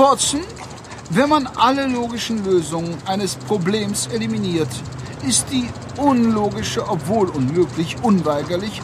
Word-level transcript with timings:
Watson, 0.00 0.40
wenn 1.10 1.28
man 1.28 1.46
alle 1.46 1.86
logischen 1.86 2.42
Lösungen 2.42 2.96
eines 3.04 3.34
Problems 3.34 4.06
eliminiert, 4.06 4.70
ist 5.28 5.44
die 5.52 5.68
unlogische, 5.98 6.88
obwohl 6.88 7.28
unmöglich, 7.28 7.96
unweigerlich 8.02 8.80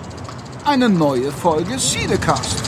eine 0.66 0.91
neue 0.91 1.32
Folge 1.32 1.79
Siedecast. 1.79 2.62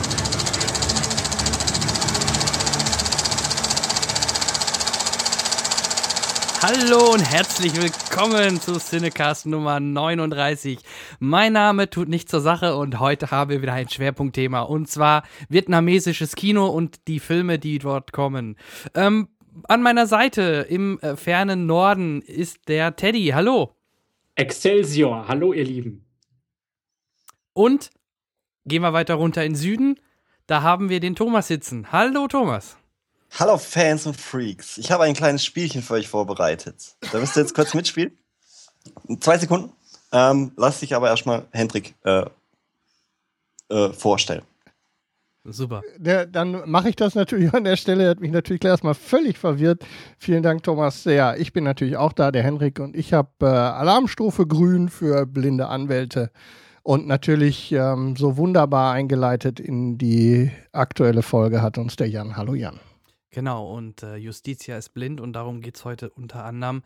Hallo 6.62 7.12
und 7.12 7.20
herzlich 7.20 7.72
willkommen 7.76 8.60
zu 8.60 8.78
Cinecast 8.78 9.44
Nummer 9.44 9.78
39. 9.78 10.78
Mein 11.20 11.52
Name 11.52 11.90
tut 11.90 12.08
nicht 12.08 12.28
zur 12.28 12.40
Sache 12.40 12.76
und 12.76 13.00
heute 13.00 13.32
haben 13.32 13.50
wir 13.50 13.60
wieder 13.60 13.72
ein 13.72 13.88
Schwerpunktthema 13.88 14.60
und 14.60 14.88
zwar 14.88 15.24
vietnamesisches 15.48 16.36
Kino 16.36 16.66
und 16.66 17.08
die 17.08 17.18
Filme, 17.18 17.58
die 17.58 17.80
dort 17.80 18.12
kommen. 18.12 18.56
Ähm, 18.94 19.28
an 19.64 19.82
meiner 19.82 20.06
Seite 20.06 20.66
im 20.68 21.00
äh, 21.00 21.16
fernen 21.16 21.66
Norden 21.66 22.22
ist 22.22 22.68
der 22.68 22.94
Teddy. 22.94 23.32
Hallo. 23.34 23.74
Excelsior. 24.36 25.26
Hallo, 25.26 25.52
ihr 25.52 25.64
Lieben. 25.64 26.04
Und 27.52 27.90
gehen 28.64 28.82
wir 28.82 28.92
weiter 28.92 29.14
runter 29.14 29.44
in 29.44 29.56
Süden. 29.56 29.98
Da 30.46 30.62
haben 30.62 30.88
wir 30.88 31.00
den 31.00 31.16
Thomas 31.16 31.48
sitzen. 31.48 31.90
Hallo, 31.90 32.28
Thomas. 32.28 32.76
Hallo 33.36 33.58
Fans 33.58 34.06
und 34.06 34.16
Freaks. 34.16 34.78
Ich 34.78 34.92
habe 34.92 35.02
ein 35.02 35.14
kleines 35.14 35.44
Spielchen 35.44 35.82
für 35.82 35.94
euch 35.94 36.06
vorbereitet. 36.06 36.96
Da 37.12 37.18
müsst 37.18 37.36
ihr 37.36 37.42
jetzt 37.42 37.54
kurz 37.54 37.74
mitspielen. 37.74 38.16
Zwei 39.20 39.36
Sekunden. 39.38 39.72
Ähm, 40.12 40.52
lass 40.56 40.80
dich 40.80 40.94
aber 40.94 41.08
erstmal 41.08 41.46
Hendrik 41.52 41.94
äh, 42.04 42.24
äh, 43.68 43.92
vorstellen. 43.92 44.42
Super. 45.44 45.82
Der, 45.96 46.26
dann 46.26 46.68
mache 46.68 46.90
ich 46.90 46.96
das 46.96 47.14
natürlich 47.14 47.54
an 47.54 47.64
der 47.64 47.76
Stelle. 47.76 48.04
Er 48.04 48.10
hat 48.10 48.20
mich 48.20 48.32
natürlich 48.32 48.64
erstmal 48.64 48.94
völlig 48.94 49.38
verwirrt. 49.38 49.84
Vielen 50.18 50.42
Dank, 50.42 50.62
Thomas. 50.62 51.04
Ja, 51.04 51.34
ich 51.34 51.52
bin 51.52 51.64
natürlich 51.64 51.96
auch 51.96 52.12
da, 52.12 52.30
der 52.30 52.42
Henrik, 52.42 52.80
und 52.80 52.96
ich 52.96 53.12
habe 53.12 53.30
äh, 53.40 53.46
Alarmstufe 53.46 54.46
grün 54.46 54.88
für 54.88 55.26
blinde 55.26 55.68
Anwälte 55.68 56.30
und 56.82 57.06
natürlich 57.06 57.72
ähm, 57.72 58.16
so 58.16 58.36
wunderbar 58.36 58.92
eingeleitet 58.92 59.60
in 59.60 59.98
die 59.98 60.50
aktuelle 60.72 61.22
Folge 61.22 61.62
hat 61.62 61.78
uns 61.78 61.96
der 61.96 62.08
Jan. 62.08 62.36
Hallo 62.36 62.54
Jan. 62.54 62.80
Genau, 63.30 63.74
und 63.74 64.02
äh, 64.02 64.16
Justitia 64.16 64.78
ist 64.78 64.94
blind 64.94 65.20
und 65.20 65.34
darum 65.34 65.60
geht 65.60 65.76
es 65.76 65.84
heute 65.84 66.10
unter 66.10 66.44
anderem. 66.44 66.82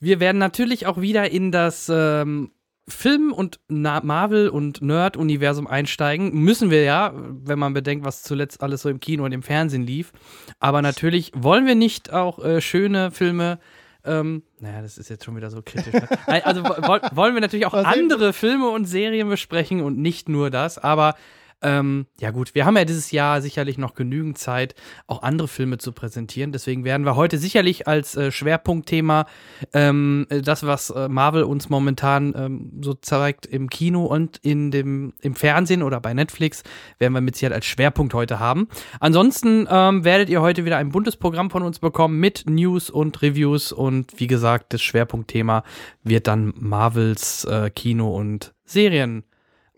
Wir 0.00 0.20
werden 0.20 0.38
natürlich 0.38 0.86
auch 0.86 1.00
wieder 1.00 1.30
in 1.30 1.52
das 1.52 1.90
ähm, 1.92 2.50
Film- 2.88 3.32
und 3.32 3.58
Na 3.68 4.00
Marvel- 4.02 4.48
und 4.48 4.80
Nerd-Universum 4.80 5.66
einsteigen. 5.66 6.32
Müssen 6.34 6.70
wir 6.70 6.84
ja, 6.84 7.12
wenn 7.14 7.58
man 7.58 7.74
bedenkt, 7.74 8.04
was 8.04 8.22
zuletzt 8.22 8.62
alles 8.62 8.82
so 8.82 8.88
im 8.88 9.00
Kino 9.00 9.24
und 9.24 9.32
im 9.32 9.42
Fernsehen 9.42 9.82
lief. 9.82 10.12
Aber 10.60 10.82
natürlich 10.82 11.32
wollen 11.34 11.66
wir 11.66 11.74
nicht 11.74 12.12
auch 12.12 12.38
äh, 12.44 12.60
schöne 12.60 13.10
Filme. 13.10 13.58
Ähm, 14.04 14.44
naja, 14.60 14.82
das 14.82 14.98
ist 14.98 15.08
jetzt 15.08 15.24
schon 15.24 15.34
wieder 15.34 15.50
so 15.50 15.62
kritisch. 15.62 15.92
Ne? 15.92 16.08
also 16.46 16.62
wollen 16.62 17.34
wir 17.34 17.40
natürlich 17.40 17.66
auch 17.66 17.74
andere 17.74 18.32
Filme 18.32 18.68
und 18.68 18.84
Serien 18.84 19.28
besprechen 19.28 19.82
und 19.82 19.98
nicht 19.98 20.28
nur 20.28 20.50
das. 20.50 20.78
Aber 20.78 21.16
ähm, 21.62 22.06
ja 22.20 22.30
gut, 22.32 22.54
wir 22.54 22.66
haben 22.66 22.76
ja 22.76 22.84
dieses 22.84 23.10
Jahr 23.10 23.40
sicherlich 23.40 23.78
noch 23.78 23.94
genügend 23.94 24.36
Zeit, 24.36 24.74
auch 25.06 25.22
andere 25.22 25.48
Filme 25.48 25.78
zu 25.78 25.92
präsentieren. 25.92 26.52
Deswegen 26.52 26.84
werden 26.84 27.06
wir 27.06 27.16
heute 27.16 27.38
sicherlich 27.38 27.88
als 27.88 28.14
äh, 28.14 28.30
Schwerpunktthema 28.30 29.26
ähm, 29.72 30.26
das, 30.28 30.66
was 30.66 30.90
äh, 30.90 31.08
Marvel 31.08 31.44
uns 31.44 31.70
momentan 31.70 32.34
ähm, 32.36 32.72
so 32.82 32.92
zeigt 32.92 33.46
im 33.46 33.70
Kino 33.70 34.04
und 34.04 34.36
in 34.42 34.70
dem, 34.70 35.14
im 35.22 35.34
Fernsehen 35.34 35.82
oder 35.82 35.98
bei 35.98 36.12
Netflix, 36.12 36.62
werden 36.98 37.14
wir 37.14 37.22
mit 37.22 37.36
Sicherheit 37.36 37.54
als 37.56 37.66
Schwerpunkt 37.66 38.12
heute 38.12 38.38
haben. 38.38 38.68
Ansonsten 39.00 39.66
ähm, 39.70 40.04
werdet 40.04 40.28
ihr 40.28 40.42
heute 40.42 40.66
wieder 40.66 40.76
ein 40.76 40.90
buntes 40.90 41.16
Programm 41.16 41.50
von 41.50 41.62
uns 41.62 41.78
bekommen 41.78 42.20
mit 42.20 42.44
News 42.46 42.90
und 42.90 43.22
Reviews 43.22 43.72
und 43.72 44.20
wie 44.20 44.26
gesagt, 44.26 44.74
das 44.74 44.82
Schwerpunktthema 44.82 45.64
wird 46.02 46.26
dann 46.26 46.52
Marvels 46.56 47.44
äh, 47.44 47.70
Kino 47.70 48.14
und 48.14 48.54
Serien 48.66 49.24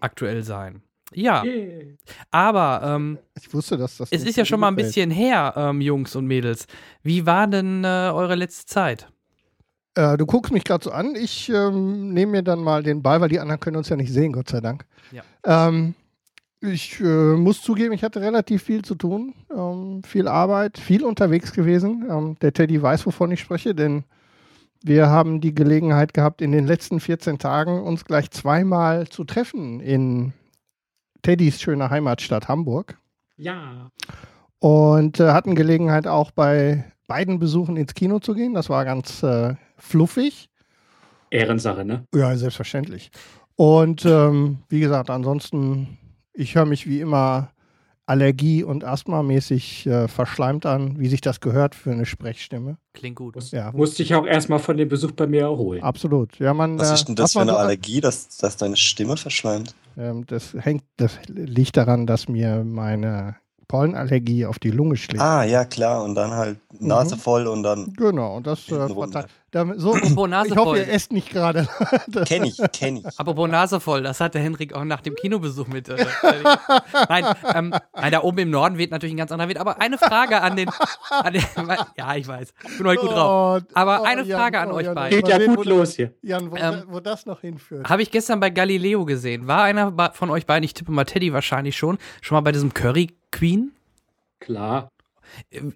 aktuell 0.00 0.42
sein. 0.42 0.82
Ja, 1.14 1.42
yeah. 1.42 1.84
aber 2.30 2.82
ähm, 2.84 3.18
ich 3.40 3.52
wusste, 3.54 3.76
dass 3.76 3.96
das. 3.96 4.12
Es 4.12 4.24
ist 4.24 4.36
ja 4.36 4.44
schon 4.44 4.60
mal 4.60 4.68
ein 4.68 4.76
bisschen 4.76 5.10
her, 5.10 5.54
ähm, 5.56 5.80
Jungs 5.80 6.14
und 6.14 6.26
Mädels. 6.26 6.66
Wie 7.02 7.24
war 7.24 7.46
denn 7.46 7.82
äh, 7.84 8.10
eure 8.12 8.34
letzte 8.34 8.66
Zeit? 8.66 9.08
Äh, 9.94 10.16
du 10.16 10.26
guckst 10.26 10.52
mich 10.52 10.64
gerade 10.64 10.84
so 10.84 10.90
an. 10.90 11.14
Ich 11.16 11.48
ähm, 11.48 12.12
nehme 12.12 12.32
mir 12.32 12.42
dann 12.42 12.60
mal 12.60 12.82
den 12.82 13.02
Ball, 13.02 13.20
weil 13.20 13.30
die 13.30 13.40
anderen 13.40 13.58
können 13.58 13.76
uns 13.76 13.88
ja 13.88 13.96
nicht 13.96 14.12
sehen, 14.12 14.32
Gott 14.32 14.48
sei 14.48 14.60
Dank. 14.60 14.84
Ja. 15.10 15.22
Ähm, 15.44 15.94
ich 16.60 17.00
äh, 17.00 17.04
muss 17.04 17.62
zugeben, 17.62 17.92
ich 17.92 18.02
hatte 18.02 18.20
relativ 18.20 18.62
viel 18.64 18.82
zu 18.82 18.94
tun, 18.94 19.34
ähm, 19.54 20.02
viel 20.04 20.28
Arbeit, 20.28 20.78
viel 20.78 21.04
unterwegs 21.04 21.52
gewesen. 21.52 22.06
Ähm, 22.10 22.36
der 22.40 22.52
Teddy 22.52 22.82
weiß, 22.82 23.06
wovon 23.06 23.30
ich 23.30 23.40
spreche, 23.40 23.74
denn 23.74 24.04
wir 24.82 25.08
haben 25.08 25.40
die 25.40 25.54
Gelegenheit 25.54 26.14
gehabt, 26.14 26.42
in 26.42 26.52
den 26.52 26.66
letzten 26.66 27.00
14 27.00 27.38
Tagen 27.38 27.82
uns 27.82 28.04
gleich 28.04 28.30
zweimal 28.30 29.08
zu 29.08 29.24
treffen 29.24 29.80
in 29.80 30.32
Teddys 31.22 31.60
schöne 31.60 31.90
Heimatstadt 31.90 32.48
Hamburg. 32.48 32.98
Ja. 33.36 33.90
Und 34.58 35.20
äh, 35.20 35.30
hatten 35.30 35.54
Gelegenheit 35.54 36.06
auch 36.06 36.30
bei 36.30 36.84
beiden 37.06 37.38
Besuchen 37.38 37.76
ins 37.76 37.94
Kino 37.94 38.18
zu 38.18 38.34
gehen. 38.34 38.54
Das 38.54 38.68
war 38.68 38.84
ganz 38.84 39.22
äh, 39.22 39.54
fluffig. 39.76 40.48
Ehrensache, 41.30 41.84
ne? 41.84 42.04
Ja, 42.14 42.36
selbstverständlich. 42.36 43.10
Und 43.56 44.04
ähm, 44.04 44.58
wie 44.68 44.80
gesagt, 44.80 45.10
ansonsten, 45.10 45.98
ich 46.32 46.54
höre 46.54 46.64
mich 46.64 46.86
wie 46.86 47.00
immer 47.00 47.50
Allergie- 48.06 48.64
und 48.64 48.84
Asthma-mäßig 48.84 49.86
äh, 49.86 50.08
verschleimt 50.08 50.64
an, 50.64 50.98
wie 50.98 51.08
sich 51.08 51.20
das 51.20 51.40
gehört 51.40 51.74
für 51.74 51.90
eine 51.90 52.06
Sprechstimme. 52.06 52.78
Klingt 52.94 53.16
gut. 53.16 53.34
Muss, 53.34 53.50
ja. 53.50 53.70
Musste 53.72 54.02
ich 54.02 54.14
auch 54.14 54.26
erstmal 54.26 54.60
von 54.60 54.78
dem 54.78 54.88
Besuch 54.88 55.12
bei 55.12 55.26
mir 55.26 55.42
erholen. 55.42 55.82
Absolut. 55.82 56.38
Ja, 56.38 56.54
man, 56.54 56.78
Was 56.78 56.92
ist 56.92 57.08
denn 57.08 57.16
das 57.16 57.34
für 57.34 57.40
eine 57.40 57.50
so 57.50 57.58
Allergie, 57.58 58.00
dass, 58.00 58.36
dass 58.38 58.56
deine 58.56 58.76
Stimme 58.76 59.16
verschleimt? 59.18 59.74
Ähm, 59.98 60.24
das 60.26 60.54
hängt, 60.54 60.84
das 60.96 61.18
liegt 61.26 61.76
daran, 61.76 62.06
dass 62.06 62.28
mir 62.28 62.62
meine 62.64 63.36
Pollenallergie 63.66 64.46
auf 64.46 64.58
die 64.58 64.70
Lunge 64.70 64.96
schlägt. 64.96 65.20
Ah, 65.20 65.44
ja, 65.44 65.64
klar. 65.64 66.02
Und 66.02 66.14
dann 66.14 66.30
halt 66.30 66.58
Nase 66.80 67.16
mhm. 67.16 67.20
voll 67.20 67.46
und 67.46 67.62
dann. 67.62 67.92
Genau, 67.94 68.36
und 68.36 68.46
das 68.46 68.68
äh, 68.68 68.88
damit, 69.50 69.80
so, 69.80 69.94
Nase 70.26 70.50
Ich 70.50 70.56
hoffe, 70.56 70.76
ihr 70.76 70.88
esst 70.88 71.10
nicht 71.10 71.30
gerade. 71.30 71.66
kenn 72.26 72.44
ich, 72.44 72.60
kenn 72.72 72.98
ich. 72.98 73.06
Apropos 73.18 73.48
Nase 73.48 73.80
voll, 73.80 74.02
das 74.02 74.20
hat 74.20 74.34
der 74.34 74.42
Henrik 74.42 74.74
auch 74.74 74.84
nach 74.84 75.00
dem 75.00 75.14
Kinobesuch 75.14 75.68
mit. 75.68 75.88
Äh, 75.88 75.96
nein, 77.08 77.24
ähm, 77.54 77.74
nein, 77.94 78.12
da 78.12 78.22
oben 78.22 78.38
im 78.38 78.50
Norden 78.50 78.76
weht 78.76 78.90
natürlich 78.90 79.14
ein 79.14 79.18
ganz 79.18 79.32
anderer 79.32 79.48
Wind. 79.48 79.58
Aber 79.58 79.80
eine 79.80 79.96
Frage 79.96 80.42
an 80.42 80.56
den. 80.56 80.68
An 81.10 81.32
den 81.32 81.42
ja, 81.96 82.14
ich 82.14 82.28
weiß. 82.28 82.52
Ich 82.68 82.76
bin 82.76 82.86
heute 82.86 83.00
gut 83.00 83.10
drauf. 83.10 83.62
Oh, 83.62 83.70
aber 83.72 84.04
eine 84.04 84.22
oh, 84.22 84.26
Frage 84.26 84.58
Jan, 84.58 84.68
an 84.68 84.74
oh, 84.74 84.76
euch 84.76 84.84
Jan, 84.84 84.94
beiden. 84.94 85.18
Geht 85.18 85.28
ja 85.28 85.54
gut 85.54 85.64
los 85.64 85.94
hier. 85.94 86.12
Jan, 86.20 86.50
wo, 86.50 86.56
ähm, 86.56 86.82
wo 86.88 87.00
das 87.00 87.24
noch 87.24 87.40
hinführt. 87.40 87.88
Habe 87.88 88.02
ich 88.02 88.10
gestern 88.10 88.40
bei 88.40 88.50
Galileo 88.50 89.06
gesehen. 89.06 89.46
War 89.46 89.62
einer 89.62 90.12
von 90.12 90.28
euch 90.28 90.44
beiden, 90.44 90.64
ich 90.64 90.74
tippe 90.74 90.92
mal 90.92 91.04
Teddy 91.04 91.32
wahrscheinlich 91.32 91.74
schon, 91.74 91.96
schon 92.20 92.36
mal 92.36 92.42
bei 92.42 92.52
diesem 92.52 92.74
Curry 92.74 93.16
Queen? 93.30 93.72
Klar. 94.40 94.90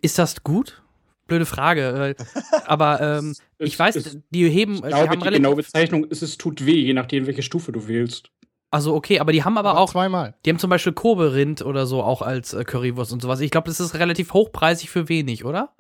Ist 0.02 0.18
das 0.18 0.42
gut? 0.42 0.82
Blöde 1.26 1.46
Frage. 1.46 2.14
Äh, 2.18 2.24
aber 2.66 3.00
ähm, 3.00 3.34
ich 3.62 3.78
weiß, 3.78 3.96
es, 3.96 4.18
die 4.30 4.48
heben. 4.48 4.74
Ich 4.74 4.82
glaube, 4.82 5.16
die 5.16 5.30
genaue 5.30 5.56
Bezeichnung 5.56 6.04
ist, 6.04 6.22
es 6.22 6.38
tut 6.38 6.66
weh, 6.66 6.80
je 6.80 6.92
nachdem, 6.92 7.26
welche 7.26 7.42
Stufe 7.42 7.72
du 7.72 7.88
wählst. 7.88 8.30
Also 8.70 8.94
okay, 8.94 9.20
aber 9.20 9.32
die 9.32 9.44
haben 9.44 9.58
aber, 9.58 9.70
aber 9.70 9.80
auch 9.80 9.90
zweimal. 9.90 10.34
Die 10.44 10.50
haben 10.50 10.58
zum 10.58 10.70
Beispiel 10.70 10.94
Kobe-Rind 10.94 11.60
oder 11.60 11.84
so 11.84 12.02
auch 12.02 12.22
als 12.22 12.54
äh, 12.54 12.64
Currywurst 12.64 13.12
und 13.12 13.20
sowas. 13.20 13.40
Ich 13.40 13.50
glaube, 13.50 13.68
das 13.68 13.80
ist 13.80 13.94
relativ 13.94 14.32
hochpreisig 14.32 14.88
für 14.88 15.10
wenig, 15.10 15.44
oder? 15.44 15.74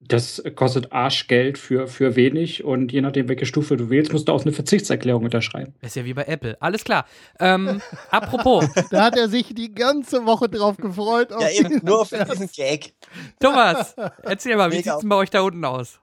Das 0.00 0.42
kostet 0.54 0.92
Arschgeld 0.92 1.56
für, 1.56 1.86
für 1.86 2.16
wenig 2.16 2.64
und 2.64 2.92
je 2.92 3.00
nachdem, 3.00 3.28
welche 3.28 3.46
Stufe 3.46 3.76
du 3.76 3.88
wählst, 3.88 4.12
musst 4.12 4.28
du 4.28 4.32
auch 4.32 4.42
eine 4.42 4.52
Verzichtserklärung 4.52 5.24
unterschreiben. 5.24 5.74
ist 5.80 5.96
ja 5.96 6.04
wie 6.04 6.12
bei 6.12 6.24
Apple. 6.24 6.56
Alles 6.60 6.84
klar. 6.84 7.06
Ähm, 7.40 7.80
apropos. 8.10 8.66
da 8.90 9.04
hat 9.04 9.16
er 9.16 9.28
sich 9.28 9.54
die 9.54 9.74
ganze 9.74 10.24
Woche 10.26 10.48
drauf 10.48 10.76
gefreut. 10.76 11.30
ja, 11.30 11.48
eben 11.50 11.80
nur 11.84 12.02
auf 12.02 12.10
diesen 12.10 12.50
Gag. 12.50 12.94
Thomas, 13.40 13.96
erzähl 14.22 14.56
mal, 14.56 14.70
wie 14.72 14.76
sieht 14.76 14.86
es 14.86 14.98
denn 14.98 15.08
bei 15.08 15.16
euch 15.16 15.30
da 15.30 15.40
unten 15.40 15.64
aus? 15.64 16.00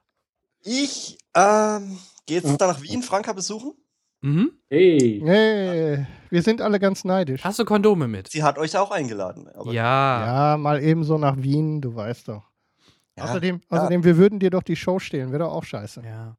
Ich 0.64 1.18
ähm, 1.34 1.98
gehe 2.26 2.40
jetzt 2.40 2.60
da 2.60 2.66
nach 2.66 2.82
Wien, 2.82 3.02
Franka 3.02 3.32
besuchen. 3.32 3.74
Mhm. 4.20 4.52
Hey. 4.68 5.20
hey. 5.24 6.06
Wir 6.30 6.42
sind 6.42 6.60
alle 6.60 6.78
ganz 6.78 7.04
neidisch. 7.04 7.42
Hast 7.42 7.58
du 7.58 7.64
Kondome 7.64 8.06
mit? 8.06 8.28
Sie 8.30 8.42
hat 8.42 8.56
euch 8.58 8.76
auch 8.76 8.90
eingeladen. 8.92 9.48
ja. 9.66 10.52
Ja, 10.52 10.56
mal 10.56 10.82
eben 10.82 11.04
so 11.04 11.18
nach 11.18 11.36
Wien, 11.36 11.80
du 11.80 11.94
weißt 11.94 12.28
doch. 12.28 12.44
Ja, 13.16 13.24
außerdem, 13.24 13.60
außerdem, 13.68 14.04
wir 14.04 14.16
würden 14.16 14.38
dir 14.38 14.50
doch 14.50 14.62
die 14.62 14.76
Show 14.76 14.98
stehlen, 14.98 15.32
wäre 15.32 15.44
doch 15.44 15.52
auch 15.52 15.64
scheiße. 15.64 16.02
Ja. 16.04 16.36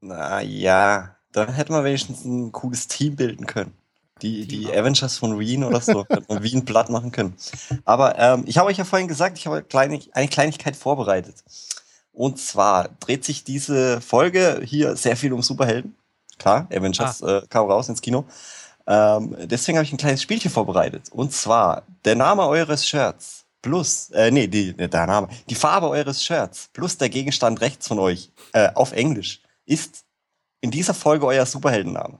Naja, 0.00 1.16
dann 1.32 1.52
hätten 1.52 1.72
wir 1.72 1.82
wenigstens 1.84 2.24
ein 2.24 2.52
cooles 2.52 2.86
Team 2.86 3.16
bilden 3.16 3.46
können. 3.46 3.72
Die, 4.20 4.46
die 4.46 4.70
Avengers 4.70 5.18
von 5.18 5.40
Wien 5.40 5.64
oder 5.64 5.80
so, 5.80 6.04
hätten 6.08 6.42
Wien 6.42 6.64
platt 6.64 6.90
machen 6.90 7.10
können. 7.10 7.34
Aber 7.84 8.18
ähm, 8.18 8.44
ich 8.46 8.58
habe 8.58 8.68
euch 8.68 8.76
ja 8.76 8.84
vorhin 8.84 9.08
gesagt, 9.08 9.36
ich 9.38 9.46
habe 9.46 9.64
eine 9.72 10.28
Kleinigkeit 10.28 10.76
vorbereitet. 10.76 11.42
Und 12.12 12.38
zwar 12.38 12.90
dreht 13.00 13.24
sich 13.24 13.44
diese 13.44 14.00
Folge 14.00 14.60
hier 14.64 14.96
sehr 14.96 15.16
viel 15.16 15.32
um 15.32 15.42
Superhelden. 15.42 15.96
Klar, 16.38 16.66
Avengers 16.70 17.22
ah. 17.22 17.38
äh, 17.38 17.46
kam 17.48 17.70
raus 17.70 17.88
ins 17.88 18.02
Kino. 18.02 18.24
Ähm, 18.86 19.36
deswegen 19.44 19.78
habe 19.78 19.84
ich 19.84 19.92
ein 19.92 19.98
kleines 19.98 20.22
Spielchen 20.22 20.50
vorbereitet. 20.50 21.08
Und 21.10 21.32
zwar, 21.32 21.82
der 22.04 22.16
Name 22.16 22.46
eures 22.46 22.86
Shirts 22.86 23.44
plus, 23.62 24.10
äh, 24.10 24.30
nee, 24.30 24.48
die, 24.48 24.74
der 24.74 25.06
Name, 25.06 25.28
die 25.48 25.54
Farbe 25.54 25.88
eures 25.88 26.24
Shirts 26.24 26.68
plus 26.72 26.98
der 26.98 27.08
Gegenstand 27.08 27.60
rechts 27.60 27.86
von 27.86 27.98
euch 27.98 28.30
äh, 28.52 28.70
auf 28.74 28.92
Englisch 28.92 29.40
ist 29.64 30.04
in 30.60 30.70
dieser 30.70 30.94
Folge 30.94 31.26
euer 31.26 31.46
Superheldenname. 31.46 32.18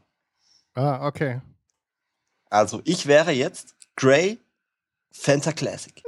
Ah, 0.75 1.07
okay. 1.07 1.41
Also 2.49 2.81
ich 2.85 3.07
wäre 3.07 3.33
jetzt 3.33 3.75
Grey 3.97 4.39
Fanta 5.11 5.53
Classic. 5.53 6.03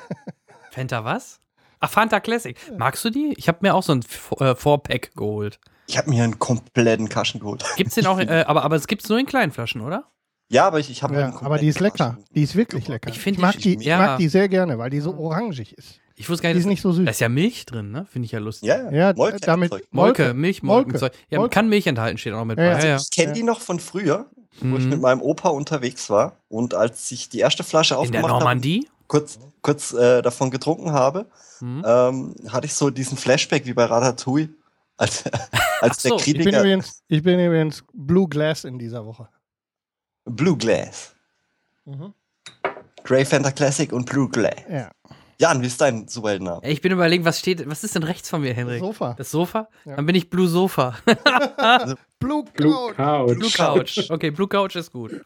Fanta 0.70 1.04
was? 1.04 1.40
Ach, 1.80 1.90
Fanta 1.90 2.20
Classic. 2.20 2.56
Magst 2.76 3.04
du 3.04 3.10
die? 3.10 3.34
Ich 3.36 3.48
habe 3.48 3.58
mir 3.62 3.74
auch 3.74 3.82
so 3.82 3.92
ein 3.92 4.02
äh, 4.40 4.54
Four-Pack 4.54 5.12
geholt. 5.14 5.58
Ich 5.86 5.96
habe 5.96 6.10
mir 6.10 6.22
einen 6.24 6.38
kompletten 6.38 7.08
Kaschen 7.08 7.40
geholt. 7.40 7.64
Gibt's 7.76 7.94
den 7.94 8.06
auch, 8.06 8.18
äh, 8.18 8.44
aber, 8.46 8.62
aber 8.64 8.76
es 8.76 8.86
gibt's 8.86 9.08
nur 9.08 9.18
in 9.18 9.26
kleinen 9.26 9.52
Flaschen, 9.52 9.80
oder? 9.80 10.04
Ja, 10.50 10.66
aber 10.66 10.78
ich, 10.80 10.90
ich 10.90 11.02
habe 11.02 11.14
Ja, 11.18 11.34
aber 11.42 11.58
die 11.58 11.68
ist 11.68 11.80
lecker. 11.80 12.18
Die 12.34 12.42
ist 12.42 12.56
wirklich 12.56 12.88
lecker. 12.88 13.10
Ich 13.10 13.18
find 13.18 13.38
mag 13.38 13.56
die- 13.58 13.76
die, 13.76 13.80
ich 13.82 13.86
ja. 13.86 13.98
mag 13.98 14.18
die 14.18 14.28
sehr 14.28 14.48
gerne, 14.48 14.78
weil 14.78 14.88
die 14.90 15.00
so 15.00 15.14
orangig 15.16 15.72
ist. 15.76 16.00
Ich 16.16 16.28
wusste 16.28 16.42
gar 16.44 16.48
Die 16.48 16.54
nicht, 16.54 16.60
ist 16.60 16.64
dass- 16.64 16.70
nicht 16.70 16.80
so 16.82 16.92
süß. 16.92 17.04
da 17.04 17.10
ist 17.10 17.20
ja 17.20 17.28
Milch 17.28 17.64
drin, 17.66 17.90
ne? 17.92 18.06
Finde 18.10 18.26
ich 18.26 18.32
ja 18.32 18.38
lustig. 18.40 18.66
Ja, 18.68 18.90
Ja, 18.90 19.12
Molke- 19.14 19.38
damit 19.40 19.70
Zeug. 19.70 19.84
Molke, 19.90 20.22
Molke. 20.22 20.34
Milch, 20.34 20.62
Molke. 20.62 20.90
Molke. 20.98 21.10
Ja, 21.30 21.38
Molke. 21.38 21.54
kann 21.54 21.68
Milch 21.68 21.86
enthalten, 21.86 22.18
steht 22.18 22.32
auch 22.32 22.38
noch 22.38 22.44
mit 22.46 22.58
Ja, 22.58 22.72
bei. 22.76 22.86
ja. 22.88 22.96
Ich 22.96 23.10
kenne 23.14 23.34
die 23.34 23.42
noch 23.42 23.60
von 23.60 23.78
früher, 23.78 24.26
wo 24.60 24.76
ich 24.78 24.84
Mhm. 24.84 24.88
mit 24.90 25.00
meinem 25.02 25.20
Opa 25.22 25.50
unterwegs 25.50 26.08
war 26.10 26.36
und 26.48 26.74
als 26.74 27.10
ich 27.12 27.28
die 27.28 27.38
erste 27.40 27.62
Flasche 27.62 27.94
In 27.94 27.98
der 27.98 28.02
aufgemacht 28.22 28.24
habe, 28.32 28.38
Normandie? 28.40 28.88
Kurz, 29.08 29.38
kurz 29.62 29.92
äh, 29.92 30.22
davon 30.22 30.50
getrunken 30.50 30.92
habe, 30.92 31.26
Mhm. 31.60 31.82
ähm, 31.84 32.34
hatte 32.50 32.66
ich 32.66 32.74
so 32.74 32.88
diesen 32.90 33.18
Flashback 33.18 33.66
wie 33.66 33.72
bei 33.74 33.84
Ratatouille, 33.86 34.50
als, 34.96 35.24
als 35.80 36.02
der 36.02 36.10
so, 36.10 36.16
Ich 36.18 36.24
bin, 36.26 36.34
Kritiker 36.36 36.60
übrigens, 36.60 37.02
ich 37.08 37.22
bin 37.22 37.40
übrigens 37.40 37.82
Blue 37.92 38.28
Glass 38.28 38.62
in 38.64 38.78
dieser 38.78 39.04
Woche. 39.04 39.28
Blue 40.24 40.56
Glass, 40.56 41.14
Mhm. 41.84 42.12
Grey 43.02 43.24
Fanta 43.24 43.50
Classic 43.50 43.90
und 43.92 44.04
Blue 44.06 44.28
Glass. 44.28 44.54
Ja. 44.70 44.90
Jan, 45.40 45.62
wie 45.62 45.66
ist 45.68 45.80
dein 45.80 46.06
Superheldenname? 46.08 46.60
Ich 46.64 46.80
bin 46.82 46.92
überlegen, 46.92 47.24
was 47.24 47.38
steht, 47.38 47.66
was 47.70 47.82
ist 47.84 47.94
denn 47.94 48.02
rechts 48.02 48.28
von 48.28 48.40
mir, 48.42 48.52
Henrik? 48.52 48.80
Sofa. 48.80 49.14
Das 49.16 49.30
Sofa? 49.30 49.68
Ja. 49.84 49.96
Dann 49.96 50.04
bin 50.04 50.16
ich 50.16 50.28
Blue 50.28 50.48
Sofa. 50.48 50.96
Blue, 52.18 52.44
Blue. 52.54 52.92
Couch. 52.92 53.36
Blue 53.38 53.50
Couch. 53.50 54.10
Okay, 54.10 54.30
Blue 54.30 54.48
Couch 54.48 54.74
ist 54.76 54.92
gut. 54.92 55.24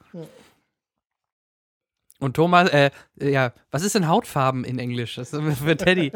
Und 2.22 2.34
Thomas, 2.34 2.68
äh, 2.70 2.90
ja, 3.20 3.52
was 3.70 3.82
ist 3.82 3.94
denn 3.94 4.08
Hautfarben 4.08 4.64
in 4.64 4.78
Englisch? 4.78 5.16
Das 5.16 5.32
ist 5.32 5.58
für 5.58 5.76
Teddy. 5.76 6.12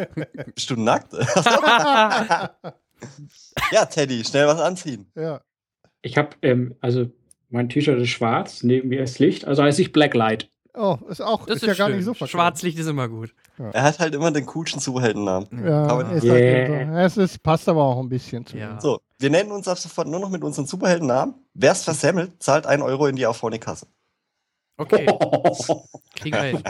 Bist 0.54 0.70
du 0.70 0.76
nackt? 0.76 1.12
ja, 3.72 3.84
Teddy, 3.86 4.24
schnell 4.24 4.46
was 4.46 4.60
anziehen. 4.60 5.06
Ja. 5.14 5.40
Ich 6.02 6.16
habe, 6.16 6.30
ähm, 6.42 6.74
also 6.80 7.06
mein 7.50 7.68
T-Shirt 7.68 8.00
ist 8.00 8.08
schwarz, 8.10 8.62
neben 8.62 8.88
mir 8.88 9.02
ist 9.02 9.18
Licht, 9.18 9.44
also 9.46 9.62
heiße 9.62 9.82
ich 9.82 9.92
Blacklight. 9.92 10.50
Oh, 10.74 10.98
ist 11.08 11.22
auch 11.22 11.46
Das 11.46 11.56
ist 11.56 11.62
ist, 11.62 11.68
ja 11.68 11.74
gar 11.74 11.86
schön. 11.88 11.96
nicht 11.96 12.04
so 12.04 12.12
verkehrt. 12.12 12.30
Schwarzlicht 12.30 12.78
ist 12.78 12.86
immer 12.86 13.08
gut. 13.08 13.34
Er 13.72 13.82
hat 13.82 13.98
halt 13.98 14.14
immer 14.14 14.30
den 14.30 14.44
coolsten 14.44 14.78
Superheldennamen. 14.78 15.48
Ja, 15.66 15.86
Aber- 15.86 16.12
ist 16.12 16.22
Yeah. 16.22 16.34
halt 16.34 16.68
eben 16.82 16.92
so. 16.92 16.98
es 16.98 17.16
ist, 17.16 17.42
passt 17.42 17.66
aber 17.68 17.82
auch 17.82 17.98
ein 17.98 18.10
bisschen 18.10 18.44
zu 18.44 18.58
Ja. 18.58 18.78
So, 18.78 19.00
wir 19.18 19.30
nennen 19.30 19.50
uns 19.52 19.66
ab 19.68 19.78
sofort 19.78 20.06
nur 20.06 20.20
noch 20.20 20.28
mit 20.28 20.44
unseren 20.44 20.66
Superheldennamen. 20.66 21.34
Wer 21.54 21.72
es 21.72 21.82
versemmelt, 21.82 22.42
zahlt 22.42 22.66
einen 22.66 22.82
Euro 22.82 23.06
in 23.06 23.16
die 23.16 23.26
Auphonic-Kasse. 23.26 23.86
Okay, 24.78 25.06
kriegen 26.16 26.36
wir 26.36 26.42
hin. 26.42 26.62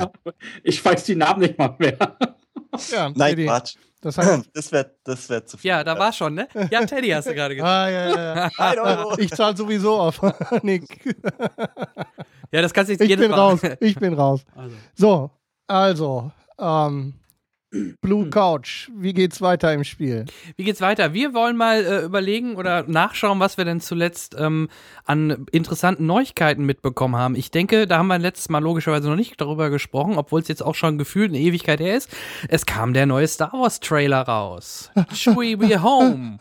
Ich 0.62 0.84
weiß 0.84 1.04
die 1.04 1.16
Namen 1.16 1.40
nicht 1.40 1.58
mal 1.58 1.74
mehr. 1.78 1.96
Ja, 2.90 3.10
Nein, 3.14 3.30
Teddy, 3.30 3.46
Quatsch. 3.46 3.74
Das 4.00 4.18
heißt, 4.18 4.50
Das 4.54 4.70
wäre 4.70 4.94
das 5.04 5.28
wär 5.28 5.44
zu 5.44 5.56
viel. 5.58 5.68
Ja, 5.68 5.82
da 5.82 5.98
war 5.98 6.12
schon, 6.12 6.34
ne? 6.34 6.48
Ja, 6.70 6.84
Teddy 6.84 7.08
hast 7.08 7.26
du 7.26 7.34
gerade 7.34 7.56
gesagt. 7.56 7.70
ah, 8.58 8.74
ja, 8.74 8.74
ja. 8.74 9.18
Ich 9.18 9.30
zahle 9.32 9.56
sowieso 9.56 9.96
auf. 9.96 10.20
Nick. 10.62 11.16
Ja, 12.52 12.62
das 12.62 12.72
kannst 12.72 12.88
du 12.90 12.92
jetzt 12.92 13.00
Ich 13.02 13.08
jedes 13.08 13.24
bin 13.24 13.30
Mal. 13.32 13.36
raus. 13.38 13.60
Ich 13.80 13.96
bin 13.96 14.14
raus. 14.14 14.44
Also. 14.54 14.76
So, 14.94 15.30
also, 15.66 16.30
ähm, 16.60 17.14
Blue 18.00 18.30
Couch, 18.30 18.88
wie 18.94 19.12
geht's 19.12 19.40
weiter 19.40 19.72
im 19.74 19.82
Spiel? 19.82 20.24
Wie 20.56 20.62
geht's 20.62 20.80
weiter? 20.80 21.12
Wir 21.12 21.34
wollen 21.34 21.56
mal 21.56 21.84
äh, 21.84 22.04
überlegen 22.04 22.54
oder 22.54 22.84
nachschauen, 22.86 23.40
was 23.40 23.58
wir 23.58 23.64
denn 23.64 23.80
zuletzt 23.80 24.36
ähm, 24.38 24.68
an 25.04 25.46
interessanten 25.50 26.06
Neuigkeiten 26.06 26.64
mitbekommen 26.64 27.16
haben. 27.16 27.34
Ich 27.34 27.50
denke, 27.50 27.88
da 27.88 27.98
haben 27.98 28.06
wir 28.06 28.18
letztes 28.18 28.48
Mal 28.50 28.62
logischerweise 28.62 29.08
noch 29.08 29.16
nicht 29.16 29.40
darüber 29.40 29.68
gesprochen, 29.68 30.16
obwohl 30.16 30.40
es 30.40 30.48
jetzt 30.48 30.62
auch 30.62 30.76
schon 30.76 30.96
gefühlt 30.96 31.30
eine 31.30 31.40
Ewigkeit 31.40 31.80
her 31.80 31.96
ist. 31.96 32.14
Es 32.48 32.66
kam 32.66 32.92
der 32.94 33.06
neue 33.06 33.26
Star 33.26 33.52
Wars 33.52 33.80
Trailer 33.80 34.22
raus. 34.22 34.90
Chewie, 35.12 35.56
we're 35.56 35.82
home. 35.82 36.38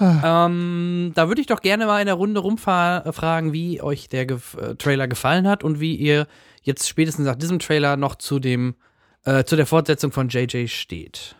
ähm, 0.00 1.12
da 1.14 1.28
würde 1.28 1.40
ich 1.40 1.48
doch 1.48 1.60
gerne 1.62 1.86
mal 1.86 2.00
in 2.00 2.06
der 2.06 2.14
Runde 2.14 2.40
rumfragen, 2.40 3.52
wie 3.52 3.82
euch 3.82 4.08
der 4.08 4.24
Gef 4.24 4.54
äh, 4.54 4.76
Trailer 4.76 5.08
gefallen 5.08 5.48
hat 5.48 5.64
und 5.64 5.80
wie 5.80 5.96
ihr 5.96 6.28
jetzt 6.62 6.88
spätestens 6.88 7.26
nach 7.26 7.36
diesem 7.36 7.58
Trailer 7.58 7.96
noch 7.96 8.14
zu 8.14 8.38
dem 8.38 8.76
äh, 9.24 9.44
zu 9.44 9.56
der 9.56 9.66
Fortsetzung 9.66 10.12
von 10.12 10.28
JJ 10.28 10.66
steht. 10.68 11.36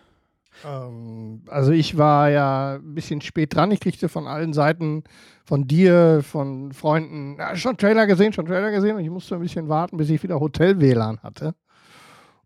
Ähm, 0.64 1.42
also 1.48 1.72
ich 1.72 1.96
war 1.96 2.28
ja 2.30 2.74
ein 2.76 2.94
bisschen 2.94 3.20
spät 3.20 3.54
dran. 3.54 3.70
Ich 3.70 3.80
kriegte 3.80 4.08
von 4.08 4.26
allen 4.26 4.52
Seiten, 4.52 5.04
von 5.44 5.66
dir, 5.66 6.22
von 6.22 6.72
Freunden, 6.72 7.36
ja, 7.38 7.56
schon 7.56 7.76
Trailer 7.76 8.06
gesehen, 8.06 8.32
schon 8.32 8.46
Trailer 8.46 8.70
gesehen. 8.70 8.96
Und 8.96 9.02
ich 9.04 9.10
musste 9.10 9.34
ein 9.36 9.40
bisschen 9.40 9.68
warten, 9.68 9.96
bis 9.96 10.10
ich 10.10 10.22
wieder 10.22 10.38
Hotel-WLAN 10.40 11.22
hatte. 11.22 11.54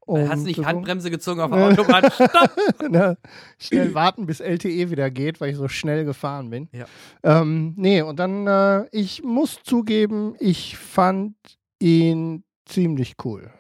Und 0.07 0.29
Hast 0.29 0.45
nicht 0.45 0.57
so- 0.57 0.67
Handbremse 0.67 1.11
gezogen 1.11 1.41
auf 1.41 1.51
der 1.51 1.67
Autobahn? 1.69 2.05
Stopp! 2.13 2.51
ne, 2.91 3.17
schnell 3.59 3.95
warten, 3.95 4.27
bis 4.27 4.41
LTE 4.41 4.91
wieder 4.91 5.11
geht, 5.11 5.41
weil 5.41 5.51
ich 5.51 5.57
so 5.57 5.67
schnell 5.67 6.05
gefahren 6.05 6.51
bin. 6.51 6.69
Ja. 6.73 6.85
Ähm, 7.23 7.73
nee, 7.77 8.03
und 8.03 8.19
dann, 8.21 8.47
äh, 8.47 8.85
ich 8.93 9.23
muss 9.25 9.63
zugeben, 9.65 10.35
ich 10.39 10.77
fand 10.77 11.35
ihn 11.81 12.45
ziemlich 12.67 13.15
cool. 13.25 13.51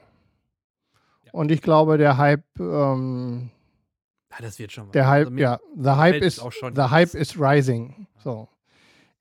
Und 1.34 1.50
ich 1.50 1.62
glaube, 1.62 1.98
der 1.98 2.16
Hype, 2.16 2.44
ähm, 2.60 3.50
Ja, 4.30 4.36
das 4.40 4.58
wird 4.60 4.70
schon. 4.70 4.92
der 4.92 5.08
Hype, 5.08 5.26
Also 5.26 5.38
ja, 5.38 5.58
the 5.76 5.90
Hype 5.90 6.12
gefällt 6.14 6.22
es 6.22 6.34
is, 6.38 6.40
auch 6.40 6.52
schon 6.52 6.76
the. 6.76 6.82
Hype 6.82 7.14
is 7.14 7.40
rising. 7.40 8.06
So. 8.22 8.48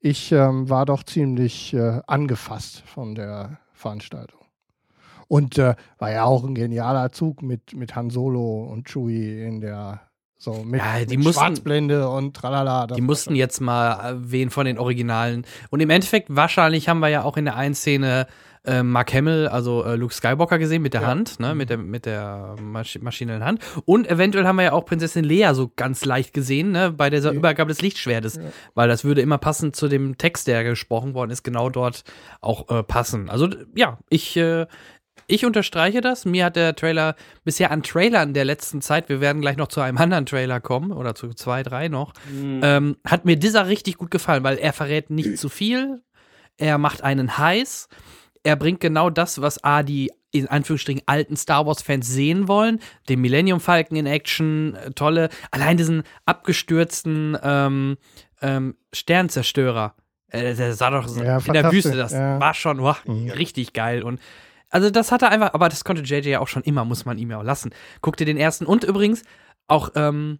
Ich 0.00 0.30
ähm, 0.30 0.68
war 0.70 0.86
doch 0.86 1.02
ziemlich 1.02 1.74
äh, 1.74 2.00
angefasst 2.06 2.82
von 2.86 3.14
der 3.16 3.58
Veranstaltung. 3.72 4.40
Und 5.26 5.58
äh, 5.58 5.74
war 5.98 6.12
ja 6.12 6.24
auch 6.24 6.44
ein 6.44 6.54
genialer 6.54 7.10
Zug 7.10 7.42
mit, 7.42 7.74
mit 7.74 7.96
Han 7.96 8.10
Solo 8.10 8.62
und 8.70 8.86
Chewie 8.86 9.42
in 9.44 9.60
der 9.60 10.00
so 10.36 10.62
mit, 10.62 10.80
Ja, 10.80 11.00
die 11.04 11.16
mit 11.16 11.26
mussten- 11.26 11.40
Schwarzblende 11.40 12.08
und 12.08 12.36
tralala. 12.36 12.86
das 12.86 12.94
Die 12.96 13.02
mussten 13.02 13.30
schon- 13.30 13.36
jetzt 13.36 13.60
mal 13.60 14.12
äh, 14.12 14.14
wen 14.30 14.50
von 14.50 14.66
den 14.66 14.78
Originalen. 14.78 15.46
Und 15.70 15.80
im 15.80 15.90
Endeffekt, 15.90 16.28
wahrscheinlich 16.36 16.88
haben 16.88 17.00
wir 17.00 17.08
ja 17.08 17.24
auch 17.24 17.36
in 17.38 17.46
der 17.46 17.56
einen 17.56 17.74
Szene 17.74 18.26
äh, 18.66 18.82
Mark 18.82 19.12
Hamill, 19.12 19.46
also 19.48 19.84
äh, 19.84 19.96
Luke 19.96 20.14
Skywalker 20.14 20.58
gesehen 20.58 20.82
mit 20.82 20.94
der 20.94 21.02
Ja. 21.02 21.06
Hand, 21.08 21.38
ne, 21.40 21.54
mit 21.54 21.70
der, 21.70 21.76
mit 21.76 22.06
der 22.06 22.56
Masch 22.62 22.98
Maschine 23.00 23.34
in 23.34 23.38
der 23.40 23.48
Hand. 23.48 23.60
Und 23.84 24.08
eventuell 24.08 24.46
haben 24.46 24.56
wir 24.56 24.62
ja 24.64 24.72
auch 24.72 24.84
Prinzessin 24.86 25.24
Lea 25.24 25.50
so 25.52 25.70
ganz 25.76 26.04
leicht 26.04 26.32
gesehen, 26.32 26.72
ne, 26.72 26.90
bei 26.90 27.10
dieser 27.10 27.32
Ja. 27.32 27.36
Übergabe 27.36 27.68
des 27.68 27.82
Lichtschwertes. 27.82 28.36
Ja. 28.36 28.42
Weil 28.74 28.88
das 28.88 29.04
würde 29.04 29.20
immer 29.20 29.38
passend 29.38 29.76
zu 29.76 29.88
dem 29.88 30.16
Text, 30.18 30.46
der 30.46 30.64
gesprochen 30.64 31.14
worden 31.14 31.30
ist, 31.30 31.42
genau 31.42 31.68
dort 31.68 32.04
auch 32.40 32.68
äh, 32.70 32.82
passen. 32.82 33.28
Also 33.28 33.48
ja, 33.74 33.98
ich, 34.08 34.36
äh, 34.36 34.66
ich 35.26 35.44
unterstreiche 35.46 36.00
das. 36.00 36.24
Mir 36.24 36.46
hat 36.46 36.56
der 36.56 36.74
Trailer 36.74 37.16
bisher 37.44 37.70
an 37.70 37.82
Trailern 37.82 38.34
der 38.34 38.44
letzten 38.44 38.80
Zeit, 38.82 39.08
wir 39.08 39.20
werden 39.20 39.40
gleich 39.40 39.56
noch 39.56 39.68
zu 39.68 39.80
einem 39.80 39.96
anderen 39.98 40.26
Trailer 40.26 40.60
kommen 40.60 40.90
oder 40.92 41.14
zu 41.14 41.32
zwei, 41.34 41.62
drei 41.62 41.88
noch, 41.88 42.12
ähm, 42.62 42.96
hat 43.06 43.24
mir 43.24 43.36
dieser 43.36 43.66
richtig 43.68 43.96
gut 43.96 44.10
gefallen, 44.10 44.42
weil 44.44 44.58
er 44.58 44.72
verrät 44.72 45.10
nicht 45.10 45.38
zu 45.38 45.48
viel. 45.48 46.02
Er 46.56 46.78
macht 46.78 47.02
einen 47.02 47.38
heiß. 47.38 47.88
Er 48.44 48.56
bringt 48.56 48.78
genau 48.80 49.10
das, 49.10 49.40
was 49.40 49.62
A, 49.64 49.82
die 49.82 50.12
in 50.30 50.46
Anführungsstrichen 50.48 51.02
alten 51.06 51.36
Star 51.36 51.64
Wars-Fans 51.66 52.06
sehen 52.06 52.46
wollen. 52.48 52.80
Den 53.08 53.20
Millennium 53.20 53.60
Falcon 53.60 53.96
in 53.96 54.06
Action, 54.06 54.74
äh, 54.76 54.90
tolle. 54.92 55.28
Allein 55.50 55.76
diesen 55.76 56.02
abgestürzten 56.26 57.36
ähm, 57.42 57.96
ähm, 58.42 58.76
Sternzerstörer. 58.92 59.94
Äh, 60.28 60.54
der 60.54 60.74
sah 60.74 60.90
doch 60.90 61.08
so 61.08 61.22
Ja, 61.22 61.38
in 61.38 61.52
der 61.52 61.70
Wüste, 61.72 61.96
das 61.96 62.12
ja. 62.12 62.38
war 62.40 62.54
schon 62.54 62.78
wow, 62.80 63.00
Mhm. 63.06 63.30
richtig 63.30 63.72
geil. 63.72 64.02
Und 64.02 64.20
also 64.70 64.90
das 64.90 65.12
hat 65.12 65.22
er 65.22 65.30
einfach, 65.30 65.54
aber 65.54 65.68
das 65.68 65.84
konnte 65.84 66.02
JJ 66.02 66.28
ja 66.28 66.40
auch 66.40 66.48
schon 66.48 66.62
immer, 66.64 66.84
muss 66.84 67.04
man 67.04 67.16
ihm 67.18 67.30
ja 67.30 67.38
auch 67.38 67.44
lassen. 67.44 67.70
Guck 68.00 68.16
dir 68.16 68.24
den 68.26 68.36
ersten 68.36 68.66
und 68.66 68.82
übrigens 68.84 69.22
auch, 69.68 69.90
ähm, 69.94 70.38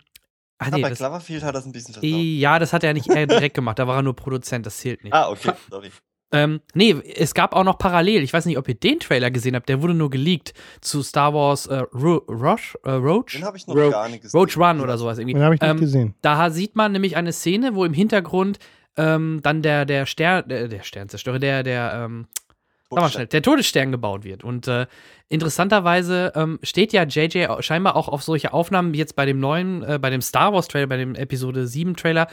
ach 0.58 0.68
Ah, 0.72 0.76
nee, 0.76 0.82
bei 0.82 0.88
das, 0.90 0.98
Cloverfield 0.98 1.44
hat 1.44 1.54
das 1.54 1.66
ein 1.66 1.72
bisschen 1.72 1.94
versaut. 1.94 2.10
ja, 2.10 2.58
das 2.58 2.72
hat 2.72 2.82
er 2.84 2.94
nicht 2.94 3.08
er 3.08 3.26
direkt 3.28 3.54
gemacht, 3.54 3.78
da 3.78 3.86
war 3.86 3.96
er 3.96 4.02
nur 4.02 4.16
Produzent, 4.16 4.66
das 4.66 4.78
zählt 4.78 5.04
nicht. 5.04 5.12
Ah, 5.14 5.28
okay, 5.30 5.52
sorry. 5.70 5.90
Ähm, 6.34 6.60
nee, 6.74 6.96
es 7.16 7.32
gab 7.32 7.54
auch 7.54 7.64
noch 7.64 7.78
parallel, 7.78 8.22
ich 8.22 8.32
weiß 8.32 8.44
nicht, 8.46 8.58
ob 8.58 8.68
ihr 8.68 8.74
den 8.74 8.98
Trailer 8.98 9.30
gesehen 9.30 9.54
habt, 9.54 9.68
der 9.68 9.80
wurde 9.82 9.94
nur 9.94 10.10
geleakt 10.10 10.52
zu 10.80 11.02
Star 11.02 11.32
Wars 11.32 11.66
äh, 11.66 11.84
Ro 11.94 12.16
Roche, 12.28 12.76
äh, 12.84 12.90
Roach? 12.90 13.32
Den 13.34 13.44
habe 13.44 13.56
ich 13.56 13.66
noch 13.66 13.74
Rogue. 13.76 13.90
gar 13.90 14.08
nicht 14.08 14.22
gesehen. 14.22 14.38
Roach 14.40 14.56
One 14.56 14.82
oder 14.82 14.98
sowas 14.98 15.18
irgendwie. 15.18 15.34
Den 15.34 15.42
habe 15.44 15.54
ich 15.54 15.60
nicht 15.60 15.70
Ähm, 15.70 15.78
gesehen. 15.78 16.14
da 16.22 16.50
sieht 16.50 16.74
man 16.76 16.92
nämlich 16.92 17.16
eine 17.16 17.32
Szene, 17.32 17.74
wo 17.74 17.84
im 17.84 17.94
Hintergrund 17.94 18.58
ähm, 18.96 19.40
dann 19.42 19.62
der, 19.62 19.84
der 19.86 20.06
Stern, 20.06 20.48
der, 20.48 20.68
der 20.68 20.82
Sternzerstörer, 20.82 21.38
der, 21.38 21.62
der, 21.62 21.92
ähm, 22.04 22.26
Sag 22.90 23.00
mal 23.00 23.10
schnell, 23.10 23.26
der 23.26 23.42
Todesstern 23.42 23.90
gebaut 23.90 24.22
wird. 24.24 24.44
Und 24.44 24.68
äh, 24.68 24.86
interessanterweise 25.28 26.32
ähm, 26.36 26.58
steht 26.62 26.92
ja 26.92 27.02
JJ 27.04 27.46
scheinbar 27.60 27.96
auch 27.96 28.08
auf 28.08 28.22
solche 28.22 28.52
Aufnahmen, 28.52 28.92
wie 28.92 28.98
jetzt 28.98 29.16
bei 29.16 29.26
dem 29.26 29.40
neuen, 29.40 29.82
äh, 29.82 29.98
bei 30.00 30.10
dem 30.10 30.20
Star 30.22 30.52
Wars 30.52 30.68
Trailer, 30.68 30.86
bei 30.86 30.96
dem 30.96 31.14
Episode 31.14 31.66
7 31.66 31.96
Trailer, 31.96 32.28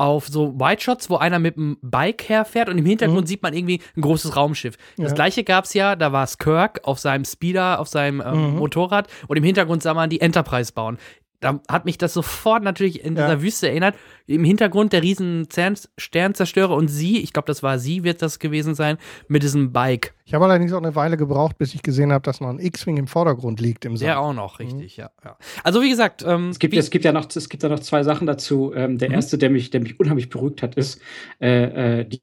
auf 0.00 0.28
so 0.28 0.58
White 0.58 0.82
Shots, 0.82 1.10
wo 1.10 1.16
einer 1.16 1.38
mit 1.38 1.56
dem 1.56 1.76
Bike 1.82 2.28
herfährt 2.28 2.70
und 2.70 2.78
im 2.78 2.86
Hintergrund 2.86 3.22
mhm. 3.22 3.26
sieht 3.26 3.42
man 3.42 3.52
irgendwie 3.52 3.80
ein 3.96 4.00
großes 4.00 4.34
Raumschiff. 4.34 4.76
Ja. 4.96 5.04
Das 5.04 5.14
gleiche 5.14 5.44
gab 5.44 5.66
es 5.66 5.74
ja, 5.74 5.94
da 5.94 6.10
war 6.10 6.24
es 6.24 6.38
Kirk 6.38 6.80
auf 6.84 6.98
seinem 6.98 7.26
Speeder, 7.26 7.78
auf 7.78 7.88
seinem 7.88 8.22
ähm, 8.24 8.52
mhm. 8.52 8.58
Motorrad 8.58 9.08
und 9.28 9.36
im 9.36 9.44
Hintergrund 9.44 9.82
sah 9.82 9.92
man 9.92 10.08
die 10.08 10.22
Enterprise 10.22 10.72
bauen 10.72 10.98
da 11.40 11.60
hat 11.68 11.86
mich 11.86 11.96
das 11.96 12.12
sofort 12.12 12.62
natürlich 12.62 13.02
in 13.02 13.14
dieser 13.14 13.28
ja. 13.28 13.42
Wüste 13.42 13.68
erinnert. 13.68 13.96
Im 14.26 14.44
Hintergrund 14.44 14.92
der 14.92 15.02
riesen 15.02 15.48
Sternzerstörer 15.96 16.74
und 16.74 16.88
sie, 16.88 17.18
ich 17.18 17.32
glaube, 17.32 17.46
das 17.46 17.62
war 17.62 17.78
sie, 17.78 18.04
wird 18.04 18.20
das 18.20 18.38
gewesen 18.38 18.74
sein, 18.74 18.98
mit 19.26 19.42
diesem 19.42 19.72
Bike. 19.72 20.14
Ich 20.26 20.34
habe 20.34 20.44
allerdings 20.44 20.72
auch 20.72 20.82
eine 20.82 20.94
Weile 20.94 21.16
gebraucht, 21.16 21.56
bis 21.58 21.74
ich 21.74 21.82
gesehen 21.82 22.12
habe, 22.12 22.22
dass 22.22 22.40
noch 22.40 22.50
ein 22.50 22.58
X-Wing 22.58 22.98
im 22.98 23.06
Vordergrund 23.06 23.58
liegt 23.60 23.84
im 23.86 23.96
Sand. 23.96 24.06
Der 24.06 24.20
auch 24.20 24.34
noch, 24.34 24.60
richtig, 24.60 24.98
mhm. 24.98 25.02
ja, 25.02 25.10
ja, 25.24 25.36
Also 25.64 25.82
wie 25.82 25.88
gesagt, 25.88 26.22
ähm, 26.26 26.50
es, 26.50 26.58
gibt, 26.58 26.74
es, 26.74 26.90
gibt 26.90 27.04
ja 27.04 27.12
noch, 27.12 27.26
es 27.34 27.48
gibt 27.48 27.62
ja 27.62 27.68
noch 27.68 27.80
zwei 27.80 28.02
Sachen 28.02 28.26
dazu. 28.26 28.72
Ähm, 28.74 28.98
der 28.98 29.08
mhm. 29.08 29.14
erste, 29.14 29.38
der 29.38 29.50
mich, 29.50 29.70
der 29.70 29.80
mich 29.80 29.98
unheimlich 29.98 30.28
beruhigt 30.28 30.62
hat, 30.62 30.76
ist 30.76 31.00
äh, 31.40 32.00
äh, 32.00 32.04
die 32.04 32.20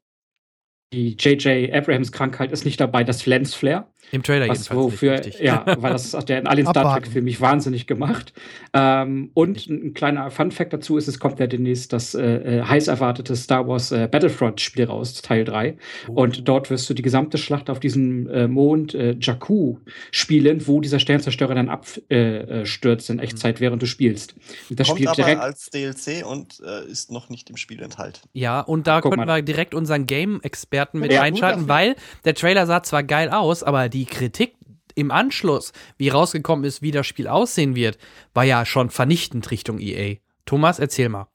die 0.92 1.16
J.J. 1.18 1.72
Abrahams 1.72 2.12
Krankheit 2.12 2.50
ist 2.50 2.64
nicht 2.64 2.80
dabei, 2.80 3.04
das 3.04 3.26
Lens 3.26 3.54
Flare. 3.54 3.86
Im 4.10 4.22
Trailer 4.22 4.48
was 4.48 4.70
wofür, 4.74 5.20
Ja, 5.40 5.64
weil 5.78 5.92
das 5.92 6.14
hat 6.14 6.28
der 6.28 6.38
in 6.38 6.46
allen 6.46 6.66
Star 6.66 6.94
Trek-Filmen 6.94 7.24
mich 7.24 7.40
wahnsinnig 7.40 7.86
gemacht. 7.86 8.32
Ähm, 8.72 9.30
und 9.34 9.66
ein 9.68 9.92
kleiner 9.92 10.30
Fun-Fact 10.30 10.72
dazu 10.72 10.96
ist, 10.96 11.08
es 11.08 11.18
kommt 11.18 11.38
ja 11.40 11.46
demnächst 11.46 11.92
das 11.92 12.14
äh, 12.14 12.58
äh 12.58 12.62
heiß 12.62 12.88
erwartete 12.88 13.36
Star 13.36 13.68
Wars 13.68 13.92
äh, 13.92 14.08
Battlefront-Spiel 14.10 14.84
raus, 14.84 15.20
Teil 15.20 15.44
3. 15.44 15.76
Oh. 16.08 16.22
Und 16.22 16.48
dort 16.48 16.70
wirst 16.70 16.88
du 16.88 16.94
die 16.94 17.02
gesamte 17.02 17.36
Schlacht 17.36 17.68
auf 17.68 17.80
diesem 17.80 18.28
äh, 18.28 18.48
Mond 18.48 18.94
äh, 18.94 19.16
Jakku 19.20 19.76
spielen, 20.10 20.66
wo 20.66 20.80
dieser 20.80 21.00
Sternzerstörer 21.00 21.54
dann 21.54 21.68
abstürzt 21.68 23.10
äh, 23.10 23.12
in 23.12 23.18
Echtzeit, 23.18 23.56
mhm. 23.56 23.60
während 23.60 23.82
du 23.82 23.86
spielst. 23.86 24.34
Und 24.70 24.80
das 24.80 24.88
kommt 24.88 25.00
spielt 25.00 25.16
direkt 25.18 25.40
als 25.40 25.70
DLC 25.70 26.26
und 26.26 26.60
ist 26.88 27.10
noch 27.10 27.28
nicht 27.28 27.50
im 27.50 27.56
Spiel 27.56 27.82
enthalten. 27.82 28.20
Ja, 28.32 28.60
und 28.60 28.86
da 28.86 29.00
Guck 29.00 29.12
könnten 29.12 29.28
wir 29.28 29.42
direkt 29.42 29.74
unseren 29.74 30.06
Game-Experten 30.06 30.98
mit 30.98 31.12
ja, 31.12 31.22
einschalten, 31.22 31.68
weil 31.68 31.96
der 32.24 32.34
Trailer 32.34 32.66
sah 32.66 32.82
zwar 32.82 33.02
geil 33.02 33.28
aus, 33.28 33.62
aber 33.62 33.87
die 33.88 33.98
die 33.98 34.06
Kritik 34.06 34.54
im 34.94 35.10
Anschluss, 35.10 35.72
wie 35.96 36.08
rausgekommen 36.08 36.64
ist, 36.64 36.82
wie 36.82 36.90
das 36.90 37.06
Spiel 37.06 37.28
aussehen 37.28 37.74
wird, 37.74 37.98
war 38.34 38.44
ja 38.44 38.64
schon 38.66 38.90
vernichtend 38.90 39.50
Richtung 39.50 39.78
EA. 39.78 40.16
Thomas, 40.44 40.78
erzähl 40.78 41.08
mal. 41.08 41.28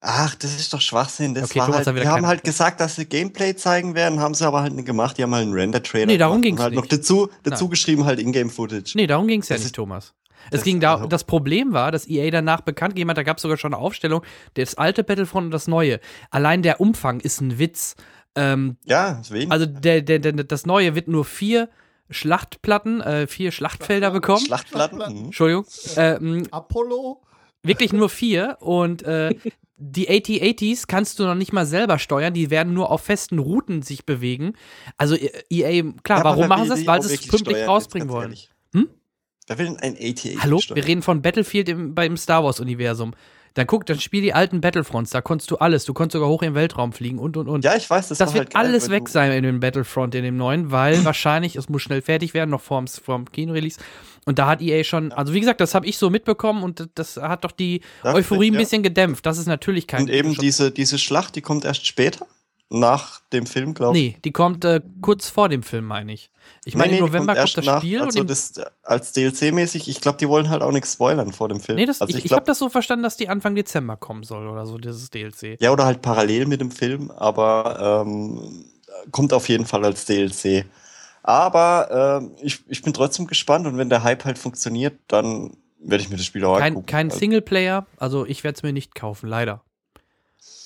Ach, 0.00 0.34
das 0.34 0.54
ist 0.56 0.72
doch 0.72 0.80
Schwachsinn. 0.80 1.34
Das 1.34 1.50
okay, 1.50 1.60
war 1.60 1.66
Thomas 1.66 1.86
halt, 1.86 1.98
die 1.98 2.06
haben 2.06 2.26
halt 2.26 2.44
gesagt, 2.44 2.80
dass 2.80 2.96
sie 2.96 3.06
Gameplay 3.06 3.56
zeigen 3.56 3.94
werden, 3.94 4.20
haben 4.20 4.34
sie 4.34 4.46
aber 4.46 4.60
halt 4.60 4.74
nicht 4.74 4.86
gemacht. 4.86 5.18
Die 5.18 5.22
haben 5.22 5.34
halt 5.34 5.44
einen 5.44 5.54
Render-Trailer. 5.54 6.06
Nee, 6.06 6.18
darum 6.18 6.42
ging 6.42 6.56
es 6.56 6.60
halt 6.60 6.74
nicht. 6.74 6.82
noch 6.82 6.88
dazu, 6.88 7.28
dazu 7.42 7.68
geschrieben 7.68 8.04
halt 8.04 8.20
Ingame-Footage. 8.20 8.92
Nee, 8.94 9.06
darum 9.06 9.26
ging 9.26 9.40
es 9.40 9.48
ja 9.48 9.56
nicht, 9.56 9.74
Thomas. 9.74 10.14
Es 10.50 10.62
ging 10.62 10.78
da, 10.78 10.94
also 10.94 11.06
das 11.08 11.24
Problem 11.24 11.72
war, 11.72 11.90
dass 11.90 12.06
EA 12.06 12.30
danach 12.30 12.60
bekannt 12.60 12.94
gegeben 12.94 13.10
hat, 13.10 13.16
da 13.16 13.24
gab 13.24 13.38
es 13.38 13.42
sogar 13.42 13.56
schon 13.56 13.74
eine 13.74 13.82
Aufstellung, 13.82 14.22
das 14.54 14.76
alte 14.76 15.02
Battlefront 15.02 15.46
und 15.46 15.50
das 15.50 15.66
neue. 15.66 15.98
Allein 16.30 16.62
der 16.62 16.80
Umfang 16.80 17.18
ist 17.18 17.40
ein 17.40 17.58
Witz. 17.58 17.96
Ähm, 18.36 18.76
ja, 18.84 19.14
deswegen. 19.14 19.50
Also 19.50 19.66
der, 19.66 20.02
der, 20.02 20.18
der, 20.20 20.32
das 20.32 20.66
neue 20.66 20.94
wird 20.94 21.08
nur 21.08 21.24
vier 21.24 21.68
Schlachtplatten, 22.10 23.00
äh, 23.00 23.26
vier 23.26 23.52
Schlachtfelder 23.52 24.10
bekommen. 24.10 24.44
Schlachtplatten? 24.44 25.00
Entschuldigung. 25.00 25.66
Ähm, 25.96 26.46
Apollo? 26.50 27.22
Wirklich 27.62 27.92
nur 27.92 28.08
vier 28.08 28.58
und 28.60 29.02
äh, 29.02 29.34
die 29.76 30.08
AT-ATs 30.08 30.86
kannst 30.86 31.18
du 31.18 31.24
noch 31.24 31.34
nicht 31.34 31.52
mal 31.52 31.66
selber 31.66 31.98
steuern, 31.98 32.32
die 32.32 32.50
werden 32.50 32.72
nur 32.72 32.90
auf 32.90 33.02
festen 33.02 33.38
Routen 33.38 33.82
sich 33.82 34.06
bewegen. 34.06 34.54
Also 34.96 35.16
EA, 35.16 35.82
klar, 36.02 36.18
ja, 36.18 36.24
warum 36.24 36.48
machen 36.48 36.64
sie 36.64 36.70
das? 36.70 36.86
Weil 36.86 37.02
sie 37.02 37.14
es 37.14 37.26
pünktlich 37.26 37.66
rausbringen 37.66 38.08
wollen. 38.08 38.34
Hm? 38.72 38.88
Wer 39.46 39.58
will 39.58 39.66
denn 39.66 39.78
ein 39.78 39.94
AT-AT 39.94 40.42
Hallo, 40.42 40.60
steuern? 40.60 40.76
wir 40.76 40.86
reden 40.86 41.02
von 41.02 41.22
Battlefield 41.22 41.68
im, 41.68 41.94
beim 41.94 42.16
Star 42.16 42.42
Wars-Universum. 42.42 43.14
Dann 43.56 43.66
guck, 43.66 43.86
dann 43.86 43.98
spiel 43.98 44.20
die 44.20 44.34
alten 44.34 44.60
Battlefronts, 44.60 45.10
da 45.12 45.22
konntest 45.22 45.50
du 45.50 45.56
alles. 45.56 45.86
Du 45.86 45.94
konntest 45.94 46.12
sogar 46.12 46.28
hoch 46.28 46.42
im 46.42 46.54
Weltraum 46.54 46.92
fliegen 46.92 47.18
und 47.18 47.38
und 47.38 47.48
und. 47.48 47.64
Ja, 47.64 47.74
ich 47.74 47.88
weiß, 47.88 48.08
das, 48.08 48.18
das 48.18 48.34
wird 48.34 48.54
halt 48.54 48.56
alles 48.56 48.90
weg 48.90 49.08
sein 49.08 49.32
in 49.32 49.44
dem 49.44 49.60
Battlefront, 49.60 50.14
in 50.14 50.24
dem 50.24 50.36
neuen, 50.36 50.70
weil 50.70 51.02
wahrscheinlich, 51.06 51.56
es 51.56 51.70
muss 51.70 51.80
schnell 51.80 52.02
fertig 52.02 52.34
werden, 52.34 52.50
noch 52.50 52.60
vorm, 52.60 52.86
vorm 52.86 53.32
Kino-Release. 53.32 53.80
Und 54.26 54.38
da 54.38 54.46
hat 54.46 54.60
EA 54.60 54.84
schon, 54.84 55.10
also 55.10 55.32
wie 55.32 55.40
gesagt, 55.40 55.62
das 55.62 55.74
habe 55.74 55.86
ich 55.86 55.96
so 55.96 56.10
mitbekommen 56.10 56.64
und 56.64 56.86
das 56.96 57.16
hat 57.16 57.44
doch 57.44 57.52
die 57.52 57.80
das 58.02 58.14
Euphorie 58.14 58.50
ein 58.50 58.58
bisschen 58.58 58.82
gedämpft. 58.82 59.24
Das 59.24 59.38
ist 59.38 59.46
natürlich 59.46 59.86
kein. 59.86 60.02
Und 60.02 60.10
eben 60.10 60.34
diese, 60.34 60.70
diese 60.70 60.98
Schlacht, 60.98 61.34
die 61.34 61.40
kommt 61.40 61.64
erst 61.64 61.86
später? 61.86 62.26
Nach 62.68 63.20
dem 63.32 63.46
Film, 63.46 63.74
glaube 63.74 63.96
ich. 63.96 64.14
Nee, 64.14 64.18
die 64.24 64.32
kommt 64.32 64.64
äh, 64.64 64.80
kurz 65.00 65.28
vor 65.28 65.48
dem 65.48 65.62
Film, 65.62 65.84
meine 65.84 66.12
ich. 66.12 66.30
Ich 66.64 66.74
meine, 66.74 66.92
nee, 66.92 66.98
im 66.98 67.04
November 67.04 67.34
kommt, 67.34 67.54
kommt 67.54 67.58
das 67.58 67.64
nach, 67.64 67.80
Spiel. 67.80 68.00
Also 68.00 68.24
das, 68.24 68.54
als 68.82 69.14
DLC-mäßig, 69.14 69.88
ich 69.88 70.00
glaube, 70.00 70.18
die 70.18 70.28
wollen 70.28 70.50
halt 70.50 70.62
auch 70.62 70.72
nichts 70.72 70.94
spoilern 70.94 71.32
vor 71.32 71.48
dem 71.48 71.60
Film. 71.60 71.76
Nee, 71.76 71.86
das, 71.86 72.00
also 72.00 72.10
ich, 72.10 72.18
ich, 72.18 72.24
ich 72.26 72.32
habe 72.32 72.44
das 72.44 72.58
so 72.58 72.68
verstanden, 72.68 73.04
dass 73.04 73.16
die 73.16 73.28
Anfang 73.28 73.54
Dezember 73.54 73.96
kommen 73.96 74.24
soll 74.24 74.48
oder 74.48 74.66
so, 74.66 74.78
dieses 74.78 75.10
DLC. 75.10 75.60
Ja, 75.60 75.70
oder 75.70 75.84
halt 75.84 76.02
parallel 76.02 76.46
mit 76.46 76.60
dem 76.60 76.72
Film, 76.72 77.10
aber 77.12 78.04
ähm, 78.04 78.64
kommt 79.12 79.32
auf 79.32 79.48
jeden 79.48 79.66
Fall 79.66 79.84
als 79.84 80.04
DLC. 80.04 80.66
Aber 81.22 82.22
äh, 82.40 82.44
ich, 82.44 82.64
ich 82.68 82.82
bin 82.82 82.92
trotzdem 82.92 83.26
gespannt 83.26 83.66
und 83.66 83.78
wenn 83.78 83.90
der 83.90 84.02
Hype 84.02 84.24
halt 84.24 84.38
funktioniert, 84.38 84.98
dann 85.08 85.56
werde 85.78 86.02
ich 86.02 86.10
mir 86.10 86.16
das 86.16 86.26
Spiel 86.26 86.44
auch 86.44 86.58
kein, 86.58 86.72
angucken. 86.72 86.86
Kein 86.86 87.10
Singleplayer, 87.10 87.86
also 87.96 88.26
ich 88.26 88.44
werde 88.44 88.56
es 88.56 88.62
mir 88.62 88.72
nicht 88.72 88.94
kaufen, 88.94 89.28
leider. 89.28 89.62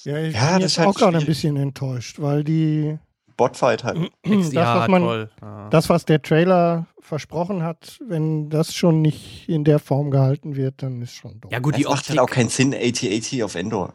Ja, 0.04 0.18
ich 0.18 0.34
ja, 0.34 0.52
bin 0.52 0.60
jetzt 0.60 0.78
halt 0.78 0.88
auch 0.88 0.94
gerade 0.94 1.18
ein 1.18 1.26
bisschen 1.26 1.56
enttäuscht, 1.56 2.20
weil 2.20 2.44
die 2.44 2.98
Botfight 3.36 3.84
halt. 3.84 3.98
das, 4.22 4.52
ja, 4.52 4.80
was 4.80 4.88
man, 4.88 5.28
das, 5.70 5.88
was 5.88 6.04
der 6.04 6.22
Trailer 6.22 6.86
versprochen 7.00 7.62
hat, 7.62 7.98
wenn 8.06 8.50
das 8.50 8.74
schon 8.74 9.02
nicht 9.02 9.48
in 9.48 9.64
der 9.64 9.78
Form 9.78 10.10
gehalten 10.10 10.56
wird, 10.56 10.82
dann 10.82 11.00
ist 11.02 11.14
schon 11.14 11.40
doof. 11.40 11.50
Ja 11.50 11.58
gut, 11.58 11.74
das 11.74 11.80
die 11.80 11.88
macht 11.88 12.08
halt 12.08 12.18
auch 12.18 12.30
keinen 12.30 12.50
Sinn, 12.50 12.74
AT-AT 12.74 13.42
auf 13.42 13.54
Endor. 13.54 13.94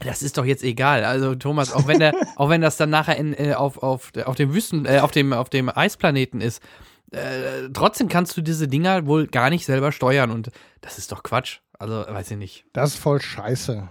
Das 0.00 0.22
ist 0.22 0.38
doch 0.38 0.44
jetzt 0.44 0.64
egal. 0.64 1.04
Also 1.04 1.34
Thomas, 1.34 1.72
auch 1.72 1.86
wenn 1.86 1.98
der, 2.00 2.14
auch 2.36 2.48
wenn 2.48 2.60
das 2.62 2.76
dann 2.76 2.90
nachher 2.90 3.16
in, 3.16 3.34
äh, 3.34 3.54
auf, 3.54 3.82
auf, 3.82 4.12
auf 4.24 4.34
dem 4.34 4.52
Wüsten, 4.52 4.86
äh, 4.86 5.00
auf 5.00 5.10
dem, 5.10 5.32
auf 5.32 5.50
dem 5.50 5.68
Eisplaneten 5.68 6.40
ist, 6.40 6.62
äh, 7.12 7.68
trotzdem 7.72 8.08
kannst 8.08 8.36
du 8.36 8.40
diese 8.40 8.66
Dinger 8.66 9.06
wohl 9.06 9.26
gar 9.26 9.50
nicht 9.50 9.66
selber 9.66 9.92
steuern 9.92 10.30
und 10.30 10.50
das 10.80 10.98
ist 10.98 11.12
doch 11.12 11.22
Quatsch. 11.22 11.58
Also 11.78 12.04
weiß 12.06 12.30
ich 12.32 12.36
nicht. 12.36 12.64
Das 12.72 12.94
ist 12.94 12.98
voll 12.98 13.20
scheiße. 13.20 13.88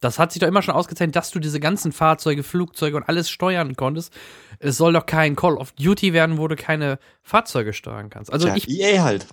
Das 0.00 0.18
hat 0.18 0.32
sich 0.32 0.40
doch 0.40 0.48
immer 0.48 0.62
schon 0.62 0.74
ausgezeichnet, 0.74 1.16
dass 1.16 1.30
du 1.30 1.38
diese 1.38 1.58
ganzen 1.58 1.92
Fahrzeuge, 1.92 2.42
Flugzeuge 2.42 2.96
und 2.96 3.04
alles 3.04 3.30
steuern 3.30 3.76
konntest. 3.76 4.12
Es 4.58 4.76
soll 4.76 4.92
doch 4.92 5.06
kein 5.06 5.36
Call 5.36 5.56
of 5.56 5.72
Duty 5.72 6.12
werden, 6.12 6.38
wo 6.38 6.48
du 6.48 6.56
keine 6.56 6.98
Fahrzeuge 7.22 7.72
steuern 7.72 8.10
kannst. 8.10 8.32
Also 8.32 8.46
Tja, 8.46 8.56
ich, 8.56 8.68
EA 8.68 9.02
halt. 9.02 9.26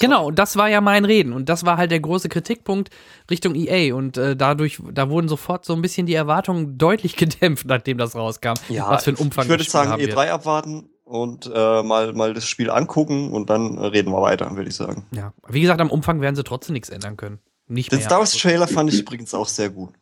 Genau, 0.00 0.26
und 0.26 0.38
das 0.38 0.56
war 0.56 0.68
ja 0.68 0.80
mein 0.80 1.04
Reden. 1.04 1.32
Und 1.32 1.48
das 1.48 1.64
war 1.64 1.76
halt 1.76 1.90
der 1.90 2.00
große 2.00 2.28
Kritikpunkt 2.28 2.90
Richtung 3.30 3.54
EA. 3.54 3.94
Und 3.94 4.16
äh, 4.16 4.36
dadurch, 4.36 4.80
da 4.92 5.08
wurden 5.08 5.28
sofort 5.28 5.64
so 5.64 5.72
ein 5.72 5.82
bisschen 5.82 6.06
die 6.06 6.14
Erwartungen 6.14 6.78
deutlich 6.78 7.16
gedämpft, 7.16 7.66
nachdem 7.66 7.98
das 7.98 8.14
rauskam. 8.14 8.54
Ja, 8.68 8.88
was 8.90 9.04
für 9.04 9.10
ein 9.10 9.16
Umfang 9.16 9.44
Ich 9.44 9.50
würde 9.50 9.64
sagen, 9.64 9.92
E3 9.92 10.30
abwarten 10.30 10.88
und 11.04 11.50
äh, 11.52 11.82
mal, 11.82 12.12
mal 12.12 12.34
das 12.34 12.46
Spiel 12.46 12.70
angucken 12.70 13.30
und 13.32 13.50
dann 13.50 13.78
reden 13.78 14.10
wir 14.10 14.22
weiter, 14.22 14.50
würde 14.56 14.68
ich 14.68 14.76
sagen. 14.76 15.06
Ja, 15.12 15.32
wie 15.48 15.60
gesagt, 15.60 15.80
am 15.80 15.90
Umfang 15.90 16.20
werden 16.20 16.34
sie 16.34 16.44
trotzdem 16.44 16.72
nichts 16.72 16.88
ändern 16.88 17.16
können. 17.16 17.38
Nicht 17.66 17.92
Den 17.92 18.00
Star 18.00 18.18
Wars 18.18 18.32
Trailer 18.32 18.68
fand 18.68 18.92
ich 18.92 19.00
übrigens 19.00 19.32
auch 19.32 19.48
sehr 19.48 19.70
gut. 19.70 19.94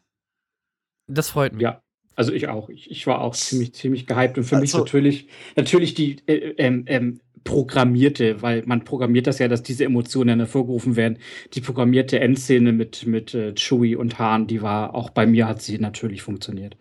Das 1.12 1.30
freut 1.30 1.52
mich. 1.52 1.62
Ja, 1.62 1.82
also 2.14 2.32
ich 2.32 2.48
auch. 2.48 2.68
Ich, 2.68 2.90
ich 2.90 3.06
war 3.06 3.20
auch 3.20 3.34
ziemlich, 3.34 3.74
ziemlich 3.74 4.06
gehypt 4.06 4.38
und 4.38 4.44
für 4.44 4.56
also, 4.56 4.62
mich 4.62 4.74
natürlich, 4.74 5.28
natürlich 5.56 5.94
die 5.94 6.16
äh, 6.26 6.54
ähm, 6.58 6.84
ähm, 6.86 7.20
programmierte, 7.44 8.42
weil 8.42 8.62
man 8.66 8.84
programmiert 8.84 9.26
das 9.26 9.38
ja, 9.38 9.48
dass 9.48 9.62
diese 9.62 9.84
Emotionen 9.84 10.38
hervorgerufen 10.38 10.96
werden. 10.96 11.18
Die 11.54 11.60
programmierte 11.60 12.20
Endszene 12.20 12.72
mit, 12.72 13.06
mit 13.06 13.34
äh, 13.34 13.54
Chewie 13.54 13.96
und 13.96 14.18
Hahn, 14.18 14.46
die 14.46 14.62
war 14.62 14.94
auch 14.94 15.10
bei 15.10 15.26
mir, 15.26 15.48
hat 15.48 15.62
sie 15.62 15.78
natürlich 15.78 16.22
funktioniert. 16.22 16.76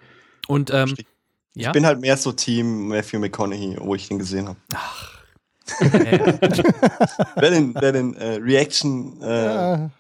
Und 0.48 0.72
ähm, 0.74 0.96
ich 1.56 1.64
ja? 1.64 1.72
bin 1.72 1.86
halt 1.86 2.00
mehr 2.00 2.18
so 2.18 2.32
Team 2.32 2.90
Matthew 2.90 3.20
McConaughey, 3.20 3.78
wo 3.80 3.96
ich 3.96 4.08
den 4.08 4.20
gesehen 4.20 4.48
habe. 4.48 4.60
Ach. 4.74 5.22
wer 5.80 7.50
den, 7.50 7.74
wer 7.80 7.92
den 7.92 8.14
äh, 8.16 8.36
Reaction 8.42 9.22
äh, 9.22 9.46
ja. 9.46 9.92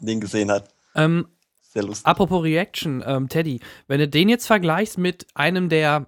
den 0.00 0.20
gesehen 0.20 0.50
hat. 0.50 0.68
Ähm, 0.94 1.26
sehr 1.74 1.82
lustig. 1.82 2.06
Apropos 2.06 2.42
Reaction, 2.42 3.04
ähm, 3.06 3.28
Teddy, 3.28 3.60
wenn 3.88 4.00
du 4.00 4.08
den 4.08 4.28
jetzt 4.28 4.46
vergleichst 4.46 4.96
mit 4.96 5.26
einem 5.34 5.68
der 5.68 6.06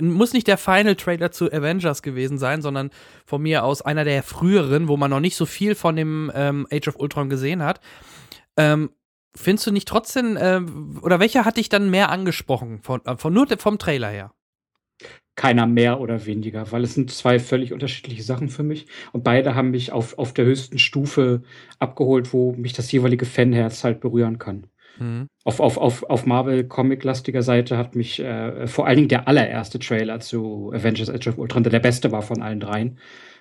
muss 0.00 0.32
nicht 0.32 0.46
der 0.46 0.56
Final 0.56 0.96
Trailer 0.96 1.32
zu 1.32 1.52
Avengers 1.52 2.02
gewesen 2.02 2.38
sein, 2.38 2.62
sondern 2.62 2.90
von 3.26 3.42
mir 3.42 3.64
aus 3.64 3.82
einer 3.82 4.04
der 4.04 4.22
früheren, 4.22 4.88
wo 4.88 4.96
man 4.96 5.10
noch 5.10 5.20
nicht 5.20 5.36
so 5.36 5.46
viel 5.46 5.74
von 5.74 5.96
dem 5.96 6.32
ähm, 6.34 6.66
Age 6.72 6.88
of 6.88 6.96
Ultron 6.98 7.28
gesehen 7.28 7.62
hat. 7.62 7.80
Ähm, 8.56 8.90
findest 9.34 9.66
du 9.66 9.70
nicht 9.70 9.88
trotzdem, 9.88 10.36
äh, 10.36 10.60
oder 11.02 11.20
welcher 11.20 11.44
hat 11.44 11.56
dich 11.56 11.68
dann 11.68 11.90
mehr 11.90 12.10
angesprochen, 12.10 12.80
von, 12.82 13.04
äh, 13.04 13.16
von, 13.16 13.32
nur 13.32 13.46
vom 13.58 13.78
Trailer 13.78 14.08
her? 14.08 14.32
Keiner 15.34 15.66
mehr 15.66 15.98
oder 16.00 16.26
weniger, 16.26 16.70
weil 16.72 16.84
es 16.84 16.94
sind 16.94 17.10
zwei 17.10 17.38
völlig 17.38 17.72
unterschiedliche 17.72 18.22
Sachen 18.22 18.50
für 18.50 18.62
mich. 18.62 18.86
Und 19.12 19.24
beide 19.24 19.54
haben 19.54 19.70
mich 19.70 19.90
auf, 19.90 20.18
auf 20.18 20.34
der 20.34 20.44
höchsten 20.44 20.78
Stufe 20.78 21.42
abgeholt, 21.78 22.32
wo 22.32 22.52
mich 22.52 22.74
das 22.74 22.92
jeweilige 22.92 23.24
Fanherz 23.24 23.82
halt 23.82 24.00
berühren 24.00 24.38
kann. 24.38 24.66
Mhm. 24.98 25.28
Auf, 25.44 25.60
auf, 25.60 25.78
auf, 25.78 26.02
auf 26.04 26.26
Marvel-Comic-lastiger 26.26 27.42
Seite 27.42 27.76
hat 27.76 27.96
mich 27.96 28.20
äh, 28.20 28.66
vor 28.66 28.86
allen 28.86 28.96
Dingen 28.96 29.08
der 29.08 29.28
allererste 29.28 29.78
Trailer 29.78 30.20
zu 30.20 30.72
Avengers 30.74 31.10
Age 31.10 31.28
of 31.28 31.38
Ultron, 31.38 31.62
der 31.62 31.72
der 31.72 31.80
beste 31.80 32.12
war 32.12 32.22
von 32.22 32.42
allen 32.42 32.60
dreien, 32.60 32.98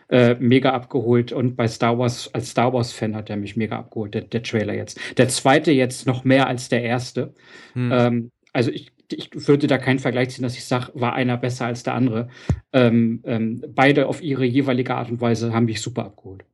äh, 0.10 0.36
mega 0.39 0.72
abgeholt. 0.72 1.31
Und 1.31 1.55
bei 1.55 1.67
Star 1.67 1.98
Wars, 2.00 2.34
als 2.34 2.50
Star 2.50 2.74
Wars-Fan 2.74 3.15
hat 3.15 3.29
er 3.29 3.38
mich 3.38 3.55
mega 3.55 3.77
abgeholt, 3.77 4.13
der, 4.13 4.22
der 4.22 4.43
Trailer 4.43 4.74
jetzt. 4.74 5.00
Der 5.17 5.27
zweite 5.27 5.72
jetzt 5.72 6.08
noch 6.08 6.24
mehr 6.24 6.48
als 6.48 6.70
der 6.70 6.84
erste. 6.84 7.34
Mhm. 7.75 7.91
Ähm, 7.91 8.31
also 8.53 8.72
ich, 8.72 8.91
ich 9.12 9.29
würde 9.34 9.67
da 9.67 9.77
keinen 9.77 10.00
Vergleich 10.00 10.29
ziehen, 10.29 10.43
dass 10.43 10.55
ich 10.55 10.65
sage, 10.65 10.91
war 10.93 11.13
einer 11.13 11.38
besser 11.38 11.65
als 11.65 11.84
der 11.84 11.96
andere. 11.96 12.29
Ähm, 12.74 13.22
ähm, 13.25 13.63
beide 13.70 14.08
auf 14.08 14.22
ihre 14.22 14.46
jeweilige 14.46 14.96
Art 14.96 15.10
und 15.10 15.22
Weise 15.22 15.53
haben 15.53 15.65
mich 15.65 15.81
super 15.81 16.05
abgeholt. 16.05 16.46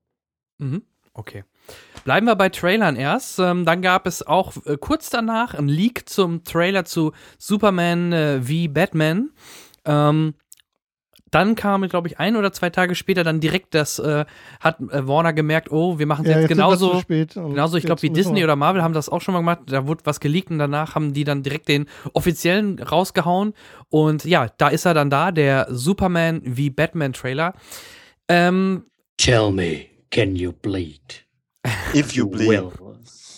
Mhm. 0.60 0.82
Okay. 1.18 1.44
Bleiben 2.06 2.28
wir 2.28 2.36
bei 2.36 2.50
Trailern 2.50 2.96
erst. 2.96 3.40
Ähm, 3.40 3.66
dann 3.66 3.82
gab 3.82 4.08
es 4.08 4.26
auch 4.26 4.54
äh, 4.66 4.78
kurz 4.78 5.10
danach 5.10 5.54
ein 5.56 5.68
Leak 5.68 6.08
zum 6.08 6.44
Trailer 6.44 6.86
zu 6.86 7.12
Superman 7.38 8.14
äh, 8.14 8.48
wie 8.48 8.68
Batman. 8.68 9.32
Ähm, 9.84 10.36
dann 11.32 11.56
kam, 11.56 11.88
glaube 11.90 12.08
ich, 12.08 12.20
ein 12.20 12.36
oder 12.38 12.54
zwei 12.54 12.70
Tage 12.70 12.96
später 12.96 13.24
dann 13.24 13.40
direkt 13.40 13.76
das, 13.76 14.00
äh, 14.00 14.26
hat 14.62 14.80
äh, 14.80 15.08
Warner 15.08 15.34
gemerkt, 15.34 15.72
oh, 15.72 16.00
wir 16.00 16.06
machen 16.06 16.24
es 16.24 16.30
ja, 16.30 16.38
jetzt, 16.38 16.50
jetzt 16.50 16.58
genauso, 16.58 17.02
genauso, 17.08 17.78
ich 17.78 17.84
glaube, 17.84 18.02
wie 18.04 18.10
Disney 18.10 18.44
oder 18.44 18.56
Marvel 18.56 18.82
haben 18.82 18.94
das 18.94 19.10
auch 19.10 19.20
schon 19.20 19.34
mal 19.34 19.40
gemacht. 19.40 19.60
Da 19.66 19.88
wurde 19.88 20.06
was 20.06 20.20
geleakt 20.20 20.52
und 20.52 20.60
danach 20.60 20.96
haben 20.96 21.14
die 21.14 21.26
dann 21.26 21.44
direkt 21.44 21.68
den 21.68 21.88
offiziellen 22.14 22.80
rausgehauen. 22.80 23.54
Und 23.90 24.24
ja, 24.24 24.48
da 24.58 24.70
ist 24.70 24.86
er 24.86 24.94
dann 24.94 25.10
da, 25.10 25.32
der 25.32 25.68
Superman 25.70 26.42
wie 26.46 26.70
Batman 26.70 27.12
Trailer. 27.12 27.54
Ähm, 28.30 28.86
Tell 29.18 29.52
me, 29.52 29.88
can 30.12 30.36
you 30.36 30.54
bleed? 30.54 31.26
If 31.94 32.14
you 32.14 32.28
bleed. 32.28 32.72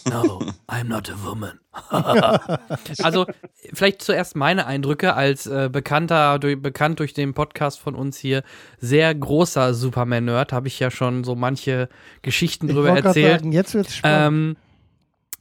No, 0.09 0.41
I'm 0.69 0.87
not 0.87 1.09
a 1.09 1.15
woman. 1.23 1.59
also, 3.03 3.25
vielleicht 3.73 4.01
zuerst 4.01 4.35
meine 4.35 4.65
Eindrücke 4.65 5.13
als 5.13 5.45
äh, 5.47 5.69
bekannter, 5.71 6.39
durch, 6.39 6.61
bekannt 6.61 6.99
durch 6.99 7.13
den 7.13 7.33
Podcast 7.33 7.79
von 7.79 7.95
uns 7.95 8.17
hier, 8.17 8.43
sehr 8.79 9.13
großer 9.13 9.73
Superman-Nerd, 9.73 10.51
habe 10.51 10.67
ich 10.67 10.79
ja 10.79 10.91
schon 10.91 11.23
so 11.23 11.35
manche 11.35 11.89
Geschichten 12.21 12.69
ich 12.69 12.75
drüber 12.75 12.89
erzählt. 12.89 13.41
Sagen, 13.41 13.51
jetzt 13.51 13.73
wird's 13.73 13.95
spannend. 13.95 14.57
Ähm, 14.57 14.57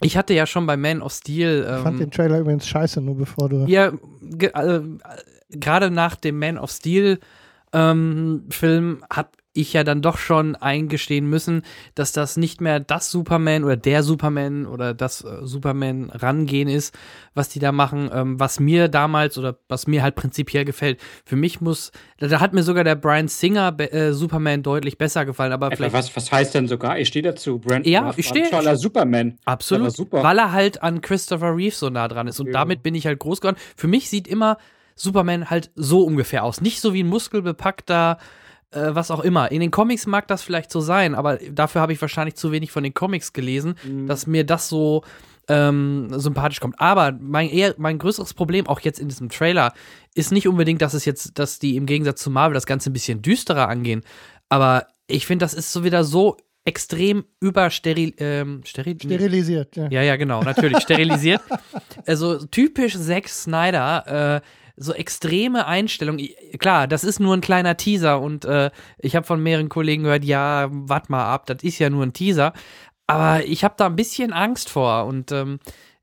ich 0.00 0.16
hatte 0.16 0.35
ja 0.35 0.47
schon 0.47 0.66
bei 0.66 0.76
Man 0.76 1.02
of 1.02 1.12
Steel. 1.12 1.66
Ähm, 1.68 1.76
ich 1.76 1.82
fand 1.82 1.94
ähm, 1.94 1.99
den 1.99 2.11
Trailer 2.11 2.38
übrigens 2.40 2.68
scheiße, 2.68 3.00
nur 3.00 3.16
bevor 3.16 3.49
du. 3.49 3.64
Ja, 3.66 3.88
äh, 3.88 4.80
gerade 5.50 5.90
nach 5.90 6.14
dem 6.14 6.38
Man 6.38 6.58
of 6.58 6.70
Steel 6.70 7.18
ähm, 7.73 8.44
Film 8.50 9.04
hat 9.11 9.30
ich 9.55 9.73
ja 9.73 9.83
dann 9.83 10.02
doch 10.02 10.19
schon 10.19 10.57
eingestehen 10.57 11.28
müssen, 11.28 11.62
dass 11.95 12.12
das 12.12 12.37
nicht 12.37 12.61
mehr 12.61 12.81
das 12.81 13.11
Superman 13.11 13.64
oder 13.64 13.76
der 13.76 14.02
Superman 14.02 14.67
oder 14.67 14.95
das 14.95 15.25
äh, 15.25 15.38
Superman 15.43 16.11
rangehen 16.11 16.69
ist, 16.69 16.97
was 17.35 17.49
die 17.49 17.59
da 17.59 17.73
machen, 17.73 18.11
ähm, 18.12 18.38
was 18.38 18.61
mir 18.61 18.88
damals 18.88 19.38
oder 19.38 19.59
was 19.69 19.87
mir 19.87 20.02
halt 20.02 20.14
prinzipiell 20.14 20.64
gefällt. 20.64 21.00
Für 21.25 21.37
mich 21.37 21.61
muss, 21.61 21.93
da 22.19 22.40
hat 22.40 22.52
mir 22.52 22.62
sogar 22.62 22.85
der 22.85 22.95
Brian 22.95 23.28
Singer 23.28 23.75
äh, 23.81 24.12
Superman 24.12 24.62
deutlich 24.62 24.99
besser 24.99 25.25
gefallen, 25.25 25.52
aber 25.52 25.71
vielleicht. 25.71 25.95
Was, 25.95 26.14
was 26.14 26.31
heißt 26.31 26.55
denn 26.55 26.69
sogar? 26.69 26.99
Ich 26.99 27.09
stehe 27.09 27.23
dazu, 27.23 27.59
Brand 27.59 27.87
Ja, 27.87 28.12
ich 28.17 28.28
stehe. 28.28 28.50
Toller 28.50 28.76
Superman. 28.76 29.38
Absolut. 29.45 29.95
Super. 29.95 30.23
Weil 30.23 30.38
er 30.38 30.52
halt 30.52 30.83
an 30.83 31.00
Christopher 31.00 31.57
Reeve 31.57 31.75
so 31.75 31.90
nah 31.90 32.07
dran 32.07 32.28
ist 32.28 32.38
und 32.38 32.47
ja. 32.49 32.52
damit 32.52 32.83
bin 32.83 32.95
ich 32.95 33.07
halt 33.07 33.19
groß 33.19 33.40
geworden. 33.40 33.59
Für 33.76 33.88
mich 33.88 34.09
sieht 34.09 34.28
immer 34.28 34.59
Superman 34.95 35.49
halt 35.49 35.71
so 35.75 36.02
ungefähr 36.02 36.45
aus. 36.45 36.61
Nicht 36.61 36.81
so 36.81 36.93
wie 36.93 37.02
ein 37.02 37.09
muskelbepackter 37.09 38.19
äh, 38.70 38.94
was 38.94 39.10
auch 39.10 39.20
immer. 39.20 39.50
In 39.50 39.60
den 39.60 39.70
Comics 39.70 40.06
mag 40.06 40.28
das 40.28 40.42
vielleicht 40.42 40.70
so 40.70 40.80
sein, 40.80 41.14
aber 41.14 41.37
dafür 41.37 41.80
habe 41.80 41.92
ich 41.92 42.00
wahrscheinlich 42.00 42.34
zu 42.34 42.52
wenig 42.52 42.70
von 42.70 42.82
den 42.82 42.94
Comics 42.94 43.32
gelesen, 43.32 43.75
mhm. 43.84 44.06
dass 44.06 44.26
mir 44.26 44.44
das 44.44 44.68
so 44.68 45.02
ähm, 45.48 46.08
sympathisch 46.10 46.60
kommt. 46.60 46.78
Aber 46.78 47.12
mein, 47.18 47.48
eher, 47.48 47.75
mein 47.78 47.98
größeres 47.98 48.34
Problem, 48.34 48.66
auch 48.66 48.80
jetzt 48.80 49.00
in 49.00 49.08
diesem 49.08 49.30
Trailer, 49.30 49.72
ist 50.14 50.32
nicht 50.32 50.46
unbedingt, 50.46 50.82
dass 50.82 50.94
es 50.94 51.04
jetzt, 51.04 51.38
dass 51.38 51.58
die 51.58 51.76
im 51.76 51.87
Gegensatz 51.87 52.20
zu 52.20 52.30
Marvel 52.30 52.54
das 52.54 52.66
Ganze 52.66 52.90
ein 52.90 52.92
bisschen 52.92 53.22
düsterer 53.22 53.68
angehen. 53.68 54.02
Aber 54.48 54.87
ich 55.06 55.26
finde, 55.26 55.44
das 55.44 55.54
ist 55.54 55.72
so 55.72 55.84
wieder 55.84 56.04
so 56.04 56.37
extrem 56.64 57.25
übersteril 57.40 58.12
ähm, 58.18 58.60
steril 58.64 58.96
sterilisiert. 59.00 59.75
Ja. 59.75 59.88
ja, 59.90 60.02
ja, 60.02 60.16
genau, 60.16 60.42
natürlich 60.42 60.80
sterilisiert. 60.80 61.40
Also 62.06 62.38
typisch 62.46 62.98
Zack 62.98 63.28
Snyder. 63.28 64.37
Äh, 64.37 64.40
so 64.78 64.92
extreme 64.92 65.66
Einstellungen. 65.66 66.28
Klar, 66.58 66.86
das 66.86 67.04
ist 67.04 67.21
nur 67.21 67.34
ein 67.36 67.41
kleiner 67.41 67.76
Teaser 67.76 68.21
und 68.21 68.45
äh, 68.45 68.71
ich 68.99 69.17
habe 69.17 69.26
von 69.26 69.43
mehreren 69.43 69.69
Kollegen 69.69 70.04
gehört, 70.04 70.25
ja, 70.25 70.69
wart 70.71 71.10
mal 71.10 71.25
ab, 71.25 71.47
das 71.47 71.62
ist 71.62 71.78
ja 71.78 71.91
nur 71.91 72.04
ein 72.04 72.12
Teaser. 72.12 72.52
Aber 73.06 73.45
ich 73.45 73.64
habe 73.64 73.75
da 73.76 73.86
ein 73.86 73.97
bisschen 73.97 74.32
Angst 74.32 74.69
vor 74.71 75.06
und 75.06 75.32
ähm, 75.32 75.58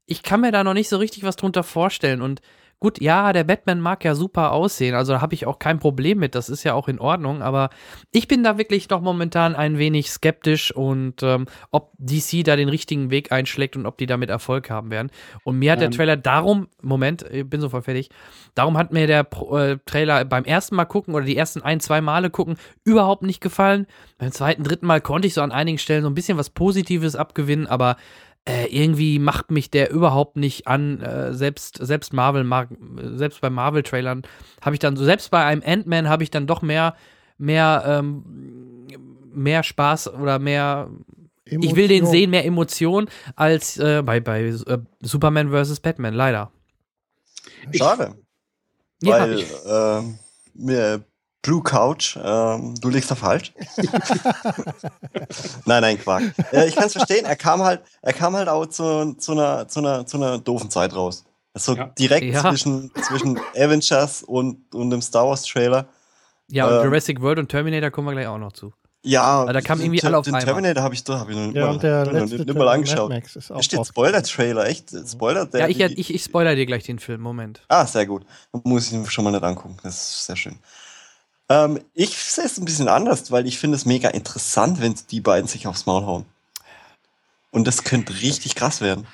ich 0.05 0.23
kann 0.23 0.41
mir 0.41 0.51
da 0.51 0.63
noch 0.63 0.73
nicht 0.73 0.89
so 0.89 0.97
richtig 0.97 1.23
was 1.23 1.35
drunter 1.35 1.63
vorstellen. 1.63 2.21
Und 2.21 2.41
Gut, 2.85 3.01
ja, 3.01 3.33
der 3.33 3.43
Batman 3.43 3.81
mag 3.81 4.05
ja 4.05 4.13
super 4.13 4.51
aussehen, 4.51 4.93
also 4.93 5.13
da 5.13 5.21
habe 5.21 5.33
ich 5.33 5.47
auch 5.47 5.57
kein 5.57 5.79
Problem 5.79 6.19
mit, 6.19 6.35
das 6.35 6.49
ist 6.49 6.63
ja 6.63 6.75
auch 6.75 6.87
in 6.87 6.99
Ordnung, 6.99 7.41
aber 7.41 7.71
ich 8.11 8.27
bin 8.27 8.43
da 8.43 8.59
wirklich 8.59 8.87
noch 8.91 9.01
momentan 9.01 9.55
ein 9.55 9.79
wenig 9.79 10.11
skeptisch 10.11 10.71
und 10.71 11.23
ähm, 11.23 11.47
ob 11.71 11.93
DC 11.97 12.43
da 12.45 12.55
den 12.55 12.69
richtigen 12.69 13.09
Weg 13.09 13.31
einschlägt 13.31 13.75
und 13.75 13.87
ob 13.87 13.97
die 13.97 14.05
damit 14.05 14.29
Erfolg 14.29 14.69
haben 14.69 14.91
werden. 14.91 15.09
Und 15.43 15.57
mir 15.57 15.71
hat 15.71 15.79
ähm. 15.79 15.89
der 15.89 15.97
Trailer 15.97 16.15
darum, 16.15 16.67
Moment, 16.79 17.25
ich 17.31 17.49
bin 17.49 17.59
sofort 17.59 17.85
fertig, 17.85 18.11
darum 18.53 18.77
hat 18.77 18.93
mir 18.93 19.07
der 19.07 19.23
Pro, 19.23 19.57
äh, 19.57 19.79
Trailer 19.87 20.23
beim 20.23 20.43
ersten 20.43 20.75
Mal 20.75 20.85
gucken 20.85 21.15
oder 21.15 21.25
die 21.25 21.35
ersten 21.35 21.63
ein, 21.63 21.79
zwei 21.79 22.01
Male 22.01 22.29
gucken 22.29 22.55
überhaupt 22.83 23.23
nicht 23.23 23.41
gefallen. 23.41 23.87
Beim 24.19 24.31
zweiten, 24.31 24.63
dritten 24.63 24.85
Mal 24.85 25.01
konnte 25.01 25.27
ich 25.27 25.33
so 25.33 25.41
an 25.41 25.51
einigen 25.51 25.79
Stellen 25.79 26.03
so 26.03 26.09
ein 26.11 26.13
bisschen 26.13 26.37
was 26.37 26.51
Positives 26.51 27.15
abgewinnen, 27.15 27.65
aber 27.65 27.95
äh, 28.47 28.65
irgendwie 28.67 29.19
macht 29.19 29.51
mich 29.51 29.71
der 29.71 29.91
überhaupt 29.91 30.37
nicht 30.37 30.67
an. 30.67 31.01
Äh, 31.01 31.33
selbst, 31.33 31.77
selbst 31.81 32.13
Marvel, 32.13 32.43
mag, 32.43 32.69
selbst 33.15 33.41
bei 33.41 33.49
Marvel-Trailern 33.49 34.23
habe 34.61 34.75
ich 34.75 34.79
dann 34.79 34.95
so, 34.95 35.03
selbst 35.03 35.31
bei 35.31 35.43
einem 35.43 35.63
Ant-Man 35.65 36.07
habe 36.09 36.23
ich 36.23 36.31
dann 36.31 36.47
doch 36.47 36.61
mehr, 36.61 36.95
mehr, 37.37 37.83
ähm, 37.85 38.87
mehr 39.33 39.63
Spaß 39.63 40.13
oder 40.13 40.39
mehr. 40.39 40.89
Emotion. 41.47 41.69
Ich 41.69 41.75
will 41.75 41.87
den 41.87 42.07
sehen, 42.07 42.31
mehr 42.31 42.45
Emotion 42.45 43.07
als 43.35 43.77
äh, 43.77 44.01
bei, 44.03 44.19
bei 44.19 44.45
äh, 44.45 44.79
Superman 45.01 45.51
vs. 45.51 45.79
Batman, 45.79 46.15
leider. 46.15 46.51
Schade. 47.71 48.15
Ich, 49.01 49.09
weil 49.09 49.39
ja, 49.39 49.99
ich, 50.01 50.15
mir 50.55 51.05
Blue 51.45 51.61
Couch, 51.61 52.17
ähm, 52.23 52.73
du 52.81 52.89
liegst 52.89 53.11
da 53.11 53.15
falsch. 53.15 53.53
nein, 55.65 55.81
nein, 55.81 55.99
Quark. 55.99 56.23
Äh, 56.51 56.67
ich 56.67 56.75
kann 56.75 56.87
es 56.87 56.93
verstehen, 56.93 57.23
er 57.25 57.35
kam 57.35 57.61
halt, 57.61 57.81
er 58.01 58.13
kam 58.13 58.35
halt 58.35 58.49
auch 58.49 58.65
zu, 58.65 59.13
zu, 59.13 59.33
einer, 59.33 59.67
zu, 59.67 59.79
einer, 59.79 60.07
zu 60.07 60.17
einer 60.17 60.39
doofen 60.39 60.71
Zeit 60.71 60.95
raus. 60.95 61.23
Also 61.53 61.75
ja. 61.75 61.85
direkt 61.99 62.33
ja. 62.33 62.41
Zwischen, 62.41 62.91
zwischen 62.95 63.39
Avengers 63.55 64.23
und, 64.23 64.73
und 64.73 64.89
dem 64.89 65.03
Star 65.03 65.27
Wars 65.27 65.43
Trailer. 65.43 65.87
Ja, 66.49 66.65
und 66.67 66.77
ähm, 66.77 66.83
Jurassic 66.85 67.21
World 67.21 67.37
und 67.37 67.49
Terminator 67.49 67.91
kommen 67.91 68.07
wir 68.07 68.13
gleich 68.13 68.27
auch 68.27 68.39
noch 68.39 68.53
zu. 68.53 68.73
Ja, 69.03 69.21
Aber 69.21 69.53
da 69.53 69.61
kam 69.61 69.79
irgendwie 69.79 70.01
alle 70.01 70.17
auf 70.17 70.25
den 70.25 70.33
einmal. 70.33 70.45
Terminator 70.45 70.81
habe 70.81 70.95
ich, 70.95 71.03
da 71.03 71.19
hab 71.19 71.29
ich 71.29 71.35
noch, 71.35 71.53
ja, 71.53 71.67
mal, 71.67 72.05
noch 72.05 72.11
nicht, 72.25 72.39
nicht 72.39 72.57
mal 72.57 72.67
angeschaut. 72.69 73.11
Da 73.49 73.61
steht 73.61 73.85
Spoiler-Trailer, 73.85 74.65
echt? 74.65 74.89
Spoiler? 75.07 75.45
Der, 75.45 75.69
ja, 75.69 75.87
ich, 75.89 75.99
ich, 75.99 76.15
ich 76.15 76.23
spoiler 76.23 76.55
dir 76.55 76.65
gleich 76.65 76.85
den 76.85 76.97
Film, 76.97 77.21
Moment. 77.21 77.61
Ah, 77.67 77.85
sehr 77.85 78.07
gut. 78.07 78.25
Muss 78.63 78.87
ich 78.87 78.93
ihn 78.93 79.05
schon 79.05 79.23
mal 79.23 79.29
nicht 79.29 79.43
angucken. 79.43 79.77
Das 79.83 79.95
ist 79.95 80.25
sehr 80.25 80.35
schön. 80.35 80.57
Ähm, 81.49 81.79
ich 81.93 82.17
sehe 82.17 82.45
es 82.45 82.57
ein 82.57 82.65
bisschen 82.65 82.87
anders, 82.87 83.31
weil 83.31 83.45
ich 83.47 83.59
finde 83.59 83.75
es 83.75 83.85
mega 83.85 84.09
interessant, 84.09 84.81
wenn 84.81 84.95
die 85.11 85.21
beiden 85.21 85.47
sich 85.47 85.67
aufs 85.67 85.85
Maul 85.85 86.05
hauen. 86.05 86.25
Und 87.51 87.65
das 87.65 87.85
könnte 87.85 88.21
richtig 88.21 88.55
krass 88.55 88.81
werden. 88.81 89.07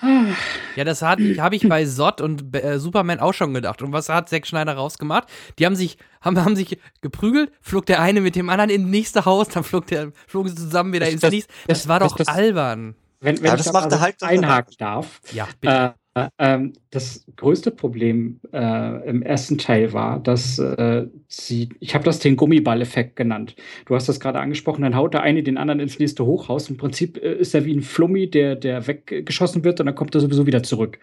Ja, 0.76 0.84
das 0.84 1.04
habe 1.04 1.22
ich 1.22 1.70
bei 1.70 1.86
Sot 1.86 2.22
und 2.22 2.56
äh, 2.56 2.80
Superman 2.80 3.20
auch 3.20 3.34
schon 3.34 3.54
gedacht. 3.54 3.84
Und 3.84 3.92
was 3.92 4.10
hat 4.10 4.30
Zack 4.30 4.48
Schneider 4.48 4.74
rausgemacht? 4.74 5.28
Die 5.60 5.66
haben 5.68 5.76
sich, 5.76 6.00
haben, 6.22 6.44
haben 6.44 6.56
sich 6.56 6.80
geprügelt, 7.02 7.52
flog 7.62 7.86
der 7.86 8.02
eine 8.02 8.20
mit 8.20 8.36
dem 8.36 8.50
anderen 8.50 8.72
ins 8.72 8.90
nächste 8.90 9.26
Haus, 9.26 9.50
dann 9.50 9.64
flog 9.64 9.86
der, 9.88 10.12
flogen 10.26 10.50
sie 10.50 10.56
zusammen 10.56 10.92
wieder 10.92 11.06
das, 11.06 11.14
ins 11.14 11.22
nächste. 11.22 11.54
Das, 11.68 11.80
das, 11.80 11.88
war 11.88 12.00
doch 12.00 12.16
das, 12.16 12.30
albern. 12.30 12.96
Wenn, 13.20 13.38
wenn 13.38 13.46
ja, 13.46 13.54
ich 13.54 13.64
das 13.64 13.74
macht 13.74 13.86
also 13.86 14.00
halt 14.00 14.24
einhaken 14.24 14.76
darf. 14.80 15.22
Ja, 15.34 15.48
bitte. 15.60 15.96
Äh, 15.96 16.01
äh, 16.14 16.28
ähm, 16.40 16.74
das 16.90 17.26
größte 17.38 17.72
Problem 17.72 18.42
äh, 18.52 19.10
im 19.10 19.22
ersten 19.22 19.58
Teil 19.58 19.94
war, 19.94 20.20
dass 20.20 20.60
äh, 20.60 21.08
sie, 21.28 21.70
ich 21.80 21.96
habe 21.96 22.04
das 22.04 22.20
den 22.20 22.36
Gummiball-Effekt 22.36 23.16
genannt. 23.16 23.56
Du 23.86 23.96
hast 23.96 24.10
das 24.10 24.20
gerade 24.20 24.40
angesprochen, 24.40 24.82
dann 24.82 24.96
haut 24.96 25.14
der 25.14 25.22
eine 25.22 25.42
den 25.42 25.58
anderen 25.58 25.80
ins 25.80 26.00
nächste 26.00 26.26
Hochhaus. 26.26 26.70
Im 26.70 26.76
Prinzip 26.76 27.18
äh, 27.18 27.36
ist 27.36 27.56
er 27.56 27.64
wie 27.64 27.74
ein 27.74 27.82
Flummi, 27.82 28.30
der, 28.30 28.56
der 28.58 28.88
weggeschossen 28.88 29.64
wird 29.64 29.80
und 29.80 29.86
dann 29.86 29.96
kommt 29.96 30.14
er 30.14 30.20
sowieso 30.20 30.46
wieder 30.46 30.64
zurück. 30.64 31.00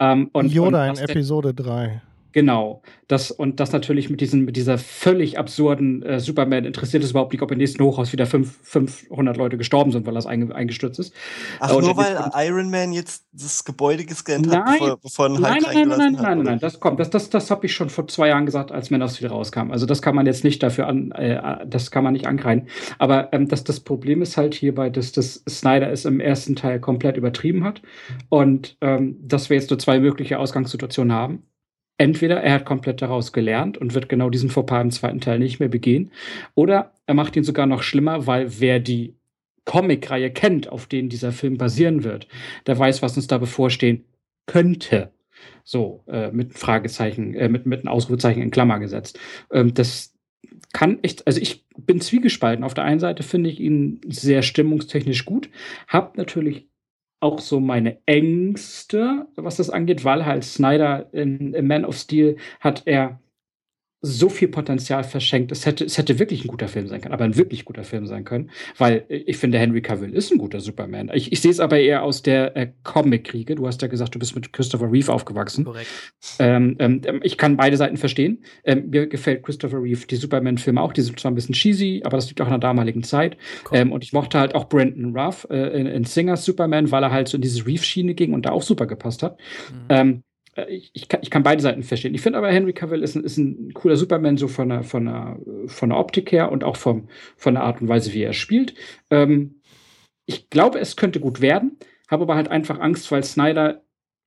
Ähm, 0.00 0.30
und, 0.32 0.52
Yoda 0.52 0.90
und 0.90 0.98
in 0.98 1.08
Episode 1.08 1.54
3. 1.54 2.02
Genau. 2.32 2.82
Das, 3.08 3.30
und 3.30 3.58
das 3.58 3.72
natürlich 3.72 4.08
mit, 4.08 4.20
diesen, 4.20 4.44
mit 4.44 4.56
dieser 4.56 4.78
völlig 4.78 5.38
absurden 5.38 6.02
äh, 6.02 6.20
Superman 6.20 6.64
interessiert 6.64 7.02
es 7.02 7.10
überhaupt 7.10 7.32
nicht, 7.32 7.42
ob 7.42 7.50
im 7.50 7.58
nächsten 7.58 7.82
Hochhaus 7.82 8.12
wieder 8.12 8.26
fünf, 8.26 8.56
500 8.62 9.36
Leute 9.36 9.56
gestorben 9.56 9.90
sind, 9.90 10.06
weil 10.06 10.14
das 10.14 10.26
einge, 10.26 10.54
eingestürzt 10.54 11.00
ist. 11.00 11.12
Ach, 11.58 11.70
äh, 11.70 11.80
nur 11.80 11.96
weil 11.96 12.30
Iron 12.46 12.70
Man 12.70 12.92
jetzt 12.92 13.24
das 13.32 13.64
Gebäude 13.64 14.04
gescannt 14.04 14.46
nein, 14.46 14.64
hat, 14.64 14.78
bevor, 14.78 14.98
bevor 14.98 15.26
ein 15.26 15.32
Nein, 15.40 15.58
nein, 15.62 15.88
nein, 15.88 15.88
nein, 15.88 15.98
nein, 15.98 16.22
nein, 16.22 16.38
nein, 16.42 16.58
das 16.60 16.78
kommt. 16.78 17.00
Das, 17.00 17.10
das, 17.10 17.30
das 17.30 17.50
habe 17.50 17.66
ich 17.66 17.74
schon 17.74 17.90
vor 17.90 18.06
zwei 18.06 18.28
Jahren 18.28 18.46
gesagt, 18.46 18.70
als 18.70 18.90
Man 18.90 19.02
of 19.02 19.10
Steel 19.10 19.28
rauskam. 19.28 19.70
Also 19.72 19.86
das 19.86 20.02
kann 20.02 20.14
man 20.14 20.26
jetzt 20.26 20.44
nicht 20.44 20.62
dafür 20.62 20.86
an, 20.86 21.10
äh, 21.12 21.66
das 21.66 21.90
kann 21.90 22.04
man 22.04 22.12
nicht 22.12 22.26
ankreiden. 22.26 22.68
Aber 22.98 23.32
ähm, 23.32 23.48
das, 23.48 23.64
das 23.64 23.80
Problem 23.80 24.22
ist 24.22 24.36
halt 24.36 24.54
hierbei, 24.54 24.90
dass 24.90 25.12
das 25.12 25.42
Snyder 25.48 25.90
es 25.90 26.04
im 26.04 26.20
ersten 26.20 26.54
Teil 26.54 26.78
komplett 26.80 27.16
übertrieben 27.16 27.64
hat 27.64 27.82
und 28.28 28.76
ähm, 28.80 29.16
dass 29.20 29.50
wir 29.50 29.56
jetzt 29.56 29.70
nur 29.70 29.78
zwei 29.78 29.98
mögliche 29.98 30.38
Ausgangssituationen 30.38 31.12
haben 31.12 31.42
entweder 32.00 32.42
er 32.42 32.54
hat 32.54 32.64
komplett 32.64 33.02
daraus 33.02 33.30
gelernt 33.30 33.76
und 33.76 33.92
wird 33.92 34.08
genau 34.08 34.30
diesen 34.30 34.48
Fauxpas 34.48 34.80
im 34.80 34.90
zweiten 34.90 35.20
Teil 35.20 35.38
nicht 35.38 35.60
mehr 35.60 35.68
begehen, 35.68 36.10
oder 36.54 36.94
er 37.06 37.12
macht 37.12 37.36
ihn 37.36 37.44
sogar 37.44 37.66
noch 37.66 37.82
schlimmer, 37.82 38.26
weil 38.26 38.58
wer 38.58 38.80
die 38.80 39.16
Comic-Reihe 39.66 40.30
kennt, 40.30 40.70
auf 40.70 40.86
denen 40.86 41.10
dieser 41.10 41.30
Film 41.30 41.58
basieren 41.58 42.02
wird, 42.02 42.26
der 42.66 42.78
weiß, 42.78 43.02
was 43.02 43.16
uns 43.16 43.26
da 43.26 43.36
bevorstehen 43.36 44.06
könnte. 44.46 45.12
So, 45.62 46.02
äh, 46.06 46.30
mit 46.30 46.58
Fragezeichen, 46.58 47.34
äh, 47.34 47.50
mit, 47.50 47.66
mit 47.66 47.80
einem 47.80 47.88
Ausrufezeichen 47.88 48.42
in 48.42 48.50
Klammer 48.50 48.78
gesetzt. 48.78 49.18
Ähm, 49.52 49.74
das 49.74 50.14
kann 50.72 51.00
echt, 51.02 51.26
also 51.26 51.38
ich 51.38 51.66
bin 51.76 52.00
zwiegespalten. 52.00 52.64
Auf 52.64 52.72
der 52.72 52.84
einen 52.84 53.00
Seite 53.00 53.22
finde 53.22 53.50
ich 53.50 53.60
ihn 53.60 54.00
sehr 54.06 54.40
stimmungstechnisch 54.40 55.26
gut, 55.26 55.50
hab 55.86 56.16
natürlich 56.16 56.69
auch 57.20 57.40
so 57.40 57.60
meine 57.60 57.98
Ängste, 58.06 59.26
was 59.36 59.56
das 59.56 59.70
angeht, 59.70 60.04
weil 60.04 60.26
halt 60.26 60.44
Snyder 60.44 61.12
in, 61.12 61.54
in 61.54 61.66
Man 61.66 61.84
of 61.84 61.96
Steel 61.96 62.36
hat 62.60 62.82
er 62.86 63.20
so 64.02 64.30
viel 64.30 64.48
Potenzial 64.48 65.04
verschenkt. 65.04 65.52
Es 65.52 65.66
hätte, 65.66 65.84
es 65.84 65.98
hätte 65.98 66.18
wirklich 66.18 66.44
ein 66.44 66.48
guter 66.48 66.68
Film 66.68 66.86
sein 66.88 67.02
können, 67.02 67.12
aber 67.12 67.24
ein 67.24 67.36
wirklich 67.36 67.66
guter 67.66 67.84
Film 67.84 68.06
sein 68.06 68.24
können, 68.24 68.50
weil 68.78 69.04
ich 69.08 69.36
finde, 69.36 69.58
Henry 69.58 69.82
Cavill 69.82 70.14
ist 70.14 70.32
ein 70.32 70.38
guter 70.38 70.60
Superman. 70.60 71.10
Ich, 71.12 71.32
ich 71.32 71.40
sehe 71.40 71.50
es 71.50 71.60
aber 71.60 71.78
eher 71.78 72.02
aus 72.02 72.22
der 72.22 72.56
äh, 72.56 72.72
Comic-Kriege. 72.82 73.56
Du 73.56 73.66
hast 73.66 73.82
ja 73.82 73.88
gesagt, 73.88 74.14
du 74.14 74.18
bist 74.18 74.34
mit 74.34 74.52
Christopher 74.52 74.90
Reeve 74.90 75.12
aufgewachsen. 75.12 75.64
Korrekt. 75.64 75.88
Ähm, 76.38 76.76
ähm, 76.78 77.20
ich 77.22 77.36
kann 77.36 77.58
beide 77.58 77.76
Seiten 77.76 77.98
verstehen. 77.98 78.42
Ähm, 78.64 78.88
mir 78.88 79.06
gefällt 79.06 79.42
Christopher 79.42 79.82
Reeve 79.82 80.06
die 80.06 80.16
Superman-Filme 80.16 80.80
auch. 80.80 80.94
Die 80.94 81.02
sind 81.02 81.20
zwar 81.20 81.30
ein 81.30 81.34
bisschen 81.34 81.54
cheesy, 81.54 82.00
aber 82.04 82.16
das 82.16 82.28
liegt 82.28 82.40
auch 82.40 82.46
in 82.46 82.52
der 82.52 82.58
damaligen 82.58 83.02
Zeit. 83.02 83.36
Cool. 83.70 83.90
und 83.90 84.02
ich 84.02 84.12
mochte 84.12 84.38
halt 84.38 84.54
auch 84.54 84.68
Brandon 84.68 85.16
Ruff 85.16 85.46
äh, 85.50 85.78
in, 85.78 85.86
in 85.86 86.04
Singers 86.04 86.44
Superman, 86.44 86.90
weil 86.90 87.02
er 87.02 87.10
halt 87.10 87.28
so 87.28 87.36
in 87.36 87.42
diese 87.42 87.66
Reeve-Schiene 87.66 88.14
ging 88.14 88.32
und 88.32 88.46
da 88.46 88.50
auch 88.50 88.62
super 88.62 88.86
gepasst 88.86 89.22
hat. 89.22 89.38
Mhm. 89.90 90.22
Äh, 90.54 90.66
ich, 90.74 90.90
ich, 90.94 91.08
kann, 91.08 91.20
ich 91.22 91.30
kann 91.30 91.42
beide 91.42 91.62
Seiten 91.62 91.82
verstehen. 91.82 92.14
Ich 92.14 92.20
finde 92.20 92.38
aber, 92.38 92.48
Henry 92.48 92.72
Cavill 92.72 93.02
ist 93.02 93.14
ein, 93.14 93.24
ist 93.24 93.38
ein 93.38 93.72
cooler 93.74 93.96
Superman, 93.96 94.36
so 94.36 94.48
von 94.48 94.68
der, 94.68 94.82
von, 94.82 95.06
der, 95.06 95.38
von 95.66 95.90
der 95.90 95.98
Optik 95.98 96.32
her 96.32 96.52
und 96.52 96.64
auch 96.64 96.76
vom, 96.76 97.08
von 97.36 97.54
der 97.54 97.64
Art 97.64 97.80
und 97.80 97.88
Weise, 97.88 98.12
wie 98.12 98.22
er 98.22 98.32
spielt. 98.32 98.74
Ähm, 99.10 99.60
ich 100.26 100.50
glaube, 100.50 100.78
es 100.78 100.96
könnte 100.96 101.20
gut 101.20 101.40
werden, 101.40 101.78
habe 102.08 102.22
aber 102.22 102.36
halt 102.36 102.48
einfach 102.48 102.78
Angst, 102.80 103.10
weil 103.10 103.24
Snyder 103.24 103.82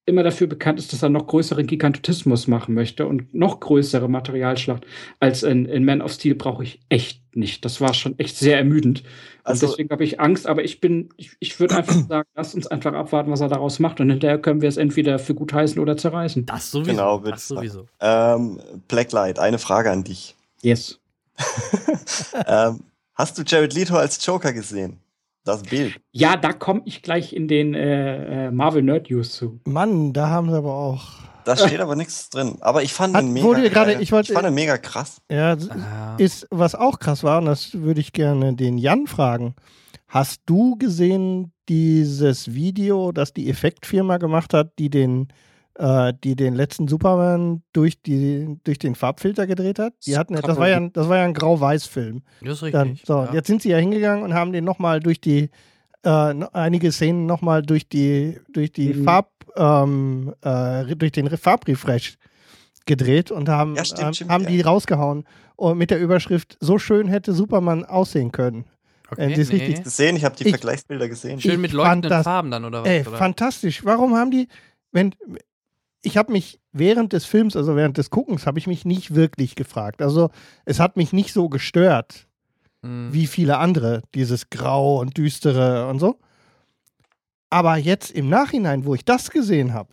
immer 0.05 0.23
dafür 0.23 0.47
bekannt 0.47 0.79
ist, 0.79 0.91
dass 0.91 1.01
er 1.01 1.09
noch 1.09 1.27
größeren 1.27 1.65
Gigantismus 1.65 2.47
machen 2.47 2.75
möchte 2.75 3.07
und 3.07 3.33
noch 3.33 3.61
größere 3.61 4.09
Materialschlacht 4.09 4.85
als 5.19 5.43
in, 5.43 5.65
in 5.65 5.85
Man 5.85 6.01
of 6.01 6.11
Steel 6.11 6.35
brauche 6.35 6.63
ich 6.63 6.81
echt 6.89 7.21
nicht. 7.35 7.63
Das 7.63 7.79
war 7.79 7.93
schon 7.93 8.19
echt 8.19 8.37
sehr 8.37 8.57
ermüdend. 8.57 9.03
Also, 9.43 9.65
und 9.65 9.71
deswegen 9.71 9.89
habe 9.91 10.03
ich 10.03 10.19
Angst, 10.19 10.45
aber 10.45 10.63
ich 10.63 10.81
bin, 10.81 11.09
ich, 11.15 11.31
ich 11.39 11.59
würde 11.59 11.77
einfach 11.77 11.95
sagen, 12.09 12.27
lass 12.35 12.53
uns 12.53 12.67
einfach 12.67 12.93
abwarten, 12.93 13.31
was 13.31 13.39
er 13.39 13.47
daraus 13.47 13.79
macht 13.79 14.01
und 14.01 14.09
hinterher 14.09 14.39
können 14.39 14.61
wir 14.61 14.69
es 14.69 14.77
entweder 14.77 15.19
für 15.19 15.35
gut 15.35 15.53
heißen 15.53 15.81
oder 15.81 15.95
zerreißen. 15.95 16.45
Das 16.45 16.71
sowieso. 16.71 16.91
Genau, 16.91 17.19
das 17.19 17.47
sowieso. 17.47 17.87
Ähm, 18.01 18.59
Blacklight, 18.89 19.39
eine 19.39 19.57
Frage 19.57 19.89
an 19.89 20.03
dich. 20.03 20.35
Yes. 20.61 20.99
ähm, 22.47 22.81
hast 23.15 23.37
du 23.37 23.43
Jared 23.45 23.73
Leto 23.73 23.95
als 23.95 24.23
Joker 24.25 24.51
gesehen? 24.51 24.99
Das 25.43 25.63
Bild. 25.63 25.99
Ja, 26.11 26.37
da 26.37 26.53
komme 26.53 26.81
ich 26.85 27.01
gleich 27.01 27.33
in 27.33 27.47
den 27.47 27.73
äh, 27.73 28.47
äh, 28.47 28.51
Marvel 28.51 28.81
Nerd 28.81 29.09
News 29.09 29.33
zu. 29.33 29.59
Mann, 29.65 30.13
da 30.13 30.29
haben 30.29 30.49
sie 30.49 30.57
aber 30.57 30.73
auch. 30.73 31.03
Da 31.43 31.57
steht 31.57 31.81
aber 31.81 31.97
nichts 31.97 32.29
drin. 32.29 32.55
Aber 32.61 32.83
ich 32.83 32.93
fand 32.93 33.15
Hat, 33.15 33.23
ihn 33.23 33.33
mega, 33.33 33.45
wurde 33.45 33.69
grade, 33.69 33.93
ich, 33.99 34.13
wollte, 34.13 34.31
ich 34.31 34.37
fand 34.37 34.47
ihn 34.47 34.53
mega 34.53 34.77
krass. 34.77 35.21
Ja, 35.29 35.57
ah. 35.69 36.15
ist, 36.17 36.47
was 36.49 36.75
auch 36.75 36.99
krass 36.99 37.23
war, 37.23 37.39
und 37.39 37.45
das 37.45 37.73
würde 37.73 37.99
ich 37.99 38.13
gerne 38.13 38.55
den 38.55 38.77
Jan 38.77 39.07
fragen. 39.07 39.55
Hast 40.07 40.43
du 40.45 40.77
gesehen 40.77 41.51
dieses 41.67 42.53
Video, 42.53 43.11
das 43.11 43.33
die 43.33 43.49
Effektfirma 43.49 44.17
gemacht 44.17 44.53
hat, 44.53 44.71
die 44.79 44.89
den 44.89 45.27
äh, 45.75 46.13
die 46.23 46.35
den 46.35 46.53
letzten 46.53 46.87
Superman 46.87 47.63
durch, 47.73 48.01
die, 48.01 48.59
durch 48.63 48.79
den 48.79 48.95
Farbfilter 48.95 49.47
gedreht 49.47 49.79
hat. 49.79 49.93
Die 50.05 50.17
hatten, 50.17 50.35
das, 50.35 50.57
war 50.57 50.69
ja, 50.69 50.77
ein, 50.77 50.93
das 50.93 51.09
war 51.09 51.17
ja 51.17 51.23
ein 51.23 51.33
Grau-Weiß-Film. 51.33 52.21
Das 52.41 52.57
ist 52.57 52.63
richtig. 52.63 52.71
Dann, 52.71 52.99
so, 53.03 53.23
ja. 53.23 53.33
Jetzt 53.33 53.47
sind 53.47 53.61
sie 53.61 53.69
ja 53.69 53.77
hingegangen 53.77 54.23
und 54.23 54.33
haben 54.33 54.51
den 54.51 54.63
nochmal 54.63 54.99
durch 54.99 55.19
die, 55.19 55.49
äh, 56.03 56.09
einige 56.53 56.91
Szenen 56.91 57.25
nochmal 57.25 57.61
durch 57.61 57.87
die, 57.87 58.39
durch 58.51 58.71
die 58.71 58.93
mhm. 58.93 59.03
Farb, 59.03 59.31
ähm, 59.55 60.33
äh, 60.41 60.95
durch 60.95 61.11
den 61.11 61.29
Farbrefresh 61.29 62.17
gedreht 62.85 63.31
und 63.31 63.49
haben, 63.49 63.75
ja, 63.75 63.85
stimmt, 63.85 64.17
stimmt, 64.17 64.31
haben 64.31 64.43
ja. 64.43 64.49
die 64.49 64.61
rausgehauen 64.61 65.25
und 65.55 65.77
mit 65.77 65.89
der 65.89 65.99
Überschrift 65.99 66.57
So 66.59 66.77
schön 66.77 67.07
hätte 67.07 67.33
Superman 67.33 67.85
aussehen 67.85 68.31
können. 68.31 68.65
Okay, 69.09 69.33
äh, 69.33 69.35
das 69.35 69.49
nee. 69.49 69.57
richtig 69.57 69.83
gesehen, 69.83 70.15
ich 70.15 70.25
habe 70.25 70.35
die 70.35 70.43
ich, 70.43 70.49
Vergleichsbilder 70.49 71.07
gesehen. 71.07 71.39
Schön 71.39 71.61
mit 71.61 71.71
leuchtenden 71.71 72.09
das, 72.09 72.23
Farben 72.23 72.51
dann 72.51 72.65
oder 72.65 72.81
was? 72.81 72.89
Ey, 72.89 73.01
oder? 73.07 73.17
fantastisch. 73.17 73.85
Warum 73.85 74.15
haben 74.15 74.31
die, 74.31 74.47
wenn 74.91 75.15
ich 76.03 76.17
habe 76.17 76.31
mich 76.31 76.59
während 76.71 77.13
des 77.13 77.25
Films, 77.25 77.55
also 77.55 77.75
während 77.75 77.97
des 77.97 78.09
Guckens, 78.09 78.45
habe 78.45 78.59
ich 78.59 78.67
mich 78.67 78.85
nicht 78.85 79.15
wirklich 79.15 79.55
gefragt. 79.55 80.01
Also 80.01 80.29
es 80.65 80.79
hat 80.79 80.97
mich 80.97 81.13
nicht 81.13 81.33
so 81.33 81.49
gestört 81.49 82.27
mhm. 82.83 83.09
wie 83.11 83.25
viele 83.25 83.57
andere, 83.57 84.03
dieses 84.13 84.49
Grau 84.49 84.99
und 84.99 85.17
Düstere 85.17 85.87
und 85.87 85.99
so. 85.99 86.19
Aber 87.49 87.77
jetzt 87.77 88.11
im 88.11 88.29
Nachhinein, 88.29 88.85
wo 88.85 88.95
ich 88.95 89.05
das 89.05 89.31
gesehen 89.31 89.73
habe, 89.73 89.89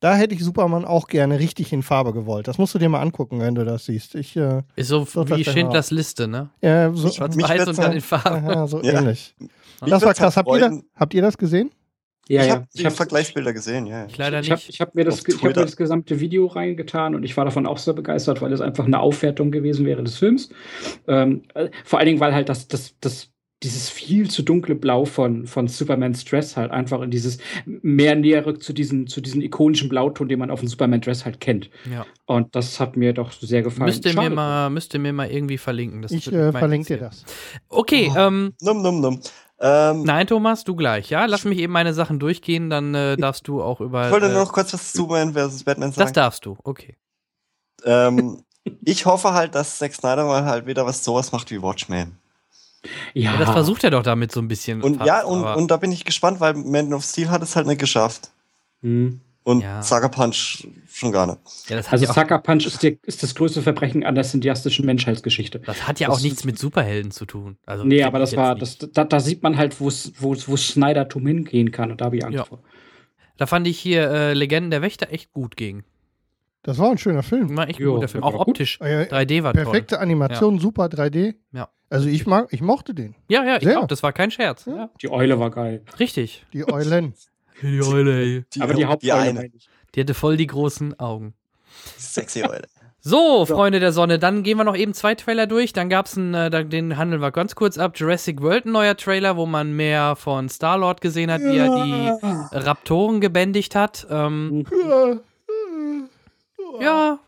da 0.00 0.16
hätte 0.16 0.34
ich 0.34 0.42
Superman 0.42 0.84
auch 0.84 1.06
gerne 1.06 1.38
richtig 1.38 1.72
in 1.72 1.84
Farbe 1.84 2.12
gewollt. 2.12 2.48
Das 2.48 2.58
musst 2.58 2.74
du 2.74 2.78
dir 2.80 2.88
mal 2.88 3.00
angucken, 3.00 3.38
wenn 3.38 3.54
du 3.54 3.64
das 3.64 3.84
siehst. 3.84 4.16
Ich, 4.16 4.36
äh, 4.36 4.62
ist 4.74 4.88
so 4.88 5.06
wie 5.06 5.44
Schindlers 5.44 5.92
Liste, 5.92 6.26
ne? 6.26 6.50
Ja, 6.60 6.92
so, 6.92 7.08
Schwarz-Weiß 7.08 7.68
und 7.68 7.78
dann 7.78 7.92
in 7.92 8.00
Farbe. 8.00 8.52
Ja, 8.52 8.66
so 8.66 8.82
ja. 8.82 8.98
ähnlich. 8.98 9.36
Das 9.80 10.02
war 10.02 10.12
krass. 10.14 10.36
Habt 10.36 10.48
ihr, 10.48 10.58
das, 10.58 10.78
habt 10.96 11.14
ihr 11.14 11.22
das 11.22 11.38
gesehen? 11.38 11.70
Ja, 12.28 12.44
ich 12.44 12.50
habe 12.50 12.66
ja. 12.72 12.84
hab 12.84 12.92
Vergleichsbilder 12.92 13.52
gesehen, 13.52 13.86
ja. 13.86 14.06
Ich 14.06 14.16
leider 14.16 14.40
nicht. 14.40 14.68
Ich 14.68 14.80
habe 14.80 14.90
hab 14.90 14.94
mir, 14.94 15.04
das, 15.04 15.20
hab 15.20 15.42
mir 15.42 15.52
das 15.52 15.76
gesamte 15.76 16.20
Video 16.20 16.46
reingetan 16.46 17.14
und 17.14 17.24
ich 17.24 17.36
war 17.36 17.44
davon 17.44 17.66
auch 17.66 17.78
sehr 17.78 17.94
begeistert, 17.94 18.40
weil 18.40 18.52
es 18.52 18.60
einfach 18.60 18.86
eine 18.86 19.00
Aufwertung 19.00 19.50
gewesen 19.50 19.86
wäre 19.86 20.04
des 20.04 20.18
Films. 20.18 20.50
Ähm, 21.08 21.42
äh, 21.54 21.68
vor 21.84 21.98
allen 21.98 22.06
Dingen, 22.06 22.20
weil 22.20 22.32
halt 22.32 22.48
das, 22.48 22.68
das, 22.68 22.94
das, 23.00 23.32
dieses 23.62 23.88
viel 23.90 24.30
zu 24.30 24.42
dunkle 24.42 24.74
Blau 24.74 25.04
von, 25.04 25.46
von 25.46 25.68
Superman 25.68 26.12
Dress 26.12 26.56
halt 26.56 26.70
einfach 26.70 27.00
in 27.02 27.10
dieses 27.10 27.38
mehr 27.64 28.14
näher 28.14 28.44
rückt 28.44 28.62
zu 28.62 28.72
diesem, 28.72 29.06
zu 29.06 29.20
diesem 29.20 29.40
ikonischen 29.40 29.88
Blauton, 29.88 30.28
den 30.28 30.38
man 30.38 30.50
auf 30.50 30.60
dem 30.60 30.68
Superman 30.68 31.00
Dress 31.00 31.24
halt 31.24 31.40
kennt. 31.40 31.70
Ja. 31.90 32.06
Und 32.26 32.54
das 32.54 32.80
hat 32.80 32.96
mir 32.96 33.12
doch 33.12 33.32
sehr 33.32 33.62
gefallen. 33.62 33.86
Müsst 33.86 34.04
ihr, 34.04 34.14
mir 34.14 34.30
mal, 34.30 34.70
müsst 34.70 34.94
ihr 34.94 35.00
mir 35.00 35.12
mal 35.12 35.30
irgendwie 35.30 35.58
verlinken. 35.58 36.02
Das 36.02 36.12
ich 36.12 36.32
äh, 36.32 36.52
verlinke 36.52 36.86
dir 36.86 36.98
das. 36.98 37.24
Okay. 37.68 38.10
Oh. 38.12 38.18
Ähm, 38.18 38.54
num, 38.60 38.82
num, 38.82 39.00
num. 39.00 39.20
Ähm, 39.64 40.02
Nein, 40.02 40.26
Thomas, 40.26 40.64
du 40.64 40.74
gleich, 40.74 41.10
ja? 41.10 41.24
Lass 41.26 41.44
mich 41.44 41.58
eben 41.58 41.72
meine 41.72 41.94
Sachen 41.94 42.18
durchgehen, 42.18 42.68
dann 42.68 42.96
äh, 42.96 43.16
darfst 43.16 43.46
du 43.46 43.62
auch 43.62 43.80
über. 43.80 44.06
Ich 44.06 44.12
wollte 44.12 44.26
äh, 44.26 44.32
nur 44.32 44.42
noch 44.42 44.52
kurz 44.52 44.74
was 44.74 44.90
zu 44.90 44.98
Superman 44.98 45.34
vs. 45.34 45.62
Batman 45.62 45.92
sagen. 45.92 46.04
Das 46.04 46.12
darfst 46.12 46.44
du, 46.44 46.58
okay. 46.64 46.96
Ähm, 47.84 48.42
ich 48.84 49.06
hoffe 49.06 49.32
halt, 49.32 49.54
dass 49.54 49.78
Zack 49.78 49.94
Snyder 49.94 50.24
mal 50.24 50.44
halt 50.44 50.66
wieder 50.66 50.84
was 50.84 51.04
sowas 51.04 51.30
macht 51.30 51.52
wie 51.52 51.62
Watchmen. 51.62 52.18
Ja. 53.14 53.34
ja. 53.34 53.36
das 53.38 53.50
versucht 53.50 53.84
er 53.84 53.92
doch 53.92 54.02
damit 54.02 54.32
so 54.32 54.40
ein 54.40 54.48
bisschen. 54.48 54.82
Und 54.82 54.96
fast, 54.96 55.06
ja, 55.06 55.22
und, 55.22 55.44
und 55.44 55.70
da 55.70 55.76
bin 55.76 55.92
ich 55.92 56.04
gespannt, 56.04 56.40
weil 56.40 56.54
Man 56.54 56.92
of 56.92 57.04
Steel 57.04 57.30
hat 57.30 57.42
es 57.42 57.54
halt 57.54 57.68
nicht 57.68 57.80
geschafft. 57.80 58.32
Mhm. 58.80 59.20
Und 59.44 59.60
ja. 59.60 59.80
Sucker 59.82 60.08
Punch 60.08 60.66
schon 60.94 61.12
gar 61.12 61.26
nicht. 61.26 61.38
Ja, 61.68 61.80
also 61.90 62.12
Sucker 62.12 62.38
Punch 62.38 62.66
ist, 62.66 62.82
die, 62.82 62.98
ist, 63.02 63.22
das 63.22 63.34
größte 63.34 63.62
Verbrechen 63.62 64.04
an 64.04 64.14
der 64.14 64.24
cineastischen 64.24 64.86
Menschheitsgeschichte. 64.86 65.60
Das 65.60 65.86
hat 65.86 66.00
ja 66.00 66.08
das 66.08 66.18
auch 66.18 66.22
nichts 66.22 66.44
mit 66.44 66.58
Superhelden 66.58 67.10
zu 67.10 67.26
tun. 67.26 67.56
Also, 67.66 67.84
nee, 67.84 68.02
aber 68.02 68.18
das 68.18 68.36
war, 68.36 68.54
das, 68.54 68.78
da, 68.78 69.04
da, 69.04 69.20
sieht 69.20 69.42
man 69.42 69.56
halt, 69.56 69.80
wo 69.80 69.90
Snydertum 69.90 71.26
hingehen 71.26 71.70
kann 71.70 71.90
und 71.90 72.00
da 72.00 72.06
habe 72.06 72.16
ich 72.16 72.24
Angst 72.24 72.36
ja. 72.36 72.44
vor. 72.44 72.62
Da 73.36 73.46
fand 73.46 73.66
ich 73.66 73.78
hier 73.78 74.10
äh, 74.10 74.34
Legenden 74.34 74.70
der 74.70 74.82
Wächter 74.82 75.12
echt 75.12 75.32
gut 75.32 75.56
gegen. 75.56 75.84
Das 76.62 76.78
war 76.78 76.90
ein 76.90 76.98
schöner 76.98 77.24
Film. 77.24 77.56
War 77.56 77.68
echt 77.68 77.80
ein 77.80 77.86
guter 77.86 78.08
Film. 78.08 78.22
Auch 78.22 78.34
optisch. 78.34 78.78
Gut. 78.78 78.86
3D 78.86 79.42
war 79.42 79.52
Perfekte 79.52 79.96
toll. 79.96 80.04
Animation, 80.04 80.54
ja. 80.54 80.60
super 80.60 80.84
3D. 80.86 81.34
Ja. 81.52 81.68
Also 81.90 82.08
ich 82.08 82.26
mag, 82.26 82.48
ich 82.52 82.62
mochte 82.62 82.94
den. 82.94 83.16
Ja, 83.28 83.44
ja, 83.44 83.58
ich 83.60 83.76
auch. 83.76 83.86
Das 83.88 84.02
war 84.02 84.12
kein 84.12 84.30
Scherz. 84.30 84.66
Ja. 84.66 84.90
Die 85.00 85.10
Eule 85.10 85.40
war 85.40 85.50
geil. 85.50 85.82
Richtig. 85.98 86.46
Die 86.52 86.70
Eulen. 86.72 87.14
die 87.62 87.82
Eule, 87.82 88.20
ey. 88.20 88.44
Die, 88.54 88.60
aber 88.60 88.74
die 88.74 88.86
Haupteule. 88.86 89.50
Die 89.94 90.00
hatte 90.00 90.14
voll 90.14 90.36
die 90.36 90.46
großen 90.46 90.98
Augen. 90.98 91.34
Sexy 91.98 92.42
Eule. 92.42 92.62
So, 93.04 93.46
Freunde 93.46 93.80
der 93.80 93.90
Sonne, 93.90 94.20
dann 94.20 94.44
gehen 94.44 94.58
wir 94.58 94.62
noch 94.62 94.76
eben 94.76 94.94
zwei 94.94 95.16
Trailer 95.16 95.48
durch. 95.48 95.72
Dann 95.72 95.88
gab 95.88 96.06
es 96.06 96.16
äh, 96.16 96.64
den 96.64 96.96
handeln 96.96 97.20
wir 97.20 97.32
ganz 97.32 97.56
kurz 97.56 97.76
ab. 97.76 97.94
Jurassic 97.96 98.40
World, 98.40 98.64
ein 98.64 98.70
neuer 98.70 98.96
Trailer, 98.96 99.36
wo 99.36 99.44
man 99.44 99.72
mehr 99.72 100.14
von 100.14 100.48
Star-Lord 100.48 101.00
gesehen 101.00 101.28
hat, 101.32 101.40
wie 101.40 101.56
er 101.56 101.84
die 101.84 102.56
Raptoren 102.56 103.20
gebändigt 103.20 103.74
hat. 103.74 104.06
Ähm, 104.08 104.64
Ja, 106.80 107.18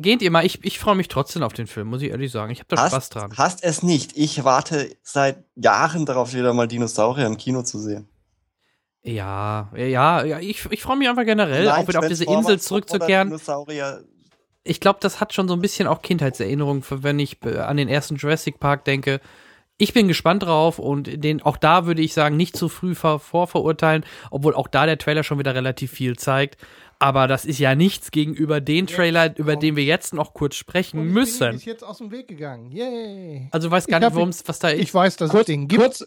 geht 0.00 0.22
ihr 0.22 0.30
mal. 0.30 0.44
Ich, 0.44 0.64
ich 0.64 0.78
freue 0.78 0.94
mich 0.94 1.08
trotzdem 1.08 1.42
auf 1.42 1.52
den 1.52 1.66
Film, 1.66 1.88
muss 1.88 2.02
ich 2.02 2.10
ehrlich 2.10 2.32
sagen. 2.32 2.50
Ich 2.50 2.60
habe 2.60 2.74
da 2.74 2.82
hast, 2.82 2.92
Spaß 2.92 3.10
dran. 3.10 3.32
Hast 3.36 3.62
es 3.62 3.82
nicht. 3.82 4.16
Ich 4.16 4.42
warte 4.44 4.96
seit 5.02 5.44
Jahren 5.54 6.06
darauf, 6.06 6.32
wieder 6.32 6.54
mal 6.54 6.66
Dinosaurier 6.66 7.26
im 7.26 7.36
Kino 7.36 7.62
zu 7.62 7.78
sehen. 7.78 8.08
Ja, 9.02 9.70
ja, 9.74 10.24
ja, 10.24 10.38
ich, 10.40 10.66
ich 10.70 10.82
freue 10.82 10.96
mich 10.96 11.08
einfach 11.08 11.24
generell, 11.24 11.64
Nein, 11.64 11.82
auch 11.82 11.88
wieder 11.88 12.00
auf 12.00 12.08
diese 12.08 12.24
Insel 12.24 12.60
zurückzukehren. 12.60 13.34
Ich 14.62 14.78
glaube, 14.78 14.98
das 15.00 15.20
hat 15.20 15.32
schon 15.32 15.48
so 15.48 15.54
ein 15.54 15.62
bisschen 15.62 15.88
auch 15.88 16.02
Kindheitserinnerung, 16.02 16.84
wenn 16.90 17.18
ich 17.18 17.38
an 17.42 17.78
den 17.78 17.88
ersten 17.88 18.16
Jurassic 18.16 18.60
Park 18.60 18.84
denke. 18.84 19.20
Ich 19.78 19.94
bin 19.94 20.08
gespannt 20.08 20.42
drauf 20.42 20.78
und 20.78 21.24
den, 21.24 21.40
auch 21.40 21.56
da 21.56 21.86
würde 21.86 22.02
ich 22.02 22.12
sagen, 22.12 22.36
nicht 22.36 22.54
zu 22.54 22.68
früh 22.68 22.94
vor, 22.94 23.18
vorverurteilen, 23.18 24.04
obwohl 24.30 24.54
auch 24.54 24.68
da 24.68 24.84
der 24.84 24.98
Trailer 24.98 25.24
schon 25.24 25.38
wieder 25.38 25.54
relativ 25.54 25.92
viel 25.92 26.16
zeigt. 26.18 26.58
Aber 26.98 27.26
das 27.26 27.46
ist 27.46 27.58
ja 27.58 27.74
nichts 27.74 28.10
gegenüber 28.10 28.60
den 28.60 28.86
Trailer, 28.86 29.34
über 29.38 29.56
den 29.56 29.76
wir 29.76 29.84
jetzt 29.84 30.12
noch 30.12 30.34
kurz 30.34 30.56
sprechen 30.56 31.00
und 31.00 31.06
müssen. 31.06 31.54
ist 31.54 31.64
jetzt 31.64 31.82
aus 31.82 31.96
dem 31.96 32.10
Weg 32.10 32.28
gegangen. 32.28 32.70
Yay. 32.70 33.48
Also 33.52 33.68
du 33.68 33.72
weißt 33.72 33.88
gar 33.88 34.00
nicht, 34.00 34.14
worum 34.14 34.28
es 34.28 34.46
was 34.46 34.58
da 34.58 34.68
ist. 34.68 34.82
Ich 34.82 34.92
weiß, 34.92 35.16
dass 35.16 35.30
kurz, 35.30 35.40
es 35.40 35.46
den 35.46 35.66
gibt. 35.66 35.80
Kurz, 35.80 36.04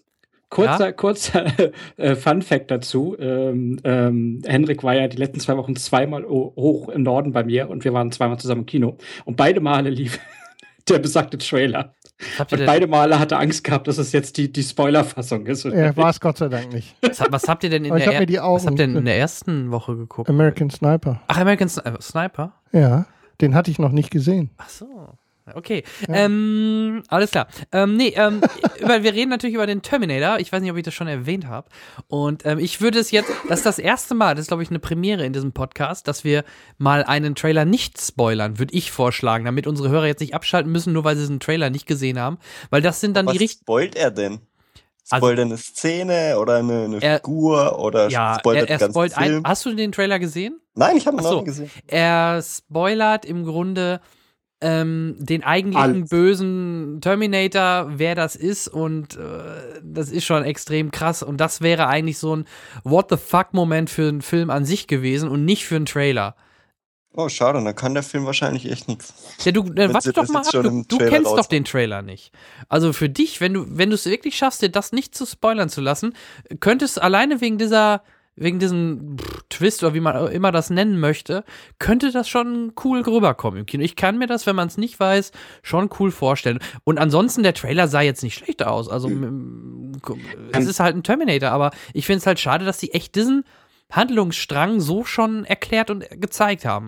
kurzer, 0.54 0.86
ja? 0.86 0.92
kurzer 0.92 1.46
äh, 1.98 2.16
Fun 2.16 2.42
Fact 2.42 2.72
dazu. 2.72 3.16
Ähm, 3.20 3.80
ähm, 3.84 4.42
Henrik 4.46 4.84
war 4.84 4.96
ja 4.96 5.08
die 5.08 5.18
letzten 5.18 5.40
zwei 5.40 5.58
Wochen 5.58 5.76
zweimal 5.76 6.24
hoch 6.26 6.90
im 6.90 7.04
Norden 7.04 7.32
bei 7.32 7.44
mir 7.44 7.70
und 7.70 7.84
wir 7.84 7.94
waren 7.94 8.12
zweimal 8.12 8.40
zusammen 8.40 8.62
im 8.62 8.66
Kino. 8.66 8.98
Und 9.26 9.36
beide 9.36 9.60
Male 9.60 9.90
lief 9.90 10.20
der 10.90 11.00
besagte 11.00 11.38
Trailer. 11.38 11.94
Und 12.40 12.66
beide 12.66 12.88
Male 12.88 13.20
hatte 13.20 13.38
Angst 13.38 13.64
gehabt, 13.64 13.88
dass 13.88 13.98
es 13.98 14.12
jetzt 14.14 14.38
die, 14.38 14.52
die 14.52 14.64
Spoiler-Fassung 14.64 15.46
ist. 15.48 15.66
Ja, 15.66 15.96
war 15.98 16.10
es 16.10 16.20
Gott 16.20 16.38
sei 16.38 16.48
Dank 16.48 16.72
nicht. 16.72 16.96
Was, 17.02 17.22
was 17.30 17.48
habt 17.48 17.64
ihr 17.64 17.70
denn 17.70 17.84
in, 17.84 17.94
der, 17.94 18.00
was 18.00 18.66
habt 18.66 18.80
ihr 18.80 18.88
denn 18.88 18.96
in 18.96 19.06
der 19.06 19.18
ersten 19.18 19.72
Woche 19.72 19.98
geguckt? 19.98 20.30
American 20.30 20.70
Sniper. 20.70 21.22
Ach, 21.28 21.38
American 21.38 21.68
Sniper? 21.68 22.54
Ja, 22.72 23.08
den 23.42 23.56
hatte 23.56 23.72
ich 23.72 23.80
noch 23.80 23.92
nicht 23.92 24.10
gesehen. 24.10 24.52
Ach 24.58 24.70
so. 24.70 25.18
Okay, 25.54 25.84
ja. 26.08 26.16
ähm, 26.16 27.04
alles 27.10 27.32
klar. 27.32 27.48
Ähm, 27.72 27.98
nee, 27.98 28.14
ähm, 28.16 28.42
über, 28.80 29.04
wir 29.04 29.14
reden 29.14 29.30
natürlich 29.30 29.56
über 29.56 29.68
den 29.68 29.82
Terminator. 29.82 30.40
Ich 30.40 30.52
weiß 30.52 30.62
nicht, 30.62 30.72
ob 30.72 30.78
ich 30.78 30.84
das 30.84 30.94
schon 30.94 31.08
erwähnt 31.08 31.48
habe. 31.48 31.68
Und 32.08 32.46
ähm, 32.46 32.60
ich 32.60 32.80
würde 32.80 33.00
es 33.00 33.12
jetzt, 33.12 33.30
das 33.50 33.60
ist 33.60 33.66
das 33.66 33.80
erste 33.80 34.16
Mal, 34.16 34.36
das 34.36 34.44
ist, 34.44 34.48
glaube 34.48 34.64
ich, 34.64 34.70
eine 34.70 34.80
Premiere 34.80 35.26
in 35.26 35.34
diesem 35.34 35.52
Podcast, 35.52 36.08
dass 36.08 36.24
wir 36.24 36.46
mal 36.78 37.04
einen 37.04 37.36
Trailer 37.36 37.66
nicht 37.66 38.00
spoilern, 38.00 38.58
würde 38.58 38.74
ich 38.74 38.92
vorschlagen, 38.92 39.44
damit 39.44 39.68
unsere 39.68 39.90
Hörer 39.90 40.06
jetzt 40.06 40.22
nicht 40.22 40.34
abschalten 40.34 40.72
müssen, 40.72 40.94
nur 40.94 41.04
weil 41.04 41.16
sie 41.16 41.24
diesen 41.24 41.40
Trailer 41.42 41.70
nicht 41.70 41.88
gesehen 41.88 42.20
haben. 42.20 42.38
Weil 42.70 42.82
das 42.82 43.02
sind 43.02 43.18
dann 43.18 43.26
Was 43.26 43.34
die 43.34 43.40
richtigen. 43.40 43.62
Was 43.62 43.74
spoilt 43.74 43.96
er 43.96 44.12
denn? 44.12 44.40
Also 45.10 45.26
spoilt 45.26 45.40
also, 45.40 45.42
er 45.42 45.46
eine 45.46 45.58
Szene 45.58 46.40
oder 46.40 46.56
eine, 46.56 46.84
eine 46.86 47.02
er, 47.02 47.18
Figur 47.18 47.80
oder 47.80 48.10
ja, 48.10 48.36
spoilert 48.40 48.70
er, 48.70 48.80
er 48.80 48.90
spoilt 48.90 49.18
ein, 49.18 49.44
Hast 49.44 49.66
du 49.66 49.74
den 49.74 49.92
Trailer 49.92 50.20
gesehen? 50.20 50.62
Nein, 50.76 50.96
ich 50.96 51.06
habe 51.06 51.18
ihn 51.18 51.24
noch 51.24 51.36
nicht 51.36 51.46
gesehen. 51.46 51.70
Er 51.88 52.42
spoilert 52.42 53.26
im 53.26 53.44
Grunde 53.44 54.00
ähm, 54.64 55.16
den 55.20 55.44
eigentlichen 55.44 55.96
Alles. 55.96 56.10
bösen 56.10 57.00
Terminator, 57.02 57.92
wer 57.98 58.16
das 58.16 58.36
ist 58.36 58.68
und 58.68 59.18
äh, 59.18 59.82
das 59.84 60.10
ist 60.10 60.24
schon 60.24 60.44
extrem 60.44 60.90
krass 60.90 61.22
und 61.22 61.38
das 61.38 61.62
wäre 61.62 61.88
eigentlich 61.88 62.18
so 62.18 62.36
ein 62.36 62.46
What 62.84 63.08
the 63.10 63.18
fuck 63.18 63.54
Moment 63.54 63.90
für 63.90 64.08
einen 64.08 64.22
Film 64.22 64.50
an 64.50 64.66
sich 64.66 64.88
gewesen 64.88 65.30
und 65.30 65.46
nicht 65.46 65.66
für 65.66 65.76
einen 65.76 65.86
Trailer. 65.86 66.36
Oh, 67.16 67.30
schade, 67.30 67.64
dann 67.64 67.76
kann 67.76 67.94
der 67.94 68.02
Film 68.02 68.26
wahrscheinlich 68.26 68.72
echt 68.72 68.88
nichts. 68.88 69.14
Ja, 69.44 69.52
du, 69.52 69.64
dann 69.64 69.94
warte 69.94 70.14
doch 70.14 70.28
mal 70.30 70.40
ab, 70.40 70.52
du, 70.52 70.84
du 70.88 70.98
kennst 70.98 71.30
raus. 71.30 71.36
doch 71.36 71.46
den 71.46 71.64
Trailer 71.64 72.02
nicht. 72.02 72.32
Also 72.70 72.92
für 72.92 73.08
dich, 73.08 73.40
wenn 73.40 73.54
du, 73.54 73.66
wenn 73.70 73.90
du 73.90 73.96
es 73.96 74.06
wirklich 74.08 74.36
schaffst, 74.36 74.64
dir 74.64 74.70
das 74.70 74.94
nicht 74.94 75.14
zu 75.14 75.28
spoilern 75.28 75.70
zu 75.70 75.82
lassen, 75.82 76.16
könntest 76.60 77.00
alleine 77.00 77.40
wegen 77.40 77.60
dieser 77.60 78.02
wegen 78.36 78.60
diesem 78.60 79.18
Twist 79.50 79.84
oder 79.84 79.94
wie 79.94 80.00
man 80.00 80.32
immer 80.32 80.52
das 80.52 80.70
nennen 80.70 81.00
möchte, 81.00 81.44
könnte 81.80 82.12
das 82.12 82.28
schon 82.28 82.74
cool 82.84 83.02
rüberkommen 83.02 83.60
im 83.60 83.66
Kino. 83.66 83.84
Ich 83.84 83.96
kann 83.96 84.18
mir 84.18 84.28
das, 84.28 84.48
wenn 84.48 84.56
man 84.56 84.68
es 84.68 84.78
nicht 84.78 85.00
weiß, 85.00 85.32
schon 85.62 85.90
cool 86.00 86.12
vorstellen. 86.12 86.60
Und 86.84 86.98
ansonsten, 86.98 87.44
der 87.44 87.54
Trailer 87.54 87.88
sah 87.88 88.02
jetzt 88.02 88.24
nicht 88.24 88.36
schlecht 88.36 88.64
aus. 88.64 88.90
Also, 88.90 89.10
mhm. 89.10 89.94
es 90.52 90.66
ist 90.66 90.80
halt 90.80 90.96
ein 90.96 91.04
Terminator, 91.04 91.52
aber 91.52 91.72
ich 91.94 92.06
finde 92.06 92.20
es 92.20 92.28
halt 92.28 92.40
schade, 92.40 92.66
dass 92.66 92.80
sie 92.80 92.92
echt 92.92 93.16
diesen 93.16 93.44
Handlungsstrang 93.92 94.80
so 94.80 95.04
schon 95.04 95.46
erklärt 95.46 95.92
und 95.92 96.06
gezeigt 96.20 96.66
haben 96.66 96.88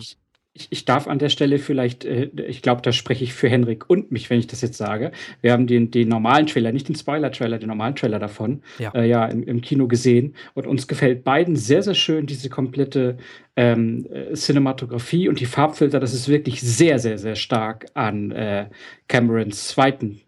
ich, 0.58 0.68
ich 0.70 0.86
darf 0.86 1.08
an 1.08 1.20
der 1.20 1.28
Stelle 1.28 1.60
vielleicht, 1.60 2.06
äh, 2.06 2.30
ich 2.48 2.62
glaube, 2.62 2.82
da 2.82 2.94
spreche 2.94 3.26
ich 3.26 3.34
für 3.34 3.50
Henrik 3.50 3.90
und 3.90 4.12
mich, 4.12 4.30
wenn 4.30 4.40
ich 4.40 4.48
das 4.48 4.62
jetzt 4.62 4.78
sage. 4.78 5.12
Wir 5.42 5.52
haben 5.52 5.68
den, 5.68 5.92
den 5.92 6.08
normalen 6.08 6.48
Trailer, 6.48 6.72
nicht 6.72 6.88
den 6.88 6.96
Spoiler-Trailer, 6.96 7.60
den 7.60 7.68
normalen 7.68 7.96
Trailer 7.96 8.20
davon, 8.20 8.62
ja, 8.80 8.92
äh, 8.96 9.06
ja 9.06 9.26
im, 9.26 9.44
im, 9.44 9.60
Kino 9.60 9.88
gesehen. 9.88 10.34
Und 10.54 10.66
uns 10.66 10.88
gefällt 10.88 11.26
beiden 11.26 11.58
sehr, 11.58 11.84
sehr 11.84 11.94
schön 11.94 12.26
diese 12.26 12.50
komplette 12.50 13.18
ähm, 13.58 14.08
äh, 14.10 14.34
Cinematografie 14.34 15.28
und 15.28 15.42
die 15.42 15.46
Farbfilter. 15.46 16.00
Das 16.00 16.14
ist 16.14 16.30
wirklich 16.30 16.62
sehr, 16.62 17.00
sehr, 17.00 17.18
sehr 17.18 17.36
stark 17.36 17.88
an 17.94 18.32
äh, 18.32 18.70
Camerons 19.10 19.68
zweiten 19.68 20.22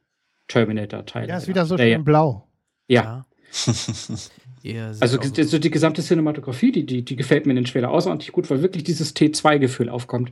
Terminator-Teil. 0.50 1.30
Ja, 1.30 1.38
ist 1.38 1.48
wieder 1.48 1.66
so 1.66 1.78
schön 1.78 1.88
ja, 1.88 1.98
blau. 2.00 2.48
Ja. 2.90 3.02
ja. 3.02 3.26
also 5.00 5.20
so 5.22 5.60
die 5.60 5.72
gesamte 5.72 6.02
Cinematografie, 6.02 6.72
die, 6.72 6.86
die, 6.86 7.04
die 7.04 7.16
gefällt 7.16 7.46
mir 7.46 7.52
in 7.52 7.58
den 7.58 7.66
Trailer 7.66 7.92
außerordentlich 7.92 8.32
gut, 8.32 8.50
weil 8.50 8.62
wirklich 8.62 8.84
dieses 8.84 9.16
T2-Gefühl 9.16 9.90
aufkommt. 9.90 10.32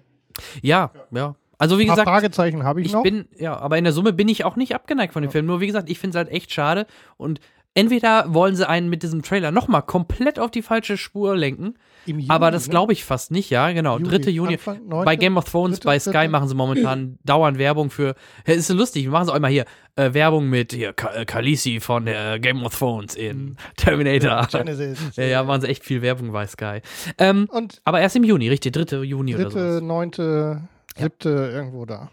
Ja, 0.62 0.92
ja. 1.12 1.36
Also 1.58 1.80
wie 1.80 1.86
gesagt, 1.86 2.08
Fragezeichen 2.08 2.64
habe 2.64 2.82
ich, 2.82 2.88
ich 2.88 2.94
noch. 2.94 3.04
Bin, 3.04 3.28
ja, 3.38 3.58
aber 3.58 3.78
in 3.78 3.86
der 3.86 3.94
Summe 3.94 4.12
bin 4.12 4.28
ich 4.28 4.44
auch 4.44 4.58
nicht 4.58 4.76
abgeneigt 4.76 5.14
von 5.14 5.22
dem 5.22 5.30
ja. 5.30 5.32
Film. 5.32 5.46
Nur 5.46 5.62
wie 5.62 5.68
gesagt, 5.68 5.90
ich 5.90 6.00
finde 6.00 6.18
es 6.18 6.26
halt 6.26 6.36
echt 6.36 6.52
schade 6.52 6.86
und 7.18 7.40
entweder 7.76 8.34
wollen 8.34 8.56
sie 8.56 8.68
einen 8.68 8.90
mit 8.90 9.04
diesem 9.04 9.22
Trailer 9.22 9.52
nochmal 9.52 9.84
komplett 9.84 10.40
auf 10.40 10.50
die 10.50 10.64
falsche 10.64 10.98
Spur 10.98 11.36
lenken, 11.36 11.76
Juni, 12.06 12.26
aber 12.30 12.50
das 12.50 12.68
ne? 12.68 12.72
glaube 12.72 12.94
ich 12.94 13.04
fast 13.04 13.32
nicht, 13.32 13.50
ja, 13.50 13.72
genau. 13.72 14.00
Juli, 14.00 14.22
3. 14.22 14.32
Juni. 14.32 14.54
Anfang, 14.54 14.88
9. 14.88 15.06
Bei 15.06 15.16
Game 15.16 15.38
of 15.38 15.46
Thrones, 15.46 15.80
3. 15.80 15.86
bei 15.86 16.00
Sky 16.00 16.12
3. 16.12 16.28
machen 16.30 16.48
sie 16.48 16.56
momentan 16.56 17.20
dauernd 17.24 17.58
Werbung 17.58 17.90
für. 17.90 18.16
Ist 18.46 18.70
lustig, 18.70 19.04
wir 19.04 19.12
machen 19.12 19.26
sie 19.26 19.32
auch 19.32 19.38
immer 19.38 19.50
hier 19.50 19.66
äh, 19.96 20.14
Werbung 20.14 20.50
mit 20.50 20.72
hier, 20.72 20.94
Ka 20.94 21.26
Khaleesi 21.26 21.80
von 21.80 22.06
der 22.06 22.40
Game 22.40 22.64
of 22.64 22.78
Thrones 22.78 23.16
in 23.16 23.38
mhm. 23.38 23.58
Terminator. 23.76 24.48
Genesis. 24.52 25.00
ja, 25.16 25.26
ja, 25.26 25.44
machen 25.44 25.62
sie 25.62 25.68
echt 25.68 25.84
viel 25.84 26.02
Werbung 26.02 26.32
bei 26.32 26.48
Sky. 26.48 26.82
Ähm, 27.18 27.48
Und 27.52 27.82
aber 27.84 28.00
erst 28.00 28.16
im 28.16 28.24
Juni, 28.24 28.50
richtig, 28.50 28.74
3. 28.74 28.98
Juni 29.04 29.34
3., 29.34 29.46
oder 29.46 29.80
so. 29.80 29.86
9., 29.86 30.12
7. 30.14 30.70
Ja. 30.98 31.10
irgendwo 31.26 31.86
da. 31.86 32.10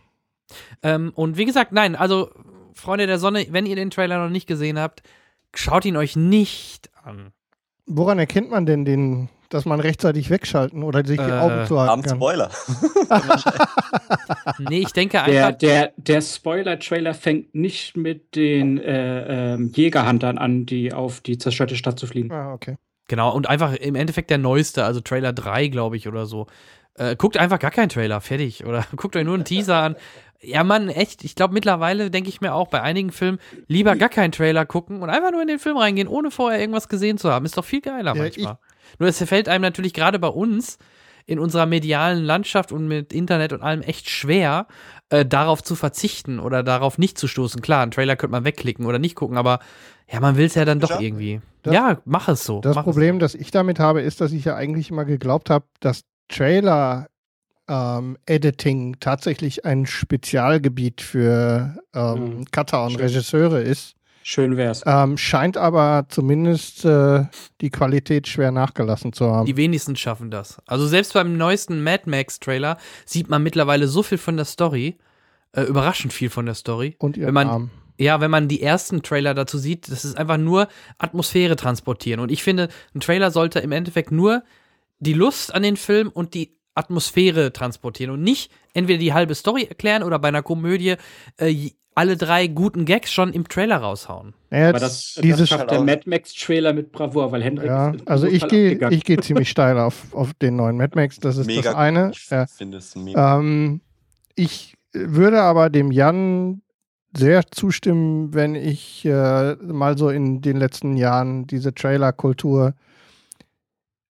Ähm, 0.83 1.13
und 1.15 1.37
wie 1.37 1.45
gesagt, 1.45 1.73
nein, 1.73 1.95
also 1.95 2.31
Freunde 2.75 3.07
der 3.07 3.19
Sonne, 3.19 3.47
wenn 3.51 3.67
ihr 3.67 3.77
den 3.77 3.91
Trailer 3.91 4.19
noch 4.19 4.31
nicht 4.31 4.47
gesehen 4.47 4.79
habt, 4.79 5.03
schaut 5.55 5.85
ihn 5.85 5.97
euch 5.97 6.17
nicht 6.17 6.91
an. 7.03 7.33
Woran 7.87 8.19
erkennt 8.19 8.51
man 8.51 8.65
denn 8.65 8.85
den, 8.85 9.29
dass 9.49 9.65
man 9.65 9.81
rechtzeitig 9.81 10.31
wegschalten 10.31 10.83
oder 10.83 11.05
sich 11.05 11.19
die 11.19 11.25
äh, 11.25 11.33
Augen 11.33 11.67
zuhalten 11.67 12.03
kann? 12.03 12.13
Am 12.13 12.17
Spoiler. 12.17 12.51
nee, 14.71 14.81
ich 14.81 14.93
denke 14.93 15.23
einfach. 15.23 15.53
Der, 15.53 15.53
der, 15.53 15.93
der 15.97 16.21
Spoiler-Trailer 16.21 17.15
fängt 17.15 17.55
nicht 17.55 17.97
mit 17.97 18.35
den 18.37 18.79
äh, 18.79 19.55
äh, 19.55 19.59
Jägerhuntern 19.75 20.39
an, 20.39 20.67
die 20.67 20.93
auf 20.93 21.21
die 21.21 21.39
zerstörte 21.39 21.77
Stadt 21.77 21.99
zu 21.99 22.07
fliegen. 22.07 22.33
Ah, 22.33 22.53
okay. 22.53 22.77
Genau, 23.09 23.35
und 23.35 23.49
einfach 23.49 23.75
im 23.75 23.95
Endeffekt 23.95 24.31
der 24.31 24.39
neueste, 24.39 24.85
also 24.85 25.01
Trailer 25.01 25.33
3, 25.33 25.69
glaube 25.69 25.97
ich, 25.97 26.09
oder 26.09 26.27
so. 26.27 26.47
Äh, 26.95 27.17
guckt 27.17 27.37
einfach 27.37 27.59
gar 27.59 27.71
keinen 27.71 27.89
Trailer, 27.89 28.21
fertig. 28.21 28.65
Oder 28.65 28.87
guckt 28.97 29.17
euch 29.17 29.25
nur 29.25 29.35
einen 29.35 29.45
Teaser 29.45 29.77
an. 29.77 29.97
Ja, 30.43 30.65
Mann, 30.65 30.89
echt. 30.89 31.25
Ich 31.25 31.35
glaube, 31.35 31.55
mittlerweile 31.55 32.11
denke 32.11 32.29
ich 32.29 32.41
mir 32.41 32.53
auch 32.55 32.69
bei 32.69 32.83
einigen 32.83 33.13
Filmen 33.13 33.39
lieber 33.69 33.95
gar 33.97 34.09
keinen 34.09 34.33
Trailer 34.33 34.67
gucken 34.67 35.01
und 35.03 35.09
einfach 35.09 35.31
nur 35.31 35.41
in 35.41 35.49
den 35.49 35.61
Film 35.61 35.77
reingehen, 35.77 36.09
ohne 36.09 36.31
vorher 36.31 36.61
irgendwas 36.61 36.89
gesehen 36.89 37.17
zu 37.17 37.31
haben. 37.31 37.45
Ist 37.45 37.57
doch 37.57 37.65
viel 37.65 37.81
geiler 37.81 38.17
ja, 38.17 38.23
manchmal. 38.23 38.59
Nur 38.99 39.09
es 39.09 39.23
fällt 39.23 39.49
einem 39.49 39.63
natürlich 39.63 39.95
gerade 39.95 40.19
bei 40.19 40.29
uns 40.29 40.79
in 41.27 41.39
unserer 41.39 41.67
medialen 41.67 42.25
Landschaft 42.25 42.73
und 42.73 42.89
mit 42.89 43.13
Internet 43.13 43.53
und 43.53 43.63
allem 43.63 43.83
echt 43.83 44.11
schwer, 44.11 44.67
äh, 45.11 45.25
darauf 45.25 45.63
zu 45.63 45.77
verzichten 45.77 46.41
oder 46.41 46.63
darauf 46.63 46.99
nicht 46.99 47.19
zu 47.19 47.29
stoßen. 47.29 47.63
Klar, 47.63 47.83
einen 47.83 47.93
Trailer 47.93 48.17
könnte 48.17 48.33
man 48.33 48.45
wegklicken 48.45 48.85
oder 48.87 48.99
nicht 48.99 49.15
gucken, 49.15 49.37
aber 49.37 49.61
ja, 50.11 50.21
man 50.21 50.37
will 50.37 50.47
es 50.47 50.57
ja 50.57 50.65
dann 50.65 50.81
doch 50.81 51.01
irgendwie. 51.01 51.41
Das, 51.63 51.75
ja, 51.75 52.01
mach 52.05 52.29
es 52.29 52.45
so. 52.45 52.61
Das 52.61 52.77
Problem, 52.77 53.21
das 53.21 53.37
ich 53.37 53.53
damit 53.53 53.79
habe, 53.79 54.03
ist, 54.03 54.21
dass 54.21 54.33
ich 54.33 54.45
ja 54.45 54.57
eigentlich 54.57 54.91
immer 54.91 55.05
geglaubt 55.05 55.49
habe, 55.49 55.67
dass 55.79 56.03
Trailer 56.29 57.07
ähm, 57.73 58.19
Editing 58.27 58.97
tatsächlich 59.01 59.65
ein 59.65 59.87
Spezialgebiet 59.87 61.01
für 61.01 61.77
ähm, 61.95 62.39
mhm. 62.39 62.45
Cutter 62.51 62.85
und 62.85 62.93
Schön. 62.93 63.01
Regisseure 63.01 63.63
ist. 63.63 63.95
Schön 64.25 64.57
wär's. 64.57 64.83
Ähm, 64.87 65.17
scheint 65.17 65.57
aber 65.57 66.07
zumindest 66.09 66.85
äh, 66.85 67.25
die 67.61 67.71
Qualität 67.71 68.29
schwer 68.29 68.53
nachgelassen 68.53 69.13
zu 69.13 69.27
haben. 69.27 69.47
Die 69.47 69.57
wenigsten 69.57 69.97
schaffen 69.97 70.31
das. 70.31 70.59
Also 70.67 70.87
selbst 70.87 71.15
beim 71.15 71.37
neuesten 71.37 71.83
Mad 71.83 72.05
Max 72.07 72.39
Trailer 72.39 72.77
sieht 73.05 73.29
man 73.29 73.43
mittlerweile 73.43 73.89
so 73.89 74.03
viel 74.05 74.19
von 74.19 74.37
der 74.37 74.45
Story, 74.45 74.99
äh, 75.53 75.63
überraschend 75.63 76.13
viel 76.13 76.31
von 76.31 76.47
der 76.47 76.55
Story. 76.55 76.95
Und 76.99 77.17
ihr 77.17 77.27
wenn 77.27 77.35
man, 77.35 77.49
Arm. 77.49 77.71
Ja, 77.99 78.21
wenn 78.21 78.31
man 78.31 78.47
die 78.47 78.63
ersten 78.63 79.03
Trailer 79.03 79.35
dazu 79.35 79.59
sieht, 79.59 79.91
das 79.91 80.05
ist 80.05 80.17
einfach 80.17 80.39
nur 80.39 80.69
Atmosphäre 80.99 81.57
transportieren. 81.57 82.21
Und 82.21 82.31
ich 82.31 82.45
finde, 82.45 82.69
ein 82.95 83.01
Trailer 83.01 83.33
sollte 83.33 83.59
im 83.59 83.73
Endeffekt 83.73 84.13
nur 84.13 84.45
die 85.01 85.15
Lust 85.15 85.53
an 85.53 85.65
den 85.65 85.77
Film 85.77 86.11
und 86.11 86.35
die 86.35 86.55
Atmosphäre 86.75 87.53
transportieren 87.53 88.13
und 88.13 88.23
nicht 88.23 88.51
entweder 88.75 88.99
die 88.99 89.13
halbe 89.13 89.35
Story 89.35 89.65
erklären 89.65 90.03
oder 90.03 90.19
bei 90.19 90.29
einer 90.29 90.43
Komödie 90.43 90.97
äh, 91.37 91.71
alle 91.95 92.17
drei 92.17 92.47
guten 92.47 92.85
Gags 92.85 93.13
schon 93.13 93.33
im 93.33 93.47
Trailer 93.49 93.77
raushauen. 93.77 94.35
Aber 94.51 94.73
das, 94.79 95.21
das 95.23 95.49
schafft 95.49 95.71
der 95.71 95.83
Mad 95.83 96.03
Max-Trailer 96.07 96.73
mit 96.73 96.93
Bravour, 96.93 97.33
weil 97.33 97.43
Hendrik. 97.43 97.69
Ja, 97.69 97.93
also 98.07 98.27
ich 98.27 98.47
gehe 98.49 98.79
ich 98.91 99.05
geh 99.05 99.17
ziemlich 99.21 99.51
steil 99.51 99.79
auf, 99.79 100.15
auf 100.15 100.33
den 100.35 100.57
neuen 100.57 100.77
Mad 100.77 100.93
Max. 100.95 101.19
Das 101.19 101.37
ist 101.37 101.47
mega, 101.47 101.63
das 101.63 101.75
eine. 101.75 102.11
Ich 102.13 102.31
ja. 102.31 102.47
finde 102.47 102.79
es 102.79 102.97
mega. 102.97 103.39
Ähm, 103.39 103.83
ich 104.35 104.75
würde 104.93 105.43
aber 105.43 105.71
dem 105.71 105.91
Jan 105.91 106.63
sehr 107.15 107.43
zustimmen, 107.51 108.33
wenn 108.33 108.55
ich 108.55 109.05
äh, 109.05 109.57
mal 109.57 109.99
so 109.99 110.09
in 110.09 110.41
den 110.41 110.57
letzten 110.57 110.97
Jahren 110.97 111.47
diese 111.47 111.75
Trailer-Kultur, 111.75 112.75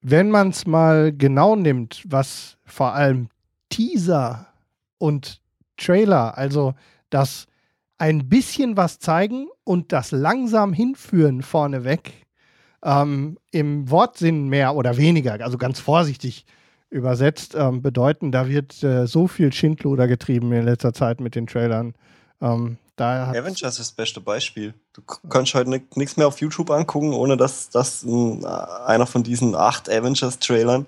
wenn 0.02 0.30
man 0.32 0.50
es 0.50 0.66
mal 0.66 1.14
genau 1.14 1.56
nimmt, 1.56 2.04
was 2.08 2.58
vor 2.66 2.94
allem 2.94 3.30
Teaser 3.70 4.48
und 4.98 5.42
Trailer, 5.78 6.38
also 6.38 6.74
das 7.10 7.48
ein 7.98 8.30
bisschen 8.30 8.78
was 8.78 9.00
zeigen 9.00 9.48
und 9.64 9.92
das 9.92 10.12
langsam 10.12 10.74
hinführen 10.74 11.42
vorneweg, 11.42 12.26
ähm, 12.84 13.38
im 13.52 13.90
Wortsinn 13.90 14.48
mehr 14.48 14.76
oder 14.76 14.98
weniger, 14.98 15.34
also 15.42 15.58
ganz 15.58 15.80
vorsichtig 15.80 16.46
übersetzt, 16.90 17.56
ähm, 17.56 17.82
bedeuten, 17.82 18.32
da 18.32 18.48
wird 18.48 18.82
äh, 18.84 19.06
so 19.06 19.28
viel 19.28 19.54
Schindluder 19.54 20.08
getrieben 20.08 20.52
in 20.54 20.64
letzter 20.64 20.94
Zeit 20.94 21.20
mit 21.20 21.36
den 21.36 21.46
Trailern. 21.46 21.94
Ähm, 22.42 22.78
da 23.00 23.30
Avengers 23.30 23.74
ist 23.74 23.80
das 23.80 23.92
beste 23.92 24.20
Beispiel. 24.20 24.74
Du 24.94 25.02
kannst 25.30 25.54
heute 25.54 25.82
nichts 25.96 26.18
mehr 26.18 26.28
auf 26.28 26.42
YouTube 26.42 26.70
angucken, 26.72 27.14
ohne 27.14 27.38
dass, 27.38 27.70
dass 27.70 28.06
einer 28.06 29.08
von 29.08 29.24
diesen 29.24 29.56
acht 29.56 29.90
Avengers-Trailern, 29.90 30.86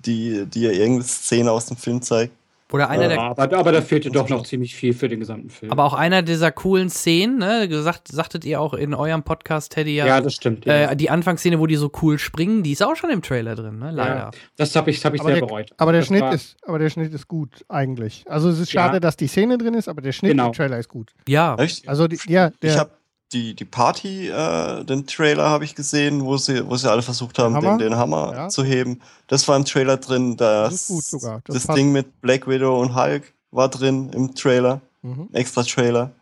die 0.00 0.46
dir 0.46 0.72
irgendeine 0.72 1.04
Szene 1.04 1.52
aus 1.52 1.66
dem 1.66 1.76
Film 1.76 2.02
zeigt, 2.02 2.34
oder 2.72 2.88
einer 2.88 3.08
der. 3.08 3.20
Aber, 3.20 3.56
aber 3.56 3.72
da 3.72 3.82
fehlt 3.82 4.04
dir 4.04 4.10
doch 4.10 4.28
noch 4.28 4.44
ziemlich 4.44 4.74
viel 4.74 4.94
für 4.94 5.08
den 5.08 5.20
gesamten 5.20 5.50
Film. 5.50 5.70
Aber 5.70 5.84
auch 5.84 5.94
einer 5.94 6.22
dieser 6.22 6.50
coolen 6.50 6.88
Szenen, 6.90 7.38
ne? 7.38 7.68
Gesagt, 7.68 8.08
sagtet 8.08 8.44
ihr 8.44 8.60
auch 8.60 8.74
in 8.74 8.94
eurem 8.94 9.22
Podcast, 9.22 9.72
Teddy, 9.72 9.94
ja. 9.96 10.06
Ja, 10.06 10.20
das 10.20 10.34
stimmt. 10.34 10.64
Ja. 10.64 10.90
Äh, 10.92 10.96
die 10.96 11.10
Anfangsszene, 11.10 11.58
wo 11.60 11.66
die 11.66 11.76
so 11.76 11.90
cool 12.02 12.18
springen, 12.18 12.62
die 12.62 12.72
ist 12.72 12.82
auch 12.82 12.96
schon 12.96 13.10
im 13.10 13.22
Trailer 13.22 13.54
drin, 13.54 13.78
ne? 13.78 13.90
Leider. 13.92 14.16
Ja, 14.16 14.30
das 14.56 14.74
habe 14.76 14.90
ich, 14.90 15.04
hab 15.04 15.14
ich 15.14 15.20
aber 15.20 15.30
sehr 15.30 15.40
der, 15.40 15.46
bereut. 15.46 15.70
Aber 15.76 15.92
der, 15.92 16.00
das 16.00 16.08
Schnitt 16.08 16.32
ist, 16.32 16.56
aber 16.66 16.78
der 16.78 16.90
Schnitt 16.90 17.12
ist 17.12 17.28
gut, 17.28 17.64
eigentlich. 17.68 18.24
Also 18.28 18.48
es 18.48 18.58
ist 18.58 18.70
schade, 18.70 18.94
Ja. 18.94 19.00
dass 19.00 19.16
die 19.16 19.26
Szene 19.26 19.58
drin 19.58 19.74
ist, 19.74 19.88
aber 19.88 20.00
der 20.00 20.12
Schnitt 20.12 20.32
Genau. 20.32 20.46
im 20.46 20.52
Trailer 20.52 20.78
ist 20.78 20.88
gut. 20.88 21.12
Ja. 21.28 21.56
Echt? 21.56 21.86
Also 21.88 22.08
die, 22.08 22.18
ja, 22.26 22.50
der, 22.62 22.70
ich 22.72 22.78
habe 22.78 22.90
die, 23.34 23.54
die 23.54 23.64
Party, 23.64 24.28
äh, 24.28 24.84
den 24.84 25.06
Trailer 25.06 25.50
habe 25.50 25.64
ich 25.64 25.74
gesehen, 25.74 26.24
wo 26.24 26.36
sie, 26.38 26.66
wo 26.68 26.76
sie 26.76 26.90
alle 26.90 27.02
versucht 27.02 27.38
haben, 27.38 27.54
Hammer? 27.56 27.76
den, 27.76 27.90
den 27.90 27.96
Hammer 27.96 28.32
Ja. 28.34 28.48
zu 28.48 28.64
heben. 28.64 29.00
Das 29.26 29.46
war 29.48 29.56
im 29.56 29.64
Trailer 29.64 29.96
drin. 29.98 30.36
Das, 30.36 30.86
Das. 30.88 31.10
Das 31.44 31.66
Das. 31.66 31.74
Ding 31.76 31.92
mit 31.92 32.20
Black 32.22 32.46
Widow 32.48 32.80
und 32.80 32.94
Hulk 32.94 33.32
war 33.50 33.68
drin 33.68 34.10
im 34.14 34.34
Trailer. 34.34 34.80
mhm. 35.02 35.28
Extra 35.32 35.62
Trailer. 35.64 36.12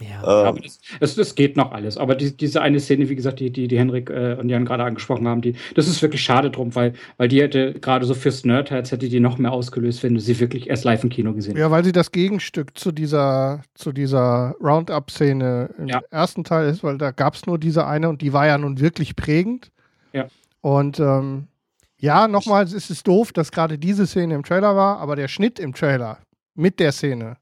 Ja. 0.00 0.22
Ähm, 0.22 0.46
aber 0.46 0.60
das, 0.60 0.80
das, 0.98 1.14
das 1.14 1.34
geht 1.34 1.56
noch 1.56 1.72
alles. 1.72 1.96
Aber 1.96 2.14
die, 2.14 2.36
diese 2.36 2.60
eine 2.62 2.80
Szene, 2.80 3.08
wie 3.08 3.16
gesagt, 3.16 3.40
die, 3.40 3.50
die, 3.50 3.68
die 3.68 3.78
Henrik 3.78 4.10
äh, 4.10 4.36
und 4.40 4.48
Jan 4.48 4.64
gerade 4.64 4.84
angesprochen 4.84 5.28
haben, 5.28 5.40
die, 5.42 5.54
das 5.74 5.88
ist 5.88 6.00
wirklich 6.02 6.22
schade 6.22 6.50
drum, 6.50 6.74
weil, 6.74 6.94
weil 7.16 7.28
die 7.28 7.40
hätte 7.40 7.74
gerade 7.74 8.06
so 8.06 8.14
fürs 8.14 8.44
Nerdherz 8.44 8.90
hätte 8.92 9.08
die 9.08 9.20
noch 9.20 9.38
mehr 9.38 9.52
ausgelöst, 9.52 10.02
wenn 10.02 10.14
du 10.14 10.20
sie 10.20 10.38
wirklich 10.40 10.68
erst 10.70 10.84
live 10.84 11.04
im 11.04 11.10
Kino 11.10 11.32
gesehen 11.32 11.52
hättest. 11.52 11.60
Ja, 11.62 11.70
weil 11.70 11.84
sie 11.84 11.92
das 11.92 12.12
Gegenstück 12.12 12.76
zu 12.78 12.92
dieser, 12.92 13.62
zu 13.74 13.92
dieser 13.92 14.54
Roundup-Szene 14.62 15.70
im 15.78 15.88
Ja. 15.88 16.00
ersten 16.10 16.44
Teil 16.44 16.68
ist, 16.70 16.82
weil 16.82 16.98
da 16.98 17.10
gab 17.10 17.34
es 17.34 17.46
nur 17.46 17.58
diese 17.58 17.86
eine 17.86 18.08
und 18.08 18.22
die 18.22 18.32
war 18.32 18.46
ja 18.46 18.58
nun 18.58 18.80
wirklich 18.80 19.16
prägend. 19.16 19.70
Ja. 20.12 20.26
Und 20.60 20.98
ähm, 21.00 21.46
ja, 21.98 22.28
nochmals 22.28 22.72
ist 22.72 22.90
es 22.90 23.02
doof, 23.02 23.32
dass 23.32 23.52
gerade 23.52 23.78
diese 23.78 24.06
Szene 24.06 24.34
im 24.34 24.42
Trailer 24.42 24.74
war, 24.74 24.98
aber 24.98 25.16
der 25.16 25.28
Schnitt 25.28 25.58
im 25.58 25.74
Trailer 25.74 26.18
mit 26.54 26.80
der 26.80 26.92
Szene 26.92 27.36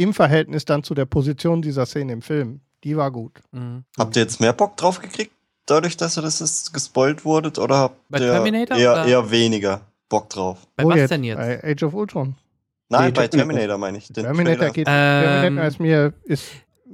im 0.00 0.14
Verhältnis 0.14 0.64
dann 0.64 0.82
zu 0.82 0.94
der 0.94 1.04
Position 1.04 1.62
dieser 1.62 1.86
Szene 1.86 2.12
im 2.12 2.22
Film, 2.22 2.60
die 2.84 2.96
war 2.96 3.10
gut. 3.10 3.32
Mhm. 3.52 3.84
Habt 3.98 4.16
ihr 4.16 4.22
jetzt 4.22 4.40
mehr 4.40 4.52
Bock 4.52 4.76
drauf 4.76 5.00
gekriegt, 5.00 5.32
dadurch, 5.66 5.96
dass 5.96 6.16
ihr 6.18 6.22
das 6.22 6.40
jetzt 6.40 6.72
gespoilt 6.72 7.24
wurdet? 7.24 7.58
Oder 7.58 7.76
habt 7.76 7.96
Bei 8.08 8.18
ihr 8.18 8.32
Terminator, 8.32 8.76
eher, 8.76 8.92
oder? 8.92 9.04
eher 9.06 9.30
weniger 9.30 9.82
Bock 10.08 10.30
drauf? 10.30 10.58
Bei 10.76 10.84
Wo 10.84 10.90
was 10.90 11.08
denn 11.08 11.24
jetzt? 11.24 11.36
Bei 11.38 11.62
Age 11.62 11.82
of 11.84 11.94
Ultron. 11.94 12.34
Nein, 12.88 13.04
Nee, 13.06 13.10
bei 13.12 13.28
Terminator. 13.28 13.78
Meine 13.78 13.98
ich. 13.98 14.08
Den 14.08 14.24
Terminator 14.24 14.56
Trailer. 14.58 14.72
geht. 14.72 14.86
Ähm, 14.88 15.24
Terminator 15.42 15.68
ist 15.68 15.80
mir. 15.80 16.12
Ist, 16.24 16.44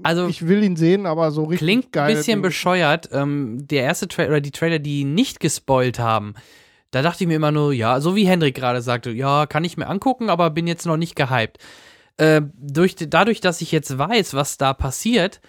Also, 0.02 0.26
ich 0.26 0.46
will 0.46 0.62
ihn 0.62 0.76
sehen, 0.76 1.06
aber 1.06 1.30
so 1.30 1.44
richtig 1.44 1.60
Klingt 1.66 1.92
geil. 1.92 2.10
ein 2.10 2.16
bisschen 2.16 2.42
bescheuert. 2.42 3.08
Ähm, 3.12 3.66
der 3.68 3.84
erste 3.84 4.08
Trailer 4.08 4.28
oder 4.30 4.40
die 4.42 4.50
Trailer, 4.50 4.78
die 4.78 5.04
nicht 5.04 5.40
gespoilt 5.40 5.98
haben, 5.98 6.34
da 6.90 7.00
dachte 7.02 7.24
ich 7.24 7.28
mir 7.28 7.36
immer 7.36 7.50
nur, 7.52 7.72
ja, 7.72 8.00
so 8.00 8.14
wie 8.14 8.26
Hendrik 8.26 8.54
gerade 8.54 8.82
sagte, 8.82 9.10
ja, 9.10 9.46
kann 9.46 9.64
ich 9.64 9.76
mir 9.78 9.86
angucken, 9.86 10.28
aber 10.28 10.50
bin 10.50 10.66
jetzt 10.66 10.84
noch 10.86 10.96
nicht 10.98 11.16
gehypt. 11.16 11.58
Äh, 12.18 12.42
durch, 12.54 12.96
dadurch, 12.96 13.40
dass 13.40 13.60
ich 13.60 13.72
jetzt 13.72 13.96
weiß, 13.96 14.34
was 14.34 14.56
da 14.56 14.72
passiert, 14.72 15.40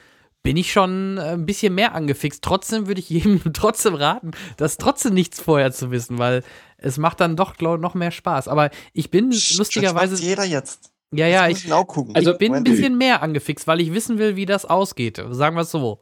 bin 0.44 0.58
ich 0.58 0.72
schon 0.72 1.18
äh, 1.18 1.34
ein 1.34 1.46
bisschen 1.46 1.76
mehr 1.76 1.94
angefixt. 1.94 2.44
Trotzdem 2.44 2.88
würde 2.88 3.00
ich 3.00 3.10
jedem 3.10 3.42
trotzdem 3.54 3.96
raten, 3.96 4.32
das 4.58 4.78
trotzdem 4.78 5.14
nichts 5.14 5.42
vorher 5.42 5.72
zu 5.72 5.92
wissen, 5.92 6.18
weil 6.18 6.44
es 6.78 6.98
macht 6.98 7.20
dann 7.20 7.36
doch, 7.36 7.56
glaube 7.56 7.82
noch 7.82 7.96
mehr 7.96 8.12
Spaß. 8.12 8.48
Aber 8.48 8.70
ich 8.94 9.12
bin 9.12 9.30
Das 9.30 9.56
lustigerweise, 9.58 10.14
macht 10.14 10.24
jeder 10.24 10.46
jetzt. 10.46 10.92
ja, 11.12 11.28
ja, 11.28 11.48
ich, 11.48 11.72
auch 11.72 11.88
gucken. 11.88 12.16
Also, 12.16 12.34
ich 12.34 12.38
bin 12.38 12.54
ein 12.54 12.64
bisschen 12.64 12.98
mehr 12.98 13.22
angefixt, 13.22 13.68
weil 13.68 13.82
ich 13.82 13.94
wissen 13.94 14.20
will, 14.20 14.36
wie 14.36 14.46
das 14.46 14.66
ausgeht. 14.66 15.22
Sagen 15.32 15.56
wir 15.56 15.62
es 15.64 15.72
so. 15.72 16.00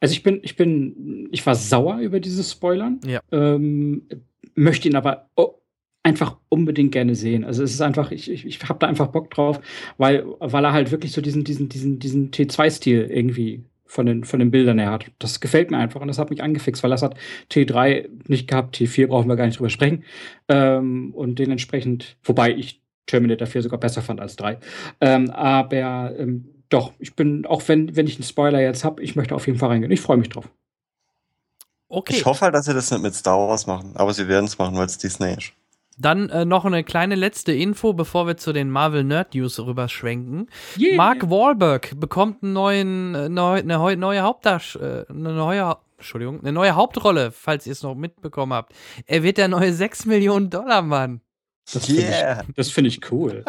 Also 0.00 0.12
ich 0.12 0.22
bin, 0.22 0.40
ich 0.42 0.56
bin, 0.56 1.28
ich 1.30 1.44
war 1.44 1.54
sauer 1.54 1.98
über 1.98 2.20
dieses 2.20 2.50
Spoilern. 2.50 3.00
Ja. 3.04 3.20
Ähm, 3.32 4.08
möchte 4.54 4.88
ihn 4.88 4.96
aber 4.96 5.28
oh, 5.36 5.59
einfach 6.10 6.36
unbedingt 6.48 6.92
gerne 6.92 7.14
sehen. 7.14 7.44
Also 7.44 7.62
es 7.62 7.72
ist 7.72 7.80
einfach, 7.80 8.10
ich, 8.10 8.30
ich, 8.30 8.44
ich 8.44 8.62
habe 8.68 8.80
da 8.80 8.88
einfach 8.88 9.08
Bock 9.08 9.30
drauf, 9.30 9.60
weil, 9.96 10.24
weil 10.40 10.64
er 10.64 10.72
halt 10.72 10.90
wirklich 10.90 11.12
so 11.12 11.20
diesen, 11.20 11.44
diesen, 11.44 11.68
diesen, 11.68 12.00
diesen 12.00 12.30
T2-Stil 12.32 13.06
irgendwie 13.10 13.64
von 13.86 14.06
den, 14.06 14.24
von 14.24 14.40
den 14.40 14.50
Bildern 14.50 14.78
her 14.80 14.90
hat. 14.90 15.06
Das 15.20 15.40
gefällt 15.40 15.70
mir 15.70 15.78
einfach 15.78 16.00
und 16.00 16.08
das 16.08 16.18
hat 16.18 16.30
mich 16.30 16.42
angefixt, 16.42 16.82
weil 16.82 16.90
das 16.90 17.02
hat 17.02 17.16
T3 17.50 18.08
nicht 18.26 18.48
gehabt, 18.48 18.76
T4 18.76 19.06
brauchen 19.06 19.28
wir 19.28 19.36
gar 19.36 19.46
nicht 19.46 19.58
drüber 19.58 19.70
sprechen. 19.70 20.04
Ähm, 20.48 21.12
und 21.14 21.38
dementsprechend, 21.38 22.16
wobei 22.24 22.52
ich 22.52 22.82
Terminator 23.06 23.46
4 23.46 23.62
sogar 23.62 23.78
besser 23.78 24.02
fand 24.02 24.20
als 24.20 24.36
3. 24.36 24.58
Ähm, 25.00 25.30
aber 25.30 26.18
ähm, 26.18 26.48
doch, 26.68 26.92
ich 26.98 27.14
bin, 27.14 27.46
auch 27.46 27.62
wenn, 27.68 27.94
wenn 27.94 28.06
ich 28.06 28.16
einen 28.16 28.24
Spoiler 28.24 28.60
jetzt 28.60 28.84
habe, 28.84 29.02
ich 29.02 29.14
möchte 29.14 29.34
auf 29.34 29.46
jeden 29.46 29.58
Fall 29.58 29.70
reingehen. 29.70 29.92
Ich 29.92 30.00
freue 30.00 30.16
mich 30.16 30.28
drauf. 30.28 30.48
Okay. 31.88 32.14
Ich 32.14 32.24
hoffe 32.24 32.42
halt, 32.42 32.54
dass 32.54 32.66
sie 32.66 32.74
das 32.74 32.90
nicht 32.90 33.02
mit 33.02 33.14
Star 33.14 33.36
Wars 33.36 33.66
machen, 33.66 33.92
aber 33.94 34.14
sie 34.14 34.28
werden 34.28 34.46
es 34.46 34.56
machen, 34.56 34.76
weil 34.76 34.86
es 34.86 34.98
Disney 34.98 35.34
ist. 35.34 35.52
Dann 36.00 36.30
äh, 36.30 36.44
noch 36.44 36.64
eine 36.64 36.82
kleine 36.82 37.14
letzte 37.14 37.52
Info, 37.52 37.92
bevor 37.92 38.26
wir 38.26 38.36
zu 38.36 38.52
den 38.52 38.70
Marvel 38.70 39.04
Nerd 39.04 39.34
News 39.34 39.60
rüberschwenken. 39.60 40.48
Yeah. 40.78 40.96
Mark 40.96 41.28
Wahlberg 41.28 41.92
bekommt 41.98 42.42
einen 42.42 42.52
neuen, 42.54 43.14
äh, 43.14 43.28
neu, 43.28 43.58
eine 43.58 43.96
neue 43.96 44.22
Hauptdarsch, 44.22 44.76
äh, 44.76 45.04
eine 45.08 45.34
neue, 45.34 45.76
Entschuldigung, 45.98 46.40
eine 46.40 46.52
neue 46.52 46.74
Hauptrolle, 46.74 47.32
falls 47.32 47.66
ihr 47.66 47.72
es 47.72 47.82
noch 47.82 47.94
mitbekommen 47.94 48.54
habt. 48.54 48.72
Er 49.06 49.22
wird 49.22 49.36
der 49.36 49.48
neue 49.48 49.72
6 49.72 50.06
Millionen 50.06 50.48
Dollar 50.48 50.82
Mann. 50.82 51.20
Das 51.72 51.86
finde 51.86 52.02
Yeah. 52.02 52.42
ich, 52.48 52.54
das 52.56 52.70
find 52.70 52.86
ich 52.88 53.12
cool. 53.12 53.44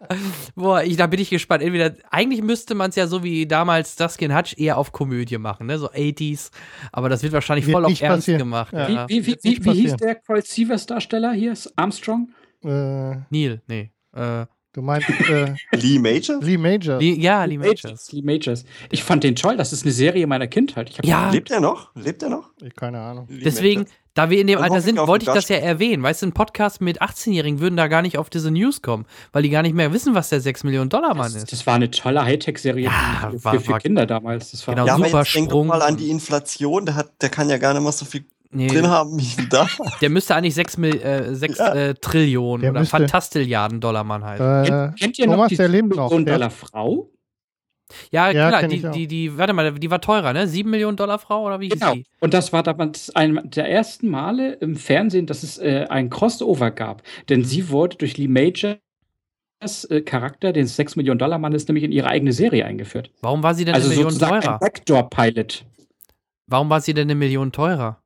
Boah, 0.54 0.82
ich, 0.82 0.96
da 0.96 1.06
bin 1.06 1.20
ich 1.20 1.30
gespannt. 1.30 1.62
Entweder, 1.62 1.94
eigentlich 2.10 2.40
müsste 2.42 2.74
man 2.74 2.90
es 2.90 2.96
ja 2.96 3.06
so 3.06 3.22
wie 3.22 3.46
damals 3.46 3.96
Dustin 3.96 4.34
Hutch 4.36 4.54
eher 4.56 4.78
auf 4.78 4.92
Komödie 4.92 5.36
machen, 5.38 5.66
ne? 5.66 5.78
So 5.78 5.90
80s. 5.90 6.50
Aber 6.92 7.08
das 7.08 7.22
wird 7.22 7.32
wahrscheinlich 7.32 7.66
Wird 7.66 7.74
voll 7.74 7.84
auf 7.84 8.00
Ernst 8.00 8.18
passieren. 8.26 8.38
gemacht. 8.38 8.72
Ja. 8.72 8.88
Ja. 8.88 9.08
Wie, 9.08 9.26
wie, 9.26 9.36
wie, 9.42 9.56
wie, 9.58 9.64
wie 9.64 9.72
hieß 9.72 9.96
der 9.96 10.14
Cold 10.14 10.46
Seavers 10.46 10.86
Darsteller 10.86 11.32
hier? 11.32 11.54
Armstrong? 11.76 12.30
Äh, 12.64 13.16
Neil, 13.30 13.60
nee. 13.68 13.90
Äh, 14.14 14.46
du 14.72 14.80
meinst 14.82 15.08
äh, 15.28 15.54
Lee 15.76 15.98
Major? 15.98 16.40
Lee 16.42 16.56
Major. 16.56 16.98
Lee, 16.98 17.14
ja, 17.14 17.44
Lee 17.44 17.58
Majors. 17.58 18.10
Lee 18.12 18.22
Majors. 18.22 18.64
Ich 18.90 19.02
fand 19.04 19.22
den 19.24 19.36
toll. 19.36 19.56
Das 19.58 19.72
ist 19.74 19.82
eine 19.82 19.92
Serie 19.92 20.26
meiner 20.26 20.46
Kindheit. 20.46 20.88
Ich 20.88 21.04
Ja, 21.04 21.30
Lebt 21.30 21.50
er 21.50 21.60
noch? 21.60 21.94
Lebt 21.94 22.22
er 22.22 22.30
noch? 22.30 22.52
Ich, 22.62 22.74
keine 22.74 23.00
Ahnung. 23.00 23.26
Lee 23.28 23.42
Deswegen, 23.44 23.82
Major. 23.82 23.94
Da 24.16 24.30
wir 24.30 24.40
in 24.40 24.48
dem 24.48 24.58
Alter 24.58 24.78
ich 24.78 24.82
sind, 24.84 24.98
wollte 24.98 25.26
ich 25.26 25.32
das 25.32 25.48
ja 25.48 25.56
erwähnen. 25.58 26.02
Weißt 26.02 26.22
du, 26.22 26.26
ein 26.26 26.32
Podcast 26.32 26.80
mit 26.80 27.00
18-Jährigen 27.00 27.60
würden 27.60 27.76
da 27.76 27.86
gar 27.86 28.02
nicht 28.02 28.18
auf 28.18 28.28
diese 28.30 28.50
News 28.50 28.82
kommen, 28.82 29.04
weil 29.32 29.44
die 29.44 29.50
gar 29.50 29.62
nicht 29.62 29.74
mehr 29.76 29.92
wissen, 29.92 30.14
was 30.14 30.30
der 30.30 30.40
6 30.40 30.64
Millionen 30.64 30.88
Dollar 30.90 31.14
Mann 31.14 31.32
das, 31.32 31.36
ist. 31.36 31.52
das 31.52 31.66
war 31.68 31.74
eine 31.74 31.90
tolle 31.90 32.24
Hightech-Serie 32.24 32.86
Ja, 32.86 33.28
für, 33.30 33.44
war- 33.44 33.60
für, 33.60 33.68
war- 33.72 33.78
Kinder 33.78 34.06
damals. 34.06 34.50
Das 34.50 34.66
war 34.66 34.74
Genau, 34.74 34.86
Ja, 34.86 34.94
aber 34.94 35.04
super 35.06 35.22
denk 35.22 35.50
Sprung. 35.50 35.66
mal 35.68 35.82
an 35.82 35.96
die 35.96 36.10
Inflation. 36.10 36.84
Der, 36.86 36.96
hat, 36.96 37.10
der 37.22 37.28
kann 37.28 37.48
ja 37.48 37.58
gar 37.58 37.72
nicht 37.74 37.82
mal 37.82 37.92
so 37.92 38.04
viel 38.04 38.24
Nee, 38.52 38.68
drin 38.68 38.88
haben 38.88 39.18
wie 39.18 39.48
da. 39.50 39.68
der 40.00 40.08
müsste 40.08 40.34
eigentlich 40.34 40.54
6, 40.54 40.78
Mil 40.78 40.96
äh, 41.02 41.34
6 41.34 41.58
Ja. 41.58 41.74
äh, 41.74 41.94
Trillionen 41.94 42.62
Der 42.62 42.70
oder 42.70 42.84
Fantastilliarden 42.86 43.80
Dollar 43.80 44.04
Mann 44.04 44.24
heißen. 44.24 44.46
Äh, 44.46 44.66
kennt, 44.68 44.98
kennt 45.00 45.18
ihr 45.18 45.26
noch 45.26 45.34
Thomas, 45.34 45.48
die 45.50 45.56
noch. 45.58 45.68
Million 46.10 46.24
Der- 46.24 46.34
Dollar 46.36 46.50
Frau? 46.50 47.10
Ja, 48.10 48.30
ja, 48.30 48.48
klar, 48.48 48.68
die, 48.68 48.82
die, 48.82 49.06
die, 49.06 49.38
warte 49.38 49.52
mal, 49.52 49.72
die 49.72 49.90
war 49.90 50.00
teurer, 50.00 50.32
ne? 50.32 50.48
7 50.48 50.68
Millionen 50.68 50.96
Dollar 50.96 51.18
Frau 51.18 51.44
oder 51.44 51.60
wie 51.60 51.68
hieß 51.68 51.78
Genau. 51.80 51.94
die? 51.94 52.04
Und 52.20 52.34
das 52.34 52.52
war 52.52 52.62
damals 52.62 53.14
ein 53.14 53.40
der 53.44 53.70
ersten 53.70 54.08
Male 54.08 54.54
im 54.54 54.76
Fernsehen, 54.76 55.26
dass 55.26 55.42
es 55.42 55.58
äh, 55.58 55.86
ein 55.88 56.10
Crossover 56.10 56.70
gab. 56.70 57.02
Denn 57.28 57.44
sie 57.44 57.68
wurde 57.68 57.96
durch 57.96 58.16
Lee 58.18 58.28
Majors 58.28 58.78
äh, 59.88 60.00
Charakter, 60.02 60.52
den 60.52 60.66
6 60.66 60.96
Millionen 60.96 61.18
Dollar 61.18 61.38
Mann, 61.38 61.52
ist 61.52 61.68
nämlich 61.68 61.84
in 61.84 61.92
ihre 61.92 62.08
eigene 62.08 62.32
Serie 62.32 62.64
eingeführt. 62.66 63.10
Warum 63.20 63.42
war 63.42 63.54
sie 63.54 63.64
denn 63.64 63.74
Also 63.74 63.86
eine 63.88 63.94
Million 63.96 64.10
sozusagen 64.10 64.40
teurer? 64.40 64.54
ein 64.54 64.58
Backdoor-Pilot. 64.60 65.64
Warum 66.48 66.70
war 66.70 66.80
sie 66.80 66.94
denn 66.94 67.06
eine 67.06 67.14
Million 67.14 67.52
teurer? 67.52 68.02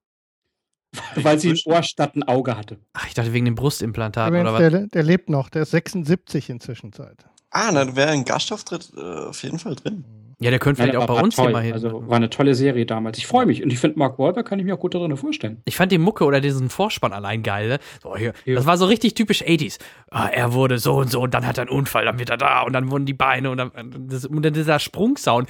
Weil 1.14 1.38
sie 1.38 1.50
ein 1.50 1.58
Ohr 1.66 1.82
statt 1.84 2.16
ein 2.16 2.24
Auge 2.24 2.56
hatte. 2.56 2.78
Ach, 2.94 3.06
ich 3.06 3.14
dachte 3.14 3.32
wegen 3.32 3.44
dem 3.44 3.54
Brustimplantat 3.54 4.32
oder 4.32 4.52
was? 4.52 4.58
der, 4.58 4.86
der 4.88 5.02
lebt 5.04 5.28
noch. 5.30 5.48
Der 5.48 5.62
ist 5.62 5.70
76 5.70 6.50
inzwischen 6.50 6.92
Zeit. 6.92 7.26
Ah, 7.50 7.72
dann 7.72 7.96
wäre 7.96 8.10
ein 8.10 8.24
Gastauftritt 8.24 8.92
äh, 8.96 9.00
auf 9.00 9.42
jeden 9.42 9.58
Fall 9.58 9.74
drin. 9.74 10.04
Ja, 10.42 10.48
der 10.48 10.58
könnte 10.58 10.80
vielleicht 10.80 10.94
ja, 10.94 11.00
auch 11.00 11.06
bei 11.06 11.20
uns 11.20 11.36
toll. 11.36 11.46
hier 11.46 11.53
mal 11.53 11.62
hin. 11.62 11.74
Also 11.74 12.09
war 12.09 12.16
eine 12.16 12.30
tolle 12.30 12.55
Serie 12.55 12.86
damals. 12.86 13.18
Ich 13.18 13.26
freue 13.26 13.44
mich. 13.44 13.62
Und 13.62 13.70
ich 13.70 13.78
finde, 13.78 13.98
Mark 13.98 14.18
Wahlberg 14.18 14.46
kann 14.48 14.59
ich 14.59 14.64
mir 14.64 14.74
auch 14.74 14.80
gut 14.80 14.94
darin 14.94 15.14
vorstellen. 15.14 15.61
Ich 15.66 15.76
fand 15.76 15.92
die 15.92 15.98
Mucke 15.98 16.24
oder 16.24 16.40
diesen 16.40 16.70
Vorspann 16.70 17.12
allein 17.12 17.42
geil. 17.42 17.68
Ne? 17.68 17.78
So, 18.03 18.16
hier, 18.16 18.32
ja. 18.46 18.55
Das 18.55 18.64
war 18.64 18.78
so 18.78 18.86
richtig 18.86 19.12
typisch 19.12 19.42
80s. 19.42 19.78
Ah, 20.11 20.28
er 20.28 20.55
wurde 20.55 20.78
so 20.78 20.96
und 20.96 21.11
so 21.11 21.20
und 21.20 21.34
dann 21.34 21.46
hat 21.46 21.59
er 21.59 21.62
einen 21.62 21.70
Unfall, 21.70 22.07
dann 22.07 22.18
wird 22.18 22.30
er 22.30 22.38
da 22.38 22.62
und 22.62 22.72
dann 22.72 22.90
wurden 22.90 23.05
die 23.05 23.12
Beine 23.12 23.51
und 23.51 23.59
dann, 23.59 23.70
das, 24.09 24.24
und 24.24 24.42
dann 24.42 24.55
dieser 24.55 24.78
Sprungsound. 24.78 25.46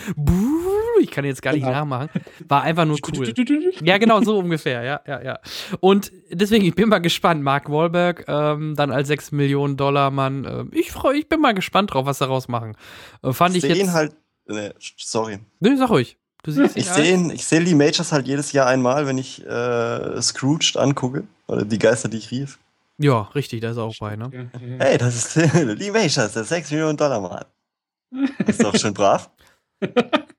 Ich 1.01 1.11
kann 1.11 1.24
jetzt 1.24 1.42
gar 1.42 1.53
nicht 1.53 1.62
genau. 1.62 1.72
nachmachen. 1.72 2.09
War 2.48 2.62
einfach 2.62 2.84
nur 2.84 2.98
cool. 3.09 3.32
ja, 3.82 3.98
genau, 3.98 4.22
so 4.22 4.38
ungefähr. 4.38 4.82
Ja, 4.82 5.01
ja, 5.07 5.22
ja. 5.22 5.38
Und 5.80 6.12
deswegen, 6.30 6.64
ich 6.64 6.74
bin 6.74 6.88
mal 6.88 6.98
gespannt. 6.98 7.42
Mark 7.42 7.70
Wahlberg, 7.70 8.24
ähm, 8.28 8.74
dann 8.76 8.90
als 8.90 9.09
6 9.09 9.32
Millionen 9.32 9.76
Dollar 9.76 10.11
Mann. 10.11 10.44
Äh, 10.44 10.78
ich, 10.78 10.92
freu, 10.92 11.14
ich 11.14 11.28
bin 11.28 11.40
mal 11.40 11.55
gespannt 11.55 11.94
drauf, 11.94 12.07
was 12.07 12.18
daraus 12.18 12.48
machen. 12.48 12.76
Äh, 13.22 13.32
fand 13.32 13.57
ich 13.57 13.62
jetzt. 13.62 13.92
halt 13.92 14.14
Nee, 14.51 14.72
sorry. 14.96 15.38
Nee, 15.61 15.76
sag 15.76 15.90
ruhig. 15.90 16.16
Du 16.42 16.51
siehst 16.51 16.76
ich 16.76 16.86
sehe 16.86 17.32
ich 17.32 17.44
seh 17.44 17.59
Lee 17.59 17.74
Majors 17.74 18.12
halt 18.12 18.26
jedes 18.26 18.53
Jahr 18.53 18.66
einmal, 18.66 19.07
wenn 19.07 19.18
ich 19.18 19.44
äh, 19.46 20.20
Scrooged 20.22 20.76
angucke. 20.76 21.24
Oder 21.46 21.64
die 21.64 21.78
Geister, 21.78 22.09
die 22.09 22.16
ich 22.16 22.30
rief. 22.30 22.59
Ja, 22.98 23.22
richtig, 23.34 23.61
da 23.61 23.70
ist 23.70 23.78
auch 23.78 23.94
bei, 23.98 24.16
ne? 24.16 24.51
Hey, 24.78 24.98
das 24.98 25.36
ist 25.36 25.55
Lee 25.55 25.90
Majors, 25.90 26.32
der 26.32 26.44
6 26.44 26.70
Millionen 26.72 26.96
Dollar 26.96 27.20
Mann. 27.20 27.44
Ist 28.46 28.62
doch 28.62 28.74
schön 28.76 28.94
brav. 28.94 29.30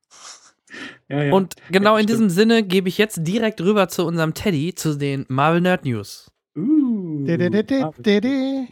ja, 1.11 1.23
ja. 1.23 1.33
Und 1.33 1.55
genau 1.69 1.95
ja, 1.95 2.01
in 2.01 2.07
diesem 2.07 2.29
Sinne 2.29 2.63
gebe 2.63 2.89
ich 2.89 2.97
jetzt 2.97 3.19
direkt 3.27 3.61
rüber 3.61 3.87
zu 3.87 4.05
unserem 4.05 4.33
Teddy, 4.33 4.73
zu 4.75 4.97
den 4.97 5.25
Marvel 5.27 5.61
Nerd 5.61 5.85
News. 5.85 6.31
Uh, 6.53 7.25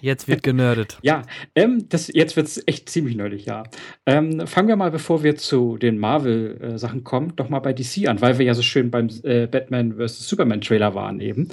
jetzt 0.02 0.28
wird 0.28 0.44
genördet. 0.44 0.98
Ja, 1.02 1.22
ähm, 1.56 1.88
das, 1.88 2.12
jetzt 2.14 2.36
wird 2.36 2.48
es 2.48 2.62
echt 2.68 2.90
ziemlich 2.90 3.16
nerdig, 3.16 3.46
ja. 3.46 3.64
Ähm, 4.06 4.46
fangen 4.48 4.68
wir 4.68 4.76
mal, 4.76 4.92
bevor 4.92 5.24
wir 5.24 5.38
zu 5.38 5.78
den 5.78 5.98
Marvel-Sachen 5.98 7.06
kommen, 7.06 7.38
doch 7.38 7.48
mal 7.48 7.60
bei 7.60 7.72
DC 7.72 8.10
an, 8.10 8.20
weil 8.20 8.38
wir 8.38 8.46
ja 8.46 8.54
so 8.54 8.64
schön 8.64 8.92
beim 8.92 9.08
äh, 9.24 9.48
Batman 9.48 9.94
vs. 9.96 10.28
Superman-Trailer 10.28 10.94
waren 10.94 11.22
eben. 11.22 11.48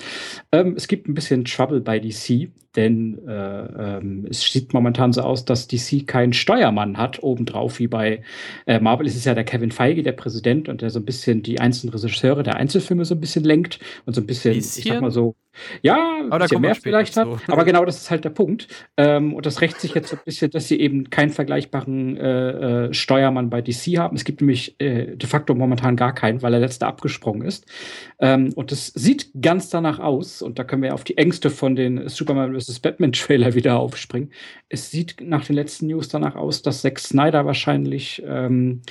Ähm, 0.50 0.74
es 0.76 0.88
gibt 0.88 1.08
ein 1.08 1.14
bisschen 1.14 1.44
Trouble 1.44 1.80
bei 1.80 2.00
DC, 2.00 2.48
denn 2.76 3.26
äh, 3.26 3.32
ähm, 3.32 4.26
es 4.28 4.42
sieht 4.42 4.72
momentan 4.72 5.12
so 5.12 5.22
aus, 5.22 5.44
dass 5.44 5.66
DC 5.66 6.06
keinen 6.06 6.32
Steuermann 6.32 6.98
hat, 6.98 7.22
obendrauf, 7.22 7.78
wie 7.78 7.88
bei 7.88 8.22
äh, 8.66 8.78
Marvel 8.80 9.06
ist 9.06 9.16
es 9.16 9.24
ja 9.24 9.34
der 9.34 9.44
Kevin 9.44 9.72
Feige, 9.72 10.02
der 10.02 10.12
Präsident, 10.12 10.68
und 10.68 10.82
der 10.82 10.90
so 10.90 11.00
ein 11.00 11.04
bisschen 11.04 11.42
die 11.42 11.60
einzelnen 11.60 11.94
Regisseure 11.94 12.42
der 12.42 12.56
Einzelfilme 12.56 13.04
so 13.04 13.14
ein 13.14 13.20
bisschen 13.20 13.44
lenkt 13.44 13.80
und 14.04 14.14
so 14.14 14.20
ein 14.20 14.26
bisschen, 14.26 14.54
bisschen? 14.54 14.82
ich 14.82 14.88
sag 14.88 15.00
mal 15.00 15.10
so, 15.10 15.34
ja, 15.82 16.18
ein 16.30 16.38
bisschen 16.38 16.60
mehr 16.60 16.74
vielleicht 16.74 17.16
hat. 17.16 17.28
Aber 17.48 17.64
genau 17.64 17.84
das 17.84 17.98
ist 17.98 18.10
halt 18.10 18.24
der 18.24 18.30
Punkt. 18.30 18.68
Ähm, 18.96 19.34
und 19.34 19.46
das 19.46 19.60
rächt 19.60 19.80
sich 19.80 19.94
jetzt 19.94 20.08
so 20.08 20.16
ein 20.16 20.22
bisschen, 20.24 20.50
dass 20.50 20.68
sie 20.68 20.78
eben 20.78 21.10
keinen 21.10 21.30
vergleichbaren 21.30 22.16
äh, 22.16 22.86
äh, 22.86 22.94
Steuermann 22.94 23.50
bei 23.50 23.62
DC 23.62 23.98
haben. 23.98 24.16
Es 24.16 24.24
gibt 24.24 24.40
nämlich 24.40 24.78
äh, 24.80 25.16
de 25.16 25.28
facto 25.28 25.54
momentan 25.54 25.96
gar 25.96 26.14
keinen, 26.14 26.42
weil 26.42 26.50
der 26.50 26.60
letzte 26.60 26.86
abgesprungen 26.86 27.46
ist. 27.46 27.66
Ähm, 28.18 28.52
und 28.54 28.72
das 28.72 28.88
sieht 28.88 29.30
ganz 29.40 29.70
danach 29.70 29.98
aus, 29.98 30.42
und 30.42 30.58
da 30.58 30.64
können 30.64 30.82
wir 30.82 30.94
auf 30.94 31.04
die 31.04 31.18
Ängste 31.18 31.50
von 31.50 31.76
den 31.76 32.08
Superman 32.08 32.52
vs. 32.66 32.80
Batman 32.80 33.12
Trailer 33.12 33.54
wieder 33.54 33.78
aufspringen. 33.78 34.30
Es 34.68 34.90
sieht 34.90 35.16
nach 35.20 35.44
den 35.44 35.56
letzten 35.56 35.86
News 35.86 36.08
danach 36.08 36.36
aus, 36.36 36.62
dass 36.62 36.82
Zack 36.82 36.98
Snyder 36.98 37.46
wahrscheinlich 37.46 38.22
ähm, 38.26 38.82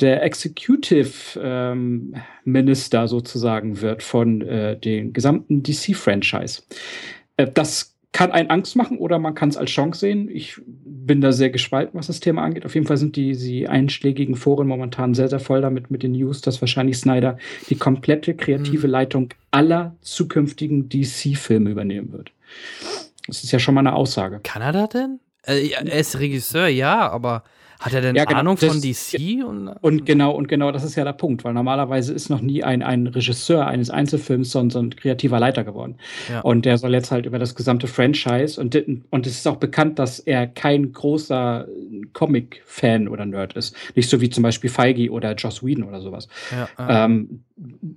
der 0.00 0.22
Executive 0.22 1.40
ähm, 1.42 2.14
Minister 2.44 3.08
sozusagen 3.08 3.80
wird 3.80 4.02
von 4.02 4.42
äh, 4.42 4.78
den 4.78 5.12
gesamten 5.12 5.62
DC-Franchise. 5.62 6.62
Äh, 7.36 7.48
das 7.52 7.98
kann 8.12 8.32
einen 8.32 8.50
Angst 8.50 8.74
machen 8.74 8.98
oder 8.98 9.18
man 9.18 9.34
kann 9.34 9.50
es 9.50 9.56
als 9.56 9.70
Chance 9.70 10.00
sehen. 10.00 10.28
Ich 10.32 10.60
bin 10.64 11.20
da 11.20 11.30
sehr 11.30 11.50
gespalten, 11.50 11.98
was 11.98 12.06
das 12.06 12.20
Thema 12.20 12.42
angeht. 12.42 12.64
Auf 12.64 12.74
jeden 12.74 12.86
Fall 12.86 12.96
sind 12.96 13.16
die, 13.16 13.36
die 13.36 13.68
einschlägigen 13.68 14.34
Foren 14.34 14.66
momentan 14.66 15.14
sehr, 15.14 15.28
sehr 15.28 15.40
voll 15.40 15.60
damit 15.60 15.90
mit 15.90 16.02
den 16.02 16.12
News, 16.12 16.40
dass 16.40 16.60
wahrscheinlich 16.60 16.98
Snyder 16.98 17.38
die 17.68 17.76
komplette 17.76 18.34
kreative 18.34 18.86
mhm. 18.86 18.92
Leitung 18.92 19.28
aller 19.50 19.94
zukünftigen 20.00 20.88
DC-Filme 20.88 21.70
übernehmen 21.70 22.12
wird. 22.12 22.32
Das 23.28 23.44
ist 23.44 23.52
ja 23.52 23.58
schon 23.58 23.74
mal 23.74 23.80
eine 23.80 23.94
Aussage. 23.94 24.40
Kann 24.42 24.62
er 24.62 24.72
das 24.72 24.88
denn? 24.88 25.20
Äh, 25.46 25.68
er 25.68 25.86
ist 25.92 26.18
Regisseur, 26.18 26.66
ja, 26.66 27.08
aber 27.08 27.44
hat 27.80 27.94
er 27.94 28.00
denn 28.00 28.16
ja, 28.16 28.24
genau, 28.24 28.40
Ahnung 28.40 28.56
von 28.56 28.80
DC? 28.80 29.44
Und, 29.46 29.68
und, 29.68 30.04
genau, 30.04 30.32
und 30.32 30.48
genau 30.48 30.72
das 30.72 30.82
ist 30.82 30.96
ja 30.96 31.04
der 31.04 31.12
Punkt, 31.12 31.44
weil 31.44 31.54
normalerweise 31.54 32.12
ist 32.12 32.28
noch 32.28 32.40
nie 32.40 32.64
ein, 32.64 32.82
ein 32.82 33.06
Regisseur 33.06 33.68
eines 33.68 33.88
Einzelfilms 33.88 34.50
so, 34.50 34.68
so 34.68 34.80
ein 34.80 34.96
kreativer 34.96 35.38
Leiter 35.38 35.62
geworden. 35.62 35.96
Ja. 36.28 36.40
Und 36.40 36.64
der 36.64 36.76
soll 36.78 36.92
jetzt 36.92 37.12
halt 37.12 37.24
über 37.24 37.38
das 37.38 37.54
gesamte 37.54 37.86
Franchise 37.86 38.60
und, 38.60 38.76
und 39.10 39.26
es 39.26 39.34
ist 39.34 39.46
auch 39.46 39.56
bekannt, 39.56 40.00
dass 40.00 40.18
er 40.18 40.48
kein 40.48 40.92
großer 40.92 41.68
Comic-Fan 42.14 43.06
oder 43.06 43.26
Nerd 43.26 43.52
ist. 43.52 43.76
Nicht 43.94 44.10
so 44.10 44.20
wie 44.20 44.30
zum 44.30 44.42
Beispiel 44.42 44.70
Feige 44.70 45.10
oder 45.10 45.34
Joss 45.34 45.64
Whedon 45.64 45.84
oder 45.84 46.00
sowas. 46.00 46.26
Ja, 46.50 47.04
ähm, 47.04 47.44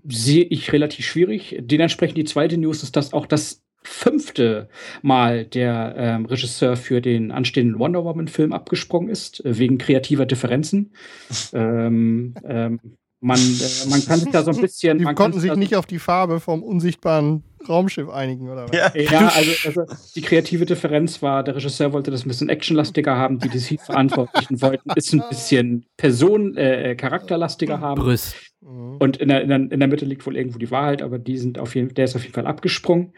Sehe 0.07 0.43
ich 0.43 0.71
relativ 0.73 1.05
schwierig. 1.05 1.57
Dementsprechend 1.59 2.17
die 2.17 2.23
zweite 2.23 2.57
News 2.57 2.83
ist, 2.83 2.95
dass 2.95 3.13
auch 3.13 3.25
das 3.25 3.61
fünfte 3.83 4.69
Mal 5.01 5.45
der 5.45 5.95
ähm, 5.97 6.25
Regisseur 6.25 6.77
für 6.77 7.01
den 7.01 7.31
anstehenden 7.31 7.79
Wonder 7.79 8.03
Woman-Film 8.03 8.53
abgesprungen 8.53 9.09
ist, 9.09 9.43
äh, 9.45 9.57
wegen 9.57 9.77
kreativer 9.77 10.25
Differenzen. 10.25 10.93
ähm, 11.53 12.35
ähm, 12.43 12.79
man, 13.21 13.37
äh, 13.37 13.89
man 13.89 14.03
kann 14.03 14.19
sich 14.19 14.31
da 14.31 14.43
so 14.43 14.51
ein 14.51 14.59
bisschen. 14.59 14.97
Die 14.97 15.05
konnten 15.05 15.39
sich 15.39 15.55
nicht 15.55 15.75
auf 15.75 15.85
die 15.85 15.99
Farbe 15.99 16.39
vom 16.39 16.63
unsichtbaren 16.63 17.43
Raumschiff 17.69 18.09
einigen, 18.09 18.49
oder 18.49 18.67
was? 18.67 18.75
Ja, 18.75 18.91
ja 18.95 19.27
also, 19.27 19.51
also, 19.67 19.85
die 20.15 20.21
kreative 20.21 20.65
Differenz 20.65 21.21
war, 21.21 21.43
der 21.43 21.55
Regisseur 21.55 21.93
wollte 21.93 22.09
das 22.09 22.25
ein 22.25 22.29
bisschen 22.29 22.49
actionlastiger 22.49 23.15
haben, 23.15 23.37
die 23.37 23.49
DC-Verantwortlichen 23.49 24.61
wollten 24.61 24.89
es 24.95 25.13
ein 25.13 25.23
bisschen 25.29 25.85
Person-, 25.97 26.57
äh, 26.57 26.95
charakterlastiger 26.95 27.79
haben. 27.79 28.01
Brüss. 28.01 28.33
Mhm. 28.61 28.97
Und 28.99 29.17
in 29.17 29.29
der, 29.29 29.41
in, 29.41 29.49
der, 29.49 29.57
in 29.57 29.79
der 29.79 29.87
Mitte 29.87 30.05
liegt 30.05 30.25
wohl 30.27 30.37
irgendwo 30.37 30.59
die 30.59 30.69
Wahrheit, 30.69 31.01
aber 31.01 31.17
die 31.17 31.37
sind 31.37 31.57
auf 31.57 31.73
jeden, 31.73 31.93
der 31.95 32.05
ist 32.05 32.15
auf 32.15 32.21
jeden 32.21 32.35
Fall 32.35 32.45
abgesprungen. 32.45 33.13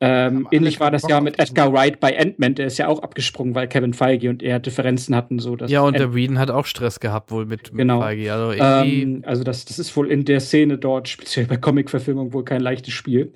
Ähm, 0.00 0.48
ähnlich 0.50 0.80
war 0.80 0.90
das 0.90 1.06
ja 1.08 1.20
mit 1.20 1.38
Edgar 1.38 1.72
Wright 1.72 2.00
bei 2.00 2.18
Ant-Man, 2.18 2.56
der 2.56 2.66
ist 2.66 2.78
ja 2.78 2.88
auch 2.88 3.02
abgesprungen, 3.02 3.54
weil 3.54 3.68
Kevin 3.68 3.94
Feige 3.94 4.28
und 4.28 4.42
er 4.42 4.58
Differenzen 4.58 5.14
hatten. 5.14 5.38
So, 5.38 5.54
dass 5.54 5.70
ja, 5.70 5.82
und 5.82 5.96
der 5.96 6.14
Whedon 6.14 6.38
hat 6.38 6.50
auch 6.50 6.66
Stress 6.66 6.98
gehabt 6.98 7.30
wohl 7.30 7.46
mit, 7.46 7.72
mit 7.72 7.78
genau. 7.78 8.00
Feige. 8.00 8.32
Also, 8.32 8.52
ähm, 8.60 9.22
also 9.24 9.44
das, 9.44 9.64
das 9.64 9.78
ist 9.78 9.96
wohl 9.96 10.10
in 10.10 10.24
der 10.24 10.40
Szene 10.40 10.78
dort, 10.78 11.06
speziell 11.06 11.46
bei 11.46 11.56
Comic-Verfilmung, 11.56 12.32
wohl 12.32 12.44
kein 12.44 12.60
leichtes 12.60 12.92
Spiel. 12.92 13.34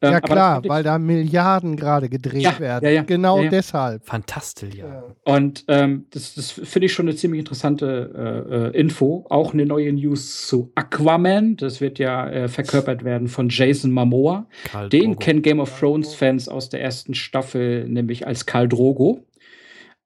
Ähm, 0.00 0.12
ja 0.12 0.20
klar, 0.22 0.62
weil 0.66 0.82
da 0.82 0.98
Milliarden 0.98 1.76
gerade 1.76 2.08
gedreht 2.08 2.42
ja, 2.42 2.58
werden. 2.58 2.86
Ja, 2.86 2.90
ja, 2.90 3.02
genau 3.02 3.42
deshalb. 3.42 4.06
Fantastisch, 4.06 4.76
ja. 4.76 5.04
Und 5.24 5.64
ähm, 5.68 6.06
das, 6.10 6.34
das 6.34 6.50
finde 6.52 6.86
ich 6.86 6.94
schon 6.94 7.06
eine 7.06 7.16
ziemlich 7.16 7.40
interessante 7.40 8.72
äh, 8.72 8.78
äh, 8.78 8.80
Info. 8.80 9.26
Auch 9.28 9.52
eine 9.52 9.66
neue 9.66 9.92
News 9.92 10.46
zu 10.46 10.72
Aqua 10.74 11.01
Aquaman, 11.02 11.56
das 11.56 11.80
wird 11.80 11.98
ja 11.98 12.28
äh, 12.28 12.48
verkörpert 12.48 13.04
werden 13.04 13.28
von 13.28 13.48
Jason 13.50 13.90
Momoa. 13.90 14.46
Karl 14.64 14.88
Den 14.88 15.02
Drogo. 15.02 15.18
kennen 15.18 15.42
Game 15.42 15.60
of 15.60 15.78
Thrones 15.78 16.14
Fans 16.14 16.48
aus 16.48 16.68
der 16.68 16.82
ersten 16.82 17.14
Staffel 17.14 17.88
nämlich 17.88 18.26
als 18.26 18.46
Karl 18.46 18.68
Drogo, 18.68 19.24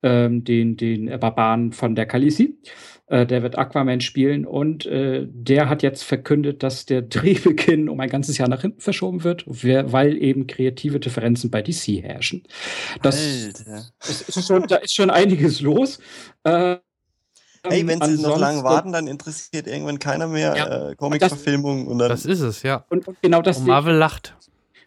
ähm, 0.03 0.45
den, 0.45 0.77
den 0.77 1.07
Barbaren 1.19 1.73
von 1.73 1.95
der 1.95 2.07
Khaleesi. 2.07 2.59
Äh, 3.09 3.25
der 3.25 3.43
wird 3.45 3.57
Aquaman 3.57 4.01
spielen 4.01 4.45
und 4.45 4.85
äh, 4.87 5.27
der 5.29 5.69
hat 5.69 5.85
jetzt 5.85 6.03
verkündet, 6.03 6.65
dass 6.65 6.87
der 6.87 7.03
Drehbeginn 7.03 7.89
um 7.89 8.01
ein 8.01 8.09
ganzes 8.09 8.37
Jahr 8.37 8.49
nach 8.49 8.63
hinten 8.63 8.81
verschoben 8.81 9.23
wird, 9.23 9.45
weil 9.47 10.21
eben 10.21 10.49
kreative 10.49 10.99
Differenzen 10.99 11.51
bei 11.51 11.63
DC 11.63 12.03
herrschen. 12.03 12.43
Das 13.03 13.21
ist, 13.21 14.29
ist 14.29 14.47
schon, 14.47 14.67
da 14.67 14.77
ist 14.77 14.95
schon 14.95 15.11
einiges 15.11 15.61
los. 15.61 16.01
Äh, 16.43 16.79
Hey, 17.69 17.87
wenn 17.87 18.01
sie 18.01 18.23
noch 18.23 18.39
lange 18.39 18.63
warten, 18.65 18.93
dann 18.93 19.07
interessiert 19.07 19.67
irgendwann 19.67 19.99
keiner 19.99 20.27
mehr 20.27 20.57
ja, 20.57 20.91
äh, 20.91 20.95
Comic-Verfilmung. 20.97 21.99
Das, 21.99 22.09
das 22.09 22.27
ist 22.27 22.41
es, 22.41 22.63
ja. 22.63 22.85
Und, 22.89 23.07
und 23.07 23.21
genau 23.23 23.43
das. 23.43 23.59
Und 23.59 23.67
Marvel 23.67 23.95
lacht 23.95 24.37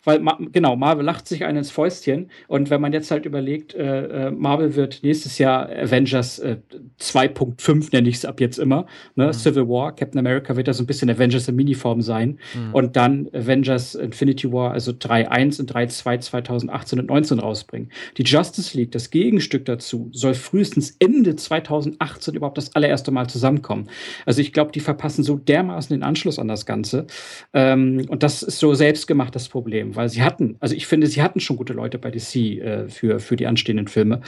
weil 0.03 0.21
genau, 0.51 0.75
Marvel 0.75 1.05
lacht 1.05 1.27
sich 1.27 1.45
einen 1.45 1.59
ins 1.59 1.71
Fäustchen. 1.71 2.29
Und 2.47 2.69
wenn 2.69 2.81
man 2.81 2.93
jetzt 2.93 3.11
halt 3.11 3.25
überlegt, 3.25 3.73
äh, 3.73 4.27
äh 4.27 4.31
Marvel 4.31 4.75
wird 4.75 4.99
nächstes 5.03 5.37
Jahr 5.37 5.69
Avengers 5.69 6.39
äh, 6.39 6.57
2.5, 6.99 7.89
nenne 7.91 8.09
ich 8.09 8.15
es 8.15 8.25
ab 8.25 8.39
jetzt 8.39 8.59
immer, 8.59 8.85
ne? 9.15 9.27
Mhm. 9.27 9.33
Civil 9.33 9.67
War, 9.67 9.95
Captain 9.95 10.19
America 10.19 10.55
wird 10.55 10.67
da 10.67 10.73
so 10.73 10.83
ein 10.83 10.87
bisschen 10.87 11.09
Avengers 11.09 11.47
in 11.47 11.55
Miniform 11.55 12.01
sein. 12.01 12.39
Mhm. 12.53 12.73
Und 12.73 12.95
dann 12.95 13.29
Avengers 13.33 13.95
Infinity 13.95 14.51
War, 14.51 14.71
also 14.71 14.91
3.1 14.91 15.59
und 15.59 15.73
3.2 15.73 16.19
2018 16.19 16.99
und 16.99 17.07
19 17.07 17.39
rausbringen. 17.39 17.91
Die 18.17 18.23
Justice 18.23 18.77
League, 18.77 18.91
das 18.91 19.09
Gegenstück 19.09 19.65
dazu, 19.65 20.09
soll 20.13 20.33
frühestens 20.33 20.95
Ende 20.99 21.35
2018 21.35 22.35
überhaupt 22.35 22.57
das 22.57 22.75
allererste 22.75 23.11
Mal 23.11 23.27
zusammenkommen. 23.27 23.89
Also 24.25 24.41
ich 24.41 24.53
glaube, 24.53 24.71
die 24.71 24.79
verpassen 24.79 25.23
so 25.23 25.37
dermaßen 25.37 25.95
den 25.95 26.03
Anschluss 26.03 26.39
an 26.39 26.47
das 26.47 26.65
Ganze. 26.65 27.07
Ähm, 27.53 28.05
und 28.09 28.23
das 28.23 28.43
ist 28.43 28.59
so 28.59 28.73
selbstgemacht 28.73 29.35
das 29.35 29.49
Problem 29.49 29.88
weil 29.95 30.09
sie 30.09 30.23
hatten, 30.23 30.57
also 30.59 30.75
ich 30.75 30.87
finde, 30.87 31.07
sie 31.07 31.21
hatten 31.21 31.39
schon 31.39 31.57
gute 31.57 31.73
Leute 31.73 31.97
bei 31.97 32.11
DC 32.11 32.35
äh, 32.35 32.89
für, 32.89 33.19
für 33.19 33.35
die 33.35 33.47
anstehenden 33.47 33.87
Filme. 33.87 34.21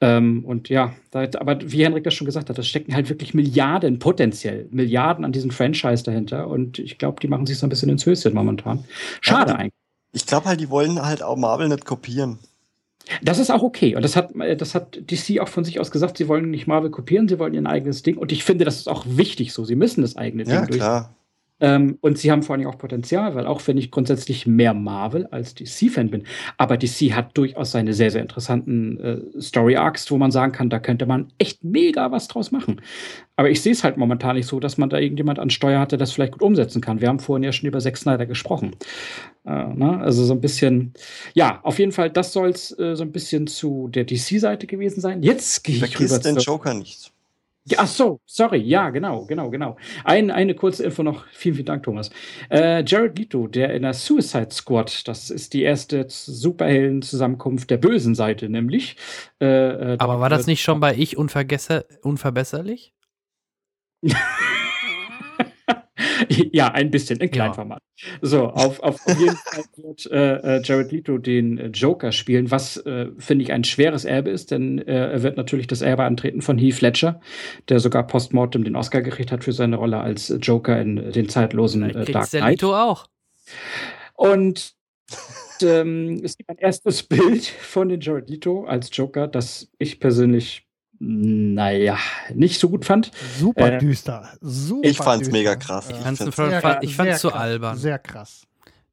Ähm, 0.00 0.44
und 0.44 0.68
ja, 0.68 0.94
da, 1.10 1.26
aber 1.38 1.58
wie 1.62 1.84
Henrik 1.84 2.04
das 2.04 2.14
schon 2.14 2.26
gesagt 2.26 2.50
hat, 2.50 2.58
da 2.58 2.62
stecken 2.62 2.94
halt 2.94 3.08
wirklich 3.08 3.34
Milliarden, 3.34 3.98
potenziell 3.98 4.68
Milliarden 4.70 5.24
an 5.24 5.32
diesem 5.32 5.50
Franchise 5.50 6.04
dahinter. 6.04 6.48
Und 6.48 6.78
ich 6.78 6.98
glaube, 6.98 7.20
die 7.20 7.28
machen 7.28 7.46
sich 7.46 7.58
so 7.58 7.66
ein 7.66 7.70
bisschen 7.70 7.88
ins 7.88 8.06
Höschen 8.06 8.34
momentan. 8.34 8.84
Schade 9.20 9.52
ja, 9.52 9.58
eigentlich. 9.58 9.72
Ich 10.12 10.26
glaube 10.26 10.46
halt, 10.46 10.60
die 10.60 10.70
wollen 10.70 11.02
halt 11.02 11.22
auch 11.22 11.36
Marvel 11.36 11.68
nicht 11.68 11.84
kopieren. 11.84 12.38
Das 13.22 13.38
ist 13.38 13.50
auch 13.50 13.62
okay. 13.62 13.96
Und 13.96 14.02
das 14.02 14.16
hat, 14.16 14.30
das 14.58 14.74
hat 14.74 14.98
DC 15.10 15.40
auch 15.40 15.48
von 15.48 15.64
sich 15.64 15.80
aus 15.80 15.90
gesagt, 15.90 16.16
sie 16.16 16.28
wollen 16.28 16.50
nicht 16.50 16.66
Marvel 16.66 16.90
kopieren, 16.90 17.28
sie 17.28 17.38
wollen 17.38 17.54
ihr 17.54 17.66
eigenes 17.66 18.02
Ding. 18.02 18.16
Und 18.16 18.32
ich 18.32 18.44
finde, 18.44 18.64
das 18.64 18.76
ist 18.76 18.88
auch 18.88 19.04
wichtig 19.06 19.52
so. 19.52 19.64
Sie 19.64 19.76
müssen 19.76 20.02
das 20.02 20.16
eigene 20.16 20.44
Ja, 20.44 20.60
Ding 20.60 20.68
durch. 20.68 20.80
Ähm, 21.64 21.96
und 22.02 22.18
sie 22.18 22.30
haben 22.30 22.42
vor 22.42 22.54
allem 22.54 22.66
auch 22.66 22.76
Potenzial, 22.76 23.34
weil 23.34 23.46
auch 23.46 23.66
wenn 23.66 23.78
ich 23.78 23.90
grundsätzlich 23.90 24.46
mehr 24.46 24.74
Marvel 24.74 25.26
als 25.28 25.54
DC-Fan 25.54 26.10
bin, 26.10 26.24
aber 26.58 26.76
DC 26.76 27.12
hat 27.12 27.38
durchaus 27.38 27.70
seine 27.70 27.94
sehr, 27.94 28.10
sehr 28.10 28.20
interessanten 28.20 29.00
äh, 29.00 29.40
Story-Arcs, 29.40 30.10
wo 30.10 30.18
man 30.18 30.30
sagen 30.30 30.52
kann, 30.52 30.68
da 30.68 30.78
könnte 30.78 31.06
man 31.06 31.28
echt 31.38 31.64
mega 31.64 32.12
was 32.12 32.28
draus 32.28 32.52
machen. 32.52 32.82
Aber 33.36 33.48
ich 33.48 33.62
sehe 33.62 33.72
es 33.72 33.82
halt 33.82 33.96
momentan 33.96 34.36
nicht 34.36 34.46
so, 34.46 34.60
dass 34.60 34.76
man 34.76 34.90
da 34.90 34.98
irgendjemand 34.98 35.38
an 35.38 35.48
Steuer 35.48 35.80
hat, 35.80 35.92
der 35.92 35.98
das 35.98 36.12
vielleicht 36.12 36.32
gut 36.32 36.42
umsetzen 36.42 36.82
kann. 36.82 37.00
Wir 37.00 37.08
haben 37.08 37.18
vorhin 37.18 37.42
ja 37.42 37.52
schon 37.52 37.66
über 37.66 37.80
Zack 37.80 37.96
Snyder 37.96 38.26
gesprochen. 38.26 38.76
Äh, 39.46 39.50
ne? 39.50 40.00
Also 40.02 40.22
so 40.24 40.34
ein 40.34 40.42
bisschen, 40.42 40.92
ja, 41.32 41.60
auf 41.62 41.78
jeden 41.78 41.92
Fall, 41.92 42.10
das 42.10 42.34
soll 42.34 42.50
es 42.50 42.78
äh, 42.78 42.94
so 42.94 43.04
ein 43.04 43.12
bisschen 43.12 43.46
zu 43.46 43.88
der 43.88 44.04
DC-Seite 44.04 44.66
gewesen 44.66 45.00
sein. 45.00 45.22
Jetzt 45.22 45.64
gehe 45.64 45.76
ich 45.76 45.82
rüber 45.82 46.08
Vergiss 46.08 46.20
den 46.20 46.38
zu 46.38 46.44
Joker 46.44 46.74
nicht. 46.74 47.10
Ja, 47.66 47.78
ach 47.80 47.86
so, 47.86 48.20
sorry, 48.26 48.58
ja, 48.58 48.90
genau, 48.90 49.24
genau, 49.24 49.48
genau. 49.48 49.76
Ein, 50.04 50.30
eine 50.30 50.54
kurze 50.54 50.84
Info 50.84 51.02
noch. 51.02 51.24
Vielen, 51.32 51.54
vielen 51.54 51.66
Dank, 51.66 51.82
Thomas. 51.82 52.10
Äh, 52.50 52.84
Jared 52.84 53.18
Leto, 53.18 53.46
der 53.46 53.72
in 53.72 53.82
der 53.82 53.94
Suicide 53.94 54.50
Squad, 54.50 55.08
das 55.08 55.30
ist 55.30 55.54
die 55.54 55.62
erste 55.62 56.04
Superhelden-Zusammenkunft 56.08 57.70
der 57.70 57.78
bösen 57.78 58.14
Seite, 58.14 58.50
nämlich. 58.50 58.96
Äh, 59.40 59.46
äh, 59.46 59.96
Aber 59.98 60.20
war 60.20 60.28
das 60.28 60.46
nicht 60.46 60.62
schon 60.62 60.80
bei 60.80 60.94
Ich 60.94 61.16
unvergesse, 61.16 61.86
unverbesserlich? 62.02 62.92
ja, 66.52 66.68
ein 66.68 66.90
bisschen, 66.90 67.18
in 67.20 67.30
Kleinformat. 67.30 67.80
So, 68.20 68.48
auf, 68.48 68.80
auf 68.80 69.00
jeden 69.06 69.36
Fall 69.44 69.64
wird 69.76 70.06
äh, 70.10 70.56
äh, 70.56 70.62
Jared 70.62 70.92
Leto 70.92 71.18
den 71.18 71.58
äh, 71.58 71.66
Joker 71.68 72.12
spielen, 72.12 72.50
was, 72.50 72.76
äh, 72.78 73.08
finde 73.18 73.44
ich, 73.44 73.52
ein 73.52 73.64
schweres 73.64 74.04
Erbe 74.04 74.30
ist, 74.30 74.50
denn 74.50 74.78
äh, 74.78 75.12
er 75.12 75.22
wird 75.22 75.36
natürlich 75.36 75.66
das 75.66 75.82
Erbe 75.82 76.04
antreten 76.04 76.42
von 76.42 76.58
Heath 76.58 76.80
Ledger, 76.80 77.20
der 77.68 77.80
sogar 77.80 78.06
postmortem 78.06 78.64
den 78.64 78.76
Oscar 78.76 79.02
gekriegt 79.02 79.32
hat 79.32 79.44
für 79.44 79.52
seine 79.52 79.76
Rolle 79.76 80.00
als 80.00 80.34
Joker 80.40 80.80
in 80.80 80.98
äh, 80.98 81.12
den 81.12 81.28
zeitlosen 81.28 81.82
äh, 81.82 82.04
Dark 82.04 82.30
Knight. 82.30 82.50
Lito 82.50 82.74
auch. 82.74 83.06
Und 84.14 84.74
ähm, 85.62 86.20
es 86.24 86.36
gibt 86.36 86.50
ein 86.50 86.58
erstes 86.58 87.02
Bild 87.02 87.46
von 87.46 87.88
den 87.88 88.00
Jared 88.00 88.28
Leto 88.28 88.64
als 88.64 88.90
Joker, 88.92 89.28
das 89.28 89.70
ich 89.78 90.00
persönlich, 90.00 90.63
naja, 90.98 91.98
nicht 92.34 92.60
so 92.60 92.68
gut 92.68 92.84
fand. 92.84 93.10
Super 93.38 93.74
Äh, 93.74 93.78
düster. 93.78 94.28
Super 94.40 94.88
Ich 94.88 94.96
fand's 94.98 95.28
düster. 95.28 95.32
mega 95.32 95.56
krass. 95.56 95.88
Ja. 95.90 95.96
Ich 95.96 96.02
Fand's 96.02 96.18
Sehr 96.18 96.60
fand- 96.60 96.84
ich 96.84 96.96
fand's 96.96 97.20
sehr 97.20 97.30
zu 97.30 97.36
albern. 97.36 97.76
Sehr 97.78 97.98
krass. 97.98 98.42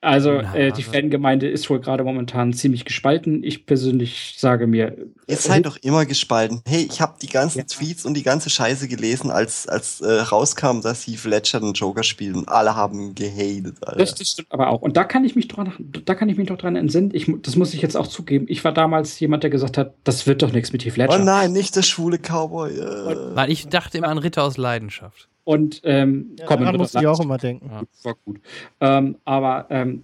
Also 0.04 0.32
äh, 0.32 0.72
die 0.72 0.82
Fangemeinde 0.82 1.47
ist 1.47 1.70
wohl 1.70 1.80
gerade 1.80 2.04
momentan 2.04 2.54
ziemlich 2.54 2.86
gespalten. 2.86 3.43
Ich 3.43 3.68
persönlich 3.68 4.34
sage 4.36 4.66
mir, 4.66 4.97
Ihr 5.28 5.38
seid 5.38 5.68
doch 5.68 5.78
immer 5.84 6.08
gespalten. 6.08 6.64
Hey, 6.68 6.88
ich 6.91 6.99
habe 7.02 7.14
die 7.22 7.28
ganzen 7.28 7.60
Ja. 7.60 7.66
Tweets 7.66 8.04
und 8.06 8.16
die 8.16 8.24
ganze 8.24 8.49
Scheiße 8.49 8.88
gelesen, 8.88 9.30
als, 9.30 9.68
als 9.68 10.02
äh, 10.02 10.12
rauskam, 10.12 10.82
dass 10.82 11.06
Heath 11.06 11.24
Ledger 11.26 11.60
den 11.60 11.74
Joker 11.74 12.02
spielt 12.02 12.36
und 12.36 12.49
alle 12.49 12.76
haben 12.76 13.14
gehatet, 13.14 13.78
Alter. 13.82 13.99
das, 13.99 14.16
das 14.16 14.30
stimmt 14.30 14.52
aber 14.52 14.70
auch. 14.70 14.82
Und 14.82 14.97
da 14.97 15.04
kann 15.04 15.24
ich 15.24 15.36
mich 15.36 15.47
dran, 15.47 15.72
da 16.06 16.16
kann 16.16 16.30
ich 16.30 16.38
mich 16.38 16.47
doch 16.47 16.58
dran 16.58 16.76
entsinnen. 16.76 17.12
Ich, 17.14 17.32
das 17.43 17.56
muss 17.56 17.76
ich 17.76 17.82
jetzt 17.84 17.95
auch 17.95 18.08
zugeben. 18.08 18.47
Ich 18.49 18.64
war 18.64 18.74
damals 18.74 19.20
jemand, 19.20 19.43
der 19.43 19.52
gesagt 19.52 19.78
hat, 19.78 19.93
das 20.04 20.26
wird 20.26 20.41
doch 20.41 20.52
nichts 20.52 20.74
mit 20.74 20.84
Heath 20.84 20.97
Ledger. 20.97 21.14
Oh 21.20 21.24
nein, 21.24 21.52
nicht 21.52 21.76
der 21.76 21.84
schwule 21.84 22.18
Cowboy. 22.18 22.72
Äh. 22.72 23.36
Weil 23.36 23.52
ich 23.52 23.68
dachte 23.68 23.99
immer 23.99 24.08
an 24.08 24.18
Ritter 24.18 24.43
aus 24.43 24.58
Leidenschaft. 24.58 25.28
Und 25.43 25.81
ähm, 25.83 26.35
Ja, 26.37 26.45
komm, 26.45 26.59
daran 26.59 26.75
in 26.75 26.81
muss 26.81 26.93
ich 26.95 27.07
auch 27.07 27.19
immer 27.19 27.37
denken. 27.37 27.69
Gut, 27.69 27.89
war 28.03 28.15
gut. 28.25 28.39
Ähm, 28.79 29.17
aber 29.25 29.65
ähm, 29.69 30.03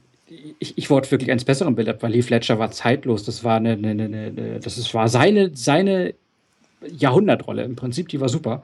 ich, 0.59 0.77
ich 0.77 0.89
wurde 0.89 1.09
wirklich 1.11 1.31
eines 1.31 1.45
Besseren 1.45 1.75
belehrt, 1.75 2.01
weil 2.03 2.13
Heath 2.13 2.29
Ledger 2.29 2.59
war 2.59 2.71
zeitlos. 2.71 3.23
Das 3.23 3.43
war 3.43 3.57
eine, 3.57 3.73
eine, 3.73 3.89
eine, 3.91 4.05
eine 4.05 4.59
das 4.59 4.77
ist, 4.77 4.93
war 4.93 5.07
seine, 5.07 5.51
seine 5.55 6.13
Jahrhundertrolle. 6.85 7.63
Im 7.63 7.75
Prinzip, 7.75 8.09
die 8.09 8.19
war 8.19 8.29
super. 8.29 8.63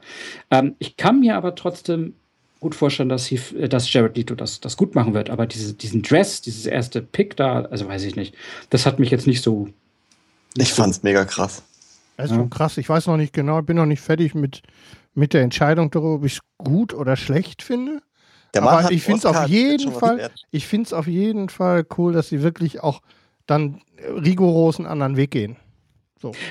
Ähm, 0.51 0.75
ich 0.79 0.97
kann 0.97 1.19
mir 1.19 1.35
aber 1.35 1.55
trotzdem 1.55 2.13
gut 2.59 2.75
vorstellen, 2.75 3.09
dass, 3.09 3.29
Heath, 3.29 3.53
äh, 3.53 3.69
dass 3.69 3.91
Jared 3.91 4.17
Leto 4.17 4.35
das, 4.35 4.59
das 4.59 4.77
gut 4.77 4.95
machen 4.95 5.13
wird. 5.13 5.29
Aber 5.29 5.45
diese, 5.45 5.73
diesen 5.73 6.01
Dress, 6.01 6.41
dieses 6.41 6.65
erste 6.65 7.01
Pick 7.01 7.35
da, 7.35 7.63
also 7.63 7.87
weiß 7.87 8.03
ich 8.03 8.15
nicht, 8.15 8.35
das 8.69 8.85
hat 8.85 8.99
mich 8.99 9.11
jetzt 9.11 9.27
nicht 9.27 9.41
so. 9.41 9.67
Ich 10.55 10.73
fand's 10.73 11.03
mega 11.03 11.25
krass. 11.25 11.63
Ist 12.17 12.31
Ja. 12.31 12.45
krass. 12.49 12.77
Ich 12.77 12.87
weiß 12.87 13.07
noch 13.07 13.17
nicht 13.17 13.33
genau, 13.33 13.59
ich 13.59 13.65
bin 13.65 13.77
noch 13.77 13.85
nicht 13.85 14.01
fertig 14.01 14.35
mit, 14.35 14.61
mit 15.13 15.33
der 15.33 15.41
Entscheidung 15.41 15.91
darüber, 15.91 16.15
ob 16.15 16.25
ich 16.25 16.33
es 16.33 16.39
gut 16.57 16.93
oder 16.93 17.15
schlecht 17.15 17.61
finde. 17.63 18.01
Der 18.53 18.63
Aber 18.63 18.91
ich 18.91 19.01
find's 19.03 19.25
Oscar, 19.25 19.41
auf 19.43 19.45
das 19.47 19.51
jeden 19.51 19.91
Fall- 19.93 20.17
wert. 20.17 20.43
Ich 20.51 20.67
finde 20.67 20.87
es 20.87 20.93
auf 20.93 21.07
jeden 21.07 21.49
Fall 21.49 21.85
cool, 21.97 22.13
dass 22.13 22.29
sie 22.29 22.41
wirklich 22.43 22.81
auch 22.81 23.01
dann 23.47 23.81
rigoros 23.99 24.77
einen 24.79 24.87
anderen 24.87 25.17
Weg 25.17 25.31
gehen. 25.31 25.57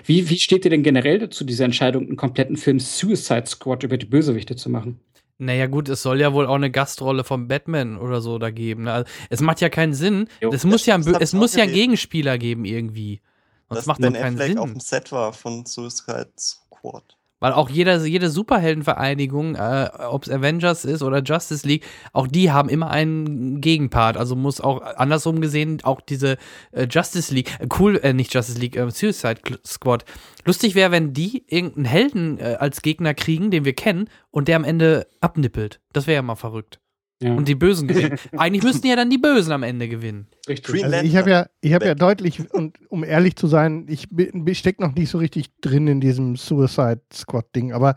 Wie, 0.04 0.28
wie 0.28 0.38
steht 0.38 0.66
ihr 0.66 0.70
denn 0.70 0.82
generell 0.82 1.18
dazu, 1.18 1.44
diese 1.44 1.64
Entscheidung, 1.64 2.06
einen 2.06 2.16
kompletten 2.16 2.58
Film 2.58 2.78
Suicide 2.78 3.46
Squad 3.46 3.82
über 3.84 3.96
die 3.96 4.04
Bösewichte 4.06 4.54
zu 4.54 4.68
machen? 4.68 5.00
Naja, 5.38 5.66
gut, 5.66 5.88
es 5.88 6.02
soll 6.02 6.20
ja 6.20 6.34
wohl 6.34 6.46
auch 6.46 6.56
eine 6.56 6.70
Gastrolle 6.70 7.24
von 7.24 7.48
Batman 7.48 7.96
oder 7.96 8.20
so 8.20 8.38
da 8.38 8.50
geben. 8.50 8.82
ne? 8.84 8.92
Also, 8.92 9.10
es 9.30 9.40
macht 9.40 9.60
ja 9.62 9.70
keinen 9.70 9.94
Sinn. 9.94 10.28
Jo. 10.42 10.52
Es 10.52 10.64
muss 10.64 10.84
ja, 10.84 10.98
das 10.98 11.06
es 11.20 11.32
muss 11.32 11.54
ja 11.56 11.62
einen. 11.64 11.72
Gegenspieler 11.72 12.36
geben 12.36 12.64
irgendwie. 12.66 13.22
Sonst 13.68 13.78
Dass 13.78 13.86
macht 13.86 14.04
doch 14.04 14.12
keinen 14.12 14.34
Affleck 14.34 14.48
Sinn. 14.48 14.58
auf 14.58 14.70
dem 14.70 14.80
Set 14.80 15.10
war 15.10 15.32
von 15.32 15.64
Suicide 15.64 16.30
Squad. 16.38 17.16
Weil 17.42 17.54
auch 17.54 17.68
jeder, 17.68 18.04
jede 18.04 18.30
Superheldenvereinigung, 18.30 19.56
äh, 19.56 19.88
ob 20.08 20.22
es 20.22 20.30
Avengers 20.30 20.84
ist 20.84 21.02
oder 21.02 21.24
Justice 21.24 21.66
League, 21.66 21.84
auch 22.12 22.28
die 22.28 22.52
haben 22.52 22.68
immer 22.68 22.88
einen 22.88 23.60
Gegenpart. 23.60 24.16
Also 24.16 24.36
muss 24.36 24.60
auch 24.60 24.80
andersrum 24.80 25.40
gesehen 25.40 25.80
auch 25.82 26.00
diese 26.00 26.36
äh, 26.70 26.86
Justice 26.88 27.34
League, 27.34 27.50
äh, 27.58 27.66
cool, 27.80 27.98
äh, 28.00 28.12
nicht 28.12 28.32
Justice 28.32 28.60
League, 28.60 28.76
äh, 28.76 28.88
Suicide 28.88 29.40
Squad. 29.66 30.04
Lustig 30.44 30.76
wäre, 30.76 30.92
wenn 30.92 31.14
die 31.14 31.42
irgendeinen 31.48 31.86
Helden 31.86 32.38
äh, 32.38 32.58
als 32.60 32.80
Gegner 32.80 33.12
kriegen, 33.12 33.50
den 33.50 33.64
wir 33.64 33.74
kennen, 33.74 34.08
und 34.30 34.46
der 34.46 34.54
am 34.54 34.62
Ende 34.62 35.08
abnippelt. 35.20 35.80
Das 35.92 36.06
wäre 36.06 36.14
ja 36.14 36.22
mal 36.22 36.36
verrückt. 36.36 36.78
Ja, 37.22 37.34
Und 37.34 37.46
die 37.46 37.54
Bösen 37.54 37.86
gewinnen. 37.88 38.18
Eigentlich 38.36 38.62
müssten 38.64 38.86
ja 38.86 38.96
dann 38.96 39.08
die 39.08 39.18
Bösen 39.18 39.52
am 39.52 39.62
Ende 39.62 39.88
gewinnen. 39.88 40.26
richtig. 40.48 40.84
Also 40.84 40.96
ich 41.06 41.16
habe 41.16 41.30
ja, 41.30 41.46
ich 41.60 41.72
habe 41.72 41.86
ja 41.86 41.94
deutlich, 41.94 42.52
und 42.52 42.76
um 42.88 43.04
ehrlich 43.04 43.36
zu 43.36 43.46
sein, 43.46 43.86
ich, 43.88 44.08
bin- 44.10 44.46
ich 44.46 44.58
stecke 44.58 44.82
noch 44.82 44.94
nicht 44.94 45.08
so 45.10 45.18
richtig 45.18 45.50
drin 45.60 45.86
in 45.86 46.00
diesem 46.00 46.36
Suicide 46.36 47.00
Squad-Ding, 47.12 47.72
aber 47.72 47.94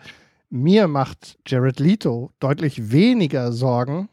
mir 0.51 0.87
macht 0.87 1.37
Jared 1.47 1.79
Leto 1.79 2.31
deutlich 2.39 2.91
weniger 2.91 3.51
Sorgen 3.51 4.09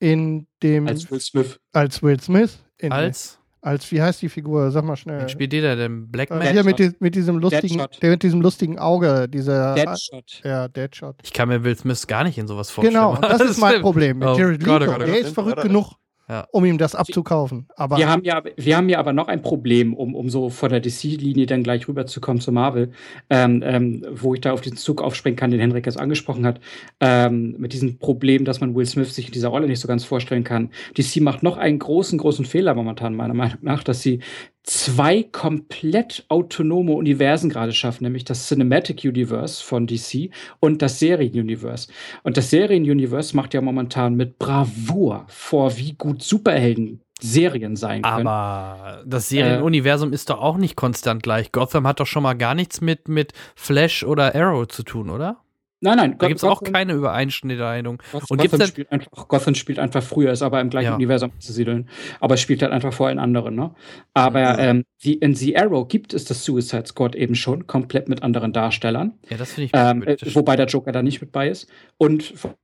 in 0.00 0.46
dem 0.62 0.86
Als 0.88 1.10
Will 1.10 1.20
Smith. 1.20 1.60
als 1.72 2.02
Will 2.02 2.20
Smith. 2.20 2.58
In, 2.78 2.92
Als, 2.92 3.38
als 3.64 3.90
wie 3.90 4.00
heißt 4.02 4.20
die 4.22 4.28
Figur? 4.28 4.70
Sag 4.70 4.84
mal 4.84 4.94
schnell. 4.96 5.20
wen 5.22 5.28
spielt 5.28 5.52
der 5.52 5.62
da 5.62 5.74
denn? 5.74 6.08
Black 6.10 6.30
Äh, 6.30 6.34
Man? 6.34 6.52
hier 6.52 6.64
mit, 6.64 7.00
mit 7.00 7.14
diesem 7.14 7.38
lustigen, 7.38 7.78
Deadshot. 7.78 8.02
der 8.02 8.10
mit 8.10 8.22
diesem 8.22 8.40
lustigen 8.42 8.78
Auge, 8.78 9.28
dieser 9.28 9.74
Deadshot. 9.74 10.40
ja, 10.44 10.68
Deadshot. 10.68 11.16
Ich 11.24 11.32
kann 11.32 11.48
mir 11.48 11.64
Will 11.64 11.76
Smith 11.76 12.06
gar 12.06 12.24
nicht 12.24 12.36
in 12.38 12.46
sowas 12.46 12.70
vorstellen. 12.70 12.94
Genau, 12.94 13.16
das 13.16 13.40
ist 13.50 13.58
mein 13.58 13.80
Problem 13.80 14.18
mit 14.18 14.28
Oh 14.28 14.36
Jared 14.38 14.62
Gott, 14.62 14.80
Leto. 14.82 14.92
oh 14.92 14.94
Gott, 14.94 15.02
oh 15.02 15.06
der 15.06 15.18
ist 15.18 15.34
verrückt 15.34 15.62
genug, 15.62 15.92
Ja. 16.28 16.46
um 16.52 16.64
ihm 16.64 16.78
das 16.78 16.94
abzukaufen. 16.94 17.66
Aber 17.76 17.98
Wir 17.98 18.08
haben, 18.08 18.24
ja, 18.24 18.42
wir 18.56 18.76
haben 18.76 18.88
ja 18.88 18.98
aber 18.98 19.12
noch 19.12 19.28
ein 19.28 19.42
Problem, 19.42 19.92
um, 19.92 20.14
um 20.14 20.30
so 20.30 20.48
von 20.48 20.70
der 20.70 20.80
DC-Linie 20.80 21.46
dann 21.46 21.62
gleich 21.62 21.86
rüberzukommen 21.86 22.40
zu 22.40 22.50
Marvel, 22.50 22.92
ähm, 23.28 23.62
ähm, 23.64 24.06
wo 24.10 24.34
ich 24.34 24.40
da 24.40 24.52
auf 24.52 24.62
diesen 24.62 24.78
Zug 24.78 25.02
aufspringen 25.02 25.36
kann, 25.36 25.50
den 25.50 25.60
Henrik 25.60 25.84
jetzt 25.84 26.00
angesprochen 26.00 26.46
hat, 26.46 26.60
ähm, 27.00 27.56
mit 27.58 27.74
diesem 27.74 27.98
Problem, 27.98 28.44
dass 28.44 28.60
man 28.60 28.74
Will 28.74 28.86
Smith 28.86 29.14
sich 29.14 29.26
in 29.26 29.32
dieser 29.32 29.48
Rolle 29.48 29.66
nicht 29.66 29.80
so 29.80 29.88
ganz 29.88 30.04
vorstellen 30.04 30.44
kann. 30.44 30.70
DC 30.96 31.20
macht 31.20 31.42
noch 31.42 31.58
einen 31.58 31.78
großen, 31.78 32.18
großen 32.18 32.46
Fehler 32.46 32.74
momentan, 32.74 33.14
meiner 33.14 33.34
Meinung 33.34 33.58
nach, 33.60 33.82
dass 33.82 34.00
sie 34.00 34.20
zwei 34.64 35.22
komplett 35.22 36.24
autonome 36.28 36.92
Universen 36.92 37.50
gerade 37.50 37.72
schaffen, 37.72 38.04
nämlich 38.04 38.24
das 38.24 38.48
Cinematic 38.48 39.04
Universe 39.04 39.62
von 39.62 39.86
DC 39.86 40.30
und 40.58 40.82
das 40.82 40.98
Serien-Universe. 40.98 41.88
Und 42.22 42.36
das 42.36 42.50
Serien-Universe 42.50 43.36
macht 43.36 43.54
ja 43.54 43.60
momentan 43.60 44.14
mit 44.14 44.38
Bravour 44.38 45.26
vor, 45.28 45.76
wie 45.76 45.92
gut 45.92 46.22
Superhelden 46.22 47.00
Serien 47.20 47.76
sein 47.76 48.02
können. 48.02 48.26
Aber 48.26 49.02
das 49.06 49.28
Serienuniversum 49.28 50.12
ist 50.12 50.30
doch 50.30 50.40
auch 50.40 50.56
nicht 50.56 50.76
konstant 50.76 51.22
gleich. 51.22 51.52
Gotham 51.52 51.86
hat 51.86 52.00
doch 52.00 52.06
schon 52.06 52.22
mal 52.22 52.34
gar 52.34 52.54
nichts 52.54 52.80
mit, 52.80 53.08
mit 53.08 53.32
Flash 53.54 54.02
oder 54.02 54.34
Arrow 54.34 54.66
zu 54.66 54.82
tun, 54.82 55.10
oder? 55.10 55.43
Nein, 55.84 55.96
nein, 55.96 56.18
Da 56.18 56.26
gibt 56.26 56.38
es 56.38 56.44
auch 56.44 56.62
keine 56.62 56.94
Übereinschneidung. 56.94 58.02
Gotham, 58.10 58.26
Und 58.38 58.66
spielt 58.66 58.90
einfach, 58.90 59.28
Gotham 59.28 59.54
spielt 59.54 59.78
einfach 59.78 60.02
früher, 60.02 60.32
ist 60.32 60.42
aber 60.42 60.60
im 60.60 60.70
gleichen 60.70 60.88
Ja. 60.88 60.94
Universum 60.96 61.30
zu 61.38 61.52
siedeln. 61.52 61.88
Aber 62.20 62.34
es 62.34 62.40
spielt 62.40 62.62
halt 62.62 62.72
einfach 62.72 62.92
vor 62.92 63.06
allen 63.08 63.18
anderen. 63.18 63.54
Ne? 63.54 63.74
Aber 64.14 64.54
Mhm. 64.54 64.58
ähm, 64.60 64.84
die, 65.04 65.14
in 65.14 65.34
The 65.34 65.56
Arrow 65.56 65.86
gibt 65.86 66.12
es 66.14 66.24
das 66.24 66.44
Suicide 66.44 66.86
Squad 66.86 67.14
eben 67.14 67.34
schon, 67.34 67.66
komplett 67.66 68.08
mit 68.08 68.22
anderen 68.22 68.52
Darstellern. 68.52 69.12
Ja, 69.30 69.36
das 69.36 69.52
finde 69.52 69.66
ich 69.66 69.70
Ähm, 69.74 70.02
äh, 70.02 70.16
wobei 70.34 70.56
der 70.56 70.66
Joker 70.66 70.90
da 70.92 71.02
nicht 71.02 71.20
mit 71.20 71.30
bei 71.30 71.48
ist. 71.48 71.68
Und 71.98 72.22
vor 72.36 72.56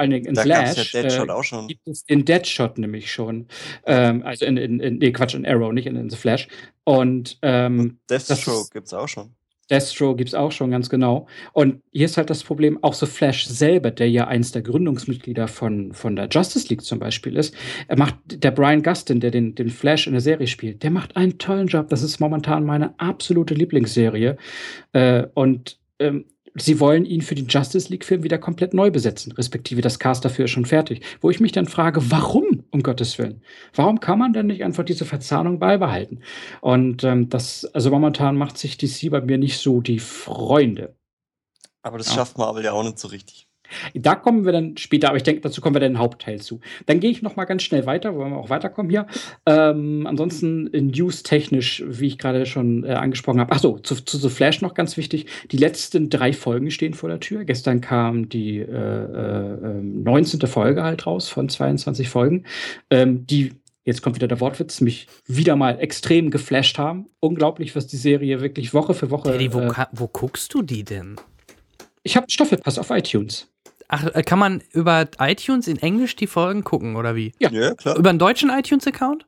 allen 0.00 0.10
Dingen 0.10 0.24
in 0.24 0.34
Da 0.34 0.42
Slash 0.42 0.94
ja 0.94 1.02
Deadshot 1.02 1.28
äh, 1.28 1.32
auch 1.32 1.44
schon. 1.44 1.68
gibt 1.68 1.86
es 1.86 2.04
den 2.04 2.24
Deadshot 2.24 2.78
nämlich 2.78 3.12
schon. 3.12 3.46
Ähm, 3.84 4.22
also 4.24 4.46
in, 4.46 4.56
in, 4.56 4.80
in, 4.80 4.96
nee, 4.98 5.12
Quatsch, 5.12 5.34
in 5.34 5.44
Arrow, 5.46 5.70
nicht 5.72 5.86
in, 5.86 5.96
in 5.96 6.08
The 6.08 6.16
Flash. 6.16 6.48
Und 6.84 7.38
ähm, 7.42 7.98
das 8.06 8.26
Deathstroke 8.26 8.60
ist- 8.62 8.72
gibt's 8.72 8.94
auch 8.94 9.08
schon. 9.08 9.34
Destro 9.72 10.14
gibt 10.14 10.28
es 10.28 10.34
auch 10.34 10.52
schon, 10.52 10.70
ganz 10.70 10.90
genau. 10.90 11.26
Und 11.54 11.80
hier 11.92 12.04
ist 12.04 12.18
halt 12.18 12.28
das 12.28 12.44
Problem, 12.44 12.78
auch 12.82 12.92
so 12.92 13.06
Flash 13.06 13.46
selber, 13.46 13.90
der 13.90 14.10
ja 14.10 14.28
eins 14.28 14.52
der 14.52 14.60
Gründungsmitglieder 14.60 15.48
von, 15.48 15.94
von 15.94 16.14
der 16.14 16.28
Justice 16.30 16.68
League 16.68 16.82
zum 16.82 16.98
Beispiel 16.98 17.36
ist, 17.36 17.54
er 17.88 17.98
macht, 17.98 18.16
der 18.26 18.50
Brian 18.50 18.82
Gustin, 18.82 19.20
der 19.20 19.30
den, 19.30 19.54
den 19.54 19.70
Flash 19.70 20.06
in 20.06 20.12
der 20.12 20.20
Serie 20.20 20.46
spielt, 20.46 20.82
der 20.82 20.90
macht 20.90 21.16
einen 21.16 21.38
tollen 21.38 21.68
Job. 21.68 21.88
Das 21.88 22.02
ist 22.02 22.20
momentan 22.20 22.66
meine 22.66 22.92
absolute 23.00 23.54
Lieblingsserie. 23.54 24.36
Äh, 24.92 25.26
und 25.32 25.78
ähm, 25.98 26.26
sie 26.54 26.78
wollen 26.78 27.06
ihn 27.06 27.22
für 27.22 27.34
den 27.34 27.46
Justice 27.46 27.88
League-Film 27.88 28.22
wieder 28.22 28.38
komplett 28.38 28.74
neu 28.74 28.90
besetzen, 28.90 29.32
respektive 29.32 29.80
das 29.80 29.98
Cast 29.98 30.24
dafür 30.24 30.44
ist 30.44 30.50
schon 30.50 30.66
fertig. 30.66 31.02
Wo 31.22 31.30
ich 31.30 31.40
mich 31.40 31.52
dann 31.52 31.66
frage, 31.66 32.10
warum, 32.10 32.61
um 32.72 32.82
Gottes 32.82 33.18
Willen? 33.18 33.42
Warum 33.74 34.00
kann 34.00 34.18
man 34.18 34.32
denn 34.32 34.46
nicht 34.46 34.64
einfach 34.64 34.84
diese 34.84 35.04
Verzahnung 35.04 35.58
beibehalten? 35.58 36.22
Und 36.60 37.04
ähm, 37.04 37.28
das, 37.28 37.64
also 37.66 37.90
momentan 37.90 38.36
macht 38.36 38.58
sich 38.58 38.76
DC 38.76 39.10
bei 39.10 39.20
mir 39.20 39.38
nicht 39.38 39.58
so 39.58 39.80
die 39.80 40.00
Freunde. 40.00 40.96
Aber 41.82 41.98
das 41.98 42.08
ja. 42.08 42.14
schafft 42.14 42.38
Marvel 42.38 42.64
ja 42.64 42.72
auch 42.72 42.82
nicht 42.82 42.98
so 42.98 43.08
richtig. 43.08 43.48
Da 43.94 44.14
kommen 44.14 44.44
wir 44.44 44.52
dann 44.52 44.76
später, 44.76 45.08
aber 45.08 45.16
ich 45.16 45.22
denke, 45.22 45.40
dazu 45.40 45.60
kommen 45.60 45.74
wir 45.74 45.80
dann 45.80 45.92
im 45.92 45.98
Hauptteil 45.98 46.40
zu. 46.40 46.60
Dann 46.86 47.00
gehe 47.00 47.10
ich 47.10 47.22
noch 47.22 47.36
mal 47.36 47.44
ganz 47.44 47.62
schnell 47.62 47.86
weiter, 47.86 48.14
wollen 48.14 48.32
wir 48.32 48.38
auch 48.38 48.50
weiterkommen 48.50 48.90
hier. 48.90 49.06
Ähm, 49.46 50.06
ansonsten 50.06 50.64
news-technisch, 50.72 51.84
wie 51.86 52.08
ich 52.08 52.18
gerade 52.18 52.46
schon 52.46 52.84
äh, 52.84 52.92
angesprochen 52.92 53.40
habe. 53.40 53.52
Achso, 53.52 53.78
zu, 53.78 53.96
zu 53.96 54.18
The 54.18 54.28
Flash 54.28 54.60
noch 54.62 54.74
ganz 54.74 54.96
wichtig. 54.96 55.26
Die 55.50 55.56
letzten 55.56 56.10
drei 56.10 56.32
Folgen 56.32 56.70
stehen 56.70 56.94
vor 56.94 57.08
der 57.08 57.20
Tür. 57.20 57.44
Gestern 57.44 57.80
kam 57.80 58.28
die 58.28 58.58
äh, 58.58 58.64
äh, 58.64 59.82
19. 59.82 60.40
Ähm, 60.40 60.48
Folge 60.48 60.82
halt 60.82 61.06
raus 61.06 61.28
von 61.28 61.48
22 61.48 62.08
Folgen, 62.08 62.44
ähm, 62.90 63.26
die 63.26 63.52
jetzt 63.84 64.02
kommt 64.02 64.16
wieder 64.16 64.28
der 64.28 64.40
Wortwitz, 64.40 64.80
mich 64.80 65.08
wieder 65.26 65.56
mal 65.56 65.78
extrem 65.80 66.30
geflasht 66.30 66.78
haben. 66.78 67.06
Unglaublich, 67.20 67.74
was 67.74 67.86
die 67.86 67.96
Serie 67.96 68.40
wirklich 68.40 68.74
Woche 68.74 68.94
für 68.94 69.10
Woche. 69.10 69.30
Daddy, 69.30 69.52
wo, 69.52 69.60
äh, 69.60 69.86
wo 69.92 70.08
guckst 70.08 70.54
du 70.54 70.62
die 70.62 70.84
denn? 70.84 71.16
Ich 72.02 72.16
habe 72.16 72.26
Staffelpass 72.28 72.78
auf 72.78 72.90
iTunes. 72.90 73.51
Ach, 73.94 74.06
äh, 74.14 74.22
kann 74.22 74.38
man 74.38 74.62
über 74.72 75.06
iTunes 75.18 75.68
in 75.68 75.76
Englisch 75.76 76.16
die 76.16 76.26
Folgen 76.26 76.64
gucken, 76.64 76.96
oder 76.96 77.14
wie? 77.14 77.32
Ja, 77.38 77.50
ja 77.50 77.74
klar. 77.74 77.98
Über 77.98 78.08
einen 78.08 78.18
deutschen 78.18 78.48
iTunes-Account? 78.48 79.26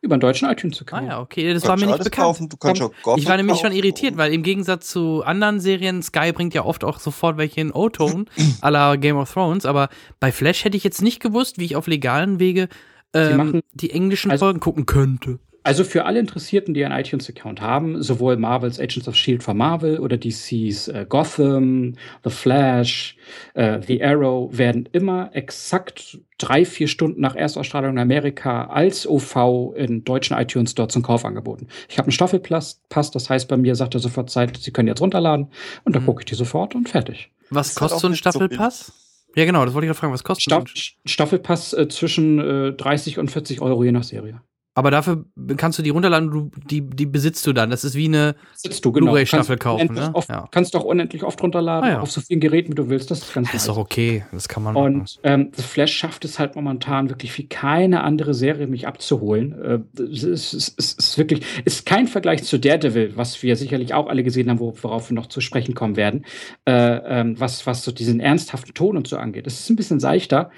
Über 0.00 0.14
einen 0.14 0.20
deutschen 0.20 0.48
iTunes-Account. 0.48 1.02
Ah 1.02 1.06
ja, 1.06 1.20
okay, 1.20 1.52
das 1.52 1.68
war 1.68 1.76
mir 1.76 1.84
nicht 1.84 1.98
bekannt. 1.98 2.14
Kaufen, 2.14 2.48
du 2.48 2.56
kannst 2.56 2.80
auch 2.80 3.18
ich 3.18 3.28
war 3.28 3.36
nämlich 3.36 3.58
schon 3.58 3.72
irritiert, 3.72 4.16
weil 4.16 4.32
im 4.32 4.42
Gegensatz 4.42 4.88
zu 4.88 5.22
anderen 5.22 5.60
Serien, 5.60 6.02
Sky 6.02 6.32
bringt 6.32 6.54
ja 6.54 6.64
oft 6.64 6.82
auch 6.82 6.98
sofort 6.98 7.36
welche 7.36 7.60
in 7.60 7.72
O-Tone, 7.72 8.24
à 8.62 8.70
la 8.70 8.96
Game 8.96 9.18
of 9.18 9.30
Thrones, 9.30 9.66
aber 9.66 9.90
bei 10.18 10.32
Flash 10.32 10.64
hätte 10.64 10.78
ich 10.78 10.84
jetzt 10.84 11.02
nicht 11.02 11.20
gewusst, 11.20 11.58
wie 11.58 11.66
ich 11.66 11.76
auf 11.76 11.86
legalen 11.86 12.40
Wege 12.40 12.68
ähm, 13.12 13.60
die 13.72 13.90
englischen 13.90 14.30
also, 14.30 14.46
Folgen 14.46 14.60
gucken 14.60 14.86
könnte. 14.86 15.40
Also 15.66 15.82
für 15.82 16.04
alle 16.04 16.20
Interessierten, 16.20 16.74
die 16.74 16.84
einen 16.84 16.96
iTunes-Account 16.96 17.60
haben, 17.60 18.00
sowohl 18.00 18.36
Marvels 18.36 18.78
Agents 18.78 19.08
of 19.08 19.16
Shield 19.16 19.42
von 19.42 19.56
Marvel 19.56 19.98
oder 19.98 20.16
DC's 20.16 20.86
äh, 20.86 21.04
Gotham, 21.08 21.94
The 22.22 22.30
Flash, 22.30 23.16
äh, 23.54 23.80
The 23.84 24.00
Arrow, 24.00 24.56
werden 24.56 24.88
immer 24.92 25.30
exakt 25.32 26.20
drei, 26.38 26.64
vier 26.64 26.86
Stunden 26.86 27.20
nach 27.20 27.34
Erstausstrahlung 27.34 27.94
in 27.94 27.98
Amerika 27.98 28.66
als 28.66 29.08
OV 29.08 29.74
in 29.74 30.04
deutschen 30.04 30.38
iTunes 30.38 30.76
dort 30.76 30.92
zum 30.92 31.02
Kauf 31.02 31.24
angeboten. 31.24 31.66
Ich 31.88 31.98
habe 31.98 32.06
einen 32.06 32.12
Staffelpass, 32.12 32.80
das 32.88 33.28
heißt, 33.28 33.48
bei 33.48 33.56
mir 33.56 33.74
sagt 33.74 33.94
er 33.94 34.00
sofort 34.00 34.30
Zeit, 34.30 34.56
Sie 34.58 34.70
können 34.70 34.86
jetzt 34.86 35.00
runterladen 35.00 35.48
und 35.82 35.96
dann 35.96 36.02
mhm. 36.02 36.06
gucke 36.06 36.20
ich 36.20 36.26
die 36.26 36.36
sofort 36.36 36.76
und 36.76 36.88
fertig. 36.88 37.32
Was 37.50 37.74
kostet 37.74 37.98
so 37.98 38.06
ein 38.06 38.14
Staffelpass? 38.14 38.86
So 38.86 38.92
ja, 39.34 39.44
genau, 39.44 39.64
das 39.64 39.74
wollte 39.74 39.86
ich 39.86 39.88
gerade 39.88 39.98
fragen. 39.98 40.12
Was 40.12 40.22
kostet 40.22 40.44
Staff 40.44 40.94
Staffelpass 41.04 41.72
äh, 41.72 41.88
zwischen 41.88 42.38
äh, 42.38 42.72
30 42.72 43.18
und 43.18 43.32
40 43.32 43.60
Euro 43.62 43.82
je 43.82 43.90
nach 43.90 44.04
Serie. 44.04 44.42
Aber 44.76 44.90
dafür 44.90 45.24
kannst 45.56 45.78
du 45.78 45.82
die 45.82 45.88
runterladen, 45.88 46.30
du, 46.30 46.50
die, 46.68 46.82
die 46.82 47.06
besitzt 47.06 47.46
du 47.46 47.54
dann. 47.54 47.70
Das 47.70 47.82
ist 47.82 47.94
wie 47.94 48.04
eine 48.04 48.36
genau. 48.62 48.92
Blu-ray-Staffel 48.92 49.56
kaufen. 49.56 49.94
Ne? 49.94 50.10
Oft, 50.12 50.28
ja. 50.28 50.46
Kannst 50.50 50.74
du 50.74 50.78
auch 50.78 50.84
unendlich 50.84 51.24
oft 51.24 51.42
runterladen, 51.42 51.88
ah, 51.88 51.92
ja. 51.94 52.00
auf 52.00 52.10
so 52.10 52.20
vielen 52.20 52.40
Geräten, 52.40 52.72
wie 52.72 52.74
du 52.74 52.90
willst. 52.90 53.10
Das 53.10 53.20
ist 53.20 53.32
ganz 53.32 53.50
Das 53.50 53.62
ist 53.62 53.68
doch 53.68 53.78
okay, 53.78 54.26
das 54.32 54.48
kann 54.48 54.62
man 54.62 54.76
Und 54.76 55.18
ähm, 55.22 55.50
The 55.56 55.62
Flash 55.62 55.96
schafft 55.96 56.26
es 56.26 56.38
halt 56.38 56.56
momentan 56.56 57.08
wirklich 57.08 57.38
wie 57.38 57.48
keine 57.48 58.04
andere 58.04 58.34
Serie, 58.34 58.66
mich 58.66 58.86
abzuholen. 58.86 59.58
Äh, 59.62 60.02
es, 60.02 60.24
ist, 60.24 60.52
es, 60.52 60.68
ist, 60.68 60.98
ist 60.98 61.16
wirklich, 61.16 61.42
ist 61.64 61.86
kein 61.86 62.06
Vergleich 62.06 62.44
zu 62.44 62.58
Daredevil, 62.58 63.16
was 63.16 63.42
wir 63.42 63.56
sicherlich 63.56 63.94
auch 63.94 64.08
alle 64.08 64.22
gesehen 64.22 64.50
haben, 64.50 64.60
worauf 64.60 65.08
wir 65.08 65.14
noch 65.14 65.28
zu 65.28 65.40
sprechen 65.40 65.74
kommen 65.74 65.96
werden, 65.96 66.26
äh, 66.66 66.72
ähm, 67.20 67.40
was, 67.40 67.66
was 67.66 67.82
so 67.82 67.92
diesen 67.92 68.20
ernsthaften 68.20 68.74
Ton 68.74 68.98
und 68.98 69.08
so 69.08 69.16
angeht. 69.16 69.46
Es 69.46 69.58
ist 69.58 69.70
ein 69.70 69.76
bisschen 69.76 70.00
seichter, 70.00 70.50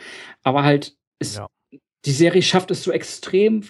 aber 0.42 0.64
halt, 0.64 0.96
es, 1.20 1.36
ja. 1.36 1.46
die 2.04 2.10
Serie 2.10 2.42
schafft 2.42 2.72
es 2.72 2.82
so 2.82 2.90
extrem 2.90 3.62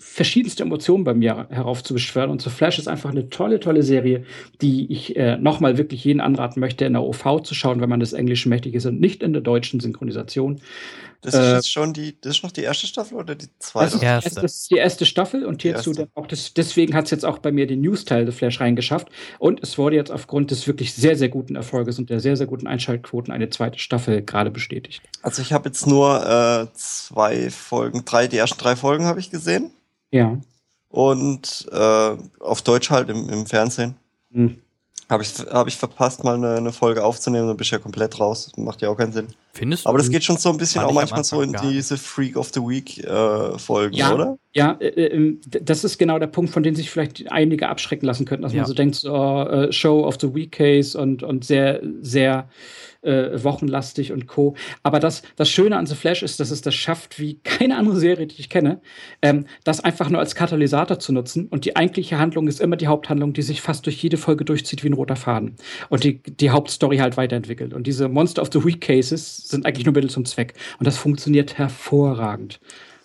verschiedenste 0.00 0.62
Emotionen 0.62 1.04
bei 1.04 1.12
mir 1.12 1.46
heraufzubeschwören. 1.50 2.30
Und 2.30 2.40
so 2.40 2.48
Flash 2.48 2.78
ist 2.78 2.88
einfach 2.88 3.10
eine 3.10 3.28
tolle, 3.28 3.60
tolle 3.60 3.82
Serie, 3.82 4.24
die 4.62 4.90
ich 4.90 5.14
äh, 5.14 5.36
nochmal 5.36 5.76
wirklich 5.76 6.02
jeden 6.04 6.20
anraten 6.20 6.58
möchte, 6.58 6.86
in 6.86 6.94
der 6.94 7.02
OV 7.02 7.42
zu 7.42 7.54
schauen, 7.54 7.82
wenn 7.82 7.90
man 7.90 8.00
das 8.00 8.14
Englische 8.14 8.48
mächtig 8.48 8.74
ist 8.74 8.86
und 8.86 8.98
nicht 8.98 9.22
in 9.22 9.34
der 9.34 9.42
deutschen 9.42 9.78
Synchronisation. 9.78 10.60
Das 11.20 11.34
ist 11.34 11.40
äh, 11.40 11.54
jetzt 11.56 11.70
schon 11.70 11.92
die, 11.92 12.18
das 12.18 12.38
ist 12.38 12.42
noch 12.42 12.50
die 12.50 12.62
erste 12.62 12.86
Staffel 12.86 13.18
oder 13.18 13.34
die 13.34 13.48
zweite? 13.58 13.98
Das 13.98 14.24
ist, 14.24 14.36
das 14.38 14.54
ist 14.54 14.70
die 14.70 14.76
erste 14.76 15.04
Staffel 15.04 15.44
und 15.44 15.60
hierzu 15.60 15.92
dann 15.92 16.08
auch 16.14 16.26
das, 16.26 16.54
deswegen 16.54 16.94
hat 16.94 17.04
es 17.04 17.10
jetzt 17.10 17.26
auch 17.26 17.38
bei 17.38 17.52
mir 17.52 17.66
den 17.66 17.82
News-Teil 17.82 18.24
The 18.24 18.32
Flash 18.32 18.58
reingeschafft. 18.58 19.08
Und 19.38 19.62
es 19.62 19.76
wurde 19.76 19.96
jetzt 19.96 20.10
aufgrund 20.10 20.50
des 20.50 20.66
wirklich 20.66 20.94
sehr, 20.94 21.16
sehr 21.16 21.28
guten 21.28 21.56
Erfolges 21.56 21.98
und 21.98 22.08
der 22.08 22.20
sehr, 22.20 22.36
sehr 22.36 22.46
guten 22.46 22.66
Einschaltquoten 22.66 23.34
eine 23.34 23.50
zweite 23.50 23.78
Staffel 23.78 24.22
gerade 24.22 24.50
bestätigt. 24.50 25.02
Also 25.20 25.42
ich 25.42 25.52
habe 25.52 25.68
jetzt 25.68 25.86
nur 25.86 26.26
äh, 26.26 26.74
zwei 26.74 27.50
Folgen, 27.50 28.06
drei, 28.06 28.26
die 28.26 28.38
ersten 28.38 28.58
drei 28.58 28.74
Folgen 28.74 29.04
habe 29.04 29.20
ich 29.20 29.30
gesehen. 29.30 29.72
Ja. 30.10 30.38
Und 30.88 31.68
äh, 31.72 32.16
auf 32.40 32.62
Deutsch 32.62 32.90
halt 32.90 33.10
im, 33.10 33.28
im 33.28 33.46
Fernsehen. 33.46 33.94
Hm. 34.32 34.58
Habe 35.10 35.24
ich, 35.24 35.32
hab 35.50 35.66
ich 35.66 35.76
verpasst, 35.76 36.22
mal 36.22 36.36
eine, 36.36 36.54
eine 36.54 36.72
Folge 36.72 37.02
aufzunehmen, 37.02 37.48
dann 37.48 37.56
bist 37.56 37.72
du 37.72 37.76
ja 37.76 37.82
komplett 37.82 38.20
raus. 38.20 38.52
Macht 38.56 38.80
ja 38.80 38.90
auch 38.90 38.96
keinen 38.96 39.12
Sinn. 39.12 39.26
Findest 39.52 39.84
du? 39.84 39.88
Aber 39.88 39.98
das 39.98 40.08
geht 40.08 40.22
schon 40.22 40.36
so 40.36 40.50
ein 40.50 40.56
bisschen 40.56 40.82
auch 40.84 40.92
manchmal 40.92 41.24
so 41.24 41.42
in 41.42 41.52
diese 41.64 41.96
Freak 41.96 42.36
of 42.36 42.50
the 42.54 42.60
Week 42.60 42.98
äh, 42.98 43.58
Folgen, 43.58 43.96
ja, 43.96 44.14
oder? 44.14 44.38
Ja, 44.52 44.76
äh, 44.78 44.86
äh, 44.86 45.36
das 45.42 45.82
ist 45.82 45.98
genau 45.98 46.20
der 46.20 46.28
Punkt, 46.28 46.52
von 46.52 46.62
dem 46.62 46.76
sich 46.76 46.90
vielleicht 46.90 47.30
einige 47.32 47.68
abschrecken 47.68 48.06
lassen 48.06 48.24
könnten, 48.24 48.44
dass 48.44 48.52
ja. 48.52 48.58
man 48.58 48.68
so 48.68 48.74
denkt, 48.74 48.94
so, 48.94 49.12
uh, 49.12 49.72
Show 49.72 50.06
of 50.06 50.16
the 50.20 50.32
Week 50.32 50.52
Case 50.52 50.96
und, 50.96 51.24
und 51.24 51.44
sehr, 51.44 51.80
sehr 52.00 52.48
äh, 53.02 53.42
wochenlastig 53.42 54.12
und 54.12 54.26
Co. 54.26 54.54
Aber 54.82 55.00
das, 55.00 55.22
das 55.36 55.48
Schöne 55.48 55.76
an 55.76 55.86
The 55.86 55.94
Flash 55.94 56.22
ist, 56.22 56.40
dass 56.40 56.50
es 56.50 56.62
das 56.62 56.74
schafft, 56.74 57.18
wie 57.18 57.40
keine 57.40 57.76
andere 57.76 57.96
Serie, 57.96 58.26
die 58.26 58.40
ich 58.40 58.48
kenne, 58.48 58.80
ähm, 59.22 59.46
das 59.64 59.80
einfach 59.80 60.10
nur 60.10 60.20
als 60.20 60.34
Katalysator 60.34 60.98
zu 60.98 61.12
nutzen. 61.12 61.48
Und 61.48 61.64
die 61.64 61.76
eigentliche 61.76 62.18
Handlung 62.18 62.48
ist 62.48 62.60
immer 62.60 62.76
die 62.76 62.86
Haupthandlung, 62.86 63.32
die 63.32 63.42
sich 63.42 63.60
fast 63.60 63.86
durch 63.86 64.02
jede 64.02 64.16
Folge 64.16 64.44
durchzieht 64.44 64.84
wie 64.84 64.88
ein 64.88 64.94
roter 64.94 65.16
Faden. 65.16 65.56
Und 65.88 66.04
die, 66.04 66.22
die 66.22 66.50
Hauptstory 66.50 66.98
halt 66.98 67.16
weiterentwickelt. 67.16 67.74
Und 67.74 67.86
diese 67.86 68.08
Monster 68.08 68.42
of 68.42 68.50
the 68.52 68.64
Week 68.64 68.80
Cases 68.80 69.48
sind 69.48 69.66
eigentlich 69.66 69.86
nur 69.86 69.94
Mittel 69.94 70.10
zum 70.10 70.24
Zweck. 70.24 70.54
Und 70.78 70.86
das 70.86 70.96
funktioniert 70.96 71.58
hervorragend. 71.58 72.60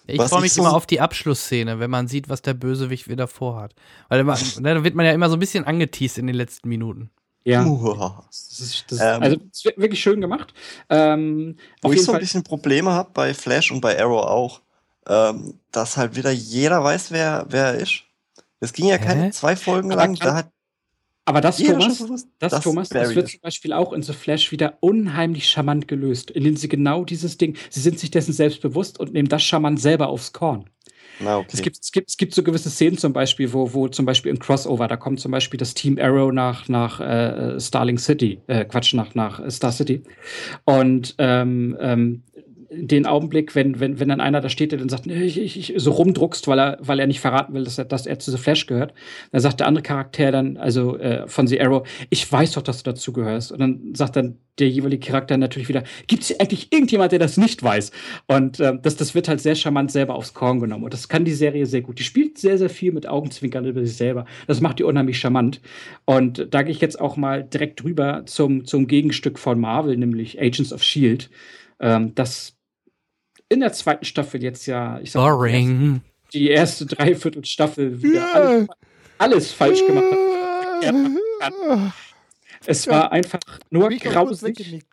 Ich 0.08 0.22
freue 0.22 0.42
mich 0.42 0.54
so 0.54 0.62
immer 0.62 0.74
auf 0.74 0.86
die 0.86 1.02
Abschlussszene, 1.02 1.80
wenn 1.80 1.90
man 1.90 2.08
sieht, 2.08 2.30
was 2.30 2.42
der 2.42 2.54
Bösewicht 2.54 3.10
wieder 3.10 3.28
vorhat. 3.28 3.74
Weil 4.08 4.24
ne, 4.24 4.36
da 4.62 4.84
wird 4.84 4.94
man 4.94 5.06
ja 5.06 5.12
immer 5.12 5.30
so 5.30 5.36
ein 5.36 5.40
bisschen 5.40 5.64
angeteased 5.64 6.20
in 6.20 6.28
den 6.28 6.36
letzten 6.36 6.70
Minuten. 6.70 7.10
Ja. 7.46 7.64
Das 7.64 8.60
ist, 8.60 8.86
das 8.92 9.00
ähm, 9.00 9.22
also 9.22 9.38
das 9.38 9.64
ist 9.64 9.78
wirklich 9.78 10.02
schön 10.02 10.20
gemacht. 10.20 10.54
Ähm, 10.90 11.58
wo 11.82 11.94
ich 11.94 12.04
so 12.04 12.12
ein 12.12 12.20
bisschen 12.20 12.44
Probleme 12.44 12.92
habe 12.92 13.12
bei 13.14 13.34
Flash 13.36 13.72
und 13.72 13.82
bei 13.82 14.02
Arrow 14.02 14.26
auch, 14.26 14.62
ähm, 15.08 15.60
dass 15.72 15.96
halt 15.96 16.16
wieder 16.16 16.32
jeder 16.32 16.84
weiß, 16.84 17.12
wer, 17.12 17.46
wer 17.50 17.66
er 17.66 17.76
ist. 17.76 18.02
Es 18.60 18.74
ging 18.74 18.88
ja 18.88 18.98
keine 18.98 19.26
Hä? 19.26 19.30
zwei 19.30 19.56
Folgen 19.56 19.92
aber 19.92 20.02
lang. 20.02 20.16
Da 20.16 20.34
hat 20.34 20.50
aber 21.26 21.42
das, 21.42 21.58
Thomas, 21.58 21.98
das, 21.98 22.52
das, 22.52 22.64
Thomas, 22.64 22.90
das 22.90 23.16
wird 23.16 23.30
zum 23.30 23.42
Beispiel 23.42 23.74
auch 23.74 23.94
in 23.94 24.04
The 24.04 24.14
Flash 24.14 24.52
wieder 24.52 24.78
unheimlich 24.80 25.50
charmant 25.50 25.88
gelöst, 25.88 26.30
indem 26.30 26.56
sie 26.56 26.68
genau 26.68 27.04
dieses 27.04 27.38
Ding, 27.38 27.58
sie 27.70 27.80
sind 27.80 28.00
sich 28.00 28.12
dessen 28.12 28.32
selbst 28.32 28.62
bewusst 28.62 29.00
und 29.00 29.14
nehmen 29.14 29.28
das 29.28 29.44
charmant 29.44 29.82
selber 29.82 30.08
aufs 30.08 30.34
Korn. 30.34 30.70
Na, 31.20 31.38
okay. 31.38 31.50
es, 31.54 31.62
gibt, 31.62 31.78
es, 31.82 31.92
gibt, 31.92 32.10
es 32.10 32.18
gibt 32.18 32.34
so 32.34 32.44
gewisse 32.44 32.70
Szenen 32.70 32.98
zum 32.98 33.14
Beispiel, 33.14 33.54
wo, 33.54 33.74
wo 33.74 33.88
zum 33.88 34.06
Beispiel 34.06 34.32
im 34.32 34.40
Crossover, 34.40 34.88
da 34.88 34.98
kommt 34.98 35.20
zum 35.20 35.32
Beispiel 35.32 35.58
das 35.58 35.74
Team 35.74 35.98
Arrow 36.00 36.32
nach, 36.32 36.68
nach 36.68 37.00
äh, 37.00 37.60
Starling 37.60 37.98
City, 37.98 38.42
äh, 38.48 38.66
Quatsch, 38.66 38.94
nach, 38.94 39.16
nach 39.16 39.50
Star 39.50 39.72
City. 39.72 40.04
Und 40.66 41.16
ähm, 41.18 41.78
ähm, 41.80 42.24
den 42.78 43.06
Augenblick, 43.06 43.56
wenn, 43.56 43.80
wenn, 43.80 44.00
wenn 44.00 44.10
dann 44.10 44.22
einer 44.22 44.42
da 44.42 44.50
steht, 44.50 44.72
der 44.72 44.80
dann 44.80 44.90
sagt, 44.90 45.08
ich, 45.08 45.38
ich, 45.40 45.58
ich, 45.58 45.74
so 45.82 45.92
rumdruckst, 45.92 46.48
weil 46.48 46.60
er, 46.60 46.78
weil 46.82 47.00
er 47.00 47.08
nicht 47.08 47.20
verraten 47.20 47.54
will, 47.54 47.64
dass 47.64 47.78
er, 47.78 47.86
dass 47.86 48.06
er 48.06 48.20
zu 48.20 48.32
The 48.32 48.38
Flash 48.38 48.68
gehört, 48.68 48.94
dann 49.32 49.42
sagt 49.42 49.60
der 49.60 49.68
andere 49.68 49.84
Charakter 49.84 50.32
dann, 50.32 50.58
also 50.58 50.98
äh, 50.98 51.28
von 51.28 51.48
The 51.48 51.62
Arrow, 51.62 51.88
ich 52.10 52.30
weiß 52.32 52.54
doch, 52.54 52.62
dass 52.62 52.84
du 52.84 52.92
dazu 52.92 53.14
gehörst. 53.14 53.52
Und 53.52 53.60
dann 53.60 53.94
sagt 53.96 54.16
dann 54.16 54.38
der 54.60 54.70
jeweilige 54.70 55.06
Charakter 55.08 55.38
natürlich 55.38 55.70
wieder, 55.70 55.84
gibt 56.08 56.24
es 56.24 56.40
eigentlich 56.40 56.72
irgendjemand, 56.72 57.12
der 57.12 57.20
das 57.20 57.38
nicht 57.38 57.62
weiß? 57.62 57.92
Und 58.28 58.60
äh, 58.60 58.78
das, 58.82 58.96
das 58.96 59.16
wird 59.16 59.28
halt 59.28 59.42
sehr 59.42 59.56
charmant 59.56 59.92
selber 59.92 60.16
aufs 60.16 60.34
Korn 60.34 60.60
genommen. 60.60 60.84
Und 60.84 60.94
das 60.94 61.10
kann 61.10 61.26
die 61.26 61.34
Serie 61.34 61.66
sehr 61.66 61.82
gut. 61.82 62.00
Die 62.00 62.04
spielt 62.04 62.38
sehr, 62.38 62.58
sehr 62.58 62.70
viel 62.70 62.92
mit 62.92 63.08
Augenzwinkern 63.08 63.66
über 63.66 63.86
sich 63.86 63.98
selber. 63.98 64.26
Das 64.48 64.62
macht 64.62 64.80
die 64.80 64.84
unheimlich 64.84 65.20
charmant. 65.20 65.62
Und 66.06 66.48
da 66.52 66.64
gehe 66.64 66.72
ich 66.72 66.82
jetzt 66.82 67.00
auch 67.00 67.18
mal 67.18 67.44
direkt 67.44 67.84
rüber 67.84 68.24
zum, 68.26 68.66
zum 68.66 68.88
Gegenstück 68.88 69.40
von 69.40 69.60
Marvel, 69.60 69.98
nämlich 69.98 70.40
Agents 70.42 70.72
of 70.72 70.84
Shield. 70.84 71.30
Ähm, 71.80 72.16
das 72.16 72.55
in 73.50 73.60
der 73.60 73.74
zweiten 73.74 74.06
Staffel 74.06 74.44
jetzt 74.44 74.66
ja, 74.66 75.00
ich 75.00 75.12
sag 75.12 75.22
Boring. 75.22 76.02
die 76.34 76.50
erste 76.50 76.86
Dreiviertelstaffel 76.86 78.02
wieder 78.02 78.22
yeah. 78.22 78.34
alles, 78.34 78.68
alles, 79.18 79.52
falsch 79.52 79.86
gemacht 79.86 80.06
hat. 80.12 80.84
Ja. 80.84 81.94
Es 82.68 82.88
war 82.88 83.12
einfach 83.12 83.40
nur 83.70 83.90
grausig. 83.90 84.84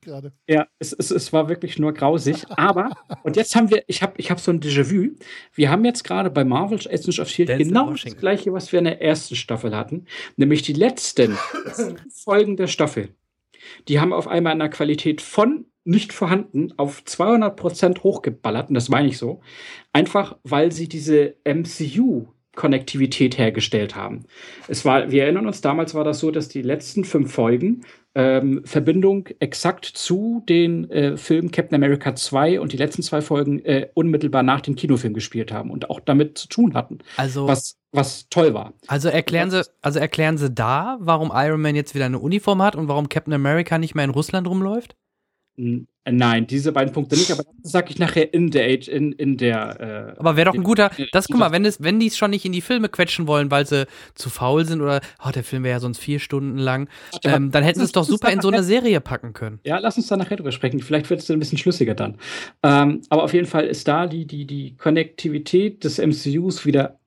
Ja, 0.46 0.66
es, 0.78 0.92
es, 0.92 1.10
es 1.10 1.32
war 1.32 1.48
wirklich 1.48 1.78
nur 1.78 1.92
grausig. 1.92 2.44
Aber, 2.50 2.90
und 3.22 3.36
jetzt 3.36 3.54
haben 3.56 3.70
wir, 3.70 3.82
ich 3.86 4.02
habe 4.02 4.14
ich 4.18 4.30
hab 4.30 4.40
so 4.40 4.50
ein 4.50 4.60
Déjà-vu. 4.60 5.16
Wir 5.54 5.70
haben 5.70 5.84
jetzt 5.84 6.04
gerade 6.04 6.30
bei 6.30 6.44
Marvel 6.44 6.78
Agents 6.86 7.18
of 7.18 7.28
Shield 7.28 7.48
Dance 7.48 7.64
genau 7.64 7.92
das 7.92 8.16
gleiche, 8.16 8.52
was 8.52 8.72
wir 8.72 8.78
in 8.78 8.84
der 8.84 9.00
ersten 9.00 9.36
Staffel 9.36 9.74
hatten. 9.74 10.06
Nämlich 10.36 10.62
die 10.62 10.74
letzten 10.74 11.36
Folgen 12.10 12.56
der 12.56 12.66
Staffel. 12.66 13.14
Die 13.88 14.00
haben 14.00 14.12
auf 14.12 14.28
einmal 14.28 14.52
in 14.52 14.58
der 14.58 14.68
Qualität 14.68 15.20
von 15.20 15.66
nicht 15.84 16.12
vorhanden 16.12 16.72
auf 16.76 17.04
200 17.04 17.56
Prozent 17.56 18.02
hochgeballert. 18.02 18.68
Und 18.68 18.74
das 18.74 18.88
meine 18.88 19.08
ich 19.08 19.18
so. 19.18 19.40
Einfach, 19.92 20.36
weil 20.44 20.72
sie 20.72 20.88
diese 20.88 21.34
MCU 21.44 22.26
Konnektivität 22.54 23.38
hergestellt 23.38 23.96
haben. 23.96 24.24
Es 24.68 24.84
war, 24.84 25.10
wir 25.10 25.22
erinnern 25.24 25.46
uns, 25.46 25.62
damals 25.62 25.94
war 25.94 26.04
das 26.04 26.18
so, 26.18 26.30
dass 26.30 26.48
die 26.48 26.60
letzten 26.60 27.04
fünf 27.04 27.32
Folgen 27.32 27.82
ähm, 28.14 28.60
Verbindung 28.66 29.28
exakt 29.38 29.86
zu 29.86 30.42
den 30.46 30.90
äh, 30.90 31.16
Filmen 31.16 31.50
Captain 31.50 31.76
America 31.76 32.14
2 32.14 32.60
und 32.60 32.72
die 32.72 32.76
letzten 32.76 33.02
zwei 33.02 33.22
Folgen 33.22 33.64
äh, 33.64 33.88
unmittelbar 33.94 34.42
nach 34.42 34.60
dem 34.60 34.76
Kinofilm 34.76 35.14
gespielt 35.14 35.50
haben 35.50 35.70
und 35.70 35.88
auch 35.88 35.98
damit 36.00 36.36
zu 36.36 36.46
tun 36.46 36.74
hatten. 36.74 36.98
Also 37.16 37.48
was, 37.48 37.78
was 37.90 38.28
toll 38.28 38.52
war. 38.52 38.74
Also 38.86 39.08
erklären 39.08 39.50
Sie, 39.50 39.62
also 39.80 39.98
erklären 39.98 40.36
Sie 40.36 40.50
da, 40.50 40.98
warum 41.00 41.32
Iron 41.34 41.62
Man 41.62 41.74
jetzt 41.74 41.94
wieder 41.94 42.04
eine 42.04 42.18
Uniform 42.18 42.60
hat 42.60 42.76
und 42.76 42.86
warum 42.86 43.08
Captain 43.08 43.32
America 43.32 43.78
nicht 43.78 43.94
mehr 43.94 44.04
in 44.04 44.10
Russland 44.10 44.46
rumläuft? 44.46 44.94
Nein, 45.56 46.48
diese 46.48 46.72
beiden 46.72 46.92
Punkte 46.92 47.14
nicht, 47.14 47.30
aber 47.30 47.44
das 47.62 47.70
sage 47.70 47.90
ich 47.90 47.98
nachher 47.98 48.34
in 48.34 48.50
der 48.50 48.66
Age, 48.66 48.88
in, 48.88 49.12
in 49.12 49.36
der. 49.36 50.14
Äh, 50.16 50.18
aber 50.18 50.36
wäre 50.36 50.46
doch 50.46 50.54
ein 50.54 50.64
guter. 50.64 50.90
Das 51.12 51.28
guck 51.28 51.38
mal, 51.38 51.52
wenn 51.52 51.64
es, 51.64 51.80
wenn 51.80 52.00
die 52.00 52.08
es 52.08 52.16
schon 52.16 52.30
nicht 52.30 52.44
in 52.44 52.50
die 52.50 52.60
Filme 52.60 52.88
quetschen 52.88 53.28
wollen, 53.28 53.52
weil 53.52 53.66
sie 53.66 53.86
zu 54.14 54.28
faul 54.28 54.64
sind 54.64 54.80
oder 54.80 55.00
oh, 55.24 55.30
der 55.30 55.44
Film 55.44 55.62
wäre 55.62 55.74
ja 55.74 55.80
sonst 55.80 55.98
vier 55.98 56.18
Stunden 56.18 56.58
lang, 56.58 56.88
ähm, 57.22 57.52
dann 57.52 57.62
hätten 57.62 57.78
sie 57.78 57.84
es 57.84 57.92
doch 57.92 58.04
super 58.04 58.32
in 58.32 58.40
so 58.40 58.48
eine 58.48 58.64
Serie 58.64 59.00
packen 59.00 59.32
können. 59.32 59.60
Ja, 59.64 59.78
lass 59.78 59.96
uns 59.96 60.08
da 60.08 60.16
nachher 60.16 60.36
drüber 60.36 60.50
sprechen. 60.50 60.80
Vielleicht 60.80 61.08
wird 61.08 61.20
es 61.20 61.30
ein 61.30 61.38
bisschen 61.38 61.58
schlüssiger 61.58 61.94
dann. 61.94 62.18
Ähm, 62.64 63.02
aber 63.08 63.22
auf 63.22 63.32
jeden 63.32 63.46
Fall 63.46 63.66
ist 63.66 63.86
da 63.86 64.06
die, 64.06 64.26
die, 64.26 64.46
die 64.46 64.76
Konnektivität 64.76 65.84
des 65.84 65.98
MCUs 65.98 66.66
wieder 66.66 66.98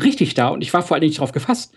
richtig 0.00 0.32
da 0.34 0.48
und 0.48 0.62
ich 0.62 0.72
war 0.72 0.82
vor 0.82 0.94
allen 0.94 1.02
Dingen 1.02 1.14
darauf 1.14 1.32
gefasst. 1.32 1.74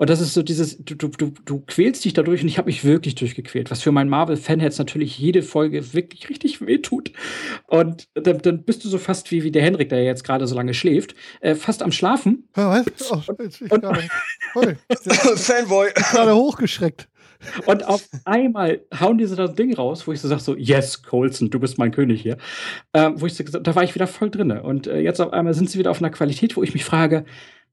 Und 0.00 0.08
das 0.08 0.22
ist 0.22 0.32
so 0.32 0.42
dieses, 0.42 0.78
du, 0.78 0.94
du, 0.94 1.08
du, 1.08 1.34
du 1.44 1.60
quälst 1.66 2.06
dich 2.06 2.14
dadurch 2.14 2.40
und 2.40 2.48
ich 2.48 2.56
habe 2.56 2.68
mich 2.68 2.86
wirklich 2.86 3.16
durchgequält, 3.16 3.70
was 3.70 3.82
für 3.82 3.92
meinen 3.92 4.08
Marvel-Fan-Herz 4.08 4.78
natürlich 4.78 5.18
jede 5.18 5.42
Folge 5.42 5.92
wirklich 5.92 6.30
richtig 6.30 6.64
wehtut. 6.66 7.12
Und 7.66 8.08
dann, 8.14 8.38
dann 8.38 8.62
bist 8.62 8.82
du 8.82 8.88
so 8.88 8.96
fast 8.96 9.30
wie, 9.30 9.44
wie 9.44 9.50
der 9.50 9.60
Henrik, 9.60 9.90
der 9.90 10.02
jetzt 10.02 10.24
gerade 10.24 10.46
so 10.46 10.54
lange 10.54 10.72
schläft, 10.72 11.14
äh, 11.42 11.54
fast 11.54 11.82
am 11.82 11.92
Schlafen. 11.92 12.48
Ja, 12.56 12.70
was? 12.70 13.12
Oh, 13.12 13.20
jetzt 13.42 13.58
bin 13.58 13.68
ich 13.70 13.82
gerade, 13.82 14.08
Fanboy. 15.36 15.92
gerade 15.92 16.34
hochgeschreckt. 16.34 17.06
Und 17.66 17.86
auf 17.86 18.08
einmal 18.24 18.80
hauen 18.98 19.18
diese 19.18 19.36
das 19.36 19.54
Ding 19.54 19.74
raus, 19.74 20.06
wo 20.06 20.12
ich 20.12 20.20
so 20.22 20.28
sage, 20.28 20.40
so, 20.40 20.56
yes, 20.56 21.02
Colson, 21.02 21.50
du 21.50 21.60
bist 21.60 21.76
mein 21.76 21.90
König 21.90 22.22
hier. 22.22 22.38
Ähm, 22.94 23.20
wo 23.20 23.26
ich 23.26 23.34
so 23.34 23.44
gesagt, 23.44 23.66
da 23.66 23.74
war 23.74 23.84
ich 23.84 23.94
wieder 23.94 24.06
voll 24.06 24.30
drin. 24.30 24.50
Und 24.50 24.86
äh, 24.86 25.00
jetzt 25.00 25.20
auf 25.20 25.34
einmal 25.34 25.52
sind 25.52 25.68
sie 25.68 25.78
wieder 25.78 25.90
auf 25.90 26.00
einer 26.00 26.10
Qualität, 26.10 26.56
wo 26.56 26.62
ich 26.62 26.72
mich 26.72 26.86
frage, 26.86 27.26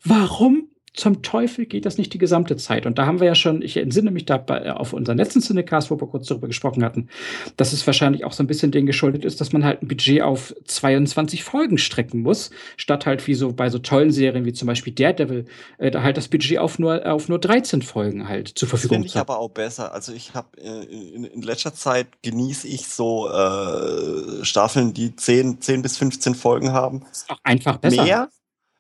warum 0.03 0.67
zum 0.93 1.21
Teufel 1.21 1.65
geht 1.65 1.85
das 1.85 1.97
nicht 1.97 2.13
die 2.13 2.17
gesamte 2.17 2.57
Zeit? 2.57 2.85
Und 2.85 2.97
da 2.97 3.05
haben 3.05 3.19
wir 3.19 3.27
ja 3.27 3.35
schon, 3.35 3.61
ich 3.61 3.77
entsinne 3.77 4.11
mich 4.11 4.25
da 4.25 4.38
bei, 4.38 4.71
auf 4.73 4.93
unseren 4.93 5.17
letzten 5.17 5.41
Cinecast, 5.41 5.91
wo 5.91 5.99
wir 5.99 6.07
kurz 6.07 6.27
darüber 6.27 6.47
gesprochen 6.47 6.83
hatten, 6.83 7.09
dass 7.55 7.73
es 7.73 7.85
wahrscheinlich 7.85 8.25
auch 8.25 8.33
so 8.33 8.43
ein 8.43 8.47
bisschen 8.47 8.71
dem 8.71 8.85
geschuldet 8.85 9.23
ist, 9.23 9.39
dass 9.39 9.53
man 9.53 9.63
halt 9.63 9.81
ein 9.81 9.88
Budget 9.88 10.21
auf 10.21 10.55
22 10.65 11.43
Folgen 11.43 11.77
strecken 11.77 12.21
muss, 12.21 12.49
statt 12.77 13.05
halt 13.05 13.25
wie 13.27 13.35
so 13.35 13.53
bei 13.53 13.69
so 13.69 13.79
tollen 13.79 14.11
Serien 14.11 14.45
wie 14.45 14.53
zum 14.53 14.67
Beispiel 14.67 14.93
Daredevil, 14.93 15.45
äh, 15.77 15.91
da 15.91 16.01
halt 16.01 16.17
das 16.17 16.27
Budget 16.27 16.57
auf 16.57 16.79
nur, 16.79 17.05
auf 17.05 17.29
nur 17.29 17.39
13 17.39 17.81
Folgen 17.81 18.27
halt 18.27 18.49
zur 18.49 18.67
Verfügung 18.67 18.97
Finde 18.97 19.07
ich 19.07 19.17
aber 19.17 19.39
auch 19.39 19.49
besser. 19.49 19.93
Also 19.93 20.13
ich 20.13 20.33
habe 20.33 20.47
äh, 20.59 20.83
in, 20.85 21.25
in, 21.25 21.41
letzter 21.41 21.73
Zeit 21.73 22.07
genieße 22.23 22.67
ich 22.67 22.88
so 22.88 23.29
äh, 23.29 24.43
Staffeln, 24.43 24.93
die 24.93 25.15
10, 25.15 25.61
10 25.61 25.81
bis 25.81 25.97
15 25.97 26.35
Folgen 26.35 26.71
haben. 26.71 27.05
Ist 27.11 27.29
auch 27.29 27.39
einfach 27.43 27.77
besser. 27.77 28.03
Mehr 28.03 28.29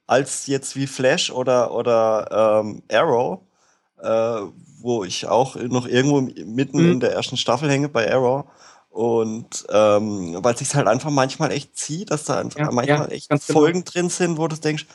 als 0.07 0.47
jetzt 0.47 0.75
wie 0.75 0.87
Flash 0.87 1.29
oder, 1.29 1.73
oder 1.73 2.61
ähm, 2.63 2.81
Arrow, 2.91 3.41
äh, 4.01 4.39
wo 4.79 5.03
ich 5.03 5.27
auch 5.27 5.55
noch 5.55 5.85
irgendwo 5.85 6.21
mitten 6.21 6.83
mhm. 6.83 6.91
in 6.93 6.99
der 7.01 7.11
ersten 7.11 7.37
Staffel 7.37 7.69
hänge 7.69 7.89
bei 7.89 8.11
Arrow. 8.11 8.45
Und 8.89 9.67
ähm, 9.69 10.37
weil 10.41 10.53
es 10.53 10.59
sich 10.59 10.73
halt 10.73 10.87
einfach 10.87 11.11
manchmal 11.11 11.51
echt 11.51 11.77
zieht, 11.77 12.09
dass 12.09 12.23
da 12.23 12.39
einfach 12.39 12.59
ja, 12.59 12.71
manchmal 12.71 13.09
ja, 13.09 13.15
echt 13.15 13.29
genau. 13.29 13.41
Folgen 13.41 13.83
genau. 13.83 13.91
drin 13.91 14.09
sind, 14.09 14.37
wo 14.39 14.47
du 14.47 14.55
denkst, 14.55 14.87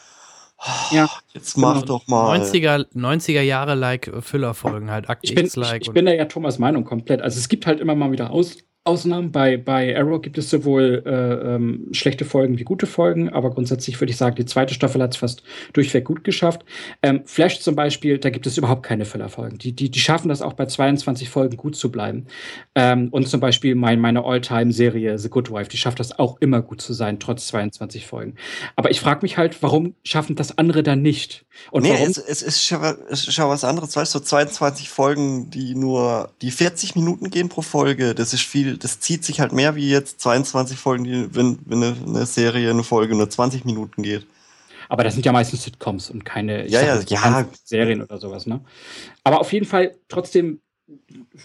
oh, 0.58 0.94
ja, 0.94 1.08
jetzt 1.34 1.56
mach 1.56 1.74
genau. 1.74 1.86
doch 1.86 2.08
mal. 2.08 2.40
90er, 2.40 2.86
90er 2.96 3.42
Jahre 3.42 3.74
like 3.74 4.10
Füllerfolgen 4.20 4.90
halt, 4.90 5.08
Akt 5.08 5.20
ich 5.22 5.36
bin, 5.36 5.48
like. 5.54 5.82
Ich, 5.82 5.88
ich 5.88 5.94
bin 5.94 6.06
da 6.06 6.12
ja 6.12 6.24
Thomas 6.24 6.58
Meinung 6.58 6.84
komplett. 6.84 7.22
Also 7.22 7.38
es 7.38 7.48
gibt 7.48 7.66
halt 7.66 7.78
immer 7.78 7.94
mal 7.94 8.10
wieder 8.10 8.30
Aus, 8.30 8.56
Ausnahmen. 8.84 9.30
Bei, 9.30 9.56
bei 9.56 9.96
Arrow 9.96 10.20
gibt 10.20 10.38
es 10.38 10.50
sowohl 10.50 11.04
äh, 11.06 11.54
ähm, 11.54 11.86
schlechte 11.92 12.24
Folgen 12.24 12.58
wie 12.58 12.64
gute 12.64 12.86
Folgen, 12.86 13.28
aber 13.28 13.50
grundsätzlich 13.50 14.00
würde 14.00 14.10
ich 14.10 14.16
sagen, 14.16 14.34
die 14.34 14.44
zweite 14.44 14.74
Staffel 14.74 15.00
hat 15.00 15.12
es 15.12 15.18
fast 15.18 15.44
durchweg 15.72 16.04
gut 16.04 16.24
geschafft. 16.24 16.64
Ähm, 17.00 17.22
Flash 17.24 17.60
zum 17.60 17.76
Beispiel, 17.76 18.18
da 18.18 18.30
gibt 18.30 18.44
es 18.46 18.58
überhaupt 18.58 18.82
keine 18.82 19.04
Füllerfolgen. 19.04 19.58
Die, 19.58 19.72
die, 19.72 19.88
die 19.88 20.00
schaffen 20.00 20.28
das 20.28 20.42
auch 20.42 20.54
bei 20.54 20.66
22 20.66 21.28
Folgen 21.28 21.56
gut 21.56 21.76
zu 21.76 21.92
bleiben. 21.92 22.26
Ähm, 22.74 23.08
und 23.12 23.28
zum 23.28 23.38
Beispiel 23.38 23.76
mein, 23.76 24.00
meine 24.00 24.24
All-Time-Serie 24.24 25.16
The 25.16 25.28
Good 25.28 25.52
Wife, 25.52 25.70
die 25.70 25.76
schafft 25.76 26.00
das 26.00 26.18
auch 26.18 26.38
immer 26.40 26.60
gut 26.60 26.80
zu 26.80 26.92
sein, 26.92 27.20
trotz 27.20 27.46
22 27.46 28.04
Folgen. 28.04 28.34
Aber 28.74 28.90
ich 28.90 29.00
frage 29.00 29.20
mich 29.22 29.38
halt, 29.38 29.62
warum 29.62 29.94
schaffen 30.02 30.34
das 30.34 30.58
andere 30.58 30.82
dann 30.82 31.02
nicht? 31.02 31.44
Und 31.70 31.84
nee, 31.84 31.92
warum? 31.92 32.08
Es, 32.08 32.18
es 32.18 32.42
ist 32.42 32.64
schon, 32.64 32.82
es 33.08 33.28
ist 33.28 33.34
schon 33.34 33.48
was 33.48 33.62
anderes. 33.62 33.94
Weißt 33.94 34.12
du, 34.12 34.18
so 34.18 34.24
22 34.24 34.88
Folgen, 34.88 35.50
die 35.50 35.76
nur 35.76 36.32
die 36.42 36.50
40 36.50 36.96
Minuten 36.96 37.30
gehen 37.30 37.48
pro 37.48 37.62
Folge, 37.62 38.16
das 38.16 38.32
ist 38.32 38.42
viel 38.42 38.71
das 38.78 39.00
zieht 39.00 39.24
sich 39.24 39.40
halt 39.40 39.52
mehr 39.52 39.74
wie 39.76 39.88
jetzt 39.88 40.20
22 40.20 40.78
Folgen, 40.78 41.04
die, 41.04 41.34
wenn, 41.34 41.58
wenn 41.64 41.82
eine, 41.82 41.96
eine 42.06 42.26
Serie, 42.26 42.70
eine 42.70 42.84
Folge 42.84 43.14
nur 43.14 43.28
20 43.28 43.64
Minuten 43.64 44.02
geht. 44.02 44.26
Aber 44.88 45.04
das 45.04 45.14
sind 45.14 45.24
ja 45.24 45.32
meistens 45.32 45.62
Sitcoms 45.62 46.10
und 46.10 46.24
keine 46.24 46.68
ja, 46.68 46.82
ja, 46.82 47.00
ja. 47.00 47.46
Serien 47.64 48.02
oder 48.02 48.18
sowas, 48.18 48.46
ne? 48.46 48.60
Aber 49.24 49.40
auf 49.40 49.52
jeden 49.52 49.64
Fall 49.64 49.96
trotzdem 50.08 50.60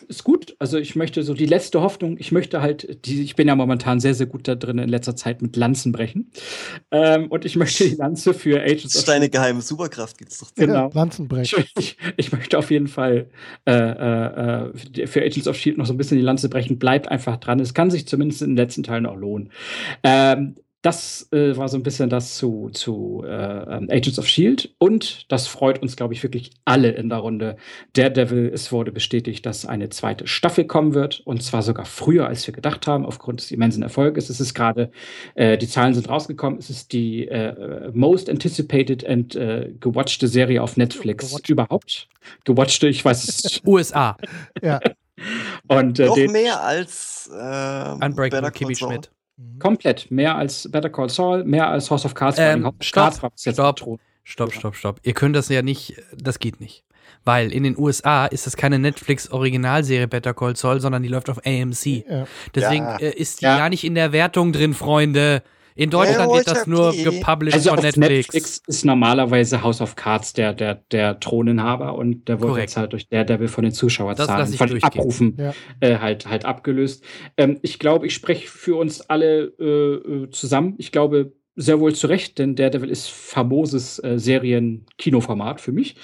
ist 0.07 0.23
gut. 0.23 0.55
Also 0.59 0.77
ich 0.77 0.95
möchte 0.95 1.23
so 1.23 1.33
die 1.33 1.45
letzte 1.45 1.81
Hoffnung, 1.81 2.17
ich 2.19 2.31
möchte 2.31 2.61
halt, 2.61 3.05
die, 3.05 3.21
ich 3.21 3.35
bin 3.35 3.47
ja 3.47 3.55
momentan 3.55 3.99
sehr, 3.99 4.13
sehr 4.13 4.25
gut 4.25 4.47
da 4.47 4.55
drin 4.55 4.77
in 4.79 4.89
letzter 4.89 5.15
Zeit 5.15 5.41
mit 5.41 5.55
Lanzen 5.55 5.91
brechen. 5.91 6.31
Ähm, 6.91 7.27
und 7.27 7.45
ich 7.45 7.55
möchte 7.55 7.87
die 7.87 7.95
Lanze 7.95 8.33
für 8.33 8.61
Agents 8.61 8.83
das 8.83 8.95
ist 8.95 9.07
deine 9.07 9.29
geheime 9.29 9.61
Superkraft, 9.61 10.17
gibt's 10.17 10.39
doch. 10.39 10.53
Genau. 10.55 10.73
Ja, 10.73 10.89
Lanzen 10.93 11.27
brechen. 11.27 11.63
Ich, 11.77 11.97
ich, 11.97 11.97
ich, 12.17 12.31
möchte 12.31 12.57
auf 12.57 12.71
jeden 12.71 12.87
Fall 12.87 13.29
äh, 13.65 13.73
äh, 13.73 15.07
für 15.07 15.21
Agents 15.21 15.47
of 15.47 15.57
Shield 15.57 15.77
noch 15.77 15.85
so 15.85 15.93
ein 15.93 15.97
bisschen 15.97 16.17
die 16.17 16.23
Lanze 16.23 16.49
brechen. 16.49 16.79
Bleibt 16.79 17.09
einfach 17.09 17.37
dran. 17.37 17.59
Es 17.59 17.73
kann 17.73 17.89
sich 17.89 18.07
zumindest 18.07 18.41
in 18.41 18.51
den 18.51 18.57
letzten 18.57 18.83
Teilen 18.83 19.05
auch 19.05 19.15
lohnen. 19.15 19.51
Ähm, 20.03 20.55
das 20.87 21.27
äh, 21.33 21.57
war 21.57 21.67
so 21.67 21.75
ein 21.75 21.83
bisschen 21.83 22.09
das 22.09 22.37
zu, 22.37 22.69
zu 22.71 23.21
äh, 23.25 23.29
ähm, 23.29 23.89
Agents 23.91 24.17
of 24.19 24.25
Shield. 24.25 24.73
Und 24.77 25.29
das 25.29 25.45
freut 25.45 25.81
uns, 25.81 25.97
glaube 25.97 26.13
ich, 26.13 26.23
wirklich 26.23 26.51
alle 26.63 26.91
in 26.91 27.09
der 27.09 27.17
Runde. 27.17 27.57
Daredevil, 27.91 28.49
es 28.53 28.71
wurde 28.71 28.93
bestätigt, 28.93 29.45
dass 29.45 29.65
eine 29.65 29.89
zweite 29.89 30.27
Staffel 30.27 30.63
kommen 30.63 30.93
wird. 30.93 31.19
Und 31.25 31.43
zwar 31.43 31.61
sogar 31.61 31.83
früher, 31.83 32.25
als 32.25 32.47
wir 32.47 32.53
gedacht 32.53 32.87
haben, 32.87 33.05
aufgrund 33.05 33.41
des 33.41 33.51
immensen 33.51 33.83
Erfolges. 33.83 34.29
Es 34.29 34.39
ist 34.39 34.53
gerade, 34.53 34.89
äh, 35.35 35.57
die 35.57 35.67
Zahlen 35.67 35.93
sind 35.93 36.07
rausgekommen. 36.07 36.57
Es 36.57 36.69
ist 36.69 36.93
die 36.93 37.27
äh, 37.27 37.91
most 37.93 38.29
anticipated 38.29 39.05
and 39.05 39.35
äh, 39.35 39.73
gewatchte 39.81 40.29
Serie 40.29 40.63
auf 40.63 40.77
Netflix 40.77 41.31
Gewatcht. 41.31 41.49
überhaupt. 41.49 42.07
Gewatchte, 42.45 42.87
ich 42.87 43.03
weiß 43.03 43.27
es. 43.27 43.61
USA. 43.65 44.15
ja. 44.61 44.79
Und, 45.67 45.99
äh, 45.99 46.05
Noch 46.05 46.15
mehr 46.31 46.63
als 46.63 47.29
äh, 47.29 48.05
Unbreakable 48.05 48.51
Kimmy 48.51 48.75
Schmidt. 48.75 49.11
Mhm. 49.37 49.59
Komplett. 49.59 50.11
Mehr 50.11 50.35
als 50.35 50.69
Better 50.71 50.89
Call 50.89 51.09
Saul, 51.09 51.43
mehr 51.43 51.69
als 51.69 51.89
House 51.89 52.05
of 52.05 52.13
Cards. 52.13 52.37
Ähm, 52.39 52.71
stopp, 52.81 53.13
stopp, 53.13 53.33
stopp, 54.23 54.53
stopp, 54.53 54.75
stopp. 54.75 54.99
Ihr 55.03 55.13
könnt 55.13 55.35
das 55.35 55.49
ja 55.49 55.61
nicht, 55.61 56.01
das 56.15 56.39
geht 56.39 56.59
nicht. 56.59 56.83
Weil 57.23 57.51
in 57.51 57.63
den 57.63 57.77
USA 57.77 58.25
ist 58.25 58.45
das 58.45 58.55
keine 58.55 58.79
Netflix-Originalserie 58.79 60.07
Better 60.07 60.33
Call 60.33 60.55
Saul, 60.55 60.79
sondern 60.79 61.03
die 61.03 61.09
läuft 61.09 61.29
auf 61.29 61.45
AMC. 61.45 62.05
Ja. 62.09 62.27
Deswegen 62.55 62.85
ja. 62.85 62.97
Äh, 62.97 63.11
ist 63.11 63.41
die 63.41 63.45
ja. 63.45 63.57
gar 63.57 63.69
nicht 63.69 63.83
in 63.83 63.95
der 63.95 64.11
Wertung 64.11 64.53
drin, 64.53 64.73
Freunde. 64.73 65.43
In 65.77 65.89
Deutschland 65.89 66.31
wird 66.33 66.47
das 66.47 66.65
nur 66.65 66.91
gepublished 66.91 67.53
also 67.53 67.69
von 67.69 67.79
Netflix. 67.79 68.33
Netflix 68.33 68.61
ist 68.65 68.85
normalerweise 68.85 69.61
House 69.61 69.79
of 69.79 69.95
Cards 69.95 70.33
der, 70.33 70.53
der, 70.53 70.75
der 70.91 71.19
Throninhaber 71.19 71.95
und 71.95 72.27
der 72.27 72.41
wurde 72.41 72.61
jetzt 72.61 72.77
halt 72.77 72.93
durch 72.93 73.07
der 73.07 73.23
Devil 73.25 73.47
von 73.47 73.63
den 73.63 73.73
Zuschauerzahlen, 73.73 74.47
von 74.53 74.67
den 74.67 74.83
Abrufen 74.83 75.37
ja. 75.37 75.53
äh, 75.79 75.97
halt, 75.99 76.27
halt 76.27 76.45
abgelöst. 76.45 77.03
Ähm, 77.37 77.59
ich 77.61 77.77
glaube, 77.77 78.07
ich 78.07 78.13
spreche 78.13 78.47
für 78.47 78.75
uns 78.75 79.01
alle 79.01 79.53
äh, 79.59 80.23
äh, 80.23 80.29
zusammen. 80.31 80.75
Ich 80.77 80.91
glaube, 80.91 81.33
sehr 81.55 81.79
wohl 81.79 81.93
zu 81.93 82.07
Recht, 82.07 82.39
denn 82.39 82.55
Daredevil 82.55 82.89
ist 82.89 83.09
famoses 83.09 83.99
äh, 84.03 84.17
Serien-Kinoformat 84.17 85.61
für 85.61 85.71
mich. 85.71 85.95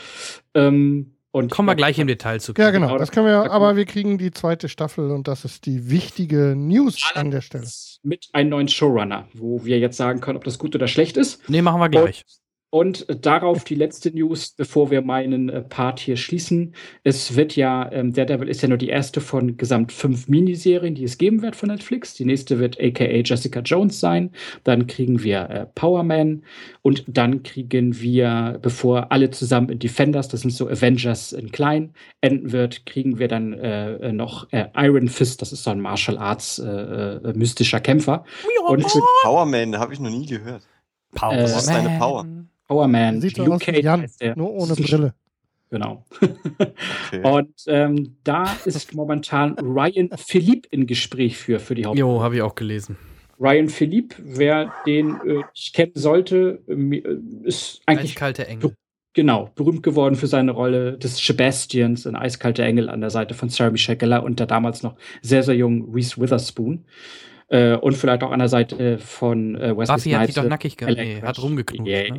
Ähm, 0.54 1.16
und 1.34 1.50
Kommen 1.50 1.68
wir 1.68 1.74
gleich 1.74 1.98
im 1.98 2.06
Detail 2.06 2.40
zu. 2.40 2.54
Ja, 2.56 2.70
genau. 2.70 2.96
Das 3.00 3.12
können 3.12 3.26
wir, 3.26 3.52
aber 3.52 3.76
wir 3.76 3.86
kriegen 3.86 4.20
die 4.20 4.30
zweite 4.30 4.70
Staffel 4.70 5.10
und 5.10 5.28
das 5.28 5.46
ist 5.46 5.66
die 5.66 5.90
wichtige 5.90 6.54
News 6.56 7.12
an 7.16 7.32
der 7.32 7.42
Stelle. 7.42 7.68
Mit 8.04 8.30
einem 8.34 8.52
neuen 8.52 8.68
Showrunner, 8.68 9.28
wo 9.34 9.66
wir 9.66 9.80
jetzt 9.80 9.98
sagen 9.98 10.22
können, 10.22 10.38
ob 10.38 10.44
das 10.44 10.60
gut 10.60 10.76
oder 10.76 10.88
schlecht 10.88 11.18
ist. 11.18 11.50
Nee, 11.50 11.64
machen 11.64 11.82
wir 11.82 11.90
gleich. 11.90 12.24
Und 12.28 12.43
darauf 13.08 13.64
die 13.64 13.76
letzte 13.76 14.12
News, 14.12 14.54
bevor 14.58 14.90
wir 14.90 15.02
meinen 15.02 15.50
äh, 15.50 15.62
Part 15.62 16.00
hier 16.00 16.18
schließen. 16.18 16.74
Es 17.04 17.36
wird 17.36 17.56
ja, 17.56 17.92
ähm, 17.92 18.14
Daredevil 18.14 18.50
ist 18.50 18.62
ja 18.62 18.68
nur 18.68 18.78
die 18.78 18.90
erste 18.90 19.22
von 19.22 19.58
gesamt 19.58 19.92
fünf 19.92 20.28
Miniserien, 20.28 20.96
die 20.96 21.04
es 21.04 21.18
geben 21.18 21.42
wird 21.42 21.56
von 21.56 21.70
Netflix. 21.70 22.16
Die 22.16 22.26
nächste 22.26 22.60
wird 22.60 22.80
aka 22.82 23.06
Jessica 23.06 23.60
Jones 23.60 24.00
sein. 24.00 24.32
Dann 24.64 24.88
kriegen 24.88 25.24
wir 25.24 25.50
äh, 25.50 25.66
Power 25.76 26.04
Man 26.04 26.44
und 26.82 27.04
dann 27.08 27.44
kriegen 27.44 28.00
wir, 28.02 28.58
bevor 28.62 29.12
alle 29.12 29.30
zusammen 29.30 29.70
in 29.70 29.80
Defenders, 29.80 30.28
das 30.28 30.42
sind 30.42 30.52
so 30.52 30.68
Avengers 30.68 31.32
in 31.32 31.52
klein, 31.52 31.94
enden 32.22 32.52
wird, 32.52 32.86
kriegen 32.86 33.20
wir 33.20 33.28
dann 33.28 33.54
äh, 33.54 34.12
noch 34.12 34.52
äh, 34.52 34.66
Iron 34.76 35.10
Fist, 35.10 35.42
das 35.42 35.54
ist 35.54 35.64
so 35.64 35.70
ein 35.70 35.80
Martial 35.80 36.18
Arts 36.18 36.58
äh, 36.58 36.68
äh, 36.68 37.34
mystischer 37.34 37.80
Kämpfer. 37.80 38.26
Und 38.68 38.86
Power 39.22 39.46
Man, 39.46 39.78
habe 39.78 39.94
ich 39.94 40.00
noch 40.00 40.10
nie 40.10 40.26
gehört. 40.26 40.68
Power 41.14 41.44
Was 41.44 41.56
ist 41.58 41.70
deine 41.70 42.00
Power? 42.00 42.26
Power 42.74 42.88
Man. 42.88 43.22
Sieht 43.22 43.38
so 43.38 43.44
aus 43.46 43.68
wie 43.68 43.82
Jan, 43.82 44.10
nur 44.36 44.52
ohne 44.52 44.74
Brille. 44.76 45.14
Genau. 45.70 46.06
okay. 46.22 47.22
Und 47.24 47.54
ähm, 47.68 48.18
da 48.24 48.56
ist 48.66 48.94
momentan 48.94 49.54
Ryan 49.60 50.10
Philippe 50.18 50.68
in 50.72 50.86
Gespräch 50.86 51.38
für, 51.38 51.60
für 51.60 51.74
die 51.76 51.86
Hauptrolle. 51.86 52.00
Jo, 52.00 52.22
habe 52.22 52.36
ich 52.36 52.42
auch 52.42 52.56
gelesen. 52.56 52.98
Ryan 53.40 53.70
Philippe, 53.70 54.16
wer 54.20 54.72
den 54.86 55.16
äh, 55.26 55.42
ich 55.56 55.74
kennen 55.74 55.94
sollte, 55.96 56.62
äh, 56.68 57.02
ist 57.44 57.82
eigentlich. 57.86 58.12
Eiskalte 58.12 58.48
Engel. 58.48 58.76
Genau, 59.16 59.52
berühmt 59.54 59.84
geworden 59.84 60.16
für 60.16 60.26
seine 60.26 60.52
Rolle 60.52 60.98
des 60.98 61.18
Sebastians, 61.24 62.08
ein 62.08 62.16
eiskalter 62.16 62.64
Engel 62.64 62.90
an 62.90 63.02
der 63.02 63.12
Seite 63.12 63.36
von 63.36 63.50
Sarah 63.50 63.70
Michelle 63.70 63.98
Gellar 63.98 64.24
und 64.24 64.40
der 64.40 64.48
damals 64.48 64.82
noch 64.82 64.96
sehr, 65.22 65.44
sehr 65.44 65.56
jungen 65.56 65.92
Reese 65.94 66.20
Witherspoon. 66.20 66.86
Äh, 67.54 67.76
und 67.76 67.95
vielleicht 67.95 68.24
auch 68.24 68.32
an 68.32 68.39
der 68.39 68.49
Seite 68.49 68.97
von 68.97 69.54
äh, 69.54 69.78
Wesley 69.78 69.95
Buffy 69.95 70.10
hat 70.10 70.26
sich 70.26 70.36
doch 70.36 70.43
nackig 70.43 70.76
gemacht. 70.76 70.97
Nee, 70.97 71.22
hat 71.22 71.39
rumgeknutscht. 71.39 71.88
Yeah, 71.88 72.16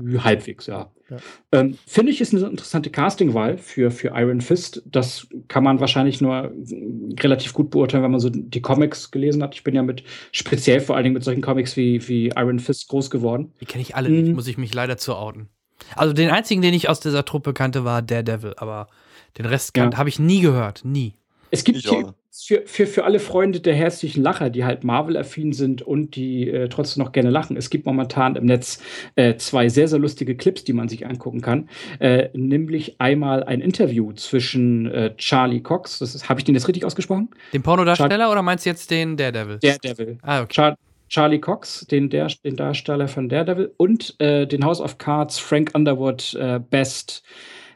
ne? 0.00 0.24
Halbwegs, 0.24 0.66
ja. 0.66 0.90
ja. 1.10 1.18
Ähm, 1.52 1.76
Finde 1.86 2.10
ich, 2.10 2.22
ist 2.22 2.34
eine 2.34 2.46
interessante 2.46 2.88
Castingwahl 2.88 3.58
für, 3.58 3.90
für 3.90 4.12
Iron 4.14 4.40
Fist. 4.40 4.82
Das 4.86 5.26
kann 5.48 5.62
man 5.62 5.78
wahrscheinlich 5.80 6.22
nur 6.22 6.50
relativ 7.20 7.52
gut 7.52 7.68
beurteilen, 7.68 8.02
wenn 8.02 8.12
man 8.12 8.20
so 8.20 8.30
die 8.30 8.62
Comics 8.62 9.10
gelesen 9.10 9.42
hat. 9.42 9.54
Ich 9.54 9.62
bin 9.62 9.74
ja 9.74 9.82
mit, 9.82 10.04
speziell 10.32 10.80
vor 10.80 10.96
allen 10.96 11.04
Dingen 11.04 11.14
mit 11.14 11.24
solchen 11.24 11.42
Comics 11.42 11.76
wie, 11.76 12.08
wie 12.08 12.28
Iron 12.28 12.58
Fist 12.58 12.88
groß 12.88 13.10
geworden. 13.10 13.52
Die 13.60 13.66
kenne 13.66 13.82
ich 13.82 13.94
alle 13.94 14.08
mhm. 14.08 14.22
nicht, 14.22 14.34
muss 14.36 14.48
ich 14.48 14.56
mich 14.56 14.72
leider 14.72 14.96
zu 14.96 15.14
outen. 15.16 15.50
Also 15.96 16.14
den 16.14 16.30
einzigen, 16.30 16.62
den 16.62 16.72
ich 16.72 16.88
aus 16.88 17.00
dieser 17.00 17.26
Truppe 17.26 17.52
kannte, 17.52 17.84
war 17.84 18.00
Daredevil, 18.00 18.54
aber 18.56 18.88
den 19.36 19.44
Rest 19.44 19.76
ja. 19.76 19.94
habe 19.98 20.08
ich 20.08 20.18
nie 20.18 20.40
gehört. 20.40 20.82
Nie. 20.86 21.12
Es 21.50 21.64
gibt 21.64 21.78
hier 21.78 22.14
für, 22.30 22.62
für, 22.66 22.86
für 22.86 23.04
alle 23.04 23.18
Freunde 23.20 23.60
der 23.60 23.74
herzlichen 23.74 24.22
Lacher, 24.22 24.50
die 24.50 24.64
halt 24.64 24.84
Marvel-affin 24.84 25.52
sind 25.52 25.82
und 25.82 26.14
die 26.14 26.48
äh, 26.48 26.68
trotzdem 26.68 27.02
noch 27.02 27.12
gerne 27.12 27.30
lachen. 27.30 27.56
Es 27.56 27.70
gibt 27.70 27.86
momentan 27.86 28.36
im 28.36 28.44
Netz 28.44 28.80
äh, 29.16 29.36
zwei 29.36 29.68
sehr, 29.68 29.88
sehr 29.88 29.98
lustige 29.98 30.36
Clips, 30.36 30.64
die 30.64 30.72
man 30.72 30.88
sich 30.88 31.06
angucken 31.06 31.40
kann. 31.40 31.68
Äh, 31.98 32.28
nämlich 32.34 33.00
einmal 33.00 33.44
ein 33.44 33.60
Interview 33.60 34.12
zwischen 34.12 34.86
äh, 34.90 35.16
Charlie 35.16 35.60
Cox, 35.60 35.98
das 35.98 36.28
habe 36.28 36.40
ich 36.40 36.44
den 36.44 36.54
jetzt 36.54 36.68
richtig 36.68 36.84
ausgesprochen? 36.84 37.30
Den 37.52 37.62
Pornodarsteller 37.62 38.18
Char 38.18 38.32
oder 38.32 38.42
meinst 38.42 38.66
du 38.66 38.70
jetzt 38.70 38.90
den 38.90 39.16
Daredevil? 39.16 39.58
Daredevil. 39.60 40.18
Ah, 40.22 40.42
okay. 40.42 40.54
Char 40.54 40.76
Charlie 41.08 41.40
Cox, 41.40 41.86
den, 41.90 42.10
der, 42.10 42.28
den 42.44 42.56
Darsteller 42.56 43.08
von 43.08 43.28
Daredevil, 43.28 43.72
und 43.78 44.14
äh, 44.20 44.46
den 44.46 44.64
House 44.64 44.80
of 44.80 44.98
Cards 44.98 45.38
Frank 45.38 45.70
Underwood 45.74 46.34
äh, 46.34 46.60
Best 46.60 47.22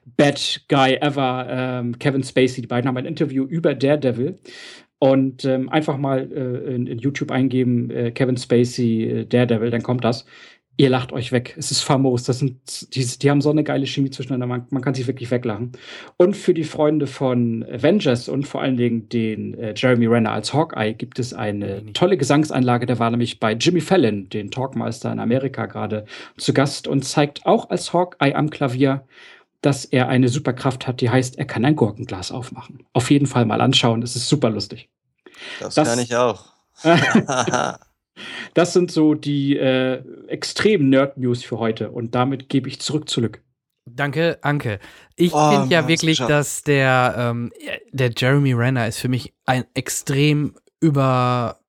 Bad 0.05 0.63
Guy 0.69 0.95
Ever, 1.01 1.47
ähm, 1.49 1.99
Kevin 1.99 2.23
Spacey. 2.23 2.63
Die 2.63 2.67
beiden 2.67 2.89
haben 2.89 2.97
ein 2.97 3.07
Interview 3.07 3.45
über 3.45 3.75
Daredevil. 3.75 4.39
Und 4.99 5.45
ähm, 5.45 5.69
einfach 5.69 5.97
mal 5.99 6.31
äh, 6.31 6.75
in, 6.75 6.87
in, 6.87 6.99
YouTube 6.99 7.33
eingeben, 7.33 7.91
äh, 7.91 8.13
Kevin 8.13 8.37
Spacey, 8.37 9.03
äh, 9.03 9.27
Daredevil, 9.27 9.71
dann 9.71 9.83
kommt 9.83 10.05
das. 10.05 10.25
Ihr 10.77 10.91
lacht 10.91 11.13
euch 11.13 11.33
weg. 11.33 11.55
Es 11.59 11.73
ist 11.73 11.81
famos. 11.81 12.23
Das 12.23 12.39
sind, 12.39 12.95
die, 12.95 13.05
die 13.05 13.29
haben 13.29 13.41
so 13.41 13.51
eine 13.51 13.65
geile 13.65 13.85
Chemie 13.85 14.11
zwischeneinander. 14.11 14.47
Man, 14.47 14.67
man, 14.71 14.81
kann 14.81 14.95
sich 14.95 15.09
wirklich 15.09 15.31
weglachen. 15.33 15.73
Und 16.17 16.37
für 16.37 16.55
die 16.55 16.65
Freunde 16.65 17.09
von 17.09 17.65
Avengers 17.65 18.29
und 18.29 18.47
vor 18.47 18.63
allen 18.63 18.77
Dingen 18.77 19.09
den 19.09 19.55
äh, 19.55 19.75
Jeremy 19.77 20.07
Renner 20.07 20.31
als 20.31 20.55
Hawkeye 20.55 20.95
gibt 20.95 21.19
es 21.19 21.35
eine 21.35 21.93
tolle 21.95 22.17
Gesangseinlage. 22.17 22.87
Der 22.87 23.01
war 23.01 23.11
nämlich 23.11 23.41
bei 23.41 23.55
Jimmy 23.55 23.81
Fallon, 23.81 24.29
den 24.29 24.53
Talkmeister 24.53 25.13
in 25.13 25.19
Amerika, 25.19 25.67
gerade 25.67 26.07
zu 26.37 26.55
Gast 26.55 26.87
und 26.87 27.05
zeigt 27.05 27.45
auch 27.45 27.71
als 27.71 27.93
Hawkeye 27.93 28.35
am 28.35 28.51
Klavier 28.51 29.05
dass 29.63 29.85
er 29.85 30.09
eine 30.09 30.29
Superkraft 30.29 30.87
hat, 30.87 31.01
die 31.01 31.09
heißt, 31.09 31.39
er 31.39 31.45
kann 31.47 31.65
ein 31.65 31.77
Gurkenglas 31.77 32.31
aufmachen. 32.33 32.85
Auf 32.93 33.11
jeden 33.11 33.27
Fall 33.27 33.47
mal 33.47 33.61
anschauen, 33.61 34.03
es 34.03 34.17
ist 34.17 34.29
super 34.29 34.51
lustig. 34.51 34.91
Das, 35.61 35.75
das 35.75 35.89
kann 35.89 35.99
ich 35.99 36.15
auch. 36.15 36.45
das 38.55 38.73
sind 38.73 38.91
so 38.91 39.15
die 39.15 39.57
äh, 39.57 40.03
extremen 40.29 40.91
Nerd-News 40.91 41.45
für 41.45 41.59
heute 41.59 41.91
und 41.91 42.15
damit 42.15 42.49
gebe 42.49 42.69
ich 42.69 42.81
zurück 42.81 43.09
zu 43.09 43.21
Lück. 43.21 43.43
Danke, 43.85 44.39
Anke. 44.43 44.79
Ich 45.17 45.33
oh, 45.33 45.51
finde 45.51 45.75
ja 45.75 45.89
wirklich, 45.89 46.19
dass 46.19 46.63
der, 46.63 47.15
ähm, 47.19 47.53
der 47.91 48.13
Jeremy 48.17 48.53
Renner 48.53 48.87
ist 48.87 48.99
für 48.99 49.09
mich 49.09 49.35
ein 49.45 49.65
extrem 49.75 50.55
über 50.81 51.62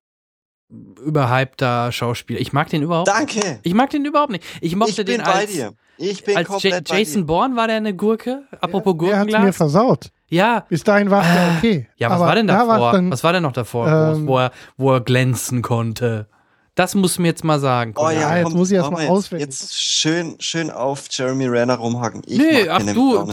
überhypter 1.04 1.92
Schauspieler. 1.92 2.40
Ich 2.40 2.54
mag 2.54 2.70
den 2.70 2.82
überhaupt. 2.82 3.08
Danke. 3.08 3.60
Ich 3.64 3.74
mag 3.74 3.90
den 3.90 4.06
überhaupt 4.06 4.32
nicht. 4.32 4.44
Ich 4.62 4.76
mochte 4.76 4.92
ich 4.92 4.98
bin 4.98 5.18
den 5.18 5.24
bei 5.24 5.34
als, 5.34 5.52
dir. 5.52 5.74
Ich 5.98 6.24
bin 6.24 6.38
als 6.38 6.48
komplett 6.48 6.90
ja 6.90 6.98
Jason 6.98 7.26
Bourne 7.26 7.56
war 7.56 7.68
der 7.68 7.78
eine 7.78 7.96
Gurke? 7.96 8.44
Apropos 8.60 8.94
ja, 8.94 8.98
Gurkenglas. 8.98 9.34
Er 9.34 9.40
hat 9.40 9.46
mir 9.46 9.54
versaut. 9.54 10.12
Ja. 10.30 10.66
Bis 10.68 10.84
dahin 10.84 11.12
war 11.12 11.22
es 11.22 11.28
ja 11.28 11.48
ah. 11.48 11.58
okay. 11.58 11.88
Ja, 11.98 12.10
was 12.10 12.16
Aber 12.16 12.26
war 12.26 12.36
denn 12.36 12.48
davor? 12.48 12.92
Da 12.92 13.12
was 13.12 13.24
war 13.24 13.34
denn 13.34 13.44
noch 13.44 13.52
davor, 13.52 13.88
ähm, 13.88 14.28
wo, 14.28 14.40
er, 14.40 14.52
wo 14.78 14.92
er 14.92 15.02
glänzen 15.02 15.62
konnte? 15.62 16.28
Das 16.76 16.96
muss 16.96 17.20
mir 17.20 17.28
jetzt 17.28 17.44
mal 17.44 17.60
sagen. 17.60 17.94
Oh 17.98 18.10
ja, 18.10 18.38
jetzt 18.38 18.46
komm, 18.46 18.54
muss 18.54 18.72
ich 18.72 18.78
erst 18.78 18.92
mal 18.92 19.08
auswählen. 19.08 19.42
Jetzt 19.42 19.80
schön, 19.80 20.36
schön 20.40 20.72
auf 20.72 21.06
Jeremy 21.12 21.46
Renner 21.46 21.76
rumhacken. 21.76 22.24
Ich 22.26 22.40
nee, 22.40 22.68
ach 22.68 22.82
du, 22.82 23.32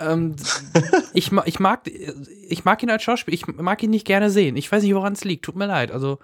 ähm, 0.00 0.36
ich, 1.12 1.30
ich, 1.44 1.60
mag, 1.60 1.80
ich 2.48 2.64
mag 2.64 2.82
ihn 2.82 2.90
als 2.90 3.02
Schauspieler. 3.02 3.34
Ich 3.34 3.46
mag 3.46 3.82
ihn 3.82 3.90
nicht 3.90 4.06
gerne 4.06 4.30
sehen. 4.30 4.56
Ich 4.56 4.72
weiß 4.72 4.82
nicht, 4.82 4.94
woran 4.94 5.12
es 5.12 5.24
liegt. 5.24 5.44
Tut 5.44 5.56
mir 5.56 5.66
leid. 5.66 5.90
Also 5.90 6.18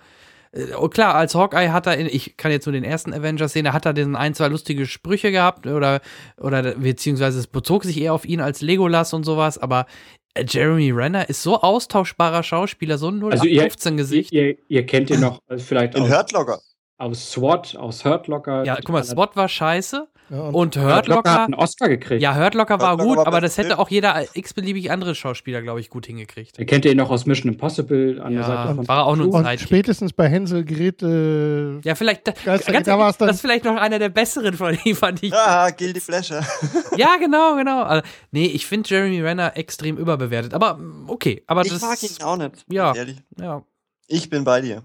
klar, 0.91 1.15
als 1.15 1.35
Hawkeye 1.35 1.73
hat 1.73 1.87
er, 1.87 1.97
in, 1.97 2.07
ich 2.07 2.37
kann 2.37 2.53
jetzt 2.53 2.67
nur 2.67 2.73
den 2.73 2.85
ersten 2.85 3.13
Avengers 3.13 3.53
sehen, 3.53 3.65
da 3.65 3.73
hat 3.73 3.87
er 3.87 3.93
diesen 3.93 4.17
ein, 4.17 4.35
zwei 4.35 4.49
lustige 4.49 4.87
Sprüche 4.87 5.33
gehabt 5.33 5.67
oder, 5.67 6.01
oder 6.41 6.75
beziehungsweise 6.75 7.39
es 7.39 7.47
bezog 7.47 7.85
sich 7.85 8.01
eher 8.01 8.15
auf 8.15 8.25
ihn 8.25 8.41
als 8.41 8.61
Legolas 8.61 9.13
und 9.13 9.25
sowas, 9.25 9.59
aber 9.59 9.87
äh, 10.35 10.45
Jeremy 10.47 10.91
Renner 10.91 11.29
ist 11.29 11.43
so 11.43 11.61
austauschbarer 11.61 12.43
Schauspieler, 12.43 12.99
so 12.99 13.09
ein 13.09 13.21
0815 13.21 13.93
also 13.93 13.97
Gesicht. 13.97 14.33
Ihr, 14.33 14.57
ihr, 14.69 14.87
kennt 14.87 15.11
ihn 15.11 15.21
noch 15.21 15.41
äh, 15.49 15.59
vielleicht 15.59 15.95
In 15.95 16.09
Hurt 16.09 16.33
Locker. 16.33 16.61
Aus 16.97 17.33
SWAT, 17.33 17.77
aus 17.77 18.05
Hurt 18.05 18.29
Locker. 18.29 18.65
Ja, 18.65 18.77
guck 18.77 18.91
mal, 18.91 19.05
SWAT 19.05 19.37
war 19.37 19.49
scheiße. 19.49 20.09
Ja, 20.31 20.41
und, 20.41 20.55
und 20.55 20.77
Hurt 20.79 21.07
Locker, 21.07 21.33
hat 21.33 21.41
einen 21.41 21.55
Oscar 21.55 21.89
gekriegt. 21.89 22.23
Ja, 22.23 22.35
Hurt 22.35 22.55
Locker 22.55 22.81
war 22.81 22.97
gut, 22.97 23.19
war 23.19 23.27
aber 23.27 23.41
das 23.43 23.59
hätte 23.59 23.79
auch 23.79 23.91
jeder 23.91 24.25
x-beliebig 24.33 24.91
andere 24.91 25.15
Schauspieler, 25.15 25.61
glaube 25.61 25.81
ich, 25.81 25.91
gut 25.91 26.07
hingekriegt. 26.07 26.59
Ihr 26.59 26.65
kennt 26.65 26.87
ihn 26.87 26.97
noch 26.97 27.11
aus 27.11 27.27
Mission 27.27 27.53
Impossible 27.53 28.23
an 28.23 28.33
ja, 28.33 28.39
der 28.39 28.47
Seite 28.47 28.75
von 28.75 28.89
war 28.89 29.07
auch 29.07 29.17
nur 29.17 29.35
ein 29.35 29.47
Und 29.47 29.61
spätestens 29.61 30.13
bei 30.15 30.29
Hänsel 30.29 30.65
Geräte. 30.65 31.81
Ja, 31.85 31.95
vielleicht, 31.95 32.25
Geister, 32.45 32.73
ganz 32.73 32.87
da 32.87 32.99
ehrlich, 32.99 33.17
das 33.19 33.37
ist 33.37 33.41
vielleicht 33.43 33.65
noch 33.65 33.77
einer 33.77 33.99
der 33.99 34.09
besseren 34.09 34.55
von 34.55 34.79
ihm, 34.85 34.97
fand 34.97 35.23
ich. 35.23 35.31
Ja, 35.31 35.69
Gildy 35.71 36.01
Flasher. 36.01 36.47
ja, 36.97 37.17
genau, 37.19 37.57
genau. 37.57 37.83
Also, 37.83 38.07
nee, 38.31 38.47
ich 38.47 38.67
finde 38.67 38.89
Jeremy 38.89 39.21
Renner 39.21 39.57
extrem 39.57 39.99
überbewertet, 39.99 40.55
aber 40.55 40.79
okay. 41.07 41.43
Aber 41.47 41.63
ich 41.67 41.73
das, 41.73 41.83
mag 41.83 42.03
ihn 42.03 42.23
auch 42.23 42.37
nicht. 42.37 42.65
Ja, 42.71 42.95
ehrlich. 42.95 43.19
ja. 43.39 43.63
Ich 44.07 44.31
bin 44.31 44.45
bei 44.45 44.61
dir. 44.61 44.83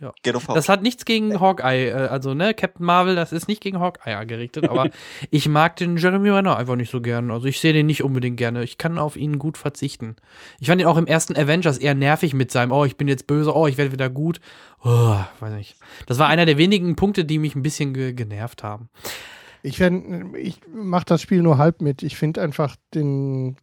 Ja. 0.00 0.14
Das 0.22 0.70
hat 0.70 0.82
nichts 0.82 1.04
gegen 1.04 1.40
Hawkeye, 1.40 1.90
äh, 1.90 2.08
also 2.08 2.32
ne, 2.32 2.54
Captain 2.54 2.86
Marvel, 2.86 3.16
das 3.16 3.32
ist 3.32 3.48
nicht 3.48 3.60
gegen 3.60 3.80
Hawkeye 3.80 4.24
gerichtet, 4.24 4.66
aber 4.68 4.88
ich 5.30 5.46
mag 5.46 5.76
den 5.76 5.98
Jeremy 5.98 6.30
Renner 6.30 6.56
einfach 6.56 6.76
nicht 6.76 6.90
so 6.90 7.02
gern. 7.02 7.30
Also 7.30 7.46
ich 7.46 7.60
sehe 7.60 7.74
den 7.74 7.84
nicht 7.84 8.02
unbedingt 8.02 8.38
gerne. 8.38 8.64
Ich 8.64 8.78
kann 8.78 8.98
auf 8.98 9.16
ihn 9.16 9.38
gut 9.38 9.58
verzichten. 9.58 10.16
Ich 10.58 10.68
fand 10.68 10.80
ihn 10.80 10.86
auch 10.86 10.96
im 10.96 11.06
ersten 11.06 11.36
Avengers 11.36 11.76
eher 11.76 11.94
nervig 11.94 12.32
mit 12.32 12.50
seinem, 12.50 12.72
oh, 12.72 12.86
ich 12.86 12.96
bin 12.96 13.08
jetzt 13.08 13.26
böse, 13.26 13.54
oh, 13.54 13.66
ich 13.66 13.76
werde 13.76 13.92
wieder 13.92 14.08
gut. 14.08 14.40
Oh, 14.82 15.18
weiß 15.40 15.52
nicht. 15.52 15.76
Das 16.06 16.18
war 16.18 16.28
einer 16.28 16.46
der 16.46 16.56
wenigen 16.56 16.96
Punkte, 16.96 17.26
die 17.26 17.38
mich 17.38 17.54
ein 17.54 17.62
bisschen 17.62 17.92
ge 17.92 18.14
genervt 18.14 18.62
haben. 18.62 18.88
Ich, 19.62 19.78
ich 19.80 20.60
mache 20.72 21.04
das 21.04 21.20
Spiel 21.20 21.42
nur 21.42 21.58
halb 21.58 21.82
mit. 21.82 22.02
Ich 22.02 22.16
finde 22.16 22.40
einfach 22.40 22.76
den 22.94 23.58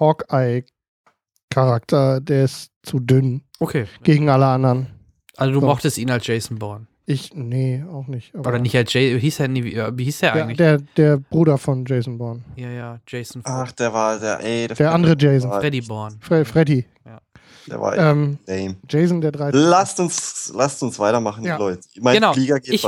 Hawkeye-Charakter, 0.00 2.22
der 2.22 2.44
ist 2.44 2.72
zu 2.82 3.00
dünn. 3.00 3.42
Okay. 3.60 3.84
Gegen 4.02 4.30
alle 4.30 4.46
anderen. 4.46 4.93
Also 5.36 5.52
du 5.52 5.60
so. 5.60 5.66
mochtest 5.66 5.98
ihn 5.98 6.10
als 6.10 6.26
Jason 6.26 6.58
Bourne? 6.58 6.86
Ich, 7.06 7.34
nee, 7.34 7.84
auch 7.92 8.06
nicht. 8.06 8.34
Oder 8.34 8.58
nicht 8.58 8.74
als 8.76 8.92
Jason, 8.92 9.18
hieß 9.20 9.40
er, 9.40 9.54
wie 9.54 10.04
hieß 10.04 10.20
der, 10.20 10.32
der 10.32 10.42
eigentlich? 10.42 10.56
Der, 10.56 10.78
der 10.96 11.16
Bruder 11.18 11.58
von 11.58 11.84
Jason 11.84 12.16
Bourne. 12.16 12.42
Ja, 12.56 12.70
ja, 12.70 12.98
Jason 13.06 13.42
Ach, 13.44 13.70
der 13.72 13.92
war 13.92 14.18
der, 14.18 14.40
ey. 14.40 14.68
Der, 14.68 14.76
der 14.76 14.92
andere 14.92 15.14
Jason. 15.18 15.50
Freddy 15.52 15.82
Bourne. 15.82 16.16
Fre 16.20 16.44
Freddy. 16.46 16.86
Ja. 17.04 17.20
Der 17.66 17.80
war 17.80 17.96
ähm, 17.96 18.38
lame. 18.46 18.76
Jason, 18.88 19.20
der 19.20 19.32
13. 19.32 19.60
Lasst 19.60 20.00
uns, 20.00 20.52
lasst 20.54 20.82
uns 20.82 20.98
weitermachen, 20.98 21.44
ja. 21.44 21.58
Leute. 21.58 21.82
Mein 22.00 22.14
genau. 22.14 22.32
Flieger 22.32 22.60
geht 22.60 22.74
ich, 22.74 22.86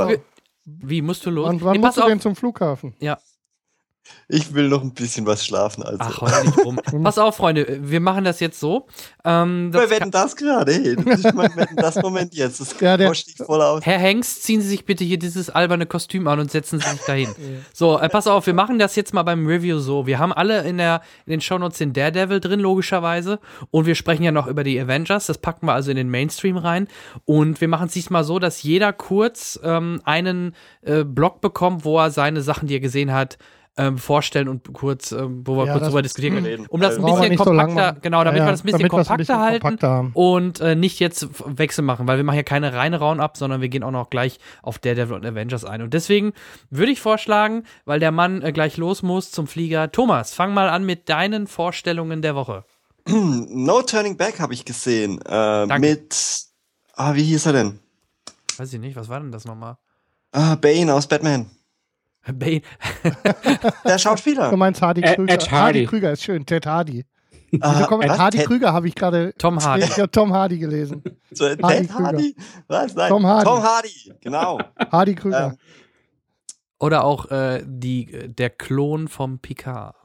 Wie 0.65 1.01
musst 1.03 1.23
du 1.25 1.29
los? 1.29 1.47
Wann, 1.47 1.61
wann 1.61 1.79
musst 1.79 1.97
du 1.97 2.07
denn 2.07 2.19
zum 2.19 2.35
Flughafen? 2.35 2.95
Ja. 2.99 3.19
Ich 4.29 4.53
will 4.53 4.67
noch 4.67 4.81
ein 4.81 4.93
bisschen 4.93 5.25
was 5.25 5.45
schlafen. 5.45 5.83
Also. 5.83 5.99
Ach, 5.99 6.21
heul 6.21 6.45
nicht 6.45 6.65
rum. 6.65 6.79
Pass 7.03 7.17
auf, 7.17 7.37
Freunde, 7.37 7.79
wir 7.81 8.01
machen 8.01 8.25
das 8.25 8.41
jetzt 8.41 8.59
so. 8.59 8.87
Ähm, 9.23 9.71
wir 9.71 9.89
wetten 9.89 10.11
das 10.11 10.35
gerade. 10.35 10.73
Hey, 10.73 10.97
das 10.97 11.19
ist 11.19 11.33
mein 11.33 11.49
das 11.77 11.95
Moment 11.95 12.35
jetzt. 12.35 12.59
Das 12.59 12.77
ja, 12.81 12.97
der, 12.97 13.13
voll 13.45 13.61
aus. 13.61 13.85
Herr 13.85 13.99
Hengst, 13.99 14.43
ziehen 14.43 14.61
Sie 14.61 14.67
sich 14.67 14.83
bitte 14.83 15.05
hier 15.05 15.17
dieses 15.17 15.49
alberne 15.49 15.85
Kostüm 15.85 16.27
an 16.27 16.41
und 16.41 16.51
setzen 16.51 16.81
Sie 16.81 16.89
sich 16.89 17.01
dahin. 17.03 17.29
so, 17.73 17.97
äh, 17.99 18.09
pass 18.09 18.27
auf, 18.27 18.45
wir 18.47 18.53
machen 18.53 18.79
das 18.79 18.97
jetzt 18.97 19.13
mal 19.13 19.23
beim 19.23 19.47
Review 19.47 19.79
so. 19.79 20.05
Wir 20.07 20.19
haben 20.19 20.33
alle 20.33 20.61
in, 20.63 20.77
der, 20.77 21.01
in 21.25 21.31
den 21.31 21.41
Shownotes 21.41 21.77
den 21.77 21.93
Daredevil 21.93 22.41
drin, 22.41 22.59
logischerweise. 22.59 23.39
Und 23.71 23.85
wir 23.85 23.95
sprechen 23.95 24.23
ja 24.23 24.33
noch 24.33 24.47
über 24.47 24.65
die 24.65 24.77
Avengers. 24.77 25.27
Das 25.27 25.37
packen 25.37 25.67
wir 25.67 25.73
also 25.73 25.89
in 25.89 25.95
den 25.95 26.09
Mainstream 26.09 26.57
rein. 26.57 26.89
Und 27.23 27.61
wir 27.61 27.69
machen 27.69 27.87
es 27.87 27.93
diesmal 27.93 28.25
so, 28.25 28.39
dass 28.39 28.61
jeder 28.61 28.91
kurz 28.91 29.57
ähm, 29.63 30.01
einen 30.03 30.53
äh, 30.81 31.05
Blog 31.05 31.39
bekommt, 31.39 31.85
wo 31.85 31.97
er 31.97 32.11
seine 32.11 32.41
Sachen, 32.41 32.67
die 32.67 32.75
er 32.75 32.81
gesehen 32.81 33.13
hat, 33.13 33.37
ähm, 33.77 33.97
vorstellen 33.97 34.47
und 34.47 34.73
kurz, 34.73 35.11
ähm, 35.11 35.43
wo 35.45 35.55
wir 35.57 35.65
ja, 35.65 35.73
kurz 35.73 35.85
drüber 35.85 36.01
diskutieren 36.01 36.43
können. 36.43 36.65
Um 36.67 36.81
das 36.81 36.97
ein 36.97 37.05
bisschen 37.05 37.35
kompakter, 37.37 37.93
so 37.95 38.01
genau, 38.01 38.23
damit 38.23 38.39
ja, 38.39 38.47
wir 38.47 38.51
das 38.51 38.63
ein 38.63 38.65
bisschen 38.65 38.89
kompakter 38.89 39.11
ein 39.11 39.17
bisschen 39.17 39.39
halten 39.39 39.61
kompakter 39.61 40.11
und 40.13 40.59
äh, 40.59 40.75
nicht 40.75 40.99
jetzt 40.99 41.27
Wechsel 41.45 41.83
machen, 41.83 42.07
weil 42.07 42.17
wir 42.17 42.23
machen 42.23 42.37
ja 42.37 42.43
keine 42.43 42.73
reine 42.73 42.99
Round-Up, 42.99 43.37
sondern 43.37 43.61
wir 43.61 43.69
gehen 43.69 43.83
auch 43.83 43.91
noch 43.91 44.09
gleich 44.09 44.39
auf 44.61 44.79
Daredevil 44.79 45.15
und 45.15 45.25
Avengers 45.25 45.63
ein. 45.65 45.81
Und 45.81 45.93
deswegen 45.93 46.33
würde 46.69 46.91
ich 46.91 46.99
vorschlagen, 46.99 47.63
weil 47.85 47.99
der 47.99 48.11
Mann 48.11 48.41
äh, 48.41 48.51
gleich 48.51 48.77
los 48.77 49.03
muss 49.03 49.31
zum 49.31 49.47
Flieger. 49.47 49.91
Thomas, 49.91 50.33
fang 50.33 50.53
mal 50.53 50.69
an 50.69 50.85
mit 50.85 51.09
deinen 51.09 51.47
Vorstellungen 51.47 52.21
der 52.21 52.35
Woche. 52.35 52.63
No 53.07 53.81
Turning 53.83 54.17
Back 54.17 54.39
habe 54.39 54.53
ich 54.53 54.65
gesehen. 54.65 55.21
Äh, 55.25 55.79
mit, 55.79 56.15
ah, 56.95 57.15
wie 57.15 57.23
hieß 57.23 57.45
er 57.45 57.53
denn? 57.53 57.79
Weiß 58.57 58.73
ich 58.73 58.79
nicht, 58.79 58.95
was 58.95 59.07
war 59.07 59.19
denn 59.19 59.31
das 59.31 59.45
nochmal? 59.45 59.77
Ah, 60.31 60.55
Bane 60.55 60.93
aus 60.93 61.07
Batman. 61.07 61.45
Bane. 62.33 62.61
Der 63.85 63.97
Schauspieler. 63.97 64.49
Du 64.49 64.57
meinst 64.57 64.81
Hardy 64.81 65.01
Krüger. 65.01 65.33
Ed 65.33 65.51
Hardy. 65.51 65.79
Hardy 65.79 65.85
Krüger 65.85 66.11
ist 66.11 66.23
schön, 66.23 66.45
Ted 66.45 66.65
Hardy. 66.65 67.05
Uh, 67.53 67.57
Ed 68.01 68.17
Hardy 68.17 68.37
Ted? 68.39 68.47
Krüger 68.47 68.73
habe 68.73 68.87
ich 68.87 68.95
gerade. 68.95 69.33
Tom 69.37 69.63
Hardy. 69.63 69.83
Ich 69.87 69.97
habe 69.97 70.11
Tom 70.11 70.33
Hardy 70.33 70.57
gelesen. 70.57 71.03
So, 71.31 71.45
Hardy 71.45 71.87
Ted 71.87 71.93
Hardy? 71.93 72.35
Was? 72.67 72.93
Nein. 72.95 73.09
Tom 73.09 73.25
Hardy. 73.25 73.45
Tom 73.45 73.63
Hardy, 73.63 74.13
genau. 74.21 74.59
Hardy 74.91 75.15
Krüger. 75.15 75.47
Ähm, 75.47 75.57
Oder 76.79 77.03
auch 77.03 77.31
äh, 77.31 77.63
die, 77.65 78.05
der 78.27 78.49
Klon 78.49 79.07
vom 79.07 79.39
Picard. 79.39 79.95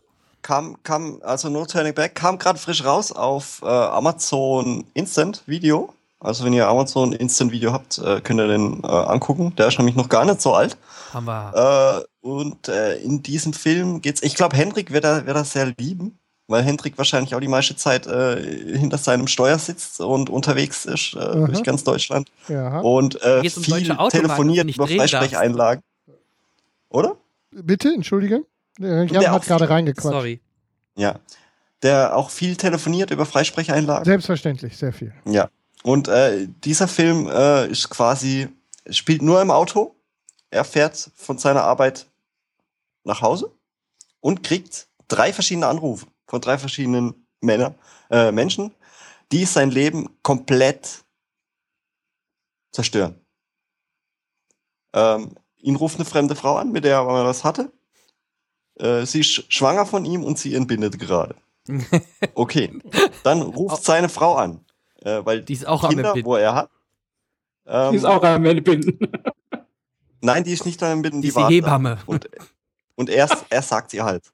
Kam, 0.42 0.82
kam, 0.82 1.20
also 1.22 1.48
No 1.48 1.66
Turning 1.66 1.94
Back, 1.94 2.16
kam 2.16 2.38
gerade 2.38 2.58
frisch 2.58 2.84
raus 2.84 3.12
auf 3.12 3.60
äh, 3.62 3.66
Amazon 3.66 4.84
Instant 4.94 5.42
Video. 5.46 5.94
Also 6.18 6.44
wenn 6.44 6.52
ihr 6.52 6.68
Amazon 6.68 7.12
Instant 7.12 7.50
Video 7.50 7.72
habt, 7.72 7.98
äh, 7.98 8.20
könnt 8.20 8.40
ihr 8.40 8.46
den 8.46 8.82
äh, 8.84 8.86
angucken. 8.86 9.54
Der 9.56 9.68
ist 9.68 9.78
nämlich 9.78 9.96
noch 9.96 10.08
gar 10.08 10.24
nicht 10.24 10.40
so 10.40 10.54
alt. 10.54 10.76
Haben 11.12 11.26
wir. 11.26 12.00
Äh, 12.00 12.11
und 12.22 12.68
äh, 12.68 12.96
in 12.98 13.22
diesem 13.22 13.52
Film 13.52 14.00
geht's. 14.00 14.22
Ich 14.22 14.34
glaube, 14.34 14.56
Hendrik 14.56 14.92
wird 14.92 15.04
er, 15.04 15.26
wird 15.26 15.36
er 15.36 15.44
sehr 15.44 15.72
lieben, 15.76 16.18
weil 16.46 16.62
Hendrik 16.62 16.96
wahrscheinlich 16.96 17.34
auch 17.34 17.40
die 17.40 17.48
meiste 17.48 17.76
Zeit 17.76 18.06
äh, 18.06 18.78
hinter 18.78 18.96
seinem 18.96 19.26
Steuer 19.26 19.58
sitzt 19.58 20.00
und 20.00 20.30
unterwegs 20.30 20.86
ist 20.86 21.14
äh, 21.14 21.46
durch 21.46 21.62
ganz 21.64 21.84
Deutschland. 21.84 22.30
Ja. 22.48 22.78
Und 22.80 23.20
äh, 23.22 23.42
um 23.54 23.62
viel 23.62 23.96
telefoniert 24.10 24.74
über 24.74 24.86
Freisprecheinlagen. 24.86 25.82
Oder? 26.88 27.16
Bitte, 27.50 27.92
entschuldige. 27.92 28.44
Ich 28.78 28.86
habe 28.86 29.44
gerade 29.44 29.68
reingequatscht. 29.68 30.14
Sorry. 30.14 30.40
Ja. 30.96 31.16
Der 31.82 32.16
auch 32.16 32.30
viel 32.30 32.56
telefoniert 32.56 33.10
über 33.10 33.26
Freisprecheinlagen. 33.26 34.04
Selbstverständlich, 34.04 34.76
sehr 34.76 34.92
viel. 34.92 35.12
Ja. 35.26 35.48
Und 35.82 36.06
äh, 36.06 36.46
dieser 36.62 36.86
Film 36.86 37.28
äh, 37.28 37.66
ist 37.66 37.90
quasi, 37.90 38.48
spielt 38.88 39.22
nur 39.22 39.42
im 39.42 39.50
Auto. 39.50 39.96
Er 40.50 40.64
fährt 40.64 41.10
von 41.16 41.38
seiner 41.38 41.64
Arbeit 41.64 42.06
nach 43.04 43.22
Hause 43.22 43.52
und 44.20 44.42
kriegt 44.42 44.88
drei 45.08 45.32
verschiedene 45.32 45.66
Anrufe 45.66 46.06
von 46.26 46.40
drei 46.40 46.58
verschiedenen 46.58 47.26
Männer, 47.40 47.74
äh, 48.10 48.32
Menschen, 48.32 48.74
die 49.32 49.44
sein 49.44 49.70
Leben 49.70 50.18
komplett 50.22 51.04
zerstören. 52.70 53.20
Ähm, 54.94 55.34
ihn 55.58 55.76
ruft 55.76 55.96
eine 55.96 56.04
fremde 56.04 56.36
Frau 56.36 56.56
an, 56.56 56.72
mit 56.72 56.84
der 56.84 56.98
er 56.98 57.06
was 57.06 57.44
hatte. 57.44 57.72
Äh, 58.76 59.04
sie 59.04 59.20
ist 59.20 59.52
schwanger 59.52 59.86
von 59.86 60.04
ihm 60.04 60.24
und 60.24 60.38
sie 60.38 60.54
entbindet 60.54 60.98
gerade. 60.98 61.34
Okay. 62.34 62.78
Dann 63.24 63.42
ruft 63.42 63.84
seine 63.84 64.08
Frau 64.08 64.34
an 64.34 64.64
äh, 65.04 65.24
weil 65.24 65.42
die 65.42 65.52
ist 65.54 65.66
auch 65.66 65.88
Kinder, 65.88 66.12
am 66.12 66.24
wo 66.24 66.36
er 66.36 66.54
hat. 66.54 66.70
Ähm, 67.66 67.92
die 67.92 67.96
ist 67.98 68.04
auch 68.04 68.22
am 68.22 68.44
Entbinden. 68.44 68.98
Nein, 70.20 70.44
die 70.44 70.52
ist 70.52 70.66
nicht 70.66 70.82
am 70.82 70.92
Entbinden, 70.92 71.22
die, 71.22 71.28
die 71.30 71.40
ist 71.40 71.48
die 71.48 71.54
Hebamme. 71.54 71.98
Und, 72.06 72.28
und 73.02 73.10
er, 73.10 73.28
er 73.50 73.62
sagt 73.62 73.92
ihr 73.94 74.04
halt, 74.04 74.32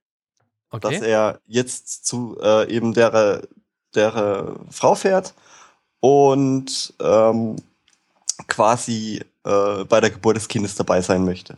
okay. 0.70 0.80
dass 0.80 1.02
er 1.02 1.40
jetzt 1.46 2.06
zu 2.06 2.38
äh, 2.40 2.70
eben 2.70 2.94
der, 2.94 3.42
der 3.94 4.56
Frau 4.70 4.94
fährt 4.94 5.34
und 6.00 6.94
ähm, 7.00 7.56
quasi 8.46 9.24
äh, 9.44 9.84
bei 9.84 10.00
der 10.00 10.10
Geburt 10.10 10.36
des 10.36 10.48
Kindes 10.48 10.74
dabei 10.74 11.00
sein 11.00 11.24
möchte. 11.24 11.56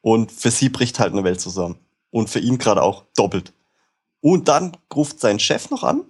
Und 0.00 0.30
für 0.30 0.50
sie 0.50 0.68
bricht 0.68 1.00
halt 1.00 1.12
eine 1.12 1.24
Welt 1.24 1.40
zusammen. 1.40 1.78
Und 2.10 2.30
für 2.30 2.38
ihn 2.38 2.58
gerade 2.58 2.82
auch 2.82 3.02
doppelt. 3.16 3.52
Und 4.20 4.48
dann 4.48 4.76
ruft 4.94 5.20
sein 5.20 5.40
Chef 5.40 5.68
noch 5.70 5.82
an, 5.82 6.04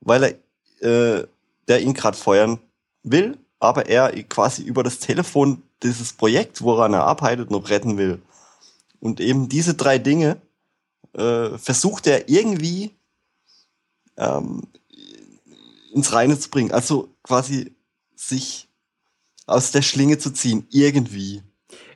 weil 0.00 0.24
er 0.24 0.34
äh, 0.80 1.26
der 1.68 1.82
ihn 1.82 1.94
gerade 1.94 2.16
feuern 2.16 2.58
will, 3.02 3.38
aber 3.60 3.86
er 3.86 4.10
quasi 4.24 4.62
über 4.62 4.82
das 4.82 4.98
Telefon 4.98 5.62
dieses 5.82 6.12
Projekt, 6.12 6.62
woran 6.62 6.94
er 6.94 7.04
arbeitet, 7.04 7.50
noch 7.50 7.68
retten 7.68 7.98
will. 7.98 8.20
Und 9.00 9.20
eben 9.20 9.48
diese 9.48 9.74
drei 9.74 9.98
Dinge 9.98 10.40
äh, 11.12 11.56
versucht 11.58 12.06
er 12.06 12.28
irgendwie 12.28 12.90
ähm, 14.16 14.62
ins 15.92 16.12
Reine 16.12 16.38
zu 16.38 16.50
bringen. 16.50 16.72
Also 16.72 17.14
quasi 17.22 17.74
sich 18.14 18.68
aus 19.46 19.70
der 19.70 19.82
Schlinge 19.82 20.18
zu 20.18 20.30
ziehen, 20.30 20.66
irgendwie. 20.70 21.42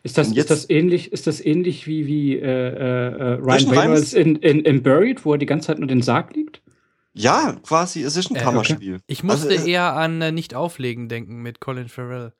Ist 0.03 0.19
das, 0.19 0.29
jetzt, 0.35 0.51
ist 0.51 0.51
das 0.51 0.71
ähnlich, 0.71 1.13
ist 1.13 1.27
das 1.27 1.45
ähnlich 1.45 1.87
wie, 1.87 2.07
wie 2.07 2.37
äh, 2.37 2.41
äh, 2.41 3.35
Ryan 3.35 3.69
Reynolds 3.69 4.13
in, 4.13 4.37
in, 4.37 4.61
in 4.61 4.83
Buried, 4.83 5.25
wo 5.25 5.33
er 5.33 5.39
die 5.39 5.47
ganze 5.47 5.69
Zeit 5.69 5.79
nur 5.79 5.87
den 5.87 6.03
Sarg 6.03 6.35
liegt? 6.35 6.61
Ja, 7.15 7.57
quasi, 7.63 8.03
es 8.03 8.17
ist 8.17 8.31
ein 8.31 8.37
äh, 8.37 8.41
Kammerspiel. 8.41 8.95
Okay. 8.95 9.05
Ich 9.07 9.23
musste 9.23 9.51
also, 9.51 9.67
eher 9.67 9.95
an 9.95 10.21
äh, 10.21 10.33
Nicht 10.33 10.55
auflegen 10.55 11.09
denken 11.09 11.43
mit 11.43 11.61
Colin 11.61 11.89
Farrell. 11.89 12.33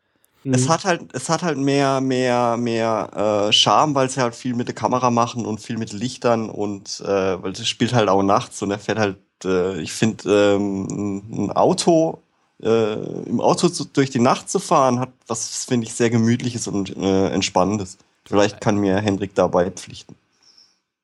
Es 0.45 0.65
mhm. 0.65 0.69
hat 0.69 0.85
halt, 0.85 1.15
es 1.15 1.29
hat 1.29 1.43
halt 1.43 1.59
mehr, 1.59 2.01
mehr, 2.01 2.57
mehr 2.57 3.49
äh, 3.49 3.53
Charme, 3.53 3.95
weil 3.95 4.11
sie 4.11 4.21
halt 4.21 4.35
viel 4.35 4.55
mit 4.55 4.67
der 4.67 4.75
Kamera 4.75 5.11
machen 5.11 5.47
und 5.47 5.61
viel 5.61 5.79
mit 5.79 5.93
Lichtern 5.93 6.51
und 6.51 7.01
äh, 7.01 7.43
weil 7.43 7.53
es 7.53 7.69
spielt 7.69 7.95
halt 7.95 8.09
auch 8.09 8.23
nachts 8.23 8.61
und 8.63 8.71
er 8.71 8.79
fährt 8.79 8.99
halt, 8.99 9.19
äh, 9.45 9.81
ich 9.81 9.93
finde, 9.93 10.57
ähm, 10.57 11.23
ein 11.31 11.53
Auto, 11.53 12.19
äh, 12.61 12.95
im 12.95 13.41
Auto 13.41 13.69
zu, 13.69 13.85
durch 13.85 14.11
die 14.11 14.21
Nacht 14.21 14.51
zu 14.51 14.59
fahren, 14.59 14.99
hat 14.99 15.11
was, 15.29 15.65
finde 15.65 15.87
ich, 15.87 15.95
sehr 15.95 16.11
gemütliches 16.11 16.67
und 16.67 16.97
äh, 16.97 17.29
entspannendes. 17.31 17.99
Vielleicht 18.25 18.61
kann 18.61 18.77
mir 18.77 18.97
Hendrik 18.97 19.35
dabei 19.35 19.71
pflichten. 19.71 20.17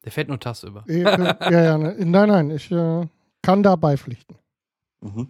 Der 0.05 0.13
fährt 0.13 0.29
nur 0.29 0.41
Tass 0.41 0.63
über. 0.63 0.85
ja, 0.87 1.51
ja, 1.51 1.79
ne, 1.79 1.95
nein, 1.99 2.29
nein, 2.29 2.51
ich 2.51 2.71
äh, 2.71 3.07
kann 3.43 3.63
da 3.63 3.77
beipflichten. 3.77 4.37
Mhm. 5.01 5.29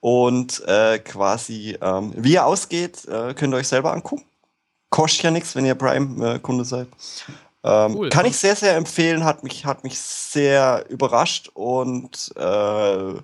Und 0.00 0.62
äh, 0.66 0.98
quasi, 1.00 1.76
ähm, 1.80 2.12
wie 2.16 2.36
er 2.36 2.46
ausgeht, 2.46 3.04
äh, 3.06 3.34
könnt 3.34 3.52
ihr 3.52 3.58
euch 3.58 3.68
selber 3.68 3.92
angucken. 3.92 4.24
Kostet 4.90 5.24
ja 5.24 5.30
nichts, 5.30 5.54
wenn 5.54 5.66
ihr 5.66 5.74
Prime-Kunde 5.74 6.64
seid. 6.64 6.88
Ähm, 7.64 7.96
cool. 7.96 8.08
Kann 8.08 8.26
ich 8.26 8.36
sehr, 8.36 8.56
sehr 8.56 8.76
empfehlen, 8.76 9.24
hat 9.24 9.42
mich, 9.42 9.64
hat 9.64 9.84
mich 9.84 9.98
sehr 9.98 10.86
überrascht 10.88 11.50
und 11.54 12.32
äh, 12.36 13.14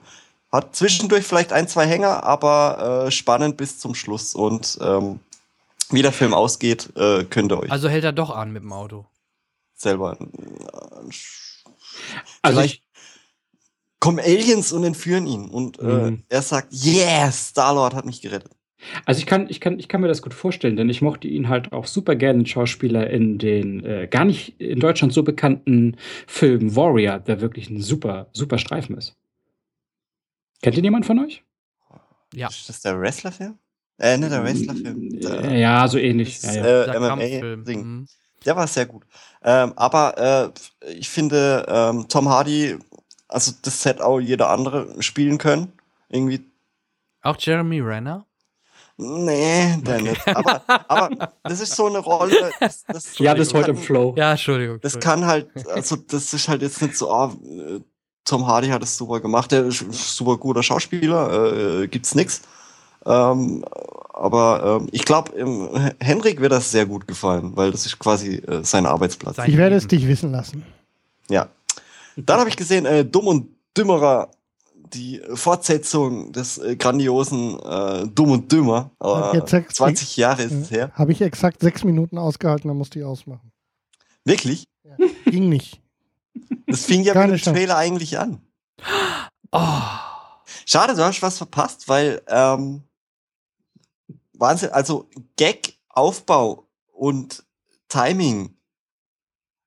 hat 0.52 0.76
zwischendurch 0.76 1.24
vielleicht 1.24 1.52
ein, 1.52 1.66
zwei 1.68 1.86
Hänger, 1.86 2.22
aber 2.24 3.06
äh, 3.06 3.10
spannend 3.10 3.56
bis 3.56 3.78
zum 3.78 3.94
Schluss. 3.94 4.34
Und 4.34 4.78
ähm, 4.80 5.20
wie 5.90 6.02
der 6.02 6.12
Film 6.12 6.34
ausgeht, 6.34 6.90
äh, 6.96 7.24
könnt 7.24 7.52
ihr 7.52 7.58
euch. 7.58 7.70
Also 7.70 7.88
hält 7.88 8.04
er 8.04 8.12
doch 8.12 8.30
an 8.30 8.52
mit 8.52 8.62
dem 8.62 8.72
Auto. 8.72 9.06
Selber. 9.74 10.16
Äh, 10.20 11.10
also 12.42 12.60
ich, 12.60 12.83
kommen 14.04 14.20
Aliens 14.20 14.70
und 14.70 14.84
entführen 14.84 15.26
ihn. 15.26 15.46
Und 15.46 15.78
äh, 15.78 16.10
mhm. 16.10 16.24
er 16.28 16.42
sagt, 16.42 16.74
yes, 16.74 17.48
Star-Lord 17.48 17.94
hat 17.94 18.04
mich 18.04 18.20
gerettet. 18.20 18.52
Also 19.06 19.18
ich 19.18 19.24
kann, 19.24 19.46
ich, 19.48 19.62
kann, 19.62 19.78
ich 19.78 19.88
kann 19.88 20.02
mir 20.02 20.08
das 20.08 20.20
gut 20.20 20.34
vorstellen, 20.34 20.76
denn 20.76 20.90
ich 20.90 21.00
mochte 21.00 21.26
ihn 21.26 21.48
halt 21.48 21.72
auch 21.72 21.86
super 21.86 22.14
gerne, 22.14 22.40
den 22.40 22.46
Schauspieler, 22.46 23.08
in 23.08 23.38
den 23.38 23.82
äh, 23.82 24.06
gar 24.06 24.26
nicht 24.26 24.60
in 24.60 24.78
Deutschland 24.78 25.14
so 25.14 25.22
bekannten 25.22 25.96
Film 26.26 26.76
Warrior, 26.76 27.18
der 27.18 27.40
wirklich 27.40 27.70
ein 27.70 27.80
super, 27.80 28.28
super 28.34 28.58
Streifen 28.58 28.94
ist. 28.98 29.16
Kennt 30.60 30.76
ihn 30.76 30.84
jemand 30.84 31.06
von 31.06 31.20
euch? 31.20 31.42
Ja. 32.34 32.48
Ist 32.48 32.68
das 32.68 32.82
der 32.82 33.00
Wrestler-Film? 33.00 33.54
Äh, 34.00 34.18
ne, 34.18 34.28
der 34.28 34.44
Wrestler-Film. 34.44 35.18
Ja, 35.56 35.88
so 35.88 35.96
ähnlich. 35.96 36.42
Das, 36.42 36.56
ja, 36.56 36.66
ja. 36.66 36.92
Äh, 36.92 37.00
MMA-Ding. 37.00 37.82
Mhm. 37.82 38.06
Der 38.44 38.54
war 38.54 38.66
sehr 38.66 38.84
gut. 38.84 39.04
Ähm, 39.42 39.72
aber 39.76 40.52
äh, 40.82 40.90
ich 40.90 41.08
finde, 41.08 41.64
ähm, 41.66 42.04
Tom 42.06 42.28
Hardy 42.28 42.76
also 43.34 43.52
das 43.62 43.84
hätte 43.84 44.04
auch 44.04 44.20
jeder 44.20 44.50
andere 44.50 45.02
spielen 45.02 45.38
können. 45.38 45.72
Irgendwie. 46.08 46.44
Auch 47.22 47.36
Jeremy 47.38 47.80
Renner? 47.80 48.26
Nee, 48.96 49.76
der 49.78 50.00
nicht. 50.00 50.28
Aber, 50.28 50.62
aber 50.88 51.32
das 51.42 51.60
ist 51.60 51.74
so 51.74 51.86
eine 51.86 51.98
Rolle. 51.98 52.52
Das, 52.60 52.84
das 52.84 53.18
ja, 53.18 53.34
das 53.34 53.48
ist 53.48 53.54
heute 53.54 53.72
im 53.72 53.76
Flow. 53.76 54.14
Ja, 54.16 54.30
Entschuldigung. 54.30 54.78
Das 54.80 55.00
kann 55.00 55.26
halt, 55.26 55.48
also 55.68 55.96
das 55.96 56.32
ist 56.32 56.48
halt 56.48 56.62
jetzt 56.62 56.80
nicht 56.80 56.96
so, 56.96 57.10
oh, 57.10 57.32
Tom 58.24 58.46
Hardy 58.46 58.68
hat 58.68 58.82
es 58.84 58.96
super 58.96 59.20
gemacht, 59.20 59.50
der 59.50 59.64
ist 59.64 59.84
super 59.92 60.36
guter 60.36 60.62
Schauspieler, 60.62 61.82
äh, 61.82 61.88
gibt's 61.88 62.14
nix. 62.14 62.42
Ähm, 63.04 63.64
aber 64.12 64.80
ähm, 64.80 64.88
ich 64.92 65.04
glaube, 65.04 65.32
Henrik 66.00 66.40
wird 66.40 66.52
das 66.52 66.70
sehr 66.70 66.86
gut 66.86 67.08
gefallen, 67.08 67.56
weil 67.56 67.72
das 67.72 67.86
ist 67.86 67.98
quasi 67.98 68.36
äh, 68.36 68.62
sein 68.62 68.86
Arbeitsplatz. 68.86 69.38
Ich 69.46 69.56
werde 69.56 69.74
es 69.74 69.88
dich 69.88 70.06
wissen 70.06 70.30
lassen. 70.30 70.64
Ja. 71.28 71.48
Dann 72.16 72.40
habe 72.40 72.48
ich 72.48 72.56
gesehen, 72.56 72.86
äh, 72.86 73.04
Dumm 73.04 73.26
und 73.26 73.48
Dümmerer 73.76 74.30
die 74.94 75.20
Fortsetzung 75.34 76.32
des 76.32 76.58
äh, 76.58 76.76
grandiosen 76.76 77.58
äh, 77.60 78.06
Dumm 78.06 78.30
und 78.30 78.52
Dümmer. 78.52 78.90
Äh, 79.00 79.42
20 79.44 80.16
Jahre 80.16 80.42
ist 80.42 80.52
es 80.52 80.70
her. 80.70 80.92
Habe 80.94 81.12
ich 81.12 81.20
exakt 81.20 81.60
sechs 81.60 81.84
Minuten 81.84 82.18
ausgehalten, 82.18 82.68
dann 82.68 82.78
musste 82.78 82.98
ich 82.98 83.04
ausmachen. 83.04 83.52
Wirklich? 84.24 84.64
Ja. 84.84 84.96
Ging 85.26 85.48
nicht. 85.48 85.80
Das 86.66 86.84
fing 86.84 87.02
ja 87.02 87.14
mit 87.26 87.44
dem 87.44 87.54
Trailer 87.54 87.76
eigentlich 87.76 88.18
an. 88.18 88.40
Oh. 89.52 89.60
Schade, 90.66 90.94
du 90.94 91.04
hast 91.04 91.22
was 91.22 91.38
verpasst, 91.38 91.88
weil 91.88 92.22
ähm, 92.26 92.82
Wahnsinn, 94.32 94.70
also 94.70 95.08
Gag, 95.36 95.78
Aufbau 95.88 96.66
und 96.92 97.44
Timing 97.88 98.56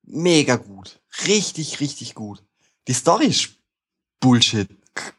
mega 0.02 0.56
gut. 0.56 0.97
Richtig, 1.26 1.80
richtig 1.80 2.14
gut. 2.14 2.42
Die 2.86 2.92
Story 2.92 3.26
ist 3.26 3.50
Bullshit 4.20 4.68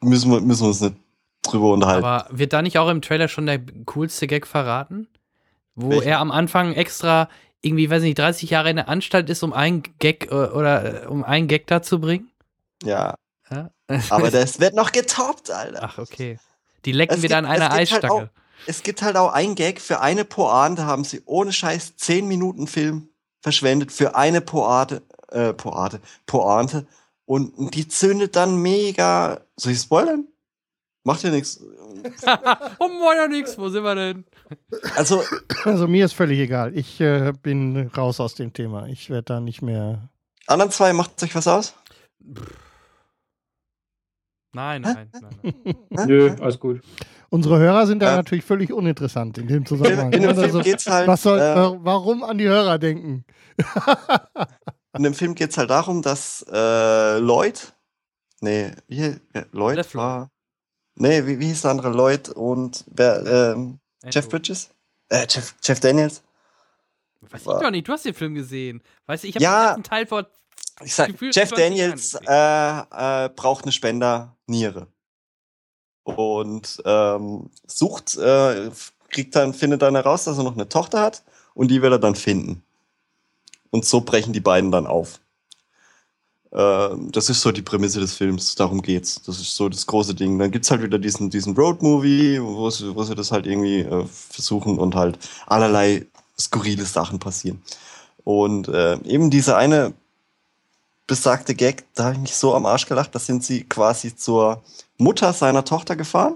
müssen 0.02 0.32
wir, 0.32 0.42
müssen 0.42 0.64
wir 0.64 0.68
uns 0.70 0.82
nicht 0.82 0.96
drüber 1.42 1.74
unterhalten. 1.74 2.06
Aber 2.06 2.28
wird 2.32 2.54
da 2.54 2.62
nicht 2.62 2.78
auch 2.78 2.90
im 2.90 3.02
Trailer 3.02 3.28
schon 3.28 3.46
der 3.46 3.60
coolste 3.86 4.28
Gag 4.28 4.48
verraten? 4.48 5.08
Wo 5.76 5.92
Welchen? 5.92 6.08
er 6.08 6.20
am 6.20 6.32
Anfang 6.32 6.74
extra 6.74 7.30
irgendwie, 7.62 7.90
weiß 7.90 8.02
nicht, 8.04 8.18
30 8.18 8.50
Jahre 8.50 8.70
in 8.70 8.78
der 8.78 8.90
Anstalt 8.90 9.30
ist, 9.30 9.44
um 9.44 9.54
einen 9.54 9.84
Gag 10.00 10.32
äh, 10.32 10.36
oder 10.36 11.04
äh, 11.04 11.08
um 11.08 11.24
einen 11.24 11.48
Gag 11.48 11.68
da 11.68 11.82
zu 11.82 12.00
bringen? 12.00 12.30
Ja. 12.84 13.16
ja? 13.50 13.70
Aber 14.10 14.32
das 14.32 14.60
wird 14.60 14.76
noch 14.76 14.92
getoppt, 14.92 15.52
Alter. 15.52 15.80
Ach, 15.84 15.98
okay. 15.98 16.40
Die 16.86 16.92
lecken 16.92 17.18
es 17.18 17.24
wieder 17.24 17.38
gibt, 17.38 17.50
an 17.50 17.56
einer 17.56 17.70
halt 17.70 17.82
Eisstange. 17.82 18.14
Halt 18.14 18.30
es 18.66 18.84
gibt 18.84 19.02
halt 19.02 19.16
auch 19.16 19.32
einen 19.32 19.56
Gag 19.56 19.80
für 19.80 20.02
eine 20.02 20.26
Pointe, 20.26 20.86
haben 20.86 21.04
sie 21.04 21.22
ohne 21.26 21.54
Scheiß 21.54 21.96
10 21.98 22.28
Minuten 22.28 22.68
Film 22.68 23.10
verschwendet 23.42 23.92
für 23.92 24.16
eine 24.16 24.42
Poate, 24.42 25.02
äh, 25.32 25.54
Poate, 25.54 26.02
Pointe. 26.26 26.88
Und 27.26 27.76
die 27.76 27.88
zündet 27.88 28.36
dann 28.36 28.56
mega. 28.56 29.42
Soll 29.56 29.74
ich 29.74 29.80
spoilern? 29.80 30.28
Macht 31.04 31.24
ja 31.24 31.30
nichts. 31.30 31.60
oh, 32.80 32.88
macht 32.88 33.18
ja 33.18 33.28
nichts. 33.28 33.58
Wo 33.58 33.70
sind 33.70 33.84
wir 33.84 33.96
denn? 33.96 34.26
Also, 34.96 35.24
also 35.64 35.88
mir 35.88 36.06
ist 36.06 36.14
völlig 36.14 36.40
egal. 36.40 36.76
Ich 36.76 37.00
äh, 37.00 37.34
bin 37.42 37.88
raus 37.96 38.20
aus 38.20 38.36
dem 38.36 38.54
Thema. 38.54 38.88
Ich 38.88 39.10
werde 39.10 39.24
da 39.24 39.40
nicht 39.40 39.62
mehr. 39.62 40.10
Anderen 40.48 40.72
zwei, 40.72 40.94
macht 40.94 41.22
euch 41.22 41.36
was 41.36 41.48
aus? 41.48 41.76
Nein, 44.54 44.82
nein, 44.82 45.10
nein. 45.14 45.54
nein. 45.90 46.08
Nö, 46.08 46.36
alles 46.42 46.60
gut. 46.60 46.82
Unsere 47.30 47.60
Hörer 47.60 47.86
sind 47.86 48.00
da 48.00 48.14
äh, 48.14 48.16
natürlich 48.16 48.44
völlig 48.44 48.74
uninteressant 48.74 49.38
in 49.38 49.48
dem 49.48 49.66
Zusammenhang. 49.66 50.12
In, 50.12 50.24
in 50.24 50.30
dem 50.30 50.40
also, 50.40 50.62
geht's 50.62 50.88
halt, 50.88 51.08
was 51.08 51.22
soll, 51.22 51.40
äh, 51.40 51.78
warum 51.84 52.24
an 52.24 52.40
die 52.40 52.48
Hörer 52.48 52.80
denken? 52.80 53.24
In 54.94 55.04
dem 55.04 55.14
Film 55.14 55.36
geht 55.36 55.52
es 55.52 55.58
halt 55.58 55.70
darum, 55.70 56.02
dass 56.02 56.46
äh, 56.52 57.20
Lloyd, 57.20 57.74
nee, 58.42 58.72
wie, 58.88 59.16
Lloyd 59.52 59.76
Left 59.76 59.96
war, 59.96 60.32
nee, 60.96 61.26
wie, 61.26 61.40
wie 61.40 61.48
hieß 61.48 61.62
der 61.62 61.72
andere, 61.72 61.90
Lloyd 61.90 62.30
und 62.30 62.86
wer, 62.88 63.54
ähm, 63.54 63.80
Jeff 64.06 64.28
Bridges? 64.30 64.70
Äh, 65.10 65.28
Jeff, 65.30 65.56
Jeff 65.62 65.80
Daniels? 65.80 66.24
Weiß 67.22 67.46
war. 67.46 67.58
ich 67.58 67.64
doch 67.64 67.72
nicht, 67.72 67.88
du 67.88 67.92
hast 67.92 68.06
den 68.06 68.14
Film 68.14 68.34
gesehen. 68.34 68.82
Weißt 69.06 69.24
du, 69.24 69.28
ich 69.28 69.36
habe 69.36 69.44
ja, 69.44 69.60
den 69.60 69.68
ersten 69.68 69.84
Teil 69.84 70.06
vor 70.08 70.26
ich 70.82 70.96
sag, 70.96 71.14
Jeff 71.22 71.52
Daniels 71.52 72.16
äh, 72.26 72.80
äh, 73.26 73.30
braucht 73.30 73.66
eine 73.66 73.72
Spenderniere. 73.72 74.88
Und 76.04 76.82
ähm, 76.86 77.50
sucht, 77.68 78.18
äh, 78.18 78.72
kriegt 79.10 79.36
dann, 79.36 79.54
findet 79.54 79.82
dann 79.82 79.96
heraus, 79.96 80.24
dass 80.24 80.38
er 80.38 80.44
noch 80.44 80.54
eine 80.54 80.70
Tochter 80.70 81.02
hat 81.02 81.24
und 81.54 81.70
die 81.70 81.82
will 81.82 81.92
er 81.92 82.00
dann 82.00 82.16
finden. 82.16 82.64
Und 83.72 83.86
so 83.86 84.02
brechen 84.02 84.34
die 84.34 84.40
beiden 84.40 84.72
dann 84.72 84.88
auf. 84.88 85.20
Äh, 86.52 86.90
das 87.12 87.30
ist 87.30 87.42
so 87.42 87.52
die 87.52 87.62
Prämisse 87.62 88.00
des 88.00 88.14
Films, 88.14 88.56
darum 88.56 88.82
geht's. 88.82 89.22
Das 89.22 89.40
ist 89.40 89.56
so 89.56 89.70
das 89.70 89.86
große 89.86 90.16
Ding. 90.16 90.40
Dann 90.40 90.52
gibt's 90.52 90.72
halt 90.72 90.82
wieder 90.82 90.98
diesen, 90.98 91.30
diesen 91.30 91.56
Road-Movie, 91.56 92.42
wo 92.42 92.70
sie, 92.70 92.96
wo 92.96 93.04
sie 93.04 93.16
das 93.16 93.32
halt 93.32 93.46
irgendwie 93.46 93.82
äh, 93.82 94.06
versuchen 94.06 94.80
und 94.80 94.96
halt 94.96 95.20
allerlei 95.48 96.06
skurrile 96.40 96.86
Sachen 96.86 97.20
passieren. 97.20 97.62
Und 98.24 98.68
äh, 98.68 98.98
eben 99.04 99.30
diese 99.30 99.56
eine 99.58 99.94
besagte 101.08 101.56
Gag, 101.56 101.86
da 101.96 102.06
habe 102.06 102.16
ich 102.16 102.22
mich 102.22 102.36
so 102.36 102.54
am 102.56 102.66
Arsch 102.66 102.86
gelacht, 102.86 103.14
da 103.16 103.20
sind 103.20 103.44
sie 103.44 103.64
quasi 103.64 104.16
zur 104.16 104.62
Mutter 104.98 105.34
seiner 105.34 105.66
Tochter 105.66 105.96
gefahren, 105.96 106.36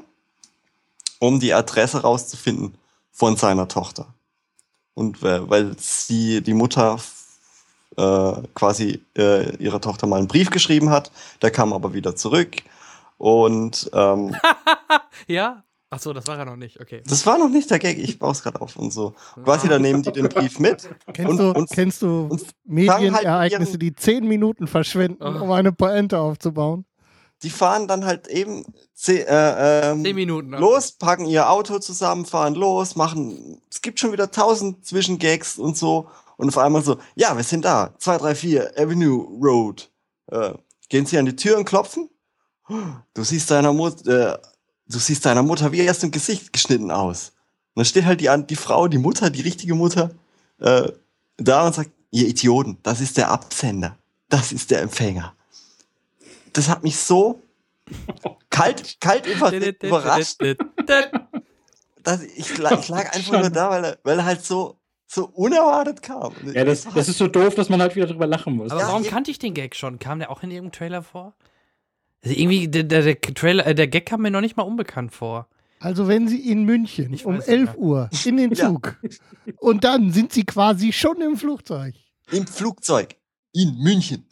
um 1.19 1.39
die 1.39 1.53
Adresse 1.53 2.01
rauszufinden 2.01 2.75
von 3.11 3.37
seiner 3.37 3.67
Tochter. 3.67 4.07
Und 4.95 5.21
äh, 5.23 5.47
weil 5.49 5.75
sie 5.77 6.41
die 6.41 6.53
Mutter 6.53 6.99
äh, 7.97 8.33
quasi 8.53 9.03
äh, 9.17 9.55
ihrer 9.57 9.81
Tochter 9.81 10.07
mal 10.07 10.17
einen 10.17 10.27
Brief 10.27 10.49
geschrieben 10.49 10.89
hat. 10.89 11.11
Der 11.41 11.51
kam 11.51 11.73
aber 11.73 11.93
wieder 11.93 12.15
zurück. 12.15 12.57
Und 13.17 13.89
ähm, 13.93 14.35
ja. 15.27 15.63
Ach 15.95 15.99
so, 15.99 16.11
das 16.11 16.25
war 16.25 16.39
ja 16.39 16.43
noch 16.43 16.55
nicht, 16.55 16.81
okay. 16.81 17.03
Das 17.05 17.23
war 17.27 17.37
noch 17.37 17.49
nicht 17.49 17.69
der 17.69 17.77
Gag, 17.77 17.99
ich 17.99 18.17
baue 18.17 18.31
es 18.31 18.41
gerade 18.41 18.59
auf 18.59 18.77
und 18.77 18.91
so. 18.91 19.13
Quasi, 19.43 19.67
da 19.67 19.77
nehmen 19.77 20.01
die 20.01 20.11
den 20.11 20.27
Brief 20.27 20.57
mit. 20.57 20.89
Kennst 21.13 21.29
und, 21.29 21.37
du, 21.37 21.51
und, 21.51 21.69
kennst 21.69 22.01
du 22.01 22.27
und 22.31 22.41
Medienereignisse, 22.65 23.73
halt 23.73 23.81
die 23.83 23.93
zehn 23.93 24.27
Minuten 24.27 24.65
verschwenden, 24.65 25.21
oh. 25.21 25.43
um 25.43 25.51
eine 25.51 25.71
Pointe 25.71 26.17
aufzubauen? 26.17 26.85
Die 27.43 27.51
fahren 27.51 27.87
dann 27.87 28.05
halt 28.05 28.27
eben 28.27 28.65
zehn, 28.95 29.27
äh, 29.27 29.91
ähm, 29.91 30.03
zehn 30.03 30.15
Minuten 30.15 30.49
los, 30.53 30.93
packen 30.93 31.27
ihr 31.27 31.47
Auto 31.47 31.77
zusammen, 31.77 32.25
fahren 32.25 32.55
los, 32.55 32.95
machen. 32.95 33.61
Es 33.69 33.83
gibt 33.83 33.99
schon 33.99 34.11
wieder 34.11 34.31
tausend 34.31 34.83
Zwischengags 34.83 35.59
und 35.59 35.77
so 35.77 36.07
und 36.43 36.49
auf 36.49 36.57
einmal 36.57 36.83
so, 36.83 36.97
ja, 37.15 37.37
wir 37.37 37.43
sind 37.43 37.63
da, 37.63 37.95
234 37.99 38.77
Avenue 38.77 39.25
Road. 39.41 39.89
Äh, 40.29 40.53
gehen 40.89 41.05
Sie 41.05 41.17
an 41.17 41.25
die 41.25 41.37
Tür 41.37 41.57
und 41.57 41.63
klopfen? 41.63 42.09
Du 42.67 43.23
siehst 43.23 43.49
deiner 43.49 43.71
Mutter, 43.71 44.33
äh, 44.33 44.37
du 44.87 44.99
siehst 44.99 45.25
deiner 45.25 45.41
Mutter 45.41 45.71
wie 45.71 45.79
erst 45.79 46.03
im 46.03 46.11
Gesicht 46.11 46.51
geschnitten 46.51 46.91
aus. 46.91 47.31
Und 47.73 47.79
dann 47.79 47.85
steht 47.85 48.03
halt 48.03 48.19
die, 48.19 48.29
die 48.45 48.57
Frau, 48.57 48.89
die 48.89 48.97
Mutter, 48.97 49.29
die 49.29 49.39
richtige 49.39 49.73
Mutter, 49.73 50.11
äh, 50.59 50.91
da 51.37 51.65
und 51.65 51.75
sagt, 51.75 51.91
ihr 52.11 52.27
Idioten, 52.27 52.77
das 52.83 52.99
ist 52.99 53.15
der 53.15 53.31
Absender. 53.31 53.97
Das 54.27 54.51
ist 54.51 54.69
der 54.69 54.81
Empfänger. 54.81 55.33
Das 56.51 56.67
hat 56.67 56.83
mich 56.83 56.97
so 56.97 57.41
kalt, 58.49 58.97
kalt 58.99 59.25
überrascht. 59.25 60.41
dass 62.03 62.21
ich, 62.21 62.49
ich 62.49 62.57
lag 62.57 63.13
einfach 63.13 63.39
nur 63.39 63.49
da, 63.49 63.69
weil 63.69 63.85
er, 63.85 63.97
weil 64.03 64.19
er 64.19 64.25
halt 64.25 64.43
so 64.43 64.77
so 65.13 65.25
unerwartet 65.25 66.01
kam. 66.01 66.33
Ja, 66.53 66.65
das, 66.65 66.85
das 66.95 67.07
ist 67.07 67.17
so 67.17 67.27
doof, 67.27 67.55
dass 67.55 67.69
man 67.69 67.81
halt 67.81 67.95
wieder 67.95 68.07
drüber 68.07 68.27
lachen 68.27 68.55
muss. 68.55 68.71
Aber 68.71 68.81
ja, 68.81 68.87
warum 68.87 69.03
kannte 69.03 69.31
ich 69.31 69.39
den 69.39 69.53
Gag 69.53 69.75
schon? 69.75 69.99
Kam 69.99 70.19
der 70.19 70.31
auch 70.31 70.43
in 70.43 70.51
irgendeinem 70.51 70.71
Trailer 70.71 71.03
vor? 71.03 71.33
Also 72.23 72.35
irgendwie, 72.35 72.67
der, 72.67 72.83
der, 72.83 73.03
der, 73.03 73.21
Trailer, 73.21 73.67
äh, 73.67 73.75
der 73.75 73.87
Gag 73.87 74.05
kam 74.05 74.21
mir 74.21 74.31
noch 74.31 74.41
nicht 74.41 74.57
mal 74.57 74.63
unbekannt 74.63 75.13
vor. 75.13 75.47
Also 75.79 76.07
wenn 76.07 76.27
Sie 76.27 76.49
in 76.49 76.63
München 76.63 77.19
um 77.25 77.41
11 77.41 77.69
ja. 77.69 77.75
Uhr 77.75 78.09
in 78.25 78.37
den 78.37 78.55
Zug 78.55 78.97
ja. 79.03 79.53
und 79.59 79.83
dann 79.83 80.11
sind 80.11 80.31
Sie 80.31 80.45
quasi 80.45 80.93
schon 80.93 81.21
im 81.21 81.37
Flugzeug. 81.37 81.93
Im 82.31 82.47
Flugzeug 82.47 83.15
in 83.51 83.77
München. 83.77 84.25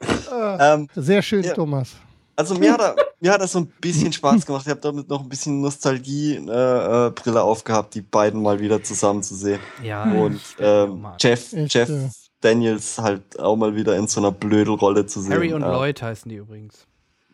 äh, 0.00 0.04
ähm, 0.74 0.88
sehr 0.94 1.22
schön, 1.22 1.42
ja. 1.42 1.54
Thomas. 1.54 1.96
Also 2.40 2.54
mir 2.54 2.72
hat, 2.72 2.80
er, 2.80 2.96
mir 3.20 3.32
hat 3.32 3.42
er 3.42 3.46
so 3.46 3.58
ein 3.58 3.66
bisschen 3.66 4.10
Spaß 4.14 4.46
gemacht. 4.46 4.62
Ich 4.64 4.70
habe 4.70 4.80
damit 4.80 5.10
noch 5.10 5.20
ein 5.20 5.28
bisschen 5.28 5.60
Nostalgie-Brille 5.60 7.12
äh, 7.26 7.38
äh, 7.38 7.42
aufgehabt, 7.42 7.94
die 7.94 8.00
beiden 8.00 8.40
mal 8.40 8.60
wieder 8.60 8.82
zusammen 8.82 9.22
zu 9.22 9.34
sehen. 9.34 9.60
Ja. 9.82 10.10
Und 10.10 10.40
ähm, 10.58 11.06
Jeff, 11.20 11.52
Echt, 11.52 11.74
Jeff 11.74 11.90
ja. 11.90 12.08
Daniels 12.40 12.96
halt 12.96 13.38
auch 13.38 13.56
mal 13.56 13.76
wieder 13.76 13.94
in 13.94 14.08
so 14.08 14.20
einer 14.20 14.32
Blödelrolle 14.32 15.04
zu 15.04 15.20
sehen. 15.20 15.34
Harry 15.34 15.52
und 15.52 15.62
äh, 15.62 15.66
Lloyd 15.66 16.00
heißen 16.00 16.30
die 16.30 16.36
übrigens. 16.36 16.86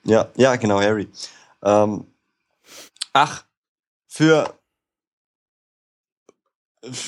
Ja, 0.03 0.27
ja, 0.35 0.57
genau, 0.57 0.81
Harry. 0.81 1.07
Ähm, 1.63 2.09
ach, 3.13 3.45
für 4.09 4.59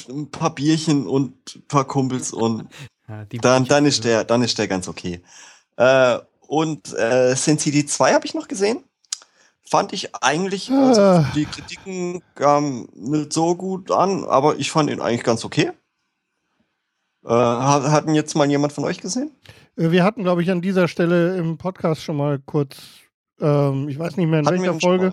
ein 0.08 0.30
paar 0.30 0.54
Bierchen 0.54 1.08
und 1.08 1.56
ein 1.56 1.66
paar 1.66 1.84
Kumpels 1.84 2.32
und 2.32 2.68
ja, 3.08 3.24
dann, 3.24 3.64
dann, 3.64 3.86
ist 3.86 4.04
der, 4.04 4.22
dann 4.22 4.42
ist 4.42 4.56
der 4.56 4.68
ganz 4.68 4.86
okay. 4.86 5.20
Äh, 5.76 6.18
und 6.48 6.94
äh, 6.94 7.36
Sin 7.36 7.58
City 7.58 7.84
2 7.84 8.14
habe 8.14 8.26
ich 8.26 8.34
noch 8.34 8.48
gesehen. 8.48 8.82
Fand 9.70 9.92
ich 9.92 10.14
eigentlich, 10.14 10.70
also 10.70 11.00
ah. 11.00 11.30
die 11.34 11.44
Kritiken 11.44 12.22
kamen 12.34 12.88
nicht 12.94 13.34
so 13.34 13.54
gut 13.54 13.90
an, 13.90 14.24
aber 14.24 14.56
ich 14.56 14.70
fand 14.70 14.88
ihn 14.88 15.02
eigentlich 15.02 15.24
ganz 15.24 15.44
okay. 15.44 15.72
Äh, 17.22 17.28
hatten 17.28 18.14
jetzt 18.14 18.34
mal 18.34 18.48
jemand 18.48 18.72
von 18.72 18.84
euch 18.84 18.98
gesehen? 18.98 19.30
Äh, 19.76 19.90
wir 19.90 20.04
hatten, 20.04 20.22
glaube 20.22 20.42
ich, 20.42 20.50
an 20.50 20.62
dieser 20.62 20.88
Stelle 20.88 21.36
im 21.36 21.58
Podcast 21.58 22.02
schon 22.02 22.16
mal 22.16 22.38
kurz, 22.38 22.78
ähm, 23.40 23.90
ich 23.90 23.98
weiß 23.98 24.16
nicht 24.16 24.28
mehr 24.28 24.40
in 24.40 24.46
hatten 24.46 24.62
welcher 24.62 24.80
Folge, 24.80 25.12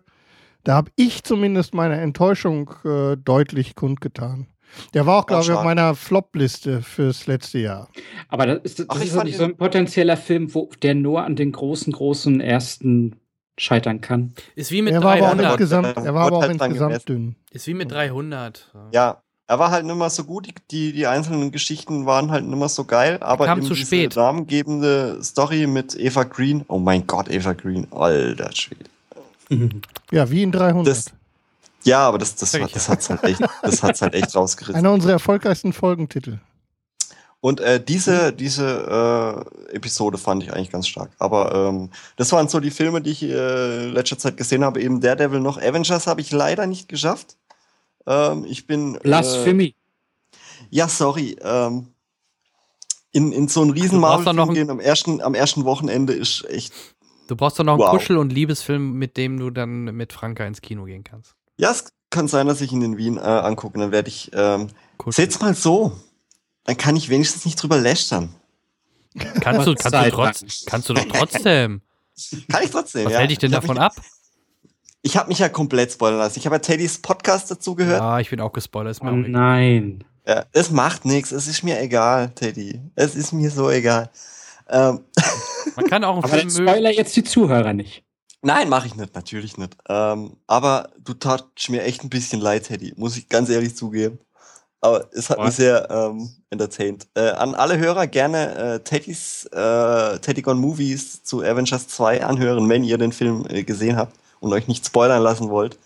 Da 0.64 0.76
habe 0.76 0.92
ich 0.96 1.24
zumindest 1.24 1.74
meine 1.74 2.00
Enttäuschung 2.00 2.72
äh, 2.86 3.18
deutlich 3.18 3.76
kundgetan. 3.76 4.48
Der 4.94 5.06
war 5.06 5.20
auch, 5.20 5.26
glaube 5.26 5.44
ich, 5.44 5.52
auf 5.52 5.64
meiner 5.64 5.96
Flop-Liste 5.96 6.82
fürs 6.82 7.28
letzte 7.28 7.60
Jahr. 7.60 7.90
Aber 8.30 8.46
das 8.46 8.60
ist, 8.64 8.80
das 8.80 8.86
Ach, 8.90 9.02
ist 9.02 9.24
nicht 9.24 9.38
so 9.38 9.44
ein 9.44 9.58
potenzieller 9.58 10.18
Film, 10.18 10.54
wo 10.54 10.70
der 10.82 10.96
nur 10.96 11.24
an 11.24 11.36
den 11.36 11.52
großen, 11.52 11.94
großen 11.94 12.42
ersten 12.42 13.16
scheitern 13.58 14.02
kann. 14.02 14.34
Ist 14.56 14.72
wie 14.72 14.82
mit 14.82 14.94
er 14.94 15.02
300. 15.02 15.22
War 15.22 15.32
aber 15.32 15.42
auch 15.42 15.52
insgesamt, 15.52 15.98
er 15.98 16.14
war 16.14 16.28
aber 16.28 16.38
auch 16.38 16.50
insgesamt 16.50 17.10
dünn. 17.10 17.36
Ist 17.52 17.68
wie 17.68 17.74
mit 17.74 17.92
300. 17.92 18.72
Ja, 18.92 19.22
er 19.48 19.60
war 19.60 19.72
halt 19.72 19.86
nicht 19.86 19.96
mehr 19.96 20.10
so 20.10 20.24
gut. 20.24 20.48
Die, 20.72 20.92
die 20.92 21.08
einzelnen 21.08 21.52
Geschichten 21.52 22.06
waren 22.06 22.32
halt 22.32 22.46
nicht 22.46 22.58
mehr 22.58 22.70
so 22.70 22.84
geil. 22.84 23.18
Aber 23.22 23.46
kam 23.46 23.62
zu 23.62 23.76
spät. 23.76 24.16
namengebende 24.16 25.20
Story 25.24 25.68
mit 25.68 25.96
Eva 25.98 26.24
Green. 26.24 26.66
Oh 26.68 26.80
mein 26.80 27.06
Gott, 27.06 27.30
Eva 27.30 27.54
Green. 27.54 27.88
Alter 27.92 28.52
Schwede. 28.54 28.86
Ja, 30.12 30.30
wie 30.32 30.42
in 30.42 30.52
300. 30.52 30.88
Das, 30.88 31.14
ja, 31.86 32.08
aber 32.08 32.18
das, 32.18 32.36
das, 32.36 32.52
das, 32.52 32.72
das 32.72 32.90
hat's 32.90 33.10
halt 33.10 33.24
echt, 33.24 33.42
das 33.62 33.84
hat's 33.84 34.02
halt 34.02 34.14
echt 34.14 34.36
rausgerissen. 34.36 34.76
Einer 34.76 34.92
unserer 34.92 35.14
erfolgreichsten 35.14 35.74
Folgentitel. 35.74 36.40
Und 37.46 37.60
äh, 37.60 37.84
diese, 37.84 38.34
diese 38.34 39.46
äh, 39.70 39.76
Episode 39.76 40.18
fand 40.18 40.42
ich 40.42 40.52
eigentlich 40.52 40.72
ganz 40.72 40.88
stark. 40.88 41.12
Aber 41.20 41.54
ähm, 41.54 41.92
das 42.16 42.32
waren 42.32 42.48
so 42.48 42.60
die 42.60 42.72
Filme, 42.72 43.02
die 43.02 43.12
ich 43.12 43.22
äh, 43.22 43.86
letzter 43.86 44.18
Zeit 44.18 44.36
gesehen 44.36 44.64
habe. 44.64 44.82
Eben 44.82 45.00
Daredevil 45.00 45.42
noch. 45.42 45.60
Avengers 45.60 46.08
habe 46.08 46.22
ich 46.22 46.32
leider 46.32 46.66
nicht 46.66 46.90
geschafft. 46.90 47.38
Ähm, 48.08 48.46
ich 48.46 48.66
bin. 48.66 48.96
Äh, 48.96 49.00
Blasphemie. 49.00 49.76
ja, 50.72 50.88
sorry. 50.88 51.36
Ähm, 51.40 51.94
in, 53.12 53.32
in 53.32 53.48
so 53.48 53.62
einen 53.62 53.72
riesen 53.72 54.00
Marvel 54.00 54.54
gehen 54.54 54.72
am 54.72 54.80
ersten, 54.80 55.22
am 55.22 55.36
ersten 55.36 55.66
Wochenende 55.66 56.14
ist 56.14 56.46
echt. 56.50 56.74
Du 57.28 57.36
brauchst 57.36 57.60
doch 57.60 57.64
noch 57.64 57.78
wow. 57.78 57.90
einen 57.90 58.00
Kuschel- 58.00 58.18
und 58.18 58.34
Liebesfilm, 58.34 58.94
mit 58.94 59.18
dem 59.18 59.40
du 59.40 59.52
dann 59.52 59.84
mit 59.96 60.14
Franka 60.14 60.46
ins 60.46 60.62
Kino 60.62 60.86
gehen 60.86 61.04
kannst. 61.04 61.36
Ja, 61.58 61.72
es 61.72 61.86
kann 62.10 62.28
sein, 62.28 62.48
dass 62.48 62.62
ich 62.62 62.72
ihn 62.72 62.82
in 62.82 62.98
Wien 62.98 63.18
äh, 63.18 63.22
angucke. 63.22 63.80
Dann 63.80 63.92
werde 63.92 64.10
ich. 64.10 64.32
Ähm, 64.34 64.70
seht's 65.10 65.40
mal 65.40 65.54
so 65.56 65.94
dann 66.66 66.78
kann 66.78 66.96
ich 66.96 67.10
wenigstens 67.10 67.46
nicht 67.46 67.62
drüber 67.62 67.78
lästern. 67.78 68.36
Kannst 69.40 69.66
du, 69.66 69.76
kannst 69.76 69.94
du, 69.94 70.12
trotz, 70.12 70.66
kannst 70.66 70.90
du 70.90 70.94
doch 70.94 71.06
trotzdem. 71.06 71.82
Kann 72.50 72.64
ich 72.64 72.72
trotzdem, 72.72 73.06
Was 73.06 73.12
ja. 73.12 73.20
hält 73.20 73.32
dich 73.32 73.40
denn 73.40 73.52
ich 73.52 73.56
davon 73.58 73.76
mich, 73.76 73.84
ab? 73.84 73.94
Ich 75.02 75.18
habe 75.18 75.28
mich 75.28 75.40
ja 75.40 75.50
komplett 75.50 75.92
spoilern 75.92 76.20
lassen. 76.20 76.40
Ich 76.40 76.46
habe 76.46 76.56
ja 76.56 76.60
Teddys 76.60 77.02
Podcast 77.02 77.52
dazu 77.52 77.76
gehört. 77.76 78.00
Ja, 78.00 78.22
ich 78.22 78.30
bin 78.30 78.40
auch 78.40 78.54
gespoilert. 78.54 78.92
Ist 78.92 79.04
mir 79.04 79.12
oh, 79.12 79.16
nein. 79.16 80.06
Ja, 80.26 80.46
es 80.54 80.72
macht 80.72 81.04
nichts. 81.04 81.34
Es 81.34 81.48
ist 81.48 81.64
mir 81.64 81.78
egal, 81.82 82.30
Teddy. 82.30 82.80
Es 82.96 83.16
ist 83.16 83.34
mir 83.34 83.52
so 83.52 83.70
egal. 83.70 84.10
Ähm. 84.70 85.02
Man 85.76 85.88
kann 85.88 86.06
auch 86.06 86.16
einen 86.16 86.24
aber 86.24 86.38
Film 86.38 86.50
Spoiler 86.50 86.92
jetzt 86.92 87.14
die 87.18 87.26
Zuhörer 87.26 87.74
nicht. 87.74 88.05
Nein, 88.46 88.70
mache 88.70 88.86
ich 88.86 88.96
nicht, 88.96 89.16
natürlich 89.16 89.58
nicht. 89.58 89.76
Ähm, 89.90 90.38
aber 90.46 90.90
du 91.00 91.16
tatst 91.16 91.68
mir 91.72 91.82
echt 91.82 92.04
ein 92.04 92.12
bisschen 92.12 92.40
leid, 92.40 92.66
Teddy. 92.68 92.94
Muss 92.96 93.18
ich 93.18 93.28
ganz 93.28 93.50
ehrlich 93.50 93.76
zugeben. 93.76 94.20
Aber 94.82 95.10
es 95.14 95.32
hat 95.32 95.40
Was? 95.40 95.48
mich 95.48 95.56
sehr 95.56 95.90
ähm, 95.90 96.30
entertained. 96.52 97.08
Äh, 97.16 97.32
an 97.32 97.56
alle 97.56 97.80
Hörer 97.80 98.06
gerne 98.06 98.56
äh, 98.56 98.80
Teddys 98.82 99.46
äh, 99.46 100.20
Teddy 100.20 100.44
Gone 100.44 100.60
Movies 100.60 101.24
zu 101.24 101.42
Avengers 101.42 101.88
2 101.88 102.24
anhören, 102.24 102.70
wenn 102.70 102.84
ihr 102.84 103.00
den 103.00 103.14
Film 103.14 103.48
äh, 103.50 103.64
gesehen 103.64 103.98
habt 103.98 104.16
und 104.42 104.54
euch 104.54 104.68
nicht 104.68 104.86
spoilern 104.86 105.24
lassen 105.24 105.50
wollt. 105.50 105.80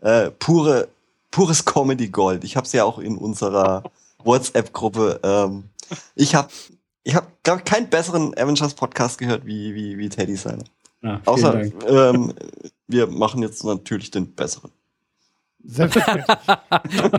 Äh, 0.00 0.30
pure, 0.30 0.86
pures 1.32 1.64
Comedy 1.64 2.10
Gold. 2.10 2.44
Ich 2.44 2.56
habe 2.56 2.64
es 2.64 2.72
ja 2.72 2.84
auch 2.84 3.00
in 3.00 3.18
unserer 3.18 3.82
WhatsApp-Gruppe. 4.22 5.18
Ähm, 5.24 5.64
ich 6.14 6.36
habe, 6.36 6.48
ich 7.02 7.16
habe, 7.16 7.26
glaube 7.42 7.58
ich, 7.58 7.64
keinen 7.64 7.90
besseren 7.90 8.38
Avengers 8.38 8.74
Podcast 8.74 9.18
gehört 9.18 9.44
wie 9.46 9.74
wie 9.74 9.98
wie 9.98 10.08
Teddy 10.08 10.36
seiner. 10.36 10.62
Ja, 11.02 11.20
Außer 11.24 11.60
ähm, 11.86 12.34
wir 12.86 13.06
machen 13.06 13.42
jetzt 13.42 13.64
natürlich 13.64 14.10
den 14.10 14.34
besseren. 14.34 14.72
Selbstverständlich. 15.64 16.26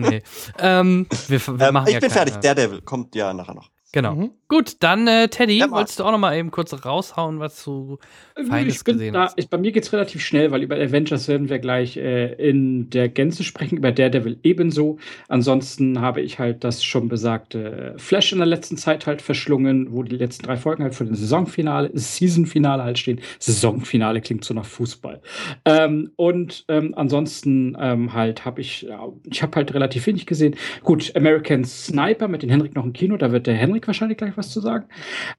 nee. 0.00 0.22
ähm, 0.58 1.06
wir, 1.28 1.46
wir 1.46 1.68
ähm, 1.68 1.74
machen 1.74 1.88
ich 1.88 1.94
ja 1.94 2.00
bin 2.00 2.10
keine, 2.10 2.30
fertig. 2.30 2.34
Daredevil 2.40 2.82
kommt 2.82 3.14
ja 3.14 3.32
nachher 3.32 3.54
noch. 3.54 3.70
Genau. 3.92 4.14
Mhm. 4.14 4.30
Gut, 4.46 4.76
dann 4.80 5.06
äh, 5.06 5.28
Teddy, 5.28 5.58
ja, 5.58 5.70
wolltest 5.70 6.00
du 6.00 6.04
auch 6.04 6.10
noch 6.10 6.18
mal 6.18 6.36
eben 6.36 6.50
kurz 6.50 6.72
raushauen, 6.84 7.38
was 7.38 7.62
du 7.64 7.98
äh, 8.36 8.44
Feines 8.44 8.84
gesehen 8.84 9.14
da, 9.14 9.24
hast? 9.24 9.38
Ich, 9.38 9.48
bei 9.48 9.58
mir 9.58 9.70
geht 9.70 9.84
es 9.84 9.92
relativ 9.92 10.24
schnell, 10.24 10.50
weil 10.50 10.62
über 10.62 10.76
Avengers 10.76 11.28
werden 11.28 11.48
wir 11.48 11.60
gleich 11.60 11.96
äh, 11.96 12.32
in 12.34 12.90
der 12.90 13.08
Gänze 13.08 13.44
sprechen, 13.44 13.78
über 13.78 13.92
Daredevil 13.92 14.38
ebenso. 14.42 14.98
Ansonsten 15.28 16.00
habe 16.00 16.20
ich 16.20 16.38
halt 16.38 16.62
das 16.64 16.84
schon 16.84 17.08
besagte 17.08 17.94
Flash 17.96 18.32
in 18.32 18.38
der 18.38 18.46
letzten 18.46 18.76
Zeit 18.76 19.06
halt 19.06 19.22
verschlungen, 19.22 19.92
wo 19.92 20.02
die 20.02 20.16
letzten 20.16 20.46
drei 20.46 20.56
Folgen 20.56 20.82
halt 20.82 20.94
für 20.94 21.04
den 21.04 21.14
Saisonfinale, 21.14 21.90
Seasonfinale 21.94 22.82
halt 22.82 22.98
stehen. 22.98 23.20
Saisonfinale 23.38 24.20
klingt 24.20 24.44
so 24.44 24.54
nach 24.54 24.66
Fußball. 24.66 25.20
Ähm, 25.64 26.10
und 26.16 26.64
ähm, 26.68 26.94
ansonsten 26.96 27.76
ähm, 27.80 28.12
halt 28.12 28.44
habe 28.44 28.60
ich, 28.60 28.86
ich 29.30 29.42
habe 29.42 29.56
halt 29.56 29.74
relativ 29.74 30.06
wenig 30.06 30.26
gesehen. 30.26 30.56
Gut, 30.82 31.12
American 31.14 31.64
Sniper 31.64 32.26
mit 32.28 32.42
den 32.42 32.50
Henrik 32.50 32.74
noch 32.74 32.84
im 32.84 32.92
Kino, 32.92 33.16
da 33.16 33.30
wird 33.30 33.46
der 33.46 33.54
Henrik 33.54 33.79
Henrik 33.80 33.86
wahrscheinlich 33.86 34.18
gleich 34.18 34.36
was 34.36 34.50
zu 34.50 34.60
sagen. 34.60 34.86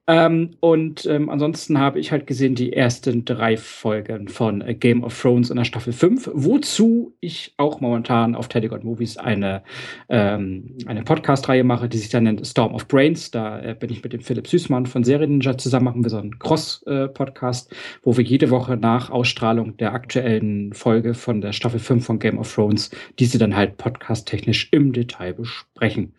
Ähm, 0.07 0.51
und 0.59 1.05
ähm, 1.05 1.29
ansonsten 1.29 1.79
habe 1.79 1.99
ich 1.99 2.11
halt 2.11 2.27
gesehen 2.27 2.55
die 2.55 2.73
ersten 2.73 3.25
drei 3.25 3.57
Folgen 3.57 4.27
von 4.27 4.61
äh, 4.61 4.73
Game 4.73 5.03
of 5.03 5.19
Thrones 5.19 5.49
in 5.49 5.57
der 5.57 5.65
Staffel 5.65 5.93
5, 5.93 6.31
wozu 6.33 7.15
ich 7.19 7.53
auch 7.57 7.81
momentan 7.81 8.35
auf 8.35 8.49
God 8.49 8.83
Movies 8.83 9.17
eine, 9.17 9.63
ähm, 10.09 10.77
eine 10.85 11.03
Podcast-Reihe 11.03 11.63
mache, 11.63 11.89
die 11.89 11.97
sich 11.97 12.09
dann 12.09 12.23
nennt 12.23 12.45
Storm 12.45 12.73
of 12.73 12.87
Brains. 12.87 13.31
Da 13.31 13.61
äh, 13.61 13.75
bin 13.77 13.91
ich 13.91 14.03
mit 14.03 14.13
dem 14.13 14.21
Philipp 14.21 14.47
Süßmann 14.47 14.85
von 14.85 15.03
Serien 15.03 15.31
Ninja 15.31 15.57
zusammen, 15.57 15.85
machen 15.85 16.03
wir 16.03 16.09
so 16.09 16.17
einen 16.17 16.39
Cross-Podcast, 16.39 17.71
äh, 17.71 17.75
wo 18.03 18.17
wir 18.17 18.23
jede 18.23 18.49
Woche 18.49 18.77
nach 18.77 19.09
Ausstrahlung 19.09 19.77
der 19.77 19.93
aktuellen 19.93 20.73
Folge 20.73 21.13
von 21.13 21.41
der 21.41 21.53
Staffel 21.53 21.79
5 21.79 22.05
von 22.05 22.19
Game 22.19 22.37
of 22.37 22.53
Thrones 22.53 22.91
diese 23.19 23.37
dann 23.37 23.55
halt 23.55 23.77
podcast-technisch 23.77 24.69
im 24.71 24.93
Detail 24.93 25.33
besprechen. 25.33 26.13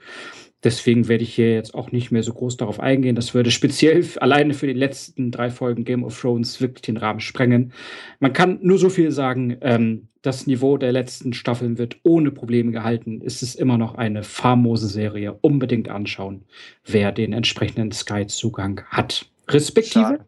Deswegen 0.64 1.08
werde 1.08 1.24
ich 1.24 1.34
hier 1.34 1.52
jetzt 1.54 1.74
auch 1.74 1.90
nicht 1.90 2.10
mehr 2.10 2.22
so 2.22 2.32
groß 2.32 2.56
darauf 2.56 2.80
eingehen. 2.80 3.16
Das 3.16 3.34
würde 3.34 3.50
speziell 3.50 4.04
alleine 4.20 4.54
für 4.54 4.66
die 4.66 4.72
letzten 4.72 5.30
drei 5.30 5.50
Folgen 5.50 5.84
Game 5.84 6.04
of 6.04 6.20
Thrones 6.20 6.60
wirklich 6.60 6.82
den 6.82 6.96
Rahmen 6.96 7.20
sprengen. 7.20 7.72
Man 8.20 8.32
kann 8.32 8.58
nur 8.62 8.78
so 8.78 8.88
viel 8.88 9.10
sagen, 9.10 9.56
ähm, 9.60 10.08
das 10.22 10.46
Niveau 10.46 10.76
der 10.76 10.92
letzten 10.92 11.32
Staffeln 11.32 11.78
wird 11.78 11.96
ohne 12.04 12.30
Probleme 12.30 12.70
gehalten. 12.70 13.20
Es 13.24 13.42
ist 13.42 13.56
immer 13.56 13.76
noch 13.76 13.96
eine 13.96 14.22
famose 14.22 14.86
Serie. 14.86 15.36
Unbedingt 15.40 15.88
anschauen, 15.88 16.44
wer 16.84 17.10
den 17.10 17.32
entsprechenden 17.32 17.90
Sky-Zugang 17.90 18.82
hat. 18.88 19.26
Respektive 19.48 20.04
Schade. 20.04 20.26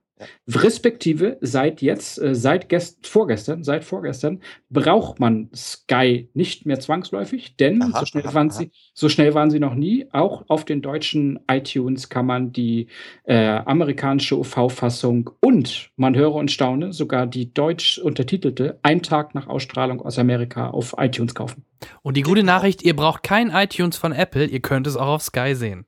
Respektive 0.48 1.38
seit 1.40 1.82
jetzt, 1.82 2.20
äh, 2.20 2.34
seit 2.34 2.68
gest 2.68 3.06
vorgestern, 3.06 3.64
seit 3.64 3.84
vorgestern 3.84 4.40
braucht 4.70 5.18
man 5.18 5.50
Sky 5.54 6.28
nicht 6.34 6.66
mehr 6.66 6.78
zwangsläufig, 6.78 7.56
denn 7.56 7.82
aha, 7.82 8.00
so, 8.00 8.06
schnell 8.06 8.26
aha, 8.26 8.34
waren 8.34 8.50
aha. 8.50 8.56
sie, 8.56 8.70
so 8.94 9.08
schnell 9.08 9.34
waren 9.34 9.50
sie 9.50 9.58
noch 9.58 9.74
nie. 9.74 10.06
Auch 10.12 10.44
auf 10.48 10.64
den 10.64 10.82
deutschen 10.82 11.40
iTunes 11.50 12.08
kann 12.08 12.26
man 12.26 12.52
die 12.52 12.86
äh, 13.24 13.34
amerikanische 13.36 14.38
UV-Fassung 14.38 15.30
und 15.40 15.90
man 15.96 16.14
höre 16.14 16.34
und 16.34 16.52
staune 16.52 16.92
sogar 16.92 17.26
die 17.26 17.52
deutsch 17.52 17.98
untertitelte 17.98 18.78
ein 18.82 19.02
Tag 19.02 19.34
nach 19.34 19.48
Ausstrahlung 19.48 20.00
aus 20.00 20.18
Amerika 20.18 20.70
auf 20.70 20.94
iTunes 20.96 21.34
kaufen. 21.34 21.64
Und 22.02 22.16
die 22.16 22.22
gute 22.22 22.44
Nachricht, 22.44 22.82
ihr 22.82 22.94
braucht 22.94 23.24
kein 23.24 23.50
iTunes 23.50 23.96
von 23.96 24.12
Apple, 24.12 24.44
ihr 24.44 24.60
könnt 24.60 24.86
es 24.86 24.96
auch 24.96 25.08
auf 25.08 25.22
Sky 25.22 25.54
sehen. 25.54 25.86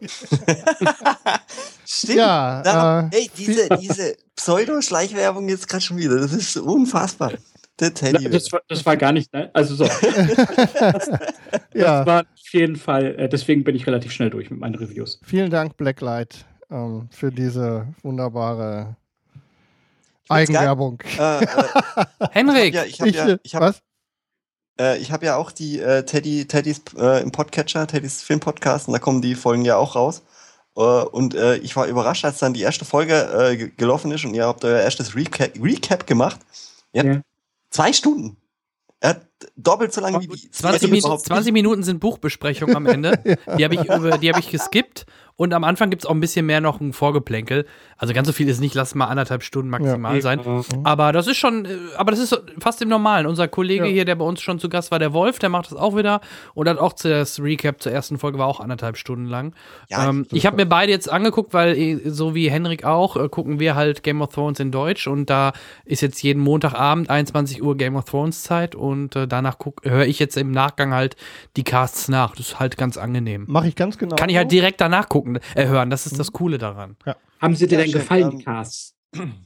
Stimmt. 1.86 2.18
Ja, 2.18 2.62
da, 2.62 3.08
äh, 3.12 3.16
ey, 3.16 3.30
diese, 3.36 3.68
diese 3.80 4.16
Pseudo-Schleichwerbung 4.34 5.48
jetzt 5.48 5.68
gerade 5.68 5.82
schon 5.82 5.96
wieder. 5.96 6.20
Das 6.20 6.32
ist 6.32 6.56
unfassbar. 6.56 7.32
Der 7.78 7.92
Teddy. 7.92 8.30
Das 8.30 8.50
war, 8.52 8.60
das 8.68 8.86
war 8.86 8.96
gar 8.96 9.12
nicht, 9.12 9.32
ne? 9.32 9.50
Also 9.52 9.74
so. 9.74 9.84
das, 10.80 11.10
ja. 11.74 12.06
war 12.06 12.20
auf 12.20 12.52
jeden 12.52 12.76
Fall, 12.76 13.14
äh, 13.18 13.28
deswegen 13.28 13.64
bin 13.64 13.76
ich 13.76 13.86
relativ 13.86 14.12
schnell 14.12 14.30
durch 14.30 14.50
mit 14.50 14.60
meinen 14.60 14.74
Reviews. 14.76 15.20
Vielen 15.24 15.50
Dank, 15.50 15.76
Blacklight, 15.76 16.46
ähm, 16.70 17.08
für 17.10 17.30
diese 17.30 17.86
wunderbare 18.02 18.96
Eigenwerbung. 20.28 21.02
Äh, 21.18 21.44
äh, 21.44 21.46
Henrik, 22.30 22.74
ich 22.86 23.00
habe 23.00 23.10
ja, 23.10 23.10
ich 23.10 23.18
hab, 23.18 23.28
ja, 23.28 23.38
ich 23.42 23.54
hab, 23.54 23.74
äh, 24.78 24.98
ich 24.98 25.12
habe 25.12 25.26
ja 25.26 25.36
auch 25.36 25.50
die 25.50 25.80
äh, 25.80 26.04
Teddy, 26.04 26.46
Teddys 26.46 26.82
äh, 26.98 27.22
im 27.22 27.32
Podcatcher, 27.32 27.86
Teddys 27.86 28.22
Filmpodcast, 28.22 28.88
und 28.88 28.92
da 28.92 28.98
kommen 28.98 29.22
die 29.22 29.34
Folgen 29.34 29.64
ja 29.64 29.76
auch 29.76 29.96
raus. 29.96 30.22
Äh, 30.76 30.80
und 30.80 31.34
äh, 31.34 31.56
ich 31.56 31.74
war 31.76 31.86
überrascht, 31.86 32.24
als 32.24 32.38
dann 32.38 32.54
die 32.54 32.62
erste 32.62 32.84
Folge 32.84 33.14
äh, 33.14 33.56
gelaufen 33.56 34.10
ist 34.10 34.24
und 34.24 34.34
ihr 34.34 34.46
habt 34.46 34.64
euer 34.64 34.80
erstes 34.80 35.16
Recap, 35.16 35.52
Recap 35.60 36.06
gemacht. 36.06 36.40
Ja. 36.92 37.04
ja. 37.04 37.20
Zwei 37.70 37.92
Stunden. 37.92 38.36
Er 39.00 39.10
hat 39.10 39.26
doppelt 39.56 39.92
so 39.92 40.00
lange 40.00 40.20
wie 40.20 40.26
die. 40.26 40.50
20, 40.50 40.90
Min 40.90 41.02
20 41.02 41.52
Minuten 41.52 41.82
sind 41.82 42.00
Buchbesprechung 42.00 42.74
am 42.74 42.86
Ende. 42.86 43.18
Die 43.58 43.64
habe 43.64 43.74
ich, 43.74 43.88
hab 43.88 44.38
ich 44.38 44.50
geskippt 44.50 45.04
Und 45.38 45.52
am 45.52 45.64
Anfang 45.64 45.90
gibt 45.90 46.02
es 46.02 46.06
auch 46.06 46.14
ein 46.14 46.20
bisschen 46.20 46.46
mehr 46.46 46.62
noch 46.62 46.80
ein 46.80 46.94
Vorgeplänkel. 46.94 47.66
Also 47.98 48.14
ganz 48.14 48.26
so 48.26 48.32
viel 48.32 48.48
ist 48.48 48.60
nicht, 48.60 48.74
lass 48.74 48.94
mal 48.94 49.06
anderthalb 49.06 49.42
Stunden 49.42 49.70
maximal 49.70 50.14
ja. 50.14 50.20
sein. 50.20 50.40
Aber 50.84 51.12
das 51.12 51.26
ist 51.26 51.36
schon, 51.36 51.66
äh, 51.66 51.76
aber 51.96 52.10
das 52.10 52.20
ist 52.20 52.42
fast 52.58 52.80
im 52.80 52.88
Normalen. 52.88 53.26
Unser 53.26 53.46
Kollege 53.46 53.84
ja. 53.84 53.90
hier, 53.90 54.04
der 54.06 54.14
bei 54.14 54.24
uns 54.24 54.40
schon 54.40 54.58
zu 54.58 54.68
Gast 54.70 54.90
war, 54.90 54.98
der 54.98 55.12
Wolf, 55.12 55.38
der 55.38 55.50
macht 55.50 55.70
das 55.70 55.78
auch 55.78 55.96
wieder. 55.96 56.20
Und 56.54 56.68
hat 56.68 56.78
auch 56.78 56.94
das 56.94 57.38
Recap 57.38 57.82
zur 57.82 57.92
ersten 57.92 58.18
Folge 58.18 58.38
war 58.38 58.46
auch 58.46 58.60
anderthalb 58.60 58.96
Stunden 58.96 59.26
lang. 59.26 59.54
Ja, 59.88 60.08
ähm, 60.08 60.26
ich 60.32 60.46
habe 60.46 60.56
mir 60.56 60.66
beide 60.66 60.90
jetzt 60.90 61.10
angeguckt, 61.10 61.52
weil 61.52 61.76
äh, 61.76 62.00
so 62.06 62.34
wie 62.34 62.50
Henrik 62.50 62.84
auch, 62.84 63.16
äh, 63.16 63.28
gucken 63.28 63.60
wir 63.60 63.74
halt 63.74 64.02
Game 64.02 64.22
of 64.22 64.32
Thrones 64.32 64.58
in 64.60 64.70
Deutsch. 64.70 65.06
Und 65.06 65.28
da 65.28 65.52
ist 65.84 66.00
jetzt 66.00 66.22
jeden 66.22 66.42
Montagabend 66.42 67.10
21 67.10 67.62
Uhr 67.62 67.76
Game 67.76 67.96
of 67.96 68.04
Thrones 68.04 68.42
Zeit. 68.42 68.74
Und 68.74 69.16
äh, 69.16 69.28
danach 69.28 69.58
höre 69.82 70.06
ich 70.06 70.18
jetzt 70.18 70.36
im 70.36 70.50
Nachgang 70.50 70.94
halt 70.94 71.16
die 71.56 71.64
Casts 71.64 72.08
nach. 72.08 72.36
Das 72.36 72.48
ist 72.48 72.60
halt 72.60 72.76
ganz 72.76 72.96
angenehm. 72.96 73.44
Mache 73.48 73.68
ich 73.68 73.76
ganz 73.76 73.98
genau. 73.98 74.16
Kann 74.16 74.30
ich 74.30 74.36
halt 74.36 74.50
direkt 74.50 74.80
danach 74.80 75.08
gucken, 75.08 75.25
äh, 75.54 75.66
hören. 75.66 75.90
Das 75.90 76.06
ist 76.06 76.18
das 76.18 76.28
mhm. 76.28 76.32
Coole 76.32 76.58
daran. 76.58 76.96
Ja. 77.04 77.16
Haben 77.40 77.54
sie 77.54 77.66
dir 77.66 77.78
denn 77.78 77.92
gefallen, 77.92 78.30
die 78.30 78.44
Casts? 78.44 78.95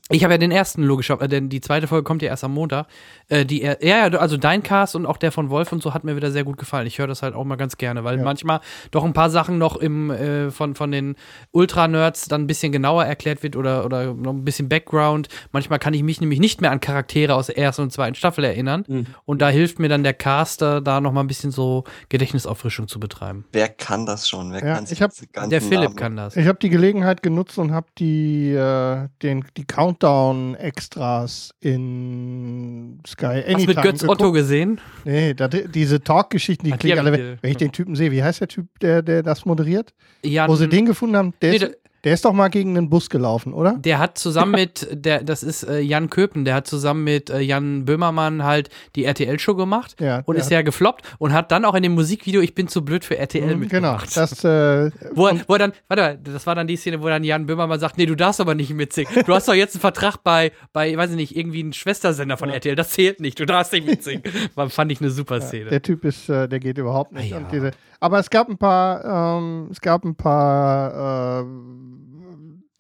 Ich 0.09 0.25
habe 0.25 0.35
ja 0.35 0.39
den 0.39 0.51
ersten, 0.51 0.83
logisch, 0.83 1.11
äh, 1.11 1.29
denn 1.29 1.49
die 1.49 1.61
zweite 1.61 1.87
Folge 1.87 2.05
kommt 2.05 2.23
ja 2.23 2.29
erst 2.29 2.45
am 2.45 2.53
Montag. 2.53 2.87
Äh, 3.29 3.45
die, 3.47 3.63
ja, 3.63 3.77
ja, 3.81 4.09
also 4.19 4.37
dein 4.37 4.63
Cast 4.63 4.97
und 4.97 5.07
auch 5.07 5.17
der 5.17 5.31
von 5.33 5.51
Wolf 5.51 5.73
und 5.73 5.83
so 5.83 5.95
hat 5.95 6.05
mir 6.05 6.17
wieder 6.17 6.31
sehr 6.33 6.45
gut 6.45 6.57
gefallen. 6.57 6.87
Ich 6.87 6.99
höre 6.99 7.07
das 7.07 7.23
halt 7.23 7.35
auch 7.35 7.45
mal 7.45 7.57
ganz 7.57 7.77
gerne, 7.77 8.03
weil 8.05 8.19
ja. 8.19 8.25
manchmal 8.25 8.61
doch 8.91 9.05
ein 9.05 9.13
paar 9.13 9.31
Sachen 9.31 9.59
noch 9.59 9.77
im, 9.77 10.11
äh, 10.11 10.51
von, 10.51 10.75
von 10.75 10.91
den 10.91 11.17
Ultra-Nerds 11.53 12.27
dann 12.29 12.43
ein 12.43 12.47
bisschen 12.47 12.73
genauer 12.73 13.05
erklärt 13.05 13.43
wird 13.43 13.57
oder, 13.57 13.85
oder 13.85 14.15
noch 14.15 14.33
ein 14.33 14.45
bisschen 14.45 14.69
Background. 14.69 15.29
Manchmal 15.53 15.79
kann 15.79 15.95
ich 15.95 16.03
mich 16.03 16.21
nämlich 16.21 16.41
nicht 16.41 16.61
mehr 16.61 16.71
an 16.73 16.81
Charaktere 16.81 17.35
aus 17.35 17.47
der 17.47 17.59
ersten 17.59 17.83
und 17.83 17.93
zweiten 17.93 18.15
Staffel 18.15 18.45
erinnern. 18.45 18.85
Mhm. 18.89 19.07
Und 19.25 19.41
da 19.41 19.49
hilft 19.49 19.79
mir 19.79 19.89
dann 19.89 20.03
der 20.03 20.15
Caster, 20.15 20.81
da 20.81 21.01
noch 21.01 21.13
mal 21.13 21.21
ein 21.21 21.29
bisschen 21.29 21.53
so 21.53 21.85
Gedächtnisauffrischung 22.09 22.89
zu 22.89 22.99
betreiben. 22.99 23.45
Wer 23.53 23.69
kann 23.69 24.07
das 24.07 24.29
schon? 24.29 24.53
Wer 24.53 24.65
ja, 24.65 24.75
kann 24.75 24.87
ich 24.91 25.03
hab, 25.03 25.13
Der 25.49 25.61
Philipp 25.61 25.83
Namen? 25.83 25.97
kann 25.97 26.17
das. 26.17 26.37
Ich 26.37 26.47
habe 26.47 26.59
die 26.59 26.71
Gelegenheit 26.71 27.23
genutzt 27.23 27.59
und 27.59 27.73
habe 27.73 27.87
die, 27.99 28.53
äh, 28.53 29.09
den, 29.23 29.45
die 29.57 29.60
Countdown-Extras 29.65 31.55
in 31.61 33.01
Sky 33.07 33.27
Anytime 33.27 33.55
Hast 33.55 33.63
du 33.63 33.67
mit 33.69 33.83
Götz 33.83 34.01
geguckt. 34.01 34.21
Otto 34.21 34.33
gesehen? 34.33 34.81
Nee, 35.05 35.35
da, 35.35 35.49
diese 35.49 36.01
Talk-Geschichten, 36.01 36.67
die 36.67 36.73
klingen 36.73 36.99
alle, 36.99 37.39
wenn 37.41 37.51
ich 37.51 37.57
den 37.57 37.73
Typen 37.73 37.95
sehe. 37.97 38.11
Wie 38.11 38.23
heißt 38.23 38.41
der 38.41 38.49
Typ, 38.49 38.67
der, 38.81 39.03
der 39.03 39.23
das 39.23 39.45
moderiert? 39.45 39.95
Jan, 40.23 40.51
Wo 40.51 40.57
sie 40.57 40.69
den 40.69 40.87
gefunden 40.87 41.17
haben, 41.17 41.35
der 41.41 41.51
nee, 41.51 41.57
ist, 41.57 41.79
der 42.05 42.15
ist 42.15 42.25
doch 42.25 42.33
mal 42.33 42.49
gegen 42.49 42.77
einen 42.77 42.89
Bus 42.89 43.11
gelaufen, 43.11 43.53
oder? 43.53 43.77
Der 43.79 43.99
hat 43.99 44.17
zusammen 44.17 44.53
mit, 44.53 44.89
der, 44.91 45.23
das 45.23 45.43
ist 45.43 45.65
äh, 45.65 45.81
Jan 45.81 46.09
Köpen, 46.09 46.45
der 46.45 46.55
hat 46.55 46.67
zusammen 46.67 47.05
mit 47.05 47.29
äh, 47.29 47.41
Jan 47.41 47.85
Böhmermann 47.85 48.43
halt 48.43 48.71
die 48.97 49.05
RTL-Show 49.05 49.55
gemacht 49.55 49.97
ja, 50.01 50.23
und 50.25 50.37
ist 50.37 50.51
ja 50.51 50.63
gefloppt 50.63 51.05
und 51.19 51.33
hat 51.33 51.53
dann 51.53 51.65
auch 51.65 51.75
in 51.75 51.83
dem 51.83 51.93
Musikvideo 51.93 52.41
Ich 52.41 52.55
bin 52.55 52.69
zu 52.69 52.85
blöd 52.85 53.05
für 53.05 53.19
RTL 53.19 53.55
mhm, 53.55 53.61
mitgemacht. 53.61 54.15
Genau, 54.15 54.27
das, 54.27 54.45
äh, 54.45 54.91
wo, 55.13 55.27
er, 55.27 55.41
wo 55.47 55.55
er 55.55 55.59
dann, 55.59 55.73
warte 55.89 56.03
mal, 56.03 56.19
das 56.19 56.47
war 56.47 56.55
dann 56.55 56.67
die 56.67 56.77
Szene, 56.77 57.03
wo 57.03 57.09
dann 57.09 57.25
Jan 57.25 57.47
Böhmermann 57.47 57.79
sagt, 57.81 57.99
nee, 57.99 58.07
du 58.07 58.15
darfst 58.15 58.41
aber 58.41 58.55
nicht 58.55 58.73
mitsingen. 58.73 59.13
Du 59.27 59.35
hast 59.35 59.49
doch 59.49 59.55
jetzt 59.55 59.75
einen 59.75 59.81
Vertrag 59.81 60.19
bei, 60.25 60.53
bei, 60.73 60.97
weiß 60.97 61.11
ich 61.11 61.17
nicht, 61.17 61.37
irgendwie 61.37 61.61
einen 61.61 61.73
Schwestersender 61.73 62.37
von 62.37 62.49
ja. 62.49 62.57
RTL, 62.57 62.77
das 62.77 62.91
zählt 62.91 63.21
nicht, 63.21 63.39
du 63.39 63.45
darfst 63.45 63.73
nicht 63.73 63.87
mitsingen. 63.87 64.23
Fand 64.69 64.91
ich 64.91 65.01
eine 65.01 65.11
super 65.11 65.41
Szene. 65.41 65.65
Ja, 65.65 65.71
der 65.71 65.83
Typ 65.83 66.05
ist, 66.05 66.29
äh, 66.29 66.49
der 66.49 66.61
geht 66.61 66.79
überhaupt 66.79 67.13
nicht. 67.13 67.31
Ja. 67.31 67.41
Diese, 67.53 67.73
aber 68.01 68.19
es 68.19 68.31
gab 68.31 68.49
ein 68.49 68.59
paar, 68.59 69.39
ähm, 69.39 69.69
es 69.71 69.81
gab 69.81 70.05
ein 70.05 70.17
paar, 70.17 71.43
äh, 71.43 71.45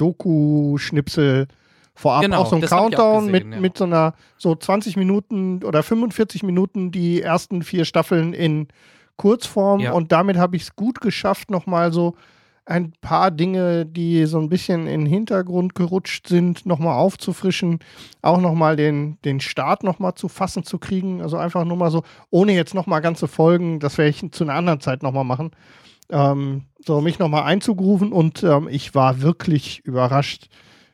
Doku-Schnipsel 0.00 1.46
vorab 1.94 2.22
genau, 2.22 2.40
auch 2.40 2.46
so 2.46 2.56
ein 2.56 2.62
Countdown 2.62 3.26
gesehen, 3.26 3.32
mit, 3.32 3.54
ja. 3.54 3.60
mit 3.60 3.76
so 3.76 3.84
einer 3.84 4.14
so 4.38 4.54
20 4.54 4.96
Minuten 4.96 5.62
oder 5.62 5.82
45 5.82 6.42
Minuten 6.42 6.90
die 6.90 7.20
ersten 7.20 7.62
vier 7.62 7.84
Staffeln 7.84 8.32
in 8.32 8.68
Kurzform 9.16 9.80
ja. 9.80 9.92
und 9.92 10.12
damit 10.12 10.38
habe 10.38 10.56
ich 10.56 10.62
es 10.62 10.76
gut 10.76 11.02
geschafft, 11.02 11.50
nochmal 11.50 11.92
so 11.92 12.14
ein 12.66 12.92
paar 13.00 13.30
Dinge, 13.30 13.86
die 13.86 14.26
so 14.26 14.38
ein 14.38 14.48
bisschen 14.48 14.86
in 14.86 15.00
den 15.00 15.06
Hintergrund 15.06 15.74
gerutscht 15.74 16.28
sind, 16.28 16.66
nochmal 16.66 16.94
aufzufrischen, 16.94 17.80
auch 18.22 18.40
nochmal 18.40 18.76
den, 18.76 19.18
den 19.24 19.40
Start 19.40 19.82
nochmal 19.82 20.14
zu 20.14 20.28
fassen 20.28 20.62
zu 20.62 20.78
kriegen. 20.78 21.20
Also 21.20 21.36
einfach 21.36 21.64
nur 21.64 21.76
mal 21.76 21.90
so, 21.90 22.02
ohne 22.30 22.52
jetzt 22.52 22.74
nochmal 22.74 23.00
ganze 23.00 23.28
Folgen, 23.28 23.80
das 23.80 23.98
werde 23.98 24.10
ich 24.10 24.32
zu 24.32 24.44
einer 24.44 24.54
anderen 24.54 24.80
Zeit 24.80 25.02
nochmal 25.02 25.24
machen, 25.24 25.50
ähm, 26.10 26.64
so 26.84 27.00
mich 27.00 27.18
nochmal 27.18 27.44
einzugrufen 27.44 28.12
und 28.12 28.42
ähm, 28.42 28.68
ich 28.70 28.94
war 28.94 29.20
wirklich 29.20 29.80
überrascht, 29.84 30.48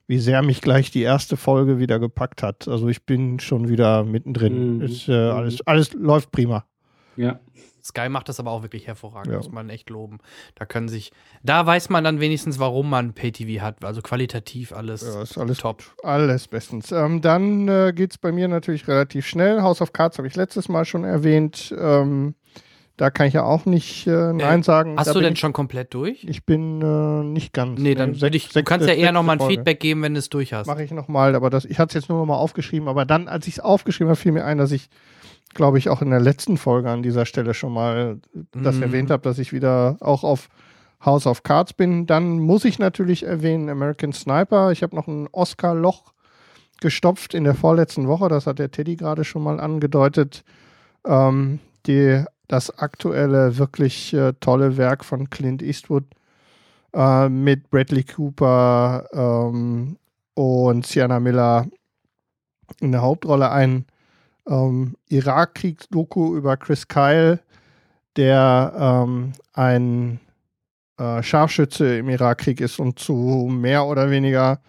wie 0.07 0.19
sehr 0.19 0.43
mich 0.43 0.61
gleich 0.61 0.91
die 0.91 1.03
erste 1.03 1.37
Folge 1.37 1.79
wieder 1.79 1.99
gepackt 1.99 2.43
hat. 2.43 2.69
Also 2.69 2.89
ich 2.89 3.05
bin 3.05 3.41
schon 3.41 3.69
wieder 3.69 4.05
mittendrin. 4.05 4.77
Mhm. 4.77 4.83
Ist, 4.83 5.09
äh, 5.09 5.13
alles, 5.13 5.67
alles 5.67 5.93
läuft 5.95 6.31
prima. 6.31 6.65
Ja. 7.17 7.41
Sky 7.89 8.09
macht 8.09 8.29
das 8.29 8.41
aber 8.41 8.51
auch 8.51 8.63
wirklich 8.63 8.87
hervorragend, 8.87 9.33
ja. 9.33 9.39
muss 9.39 9.51
man 9.51 9.71
echt 9.71 9.91
loben. 9.91 10.19
Da 10.55 10.65
können 10.65 10.89
sich, 10.89 11.13
da 11.43 11.67
weiß 11.67 11.89
man 11.89 12.05
dann 12.05 12.21
wenigstens, 12.21 12.59
warum 12.59 12.91
man 12.91 13.13
Pay-TV 13.13 13.63
hat. 13.63 13.85
Also 13.85 14.03
qualitativ 14.03 14.73
alles, 14.73 15.03
ja, 15.03 15.23
ist 15.23 15.39
alles 15.39 15.59
top. 15.59 15.83
Alles 16.03 16.49
bestens. 16.49 16.93
Ähm, 16.93 17.21
dann 17.21 17.69
äh, 17.69 17.93
geht 17.95 18.13
es 18.13 18.19
bei 18.19 18.33
mir 18.33 18.49
natürlich 18.49 18.89
relativ 18.89 19.27
schnell. 19.27 19.63
House 19.63 19.81
of 19.81 19.93
Cards 19.93 20.19
habe 20.19 20.29
ich 20.29 20.37
letztes 20.37 20.69
Mal 20.69 20.85
schon 20.85 21.05
erwähnt. 21.05 21.75
Ähm, 21.79 22.35
da 22.97 23.11
kann 23.11 23.27
ich 23.27 23.35
ja 23.35 23.43
auch 23.43 23.67
nicht 23.67 24.07
äh, 24.07 24.33
Nein 24.33 24.61
äh, 24.61 24.63
sagen. 24.63 24.97
Hast 24.97 25.09
da 25.09 25.13
du 25.13 25.21
denn 25.21 25.35
ich, 25.35 25.39
schon 25.39 25.53
komplett 25.53 25.93
durch? 25.93 26.25
Ich 26.25 26.47
bin 26.47 26.81
äh, 26.81 27.25
nicht 27.25 27.53
ganz. 27.53 27.79
Nee, 27.79 27.95
dann 27.95 28.21
würde 28.23 28.37
ich, 28.37 28.49
du 28.49 28.63
kannst 28.63 28.89
ja 28.89 28.95
eher 28.95 29.13
nochmal 29.13 29.39
ein 29.39 29.47
Feedback 29.47 29.81
geben, 29.81 30.03
wenn 30.03 30.15
du 30.15 30.19
es 30.19 30.31
durch 30.31 30.55
hast. 30.55 30.67
Mache 30.67 30.83
ich 30.83 30.93
nochmal, 30.93 31.35
aber 31.35 31.51
das, 31.51 31.67
ich 31.67 31.79
hatte 31.79 31.91
es 31.91 32.03
jetzt 32.03 32.09
nur 32.09 32.19
nochmal 32.19 32.39
aufgeschrieben, 32.39 32.89
aber 32.89 33.05
dann, 33.05 33.29
als 33.29 33.47
ich 33.47 33.55
es 33.55 33.61
aufgeschrieben 33.61 34.09
habe, 34.09 34.17
fiel 34.17 34.33
mir 34.33 34.47
ein, 34.47 34.57
dass 34.57 34.73
ich, 34.73 34.89
glaube 35.57 35.79
ich, 35.79 35.89
auch 35.89 36.03
in 36.03 36.11
der 36.11 36.21
letzten 36.21 36.57
Folge 36.57 36.91
an 36.91 37.03
dieser 37.03 37.27
Stelle 37.27 37.55
schon 37.55 37.73
mal 37.73 38.19
das 38.53 38.77
mhm. 38.77 38.83
erwähnt 38.83 39.11
habe, 39.11 39.23
dass 39.23 39.39
ich 39.39 39.53
wieder 39.53 39.97
auch 40.01 40.23
auf 40.23 40.49
House 41.05 41.27
of 41.27 41.43
Cards 41.43 41.73
bin. 41.73 42.07
Dann 42.07 42.39
muss 42.39 42.65
ich 42.65 42.79
natürlich 42.79 43.25
erwähnen 43.25 43.69
American 43.69 44.13
Sniper. 44.13 44.71
Ich 44.71 44.83
habe 44.83 44.95
noch 44.95 45.09
ein 45.09 45.29
Oscar-Loch 45.33 46.13
gestopft 46.81 47.35
in 47.35 47.45
der 47.45 47.55
vorletzten 47.55 48.07
Woche. 48.07 48.29
Das 48.29 48.47
hat 48.47 48.59
der 48.59 48.71
Teddy 48.71 48.97
gerade 48.97 49.25
schon 49.25 49.43
mal 49.43 49.59
angedeutet. 49.59 50.45
Ähm, 51.05 51.61
die 51.87 52.25
das 52.49 52.79
aktuelle 52.79 53.59
wirklich 53.59 54.13
äh, 54.15 54.33
tolle 54.41 54.77
Werk 54.77 55.05
von 55.05 55.31
Clint 55.31 55.63
Eastwood 55.63 56.05
äh, 56.93 57.29
mit 57.29 57.71
Bradley 57.71 58.05
Cooper 58.05 59.07
ähm, 59.13 59.97
und 60.35 60.87
Sienna 60.87 61.21
Miller 61.21 61.67
in 62.81 62.93
der 62.93 63.03
Hauptrolle 63.03 63.51
ein 63.51 63.87
ähm, 64.49 64.97
Irakkriegsdoku 65.09 66.37
über 66.37 66.57
Chris 66.57 66.89
Kyle, 66.89 67.41
der 68.17 68.73
ähm, 68.79 69.33
ein 69.53 70.21
äh, 70.99 71.23
Scharfschütze 71.23 71.99
im 71.99 72.09
Irakkrieg 72.09 72.61
ist 72.61 72.79
und 72.79 72.99
zu 72.99 73.49
mehr 73.51 73.87
oder 73.87 74.11
weniger 74.11 74.61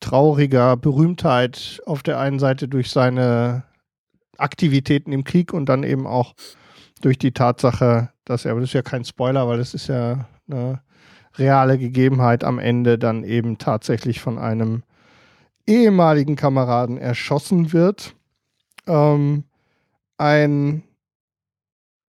trauriger 0.00 0.76
Berühmtheit 0.76 1.80
auf 1.86 2.02
der 2.02 2.18
einen 2.18 2.38
Seite 2.38 2.68
durch 2.68 2.90
seine 2.90 3.64
Aktivitäten 4.38 5.12
im 5.12 5.24
Krieg 5.24 5.52
und 5.52 5.66
dann 5.66 5.82
eben 5.82 6.06
auch 6.06 6.34
durch 7.00 7.18
die 7.18 7.32
Tatsache, 7.32 8.10
dass 8.24 8.44
er, 8.44 8.52
aber 8.52 8.60
das 8.60 8.70
ist 8.70 8.74
ja 8.74 8.82
kein 8.82 9.04
Spoiler, 9.04 9.48
weil 9.48 9.58
das 9.58 9.74
ist 9.74 9.88
ja 9.88 10.26
eine 10.48 10.80
reale 11.36 11.78
Gegebenheit 11.78 12.44
am 12.44 12.58
Ende 12.58 12.98
dann 12.98 13.24
eben 13.24 13.58
tatsächlich 13.58 14.20
von 14.20 14.38
einem 14.38 14.82
ehemaligen 15.66 16.36
Kameraden 16.36 16.98
erschossen 16.98 17.72
wird. 17.72 18.14
Ähm, 18.86 19.44
ein 20.18 20.82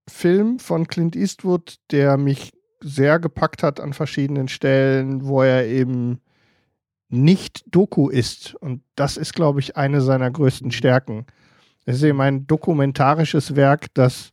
Film 0.07 0.59
von 0.59 0.87
Clint 0.87 1.15
Eastwood, 1.15 1.77
der 1.91 2.17
mich 2.17 2.53
sehr 2.81 3.19
gepackt 3.19 3.63
hat 3.63 3.79
an 3.79 3.93
verschiedenen 3.93 4.47
Stellen, 4.47 5.25
wo 5.25 5.41
er 5.41 5.65
eben 5.65 6.21
nicht 7.09 7.63
Doku 7.67 8.09
ist. 8.09 8.55
Und 8.55 8.83
das 8.95 9.17
ist, 9.17 9.33
glaube 9.33 9.59
ich, 9.59 9.75
eine 9.75 10.01
seiner 10.01 10.29
größten 10.29 10.71
Stärken. 10.71 11.25
Es 11.85 11.97
ist 11.97 12.03
eben 12.03 12.21
ein 12.21 12.47
dokumentarisches 12.47 13.55
Werk, 13.55 13.93
das 13.93 14.31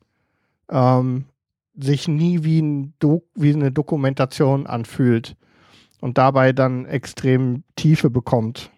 ähm, 0.71 1.27
sich 1.75 2.09
nie 2.09 2.45
wie, 2.45 2.61
ein 2.61 2.95
wie 3.35 3.55
eine 3.55 3.73
Dokumentation 3.73 4.67
anfühlt 4.67 5.37
und 6.01 6.19
dabei 6.19 6.53
dann 6.53 6.85
extrem 6.87 7.65
Tiefe 7.77 8.11
bekommt. 8.11 8.71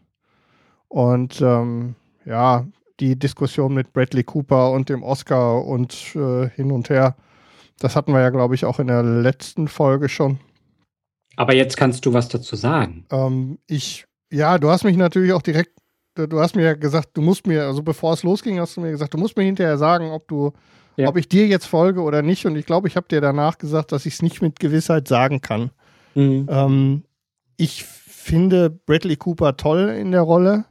Und 0.88 1.40
ähm, 1.40 1.94
ja, 2.24 2.66
die 3.00 3.18
Diskussion 3.18 3.74
mit 3.74 3.92
Bradley 3.92 4.24
Cooper 4.24 4.70
und 4.70 4.88
dem 4.88 5.02
Oscar 5.02 5.64
und 5.64 6.14
äh, 6.14 6.48
hin 6.50 6.70
und 6.70 6.90
her, 6.90 7.16
das 7.78 7.96
hatten 7.96 8.12
wir 8.12 8.20
ja, 8.20 8.30
glaube 8.30 8.54
ich, 8.54 8.64
auch 8.64 8.78
in 8.78 8.86
der 8.86 9.02
letzten 9.02 9.68
Folge 9.68 10.08
schon. 10.08 10.38
Aber 11.36 11.54
jetzt 11.54 11.76
kannst 11.76 12.06
du 12.06 12.12
was 12.12 12.28
dazu 12.28 12.54
sagen. 12.54 13.06
Ähm, 13.10 13.58
ich, 13.66 14.06
ja, 14.30 14.58
du 14.58 14.70
hast 14.70 14.84
mich 14.84 14.96
natürlich 14.96 15.32
auch 15.32 15.42
direkt, 15.42 15.72
du 16.14 16.40
hast 16.40 16.54
mir 16.54 16.62
ja 16.62 16.74
gesagt, 16.74 17.08
du 17.14 17.22
musst 17.22 17.46
mir, 17.46 17.64
also 17.64 17.82
bevor 17.82 18.12
es 18.12 18.22
losging, 18.22 18.60
hast 18.60 18.76
du 18.76 18.80
mir 18.80 18.92
gesagt, 18.92 19.14
du 19.14 19.18
musst 19.18 19.36
mir 19.36 19.42
hinterher 19.42 19.76
sagen, 19.76 20.10
ob 20.10 20.28
du 20.28 20.52
ja. 20.96 21.08
ob 21.08 21.16
ich 21.16 21.28
dir 21.28 21.46
jetzt 21.46 21.66
folge 21.66 22.00
oder 22.02 22.22
nicht. 22.22 22.46
Und 22.46 22.56
ich 22.56 22.66
glaube, 22.66 22.88
ich 22.88 22.96
habe 22.96 23.08
dir 23.08 23.20
danach 23.20 23.58
gesagt, 23.58 23.92
dass 23.92 24.06
ich 24.06 24.14
es 24.14 24.22
nicht 24.22 24.42
mit 24.42 24.60
Gewissheit 24.60 25.08
sagen 25.08 25.40
kann. 25.40 25.70
Mhm. 26.14 26.46
Ähm, 26.50 27.02
ich 27.56 27.84
finde 27.84 28.70
Bradley 28.70 29.16
Cooper 29.16 29.56
toll 29.56 29.88
in 29.88 30.12
der 30.12 30.22
Rolle. 30.22 30.64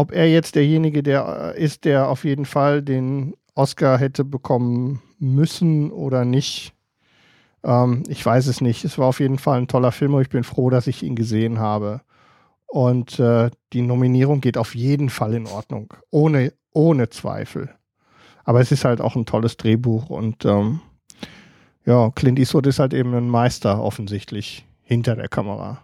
Ob 0.00 0.12
er 0.12 0.30
jetzt 0.30 0.54
derjenige 0.54 1.02
der 1.02 1.54
äh, 1.56 1.62
ist, 1.62 1.84
der 1.84 2.08
auf 2.08 2.24
jeden 2.24 2.46
Fall 2.46 2.80
den 2.82 3.34
Oscar 3.54 3.98
hätte 3.98 4.24
bekommen 4.24 5.02
müssen 5.18 5.90
oder 5.90 6.24
nicht, 6.24 6.72
Ähm, 7.62 8.04
ich 8.08 8.24
weiß 8.24 8.46
es 8.46 8.62
nicht. 8.62 8.84
Es 8.84 8.96
war 8.98 9.06
auf 9.08 9.20
jeden 9.20 9.38
Fall 9.38 9.58
ein 9.58 9.68
toller 9.68 9.92
Film 9.92 10.14
und 10.14 10.22
ich 10.22 10.30
bin 10.30 10.44
froh, 10.44 10.70
dass 10.70 10.86
ich 10.86 11.02
ihn 11.02 11.14
gesehen 11.16 11.58
habe. 11.58 12.00
Und 12.66 13.18
äh, 13.18 13.50
die 13.74 13.82
Nominierung 13.82 14.40
geht 14.40 14.56
auf 14.56 14.74
jeden 14.74 15.10
Fall 15.10 15.34
in 15.34 15.46
Ordnung. 15.46 15.92
Ohne, 16.10 16.52
ohne 16.72 17.10
Zweifel. 17.10 17.68
Aber 18.44 18.60
es 18.60 18.72
ist 18.72 18.84
halt 18.86 19.00
auch 19.02 19.16
ein 19.16 19.26
tolles 19.26 19.56
Drehbuch 19.58 20.08
und 20.08 20.44
ähm, 20.46 20.80
ja, 21.84 22.10
Clint 22.14 22.38
Eastwood 22.38 22.66
ist 22.66 22.78
halt 22.78 22.94
eben 22.94 23.14
ein 23.14 23.28
Meister 23.28 23.82
offensichtlich 23.82 24.64
hinter 24.82 25.16
der 25.16 25.28
Kamera. 25.28 25.82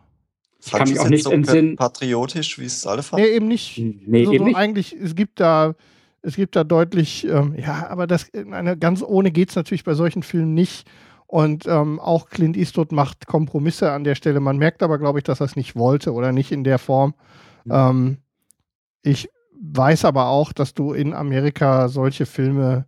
Ich 0.64 0.72
kann 0.72 0.88
mich 0.88 0.98
auch 0.98 1.08
nicht 1.08 1.24
so 1.24 1.30
entsinnen. 1.30 1.76
Patriotisch, 1.76 2.58
wie 2.58 2.64
es 2.64 2.86
alle 2.86 3.02
fanden? 3.02 3.24
Nee, 3.24 3.32
eben 3.34 3.48
nicht. 3.48 3.78
Nee, 3.78 4.24
so, 4.24 4.32
eben 4.32 4.38
so 4.38 4.44
nicht. 4.46 4.56
Eigentlich, 4.56 4.92
es 4.92 5.14
gibt 5.14 5.40
da, 5.40 5.74
es 6.22 6.36
gibt 6.36 6.56
da 6.56 6.64
deutlich, 6.64 7.26
ähm, 7.26 7.54
ja, 7.56 7.88
aber 7.88 8.06
das, 8.06 8.30
eine, 8.34 8.76
ganz 8.76 9.02
ohne 9.02 9.30
geht 9.30 9.50
es 9.50 9.56
natürlich 9.56 9.84
bei 9.84 9.94
solchen 9.94 10.22
Filmen 10.22 10.54
nicht. 10.54 10.88
Und 11.28 11.66
ähm, 11.66 11.98
auch 11.98 12.28
Clint 12.28 12.56
Eastwood 12.56 12.92
macht 12.92 13.26
Kompromisse 13.26 13.90
an 13.90 14.04
der 14.04 14.14
Stelle. 14.14 14.38
Man 14.40 14.58
merkt 14.58 14.82
aber, 14.82 14.98
glaube 14.98 15.18
ich, 15.18 15.24
dass 15.24 15.40
er 15.40 15.46
es 15.46 15.56
nicht 15.56 15.74
wollte 15.74 16.12
oder 16.12 16.30
nicht 16.32 16.52
in 16.52 16.62
der 16.62 16.78
Form. 16.78 17.14
Mhm. 17.64 17.72
Ähm, 17.72 18.16
ich 19.02 19.28
weiß 19.60 20.04
aber 20.04 20.28
auch, 20.28 20.52
dass 20.52 20.74
du 20.74 20.92
in 20.92 21.14
Amerika 21.14 21.88
solche 21.88 22.26
Filme 22.26 22.86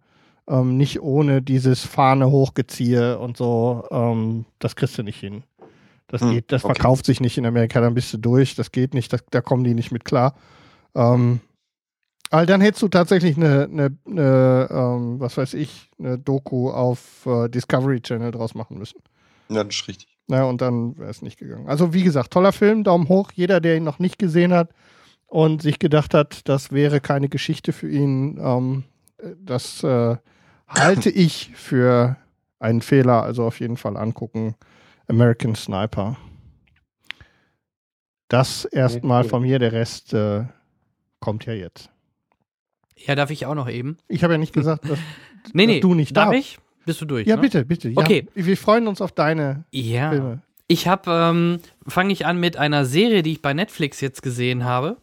ähm, 0.49 0.77
nicht 0.77 1.01
ohne 1.01 1.43
dieses 1.43 1.85
Fahne 1.85 2.31
hochgeziehe 2.31 3.19
und 3.19 3.37
so, 3.37 3.85
ähm, 3.91 4.45
das 4.59 4.77
kriegst 4.77 4.99
du 4.99 5.03
nicht 5.03 5.21
hin. 5.21 5.43
Das 6.09 6.23
hm, 6.23 6.33
geht, 6.33 6.53
das 6.53 6.65
okay. 6.65 6.75
verkauft 6.75 7.07
sich 7.07 7.21
nicht 7.21 7.39
in 7.39 7.47
Amerika, 7.47 7.81
dann 7.81 7.95
bist 7.95 8.13
du 8.13 8.19
durch, 8.19 8.55
das 8.55 8.73
geht 8.73 8.95
nicht, 8.95 9.13
das, 9.13 9.23
da 9.31 9.41
kommen 9.41 9.65
die 9.65 9.75
nicht 9.75 9.93
mit 9.93 10.05
klar. 10.05 10.35
Ähm, 10.95 11.41
aber 12.31 12.47
dann 12.47 12.61
hättest 12.61 12.83
du 12.83 12.89
tatsächlich 12.89 13.37
eine, 13.37 13.65
eine, 13.65 13.97
eine 14.07 14.69
ähm, 14.71 15.21
was 15.21 15.37
weiß 15.37 15.55
ich, 15.55 15.91
eine 15.99 16.19
Doku 16.19 16.71
auf 16.71 17.25
äh, 17.27 17.49
Discovery 17.49 18.01
Channel 18.01 18.31
draus 18.31 18.55
machen 18.55 18.79
müssen. 18.79 19.01
Ja, 19.49 19.65
das 19.65 19.75
ist 19.75 19.89
richtig. 19.89 20.19
Na, 20.27 20.45
und 20.45 20.61
dann 20.61 20.99
wäre 20.99 21.11
es 21.11 21.23
nicht 21.23 21.39
gegangen. 21.39 21.69
Also, 21.69 21.95
wie 21.95 22.03
gesagt, 22.03 22.33
toller 22.33 22.53
Film, 22.53 22.85
Daumen 22.85 23.09
hoch. 23.09 23.33
Jeder, 23.35 23.61
der 23.61 23.77
ihn 23.77 23.85
noch 23.85 23.99
nicht 23.99 24.19
gesehen 24.19 24.53
hat 24.53 24.71
und 25.27 25.63
sich 25.63 25.79
gedacht 25.79 26.13
hat, 26.13 26.47
das 26.49 26.71
wäre 26.71 27.01
keine 27.01 27.31
Geschichte 27.31 27.73
für 27.73 27.89
ihn, 27.89 28.39
ähm, 28.39 28.85
das 29.43 29.83
äh, 29.85 30.17
halte 30.69 31.11
ich 31.15 31.53
für 31.55 32.17
einen 32.59 32.83
Fehler. 32.83 33.23
Also 33.23 33.45
auf 33.45 33.59
jeden 33.61 33.79
Fall 33.79 33.97
angucken. 33.97 34.55
American 35.09 35.55
Sniper. 35.55 36.17
Das 38.29 38.67
erstmal 38.67 39.25
von 39.25 39.43
mir, 39.43 39.59
der 39.59 39.73
Rest 39.73 40.13
äh, 40.13 40.45
kommt 41.19 41.47
ja 41.47 41.55
jetzt. 41.55 41.91
Ja, 42.95 43.15
darf 43.15 43.31
ich 43.31 43.47
auch 43.47 43.55
noch 43.55 43.69
eben? 43.69 43.97
Ich 44.09 44.23
habe 44.23 44.35
ja 44.35 44.39
nicht 44.39 44.53
gesagt, 44.53 44.89
dass, 44.89 44.99
nee, 45.53 45.67
nee, 45.67 45.81
du 45.81 45.95
nicht 45.95 46.17
darf. 46.17 46.27
Darf 46.27 46.35
ich? 46.35 46.59
Bist 46.85 47.01
du 47.01 47.07
durch? 47.07 47.27
Ja, 47.27 47.37
ne? 47.37 47.43
bitte, 47.43 47.65
bitte. 47.65 47.89
Ja, 47.89 47.99
okay. 47.99 48.27
Wir 48.35 48.57
freuen 48.57 48.87
uns 48.87 49.01
auf 49.01 49.13
deine 49.13 49.65
ja. 49.71 50.11
Filme. 50.11 50.43
Ich 50.67 50.87
habe, 50.87 51.11
ähm, 51.11 51.61
fange 51.87 52.13
ich 52.13 52.27
an 52.27 52.39
mit 52.39 52.59
einer 52.59 52.85
Serie, 52.85 53.23
die 53.23 53.33
ich 53.33 53.43
bei 53.43 53.55
Netflix 53.55 54.03
jetzt 54.03 54.23
gesehen 54.23 54.65
habe 54.65 54.99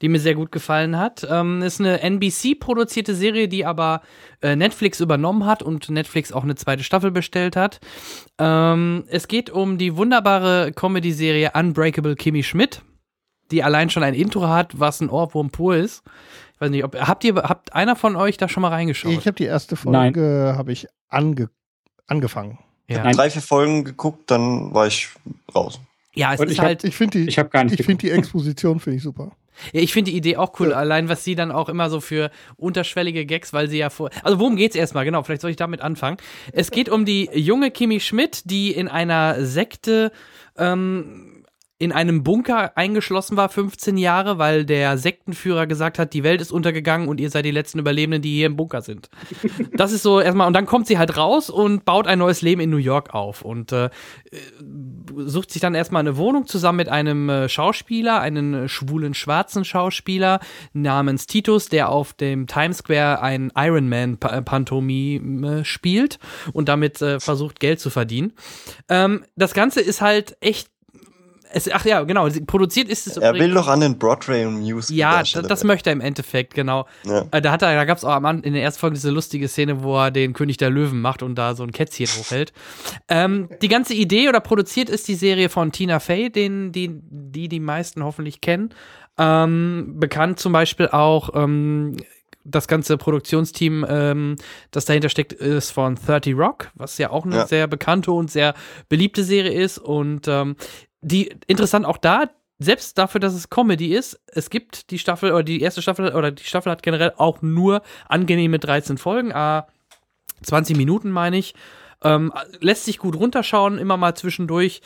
die 0.00 0.08
mir 0.08 0.20
sehr 0.20 0.34
gut 0.34 0.52
gefallen 0.52 0.96
hat. 0.98 1.26
Ähm, 1.28 1.62
ist 1.62 1.80
eine 1.80 2.00
NBC-produzierte 2.00 3.14
Serie, 3.14 3.48
die 3.48 3.64
aber 3.64 4.02
äh, 4.40 4.56
Netflix 4.56 5.00
übernommen 5.00 5.44
hat 5.46 5.62
und 5.62 5.88
Netflix 5.88 6.32
auch 6.32 6.44
eine 6.44 6.54
zweite 6.54 6.84
Staffel 6.84 7.10
bestellt 7.10 7.56
hat. 7.56 7.80
Ähm, 8.38 9.04
es 9.08 9.28
geht 9.28 9.50
um 9.50 9.78
die 9.78 9.96
wunderbare 9.96 10.72
Comedy-Serie 10.72 11.52
Unbreakable 11.54 12.14
Kimmy 12.14 12.42
Schmidt, 12.42 12.82
die 13.50 13.62
allein 13.62 13.90
schon 13.90 14.02
ein 14.02 14.14
Intro 14.14 14.48
hat, 14.48 14.78
was 14.78 15.00
ein 15.00 15.10
Ohrwurm 15.10 15.50
pur 15.50 15.76
ist. 15.76 16.02
Ich 16.54 16.60
weiß 16.60 16.70
nicht, 16.70 16.84
ob 16.84 16.96
habt 16.96 17.24
ihr 17.24 17.36
habt 17.36 17.72
einer 17.72 17.94
von 17.94 18.16
euch 18.16 18.36
da 18.36 18.48
schon 18.48 18.62
mal 18.62 18.70
reingeschaut? 18.70 19.12
Ich 19.12 19.26
habe 19.26 19.36
die 19.36 19.44
erste 19.44 19.76
Folge 19.76 20.54
habe 20.56 20.72
ich 20.72 20.86
ange, 21.08 21.50
angefangen. 22.06 22.58
Ja. 22.88 23.08
Ich 23.08 23.16
drei, 23.16 23.30
vier 23.30 23.42
Folgen 23.42 23.84
geguckt, 23.84 24.30
dann 24.30 24.72
war 24.72 24.86
ich 24.86 25.10
raus. 25.54 25.78
Ja, 26.14 26.34
es 26.34 26.40
Und 26.40 26.46
ist 26.46 26.54
ich 26.54 26.60
halt. 26.60 26.82
Hab, 26.82 26.88
ich 26.88 26.96
finde 26.96 27.18
die, 27.18 27.28
ich, 27.28 27.38
ich 27.38 27.86
finde 27.86 28.06
die 28.06 28.10
Exposition 28.10 28.80
finde 28.80 28.96
ich 28.96 29.02
super. 29.02 29.36
Ja, 29.72 29.80
ich 29.80 29.92
finde 29.92 30.10
die 30.10 30.16
Idee 30.16 30.36
auch 30.36 30.58
cool, 30.60 30.70
ja. 30.70 30.76
allein 30.76 31.08
was 31.08 31.24
sie 31.24 31.34
dann 31.34 31.50
auch 31.50 31.68
immer 31.68 31.90
so 31.90 32.00
für 32.00 32.30
unterschwellige 32.56 33.26
Gags, 33.26 33.52
weil 33.52 33.68
sie 33.68 33.78
ja 33.78 33.90
vor. 33.90 34.10
Also 34.22 34.38
worum 34.38 34.56
geht's 34.56 34.76
erstmal? 34.76 35.04
Genau, 35.04 35.22
vielleicht 35.22 35.42
soll 35.42 35.50
ich 35.50 35.56
damit 35.56 35.80
anfangen. 35.80 36.16
Es 36.52 36.70
geht 36.70 36.88
um 36.88 37.04
die 37.04 37.30
junge 37.32 37.70
Kimi 37.70 38.00
Schmidt, 38.00 38.50
die 38.50 38.72
in 38.72 38.88
einer 38.88 39.44
Sekte 39.44 40.12
ähm, 40.56 41.37
in 41.80 41.92
einem 41.92 42.24
Bunker 42.24 42.76
eingeschlossen 42.76 43.36
war, 43.36 43.48
15 43.48 43.96
Jahre, 43.96 44.38
weil 44.38 44.64
der 44.64 44.98
Sektenführer 44.98 45.68
gesagt 45.68 45.98
hat, 46.00 46.12
die 46.12 46.24
Welt 46.24 46.40
ist 46.40 46.50
untergegangen 46.50 47.08
und 47.08 47.20
ihr 47.20 47.30
seid 47.30 47.44
die 47.44 47.52
letzten 47.52 47.78
Überlebenden, 47.78 48.20
die 48.20 48.34
hier 48.34 48.46
im 48.46 48.56
Bunker 48.56 48.82
sind. 48.82 49.08
Das 49.72 49.92
ist 49.92 50.02
so 50.02 50.20
erstmal, 50.20 50.48
und 50.48 50.54
dann 50.54 50.66
kommt 50.66 50.88
sie 50.88 50.98
halt 50.98 51.16
raus 51.16 51.50
und 51.50 51.84
baut 51.84 52.08
ein 52.08 52.18
neues 52.18 52.42
Leben 52.42 52.60
in 52.60 52.70
New 52.70 52.78
York 52.78 53.14
auf 53.14 53.42
und 53.42 53.70
äh, 53.70 53.90
sucht 55.14 55.52
sich 55.52 55.60
dann 55.60 55.74
erstmal 55.74 56.00
eine 56.00 56.16
Wohnung 56.16 56.46
zusammen 56.46 56.78
mit 56.78 56.88
einem 56.88 57.28
äh, 57.28 57.48
Schauspieler, 57.48 58.20
einen 58.20 58.68
schwulen 58.68 59.14
schwarzen 59.14 59.64
Schauspieler 59.64 60.40
namens 60.72 61.26
Titus, 61.26 61.68
der 61.68 61.90
auf 61.90 62.12
dem 62.12 62.48
Times 62.48 62.78
Square 62.78 63.22
ein 63.22 63.52
Iron 63.56 63.88
Man 63.88 64.18
Pantomime 64.18 65.64
spielt 65.64 66.18
und 66.52 66.68
damit 66.68 67.00
äh, 67.00 67.20
versucht 67.20 67.60
Geld 67.60 67.78
zu 67.78 67.90
verdienen. 67.90 68.32
Ähm, 68.88 69.24
das 69.36 69.54
Ganze 69.54 69.80
ist 69.80 70.00
halt 70.00 70.36
echt 70.40 70.68
es, 71.52 71.70
ach 71.70 71.84
ja, 71.84 72.02
genau. 72.02 72.28
Produziert 72.46 72.88
ist 72.88 73.06
es. 73.06 73.16
Er 73.16 73.34
will 73.34 73.52
doch 73.52 73.68
an 73.68 73.80
den 73.80 73.98
Broadway 73.98 74.46
Musical. 74.46 74.96
Ja, 74.96 75.18
das, 75.20 75.32
das 75.32 75.64
möchte 75.64 75.90
er 75.90 75.94
im 75.94 76.00
Endeffekt, 76.00 76.54
genau. 76.54 76.86
Ja. 77.04 77.26
Äh, 77.30 77.40
da, 77.40 77.52
hat 77.52 77.62
er, 77.62 77.74
da 77.74 77.84
gab 77.84 77.98
es 77.98 78.04
auch 78.04 78.12
am, 78.12 78.42
in 78.42 78.52
der 78.52 78.62
ersten 78.62 78.80
Folge 78.80 78.94
diese 78.94 79.10
lustige 79.10 79.48
Szene, 79.48 79.82
wo 79.82 79.96
er 79.96 80.10
den 80.10 80.32
König 80.32 80.56
der 80.56 80.70
Löwen 80.70 81.00
macht 81.00 81.22
und 81.22 81.36
da 81.36 81.54
so 81.54 81.62
ein 81.62 81.72
Kätzchen 81.72 82.06
hochhält. 82.06 82.52
Ähm, 83.08 83.48
die 83.62 83.68
ganze 83.68 83.94
Idee 83.94 84.28
oder 84.28 84.40
produziert 84.40 84.88
ist 84.88 85.08
die 85.08 85.14
Serie 85.14 85.48
von 85.48 85.72
Tina 85.72 86.00
Fey, 86.00 86.30
den, 86.30 86.72
die, 86.72 86.90
die 86.92 87.48
die 87.48 87.60
meisten 87.60 88.04
hoffentlich 88.04 88.40
kennen. 88.40 88.74
Ähm, 89.18 89.94
bekannt 89.98 90.38
zum 90.38 90.52
Beispiel 90.52 90.88
auch 90.88 91.30
ähm, 91.34 91.96
das 92.50 92.66
ganze 92.66 92.96
Produktionsteam, 92.96 93.84
ähm, 93.88 94.36
das 94.70 94.86
dahinter 94.86 95.08
steckt, 95.08 95.32
ist 95.32 95.70
von 95.70 95.96
30 95.96 96.34
Rock, 96.36 96.70
was 96.74 96.98
ja 96.98 97.10
auch 97.10 97.24
eine 97.24 97.36
ja. 97.36 97.46
sehr 97.46 97.66
bekannte 97.66 98.12
und 98.12 98.30
sehr 98.30 98.54
beliebte 98.88 99.22
Serie 99.22 99.52
ist. 99.52 99.78
Und 99.78 100.28
ähm, 100.28 100.56
die 101.00 101.34
interessant 101.46 101.86
auch 101.86 101.98
da, 101.98 102.30
selbst 102.58 102.98
dafür, 102.98 103.20
dass 103.20 103.34
es 103.34 103.50
Comedy 103.50 103.94
ist, 103.94 104.20
es 104.26 104.50
gibt 104.50 104.90
die 104.90 104.98
Staffel 104.98 105.32
oder 105.32 105.44
die 105.44 105.60
erste 105.60 105.80
Staffel 105.80 106.12
oder 106.14 106.32
die 106.32 106.44
Staffel 106.44 106.72
hat 106.72 106.82
generell 106.82 107.12
auch 107.16 107.40
nur 107.40 107.82
angenehme 108.08 108.58
13 108.58 108.98
Folgen, 108.98 109.32
ah, 109.32 109.68
20 110.42 110.76
Minuten 110.76 111.10
meine 111.10 111.38
ich. 111.38 111.54
Ähm, 112.02 112.32
lässt 112.60 112.84
sich 112.84 112.98
gut 112.98 113.16
runterschauen, 113.16 113.78
immer 113.78 113.96
mal 113.96 114.14
zwischendurch. 114.14 114.82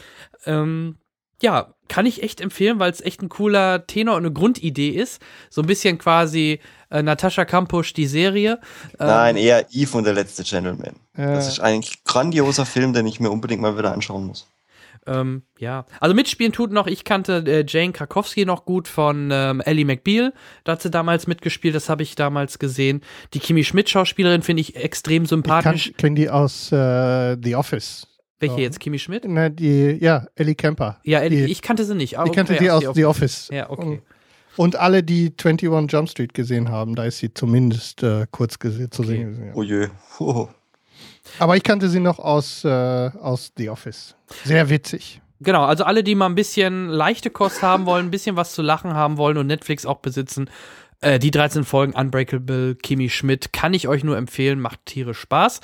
Ähm, 0.46 0.96
ja, 1.42 1.74
kann 1.88 2.06
ich 2.06 2.22
echt 2.22 2.40
empfehlen, 2.40 2.78
weil 2.78 2.90
es 2.90 3.00
echt 3.00 3.20
ein 3.20 3.28
cooler 3.28 3.86
Tenor 3.86 4.16
und 4.16 4.24
eine 4.24 4.32
Grundidee 4.32 4.90
ist. 4.90 5.20
So 5.50 5.60
ein 5.60 5.66
bisschen 5.66 5.98
quasi 5.98 6.60
äh, 6.90 7.02
Natascha 7.02 7.44
Kampusch, 7.44 7.92
die 7.92 8.06
Serie. 8.06 8.60
Ähm, 8.98 9.06
Nein, 9.06 9.36
eher 9.36 9.66
Eve 9.72 9.98
und 9.98 10.04
der 10.04 10.14
letzte 10.14 10.44
Gentleman. 10.44 10.94
Äh. 11.14 11.34
Das 11.34 11.48
ist 11.48 11.60
ein 11.60 11.82
grandioser 12.04 12.64
Film, 12.64 12.92
den 12.92 13.06
ich 13.06 13.20
mir 13.20 13.30
unbedingt 13.30 13.60
mal 13.60 13.76
wieder 13.76 13.92
anschauen 13.92 14.26
muss. 14.26 14.46
Ähm, 15.06 15.42
ja, 15.58 15.84
also 16.00 16.14
mitspielen 16.14 16.52
tut 16.52 16.70
noch, 16.70 16.86
ich 16.86 17.04
kannte 17.04 17.44
äh, 17.46 17.64
Jane 17.66 17.92
Krakowski 17.92 18.44
noch 18.44 18.64
gut 18.64 18.86
von 18.86 19.30
ähm, 19.32 19.60
Ellie 19.60 19.84
McBeal. 19.84 20.32
Da 20.64 20.72
hat 20.72 20.82
sie 20.82 20.90
damals 20.90 21.26
mitgespielt, 21.26 21.74
das 21.74 21.88
habe 21.88 22.02
ich 22.02 22.14
damals 22.14 22.58
gesehen. 22.58 23.00
Die 23.34 23.40
Kimi 23.40 23.64
Schmidt-Schauspielerin 23.64 24.42
finde 24.42 24.60
ich 24.60 24.76
extrem 24.76 25.26
sympathisch. 25.26 25.88
Ich 25.88 25.96
kenne 25.96 26.14
die 26.14 26.30
aus 26.30 26.70
äh, 26.70 27.36
The 27.42 27.56
Office. 27.56 28.06
Welche 28.42 28.60
jetzt? 28.60 28.80
Kimi 28.80 28.98
Schmidt? 28.98 29.24
Na, 29.26 29.48
die, 29.48 29.98
ja, 30.00 30.26
Ellie 30.34 30.56
Kemper. 30.56 31.00
Ja, 31.04 31.20
Ellie, 31.20 31.46
die, 31.46 31.52
ich 31.52 31.62
kannte 31.62 31.84
sie 31.84 31.94
nicht. 31.94 32.16
ich 32.24 32.32
kannte 32.32 32.56
sie 32.58 32.70
aus 32.70 32.84
The 32.94 33.04
Office. 33.04 33.48
Ja, 33.52 33.70
okay. 33.70 34.02
Und, 34.56 34.74
und, 34.74 34.76
alle, 34.76 35.02
die 35.02 35.32
21 35.36 35.92
Jump 35.92 36.10
Street 36.10 36.34
gesehen 36.34 36.68
haben, 36.68 36.94
da 36.96 37.04
ist 37.04 37.18
sie 37.18 37.32
zumindest 37.32 38.02
äh, 38.02 38.26
kurz 38.30 38.54
zu 38.58 38.68
okay. 38.68 38.90
sehen. 39.02 39.46
Ja. 39.46 39.52
Oh 39.54 39.62
je. 39.62 39.88
Oh. 40.18 40.48
Aber 41.38 41.56
ich 41.56 41.62
kannte 41.62 41.88
sie 41.88 42.00
noch 42.00 42.18
aus, 42.18 42.64
äh, 42.64 42.68
aus 42.68 43.52
The 43.56 43.70
Office. 43.70 44.14
Sehr 44.44 44.68
witzig. 44.68 45.20
Genau, 45.40 45.64
also 45.64 45.84
alle, 45.84 46.04
die 46.04 46.14
mal 46.14 46.26
ein 46.26 46.34
bisschen 46.34 46.88
leichte 46.88 47.30
Kost 47.30 47.62
haben 47.62 47.86
wollen, 47.86 48.06
ein 48.06 48.10
bisschen 48.10 48.36
was 48.36 48.54
zu 48.54 48.62
lachen 48.62 48.94
haben 48.94 49.16
wollen 49.16 49.36
und 49.38 49.48
Netflix 49.48 49.86
auch 49.86 49.98
besitzen, 49.98 50.48
äh, 51.00 51.18
die 51.18 51.32
13 51.32 51.64
Folgen 51.64 51.94
Unbreakable 51.94 52.76
Kimi 52.76 53.10
Schmidt 53.10 53.52
kann 53.52 53.74
ich 53.74 53.88
euch 53.88 54.04
nur 54.04 54.16
empfehlen, 54.16 54.60
macht 54.60 54.86
tierisch 54.86 55.18
Spaß. 55.18 55.60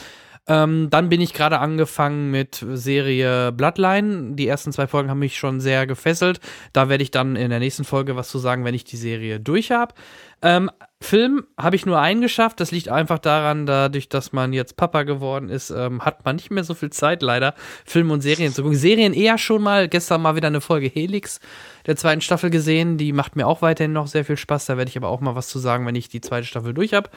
Ähm, 0.49 0.89
dann 0.91 1.11
bin 1.11 1.21
ich 1.21 1.35
gerade 1.35 1.59
angefangen 1.59 2.31
mit 2.31 2.65
Serie 2.73 3.53
Bloodline. 3.53 4.35
Die 4.35 4.49
ersten 4.49 4.73
zwei 4.73 4.87
Folgen 4.87 5.11
haben 5.11 5.19
mich 5.19 5.37
schon 5.37 5.61
sehr 5.61 5.87
gefesselt. 5.87 6.41
Da 6.73 6.89
werde 6.89 7.03
ich 7.03 7.11
dann 7.11 7.37
in 7.37 7.51
der 7.51 7.59
nächsten 7.59 7.85
Folge 7.85 8.17
was 8.17 8.31
zu 8.31 8.39
sagen, 8.39 8.65
wenn 8.65 8.75
ich 8.75 8.85
die 8.85 8.97
Serie 8.97 9.41
durch 9.41 9.71
habe. 9.71 9.95
Ähm, 10.41 10.71
Film 11.01 11.47
habe 11.57 11.77
ich 11.77 11.87
nur 11.87 12.01
einen 12.01 12.21
geschafft. 12.21 12.59
Das 12.59 12.73
liegt 12.73 12.89
einfach 12.89 13.21
daran, 13.21 13.67
dadurch, 13.67 14.09
dass 14.09 14.33
man 14.33 14.53
jetzt 14.53 14.77
Papa 14.77 15.05
geworden 15.05 15.49
ist, 15.49 15.71
ähm, 15.71 16.05
hat 16.05 16.25
man 16.25 16.37
nicht 16.37 16.51
mehr 16.51 16.65
so 16.65 16.75
viel 16.75 16.91
Zeit, 16.91 17.23
leider, 17.23 17.55
Filme 17.85 18.13
und 18.13 18.21
Serien 18.21 18.53
zu 18.53 18.63
gucken. 18.63 18.77
Serien 18.77 19.15
eher 19.15 19.39
schon 19.39 19.63
mal. 19.63 19.89
Gestern 19.89 20.23
mal 20.23 20.35
wieder 20.35 20.49
eine 20.49 20.61
Folge 20.61 20.89
Helix 20.89 21.39
der 21.87 21.95
zweiten 21.95 22.21
Staffel 22.21 22.51
gesehen. 22.51 22.99
Die 22.99 23.13
macht 23.13 23.37
mir 23.37 23.47
auch 23.47 23.63
weiterhin 23.63 23.93
noch 23.93 24.09
sehr 24.09 24.25
viel 24.25 24.37
Spaß. 24.37 24.67
Da 24.67 24.77
werde 24.77 24.89
ich 24.89 24.97
aber 24.97 25.09
auch 25.09 25.21
mal 25.21 25.37
was 25.37 25.49
zu 25.49 25.61
sagen, 25.61 25.87
wenn 25.87 25.95
ich 25.95 26.09
die 26.09 26.21
zweite 26.21 26.47
Staffel 26.47 26.75
durch 26.75 26.95
habe. 26.95 27.11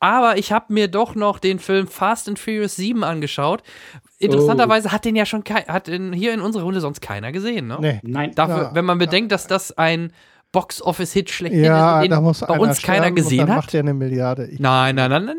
Aber 0.00 0.36
ich 0.36 0.50
habe 0.50 0.72
mir 0.72 0.88
doch 0.88 1.14
noch 1.14 1.38
den 1.38 1.60
Film 1.60 1.86
Fast 1.86 2.28
and 2.28 2.38
Furious 2.38 2.74
7 2.74 3.04
angeschaut. 3.04 3.62
Interessanterweise 4.18 4.88
oh. 4.88 4.92
hat 4.92 5.04
den 5.04 5.14
ja 5.14 5.24
schon 5.24 5.44
hat 5.44 5.86
in, 5.88 6.12
hier 6.12 6.34
in 6.34 6.40
unserer 6.40 6.64
Runde 6.64 6.80
sonst 6.80 7.00
keiner 7.00 7.30
gesehen. 7.30 7.68
Ne? 7.68 7.78
Nee. 7.80 8.00
Nein. 8.02 8.34
Dafür, 8.34 8.62
ja, 8.62 8.74
wenn 8.74 8.84
man 8.84 8.98
bedenkt, 8.98 9.30
dass 9.30 9.46
das 9.46 9.78
ein 9.78 10.12
Box-Office-Hit 10.52 11.30
schlechthin 11.30 11.64
ja, 11.64 12.02
ist, 12.02 12.10
den 12.10 12.46
bei 12.48 12.58
uns 12.58 12.82
keiner 12.82 13.10
gesehen 13.12 13.48
hat. 13.48 13.56
macht 13.56 13.72
ja 13.72 13.80
eine 13.80 13.94
Milliarde. 13.94 14.46
Ich 14.46 14.58
nein, 14.58 14.96
nein, 14.96 15.10
nein, 15.10 15.24
nein. 15.26 15.36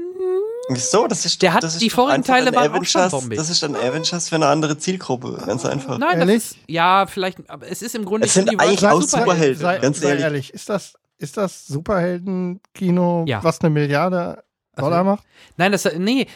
Wieso? 0.69 1.07
Das 1.07 1.25
ist 1.25 1.41
Der 1.41 1.53
hat 1.53 1.63
das 1.63 1.77
die 1.77 1.89
vorigen 1.89 2.23
Teile 2.23 2.53
waren 2.55 2.71
auch 2.71 2.85
schon. 2.85 3.29
Das 3.31 3.49
ist 3.49 3.63
ein 3.63 3.75
Avengers 3.75 4.29
für 4.29 4.35
eine 4.35 4.47
andere 4.47 4.77
Zielgruppe, 4.77 5.41
ganz 5.45 5.65
einfach. 5.65 5.97
Nein, 5.97 6.19
das 6.19 6.29
ist, 6.29 6.57
ja, 6.67 7.05
vielleicht, 7.07 7.49
aber 7.49 7.67
es 7.69 7.81
ist 7.81 7.95
im 7.95 8.05
Grunde 8.05 8.27
es 8.27 8.33
sind 8.33 8.49
eigentlich 8.49 8.87
auch 8.87 9.01
Superhelden, 9.01 9.61
sei, 9.61 9.79
ganz 9.79 9.99
sei 9.99 10.09
ehrlich. 10.09 10.23
ehrlich. 10.23 10.53
Ist 10.53 10.69
das, 10.69 10.93
ist 11.17 11.35
das 11.35 11.67
Superhelden-Kino, 11.67 13.25
ja. 13.27 13.43
was 13.43 13.59
eine 13.61 13.69
Milliarde 13.69 14.43
Dollar 14.75 14.99
also, 14.99 15.11
macht? 15.11 15.23
Nein, 15.57 15.73
das, 15.73 15.87
nee, 15.97 16.27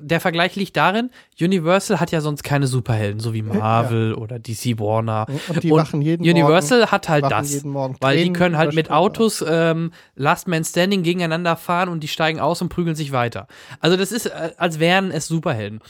der 0.00 0.20
Vergleich 0.20 0.54
liegt 0.54 0.76
darin, 0.76 1.10
Universal 1.40 1.98
hat 1.98 2.12
ja 2.12 2.20
sonst 2.20 2.44
keine 2.44 2.68
Superhelden, 2.68 3.18
so 3.18 3.34
wie 3.34 3.42
Marvel 3.42 4.10
ja. 4.10 4.16
oder 4.16 4.38
DC 4.38 4.78
Warner. 4.78 5.26
Und 5.48 5.62
die 5.62 5.72
machen 5.72 6.00
jeden 6.00 6.22
Universal 6.22 6.78
Morgen, 6.80 6.92
hat 6.92 7.08
halt 7.08 7.24
das, 7.30 7.64
weil 8.00 8.22
die 8.22 8.32
können 8.32 8.56
halt 8.56 8.74
mit 8.74 8.90
Autos 8.90 9.44
ähm, 9.46 9.92
Last 10.14 10.46
Man 10.46 10.62
Standing 10.62 11.02
gegeneinander 11.02 11.56
fahren 11.56 11.88
und 11.88 12.00
die 12.00 12.08
steigen 12.08 12.38
aus 12.38 12.62
und 12.62 12.68
prügeln 12.68 12.94
sich 12.94 13.10
weiter. 13.10 13.48
Also 13.80 13.96
das 13.96 14.12
ist, 14.12 14.26
äh, 14.26 14.52
als 14.56 14.78
wären 14.78 15.10
es 15.10 15.26
Superhelden. 15.26 15.80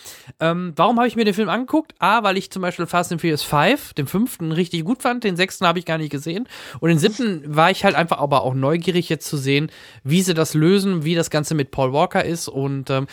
Ähm, 0.40 0.72
warum 0.76 0.96
habe 0.96 1.06
ich 1.06 1.16
mir 1.16 1.26
den 1.26 1.34
Film 1.34 1.50
angeguckt? 1.50 1.94
A, 1.98 2.22
weil 2.22 2.38
ich 2.38 2.50
zum 2.50 2.62
Beispiel 2.62 2.86
Fast 2.86 3.12
and 3.12 3.20
Furious 3.20 3.42
5, 3.42 3.92
den 3.92 4.06
fünften, 4.06 4.52
richtig 4.52 4.84
gut 4.84 5.02
fand, 5.02 5.24
den 5.24 5.36
sechsten 5.36 5.66
habe 5.66 5.78
ich 5.78 5.84
gar 5.84 5.98
nicht 5.98 6.10
gesehen 6.10 6.48
und 6.80 6.88
den 6.88 6.98
siebten 6.98 7.42
war 7.44 7.70
ich 7.70 7.84
halt 7.84 7.94
einfach 7.94 8.18
aber 8.18 8.42
auch 8.42 8.54
neugierig 8.54 9.10
jetzt 9.10 9.28
zu 9.28 9.36
sehen, 9.36 9.70
wie 10.02 10.22
sie 10.22 10.32
das 10.32 10.54
lösen, 10.54 11.04
wie 11.04 11.14
das 11.14 11.28
Ganze 11.28 11.54
mit 11.54 11.70
Paul 11.70 11.89
Walker 11.92 12.24
ist 12.24 12.48
und 12.48 12.90
ähm, 12.90 13.06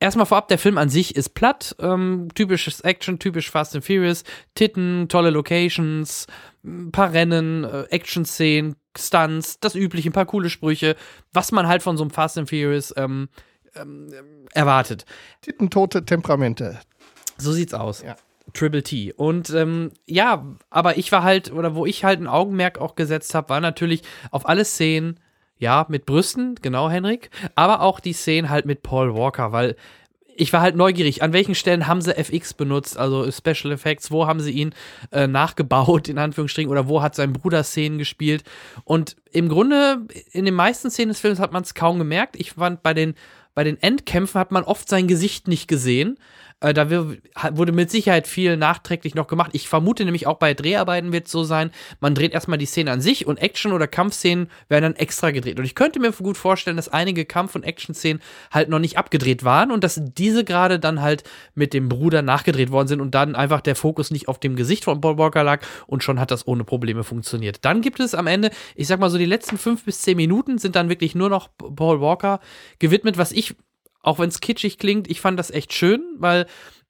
Erstmal 0.00 0.26
vorab, 0.26 0.48
der 0.48 0.58
Film 0.58 0.76
an 0.76 0.90
sich 0.90 1.16
ist 1.16 1.30
platt, 1.30 1.74
ähm, 1.78 2.28
typisches 2.34 2.82
Action, 2.82 3.18
typisch 3.18 3.50
Fast 3.50 3.74
and 3.74 3.86
Furious, 3.86 4.22
Titten, 4.54 5.08
tolle 5.08 5.30
Locations, 5.30 6.26
ein 6.62 6.92
paar 6.92 7.14
Rennen, 7.14 7.64
äh, 7.64 7.84
Action-Szenen, 7.84 8.76
Stunts, 8.98 9.60
das 9.60 9.74
übliche, 9.74 10.10
ein 10.10 10.12
paar 10.12 10.26
coole 10.26 10.50
Sprüche, 10.50 10.96
was 11.32 11.52
man 11.52 11.68
halt 11.68 11.82
von 11.82 11.96
so 11.96 12.04
einem 12.04 12.10
Fast 12.10 12.36
and 12.36 12.50
Furious 12.50 12.92
ähm, 12.98 13.28
ähm, 13.76 14.08
erwartet. 14.52 15.06
Tittentote 15.40 16.04
Temperamente. 16.04 16.80
So 17.38 17.52
sieht's 17.52 17.72
aus. 17.72 18.02
Ja. 18.02 18.16
Triple 18.52 18.82
T. 18.82 19.12
Und 19.14 19.50
ähm, 19.50 19.90
ja, 20.06 20.44
aber 20.68 20.98
ich 20.98 21.10
war 21.12 21.22
halt, 21.22 21.50
oder 21.50 21.74
wo 21.74 21.86
ich 21.86 22.04
halt 22.04 22.20
ein 22.20 22.26
Augenmerk 22.26 22.78
auch 22.78 22.94
gesetzt 22.94 23.34
habe, 23.34 23.48
war 23.48 23.60
natürlich 23.60 24.02
auf 24.30 24.46
alle 24.46 24.66
Szenen, 24.66 25.18
ja, 25.58 25.86
mit 25.88 26.06
Brüsten, 26.06 26.56
genau, 26.60 26.90
Henrik. 26.90 27.30
Aber 27.54 27.80
auch 27.80 28.00
die 28.00 28.12
Szenen 28.12 28.50
halt 28.50 28.66
mit 28.66 28.82
Paul 28.82 29.14
Walker, 29.14 29.52
weil 29.52 29.76
ich 30.36 30.52
war 30.52 30.60
halt 30.60 30.76
neugierig, 30.76 31.22
an 31.22 31.32
welchen 31.32 31.54
Stellen 31.54 31.86
haben 31.86 32.00
sie 32.00 32.16
FX 32.16 32.54
benutzt, 32.54 32.98
also 32.98 33.30
Special 33.30 33.72
Effects, 33.72 34.10
wo 34.10 34.26
haben 34.26 34.40
sie 34.40 34.50
ihn 34.50 34.74
äh, 35.12 35.26
nachgebaut, 35.26 36.08
in 36.08 36.18
Anführungsstrichen, 36.18 36.70
oder 36.70 36.88
wo 36.88 37.02
hat 37.02 37.14
sein 37.14 37.32
Bruder 37.32 37.62
Szenen 37.62 37.98
gespielt. 37.98 38.44
Und 38.84 39.16
im 39.32 39.48
Grunde, 39.48 40.06
in 40.32 40.44
den 40.44 40.54
meisten 40.54 40.90
Szenen 40.90 41.10
des 41.10 41.20
Films 41.20 41.38
hat 41.38 41.52
man 41.52 41.62
es 41.62 41.74
kaum 41.74 41.98
gemerkt. 41.98 42.36
Ich 42.36 42.52
fand, 42.52 42.82
bei 42.82 42.94
den, 42.94 43.14
bei 43.54 43.64
den 43.64 43.80
Endkämpfen 43.80 44.40
hat 44.40 44.50
man 44.50 44.64
oft 44.64 44.88
sein 44.88 45.06
Gesicht 45.06 45.48
nicht 45.48 45.68
gesehen. 45.68 46.18
Äh, 46.60 46.72
da 46.72 46.88
wurde 46.90 47.72
mit 47.72 47.90
Sicherheit 47.90 48.26
viel 48.26 48.56
nachträglich 48.56 49.14
noch 49.14 49.26
gemacht. 49.26 49.50
Ich 49.52 49.68
vermute 49.68 50.04
nämlich 50.04 50.26
auch 50.26 50.38
bei 50.38 50.54
Dreharbeiten 50.54 51.12
wird 51.12 51.26
es 51.26 51.32
so 51.32 51.44
sein, 51.44 51.70
man 52.00 52.14
dreht 52.14 52.32
erstmal 52.32 52.58
die 52.58 52.66
Szene 52.66 52.90
an 52.90 53.00
sich 53.00 53.26
und 53.26 53.38
Action- 53.38 53.72
oder 53.72 53.86
Kampfszenen 53.86 54.50
werden 54.68 54.84
dann 54.84 54.96
extra 54.96 55.30
gedreht. 55.30 55.58
Und 55.58 55.64
ich 55.64 55.74
könnte 55.74 56.00
mir 56.00 56.12
gut 56.12 56.36
vorstellen, 56.36 56.76
dass 56.76 56.88
einige 56.88 57.24
Kampf- 57.24 57.54
und 57.54 57.64
Action-Szenen 57.64 58.22
halt 58.50 58.68
noch 58.68 58.78
nicht 58.78 58.96
abgedreht 58.96 59.44
waren 59.44 59.70
und 59.70 59.84
dass 59.84 60.00
diese 60.02 60.44
gerade 60.44 60.78
dann 60.78 61.02
halt 61.02 61.24
mit 61.54 61.74
dem 61.74 61.88
Bruder 61.88 62.22
nachgedreht 62.22 62.70
worden 62.70 62.88
sind 62.88 63.00
und 63.00 63.14
dann 63.14 63.34
einfach 63.34 63.60
der 63.60 63.76
Fokus 63.76 64.10
nicht 64.10 64.28
auf 64.28 64.38
dem 64.38 64.56
Gesicht 64.56 64.84
von 64.84 65.00
Paul 65.00 65.18
Walker 65.18 65.44
lag 65.44 65.62
und 65.86 66.02
schon 66.02 66.20
hat 66.20 66.30
das 66.30 66.46
ohne 66.46 66.64
Probleme 66.64 67.04
funktioniert. 67.04 67.64
Dann 67.64 67.80
gibt 67.82 68.00
es 68.00 68.14
am 68.14 68.26
Ende, 68.26 68.50
ich 68.74 68.86
sag 68.86 69.00
mal 69.00 69.10
so, 69.10 69.18
die 69.18 69.24
letzten 69.26 69.58
fünf 69.58 69.84
bis 69.84 70.00
zehn 70.00 70.16
Minuten 70.16 70.58
sind 70.58 70.76
dann 70.76 70.88
wirklich 70.88 71.14
nur 71.14 71.28
noch 71.28 71.48
Paul 71.56 72.00
Walker 72.00 72.40
gewidmet, 72.78 73.18
was 73.18 73.32
ich 73.32 73.54
auch 74.04 74.18
wenn 74.18 74.28
es 74.28 74.40
kitschig 74.40 74.78
klingt, 74.78 75.10
ich 75.10 75.20
fand 75.20 75.38
das 75.38 75.50
echt 75.50 75.72
schön, 75.72 76.02
weil 76.18 76.46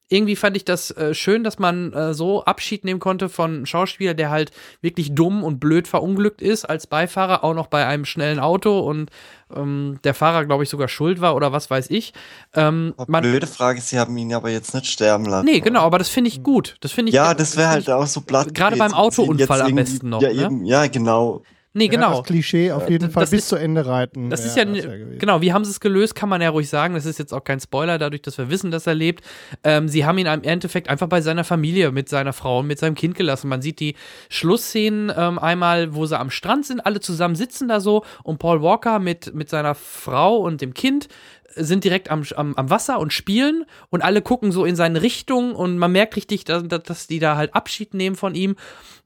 irgendwie 0.09 0.37
fand 0.37 0.57
ich 0.57 0.65
das 0.65 0.91
äh, 0.93 1.15
schön, 1.15 1.45
dass 1.45 1.59
man 1.59 1.93
äh, 1.93 2.15
so 2.15 2.45
Abschied 2.45 2.85
nehmen 2.85 3.01
konnte 3.01 3.29
von 3.29 3.55
einem 3.55 3.67
Schauspieler, 3.67 4.13
der 4.15 4.31
halt 4.31 4.51
wirklich 4.83 5.15
dumm 5.15 5.43
und 5.43 5.61
blöd 5.61 5.89
verunglückt 5.89 6.43
ist 6.43 6.67
als 6.67 6.87
Beifahrer, 6.87 7.43
auch 7.43 7.55
noch 7.55 7.69
bei 7.69 7.87
einem 7.87 8.05
schnellen 8.05 8.39
Auto 8.39 8.81
und 8.81 9.11
ähm, 9.55 9.99
der 10.05 10.13
Fahrer, 10.13 10.45
glaube 10.45 10.63
ich, 10.63 10.69
sogar 10.69 10.89
schuld 10.89 11.21
war 11.21 11.35
oder 11.35 11.53
was 11.53 11.71
weiß 11.71 11.89
ich. 11.91 12.13
Ähm, 12.55 12.95
man, 13.07 13.23
blöde 13.23 13.47
Frage, 13.47 13.81
sie 13.81 13.99
haben 13.99 14.17
ihn 14.19 14.35
aber 14.35 14.51
jetzt 14.51 14.75
nicht 14.75 14.87
sterben 14.87 15.25
lassen. 15.25 15.47
Nee, 15.47 15.61
genau, 15.61 15.81
aber 15.81 15.99
das 15.99 16.11
finde 16.11 16.29
ich 16.29 16.43
gut. 16.43 16.77
Das 16.81 16.93
finde 16.93 17.09
ich 17.09 17.15
Ja, 17.15 17.33
das 17.33 17.57
wäre 17.57 17.71
halt 17.71 17.89
auch 17.89 18.07
so 18.07 18.21
platt. 18.21 18.55
Gerade 18.55 18.77
beim 18.77 18.93
Autounfall 18.93 19.63
am 19.63 19.75
besten 19.75 20.11
noch. 20.11 20.21
Ja, 20.21 20.33
ne? 20.33 20.45
eben, 20.45 20.65
ja, 20.67 20.87
genau. 20.87 21.43
Nee, 21.77 21.89
genau. 21.89 22.11
Ja, 22.11 22.17
das 22.19 22.27
Klischee 22.27 22.71
auf 22.71 22.89
jeden 22.89 23.11
Fall 23.11 23.25
bis 23.25 23.33
ist, 23.33 23.49
zu 23.49 23.57
Ende 23.57 23.85
reiten. 23.85 24.31
Das 24.31 24.45
ist 24.45 24.57
ja, 24.57 24.65
das 24.65 24.87
genau, 25.19 25.41
wie 25.41 25.53
haben 25.53 25.65
sie 25.65 25.73
es 25.73 25.81
gelöst, 25.81 26.15
kann 26.15 26.29
man 26.29 26.41
ja 26.41 26.51
ruhig 26.51 26.69
sagen. 26.69 26.95
Das 26.95 27.05
ist 27.05 27.19
jetzt 27.19 27.35
auch 27.35 27.43
kein 27.43 27.59
Spoiler, 27.59 27.99
dadurch, 27.99 28.23
dass 28.23 28.39
wir 28.39 28.49
wissen, 28.49 28.71
dass 28.71 28.87
er 28.87 28.95
lebt. 28.95 29.25
Ähm, 29.65 29.89
sie 29.89 30.07
haben 30.07 30.17
ihn 30.19 30.27
im 30.27 30.45
Endeffekt 30.45 30.89
einfach 30.89 31.09
bei 31.09 31.21
seiner 31.21 31.43
Familie, 31.43 31.91
mit 31.91 32.09
seiner 32.09 32.33
Frau 32.33 32.61
und 32.61 32.69
mit 32.69 32.79
seinem 32.79 32.95
Kind 32.95 33.17
gelassen. 33.17 33.49
Man 33.49 33.61
sieht 33.61 33.81
die 33.81 33.97
Schlussszenen 34.29 35.13
ähm, 35.17 35.41
einmal, 35.41 35.97
wo 35.97 36.07
sie 36.07 36.17
am 36.17 36.31
Strand 36.31 36.65
sind, 36.65 36.79
alle 36.79 37.01
zusammen 37.01 37.35
sitzen 37.35 37.67
da 37.67 37.81
so 37.81 38.05
und 38.23 38.39
Paul 38.39 38.63
Walker 38.63 39.01
mit, 39.01 39.35
mit 39.35 39.49
seiner 39.49 39.75
Frau 39.75 40.37
und 40.37 40.61
dem 40.61 40.75
Kind 40.75 41.09
sind 41.57 41.85
direkt 41.85 42.11
am, 42.11 42.25
am, 42.37 42.55
am 42.55 42.71
Wasser 42.71 42.99
und 42.99 43.13
spielen 43.13 43.65
und 43.91 44.03
alle 44.03 44.23
gucken 44.23 44.53
so 44.53 44.65
in 44.65 44.77
seine 44.77 45.03
Richtung 45.03 45.55
und 45.55 45.79
man 45.79 45.93
merkt 45.93 46.17
richtig, 46.17 46.45
dass, 46.45 46.65
dass 46.67 47.07
die 47.07 47.19
da 47.19 47.37
halt 47.37 47.55
Abschied 47.55 47.95
nehmen 47.95 48.17
von 48.17 48.35
ihm. 48.35 48.57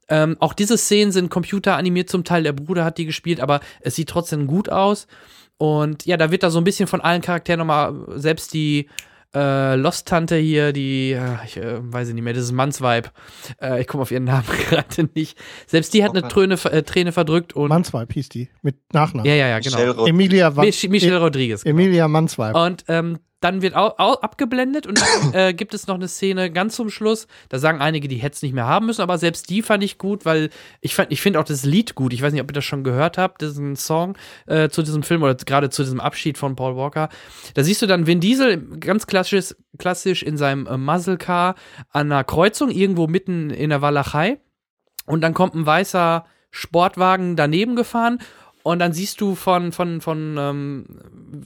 Ähm, 0.09 0.37
auch 0.39 0.53
diese 0.53 0.77
Szenen 0.77 1.11
sind 1.11 1.29
computeranimiert 1.29 2.09
zum 2.09 2.23
Teil. 2.23 2.43
Der 2.43 2.53
Bruder 2.53 2.83
hat 2.83 2.97
die 2.97 3.05
gespielt, 3.05 3.39
aber 3.39 3.59
es 3.81 3.95
sieht 3.95 4.09
trotzdem 4.09 4.47
gut 4.47 4.69
aus. 4.69 5.07
Und 5.57 6.05
ja, 6.05 6.17
da 6.17 6.31
wird 6.31 6.43
da 6.43 6.49
so 6.49 6.57
ein 6.57 6.63
bisschen 6.63 6.87
von 6.87 7.01
allen 7.01 7.21
Charakteren 7.21 7.59
nochmal, 7.59 7.93
selbst 8.15 8.53
die 8.53 8.89
äh, 9.35 9.75
Lost-Tante 9.75 10.35
hier, 10.37 10.73
die, 10.73 11.11
äh, 11.11 11.37
ich 11.45 11.57
äh, 11.57 11.77
weiß 11.81 12.09
nicht 12.09 12.23
mehr, 12.23 12.33
das 12.33 12.43
ist 12.43 12.51
Mannsweib. 12.51 13.11
Äh, 13.61 13.81
ich 13.81 13.87
komme 13.87 14.01
auf 14.01 14.11
ihren 14.11 14.23
Namen 14.23 14.45
gerade 14.69 15.09
nicht. 15.13 15.37
Selbst 15.67 15.93
die 15.93 16.03
hat 16.03 16.11
eine 16.11 16.27
Träne, 16.27 16.55
äh, 16.65 16.83
Träne 16.83 17.11
verdrückt 17.11 17.53
und. 17.53 17.69
Mannsweib 17.69 18.11
hieß 18.13 18.29
die, 18.29 18.49
mit 18.61 18.77
Nachnamen. 18.93 19.29
Ja, 19.29 19.35
ja, 19.35 19.47
ja, 19.47 19.59
genau. 19.59 20.05
Emilia 20.05 20.49
Michelle 20.51 21.19
Rodriguez. 21.19 21.63
Genau. 21.63 21.79
Emilia 21.79 22.07
Mannsweib. 22.07 22.55
Und 22.55 22.85
ähm, 22.87 23.19
dann 23.39 23.61
wird 23.61 23.75
auch, 23.75 23.97
auch 23.99 24.21
abgeblendet 24.21 24.85
und 24.85 25.01
dann 25.01 25.33
äh, 25.33 25.53
gibt 25.53 25.73
es 25.73 25.87
noch 25.87 25.95
eine 25.95 26.07
Szene 26.07 26.51
ganz 26.51 26.75
zum 26.75 26.89
Schluss. 26.89 27.27
Da 27.49 27.59
sagen 27.59 27.81
einige, 27.81 28.07
die 28.07 28.17
hätten 28.17 28.33
es 28.33 28.41
nicht 28.41 28.53
mehr 28.53 28.67
haben 28.67 28.87
müssen, 28.87 29.01
aber 29.01 29.17
selbst 29.17 29.49
die 29.49 29.61
fand 29.61 29.83
ich 29.83 29.97
gut, 29.97 30.25
weil 30.25 30.49
ich 30.81 30.95
fand, 30.95 31.11
ich 31.11 31.21
finde 31.21 31.39
auch 31.39 31.45
das 31.45 31.63
Lied 31.63 31.95
gut. 31.95 32.13
Ich 32.13 32.21
weiß 32.21 32.33
nicht, 32.33 32.41
ob 32.41 32.49
ihr 32.49 32.53
das 32.53 32.65
schon 32.65 32.83
gehört 32.83 33.17
habt, 33.17 33.41
diesen 33.41 33.75
Song 33.75 34.17
äh, 34.47 34.69
zu 34.69 34.81
diesem 34.83 35.03
Film 35.03 35.23
oder 35.23 35.35
gerade 35.35 35.69
zu 35.69 35.83
diesem 35.83 35.99
Abschied 35.99 36.37
von 36.37 36.55
Paul 36.55 36.75
Walker. 36.75 37.09
Da 37.53 37.63
siehst 37.63 37.81
du 37.81 37.87
dann 37.87 38.07
Vin 38.07 38.19
Diesel 38.19 38.57
ganz 38.79 39.07
klassisch, 39.07 39.55
klassisch 39.77 40.23
in 40.23 40.37
seinem 40.37 40.67
äh, 40.67 40.77
Muzzle 40.77 41.17
Car 41.17 41.55
an 41.89 42.11
einer 42.11 42.23
Kreuzung 42.23 42.69
irgendwo 42.69 43.07
mitten 43.07 43.49
in 43.49 43.69
der 43.69 43.81
Walachei 43.81 44.39
und 45.05 45.21
dann 45.21 45.33
kommt 45.33 45.55
ein 45.55 45.65
weißer 45.65 46.25
Sportwagen 46.51 47.35
daneben 47.35 47.75
gefahren 47.75 48.19
und 48.63 48.79
dann 48.79 48.91
siehst 48.91 49.21
du 49.21 49.35
von, 49.35 49.71
von, 49.71 50.01
von 50.01 50.35
ähm, 50.37 50.85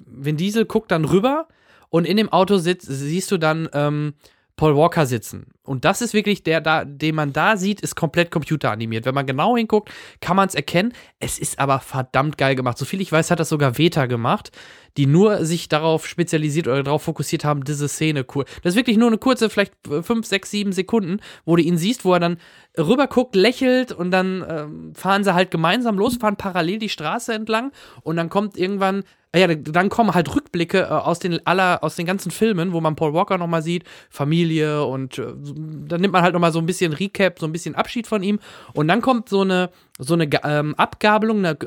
Vin 0.07 0.37
Diesel 0.37 0.65
guckt 0.65 0.91
dann 0.91 1.05
rüber 1.05 1.47
und 1.93 2.05
in 2.05 2.17
dem 2.17 2.33
Auto 2.33 2.57
sitzt, 2.57 2.87
siehst 2.89 3.29
du 3.29 3.37
dann 3.37 3.69
ähm, 3.71 4.15
Paul 4.55 4.75
Walker 4.75 5.05
sitzen. 5.05 5.51
Und 5.61 5.85
das 5.85 6.01
ist 6.01 6.15
wirklich 6.15 6.41
der, 6.41 6.59
da, 6.59 6.85
den 6.85 7.13
man 7.13 7.33
da 7.33 7.55
sieht, 7.55 7.81
ist 7.81 7.95
komplett 7.95 8.31
computeranimiert. 8.31 9.05
Wenn 9.05 9.13
man 9.13 9.27
genau 9.27 9.55
hinguckt, 9.55 9.91
kann 10.19 10.35
man 10.35 10.47
es 10.47 10.55
erkennen. 10.55 10.93
Es 11.19 11.37
ist 11.37 11.59
aber 11.59 11.79
verdammt 11.79 12.39
geil 12.39 12.55
gemacht. 12.55 12.79
Soviel 12.79 12.99
ich 12.99 13.11
weiß, 13.11 13.29
hat 13.29 13.39
das 13.39 13.49
sogar 13.49 13.77
Veta 13.77 14.07
gemacht, 14.07 14.49
die 14.97 15.05
nur 15.05 15.45
sich 15.45 15.69
darauf 15.69 16.07
spezialisiert 16.07 16.67
oder 16.67 16.81
darauf 16.81 17.03
fokussiert 17.03 17.45
haben, 17.45 17.63
diese 17.63 17.87
Szene 17.87 18.25
cool. 18.33 18.45
Das 18.63 18.73
ist 18.73 18.75
wirklich 18.75 18.97
nur 18.97 19.09
eine 19.09 19.19
kurze, 19.19 19.51
vielleicht 19.51 19.73
fünf, 20.01 20.25
sechs, 20.25 20.49
sieben 20.49 20.71
Sekunden, 20.71 21.19
wo 21.45 21.55
du 21.55 21.61
ihn 21.61 21.77
siehst, 21.77 22.05
wo 22.05 22.13
er 22.13 22.19
dann 22.19 22.37
rüber 22.75 23.05
guckt, 23.05 23.35
lächelt 23.35 23.91
und 23.91 24.09
dann 24.09 24.43
ähm, 24.49 24.95
fahren 24.95 25.23
sie 25.23 25.35
halt 25.35 25.51
gemeinsam 25.51 25.99
los, 25.99 26.17
fahren 26.17 26.37
parallel 26.37 26.79
die 26.79 26.89
Straße 26.89 27.31
entlang 27.33 27.71
und 28.01 28.15
dann 28.15 28.29
kommt 28.29 28.57
irgendwann 28.57 29.03
ja, 29.35 29.47
dann 29.47 29.89
kommen 29.89 30.13
halt 30.13 30.33
Rückblicke 30.33 30.81
äh, 30.81 30.85
aus 30.85 31.19
den 31.19 31.45
aller, 31.45 31.83
aus 31.83 31.95
den 31.95 32.05
ganzen 32.05 32.31
Filmen, 32.31 32.71
wo 32.71 32.81
man 32.81 32.95
Paul 32.95 33.13
Walker 33.13 33.37
nochmal 33.37 33.63
sieht, 33.63 33.83
Familie 34.09 34.85
und 34.85 35.17
äh, 35.17 35.33
dann 35.35 36.01
nimmt 36.01 36.13
man 36.13 36.21
halt 36.21 36.33
nochmal 36.33 36.51
so 36.51 36.59
ein 36.59 36.67
bisschen 36.67 36.93
Recap, 36.93 37.39
so 37.39 37.47
ein 37.47 37.51
bisschen 37.51 37.73
Abschied 37.73 38.05
von 38.05 38.21
ihm. 38.21 38.39
Und 38.73 38.87
dann 38.87 39.01
kommt 39.01 39.29
so 39.29 39.41
eine, 39.41 39.71
so 39.97 40.13
eine 40.13 40.29
ähm, 40.43 40.75
Abgabelung, 40.75 41.43
eine, 41.43 41.57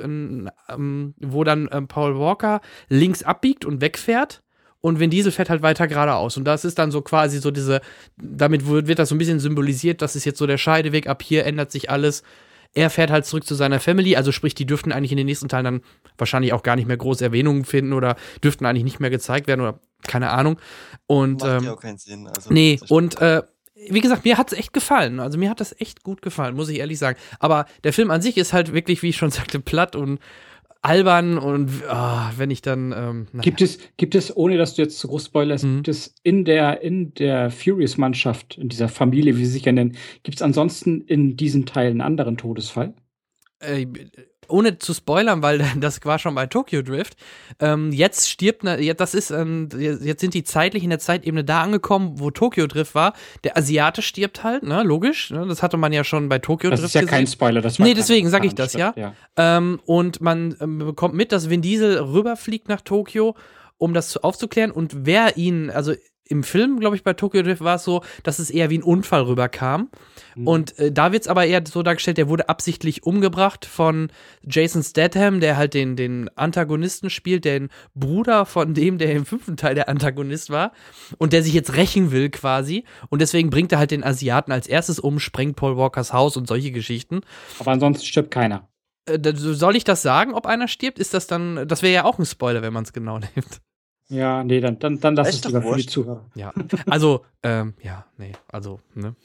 ähm, 0.68 1.14
wo 1.18 1.42
dann 1.42 1.68
ähm, 1.72 1.88
Paul 1.88 2.18
Walker 2.18 2.60
links 2.88 3.24
abbiegt 3.24 3.64
und 3.64 3.80
wegfährt. 3.80 4.42
Und 4.80 5.00
Vin 5.00 5.10
Diesel 5.10 5.32
fährt 5.32 5.50
halt 5.50 5.62
weiter 5.62 5.88
geradeaus. 5.88 6.36
Und 6.36 6.44
das 6.44 6.64
ist 6.64 6.78
dann 6.78 6.92
so 6.92 7.02
quasi 7.02 7.38
so 7.38 7.50
diese, 7.50 7.80
damit 8.16 8.68
wird 8.68 9.00
das 9.00 9.08
so 9.08 9.16
ein 9.16 9.18
bisschen 9.18 9.40
symbolisiert, 9.40 10.00
das 10.00 10.14
ist 10.14 10.24
jetzt 10.24 10.38
so 10.38 10.46
der 10.46 10.58
Scheideweg, 10.58 11.08
ab 11.08 11.22
hier 11.22 11.44
ändert 11.44 11.72
sich 11.72 11.90
alles 11.90 12.22
er 12.76 12.90
fährt 12.90 13.10
halt 13.10 13.24
zurück 13.24 13.46
zu 13.46 13.54
seiner 13.54 13.80
Family, 13.80 14.16
also 14.16 14.32
sprich, 14.32 14.54
die 14.54 14.66
dürften 14.66 14.92
eigentlich 14.92 15.10
in 15.10 15.16
den 15.16 15.26
nächsten 15.26 15.48
Teilen 15.48 15.64
dann 15.64 15.80
wahrscheinlich 16.18 16.52
auch 16.52 16.62
gar 16.62 16.76
nicht 16.76 16.86
mehr 16.86 16.98
große 16.98 17.24
Erwähnungen 17.24 17.64
finden 17.64 17.94
oder 17.94 18.16
dürften 18.44 18.66
eigentlich 18.66 18.84
nicht 18.84 19.00
mehr 19.00 19.08
gezeigt 19.08 19.48
werden 19.48 19.62
oder 19.62 19.80
keine 20.06 20.30
Ahnung. 20.30 20.58
Und 21.06 21.40
Macht 21.40 21.50
ähm, 21.50 21.64
ja 21.64 21.72
auch 21.72 21.80
keinen 21.80 21.96
Sinn. 21.96 22.28
Also, 22.28 22.52
nee, 22.52 22.78
und 22.88 23.18
äh, 23.20 23.42
wie 23.88 24.00
gesagt, 24.00 24.24
mir 24.24 24.36
hat 24.36 24.52
es 24.52 24.58
echt 24.58 24.74
gefallen. 24.74 25.20
Also 25.20 25.38
mir 25.38 25.48
hat 25.48 25.60
das 25.60 25.74
echt 25.80 26.02
gut 26.02 26.20
gefallen, 26.20 26.54
muss 26.54 26.68
ich 26.68 26.78
ehrlich 26.78 26.98
sagen. 26.98 27.18
Aber 27.38 27.64
der 27.82 27.94
Film 27.94 28.10
an 28.10 28.20
sich 28.20 28.36
ist 28.36 28.52
halt 28.52 28.74
wirklich, 28.74 29.02
wie 29.02 29.08
ich 29.08 29.16
schon 29.16 29.30
sagte, 29.30 29.58
platt 29.58 29.96
und 29.96 30.20
albern 30.86 31.36
und 31.36 31.70
oh, 31.90 32.30
wenn 32.36 32.50
ich 32.50 32.62
dann. 32.62 32.92
Ähm, 32.96 33.26
gibt 33.40 33.60
es, 33.60 33.78
gibt 33.96 34.14
es, 34.14 34.36
ohne 34.36 34.56
dass 34.56 34.74
du 34.74 34.82
jetzt 34.82 34.98
zu 34.98 35.08
groß 35.08 35.26
spoilerst, 35.26 35.64
mhm. 35.64 35.76
gibt 35.76 35.88
es 35.88 36.14
in 36.22 36.44
der, 36.44 36.80
in 36.82 37.12
der 37.14 37.50
Furious-Mannschaft, 37.50 38.56
in 38.56 38.68
dieser 38.68 38.88
Familie, 38.88 39.36
wie 39.36 39.44
sie 39.44 39.52
sich 39.52 39.64
ja 39.64 39.72
nennen, 39.72 39.96
gibt 40.22 40.36
es 40.36 40.42
ansonsten 40.42 41.00
in 41.00 41.36
diesem 41.36 41.66
Teil 41.66 41.90
einen 41.90 42.00
anderen 42.00 42.36
Todesfall? 42.36 42.94
Äh, 43.58 43.86
ohne 44.48 44.78
zu 44.78 44.94
spoilern, 44.94 45.42
weil 45.42 45.58
das 45.80 46.04
war 46.04 46.18
schon 46.18 46.34
bei 46.34 46.46
Tokyo 46.46 46.82
Drift. 46.82 47.16
Ähm, 47.60 47.92
jetzt 47.92 48.28
stirbt, 48.28 48.64
das 48.64 49.14
ist, 49.14 49.30
ähm, 49.30 49.68
jetzt 49.76 50.20
sind 50.20 50.34
die 50.34 50.44
zeitlich 50.44 50.84
in 50.84 50.90
der 50.90 50.98
Zeitebene 50.98 51.44
da 51.44 51.62
angekommen, 51.62 52.18
wo 52.18 52.30
Tokyo 52.30 52.66
Drift 52.66 52.94
war. 52.94 53.14
Der 53.44 53.56
Asiate 53.56 54.02
stirbt 54.02 54.44
halt, 54.44 54.62
ne, 54.62 54.82
logisch. 54.82 55.30
Ne, 55.30 55.46
das 55.46 55.62
hatte 55.62 55.76
man 55.76 55.92
ja 55.92 56.04
schon 56.04 56.28
bei 56.28 56.38
Tokyo 56.38 56.70
das 56.70 56.80
Drift. 56.80 56.84
Das 56.84 56.90
ist 56.90 56.94
ja 56.94 57.00
gesehen. 57.02 57.16
kein 57.16 57.26
Spoiler, 57.26 57.60
das 57.60 57.78
war 57.78 57.86
Nee, 57.86 57.94
deswegen 57.94 58.28
sage 58.28 58.46
ich 58.46 58.54
das, 58.54 58.72
ja. 58.74 58.92
ja. 58.96 59.14
Ähm, 59.36 59.80
und 59.86 60.20
man 60.20 60.56
ähm, 60.60 60.78
bekommt 60.78 61.14
mit, 61.14 61.32
dass 61.32 61.50
Vin 61.50 61.62
Diesel 61.62 61.98
rüberfliegt 61.98 62.68
nach 62.68 62.80
Tokyo, 62.80 63.34
um 63.78 63.94
das 63.94 64.16
aufzuklären. 64.16 64.70
Und 64.70 65.06
wer 65.06 65.36
ihn, 65.36 65.70
also 65.70 65.92
im 66.28 66.42
Film, 66.42 66.80
glaube 66.80 66.96
ich, 66.96 67.04
bei 67.04 67.12
Tokyo 67.12 67.42
Drift 67.42 67.62
war 67.62 67.76
es 67.76 67.84
so, 67.84 68.02
dass 68.22 68.38
es 68.38 68.50
eher 68.50 68.70
wie 68.70 68.78
ein 68.78 68.82
Unfall 68.82 69.22
rüberkam. 69.22 69.90
Mhm. 70.34 70.46
Und 70.46 70.78
äh, 70.78 70.92
da 70.92 71.12
wird 71.12 71.22
es 71.22 71.28
aber 71.28 71.46
eher 71.46 71.62
so 71.66 71.82
dargestellt, 71.82 72.18
der 72.18 72.28
wurde 72.28 72.48
absichtlich 72.48 73.04
umgebracht 73.04 73.64
von 73.64 74.10
Jason 74.42 74.82
Statham, 74.82 75.40
der 75.40 75.56
halt 75.56 75.74
den, 75.74 75.96
den 75.96 76.28
Antagonisten 76.36 77.10
spielt, 77.10 77.44
den 77.44 77.68
Bruder 77.94 78.44
von 78.46 78.74
dem, 78.74 78.98
der 78.98 79.12
im 79.12 79.24
fünften 79.24 79.56
Teil 79.56 79.74
der 79.74 79.88
Antagonist 79.88 80.50
war 80.50 80.72
und 81.18 81.32
der 81.32 81.42
sich 81.42 81.54
jetzt 81.54 81.74
rächen 81.76 82.10
will 82.10 82.30
quasi. 82.30 82.84
Und 83.08 83.20
deswegen 83.20 83.50
bringt 83.50 83.72
er 83.72 83.78
halt 83.78 83.90
den 83.90 84.04
Asiaten 84.04 84.52
als 84.52 84.66
erstes 84.66 84.98
um, 84.98 85.20
sprengt 85.20 85.56
Paul 85.56 85.76
Walkers 85.76 86.12
Haus 86.12 86.36
und 86.36 86.48
solche 86.48 86.72
Geschichten. 86.72 87.20
Aber 87.58 87.72
ansonsten 87.72 88.04
stirbt 88.04 88.30
keiner. 88.30 88.68
Äh, 89.06 89.32
soll 89.34 89.76
ich 89.76 89.84
das 89.84 90.02
sagen, 90.02 90.34
ob 90.34 90.46
einer 90.46 90.68
stirbt? 90.68 90.98
Ist 90.98 91.14
das 91.14 91.26
dann, 91.26 91.68
das 91.68 91.82
wäre 91.82 91.94
ja 91.94 92.04
auch 92.04 92.18
ein 92.18 92.26
Spoiler, 92.26 92.62
wenn 92.62 92.72
man 92.72 92.84
es 92.84 92.92
genau 92.92 93.18
nimmt. 93.36 93.60
Ja, 94.08 94.44
nee, 94.44 94.60
dann, 94.60 94.78
dann, 94.78 95.00
dann 95.00 95.16
lass 95.16 95.30
es 95.30 95.44
lieber 95.44 95.62
für 95.62 95.76
die 95.76 95.86
Zuhörer. 95.86 96.24
Ja, 96.34 96.52
also, 96.88 97.24
ähm, 97.42 97.74
ja, 97.82 98.06
nee, 98.18 98.32
also, 98.48 98.80
ne. 98.94 99.16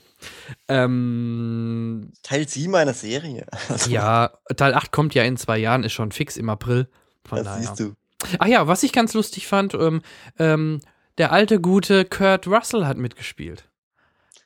Ähm, 0.67 2.11
Teil 2.23 2.47
7 2.47 2.73
einer 2.75 2.93
Serie. 2.93 3.45
Also. 3.69 3.89
Ja, 3.91 4.31
Teil 4.55 4.73
8 4.73 4.91
kommt 4.91 5.13
ja 5.13 5.23
in 5.23 5.37
zwei 5.37 5.57
Jahren, 5.57 5.83
ist 5.83 5.93
schon 5.93 6.11
fix 6.11 6.37
im 6.37 6.49
April. 6.49 6.89
Von 7.25 7.37
das 7.37 7.45
daher. 7.45 7.61
siehst 7.61 7.79
du. 7.79 7.93
Ach 8.39 8.47
ja, 8.47 8.67
was 8.67 8.83
ich 8.83 8.93
ganz 8.93 9.13
lustig 9.13 9.47
fand, 9.47 9.73
ähm, 9.73 10.01
ähm, 10.37 10.79
der 11.17 11.31
alte 11.31 11.59
gute 11.59 12.05
Kurt 12.05 12.47
Russell 12.47 12.85
hat 12.85 12.97
mitgespielt. 12.97 13.70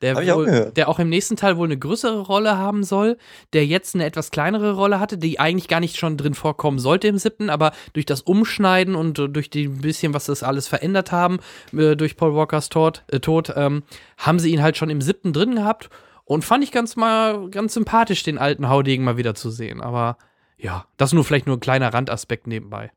Der, 0.02 0.16
wohl, 0.16 0.30
auch 0.30 0.74
der 0.74 0.90
auch 0.90 1.00
im 1.00 1.10
nächsten 1.10 1.36
Teil 1.36 1.58
wohl 1.58 1.68
eine 1.68 1.78
größere 1.78 2.20
Rolle 2.22 2.58
haben 2.58 2.84
soll, 2.84 3.18
der 3.54 3.66
jetzt 3.66 3.96
eine 3.96 4.06
etwas 4.06 4.32
kleinere 4.32 4.74
Rolle 4.74 5.00
hatte, 5.00 5.18
die 5.18 5.40
eigentlich 5.40 5.68
gar 5.68 5.80
nicht 5.80 5.98
schon 5.98 6.18
drin 6.18 6.34
vorkommen 6.34 6.80
sollte 6.80 7.08
im 7.08 7.18
siebten, 7.18 7.50
aber 7.50 7.72
durch 7.94 8.06
das 8.06 8.22
Umschneiden 8.22 8.96
und 8.96 9.18
durch 9.18 9.50
die 9.50 9.68
bisschen, 9.68 10.14
was 10.14 10.26
das 10.26 10.44
alles 10.44 10.68
verändert 10.68 11.12
haben, 11.12 11.40
äh, 11.74 11.96
durch 11.96 12.18
Paul 12.18 12.36
Walkers 12.36 12.70
Tod, 12.70 13.04
äh, 13.08 13.20
Tod 13.20 13.54
ähm, 13.56 13.84
haben 14.18 14.40
sie 14.40 14.52
ihn 14.52 14.62
halt 14.62 14.78
schon 14.78 14.90
im 14.90 15.02
siebten 15.02 15.34
drin 15.34 15.56
gehabt 15.56 15.90
und 16.26 16.44
fand 16.44 16.64
ich 16.64 16.72
ganz 16.72 16.96
mal 16.96 17.50
ganz 17.50 17.74
sympathisch, 17.74 18.24
den 18.24 18.38
alten 18.38 18.68
Haudegen 18.68 19.06
mal 19.06 19.18
wieder 19.18 19.36
zu 19.36 19.50
sehen. 19.50 19.82
Aber 19.82 20.18
ja, 20.58 20.86
das 20.98 21.14
nur 21.14 21.24
vielleicht 21.24 21.48
nur 21.48 21.58
ein 21.58 21.62
kleiner 21.62 21.94
Randaspekt 21.94 22.48
nebenbei. 22.48 22.92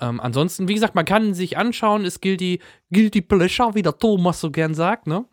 Ähm, 0.00 0.20
ansonsten, 0.20 0.68
wie 0.68 0.74
gesagt, 0.74 0.94
man 0.94 1.04
kann 1.04 1.34
sich 1.34 1.56
anschauen, 1.56 2.04
ist 2.04 2.22
Guilty, 2.22 2.60
Guilty 2.90 3.20
Pleasure, 3.20 3.74
wie 3.74 3.82
der 3.82 3.96
Thomas 3.98 4.40
so 4.40 4.50
gern 4.50 4.74
sagt, 4.74 5.06
ne? 5.06 5.24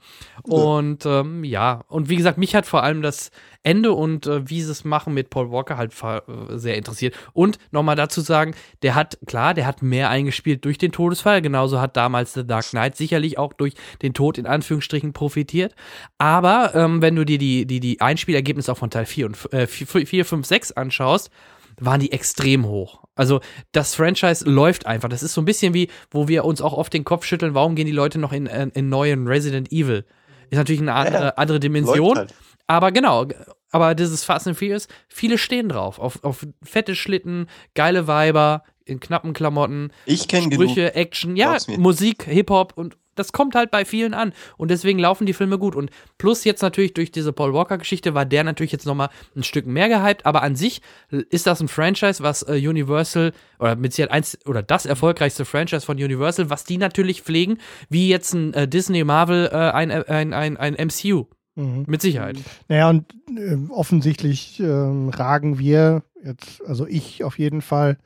Und 0.43 1.05
ähm, 1.05 1.43
ja, 1.43 1.83
und 1.87 2.09
wie 2.09 2.15
gesagt, 2.15 2.37
mich 2.37 2.55
hat 2.55 2.65
vor 2.65 2.83
allem 2.83 3.01
das 3.01 3.31
Ende 3.63 3.91
und 3.91 4.27
äh, 4.27 4.49
wie 4.49 4.61
sie 4.61 4.71
es 4.71 4.85
machen 4.85 5.13
mit 5.13 5.29
Paul 5.29 5.51
Walker 5.51 5.77
halt 5.77 5.93
äh, 6.01 6.21
sehr 6.57 6.77
interessiert. 6.77 7.15
Und 7.33 7.57
nochmal 7.71 7.95
dazu 7.95 8.21
sagen, 8.21 8.53
der 8.81 8.95
hat, 8.95 9.17
klar, 9.25 9.53
der 9.53 9.65
hat 9.65 9.81
mehr 9.81 10.09
eingespielt 10.09 10.63
durch 10.63 10.77
den 10.77 10.91
Todesfall, 10.91 11.41
genauso 11.41 11.81
hat 11.81 11.97
damals 11.97 12.33
The 12.33 12.45
Dark 12.45 12.69
Knight 12.69 12.95
sicherlich 12.95 13.37
auch 13.37 13.53
durch 13.53 13.73
den 14.01 14.13
Tod 14.13 14.37
in 14.37 14.45
Anführungsstrichen 14.45 15.13
profitiert. 15.13 15.75
Aber 16.17 16.75
ähm, 16.75 17.01
wenn 17.01 17.15
du 17.15 17.25
dir 17.25 17.37
die, 17.37 17.65
die, 17.65 17.79
die 17.79 17.99
Einspielergebnisse 17.99 18.71
auch 18.71 18.77
von 18.77 18.89
Teil 18.89 19.05
4 19.05 19.25
und 19.25 19.53
äh, 19.53 19.67
4, 19.67 20.05
4, 20.05 20.25
5, 20.25 20.45
6 20.45 20.71
anschaust, 20.73 21.31
waren 21.79 21.99
die 21.99 22.11
extrem 22.11 22.65
hoch. 22.65 23.03
Also 23.15 23.39
das 23.71 23.95
Franchise 23.95 24.45
läuft 24.49 24.85
einfach. 24.85 25.09
Das 25.09 25.23
ist 25.23 25.33
so 25.33 25.41
ein 25.41 25.45
bisschen 25.45 25.73
wie, 25.73 25.89
wo 26.11 26.27
wir 26.27 26.45
uns 26.45 26.61
auch 26.61 26.73
oft 26.73 26.93
den 26.93 27.03
Kopf 27.03 27.25
schütteln, 27.25 27.53
warum 27.53 27.75
gehen 27.75 27.85
die 27.85 27.91
Leute 27.91 28.19
noch 28.19 28.33
in, 28.33 28.45
in, 28.47 28.69
in 28.71 28.89
neuen 28.89 29.27
Resident 29.27 29.71
Evil? 29.71 30.05
Ist 30.49 30.57
natürlich 30.57 30.81
eine 30.81 30.93
andere, 30.93 31.23
ja, 31.25 31.33
andere 31.35 31.59
Dimension. 31.59 32.17
Halt. 32.17 32.33
Aber 32.67 32.91
genau, 32.91 33.25
aber 33.71 33.95
dieses 33.95 34.23
Fast 34.23 34.47
and 34.47 34.57
Furious, 34.57 34.87
viele 35.07 35.37
stehen 35.37 35.69
drauf. 35.69 35.99
Auf, 35.99 36.23
auf 36.23 36.45
fette 36.63 36.95
Schlitten, 36.95 37.47
geile 37.75 38.07
Weiber, 38.07 38.63
in 38.85 38.99
knappen 38.99 39.33
Klamotten, 39.33 39.91
ich 40.05 40.23
Sprüche, 40.23 40.49
genug. 40.49 40.77
Action, 40.77 41.35
ja, 41.35 41.57
Musik, 41.77 42.23
Hip-Hop 42.23 42.73
und 42.75 42.97
das 43.19 43.31
kommt 43.31 43.55
halt 43.55 43.71
bei 43.71 43.85
vielen 43.85 44.13
an. 44.13 44.33
Und 44.57 44.71
deswegen 44.71 44.99
laufen 44.99 45.25
die 45.25 45.33
Filme 45.33 45.57
gut. 45.57 45.75
Und 45.75 45.89
plus 46.17 46.43
jetzt 46.43 46.61
natürlich 46.61 46.93
durch 46.93 47.11
diese 47.11 47.33
Paul 47.33 47.53
Walker-Geschichte 47.53 48.13
war 48.13 48.25
der 48.25 48.43
natürlich 48.43 48.71
jetzt 48.71 48.85
nochmal 48.85 49.09
ein 49.35 49.43
Stück 49.43 49.65
mehr 49.65 49.89
gehypt. 49.89 50.25
Aber 50.25 50.43
an 50.43 50.55
sich 50.55 50.81
ist 51.09 51.47
das 51.47 51.61
ein 51.61 51.67
Franchise, 51.67 52.23
was 52.23 52.43
äh, 52.43 52.53
Universal 52.53 53.33
oder 53.59 53.75
mit 53.75 53.93
Sicherheit 53.93 54.11
eins 54.11 54.37
oder 54.45 54.63
das 54.63 54.85
erfolgreichste 54.85 55.45
Franchise 55.45 55.85
von 55.85 55.97
Universal, 55.97 56.49
was 56.49 56.63
die 56.63 56.77
natürlich 56.77 57.21
pflegen, 57.21 57.57
wie 57.89 58.09
jetzt 58.09 58.33
ein 58.33 58.53
äh, 58.53 58.67
Disney 58.67 59.03
Marvel, 59.03 59.49
äh, 59.51 59.55
ein, 59.55 59.91
ein, 59.91 60.33
ein, 60.33 60.57
ein 60.57 60.73
MCU. 60.73 61.25
Mhm. 61.55 61.85
Mit 61.87 62.01
Sicherheit. 62.01 62.37
Naja, 62.67 62.89
und 62.89 63.05
äh, 63.35 63.57
offensichtlich 63.69 64.59
ähm, 64.59 65.09
ragen 65.09 65.57
wir 65.57 66.03
jetzt, 66.23 66.61
also 66.67 66.85
ich 66.85 67.23
auf 67.23 67.39
jeden 67.39 67.61
Fall, 67.61 67.97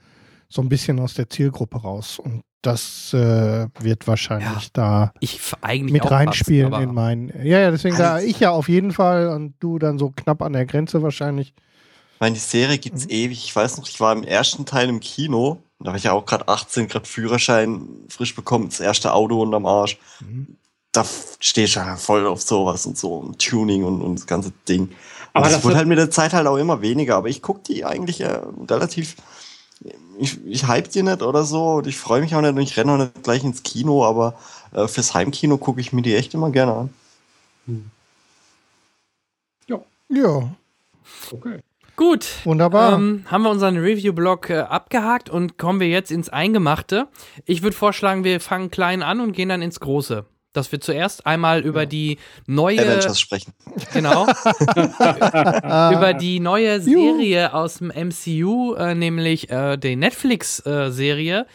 so 0.51 0.61
ein 0.61 0.69
bisschen 0.69 0.99
aus 0.99 1.13
der 1.13 1.29
Zielgruppe 1.29 1.77
raus. 1.81 2.19
Und 2.19 2.43
das 2.61 3.13
äh, 3.13 3.67
wird 3.79 4.07
wahrscheinlich 4.07 4.65
ja, 4.65 4.69
da 4.73 5.13
ich 5.19 5.39
eigentlich 5.61 5.93
mit 5.93 6.09
reinspielen 6.09 6.71
passen, 6.71 6.83
in 6.83 6.93
meinen. 6.93 7.29
Ja, 7.43 7.59
ja, 7.59 7.71
deswegen 7.71 7.95
sage 7.95 8.25
ich 8.25 8.39
ja 8.39 8.51
auf 8.51 8.69
jeden 8.69 8.91
Fall 8.91 9.29
und 9.29 9.55
du 9.59 9.79
dann 9.79 9.97
so 9.97 10.11
knapp 10.11 10.41
an 10.41 10.53
der 10.53 10.65
Grenze 10.65 11.01
wahrscheinlich. 11.01 11.53
Ich 12.15 12.19
meine, 12.19 12.35
die 12.35 12.39
Serie 12.39 12.77
gibt 12.77 12.97
es 12.97 13.05
mhm. 13.05 13.11
ewig. 13.11 13.43
Ich 13.43 13.55
weiß 13.55 13.77
noch, 13.77 13.87
ich 13.87 13.99
war 13.99 14.13
im 14.13 14.23
ersten 14.23 14.65
Teil 14.65 14.89
im 14.89 14.99
Kino. 14.99 15.57
Da 15.79 15.89
war 15.89 15.95
ich 15.95 16.03
ja 16.03 16.11
auch 16.11 16.25
gerade 16.25 16.47
18, 16.47 16.87
gerade 16.87 17.07
Führerschein 17.07 17.87
frisch 18.09 18.35
bekommen, 18.35 18.69
das 18.69 18.79
erste 18.79 19.13
Auto 19.13 19.41
unterm 19.41 19.65
Arsch. 19.65 19.97
Mhm. 20.19 20.57
Da 20.91 21.03
stehe 21.39 21.65
ich 21.65 21.75
ja 21.75 21.95
voll 21.95 22.27
auf 22.27 22.41
sowas 22.41 22.85
und 22.85 22.97
so, 22.97 23.15
und 23.15 23.39
Tuning 23.39 23.83
und, 23.85 24.01
und 24.01 24.19
das 24.19 24.27
ganze 24.27 24.51
Ding. 24.67 24.89
Aber 25.33 25.45
das, 25.45 25.55
das 25.55 25.63
wird 25.63 25.75
halt 25.75 25.87
mit 25.87 25.97
der 25.97 26.11
Zeit 26.11 26.33
halt 26.33 26.45
auch 26.45 26.57
immer 26.57 26.81
weniger. 26.81 27.15
Aber 27.15 27.29
ich 27.29 27.41
gucke 27.41 27.61
die 27.65 27.85
eigentlich 27.85 28.21
äh, 28.21 28.41
relativ 28.69 29.15
ich, 30.19 30.45
ich 30.45 30.67
hype 30.67 30.89
die 30.89 31.03
nicht 31.03 31.21
oder 31.21 31.43
so 31.43 31.75
und 31.75 31.87
ich 31.87 31.97
freue 31.97 32.21
mich 32.21 32.35
auch 32.35 32.41
nicht 32.41 32.51
und 32.51 32.61
ich 32.61 32.77
renne 32.77 32.91
auch 32.93 32.97
nicht 32.97 33.23
gleich 33.23 33.43
ins 33.43 33.63
Kino, 33.63 34.05
aber 34.05 34.35
äh, 34.73 34.87
fürs 34.87 35.13
Heimkino 35.13 35.57
gucke 35.57 35.81
ich 35.81 35.93
mir 35.93 36.01
die 36.01 36.15
echt 36.15 36.33
immer 36.33 36.51
gerne 36.51 36.73
an. 36.73 36.93
Hm. 37.65 37.89
Ja. 39.67 39.79
Ja. 40.09 40.51
Okay. 41.31 41.59
Gut. 41.95 42.27
Wunderbar. 42.45 42.93
Ähm, 42.93 43.25
haben 43.27 43.43
wir 43.43 43.49
unseren 43.49 43.77
Review-Blog 43.77 44.49
äh, 44.49 44.59
abgehakt 44.59 45.29
und 45.29 45.57
kommen 45.57 45.79
wir 45.79 45.87
jetzt 45.87 46.11
ins 46.11 46.29
Eingemachte. 46.29 47.07
Ich 47.45 47.61
würde 47.61 47.75
vorschlagen, 47.75 48.23
wir 48.23 48.39
fangen 48.39 48.71
klein 48.71 49.03
an 49.03 49.19
und 49.19 49.33
gehen 49.33 49.49
dann 49.49 49.61
ins 49.61 49.79
Große 49.79 50.25
dass 50.53 50.71
wir 50.71 50.81
zuerst 50.81 51.25
einmal 51.25 51.61
über 51.61 51.85
die 51.85 52.17
neue 52.47 52.79
Avengers 52.79 53.19
sprechen. 53.19 53.53
Genau. 53.93 54.25
über 54.75 56.13
die 56.13 56.39
neue 56.39 56.81
Serie 56.81 57.53
aus 57.53 57.79
dem 57.79 57.87
MCU, 57.87 58.73
äh, 58.75 58.95
nämlich 58.95 59.49
äh, 59.49 59.77
die 59.77 59.95
Netflix-Serie 59.95 61.45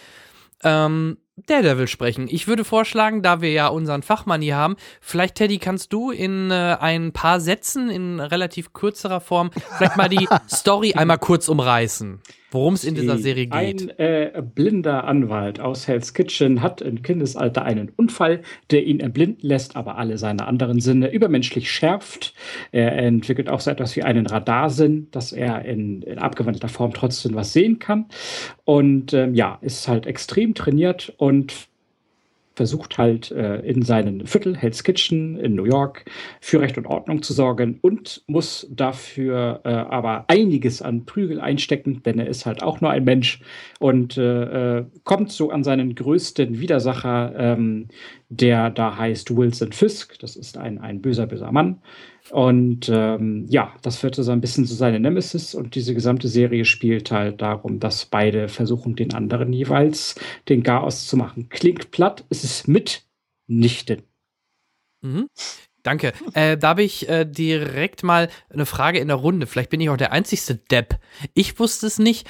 äh, 0.63 0.85
ähm, 0.85 1.19
Daredevil 1.47 1.87
sprechen. 1.87 2.29
Ich 2.31 2.49
würde 2.49 2.65
vorschlagen, 2.65 3.23
da 3.23 3.43
wir 3.43 3.53
ja 3.53 3.69
unseren 3.69 4.03
Fachmann 4.03 4.41
hier 4.41 4.57
haben, 4.57 4.77
vielleicht 5.03 5.35
Teddy, 5.35 5.59
kannst 5.59 5.93
du 5.93 6.11
in 6.11 6.51
äh, 6.51 6.79
ein 6.81 7.13
paar 7.13 7.41
Sätzen 7.41 7.91
in 7.91 8.21
relativ 8.21 8.73
kürzerer 8.73 9.21
Form 9.21 9.51
vielleicht 9.77 9.99
mal 9.99 10.09
die 10.09 10.27
Story 10.49 10.95
einmal 10.95 11.19
kurz 11.19 11.49
umreißen 11.49 12.23
worum 12.57 12.75
es 12.75 12.85
in 12.85 12.95
dieser 12.95 13.19
Serie 13.19 13.47
geht. 13.47 13.55
Ein 13.55 13.91
äh, 13.99 14.43
blinder 14.43 15.05
Anwalt 15.05 15.61
aus 15.61 15.87
Hell's 15.87 16.15
Kitchen 16.15 16.63
hat 16.63 16.81
im 16.81 17.03
Kindesalter 17.03 17.63
einen 17.63 17.91
Unfall, 17.91 18.43
der 18.71 18.85
ihn 18.85 19.01
erblinden 19.01 19.47
lässt, 19.47 19.77
aber 19.77 19.99
alle 19.99 20.19
seine 20.19 20.47
anderen 20.47 20.81
Sinne 20.81 21.13
übermenschlich 21.13 21.71
schärft. 21.71 22.35
Er 22.73 22.97
entwickelt 22.97 23.49
auch 23.49 23.61
so 23.61 23.71
etwas 23.71 23.95
wie 23.97 24.03
einen 24.03 24.27
Radarsinn, 24.27 25.09
dass 25.11 25.33
er 25.33 25.65
in, 25.65 26.03
in 26.03 26.19
abgewandelter 26.19 26.69
Form 26.69 26.93
trotzdem 26.93 27.35
was 27.35 27.53
sehen 27.53 27.79
kann. 27.79 28.07
Und 28.65 29.13
ähm, 29.13 29.35
ja, 29.35 29.59
ist 29.61 29.87
halt 29.87 30.07
extrem 30.07 30.55
trainiert 30.55 31.13
und 31.19 31.69
versucht 32.57 32.97
halt 32.97 33.31
äh, 33.31 33.59
in 33.61 33.83
seinem 33.83 34.27
Viertel, 34.27 34.57
Hell's 34.57 34.83
Kitchen 34.83 35.39
in 35.39 35.55
New 35.55 35.65
York, 35.65 36.07
für 36.41 36.61
Recht 36.61 36.79
und 36.79 36.87
Ordnung 36.87 37.23
zu 37.23 37.35
sorgen 37.35 37.79
und 37.83 38.23
muss 38.27 38.67
dafür 38.71 39.61
äh, 39.65 39.69
aber 39.69 40.25
einiges 40.29 40.81
an 40.81 41.05
Prügel 41.05 41.39
einstecken, 41.41 42.03
denn 42.05 42.19
er 42.19 42.27
ist 42.27 42.47
halt 42.47 42.63
auch 42.63 42.81
nur 42.81 42.91
ein 42.91 43.05
Mensch 43.05 43.41
und 43.79 44.17
äh, 44.17 44.79
äh 44.79 44.85
kommt 45.05 45.31
so 45.31 45.51
an 45.51 45.63
seinen 45.63 45.95
größten 45.95 46.59
Widersacher, 46.59 47.35
ähm, 47.37 47.89
der 48.31 48.71
da 48.71 48.97
heißt 48.97 49.37
Wilson 49.37 49.73
Fisk. 49.73 50.19
Das 50.21 50.35
ist 50.35 50.57
ein, 50.57 50.79
ein 50.79 51.03
böser, 51.03 51.27
böser 51.27 51.53
Mann. 51.53 51.83
Und 52.31 52.89
ähm, 52.93 53.47
ja, 53.49 53.73
das 53.83 53.99
führte 53.99 54.23
so 54.23 54.33
ein 54.33 54.41
bisschen 54.41 54.67
zu 54.67 54.75
seiner 54.75 54.99
Nemesis 54.99 55.55
und 55.55 55.75
diese 55.75 55.95
gesamte 55.95 56.29
Serie 56.29 56.65
spielt 56.65 57.11
halt 57.11 57.41
darum, 57.41 57.79
dass 57.79 58.07
beide 58.07 58.49
versuchen, 58.49 58.97
den 58.97 59.15
anderen 59.15 59.53
jeweils 59.53 60.17
den 60.49 60.63
Chaos 60.63 61.07
zu 61.07 61.17
machen. 61.17 61.49
Klingt 61.49 61.91
platt, 61.91 62.25
es 62.29 62.45
ist 62.45 62.67
mitnichten. 62.69 64.03
Mhm. 65.03 65.29
Danke. 65.83 66.13
Äh, 66.35 66.59
da 66.59 66.71
habe 66.71 66.83
ich 66.83 67.09
äh, 67.09 67.25
direkt 67.25 68.03
mal 68.03 68.29
eine 68.51 68.67
Frage 68.67 68.99
in 68.99 69.07
der 69.07 69.19
Runde. 69.19 69.47
Vielleicht 69.47 69.71
bin 69.71 69.81
ich 69.81 69.89
auch 69.89 69.97
der 69.97 70.11
einzigste 70.11 70.57
Depp. 70.57 70.99
Ich 71.33 71.61
wusste 71.61 71.87
es 71.87 72.01
nicht. 72.01 72.27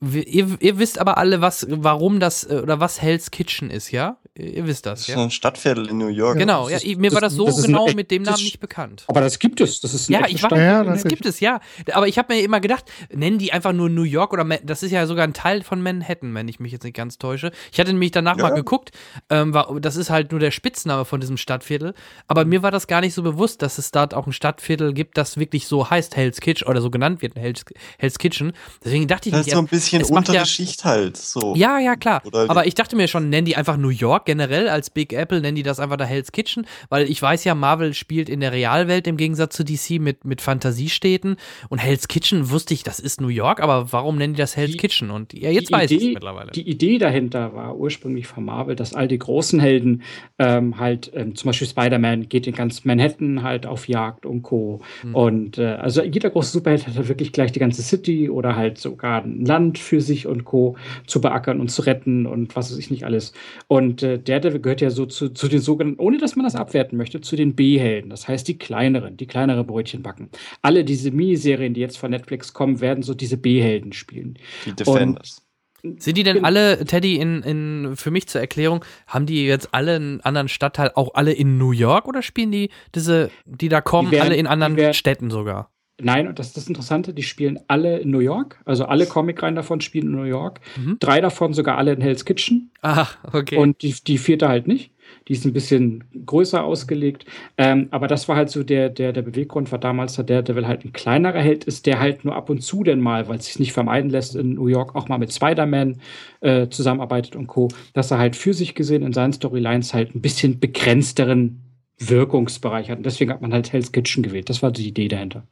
Ihr, 0.00 0.56
ihr, 0.60 0.78
wisst 0.78 1.00
aber 1.00 1.18
alle, 1.18 1.40
was, 1.40 1.66
warum 1.68 2.20
das 2.20 2.44
äh, 2.44 2.60
oder 2.62 2.78
was 2.78 3.02
Hell's 3.02 3.32
Kitchen 3.32 3.68
ist, 3.68 3.90
ja? 3.90 4.18
Ihr 4.36 4.64
wisst 4.64 4.86
das, 4.86 5.00
das 5.00 5.08
ja? 5.08 5.14
ist 5.16 5.20
ein 5.20 5.30
Stadtviertel 5.32 5.88
in 5.88 5.98
New 5.98 6.06
York. 6.06 6.38
Genau, 6.38 6.68
ja, 6.68 6.78
mir 6.96 7.12
war 7.12 7.20
das 7.20 7.32
so 7.32 7.46
das 7.46 7.64
genau 7.64 7.88
mit 7.92 8.12
dem 8.12 8.22
Namen 8.22 8.40
nicht 8.40 8.60
bekannt. 8.60 9.02
Aber 9.08 9.20
das 9.20 9.40
gibt 9.40 9.60
es, 9.60 9.80
das 9.80 9.94
ist 9.94 10.08
ein 10.08 10.12
Ja, 10.12 10.28
ich 10.28 10.40
weiß, 10.40 10.52
ja, 10.52 10.84
das 10.84 11.02
gibt 11.02 11.26
es, 11.26 11.40
ja. 11.40 11.58
Aber 11.92 12.06
ich 12.06 12.16
habe 12.16 12.32
mir 12.32 12.42
immer 12.42 12.60
gedacht, 12.60 12.84
nennen 13.12 13.38
die 13.38 13.52
einfach 13.52 13.72
nur 13.72 13.88
New 13.88 14.04
York 14.04 14.32
oder 14.32 14.44
das 14.62 14.84
ist 14.84 14.92
ja 14.92 15.04
sogar 15.08 15.24
ein 15.24 15.32
Teil 15.32 15.64
von 15.64 15.82
Manhattan, 15.82 16.32
wenn 16.32 16.46
ich 16.46 16.60
mich 16.60 16.70
jetzt 16.70 16.84
nicht 16.84 16.94
ganz 16.94 17.18
täusche. 17.18 17.50
Ich 17.72 17.80
hatte 17.80 17.90
nämlich 17.90 18.12
danach 18.12 18.36
ja. 18.36 18.44
mal 18.44 18.54
geguckt, 18.54 18.92
ähm, 19.30 19.52
war, 19.52 19.80
das 19.80 19.96
ist 19.96 20.10
halt 20.10 20.30
nur 20.30 20.38
der 20.38 20.52
Spitzname 20.52 21.06
von 21.06 21.18
diesem 21.18 21.36
Stadtviertel. 21.36 21.94
Aber 22.28 22.44
mir 22.44 22.62
war 22.62 22.70
das 22.70 22.86
gar 22.86 23.00
nicht 23.00 23.14
so 23.14 23.24
bewusst, 23.24 23.62
dass 23.62 23.78
es 23.78 23.90
dort 23.90 24.14
auch 24.14 24.28
ein 24.28 24.32
Stadtviertel 24.32 24.92
gibt, 24.92 25.18
das 25.18 25.38
wirklich 25.38 25.66
so 25.66 25.90
heißt 25.90 26.14
Hell's 26.14 26.40
Kitchen 26.40 26.68
oder 26.68 26.80
so 26.80 26.90
genannt 26.90 27.20
wird, 27.20 27.34
Hell's, 27.34 27.64
Hell's 27.98 28.18
Kitchen. 28.18 28.52
Deswegen 28.84 29.08
dachte 29.08 29.30
ich 29.30 29.34
das 29.34 29.48
ist 29.48 29.54
so 29.54 29.58
ein 29.58 29.66
bisschen 29.66 29.87
untere 29.94 30.36
ja, 30.36 30.44
Schicht 30.44 30.84
halt, 30.84 31.16
so. 31.16 31.54
Ja, 31.56 31.78
ja, 31.78 31.96
klar. 31.96 32.22
Oder 32.24 32.48
aber 32.48 32.66
ich 32.66 32.74
dachte 32.74 32.94
mir 32.94 33.08
schon, 33.08 33.30
nennen 33.30 33.46
die 33.46 33.56
einfach 33.56 33.76
New 33.76 33.88
York 33.88 34.26
generell 34.26 34.68
als 34.68 34.90
Big 34.90 35.08
Big 35.08 35.18
Apple 35.18 35.40
nennen 35.40 35.56
die 35.56 35.62
das 35.62 35.80
einfach 35.80 35.96
da 35.96 36.04
Hell's 36.04 36.32
Kitchen, 36.32 36.66
weil 36.88 37.10
ich 37.10 37.20
weiß 37.20 37.44
ja, 37.44 37.54
Marvel 37.54 37.94
spielt 37.94 38.28
in 38.28 38.40
der 38.40 38.52
Realwelt 38.52 39.06
im 39.06 39.16
Gegensatz 39.16 39.56
zu 39.56 39.64
DC 39.64 40.00
mit, 40.00 40.24
mit 40.24 40.40
Fantasiestädten 40.40 41.36
und 41.68 41.78
Hell's 41.78 42.08
Kitchen 42.08 42.50
wusste 42.50 42.74
ich, 42.74 42.82
das 42.82 43.00
ist 43.00 43.20
New 43.20 43.28
York, 43.28 43.60
aber 43.60 43.92
warum 43.92 44.18
nennen 44.18 44.34
die 44.34 44.38
das 44.38 44.56
Hell's 44.56 44.72
die, 44.72 44.76
Kitchen? 44.76 45.10
Und 45.10 45.32
ja, 45.32 45.50
jetzt 45.50 45.72
weiß 45.72 45.90
ich 45.90 46.02
es 46.02 46.14
mittlerweile. 46.14 46.50
Die 46.52 46.68
Idee 46.68 46.98
dahinter 46.98 47.54
war 47.54 47.76
ursprünglich 47.76 48.26
von 48.26 48.44
Marvel, 48.44 48.76
dass 48.76 48.94
all 48.94 49.08
die 49.08 49.18
großen 49.18 49.60
Helden 49.60 50.02
ähm, 50.38 50.78
halt, 50.78 51.10
ähm, 51.14 51.34
zum 51.34 51.48
Beispiel 51.48 51.68
Spider-Man 51.68 52.28
geht 52.28 52.46
in 52.46 52.54
ganz 52.54 52.84
Manhattan 52.84 53.42
halt 53.42 53.66
auf 53.66 53.88
Jagd 53.88 54.26
und 54.26 54.42
Co. 54.42 54.80
Mhm. 55.02 55.14
Und 55.14 55.58
äh, 55.58 55.66
also 55.74 56.02
jeder 56.02 56.30
große 56.30 56.52
Superheld 56.52 56.86
hat 56.86 56.96
halt 56.96 57.08
wirklich 57.08 57.32
gleich 57.32 57.52
die 57.52 57.60
ganze 57.60 57.82
City 57.82 58.28
oder 58.28 58.56
halt 58.56 58.78
sogar 58.78 59.22
ein 59.22 59.44
Land 59.44 59.77
für 59.82 60.02
sich 60.02 60.26
und 60.26 60.44
Co. 60.44 60.76
zu 61.06 61.22
beackern 61.22 61.60
und 61.60 61.70
zu 61.70 61.80
retten 61.82 62.26
und 62.26 62.54
was 62.56 62.70
weiß 62.70 62.78
ich 62.78 62.90
nicht 62.90 63.04
alles. 63.04 63.32
Und 63.68 64.02
äh, 64.02 64.18
Daredevil 64.18 64.60
gehört 64.60 64.80
ja 64.82 64.90
so 64.90 64.98
so 64.98 65.06
zu, 65.06 65.30
zu 65.30 65.48
den 65.48 65.60
sogenannten, 65.60 66.00
ohne 66.00 66.18
dass 66.18 66.36
man 66.36 66.44
das 66.44 66.56
abwerten 66.56 66.98
möchte, 66.98 67.20
zu 67.20 67.36
den 67.36 67.54
B-Helden. 67.54 68.10
Das 68.10 68.28
heißt, 68.28 68.46
die 68.48 68.58
kleineren, 68.58 69.16
die 69.16 69.26
kleinere 69.26 69.64
Brötchen 69.64 70.02
backen. 70.02 70.28
Alle 70.60 70.84
diese 70.84 71.10
Miniserien, 71.10 71.72
die 71.72 71.80
jetzt 71.80 71.98
von 71.98 72.10
Netflix 72.10 72.52
kommen, 72.52 72.80
werden 72.80 73.02
so 73.02 73.14
diese 73.14 73.36
B-Helden 73.36 73.92
spielen. 73.92 74.38
Die 74.66 74.72
Defenders. 74.72 75.38
Und 75.84 76.02
sind 76.02 76.18
die 76.18 76.24
denn 76.24 76.44
alle, 76.44 76.84
Teddy, 76.84 77.16
in, 77.16 77.42
in, 77.44 77.92
für 77.94 78.10
mich 78.10 78.26
zur 78.26 78.40
Erklärung, 78.40 78.84
haben 79.06 79.26
die 79.26 79.46
jetzt 79.46 79.72
alle 79.72 79.94
einen 79.94 80.20
anderen 80.22 80.48
Stadtteil, 80.48 80.90
auch 80.96 81.14
alle 81.14 81.32
in 81.32 81.56
New 81.56 81.70
York 81.70 82.08
oder 82.08 82.20
spielen 82.20 82.50
die 82.50 82.70
diese, 82.96 83.30
die 83.44 83.68
da 83.68 83.80
kommen, 83.80 84.10
die 84.10 84.16
werden, 84.16 84.26
alle 84.26 84.36
in 84.36 84.48
anderen 84.48 84.76
werden, 84.76 84.92
Städten 84.92 85.30
sogar? 85.30 85.70
Nein, 86.00 86.28
und 86.28 86.38
das 86.38 86.48
ist 86.48 86.56
das 86.56 86.68
Interessante, 86.68 87.12
die 87.12 87.24
spielen 87.24 87.58
alle 87.66 87.98
in 87.98 88.10
New 88.10 88.20
York. 88.20 88.60
Also 88.64 88.84
alle 88.84 89.06
Comic-Reihen 89.06 89.56
davon 89.56 89.80
spielen 89.80 90.06
in 90.06 90.12
New 90.12 90.22
York. 90.22 90.60
Mhm. 90.76 90.98
Drei 91.00 91.20
davon 91.20 91.54
sogar 91.54 91.76
alle 91.76 91.92
in 91.92 92.00
Hell's 92.00 92.24
Kitchen. 92.24 92.70
Ah, 92.82 93.08
okay. 93.32 93.56
Und 93.56 93.82
die, 93.82 93.94
die 94.06 94.18
vierte 94.18 94.48
halt 94.48 94.68
nicht. 94.68 94.92
Die 95.26 95.32
ist 95.32 95.44
ein 95.44 95.52
bisschen 95.52 96.04
größer 96.24 96.62
ausgelegt. 96.62 97.24
Ähm, 97.56 97.88
aber 97.90 98.06
das 98.06 98.28
war 98.28 98.36
halt 98.36 98.50
so 98.50 98.62
der, 98.62 98.90
der, 98.90 99.12
der 99.12 99.22
Beweggrund, 99.22 99.72
war 99.72 99.78
damals 99.78 100.14
der 100.14 100.24
Daredevil 100.24 100.68
halt 100.68 100.84
ein 100.84 100.92
kleinerer 100.92 101.40
Held 101.40 101.64
ist, 101.64 101.86
der 101.86 101.98
halt 101.98 102.24
nur 102.24 102.36
ab 102.36 102.48
und 102.48 102.62
zu 102.62 102.84
denn 102.84 103.00
mal, 103.00 103.28
weil 103.28 103.38
es 103.38 103.46
sich 103.46 103.58
nicht 103.58 103.72
vermeiden 103.72 104.10
lässt, 104.10 104.36
in 104.36 104.54
New 104.54 104.68
York 104.68 104.94
auch 104.94 105.08
mal 105.08 105.18
mit 105.18 105.32
Spider-Man 105.32 106.00
äh, 106.40 106.68
zusammenarbeitet 106.68 107.34
und 107.34 107.48
Co., 107.48 107.68
dass 107.92 108.10
er 108.10 108.18
halt 108.18 108.36
für 108.36 108.54
sich 108.54 108.74
gesehen 108.74 109.02
in 109.02 109.12
seinen 109.12 109.32
Storylines 109.32 109.94
halt 109.94 110.14
ein 110.14 110.20
bisschen 110.20 110.60
begrenzteren 110.60 111.62
Wirkungsbereich 111.98 112.90
hat. 112.90 112.98
Und 112.98 113.06
deswegen 113.06 113.32
hat 113.32 113.42
man 113.42 113.52
halt 113.52 113.72
Hell's 113.72 113.90
Kitchen 113.90 114.22
gewählt. 114.22 114.48
Das 114.48 114.62
war 114.62 114.70
die 114.70 114.86
Idee 114.86 115.08
dahinter. 115.08 115.44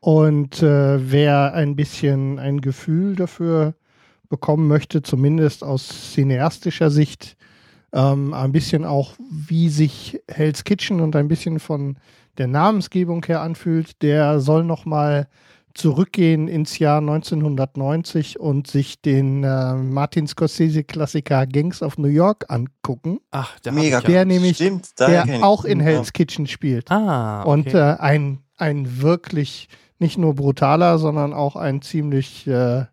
Und 0.00 0.62
äh, 0.62 1.10
wer 1.10 1.54
ein 1.54 1.74
bisschen 1.74 2.38
ein 2.38 2.60
Gefühl 2.60 3.16
dafür 3.16 3.74
bekommen 4.28 4.68
möchte, 4.68 5.02
zumindest 5.02 5.64
aus 5.64 6.12
cineastischer 6.12 6.90
Sicht, 6.90 7.36
ähm, 7.92 8.34
ein 8.34 8.52
bisschen 8.52 8.84
auch, 8.84 9.14
wie 9.30 9.68
sich 9.68 10.20
Hell's 10.28 10.64
Kitchen 10.64 11.00
und 11.00 11.16
ein 11.16 11.28
bisschen 11.28 11.58
von 11.58 11.98
der 12.36 12.46
Namensgebung 12.46 13.24
her 13.24 13.40
anfühlt, 13.40 14.02
der 14.02 14.40
soll 14.40 14.64
noch 14.64 14.84
mal 14.84 15.28
zurückgehen 15.74 16.48
ins 16.48 16.78
Jahr 16.78 16.98
1990 16.98 18.38
und 18.40 18.66
sich 18.66 19.00
den 19.00 19.44
äh, 19.44 19.74
Martin 19.74 20.26
Scorsese-Klassiker 20.26 21.46
Gangs 21.46 21.82
of 21.82 21.98
New 21.98 22.08
York 22.08 22.46
angucken. 22.48 23.20
Ach, 23.30 23.58
der 23.60 23.72
Mega. 23.72 24.00
Der 24.00 24.24
nämlich, 24.24 24.56
Stimmt, 24.56 24.98
der 24.98 25.42
auch 25.42 25.64
in 25.64 25.80
Hell's 25.80 26.12
Kitchen 26.12 26.46
spielt. 26.46 26.90
Ah, 26.90 27.42
okay. 27.42 27.50
Und 27.50 27.74
äh, 27.74 27.96
ein, 27.98 28.40
ein 28.56 29.00
wirklich 29.00 29.68
nicht 29.98 30.18
nur 30.18 30.34
brutaler, 30.34 30.98
sondern 30.98 31.32
auch 31.32 31.56
ein 31.56 31.82
ziemlich. 31.82 32.46
Äh, 32.46 32.84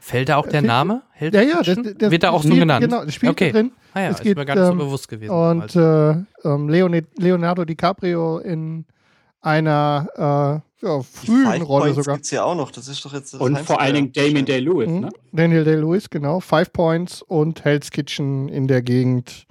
Fällt 0.00 0.30
da 0.30 0.36
auch 0.36 0.48
der 0.48 0.62
Name? 0.62 1.02
Hell's 1.12 1.34
ja, 1.34 1.42
ja. 1.42 1.62
Das, 1.62 1.78
das 1.96 2.10
Wird 2.10 2.24
da 2.24 2.30
auch 2.30 2.42
so 2.42 2.54
genannt? 2.54 2.84
Genau, 2.84 3.04
das 3.04 3.14
spielt 3.14 3.32
okay. 3.32 3.52
drin. 3.52 3.72
Ah 3.94 4.00
ja, 4.00 4.08
es 4.08 4.16
ist 4.16 4.22
geht, 4.22 4.36
mir 4.36 4.44
gar 4.44 4.56
nicht 4.56 4.64
so 4.64 4.72
ähm, 4.72 4.78
bewusst 4.78 5.08
gewesen. 5.08 5.30
Und 5.30 5.76
äh, 5.76 6.10
ähm, 6.44 6.68
Leonardo 6.68 7.64
DiCaprio 7.64 8.38
in 8.38 8.84
einer 9.40 10.62
äh, 10.82 10.86
ja, 10.86 11.02
frühen 11.02 11.62
Rolle 11.62 11.84
Points 11.84 11.96
sogar. 11.96 12.14
gibt's 12.16 12.30
ja 12.30 12.44
auch 12.44 12.56
noch, 12.56 12.70
das 12.70 12.88
ist 12.88 13.04
doch 13.04 13.12
jetzt 13.12 13.34
Und 13.34 13.58
vor 13.60 13.80
allen 13.80 13.94
Dingen 13.94 14.12
Damien 14.12 14.44
Day-Lewis, 14.44 14.88
mhm. 14.88 15.00
ne? 15.00 15.08
Daniel 15.32 15.64
Day-Lewis, 15.64 16.10
genau. 16.10 16.40
Five 16.40 16.72
Points 16.72 17.22
und 17.22 17.64
Hell's 17.64 17.90
Kitchen 17.90 18.48
in 18.48 18.66
der 18.66 18.82
Gegend. 18.82 19.46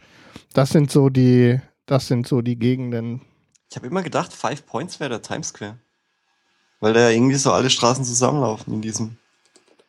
Das 0.54 0.72
sind 0.72 0.92
so 0.92 1.10
die, 1.10 1.60
das 1.86 2.08
sind 2.08 2.28
so 2.28 2.42
die 2.42 2.58
Gegenden. 2.58 3.22
Ich 3.70 3.78
habe 3.78 3.88
immer 3.88 4.04
gedacht, 4.04 4.34
Five 4.34 4.66
Points 4.66 5.00
wäre 5.00 5.12
der 5.12 5.22
Times 5.22 5.50
Square. 5.50 5.78
Weil 6.82 6.94
da 6.94 7.10
irgendwie 7.10 7.36
so 7.36 7.52
alle 7.54 7.70
Straßen 7.70 8.04
zusammenlaufen 8.04 8.74
in 8.74 8.82
diesem, 8.82 9.16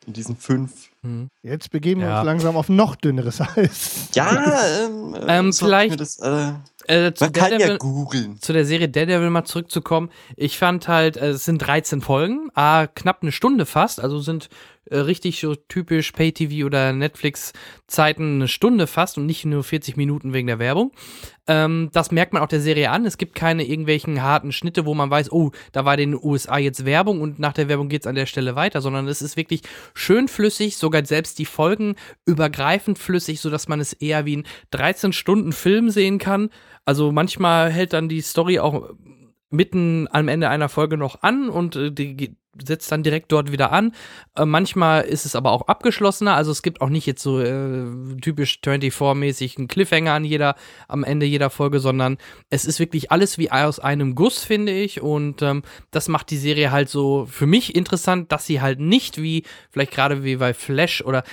in 0.07 0.13
diesen 0.13 0.37
fünf. 0.37 0.91
Hm. 1.03 1.29
Jetzt 1.43 1.71
begeben 1.71 2.03
wir 2.03 2.09
ja. 2.09 2.21
uns 2.21 2.27
langsam 2.27 2.57
auf 2.57 2.69
noch 2.69 2.95
dünneres 2.95 3.41
Eis. 3.41 4.11
Ja, 4.15 4.31
ähm, 4.85 5.17
ähm, 5.27 5.53
vielleicht. 5.53 5.99
Das, 5.99 6.19
äh, 6.21 6.53
äh, 6.87 7.13
Man 7.19 7.33
kann 7.33 7.33
Daredevil, 7.33 7.69
ja 7.69 7.77
googeln. 7.79 8.41
Zu 8.41 8.53
der 8.53 8.65
Serie 8.65 8.89
Daredevil 8.89 9.31
mal 9.31 9.45
zurückzukommen. 9.45 10.11
Ich 10.37 10.59
fand 10.59 10.87
halt, 10.87 11.17
äh, 11.17 11.31
es 11.31 11.45
sind 11.45 11.59
13 11.59 12.03
Folgen, 12.03 12.51
ah, 12.55 12.87
knapp 12.87 13.23
eine 13.23 13.33
Stunde 13.33 13.67
fast, 13.67 14.01
also 14.01 14.21
sind 14.21 14.49
äh, 14.91 14.99
richtig 14.99 15.41
so 15.41 15.55
typisch 15.55 16.13
Pay-TV 16.13 16.67
oder 16.67 16.93
Netflix-Zeiten 16.93 18.37
eine 18.37 18.49
Stunde 18.49 18.87
fast 18.87 19.17
und 19.19 19.27
nicht 19.27 19.45
nur 19.45 19.63
40 19.63 19.97
Minuten 19.97 20.33
wegen 20.33 20.49
der 20.49 20.59
Werbung. 20.59 20.93
Ähm, 21.47 21.91
das 21.93 22.11
merkt 22.11 22.33
man 22.33 22.43
auch 22.43 22.49
der 22.49 22.61
Serie 22.61 22.91
an. 22.91 23.05
Es 23.05 23.19
gibt 23.19 23.35
keine 23.35 23.65
irgendwelchen 23.65 24.23
harten 24.23 24.53
Schnitte, 24.53 24.85
wo 24.85 24.95
man 24.95 25.11
weiß, 25.11 25.31
oh, 25.33 25.51
da 25.73 25.85
war 25.85 25.95
in 25.99 26.13
den 26.13 26.21
USA 26.23 26.59
jetzt 26.59 26.85
Werbung 26.85 27.21
und 27.21 27.39
nach 27.39 27.53
der 27.53 27.69
Werbung 27.69 27.89
geht 27.89 28.03
es 28.03 28.07
an 28.07 28.15
der 28.15 28.27
Stelle 28.27 28.57
weiter, 28.57 28.81
sondern 28.81 29.07
es 29.09 29.23
ist 29.23 29.37
wirklich 29.37 29.63
schön 29.95 30.29
flüssig, 30.29 30.77
sogar 30.77 31.05
selbst 31.05 31.39
die 31.39 31.47
Folgen 31.47 31.95
übergreifend 32.27 32.99
flüssig, 32.99 33.41
sodass 33.41 33.69
man 33.69 33.81
es 33.81 33.93
eher 33.93 34.25
wie 34.27 34.39
ein 34.39 34.47
13 34.71 35.13
Stunden 35.13 35.53
Film 35.53 35.91
sehen 35.91 36.19
kann. 36.19 36.51
Also 36.85 37.13
manchmal 37.13 37.71
hält 37.71 37.93
dann 37.93 38.09
die 38.09 38.21
Story 38.21 38.59
auch 38.59 38.91
mitten 39.53 40.09
am 40.11 40.29
Ende 40.29 40.49
einer 40.49 40.69
Folge 40.69 40.97
noch 40.97 41.23
an 41.23 41.49
und 41.49 41.77
äh, 41.77 41.93
die, 41.93 42.37
setzt 42.61 42.93
dann 42.93 43.03
direkt 43.03 43.33
dort 43.33 43.51
wieder 43.51 43.73
an. 43.73 43.95
Äh, 44.37 44.45
manchmal 44.45 45.03
ist 45.03 45.25
es 45.25 45.35
aber 45.35 45.53
auch 45.53 45.69
abgeschlossener, 45.69 46.35
also 46.35 46.51
es 46.51 46.63
gibt 46.63 46.81
auch 46.81 46.91
nicht 46.91 47.07
jetzt 47.07 47.23
so 47.23 47.41
äh, 47.41 47.87
typisch 48.21 48.59
24-mäßig 48.63 49.59
einen 49.59 49.69
Cliffhanger 49.69 50.13
an 50.13 50.25
jeder, 50.25 50.57
am 50.89 51.05
Ende 51.05 51.25
jeder 51.25 51.51
Folge, 51.51 51.81
sondern 51.81 52.19
es 52.51 52.65
ist 52.65 52.79
wirklich 52.79 53.11
alles 53.11 53.39
wie 53.39 53.51
aus 53.51 53.79
einem 53.79 54.15
Guss, 54.15 54.45
finde 54.45 54.73
ich. 54.73 55.01
Und 55.01 55.43
ähm, 55.43 55.63
das 55.91 56.09
macht 56.09 56.31
die 56.31 56.37
Serie 56.37 56.71
halt 56.71 56.89
so 56.89 57.27
für 57.27 57.47
mich 57.47 57.75
interessant, 57.75 58.33
dass 58.33 58.47
sie 58.47 58.61
halt 58.61 58.81
nicht 58.81 59.21
wie, 59.21 59.45
vielleicht 59.71 59.93
gerade 59.93 60.25
wie 60.25 60.37
bei 60.37 60.53
Flash 60.53 61.03
oder 61.03 61.25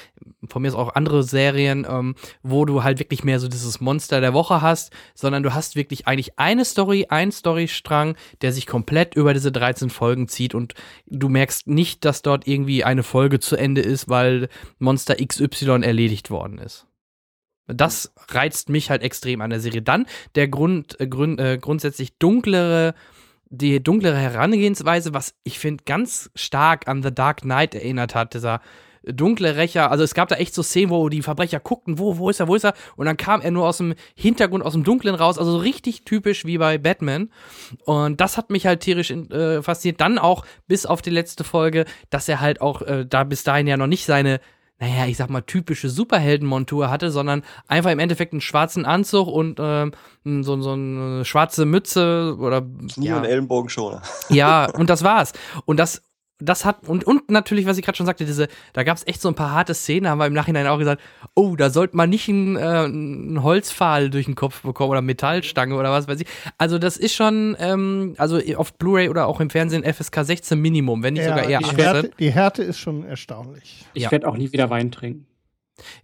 von 0.47 0.61
mir 0.61 0.69
ist 0.69 0.75
auch 0.75 0.95
andere 0.95 1.23
Serien, 1.23 1.85
ähm, 1.89 2.15
wo 2.43 2.65
du 2.65 2.83
halt 2.83 2.99
wirklich 2.99 3.23
mehr 3.23 3.39
so 3.39 3.47
dieses 3.47 3.81
Monster 3.81 4.21
der 4.21 4.33
Woche 4.33 4.61
hast, 4.61 4.93
sondern 5.13 5.43
du 5.43 5.53
hast 5.53 5.75
wirklich 5.75 6.07
eigentlich 6.07 6.39
eine 6.39 6.65
Story, 6.65 7.07
ein 7.09 7.31
Storystrang, 7.31 8.15
der 8.41 8.53
sich 8.53 8.65
komplett 8.65 9.15
über 9.15 9.33
diese 9.33 9.51
13 9.51 9.89
Folgen 9.89 10.27
zieht 10.27 10.55
und 10.55 10.73
du 11.09 11.29
merkst 11.29 11.67
nicht, 11.67 12.05
dass 12.05 12.21
dort 12.21 12.47
irgendwie 12.47 12.83
eine 12.83 13.03
Folge 13.03 13.39
zu 13.39 13.55
Ende 13.55 13.81
ist, 13.81 14.09
weil 14.09 14.49
Monster 14.77 15.15
XY 15.15 15.81
erledigt 15.83 16.29
worden 16.29 16.57
ist. 16.57 16.85
Das 17.67 18.13
reizt 18.29 18.69
mich 18.69 18.89
halt 18.89 19.03
extrem 19.03 19.41
an 19.41 19.51
der 19.51 19.59
Serie. 19.59 19.81
Dann 19.81 20.07
der 20.35 20.47
Grund, 20.47 20.99
äh, 20.99 21.07
Grund 21.07 21.39
äh, 21.39 21.57
grundsätzlich 21.59 22.17
dunklere, 22.17 22.95
die 23.49 23.81
dunklere 23.81 24.17
Herangehensweise, 24.17 25.13
was 25.13 25.35
ich 25.43 25.59
finde 25.59 25.83
ganz 25.83 26.31
stark 26.35 26.87
an 26.87 27.03
The 27.03 27.13
Dark 27.13 27.41
Knight 27.41 27.75
erinnert 27.75 28.15
hat, 28.15 28.33
dieser 28.33 28.61
dunkle 29.03 29.55
Rächer. 29.55 29.91
Also 29.91 30.03
es 30.03 30.13
gab 30.13 30.29
da 30.29 30.35
echt 30.35 30.53
so 30.53 30.63
Szenen, 30.63 30.89
wo 30.89 31.09
die 31.09 31.21
Verbrecher 31.21 31.59
guckten, 31.59 31.99
wo, 31.99 32.17
wo 32.17 32.29
ist 32.29 32.39
er, 32.39 32.47
wo 32.47 32.55
ist 32.55 32.65
er? 32.65 32.73
Und 32.95 33.05
dann 33.05 33.17
kam 33.17 33.41
er 33.41 33.51
nur 33.51 33.67
aus 33.67 33.77
dem 33.77 33.95
Hintergrund, 34.15 34.63
aus 34.65 34.73
dem 34.73 34.83
Dunklen 34.83 35.15
raus. 35.15 35.37
Also 35.37 35.51
so 35.51 35.57
richtig 35.57 36.03
typisch 36.03 36.45
wie 36.45 36.57
bei 36.57 36.77
Batman. 36.77 37.29
Und 37.85 38.21
das 38.21 38.37
hat 38.37 38.49
mich 38.49 38.65
halt 38.65 38.81
tierisch 38.81 39.11
äh, 39.11 39.61
fasziniert. 39.61 40.01
Dann 40.01 40.17
auch 40.17 40.45
bis 40.67 40.85
auf 40.85 41.01
die 41.01 41.09
letzte 41.09 41.43
Folge, 41.43 41.85
dass 42.09 42.29
er 42.29 42.39
halt 42.39 42.61
auch 42.61 42.81
äh, 42.81 43.05
da 43.07 43.23
bis 43.23 43.43
dahin 43.43 43.67
ja 43.67 43.77
noch 43.77 43.87
nicht 43.87 44.05
seine 44.05 44.39
naja, 44.79 45.05
ich 45.07 45.17
sag 45.17 45.29
mal, 45.29 45.41
typische 45.41 45.89
Superheldenmontur 45.89 46.89
hatte, 46.89 47.11
sondern 47.11 47.43
einfach 47.67 47.91
im 47.91 47.99
Endeffekt 47.99 48.31
einen 48.31 48.39
schwarzen 48.39 48.85
Anzug 48.85 49.27
und 49.27 49.59
ähm, 49.61 49.91
so, 50.23 50.61
so 50.61 50.71
eine 50.71 51.25
schwarze 51.25 51.65
Mütze 51.65 52.37
oder. 52.39 52.61
Knie 52.61 53.07
ja. 53.07 53.17
und 53.17 53.25
Ellenbogenschoner. 53.25 54.01
Ja, 54.29 54.71
und 54.71 54.89
das 54.89 55.03
war's. 55.03 55.33
Und 55.65 55.77
das 55.77 56.01
das 56.39 56.63
hat, 56.65 56.87
und, 56.87 57.05
und 57.05 57.29
natürlich, 57.29 57.65
was 57.65 57.77
ich 57.77 57.83
gerade 57.83 57.97
schon 57.97 58.05
sagte, 58.05 58.25
diese, 58.25 58.47
da 58.73 58.83
gab 58.83 58.97
es 58.97 59.05
echt 59.05 59.21
so 59.21 59.27
ein 59.27 59.35
paar 59.35 59.51
harte 59.51 59.73
Szenen, 59.73 60.09
haben 60.09 60.17
wir 60.19 60.25
im 60.25 60.33
Nachhinein 60.33 60.67
auch 60.67 60.77
gesagt, 60.77 61.01
oh, 61.35 61.55
da 61.55 61.69
sollte 61.69 61.97
man 61.97 62.09
nicht 62.09 62.29
einen, 62.29 62.55
äh, 62.55 62.59
einen 62.59 63.43
Holzpfahl 63.43 64.09
durch 64.09 64.25
den 64.25 64.35
Kopf 64.35 64.61
bekommen 64.61 64.91
oder 64.91 65.01
Metallstange 65.01 65.75
oder 65.75 65.91
was 65.91 66.07
weiß 66.07 66.21
ich. 66.21 66.27
Also 66.57 66.79
das 66.79 66.97
ist 66.97 67.13
schon, 67.13 67.57
ähm, 67.59 68.15
also 68.17 68.39
auf 68.55 68.73
Blu-ray 68.73 69.09
oder 69.09 69.27
auch 69.27 69.39
im 69.41 69.49
Fernsehen 69.49 69.83
FSK 69.83 70.23
16 70.23 70.59
Minimum, 70.59 71.03
wenn 71.03 71.13
nicht 71.13 71.23
ja, 71.23 71.29
sogar 71.29 71.49
eher 71.49 71.59
die 71.59 71.75
Härte, 71.75 72.11
die 72.17 72.31
Härte 72.31 72.63
ist 72.63 72.79
schon 72.79 73.05
erstaunlich. 73.05 73.85
Ich 73.93 74.03
ja. 74.03 74.11
werde 74.11 74.27
auch 74.27 74.37
nie 74.37 74.51
wieder 74.51 74.69
Wein 74.69 74.91
trinken. 74.91 75.27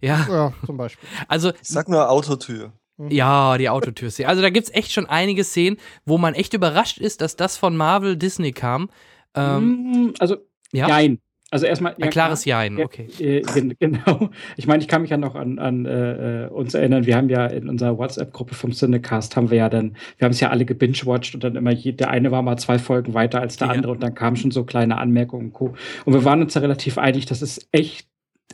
Ja. 0.00 0.26
ja, 0.28 0.52
zum 0.64 0.76
Beispiel. 0.76 1.08
Also, 1.28 1.50
ich 1.50 1.68
sag 1.68 1.88
nur 1.88 2.10
Autotür. 2.10 2.72
Mhm. 2.96 3.10
Ja, 3.10 3.58
die 3.58 3.68
Autotür. 3.68 4.10
Also 4.26 4.42
da 4.42 4.50
gibt 4.50 4.68
es 4.68 4.74
echt 4.74 4.92
schon 4.92 5.06
einige 5.06 5.44
Szenen, 5.44 5.76
wo 6.04 6.18
man 6.18 6.34
echt 6.34 6.54
überrascht 6.54 6.98
ist, 6.98 7.20
dass 7.20 7.36
das 7.36 7.56
von 7.56 7.76
Marvel 7.76 8.16
Disney 8.16 8.52
kam. 8.52 8.88
Ähm, 9.36 10.08
mm, 10.08 10.14
also, 10.18 10.36
ja. 10.72 10.88
nein. 10.88 11.18
Also 11.48 11.66
erstmal. 11.66 11.94
Ja, 11.96 12.06
Ein 12.06 12.10
klares 12.10 12.44
Jein, 12.44 12.80
okay. 12.80 13.06
Äh, 13.20 13.42
genau. 13.78 14.30
Ich 14.56 14.66
meine, 14.66 14.82
ich 14.82 14.88
kann 14.88 15.02
mich 15.02 15.10
ja 15.12 15.16
noch 15.16 15.36
an, 15.36 15.60
an 15.60 15.86
äh, 15.86 16.48
uns 16.50 16.74
erinnern. 16.74 17.06
Wir 17.06 17.16
haben 17.16 17.28
ja 17.28 17.46
in 17.46 17.68
unserer 17.68 17.96
WhatsApp-Gruppe 17.96 18.56
vom 18.56 18.72
Cinecast 18.72 19.36
haben 19.36 19.50
wir 19.50 19.58
ja 19.58 19.68
dann, 19.68 19.96
wir 20.18 20.24
haben 20.24 20.32
es 20.32 20.40
ja 20.40 20.50
alle 20.50 20.64
gebingewatcht 20.64 21.34
und 21.34 21.44
dann 21.44 21.54
immer, 21.54 21.70
je, 21.70 21.92
der 21.92 22.10
eine 22.10 22.32
war 22.32 22.42
mal 22.42 22.56
zwei 22.56 22.80
Folgen 22.80 23.14
weiter 23.14 23.40
als 23.40 23.56
der 23.56 23.68
ja. 23.68 23.74
andere 23.74 23.92
und 23.92 24.02
dann 24.02 24.14
kamen 24.14 24.36
schon 24.36 24.50
so 24.50 24.64
kleine 24.64 24.98
Anmerkungen 24.98 25.46
und 25.46 25.52
Co. 25.52 25.74
Und 26.04 26.14
wir 26.14 26.24
waren 26.24 26.42
uns 26.42 26.54
ja 26.54 26.60
relativ 26.60 26.98
einig, 26.98 27.26
dass 27.26 27.42
es 27.42 27.68
echt 27.70 28.08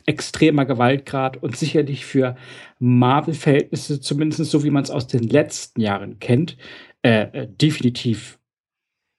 extremer 0.05 0.65
Gewaltgrad 0.65 1.41
und 1.41 1.57
sicherlich 1.57 2.05
für 2.05 2.35
Marvel-Verhältnisse, 2.79 4.01
zumindest 4.01 4.45
so 4.45 4.63
wie 4.63 4.69
man 4.69 4.83
es 4.83 4.91
aus 4.91 5.07
den 5.07 5.23
letzten 5.23 5.81
Jahren 5.81 6.19
kennt, 6.19 6.57
äh, 7.01 7.23
äh 7.31 7.47
definitiv 7.47 8.37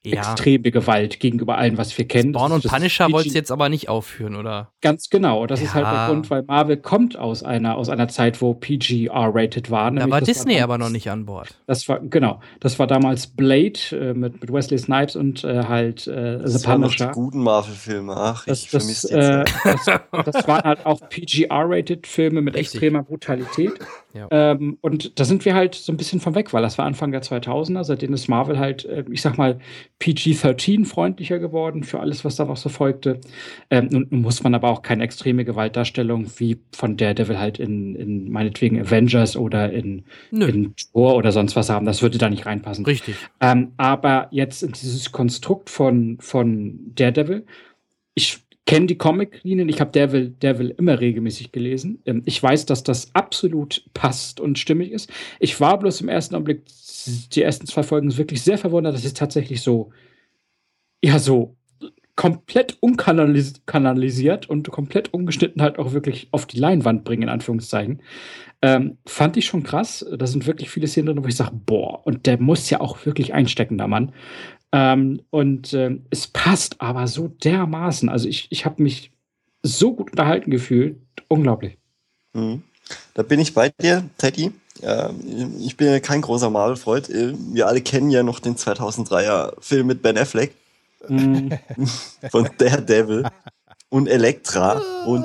ja. 0.04 0.20
extreme 0.20 0.70
Gewalt 0.70 1.20
gegenüber 1.20 1.56
allem, 1.58 1.78
was 1.78 1.96
wir 1.96 2.06
kennen. 2.06 2.34
Spawn 2.34 2.52
und 2.52 2.64
Punisher 2.64 3.10
wolltest 3.10 3.34
du 3.34 3.38
jetzt 3.38 3.50
aber 3.50 3.68
nicht 3.68 3.88
aufführen, 3.88 4.36
oder? 4.36 4.72
Ganz 4.80 5.08
genau. 5.08 5.46
Das 5.46 5.60
ja. 5.60 5.66
ist 5.66 5.74
halt 5.74 5.86
der 5.86 6.06
Grund, 6.08 6.30
weil 6.30 6.42
Marvel 6.42 6.76
kommt 6.76 7.18
aus 7.18 7.42
einer, 7.42 7.76
aus 7.76 7.88
einer 7.88 8.08
Zeit, 8.08 8.40
wo 8.42 8.54
PG 8.54 9.06
R-rated 9.06 9.70
war. 9.70 9.90
Da 9.90 10.10
war 10.10 10.20
Disney 10.20 10.56
war 10.56 10.64
aber 10.64 10.78
noch 10.78 10.90
nicht 10.90 11.10
an 11.10 11.26
Bord. 11.26 11.58
Das 11.66 11.88
war, 11.88 12.00
genau. 12.00 12.40
Das 12.60 12.78
war 12.78 12.86
damals 12.86 13.26
Blade 13.26 13.80
äh, 13.92 14.14
mit, 14.14 14.40
mit 14.40 14.52
Wesley 14.52 14.78
Snipes 14.78 15.16
und 15.16 15.44
äh, 15.44 15.64
halt 15.64 16.06
äh, 16.06 16.46
The 16.46 16.66
Punisher. 16.66 17.06
die 17.06 17.12
guten 17.12 17.42
Marvel-Filme. 17.42 18.14
Ach, 18.16 18.44
das, 18.44 18.62
ich 18.62 18.70
vermisse 18.70 19.10
äh, 19.10 19.44
das, 19.64 19.86
das 20.24 20.48
waren 20.48 20.62
halt 20.62 20.86
auch 20.86 21.00
PG 21.08 21.44
R-rated 21.44 22.06
Filme 22.06 22.42
mit 22.42 22.54
Richtig. 22.54 22.74
extremer 22.74 23.02
Brutalität. 23.02 23.72
Ja. 24.14 24.28
Ähm, 24.30 24.78
und 24.80 25.18
da 25.18 25.24
sind 25.24 25.44
wir 25.44 25.54
halt 25.54 25.74
so 25.74 25.92
ein 25.92 25.96
bisschen 25.96 26.20
von 26.20 26.36
weg, 26.36 26.52
weil 26.52 26.62
das 26.62 26.78
war 26.78 26.86
Anfang 26.86 27.10
der 27.10 27.22
2000er. 27.22 27.82
Seitdem 27.82 28.14
ist 28.14 28.28
Marvel 28.28 28.60
halt, 28.60 28.84
äh, 28.84 29.04
ich 29.10 29.20
sag 29.20 29.36
mal, 29.36 29.58
PG-13 29.98 30.86
freundlicher 30.86 31.40
geworden 31.40 31.82
für 31.82 31.98
alles, 31.98 32.24
was 32.24 32.36
da 32.36 32.44
noch 32.44 32.56
so 32.56 32.68
folgte. 32.68 33.20
Ähm, 33.70 33.88
nun 33.90 34.08
muss 34.10 34.44
man 34.44 34.54
aber 34.54 34.68
auch 34.68 34.82
keine 34.82 35.02
extreme 35.02 35.44
Gewaltdarstellung 35.44 36.30
wie 36.36 36.58
von 36.72 36.96
Daredevil 36.96 37.40
halt 37.40 37.58
in, 37.58 37.96
in 37.96 38.30
meinetwegen 38.30 38.80
Avengers 38.80 39.36
oder 39.36 39.72
in, 39.72 40.04
in 40.30 40.74
Thor 40.92 41.16
oder 41.16 41.32
sonst 41.32 41.56
was 41.56 41.68
haben. 41.68 41.84
Das 41.84 42.00
würde 42.00 42.18
da 42.18 42.30
nicht 42.30 42.46
reinpassen. 42.46 42.84
Richtig. 42.84 43.16
Ähm, 43.40 43.72
aber 43.78 44.28
jetzt 44.30 44.62
in 44.62 44.72
dieses 44.72 45.10
Konstrukt 45.10 45.70
von, 45.70 46.18
von 46.20 46.78
Daredevil, 46.94 47.44
ich 48.14 48.43
kenne 48.66 48.86
die 48.86 48.98
Comic-Linien. 48.98 49.68
Ich 49.68 49.80
habe 49.80 49.90
Devil, 49.90 50.30
Devil 50.30 50.70
immer 50.70 50.98
regelmäßig 51.00 51.52
gelesen. 51.52 52.02
Ähm, 52.06 52.22
ich 52.24 52.42
weiß, 52.42 52.66
dass 52.66 52.82
das 52.82 53.14
absolut 53.14 53.84
passt 53.94 54.40
und 54.40 54.58
stimmig 54.58 54.90
ist. 54.90 55.10
Ich 55.38 55.60
war 55.60 55.78
bloß 55.78 56.00
im 56.00 56.08
ersten 56.08 56.34
Augenblick, 56.34 56.62
die 57.32 57.42
ersten 57.42 57.66
zwei 57.66 57.82
Folgen 57.82 58.16
wirklich 58.16 58.42
sehr 58.42 58.58
verwundert, 58.58 58.94
dass 58.94 59.04
es 59.04 59.14
tatsächlich 59.14 59.60
so, 59.60 59.90
ja, 61.02 61.18
so 61.18 61.56
komplett 62.16 62.76
unkanalisiert 62.80 64.48
und 64.48 64.70
komplett 64.70 65.12
ungeschnitten 65.12 65.60
halt 65.60 65.78
auch 65.80 65.92
wirklich 65.92 66.28
auf 66.30 66.46
die 66.46 66.60
Leinwand 66.60 67.02
bringen, 67.02 67.24
in 67.24 67.28
Anführungszeichen. 67.28 68.02
Ähm, 68.62 68.98
fand 69.04 69.36
ich 69.36 69.46
schon 69.46 69.64
krass. 69.64 70.06
Da 70.16 70.26
sind 70.26 70.46
wirklich 70.46 70.70
viele 70.70 70.86
Szenen 70.86 71.06
drin, 71.06 71.24
wo 71.24 71.28
ich 71.28 71.36
sage, 71.36 71.60
boah, 71.66 72.06
und 72.06 72.26
der 72.26 72.40
muss 72.40 72.70
ja 72.70 72.80
auch 72.80 73.04
wirklich 73.04 73.34
einstecken, 73.34 73.78
der 73.78 73.88
Mann. 73.88 74.12
Ähm, 74.76 75.20
und 75.30 75.72
äh, 75.72 76.00
es 76.10 76.26
passt 76.26 76.80
aber 76.80 77.06
so 77.06 77.28
dermaßen. 77.28 78.08
Also 78.08 78.28
ich, 78.28 78.48
ich 78.50 78.64
habe 78.64 78.82
mich 78.82 79.12
so 79.62 79.94
gut 79.94 80.10
unterhalten 80.10 80.50
gefühlt. 80.50 80.96
Unglaublich. 81.28 81.78
Mhm. 82.32 82.64
Da 83.14 83.22
bin 83.22 83.38
ich 83.38 83.54
bei 83.54 83.68
dir, 83.68 84.02
Teddy. 84.18 84.50
Äh, 84.82 85.10
ich 85.60 85.76
bin 85.76 85.86
ja 85.86 86.00
kein 86.00 86.22
großer 86.22 86.50
Marvel-Freund. 86.50 87.08
Äh, 87.08 87.34
wir 87.52 87.68
alle 87.68 87.82
kennen 87.82 88.10
ja 88.10 88.24
noch 88.24 88.40
den 88.40 88.56
2003er 88.56 89.52
Film 89.60 89.86
mit 89.86 90.02
Ben 90.02 90.18
Affleck. 90.18 90.52
Mhm. 91.08 91.52
Von 92.32 92.50
Daredevil 92.58 93.30
und 93.94 94.08
Elektra 94.08 94.82
ah, 94.82 95.06
und 95.06 95.24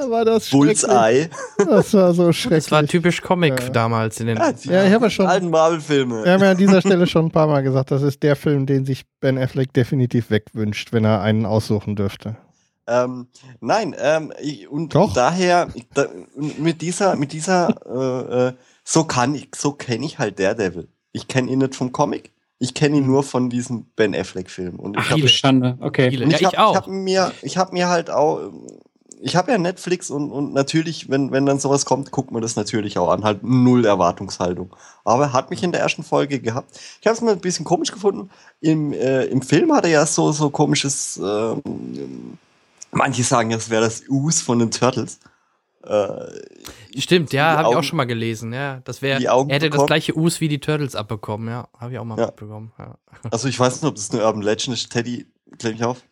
Bullseye. 0.52 1.30
Das 1.58 1.92
war 1.96 2.14
so 2.14 2.32
schrecklich. 2.32 2.66
Das 2.66 2.72
war 2.72 2.86
typisch 2.86 3.20
Comic 3.20 3.60
ja. 3.60 3.70
damals 3.70 4.20
in 4.20 4.28
den 4.28 4.38
ja, 4.38 4.54
ja 4.62 4.86
ich 4.86 4.94
habe 4.94 5.06
ja 5.06 5.10
schon 5.10 5.26
alten 5.26 5.50
Marvel-Filme. 5.50 6.24
Wir 6.24 6.34
haben 6.34 6.44
ja 6.44 6.52
an 6.52 6.58
dieser 6.58 6.80
Stelle 6.80 7.08
schon 7.08 7.26
ein 7.26 7.32
paar 7.32 7.48
Mal 7.48 7.64
gesagt, 7.64 7.90
das 7.90 8.04
ist 8.04 8.22
der 8.22 8.36
Film, 8.36 8.68
den 8.68 8.86
sich 8.86 9.06
Ben 9.22 9.40
Affleck 9.40 9.74
definitiv 9.74 10.30
wegwünscht, 10.30 10.94
wenn 10.94 11.04
er 11.04 11.22
einen 11.22 11.48
aussuchen 11.48 11.96
dürfte. 11.96 12.38
Ähm, 12.86 13.28
nein, 13.60 13.96
ähm, 13.98 14.32
und 14.70 14.94
Doch. 14.94 15.16
daher 15.16 15.70
da, 15.96 16.06
mit 16.36 16.84
dieser, 16.84 17.16
mit 17.16 17.34
dieser, 17.34 17.70
äh, 17.88 18.50
äh, 18.50 18.54
so 18.84 19.04
kann 19.06 19.34
ich, 19.34 19.50
so 19.56 19.72
kenne 19.72 20.06
ich 20.06 20.20
halt 20.20 20.40
Daredevil. 20.40 20.90
Ich 21.12 21.28
kenne 21.28 21.50
ihn 21.50 21.58
nicht 21.58 21.74
vom 21.74 21.92
Comic. 21.92 22.34
Ich 22.60 22.74
kenne 22.74 22.98
ihn 22.98 23.08
nur 23.08 23.24
von 23.24 23.50
diesem 23.50 23.86
Ben 23.96 24.14
Affleck-Film. 24.14 24.76
Und 24.80 24.98
Ach, 24.98 25.12
ich 25.12 25.32
Schande, 25.32 25.78
okay. 25.80 26.08
Und 26.22 26.34
ich, 26.34 26.42
ja, 26.42 26.50
ich 26.50 26.58
hab, 26.58 26.68
auch. 26.68 26.72
Ich 26.72 26.78
habe 26.78 26.92
mir, 26.92 27.32
ich 27.42 27.58
hab 27.58 27.74
mir 27.74 27.88
halt 27.88 28.10
auch, 28.10 28.52
ich 29.22 29.36
habe 29.36 29.52
ja 29.52 29.58
Netflix 29.58 30.10
und, 30.10 30.32
und 30.32 30.54
natürlich, 30.54 31.10
wenn, 31.10 31.32
wenn 31.32 31.46
dann 31.46 31.60
sowas 31.60 31.86
kommt, 31.86 32.12
guckt 32.12 32.32
man 32.32 32.42
das 32.42 32.56
natürlich 32.56 32.98
auch 32.98 33.10
an. 33.10 33.24
Halt 33.24 33.44
null 33.44 33.86
Erwartungshaltung. 33.86 34.76
Aber 35.04 35.34
hat 35.34 35.50
mich 35.50 35.64
in 35.64 35.72
der 35.72 35.82
ersten 35.82 36.04
Folge 36.04 36.40
gehabt. 36.40 36.80
Ich 37.02 37.08
habe 37.08 37.16
es 37.16 37.22
mir 37.22 37.32
ein 37.32 37.40
bisschen 37.40 37.66
komisch 37.66 37.92
gefunden. 37.92 38.30
Im, 38.62 38.94
äh, 38.94 39.26
Im 39.26 39.42
Film 39.42 39.74
hat 39.74 39.86
er 39.86 39.92
ja 39.92 40.06
so, 40.06 40.32
so 40.32 40.50
komisches, 40.50 41.18
äh, 41.18 41.56
manche 42.92 43.24
sagen, 43.24 43.50
das 43.50 43.70
wäre 43.70 43.84
das 43.84 44.04
Us 44.10 44.42
von 44.42 44.60
den 44.60 44.72
Turtles. 44.72 45.20
Äh, 45.84 47.00
Stimmt, 47.00 47.32
ja, 47.32 47.58
habe 47.58 47.70
ich 47.70 47.76
auch 47.76 47.84
schon 47.84 47.98
mal 47.98 48.06
gelesen. 48.06 48.52
Ja, 48.54 48.82
das 48.84 49.02
wäre, 49.02 49.24
er 49.24 49.46
hätte 49.48 49.70
bekommen. 49.70 49.72
das 49.72 49.86
gleiche 49.88 50.18
Us 50.18 50.42
wie 50.42 50.48
die 50.48 50.60
Turtles 50.60 50.96
abbekommen. 50.96 51.48
Ja, 51.48 51.70
habe 51.78 51.94
ich 51.94 52.00
auch 52.00 52.06
mal 52.06 52.18
ja. 52.18 52.28
mitbekommen. 52.28 52.74
Ja. 52.78 52.98
Also 53.32 53.48
ich 53.48 53.60
weiß 53.60 53.82
nicht, 53.82 53.90
ob 53.90 53.96
das 53.96 54.12
eine 54.12 54.24
Urban 54.24 54.42
Legend 54.42 54.76
ist. 54.76 54.92
Teddy, 54.92 55.28
klär 55.58 55.74
mich 55.74 55.84
auf. 55.84 56.04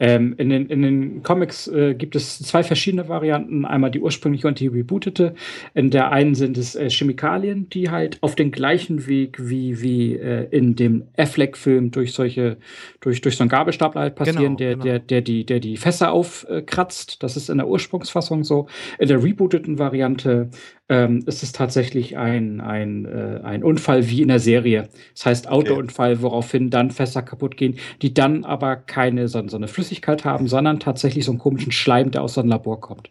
Ähm, 0.00 0.34
in, 0.38 0.48
den, 0.48 0.66
in 0.66 0.82
den 0.82 1.22
Comics 1.22 1.66
äh, 1.68 1.94
gibt 1.94 2.14
es 2.14 2.38
zwei 2.38 2.62
verschiedene 2.62 3.08
Varianten. 3.08 3.64
Einmal 3.64 3.90
die 3.90 4.00
ursprüngliche 4.00 4.46
und 4.46 4.60
die 4.60 4.68
rebootete. 4.68 5.34
In 5.74 5.90
der 5.90 6.12
einen 6.12 6.34
sind 6.34 6.56
es 6.56 6.76
äh, 6.76 6.88
Chemikalien, 6.88 7.68
die 7.68 7.90
halt 7.90 8.18
auf 8.20 8.36
den 8.36 8.52
gleichen 8.52 9.06
Weg 9.06 9.36
wie, 9.40 9.82
wie 9.82 10.14
äh, 10.14 10.46
in 10.50 10.76
dem 10.76 11.04
Affleck-Film 11.16 11.90
durch 11.90 12.12
solche, 12.12 12.58
durch, 13.00 13.20
durch 13.20 13.36
so 13.36 13.42
einen 13.42 13.50
Gabelstapler 13.50 14.02
halt 14.02 14.14
passieren, 14.14 14.56
genau, 14.56 14.56
der, 14.56 14.72
genau. 14.72 14.84
Der, 14.84 14.98
der, 15.00 15.20
die, 15.20 15.44
der 15.44 15.60
die 15.60 15.76
Fässer 15.76 16.12
aufkratzt. 16.12 17.22
Das 17.22 17.36
ist 17.36 17.50
in 17.50 17.58
der 17.58 17.68
Ursprungsfassung 17.68 18.44
so. 18.44 18.68
In 18.98 19.08
der 19.08 19.22
rebooteten 19.22 19.78
Variante 19.78 20.50
ähm, 20.88 21.24
ist 21.26 21.42
es 21.42 21.52
tatsächlich 21.52 22.16
ein, 22.16 22.60
ein, 22.60 23.04
äh, 23.04 23.40
ein 23.42 23.64
Unfall 23.64 24.08
wie 24.08 24.22
in 24.22 24.28
der 24.28 24.38
Serie. 24.38 24.88
Das 25.14 25.26
heißt 25.26 25.48
Autounfall, 25.48 26.12
okay. 26.12 26.22
woraufhin 26.22 26.70
dann 26.70 26.90
Fässer 26.92 27.22
kaputt 27.22 27.56
gehen, 27.56 27.76
die 28.00 28.14
dann 28.14 28.44
aber 28.44 28.76
keine 28.76 29.28
so, 29.28 29.46
so 29.48 29.56
eine 29.56 29.68
Flüssigkeit 29.68 29.87
haben, 30.24 30.48
sondern 30.48 30.80
tatsächlich 30.80 31.24
so 31.24 31.32
einen 31.32 31.38
komischen 31.38 31.72
Schleim, 31.72 32.10
der 32.10 32.22
aus 32.22 32.34
so 32.34 32.40
einem 32.40 32.50
Labor 32.50 32.80
kommt. 32.80 33.10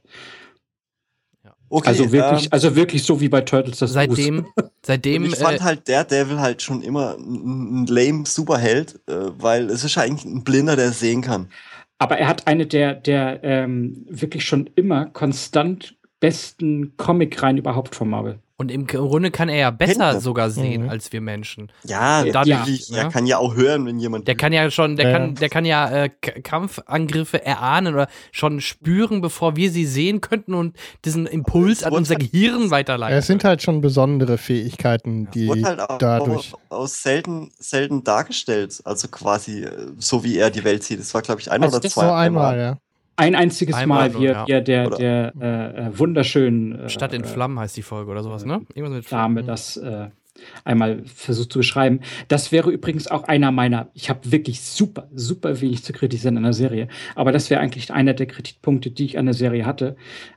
Okay, 1.69 1.89
also 1.89 2.11
wirklich, 2.11 2.45
ähm, 2.45 2.49
also 2.51 2.75
wirklich 2.75 3.03
so 3.03 3.19
wie 3.19 3.27
bei 3.27 3.41
Turtles 3.41 3.79
das 3.79 3.91
Seitdem, 3.91 4.45
seitdem. 4.85 5.25
ich 5.25 5.35
fand 5.35 5.59
äh, 5.59 5.63
halt 5.63 5.87
der 5.87 6.05
Devil 6.05 6.39
halt 6.39 6.61
schon 6.61 6.81
immer 6.81 7.17
ein 7.17 7.85
lame 7.87 8.25
Superheld, 8.25 9.01
äh, 9.07 9.13
weil 9.37 9.69
es 9.69 9.83
ist 9.83 9.97
eigentlich 9.97 10.25
ein 10.25 10.43
Blinder, 10.43 10.75
der 10.75 10.91
sehen 10.91 11.21
kann. 11.21 11.49
Aber 11.99 12.17
er 12.17 12.27
hat 12.27 12.47
eine 12.47 12.67
der, 12.67 12.93
der 12.93 13.43
ähm, 13.43 14.05
wirklich 14.09 14.45
schon 14.45 14.69
immer 14.75 15.07
konstant 15.07 15.97
besten 16.19 16.95
Comic-Reihen 16.95 17.57
überhaupt 17.57 17.95
von 17.95 18.09
Marvel. 18.09 18.39
Und 18.59 18.71
im 18.71 18.87
Grunde 18.87 19.29
kann 19.29 19.49
er 19.49 19.57
ja 19.57 19.69
besser 19.69 20.19
sogar 20.19 20.49
sehen 20.49 20.83
mhm. 20.83 20.89
als 20.89 21.13
wir 21.13 21.21
Menschen. 21.21 21.71
Ja, 21.83 22.23
dadurch, 22.23 22.89
ja. 22.89 23.03
Er 23.03 23.09
kann 23.09 23.27
ja 23.27 23.37
auch 23.37 23.55
hören, 23.55 23.85
wenn 23.85 23.99
jemand. 23.99 24.27
Der 24.27 24.33
kann 24.33 24.51
ja 24.51 24.71
schon, 24.71 24.95
der 24.95 25.09
ja. 25.09 25.13
kann, 25.13 25.35
der 25.35 25.49
kann 25.49 25.63
ja 25.63 26.05
äh, 26.05 26.09
Kampfangriffe 26.09 27.45
erahnen 27.45 27.93
oder 27.93 28.07
schon 28.31 28.59
spüren, 28.59 29.21
bevor 29.21 29.55
wir 29.55 29.69
sie 29.69 29.85
sehen 29.85 30.21
könnten 30.21 30.55
und 30.55 30.75
diesen 31.05 31.27
Impuls 31.27 31.83
an 31.83 31.93
unser 31.93 32.15
halt 32.15 32.31
Gehirn 32.31 32.71
weiterleiten. 32.71 33.15
Es 33.15 33.27
sind 33.27 33.43
halt 33.43 33.61
schon 33.61 33.79
besondere 33.81 34.39
Fähigkeiten, 34.39 35.29
die 35.29 35.45
ja. 35.45 35.67
halt 35.67 35.79
auch 35.79 35.99
dadurch 35.99 36.53
aus 36.69 37.03
selten, 37.03 37.51
selten 37.59 38.03
dargestellt. 38.03 38.81
Also 38.85 39.07
quasi 39.09 39.65
äh, 39.65 39.71
so 39.99 40.23
wie 40.23 40.35
er 40.39 40.49
die 40.49 40.63
Welt 40.63 40.83
sieht. 40.83 40.99
Das 40.99 41.13
war, 41.13 41.21
glaube 41.21 41.41
ich, 41.41 41.51
ein 41.51 41.61
also 41.61 41.77
oder 41.77 41.87
zwei. 41.87 42.07
So 42.07 42.11
einmal, 42.11 42.57
ja 42.57 42.77
ein 43.17 43.35
einziges 43.35 43.75
Einmal 43.75 44.09
Mal, 44.11 44.19
wie 44.19 44.25
er, 44.27 44.45
ja. 44.47 44.61
der, 44.61 44.89
der 44.89 45.33
äh, 45.39 45.87
äh, 45.87 45.99
wunderschönen 45.99 46.79
äh, 46.79 46.89
Stadt 46.89 47.13
in 47.13 47.25
Flammen 47.25 47.59
heißt 47.59 47.75
die 47.75 47.81
Folge 47.81 48.11
oder 48.11 48.23
sowas, 48.23 48.45
ne? 48.45 48.61
Irgendwas 48.73 48.97
mit 48.97 49.11
Dame 49.11 49.43
das 49.43 49.77
äh, 49.77 50.07
einmal 50.63 51.03
versucht 51.05 51.51
zu 51.51 51.59
beschreiben. 51.59 52.01
Das 52.27 52.51
wäre 52.51 52.69
übrigens 52.69 53.07
auch 53.07 53.23
einer 53.23 53.51
meiner, 53.51 53.89
ich 53.93 54.09
habe 54.09 54.31
wirklich 54.31 54.61
super, 54.61 55.09
super 55.13 55.59
wenig 55.61 55.83
zu 55.83 55.93
kritisieren 55.93 56.37
an 56.37 56.43
der 56.43 56.53
Serie, 56.53 56.87
aber 57.15 57.31
das 57.31 57.49
wäre 57.49 57.59
eigentlich 57.59 57.91
einer 57.91 58.13
der 58.13 58.27
Kritikpunkte, 58.27 58.91
die 58.91 59.05
ich 59.05 59.17
an 59.17 59.25
der 59.25 59.33
Serie 59.33 59.65
hatte. 59.65 59.95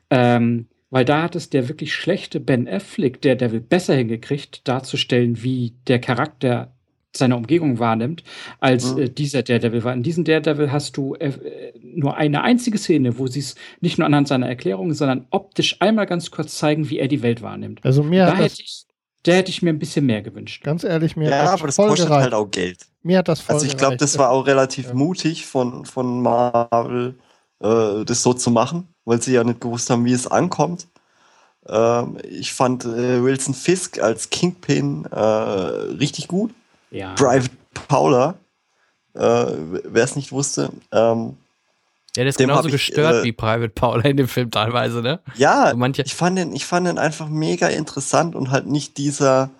Ähm, 0.08 0.66
weil 0.90 1.04
da 1.04 1.22
hat 1.22 1.36
es 1.36 1.50
der 1.50 1.68
wirklich 1.68 1.94
schlechte 1.94 2.40
Ben 2.40 2.66
Affleck, 2.66 3.20
der 3.22 3.36
Devil, 3.36 3.60
besser 3.60 3.94
hingekriegt, 3.94 4.66
darzustellen, 4.66 5.42
wie 5.42 5.74
der 5.86 6.00
Charakter 6.00 6.72
seine 7.16 7.36
Umgebung 7.36 7.78
wahrnimmt, 7.78 8.22
als 8.60 8.94
mhm. 8.94 9.02
äh, 9.02 9.08
dieser 9.08 9.42
Daredevil 9.42 9.84
war. 9.84 9.92
In 9.92 10.02
diesem 10.02 10.24
Daredevil 10.24 10.72
hast 10.72 10.96
du 10.96 11.14
äh, 11.14 11.72
nur 11.82 12.16
eine 12.16 12.42
einzige 12.42 12.78
Szene, 12.78 13.18
wo 13.18 13.26
sie 13.26 13.40
es 13.40 13.54
nicht 13.80 13.98
nur 13.98 14.06
anhand 14.06 14.28
seiner 14.28 14.48
Erklärungen, 14.48 14.94
sondern 14.94 15.26
optisch 15.30 15.76
einmal 15.80 16.06
ganz 16.06 16.30
kurz 16.30 16.56
zeigen, 16.56 16.88
wie 16.88 16.98
er 16.98 17.08
die 17.08 17.22
Welt 17.22 17.42
wahrnimmt. 17.42 17.80
Also 17.84 18.02
mir 18.02 18.26
da 18.26 18.36
hätte 18.36 18.62
ich, 18.62 18.84
da 19.24 19.32
hätte 19.32 19.50
ich 19.50 19.62
mir 19.62 19.70
ein 19.70 19.78
bisschen 19.78 20.06
mehr 20.06 20.22
gewünscht. 20.22 20.62
Ganz 20.62 20.84
ehrlich, 20.84 21.16
mir 21.16 21.30
ja, 21.30 21.50
aber 21.50 21.66
das 21.66 21.76
kostet 21.76 22.06
gereicht. 22.06 22.24
halt 22.24 22.34
auch 22.34 22.50
Geld. 22.50 22.86
Mir 23.02 23.18
hat 23.18 23.28
das 23.28 23.40
voll 23.40 23.54
Also 23.54 23.66
ich 23.66 23.76
glaube, 23.76 23.96
das 23.96 24.18
war 24.18 24.30
auch 24.30 24.46
relativ 24.46 24.88
ja. 24.88 24.94
mutig 24.94 25.46
von, 25.46 25.84
von 25.84 26.22
Marvel, 26.22 27.18
äh, 27.60 28.04
das 28.04 28.22
so 28.22 28.34
zu 28.34 28.50
machen, 28.50 28.88
weil 29.04 29.20
sie 29.20 29.32
ja 29.32 29.44
nicht 29.44 29.60
gewusst 29.60 29.90
haben, 29.90 30.04
wie 30.04 30.12
es 30.12 30.26
ankommt. 30.26 30.86
Ähm, 31.66 32.18
ich 32.28 32.52
fand 32.52 32.84
äh, 32.84 33.22
Wilson 33.22 33.54
Fisk 33.54 34.00
als 34.00 34.30
Kingpin 34.30 35.04
äh, 35.06 35.18
richtig 35.18 36.28
gut. 36.28 36.52
Ja. 36.90 37.14
Private 37.14 37.50
Paula, 37.88 38.34
äh, 39.14 39.20
wer 39.20 40.04
es 40.04 40.16
nicht 40.16 40.32
wusste. 40.32 40.70
Ähm, 40.92 41.36
ja, 42.16 42.24
der 42.24 42.26
ist 42.26 42.38
genauso 42.38 42.66
ich, 42.68 42.72
gestört 42.72 43.22
äh, 43.22 43.24
wie 43.24 43.32
Private 43.32 43.68
Paula 43.68 44.02
in 44.02 44.16
dem 44.16 44.28
Film 44.28 44.50
teilweise, 44.50 45.00
ne? 45.00 45.20
Ja, 45.36 45.72
manche 45.76 46.02
ich, 46.02 46.14
fand 46.14 46.38
den, 46.38 46.52
ich 46.52 46.66
fand 46.66 46.86
den 46.86 46.98
einfach 46.98 47.28
mega 47.28 47.68
interessant 47.68 48.34
und 48.34 48.50
halt 48.50 48.66
nicht 48.66 48.98
dieser, 48.98 49.50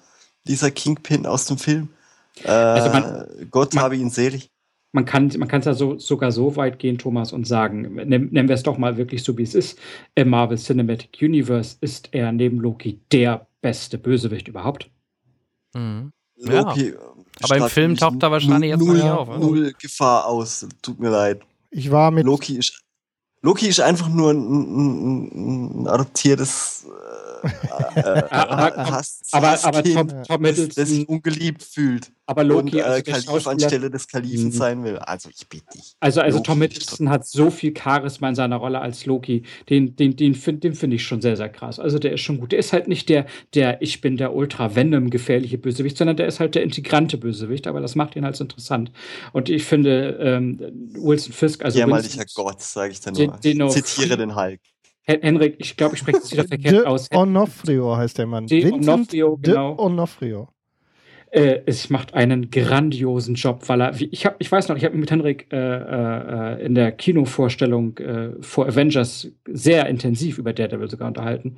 dieser 0.44 0.72
Kingpin 0.72 1.26
aus 1.26 1.46
dem 1.46 1.58
Film. 1.58 1.88
Äh, 2.42 2.50
also 2.50 2.90
man, 2.90 3.26
Gott 3.50 3.74
man, 3.74 3.84
habe 3.84 3.96
ihn 3.96 4.10
selig. 4.10 4.50
Man 4.92 5.04
kann 5.04 5.30
man 5.38 5.48
es 5.48 5.64
ja 5.64 5.74
so, 5.74 5.98
sogar 5.98 6.32
so 6.32 6.56
weit 6.56 6.80
gehen, 6.80 6.98
Thomas, 6.98 7.32
und 7.32 7.46
sagen, 7.46 7.94
nennen, 7.94 8.30
nennen 8.32 8.48
wir 8.48 8.54
es 8.54 8.64
doch 8.64 8.78
mal 8.78 8.96
wirklich 8.96 9.22
so, 9.22 9.38
wie 9.38 9.44
es 9.44 9.54
ist. 9.54 9.78
Im 10.16 10.30
Marvel 10.30 10.58
Cinematic 10.58 11.18
Universe 11.22 11.76
ist 11.80 12.08
er 12.10 12.32
neben 12.32 12.58
Loki 12.58 12.98
der 13.12 13.46
beste 13.60 13.98
Bösewicht 13.98 14.48
überhaupt. 14.48 14.90
Mhm. 15.74 16.10
Loki, 16.36 16.90
ja. 16.90 16.98
Aber 17.42 17.56
im 17.56 17.68
Film 17.68 17.96
taucht 17.96 18.22
er 18.22 18.30
wahrscheinlich 18.30 18.70
jetzt 18.70 18.80
null, 18.80 18.96
nicht 18.96 19.04
auf. 19.04 19.28
Oder? 19.28 19.38
Null 19.38 19.74
Gefahr 19.78 20.26
aus. 20.26 20.66
Tut 20.82 20.98
mir 21.00 21.10
leid. 21.10 21.40
Ich 21.70 21.90
war 21.90 22.10
mit. 22.10 22.24
Loki 22.24 22.56
ist, 22.56 22.82
Loki 23.42 23.68
ist 23.68 23.80
einfach 23.80 24.08
nur 24.08 24.32
ein, 24.32 24.40
ein, 24.40 25.82
ein 25.82 25.86
adoptiertes 25.88 26.86
äh, 26.86 27.29
äh, 27.94 28.22
aber, 28.30 29.64
aber 29.64 29.82
Tom, 29.82 30.08
Tom 30.24 30.42
das, 30.42 30.68
das 30.68 30.88
sich 30.88 31.08
ungeliebt 31.08 31.62
fühlt 31.62 32.10
aber 32.30 32.44
Loki 32.44 32.80
und, 32.80 32.88
äh, 32.88 33.02
Kalif 33.02 33.46
anstelle 33.48 33.90
des 33.90 34.06
Kalifen 34.06 34.46
mhm. 34.46 34.52
sein 34.52 34.84
will. 34.84 34.98
Also 34.98 35.30
ich 35.30 35.48
bitte 35.48 35.64
dich. 35.74 35.96
Also, 35.98 36.20
also 36.20 36.38
Tom 36.38 36.62
Hiddleston 36.62 37.10
hat 37.10 37.26
so 37.26 37.50
viel 37.50 37.74
Charisma 37.76 38.28
in 38.28 38.36
seiner 38.36 38.54
Rolle 38.54 38.80
als 38.80 39.04
Loki. 39.04 39.42
Den, 39.68 39.96
den, 39.96 40.14
den 40.14 40.36
finde 40.36 40.72
find 40.74 40.94
ich 40.94 41.04
schon 41.04 41.20
sehr, 41.20 41.36
sehr 41.36 41.48
krass. 41.48 41.80
Also 41.80 41.98
der 41.98 42.12
ist 42.12 42.20
schon 42.20 42.38
gut. 42.38 42.52
Der 42.52 42.60
ist 42.60 42.72
halt 42.72 42.86
nicht 42.86 43.08
der, 43.08 43.26
der 43.54 43.82
ich 43.82 44.00
bin 44.00 44.16
der 44.16 44.32
ultra 44.32 44.76
Venom 44.76 45.10
gefährliche 45.10 45.58
Bösewicht, 45.58 45.96
sondern 45.96 46.16
der 46.16 46.28
ist 46.28 46.38
halt 46.38 46.54
der 46.54 46.62
integrante 46.62 47.18
Bösewicht. 47.18 47.66
Aber 47.66 47.80
das 47.80 47.96
macht 47.96 48.14
ihn 48.14 48.24
halt 48.24 48.36
so 48.36 48.44
interessant. 48.44 48.92
Und 49.32 49.48
ich 49.48 49.64
finde 49.64 50.16
ähm, 50.20 50.60
Wilson 50.92 51.32
Fisk, 51.32 51.64
also 51.64 51.80
Jämmerlicher 51.80 52.26
Gott, 52.32 52.62
sage 52.62 52.92
ich 52.92 53.00
dann 53.00 53.14
nur. 53.14 53.38
Den, 53.38 53.58
den 53.58 53.70
Zitiere 53.70 54.16
den 54.16 54.36
Hulk. 54.36 54.60
Henrik, 55.02 55.56
ich 55.58 55.76
glaube, 55.76 55.94
ich 55.94 56.00
spreche 56.00 56.18
es 56.18 56.30
wieder 56.30 56.44
verkehrt 56.48 56.74
De 56.74 56.84
aus. 56.84 57.08
Onofrio 57.12 57.96
heißt 57.96 58.18
der 58.18 58.26
Mann. 58.26 58.46
De 58.46 58.70
Onofrio, 58.70 59.38
genau. 59.40 59.74
De 59.74 59.84
Onofrio. 59.84 60.48
Äh, 61.32 61.60
es 61.66 61.90
macht 61.90 62.12
einen 62.14 62.50
grandiosen 62.50 63.36
Job, 63.36 63.68
weil 63.68 63.80
er, 63.80 63.94
ich, 64.00 64.26
hab, 64.26 64.34
ich 64.40 64.50
weiß 64.50 64.68
noch, 64.68 64.76
ich 64.76 64.84
habe 64.84 64.96
mit 64.96 65.12
Henrik 65.12 65.46
äh, 65.52 65.56
äh, 65.56 66.66
in 66.66 66.74
der 66.74 66.90
Kinovorstellung 66.90 67.96
äh, 67.98 68.30
vor 68.40 68.66
Avengers 68.66 69.30
sehr 69.46 69.86
intensiv 69.86 70.38
über 70.38 70.52
Daredevil 70.52 70.90
sogar 70.90 71.06
unterhalten. 71.06 71.56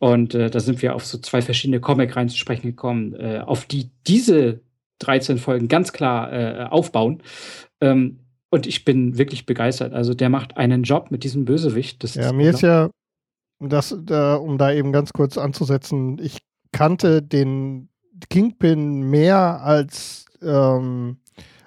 Und 0.00 0.34
äh, 0.34 0.50
da 0.50 0.58
sind 0.58 0.82
wir 0.82 0.96
auf 0.96 1.06
so 1.06 1.18
zwei 1.18 1.40
verschiedene 1.40 1.78
Comic-Reihen 1.78 2.30
zu 2.30 2.36
sprechen 2.36 2.66
gekommen, 2.66 3.14
äh, 3.14 3.38
auf 3.46 3.64
die 3.66 3.90
diese 4.08 4.60
13 4.98 5.38
Folgen 5.38 5.66
ganz 5.66 5.92
klar 5.92 6.72
aufbauen. 6.72 7.24
Ähm, 7.80 8.21
und 8.52 8.66
ich 8.66 8.84
bin 8.84 9.16
wirklich 9.16 9.46
begeistert. 9.46 9.94
Also 9.94 10.12
der 10.12 10.28
macht 10.28 10.58
einen 10.58 10.82
Job 10.82 11.10
mit 11.10 11.24
diesem 11.24 11.46
Bösewicht. 11.46 12.04
Das 12.04 12.14
ja, 12.14 12.26
ist 12.26 12.32
mir 12.34 12.50
ist 12.50 12.60
ja, 12.60 12.90
das, 13.60 13.96
da, 14.04 14.34
um 14.34 14.58
da 14.58 14.72
eben 14.72 14.92
ganz 14.92 15.14
kurz 15.14 15.38
anzusetzen, 15.38 16.18
ich 16.22 16.38
kannte 16.70 17.22
den 17.22 17.88
Kingpin 18.28 19.08
mehr 19.08 19.62
als, 19.62 20.26
ähm, 20.42 21.16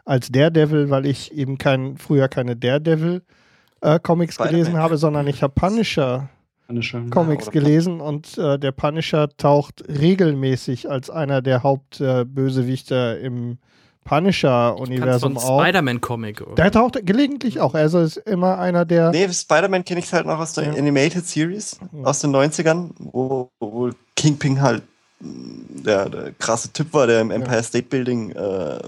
als 0.05 0.29
Daredevil, 0.29 0.91
weil 0.91 1.07
ich 1.07 1.33
eben 1.33 1.57
kein, 1.57 1.97
früher 1.97 2.27
keine 2.27 2.55
Daredevil-Comics 2.55 4.39
äh, 4.39 4.47
gelesen 4.47 4.77
habe, 4.77 4.97
sondern 4.97 5.25
ich 5.25 5.41
habe 5.41 5.53
Punisher. 5.55 6.29
Punisher. 6.67 7.01
Comics 7.09 7.47
ja, 7.47 7.51
gelesen 7.51 7.99
und 7.99 8.37
äh, 8.37 8.59
der 8.59 8.71
Punisher 8.71 9.27
taucht 9.37 9.83
regelmäßig 9.87 10.87
als 10.87 11.09
einer 11.09 11.41
der 11.41 11.63
Hauptbösewichter 11.63 13.17
äh, 13.17 13.25
im 13.25 13.57
Punisher-Universum 14.05 15.37
auf. 15.37 15.61
Spider-Man-Comic. 15.61 16.43
Der 16.55 16.71
taucht 16.71 17.05
gelegentlich 17.05 17.59
auch. 17.59 17.73
Also 17.73 17.99
ist 17.99 18.17
immer 18.17 18.59
einer 18.59 18.85
der. 18.85 19.11
Nee, 19.11 19.27
Spider-Man 19.27 19.83
kenne 19.83 19.99
ich 19.99 20.13
halt 20.13 20.25
noch 20.25 20.39
aus 20.39 20.53
der 20.53 20.65
ja. 20.65 20.73
Animated 20.73 21.25
Series 21.25 21.77
aus 22.03 22.19
den 22.19 22.33
90ern, 22.33 22.91
wo, 22.99 23.49
wo 23.59 23.89
Kingpin 24.15 24.61
halt 24.61 24.83
der, 25.19 26.09
der 26.09 26.31
krasse 26.33 26.71
Typ 26.71 26.93
war, 26.93 27.07
der 27.07 27.21
im 27.21 27.31
Empire 27.31 27.63
State 27.63 27.87
Building 27.87 28.31
äh, 28.31 28.79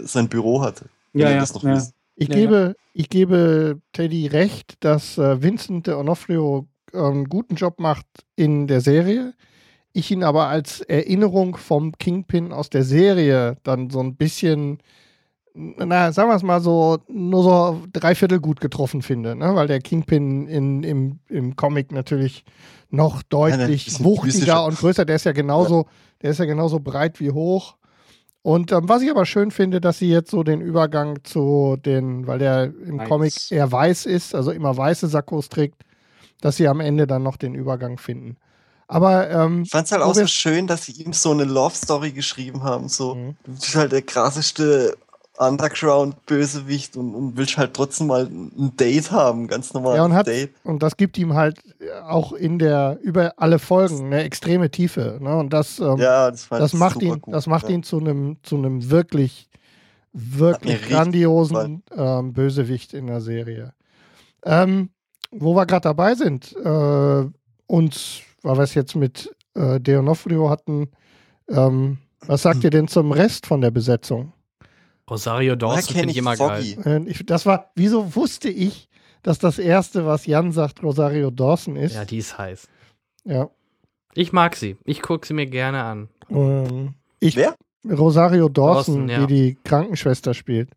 sein 0.00 0.28
Büro 0.28 0.60
hatte. 0.60 0.86
Ja, 1.12 1.30
ja, 1.30 1.36
ja. 1.36 1.82
Ich, 2.16 2.28
ja, 2.28 2.34
gebe, 2.34 2.56
ja. 2.76 2.84
ich 2.94 3.08
gebe 3.08 3.80
Teddy 3.92 4.26
recht, 4.26 4.74
dass 4.80 5.18
äh, 5.18 5.40
Vincent 5.40 5.86
de 5.86 5.94
Onofrio 5.94 6.66
einen 6.92 7.28
guten 7.28 7.54
Job 7.54 7.78
macht 7.78 8.06
in 8.36 8.66
der 8.66 8.80
Serie. 8.80 9.34
Ich 9.96 10.10
ihn 10.10 10.24
aber 10.24 10.48
als 10.48 10.80
Erinnerung 10.80 11.56
vom 11.56 11.92
Kingpin 11.92 12.52
aus 12.52 12.68
der 12.68 12.82
Serie 12.82 13.58
dann 13.62 13.90
so 13.90 14.00
ein 14.00 14.16
bisschen, 14.16 14.78
na, 15.54 16.10
sagen 16.10 16.28
wir 16.28 16.34
es 16.34 16.42
mal 16.42 16.60
so, 16.60 16.98
nur 17.06 17.42
so 17.44 17.82
dreiviertel 17.92 18.40
gut 18.40 18.60
getroffen 18.60 19.02
finde, 19.02 19.36
ne? 19.36 19.54
weil 19.54 19.68
der 19.68 19.78
Kingpin 19.78 20.48
in, 20.48 20.82
im, 20.82 21.20
im 21.28 21.54
Comic 21.54 21.92
natürlich 21.92 22.44
noch 22.90 23.22
deutlich 23.22 24.02
wuchtiger 24.02 24.64
und 24.64 24.76
größer. 24.76 25.04
Der 25.04 25.14
ist 25.14 25.26
ja 25.26 25.32
genauso, 25.32 25.82
ja. 25.82 25.88
der 26.22 26.30
ist 26.32 26.38
ja 26.38 26.44
genauso 26.44 26.80
breit 26.80 27.20
wie 27.20 27.30
hoch. 27.30 27.76
Und 28.42 28.72
ähm, 28.72 28.88
was 28.88 29.00
ich 29.00 29.12
aber 29.12 29.26
schön 29.26 29.52
finde, 29.52 29.80
dass 29.80 29.98
sie 30.00 30.10
jetzt 30.10 30.32
so 30.32 30.42
den 30.42 30.60
Übergang 30.60 31.22
zu 31.22 31.76
den, 31.78 32.26
weil 32.26 32.40
der 32.40 32.64
im 32.64 32.98
weiß. 32.98 33.08
Comic 33.08 33.32
eher 33.52 33.70
weiß 33.70 34.06
ist, 34.06 34.34
also 34.34 34.50
immer 34.50 34.76
weiße 34.76 35.06
Sakkos 35.06 35.50
trägt, 35.50 35.84
dass 36.40 36.56
sie 36.56 36.66
am 36.66 36.80
Ende 36.80 37.06
dann 37.06 37.22
noch 37.22 37.36
den 37.36 37.54
Übergang 37.54 37.96
finden. 37.96 38.38
Aber 38.94 39.28
ähm, 39.28 39.62
ich 39.64 39.70
fand 39.70 39.86
es 39.86 39.92
halt 39.92 40.02
auch 40.02 40.14
so 40.14 40.24
schön, 40.28 40.68
dass 40.68 40.86
sie 40.86 40.92
ihm 40.92 41.12
so 41.12 41.32
eine 41.32 41.42
Love 41.42 41.74
Story 41.74 42.12
geschrieben 42.12 42.62
haben. 42.62 42.88
So, 42.88 43.16
mhm. 43.16 43.36
du 43.42 43.52
bist 43.52 43.74
halt 43.74 43.90
der 43.90 44.02
krasseste 44.02 44.96
Underground-Bösewicht 45.36 46.96
und, 46.96 47.12
und 47.12 47.36
willst 47.36 47.56
halt 47.56 47.74
trotzdem 47.74 48.06
mal 48.06 48.26
ein 48.26 48.76
Date 48.76 49.10
haben, 49.10 49.48
ganz 49.48 49.74
normal. 49.74 49.96
Ja, 49.96 50.04
und, 50.04 50.14
hat, 50.14 50.28
Date. 50.28 50.54
und 50.62 50.80
das 50.84 50.96
gibt 50.96 51.18
ihm 51.18 51.34
halt 51.34 51.60
auch 52.04 52.32
in 52.34 52.60
der, 52.60 53.00
über 53.02 53.34
alle 53.36 53.58
Folgen 53.58 54.06
eine 54.06 54.22
extreme 54.22 54.70
Tiefe. 54.70 55.18
Ne? 55.20 55.36
Und 55.36 55.52
das, 55.52 55.80
ähm, 55.80 55.96
ja, 55.96 56.30
das, 56.30 56.48
das 56.48 56.72
macht 56.72 57.02
ihn, 57.02 57.20
gut, 57.20 57.34
das 57.34 57.48
macht 57.48 57.68
ja. 57.68 57.74
ihn 57.74 57.82
zu 57.82 57.98
einem 57.98 58.36
zu 58.44 58.54
einem 58.54 58.90
wirklich, 58.90 59.48
wirklich 60.12 60.88
grandiosen 60.88 61.82
ähm, 61.96 62.32
Bösewicht 62.32 62.94
in 62.94 63.08
der 63.08 63.20
Serie. 63.20 63.74
Ähm, 64.44 64.90
wo 65.32 65.56
wir 65.56 65.66
gerade 65.66 65.82
dabei 65.82 66.14
sind, 66.14 66.54
äh, 66.64 67.24
uns, 67.66 68.20
weil 68.44 68.56
wir 68.56 68.62
es 68.62 68.74
jetzt 68.74 68.94
mit 68.94 69.34
äh, 69.54 69.80
Deonofrio 69.80 70.50
hatten, 70.50 70.90
ähm, 71.48 71.98
was 72.20 72.42
sagt 72.42 72.62
ihr 72.62 72.70
denn 72.70 72.88
zum 72.88 73.10
Rest 73.10 73.46
von 73.46 73.60
der 73.60 73.70
Besetzung? 73.70 74.32
Rosario 75.10 75.56
Dawson 75.56 75.96
finde 75.96 76.12
ich 76.12 76.16
immer 76.16 76.36
Foggy. 76.36 76.76
geil. 76.76 77.04
Ich, 77.06 77.26
das 77.26 77.44
war, 77.44 77.72
wieso 77.74 78.14
wusste 78.14 78.48
ich, 78.48 78.88
dass 79.22 79.38
das 79.38 79.58
erste, 79.58 80.06
was 80.06 80.26
Jan 80.26 80.52
sagt, 80.52 80.82
Rosario 80.82 81.30
Dawson 81.30 81.76
ist? 81.76 81.94
Ja, 81.94 82.04
die 82.04 82.18
ist 82.18 82.38
heiß. 82.38 82.68
Ja. 83.24 83.50
Ich 84.14 84.32
mag 84.32 84.56
sie. 84.56 84.76
Ich 84.84 85.02
gucke 85.02 85.26
sie 85.26 85.34
mir 85.34 85.46
gerne 85.46 85.82
an. 85.82 86.08
Ähm, 86.30 86.94
ich, 87.20 87.36
Wer? 87.36 87.54
Rosario 87.86 88.48
Dawson, 88.48 89.06
Dawson 89.06 89.08
ja. 89.08 89.26
die 89.26 89.34
die 89.34 89.58
Krankenschwester 89.64 90.32
spielt. 90.32 90.70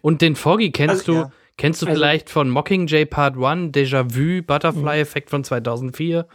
Und 0.00 0.22
den 0.22 0.36
Foggy 0.36 0.70
kennst 0.70 1.08
also, 1.08 1.12
du, 1.12 1.18
ja. 1.18 1.32
Kennst 1.58 1.82
du 1.82 1.86
also, 1.86 1.98
vielleicht 1.98 2.30
von 2.30 2.48
Mockingjay 2.48 3.04
Part 3.04 3.36
1, 3.36 3.72
Déjà 3.74 4.14
Vu, 4.14 4.42
Butterfly 4.42 5.00
Effekt 5.00 5.28
von 5.28 5.44
2004? 5.44 6.26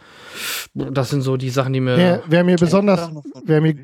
Das 0.74 1.10
sind 1.10 1.22
so 1.22 1.36
die 1.36 1.50
Sachen, 1.50 1.72
die 1.72 1.80
mir. 1.80 1.96
Wer, 1.96 2.22
wer 2.28 2.44
mir 2.44 2.56
besonders, 2.56 3.10
wer 3.44 3.60
mir, 3.60 3.74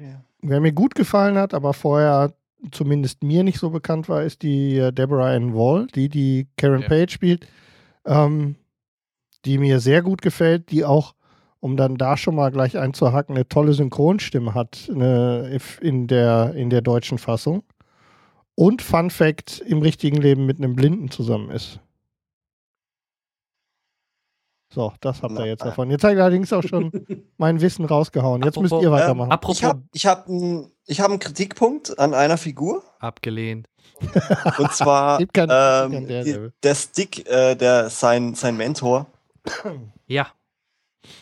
wer 0.42 0.60
mir 0.60 0.72
gut 0.72 0.94
gefallen 0.94 1.36
hat, 1.36 1.52
aber 1.52 1.74
vorher 1.74 2.32
zumindest 2.70 3.22
mir 3.22 3.42
nicht 3.42 3.58
so 3.58 3.70
bekannt 3.70 4.08
war, 4.08 4.22
ist 4.22 4.42
die 4.42 4.76
äh, 4.76 4.92
Deborah 4.92 5.34
Ann 5.34 5.54
Wall, 5.54 5.86
die 5.94 6.08
die 6.08 6.46
Karen 6.56 6.82
ja. 6.82 6.88
Page 6.88 7.12
spielt, 7.12 7.46
ähm, 8.04 8.56
die 9.44 9.58
mir 9.58 9.80
sehr 9.80 10.02
gut 10.02 10.22
gefällt, 10.22 10.70
die 10.70 10.84
auch, 10.84 11.14
um 11.60 11.76
dann 11.76 11.96
da 11.96 12.16
schon 12.16 12.34
mal 12.34 12.50
gleich 12.50 12.76
einzuhaken, 12.76 13.34
eine 13.34 13.48
tolle 13.48 13.72
Synchronstimme 13.72 14.54
hat 14.54 14.90
eine, 14.90 15.58
in, 15.80 16.06
der, 16.06 16.54
in 16.54 16.70
der 16.70 16.82
deutschen 16.82 17.18
Fassung. 17.18 17.62
Und 18.54 18.82
Fun 18.82 19.10
Fact, 19.10 19.60
im 19.60 19.80
richtigen 19.82 20.16
Leben 20.16 20.46
mit 20.46 20.58
einem 20.58 20.76
Blinden 20.76 21.10
zusammen 21.10 21.50
ist. 21.50 21.80
So, 24.72 24.92
das 25.00 25.20
habt 25.22 25.36
ihr 25.36 25.46
jetzt 25.46 25.64
davon. 25.64 25.90
Jetzt 25.90 26.04
habe 26.04 26.14
ich 26.14 26.20
allerdings 26.20 26.52
auch 26.52 26.62
schon 26.62 26.92
mein 27.38 27.60
Wissen 27.60 27.84
rausgehauen. 27.84 28.42
Jetzt 28.42 28.56
apropos, 28.56 28.70
müsst 28.70 28.82
ihr 28.84 28.92
weitermachen. 28.92 29.32
Ähm, 29.32 29.50
ich 29.50 29.64
habe 29.64 29.82
ich 29.92 30.06
hab 30.06 30.28
einen 30.28 30.70
hab 30.88 31.20
Kritikpunkt 31.20 31.98
an 31.98 32.14
einer 32.14 32.38
Figur. 32.38 32.84
Abgelehnt. 33.00 33.68
Und 34.58 34.72
zwar 34.72 35.20
ähm, 35.34 36.06
die, 36.06 36.50
der 36.62 36.74
Stick, 36.76 37.28
äh, 37.28 37.56
der 37.56 37.90
sein, 37.90 38.34
sein 38.34 38.56
Mentor. 38.56 39.06
Ja. 40.06 40.26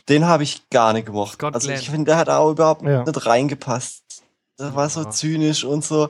Den 0.08 0.24
habe 0.24 0.44
ich 0.44 0.70
gar 0.70 0.94
nicht 0.94 1.04
gemocht. 1.04 1.34
Scott 1.34 1.54
also 1.54 1.70
ich 1.70 1.90
finde, 1.90 2.06
der 2.06 2.16
hat 2.16 2.30
auch 2.30 2.52
überhaupt 2.52 2.80
ja. 2.82 3.04
nicht 3.04 3.26
reingepasst. 3.26 4.24
Der 4.58 4.74
war 4.74 4.88
so 4.88 5.04
zynisch 5.04 5.62
und 5.62 5.84
so. 5.84 6.08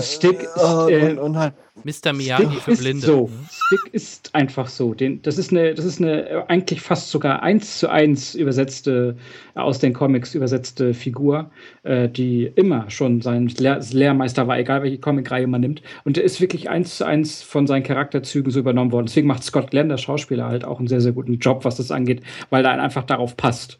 Stick 0.00 0.42
ist, 0.42 0.56
äh, 0.56 1.10
und, 1.10 1.18
und 1.18 1.38
halt. 1.38 1.54
Mr. 1.84 2.12
Miyagi 2.12 2.56
für 2.56 2.74
Blinde. 2.74 3.06
So. 3.06 3.30
Stick 3.50 3.94
ist 3.94 4.34
einfach 4.34 4.68
so. 4.68 4.92
Den, 4.92 5.22
das, 5.22 5.38
ist 5.38 5.50
eine, 5.50 5.74
das 5.74 5.84
ist 5.84 6.00
eine 6.00 6.44
eigentlich 6.48 6.80
fast 6.80 7.10
sogar 7.10 7.42
eins 7.42 7.78
zu 7.78 7.88
eins 7.88 8.34
übersetzte, 8.34 9.16
aus 9.54 9.78
den 9.78 9.92
Comics 9.92 10.34
übersetzte 10.34 10.94
Figur, 10.94 11.50
äh, 11.84 12.08
die 12.08 12.50
immer 12.54 12.90
schon 12.90 13.22
sein 13.22 13.46
Lehr 13.46 13.80
Lehrmeister 13.90 14.46
war, 14.46 14.58
egal 14.58 14.82
welche 14.82 14.98
Comicreihe 14.98 15.46
man 15.46 15.60
nimmt. 15.62 15.82
Und 16.04 16.16
der 16.16 16.24
ist 16.24 16.40
wirklich 16.40 16.68
eins 16.68 16.96
zu 16.96 17.04
eins 17.04 17.42
von 17.42 17.66
seinen 17.66 17.82
Charakterzügen 17.82 18.50
so 18.50 18.60
übernommen 18.60 18.92
worden. 18.92 19.06
Deswegen 19.06 19.26
macht 19.26 19.44
Scott 19.44 19.70
Glenn, 19.70 19.88
der 19.88 19.98
Schauspieler, 19.98 20.46
halt 20.46 20.64
auch 20.64 20.78
einen 20.78 20.88
sehr, 20.88 21.00
sehr 21.00 21.12
guten 21.12 21.38
Job, 21.38 21.64
was 21.64 21.76
das 21.76 21.90
angeht, 21.90 22.22
weil 22.50 22.64
er 22.64 22.72
einfach 22.82 23.04
darauf 23.04 23.36
passt. 23.36 23.78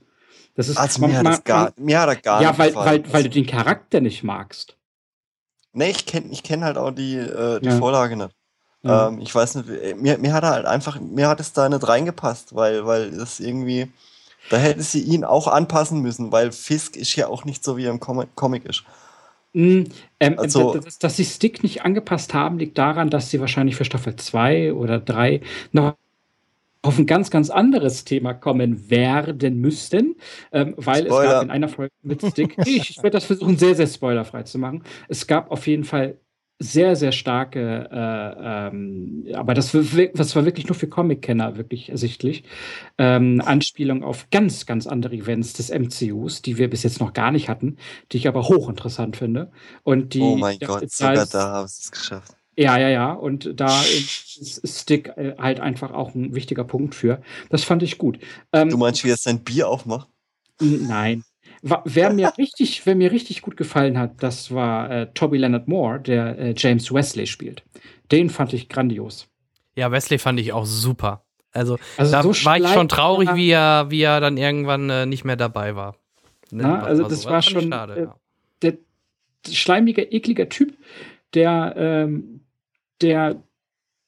Das 0.55 0.69
ist 0.69 0.79
also 0.79 1.07
mir, 1.07 1.19
hat 1.19 1.27
das 1.27 1.45
gar, 1.45 1.73
mir 1.77 2.01
hat 2.01 2.09
er 2.09 2.17
gar 2.17 2.43
ja, 2.43 2.49
nicht 2.49 2.59
weil, 2.59 2.75
weil, 2.75 3.13
weil 3.13 3.23
du 3.25 3.31
den 3.31 3.47
Charakter 3.47 4.01
nicht 4.01 4.25
magst. 4.25 4.77
Nee, 5.77 5.91
ich 5.91 6.07
kenne 6.07 6.29
ich 6.31 6.43
kenn 6.43 6.65
halt 6.65 6.79
auch 6.79 6.91
die, 6.91 7.17
äh, 7.17 7.61
die 7.61 7.67
ja. 7.67 7.77
Vorlage 7.77 8.17
nicht. 8.17 8.35
Ja. 8.83 9.09
Ähm, 9.09 9.21
ich 9.21 9.35
weiß 9.35 9.57
nicht, 9.57 9.69
äh, 9.69 9.95
mir, 9.95 10.17
mir 10.17 10.33
hat 10.33 10.43
er 10.43 10.51
halt 10.51 10.65
einfach, 10.65 10.99
mir 10.99 11.29
hat 11.29 11.39
es 11.39 11.53
da 11.53 11.69
nicht 11.69 11.87
reingepasst, 11.87 12.55
weil, 12.55 12.87
weil 12.87 13.11
das 13.11 13.41
irgendwie, 13.41 13.93
da 14.49 14.57
hätte 14.57 14.83
sie 14.83 15.03
ihn 15.03 15.23
auch 15.23 15.49
anpassen 15.49 16.01
müssen, 16.01 16.33
weil 16.33 16.51
Fisk 16.51 16.97
ist 16.97 17.15
ja 17.17 17.27
auch 17.27 17.45
nicht 17.45 17.63
so, 17.63 17.77
wie 17.77 17.85
er 17.85 17.91
im 17.91 18.01
Com 18.01 18.25
Comic 18.37 18.65
ist. 18.65 18.85
Mm, 19.53 19.85
ähm, 20.19 20.39
also, 20.39 20.79
dass, 20.79 20.99
dass, 20.99 21.17
sie 21.17 21.27
Stick 21.27 21.63
nicht 21.63 21.85
angepasst 21.85 22.33
haben, 22.33 22.59
liegt 22.59 22.79
daran, 22.79 23.11
dass 23.11 23.31
sie 23.31 23.41
wahrscheinlich 23.41 23.77
für 23.77 23.85
Staffel 23.85 24.17
2 24.17 24.73
oder 24.73 24.99
3 24.99 25.43
noch 25.73 25.97
auf 26.87 26.99
ein 26.99 27.07
ganz, 27.07 27.31
ganz 27.31 27.51
anderes 27.51 28.05
Thema 28.05 28.35
kommen 28.35 28.91
werden 28.91 29.61
müssten, 29.61 30.17
ähm, 30.53 30.75
weil 30.77 31.07
Spoiler. 31.07 31.25
es 31.25 31.31
gab 31.33 31.43
in 31.45 31.51
einer 31.51 31.69
Folge 31.69 31.93
mit 32.03 32.23
Stick, 32.27 32.57
ich, 32.65 32.97
werde 32.99 33.11
das 33.11 33.25
versuchen, 33.25 33.59
sehr, 33.59 33.75
sehr 33.75 33.87
spoilerfrei 33.87 34.45
zu 34.45 34.59
machen. 34.59 34.83
Es 35.09 35.27
gab 35.27 35.51
auf 35.51 35.67
jeden 35.67 35.85
Fall 35.85 36.19
sehr, 36.59 36.97
sehr 36.97 37.13
starke, 37.13 37.89
äh, 37.93 38.69
ähm, 38.69 39.27
aber 39.35 39.53
das, 39.53 39.77
das 40.15 40.37
war 40.37 40.45
wirklich 40.47 40.67
nur 40.67 40.75
für 40.75 40.89
Comic-Kenner 40.89 41.59
wirklich 41.59 41.91
ersichtlich, 41.91 42.45
ähm, 42.97 43.43
Anspielung 43.45 44.03
auf 44.03 44.31
ganz, 44.31 44.65
ganz 44.65 44.87
andere 44.87 45.17
Events 45.17 45.53
des 45.53 45.71
MCUs, 45.71 46.41
die 46.41 46.57
wir 46.57 46.71
bis 46.71 46.83
jetzt 46.83 47.01
noch 47.01 47.13
gar 47.13 47.31
nicht 47.31 47.51
hatten, 47.51 47.77
die 48.11 48.17
ich 48.17 48.29
aber 48.29 48.49
hochinteressant 48.49 49.17
finde. 49.17 49.51
Und 49.83 50.15
die, 50.15 50.23
oh 50.23 50.37
mein 50.37 50.59
Gott, 50.59 50.91
sogar 50.91 51.27
da 51.27 51.53
haben 51.53 51.69
sie 51.69 51.83
es 51.83 51.91
geschafft. 51.91 52.36
Ja, 52.57 52.79
ja, 52.79 52.89
ja. 52.89 53.13
Und 53.13 53.53
da 53.61 53.83
ist 53.83 54.81
Stick 54.81 55.09
äh, 55.17 55.35
halt 55.39 55.61
einfach 55.61 55.93
auch 55.93 56.15
ein 56.15 56.35
wichtiger 56.35 56.65
Punkt 56.65 56.95
für. 56.95 57.21
Das 57.51 57.65
fand 57.65 57.83
ich 57.83 57.99
gut. 57.99 58.19
Ähm, 58.53 58.71
du 58.71 58.79
meinst, 58.79 59.05
wie 59.05 59.11
er 59.11 59.17
sein 59.17 59.45
Bier 59.45 59.69
aufmacht? 59.69 60.09
Nein. 60.61 61.23
Wer 61.63 62.13
mir 62.13 62.33
richtig, 62.39 62.87
wer 62.87 62.95
mir 62.95 63.13
richtig 63.13 63.43
gut 63.43 63.57
gefallen 63.57 63.99
hat, 63.99 64.23
das 64.23 64.53
war 64.53 64.91
äh, 64.91 65.07
Toby 65.13 65.39
Leonard 65.39 65.69
Moore, 65.69 66.01
der 66.01 66.39
äh, 66.39 66.55
James 66.57 66.93
Wesley 66.93 67.27
spielt. 67.27 67.63
Den 68.11 68.31
fand 68.31 68.53
ich 68.53 68.69
grandios. 68.69 69.29
Ja, 69.75 69.93
Wesley 69.93 70.19
fand 70.19 70.41
ich 70.41 70.53
auch 70.53 70.65
super. 70.65 71.23
Also, 71.53 71.79
also 71.97 72.13
da 72.13 72.23
so 72.23 72.45
war 72.45 72.59
ich 72.59 72.69
schon 72.69 72.89
traurig, 72.89 73.35
wie 73.35 73.51
er, 73.51 73.91
wie 73.91 74.03
er 74.03 74.21
dann 74.21 74.37
irgendwann 74.37 74.91
äh, 74.91 75.07
nicht 75.07 75.25
mehr 75.25 75.37
dabei 75.37 75.75
war. 75.75 75.97
Ne? 76.51 76.63
Na, 76.63 76.83
also 76.83 77.05
das 77.05 77.23
so. 77.23 77.31
war 77.31 77.43
schon 77.43 77.71
schade, 77.71 77.95
äh, 77.95 78.03
ja. 78.03 78.17
der 78.63 78.79
schleimige, 79.51 80.03
ekliger 80.03 80.49
Typ, 80.49 80.77
der 81.35 81.75
ähm, 81.77 82.41
der, 83.01 83.43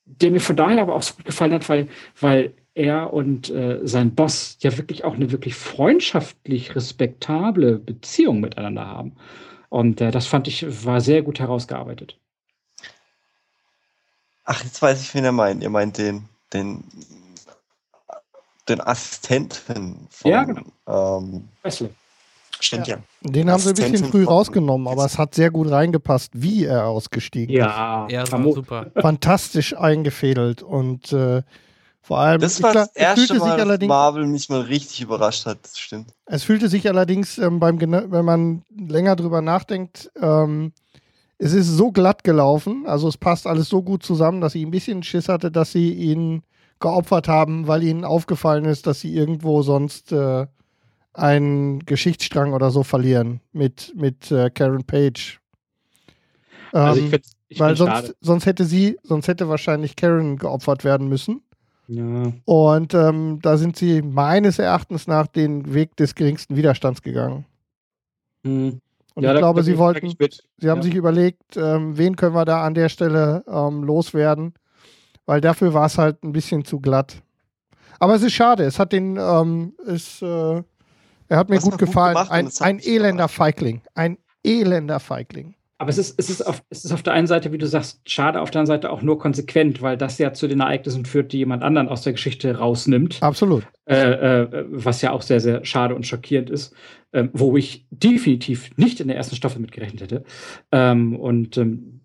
der 0.05 0.31
mir 0.31 0.41
von 0.41 0.57
daher 0.57 0.83
aber 0.83 0.95
auch 0.95 1.03
so 1.03 1.15
gut 1.15 1.25
gefallen 1.25 1.53
hat, 1.53 1.69
weil, 1.69 1.89
weil 2.21 2.55
er 2.75 3.13
und 3.13 3.51
äh, 3.51 3.81
sein 3.83 4.15
Boss 4.15 4.57
ja 4.61 4.77
wirklich 4.77 5.05
auch 5.05 5.15
eine 5.15 5.33
wirklich 5.33 5.55
freundschaftlich 5.55 6.77
respektable 6.77 7.79
Beziehung 7.79 8.41
miteinander 8.41 8.87
haben. 8.87 9.17
Und 9.69 10.01
äh, 10.01 10.11
das 10.11 10.27
fand 10.27 10.49
ich, 10.49 10.85
war 10.85 11.01
sehr 11.01 11.23
gut 11.23 11.41
herausgearbeitet. 11.41 12.17
Ach, 14.45 14.63
jetzt 14.65 14.81
weiß 14.81 15.03
ich, 15.03 15.15
wen 15.15 15.25
ihr 15.25 15.33
meint. 15.33 15.63
Ihr 15.63 15.71
meint 15.71 15.99
den, 15.99 16.27
den, 16.55 16.85
den 18.69 18.81
Assistenten 18.81 20.07
von 20.09 20.31
ja, 20.31 20.45
genau. 20.45 20.63
ähm, 20.87 21.49
Wesley. 21.63 21.91
Stimmt 22.61 22.87
ja. 22.89 22.97
ja. 22.97 23.31
Den 23.31 23.51
haben 23.51 23.61
sie 23.61 23.71
ein 23.71 23.75
bisschen 23.75 24.11
früh 24.11 24.25
rausgenommen, 24.25 24.89
aber 24.89 25.05
es 25.05 25.19
hat 25.19 25.35
sehr 25.35 25.51
gut 25.51 25.71
reingepasst, 25.71 26.33
wie 26.35 26.65
er 26.65 26.87
ausgestiegen 26.87 27.55
ist. 27.55 27.61
Ja, 27.61 28.07
ja 28.09 28.21
das 28.21 28.33
war 28.33 28.53
super. 28.53 28.87
Fantastisch 28.97 29.77
eingefädelt 29.77 30.63
und 30.63 31.13
äh, 31.13 31.43
vor 32.01 32.19
allem. 32.19 32.41
Das 32.41 32.63
war 32.63 32.73
das 32.73 32.95
erste 32.95 33.35
Mal, 33.35 33.79
dass 33.79 33.87
Marvel 33.87 34.27
mich 34.27 34.49
mal 34.49 34.63
richtig 34.63 35.03
überrascht 35.03 35.45
hat, 35.47 35.59
das 35.63 35.79
stimmt. 35.79 36.15
Es 36.27 36.43
fühlte 36.43 36.69
sich 36.69 36.89
allerdings 36.89 37.39
ähm, 37.39 37.61
beim, 37.61 37.81
wenn 37.81 38.25
man 38.25 38.63
länger 38.75 39.15
drüber 39.15 39.43
nachdenkt, 39.43 40.11
ähm, 40.21 40.73
es 41.39 41.53
ist 41.53 41.69
so 41.69 41.93
glatt 41.93 42.25
gelaufen, 42.25 42.85
also 42.87 43.09
es 43.09 43.17
passt 43.17 43.47
alles 43.47 43.69
so 43.69 43.83
gut 43.83 44.03
zusammen, 44.03 44.41
dass 44.41 44.55
ich 44.55 44.65
ein 44.65 44.73
bisschen 44.73 45.03
Schiss 45.03 45.29
hatte, 45.29 45.51
dass 45.53 45.71
sie 45.71 45.93
ihn 45.93 46.43
geopfert 46.81 47.29
haben, 47.29 47.67
weil 47.67 47.83
ihnen 47.83 48.05
aufgefallen 48.05 48.65
ist, 48.65 48.87
dass 48.87 49.01
sie 49.01 49.15
irgendwo 49.15 49.63
sonst 49.63 50.11
äh, 50.11 50.47
einen 51.19 51.81
Geschichtsstrang 51.81 52.53
oder 52.53 52.71
so 52.71 52.83
verlieren 52.83 53.41
mit, 53.53 53.93
mit 53.97 54.31
äh, 54.31 54.51
Karen 54.51 54.85
Page. 54.85 55.41
Ähm, 56.73 56.81
also 56.81 57.01
ich 57.01 57.11
find's, 57.11 57.33
ich 57.49 57.61
weil 57.61 57.77
sonst, 57.77 58.15
sonst 58.21 58.47
hätte 58.47 58.65
sie, 58.65 58.99
sonst 59.03 59.29
hätte 59.29 59.49
wahrscheinlich 59.49 59.97
Karen 59.97 60.37
geopfert 60.37 60.85
werden 60.85 61.09
müssen. 61.09 61.43
Ja. 61.89 62.33
Und 62.45 62.93
ähm, 62.93 63.39
da 63.41 63.57
sind 63.57 63.77
sie 63.77 64.03
meines 64.03 64.59
Erachtens 64.59 65.07
nach 65.07 65.27
den 65.27 65.73
Weg 65.73 65.97
des 65.97 66.15
geringsten 66.15 66.57
Widerstands 66.57 67.03
gegangen. 67.03 67.47
Mhm. 68.43 68.81
Und 69.15 69.25
ja, 69.25 69.33
ich 69.33 69.39
glaube, 69.39 69.65
sie 69.65 69.79
wollten, 69.79 70.15
sie 70.59 70.71
haben 70.71 70.79
ja. 70.79 70.83
sich 70.83 70.95
überlegt, 70.95 71.57
ähm, 71.57 71.99
wen 71.99 72.15
können 72.15 72.37
wir 72.37 72.45
da 72.45 72.65
an 72.65 72.75
der 72.75 72.89
Stelle 72.89 73.43
ähm, 73.49 73.83
loswerden, 73.83 74.55
weil 75.27 75.41
dafür 75.41 75.75
war 75.75 75.87
es 75.87 75.99
halt 75.99 76.23
ein 76.23 76.31
bisschen 76.31 76.65
zu 76.65 76.79
glatt. 76.79 77.23
Aber 77.99 78.15
es 78.15 78.23
ist 78.23 78.35
schade, 78.35 78.63
es 78.63 78.79
hat 78.79 78.93
den, 78.93 79.17
ähm, 79.17 79.73
es, 79.87 80.23
äh, 80.23 80.63
er 81.29 81.39
hat 81.39 81.51
mir 81.51 81.59
gut 81.59 81.79
gefallen. 81.79 82.17
Gut 82.17 82.31
ein, 82.31 82.49
ein 82.61 82.79
elender 82.81 83.29
Feigling, 83.29 83.83
ein 83.95 84.19
elender 84.45 85.01
Feigling. 85.01 85.55
Aber 85.81 85.91
es 85.91 85.99
ist, 85.99 86.19
es, 86.19 86.29
ist 86.29 86.43
auf, 86.43 86.65
es 86.71 86.85
ist 86.85 86.91
auf 86.91 87.05
der 87.05 87.13
einen 87.13 87.29
Seite, 87.29 87.53
wie 87.53 87.59
du 87.59 87.67
sagst, 87.69 88.01
schade, 88.05 88.41
auf 88.41 88.51
der 88.51 88.63
anderen 88.63 88.81
Seite 88.81 88.91
auch 88.91 89.01
nur 89.01 89.21
konsequent, 89.21 89.81
weil 89.81 89.97
das 89.97 90.19
ja 90.19 90.33
zu 90.33 90.49
den 90.49 90.59
Ereignissen 90.59 91.05
führt, 91.05 91.33
die 91.33 91.39
jemand 91.39 91.63
anderen 91.63 91.89
aus 91.89 92.03
der 92.03 92.15
Geschichte 92.15 92.59
rausnimmt. 92.59 93.23
Absolut. 93.23 93.63
Äh, 93.85 93.95
äh, 93.95 94.65
was 94.71 95.03
ja 95.03 95.13
auch 95.13 95.23
sehr, 95.23 95.39
sehr 95.39 95.65
schade 95.65 95.95
und 95.95 96.05
schockierend 96.05 96.51
ist 96.51 96.75
ähm, 97.13 97.31
wo 97.33 97.57
ich 97.57 97.87
definitiv 97.91 98.71
nicht 98.77 99.01
in 99.01 99.09
der 99.09 99.17
ersten 99.17 99.37
Staffel 99.37 99.61
mitgerechnet 99.61 100.03
hätte. 100.03 100.25
Ähm, 100.73 101.17
und 101.17 101.57
ähm, 101.57 102.01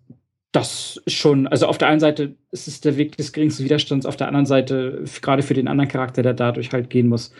das 0.52 1.00
ist 1.04 1.14
schon, 1.14 1.46
also 1.46 1.66
auf 1.66 1.78
der 1.78 1.88
einen 1.88 2.00
Seite 2.00 2.36
ist 2.52 2.68
es 2.68 2.80
der 2.80 2.96
Weg 2.96 3.16
des 3.16 3.32
geringsten 3.32 3.64
Widerstands, 3.64 4.06
auf 4.06 4.16
der 4.16 4.28
anderen 4.28 4.46
Seite, 4.46 5.04
gerade 5.20 5.42
für 5.42 5.54
den 5.54 5.68
anderen 5.68 5.90
Charakter, 5.90 6.22
der 6.22 6.34
dadurch 6.34 6.72
halt 6.72 6.90
gehen 6.90 7.08
muss, 7.08 7.32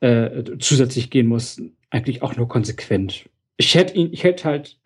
äh, 0.00 0.44
zusätzlich 0.58 1.10
gehen 1.10 1.26
muss, 1.26 1.60
eigentlich 1.90 2.22
auch 2.22 2.36
nur 2.36 2.48
konsequent. 2.48 3.28
Ich 3.56 3.74
hätte 3.74 3.94
ihn, 3.94 4.12
ich 4.12 4.24
hätte 4.24 4.44
halt 4.44 4.78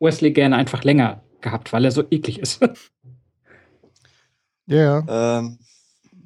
Wesley 0.00 0.32
gerne 0.32 0.56
einfach 0.56 0.84
länger 0.84 1.22
gehabt, 1.40 1.72
weil 1.72 1.84
er 1.84 1.90
so 1.90 2.04
eklig 2.10 2.38
ist. 2.40 2.60
Ja. 4.70 5.02
Yeah. 5.02 5.38
Ähm, 5.38 5.58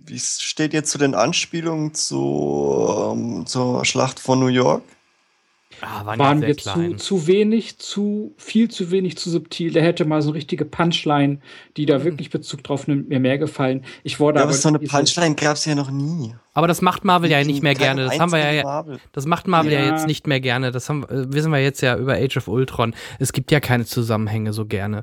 wie 0.04 0.18
steht 0.18 0.74
ihr 0.74 0.82
zu 0.82 0.98
den 0.98 1.14
Anspielungen 1.14 1.94
zu, 1.94 3.12
ähm, 3.12 3.46
zur 3.46 3.84
Schlacht 3.84 4.18
von 4.18 4.40
New 4.40 4.48
York? 4.48 4.82
Ah, 5.84 6.06
waren, 6.06 6.18
waren 6.20 6.42
wir 6.42 6.56
zu, 6.56 6.94
zu 6.94 7.26
wenig, 7.26 7.78
zu 7.78 8.34
viel 8.36 8.70
zu 8.70 8.92
wenig, 8.92 9.18
zu 9.18 9.30
subtil. 9.30 9.72
Der 9.72 9.82
hätte 9.82 10.04
mal 10.04 10.22
so 10.22 10.28
eine 10.28 10.36
richtige 10.36 10.64
Punchline, 10.64 11.40
die 11.76 11.86
da 11.86 11.98
mhm. 11.98 12.04
wirklich 12.04 12.30
Bezug 12.30 12.62
drauf 12.62 12.86
nimmt, 12.86 13.08
mir 13.08 13.18
mehr 13.18 13.36
gefallen. 13.36 13.84
Ich 14.04 14.20
wurde 14.20 14.36
ja, 14.38 14.44
aber, 14.44 14.52
aber 14.52 14.58
so 14.58 14.68
eine 14.68 14.78
Punchline 14.78 15.34
gab 15.34 15.56
es 15.56 15.64
ja 15.64 15.74
noch 15.74 15.90
nie. 15.90 16.34
Aber 16.54 16.68
das 16.68 16.82
macht 16.82 17.04
Marvel 17.04 17.30
ja 17.30 17.42
nicht 17.42 17.64
mehr 17.64 17.74
gerne. 17.74 18.04
Das 18.04 18.20
haben 18.20 18.30
wir 18.30 18.52
ja, 18.52 18.62
Marvel. 18.62 19.00
das 19.10 19.26
macht 19.26 19.48
Marvel 19.48 19.72
ja. 19.72 19.80
ja. 19.80 19.90
jetzt 19.90 20.06
nicht 20.06 20.28
mehr 20.28 20.38
gerne. 20.38 20.70
Das 20.70 20.88
haben, 20.88 21.02
äh, 21.04 21.32
wissen 21.32 21.50
wir 21.50 21.60
jetzt 21.60 21.80
ja 21.80 21.96
über 21.96 22.14
Age 22.14 22.36
of 22.36 22.46
Ultron. 22.46 22.94
Es 23.18 23.32
gibt 23.32 23.50
ja 23.50 23.58
keine 23.58 23.84
Zusammenhänge 23.84 24.52
so 24.52 24.66
gerne. 24.66 25.02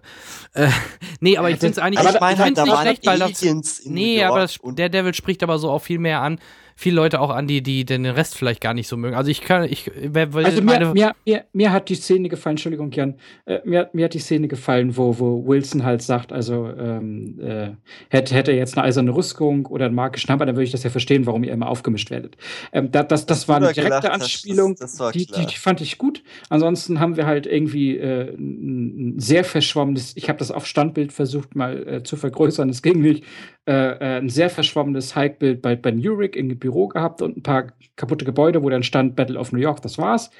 Äh, 0.53 0.69
nee, 1.19 1.37
aber 1.37 1.49
ich 1.49 1.57
finde 1.57 1.73
es 1.73 1.79
eigentlich, 1.79 2.05
ich, 2.05 2.15
ich 2.15 2.37
finde 2.37 2.61
es 2.61 2.67
nicht 2.67 2.79
schlecht, 2.79 3.05
weil 3.05 3.19
das, 3.19 3.81
nee, 3.83 4.23
aber 4.23 4.39
das, 4.39 4.59
der 4.63 4.87
Devil 4.87 5.13
spricht 5.13 5.43
aber 5.43 5.59
so 5.59 5.69
auch 5.69 5.81
viel 5.81 5.99
mehr 5.99 6.21
an 6.21 6.39
viele 6.79 6.95
Leute 6.95 7.19
auch 7.19 7.29
an, 7.29 7.45
die, 7.45 7.61
die 7.61 7.83
den 7.83 8.05
Rest 8.05 8.37
vielleicht 8.37 8.61
gar 8.61 8.73
nicht 8.73 8.87
so 8.87 8.95
mögen. 8.95 9.13
Also 9.13 9.29
ich 9.29 9.41
kann, 9.41 9.65
ich, 9.65 9.91
weil 10.01 10.45
also 10.45 10.61
mir, 10.61 10.93
mir, 10.93 11.13
mir, 11.25 11.43
mir, 11.51 11.73
hat 11.73 11.89
die 11.89 11.95
Szene 11.95 12.29
gefallen, 12.29 12.53
Entschuldigung, 12.53 12.89
Jan, 12.93 13.15
äh, 13.45 13.59
mir, 13.65 13.89
mir 13.91 14.05
hat 14.05 14.13
die 14.13 14.19
Szene 14.19 14.47
gefallen, 14.47 14.95
wo, 14.95 15.19
wo 15.19 15.45
Wilson 15.45 15.83
halt 15.83 16.01
sagt, 16.01 16.31
also 16.31 16.69
ähm, 16.69 17.37
äh, 17.41 17.71
hätte, 18.07 18.33
hätte 18.33 18.51
er 18.51 18.57
jetzt 18.57 18.77
eine 18.77 18.87
eiserne 18.87 19.13
Rüstung 19.13 19.65
oder 19.65 19.87
einen 19.87 19.95
magischen 19.95 20.29
Hammer, 20.29 20.45
dann 20.45 20.55
würde 20.55 20.63
ich 20.63 20.71
das 20.71 20.83
ja 20.83 20.89
verstehen, 20.89 21.25
warum 21.25 21.43
ihr 21.43 21.51
immer 21.51 21.67
aufgemischt 21.67 22.11
werdet. 22.11 22.37
Ähm, 22.71 22.89
das, 22.91 23.07
das, 23.09 23.25
das 23.25 23.49
war 23.49 23.57
eine 23.57 23.73
direkte 23.73 23.99
gelacht, 23.99 24.09
Anspielung, 24.09 24.75
das, 24.79 24.95
das 24.95 25.11
die, 25.11 25.25
die, 25.25 25.47
die, 25.47 25.57
fand 25.57 25.81
ich 25.81 25.97
gut. 25.97 26.23
Ansonsten 26.47 27.01
haben 27.01 27.17
wir 27.17 27.25
halt 27.25 27.45
irgendwie 27.45 27.97
äh, 27.97 28.33
ein 28.37 29.19
sehr 29.19 29.43
verschwommenes, 29.43 30.13
ich 30.15 30.29
habe 30.29 30.39
das 30.39 30.49
auf 30.49 30.65
Standbild 30.65 31.11
versucht 31.11 31.55
mal 31.55 31.85
äh, 31.85 32.03
zu 32.03 32.15
vergrößern, 32.15 32.69
es 32.69 32.81
ging 32.81 33.01
nicht, 33.01 33.25
äh, 33.67 33.71
äh, 33.71 34.17
ein 34.17 34.29
sehr 34.29 34.49
verschwommenes 34.49 35.15
Hike-Bild 35.15 35.61
bei 35.61 35.75
Ben 35.75 35.99
Urich 35.99 36.35
im 36.35 36.57
Büro 36.57 36.87
gehabt 36.87 37.21
und 37.21 37.37
ein 37.37 37.43
paar 37.43 37.73
kaputte 37.95 38.25
Gebäude, 38.25 38.63
wo 38.63 38.69
dann 38.69 38.83
stand 38.83 39.15
Battle 39.15 39.39
of 39.39 39.51
New 39.51 39.59
York, 39.59 39.81
das 39.81 39.97
war's. 39.97 40.31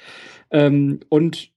Ähm, 0.50 1.00
und 1.08 1.50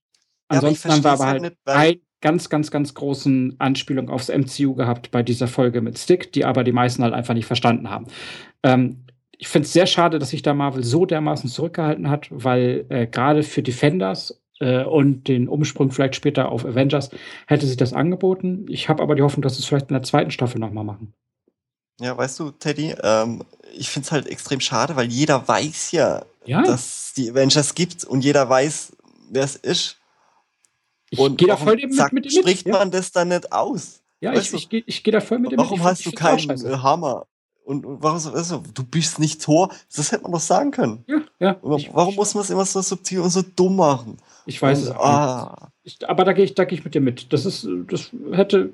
ansonsten 0.48 0.88
ja, 0.88 0.94
haben 0.96 1.04
wir 1.04 1.12
aber 1.12 1.26
halt, 1.26 1.56
halt 1.68 1.98
ein 1.98 2.02
ganz, 2.22 2.50
ganz, 2.50 2.72
ganz 2.72 2.94
großen 2.94 3.56
Anspielung 3.60 4.10
aufs 4.10 4.30
MCU 4.30 4.76
gehabt 4.76 5.12
bei 5.12 5.24
dieser 5.24 5.48
Folge 5.48 5.82
mit 5.82 5.98
Stick, 5.98 6.32
die 6.32 6.46
aber 6.46 6.64
die 6.64 6.72
meisten 6.72 7.04
halt 7.04 7.14
einfach 7.14 7.34
nicht 7.34 7.48
verstanden 7.48 7.90
haben. 7.90 8.08
Ähm, 8.64 9.06
ich 9.38 9.48
finde 9.48 9.66
es 9.66 9.74
sehr 9.74 9.88
schade, 9.88 10.20
dass 10.20 10.30
sich 10.30 10.42
da 10.42 10.54
Marvel 10.54 10.84
so 10.84 11.06
dermaßen 11.06 11.50
zurückgehalten 11.50 12.10
hat, 12.10 12.28
weil 12.30 12.86
äh, 12.90 13.08
gerade 13.08 13.44
für 13.44 13.62
Defenders 13.62 14.42
äh, 14.60 14.84
und 14.84 15.28
den 15.28 15.48
Umsprung 15.50 15.92
vielleicht 15.92 16.16
später 16.16 16.50
auf 16.50 16.66
Avengers 16.66 17.10
hätte 17.48 17.66
sich 17.66 17.78
das 17.78 17.94
angeboten. 17.94 18.66
Ich 18.70 18.90
habe 18.90 19.04
aber 19.04 19.16
die 19.16 19.22
Hoffnung, 19.22 19.42
dass 19.42 19.56
sie 19.56 19.60
es 19.60 19.66
vielleicht 19.66 19.90
in 19.90 19.96
der 19.96 20.04
zweiten 20.04 20.32
Staffel 20.32 20.60
nochmal 20.60 20.86
machen. 20.86 21.14
Ja, 22.00 22.18
weißt 22.18 22.40
du, 22.40 22.52
Teddy, 22.52 22.96
ähm, 23.02 23.44
ich 23.74 23.90
finde 23.90 24.06
es 24.06 24.12
halt 24.12 24.28
extrem 24.28 24.60
schade, 24.60 24.96
weil 24.96 25.08
jeder 25.08 25.48
weiß 25.48 25.92
ja, 25.92 26.26
ja. 26.46 26.64
dass 26.64 26.82
es 26.82 27.14
die 27.14 27.30
Avengers 27.30 27.76
gibt 27.76 28.04
und 28.04 28.24
jeder 28.24 28.48
weiß, 28.50 28.94
wer 29.30 29.44
es 29.44 29.56
ist. 29.56 29.98
Ich 31.10 31.20
und 31.20 31.38
gehe 31.38 31.48
da 31.48 31.58
voll 31.58 31.76
mit, 31.76 31.94
zack, 31.96 32.12
mit, 32.12 32.26
mit 32.26 32.34
spricht 32.34 32.68
ja. 32.68 32.74
man 32.74 32.90
das 32.90 33.12
dann 33.12 33.30
nicht 33.30 33.52
aus? 33.52 34.02
Ja, 34.20 34.34
ich, 34.34 34.54
ich, 34.54 34.72
ich, 34.72 34.84
ich 34.88 35.04
gehe 35.04 35.12
da 35.12 35.22
voll 35.22 35.40
mit 35.40 35.52
dem 35.52 35.60
Warum 35.60 35.80
mit. 35.80 35.88
hast 35.88 36.06
du 36.06 36.12
keinen 36.12 36.82
Hammer? 36.82 37.28
Und, 37.66 37.86
und 37.86 38.04
warum 38.04 38.16
also, 38.34 38.64
du 38.74 38.84
bist 38.84 39.20
nicht 39.20 39.42
Tor? 39.42 39.74
Das 39.96 40.12
hätte 40.12 40.24
man 40.24 40.34
doch 40.34 40.40
sagen 40.40 40.72
können. 40.72 41.06
Ja, 41.08 41.22
ja. 41.40 41.58
warum 41.62 42.16
muss 42.16 42.34
man 42.34 42.44
es 42.44 42.50
immer 42.50 42.66
so 42.66 42.82
subtil 42.82 43.20
und 43.20 43.30
so 43.30 43.42
dumm 43.42 43.78
machen? 43.78 44.18
Ich 44.46 44.62
weiß 44.62 44.80
und, 44.80 44.84
es 44.86 44.92
auch 44.92 45.06
ah. 45.06 45.72
Ich, 45.86 45.98
aber 46.08 46.24
da 46.24 46.32
gehe 46.32 46.46
ich, 46.46 46.56
geh 46.56 46.66
ich 46.70 46.84
mit 46.86 46.96
dir 46.96 47.02
mit. 47.02 47.34
Das 47.34 47.46
ist, 47.46 47.68
das 47.90 48.12
hätte, 48.32 48.72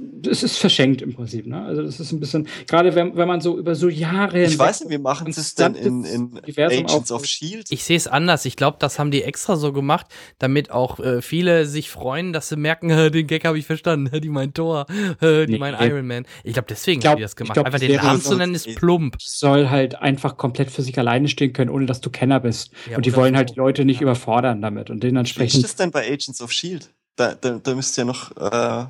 das 0.00 0.42
ist 0.42 0.58
verschenkt 0.58 1.02
im 1.02 1.14
Prinzip. 1.14 1.46
Ne? 1.46 1.62
Also 1.62 1.82
das 1.82 2.00
ist 2.00 2.12
ein 2.12 2.20
bisschen, 2.20 2.48
gerade 2.66 2.94
wenn, 2.94 3.16
wenn 3.16 3.28
man 3.28 3.40
so 3.40 3.58
über 3.58 3.74
so 3.74 3.88
Jahre. 3.88 4.42
Ich 4.42 4.58
weiß 4.58 4.80
nicht, 4.80 4.90
wie 4.90 4.98
machen 4.98 5.28
es 5.28 5.54
denn 5.54 5.74
in, 5.74 6.04
in 6.04 6.40
Agents 6.56 7.12
of 7.12 7.26
Shield? 7.26 7.66
Ich 7.70 7.84
sehe 7.84 7.96
es 7.96 8.06
anders. 8.06 8.44
Ich 8.44 8.56
glaube, 8.56 8.78
das 8.80 8.98
haben 8.98 9.10
die 9.10 9.22
extra 9.22 9.56
so 9.56 9.72
gemacht, 9.72 10.06
damit 10.38 10.70
auch 10.70 11.00
äh, 11.00 11.20
viele 11.22 11.66
sich 11.66 11.90
freuen, 11.90 12.32
dass 12.32 12.48
sie 12.48 12.56
merken, 12.56 12.88
den 13.12 13.26
Gag 13.26 13.44
habe 13.44 13.58
ich 13.58 13.66
verstanden, 13.66 14.10
die 14.20 14.28
mein 14.28 14.54
Tor, 14.54 14.86
die 15.20 15.46
nee, 15.48 15.58
mein 15.58 15.74
Iron 15.74 16.06
Man. 16.06 16.26
Ich 16.44 16.54
glaube, 16.54 16.66
deswegen 16.68 17.00
glaub, 17.00 17.12
haben 17.12 17.18
die 17.18 17.22
das 17.22 17.36
gemacht. 17.36 17.54
Glaub, 17.54 17.66
einfach 17.66 17.80
den 17.80 17.96
Namen 17.96 18.22
zu 18.22 18.36
nennen 18.36 18.54
ist 18.54 18.74
plump. 18.76 19.16
Soll 19.20 19.68
halt 19.68 19.96
einfach 19.96 20.36
komplett 20.36 20.70
für 20.70 20.82
sich 20.82 20.98
alleine 20.98 21.28
stehen 21.28 21.52
können, 21.52 21.70
ohne 21.70 21.86
dass 21.86 22.00
du 22.00 22.10
Kenner 22.10 22.40
bist. 22.40 22.72
Ja, 22.88 22.96
und 22.96 23.06
die 23.06 23.14
wollen 23.14 23.36
halt 23.36 23.50
die 23.50 23.56
Leute 23.56 23.84
nicht 23.84 23.96
ja. 23.96 24.02
überfordern 24.02 24.62
damit 24.62 24.90
und 24.90 25.02
dementsprechend. 25.02 25.54
Wie 25.54 25.58
ist 25.58 25.64
das 25.64 25.76
denn 25.76 25.90
bei 25.90 26.06
Agents 26.06 26.40
of 26.40 26.52
Shield? 26.52 26.90
Da, 27.16 27.34
da, 27.34 27.58
da 27.58 27.74
müsst 27.74 27.98
ihr 27.98 28.04
noch 28.04 28.34
äh, 28.36 28.86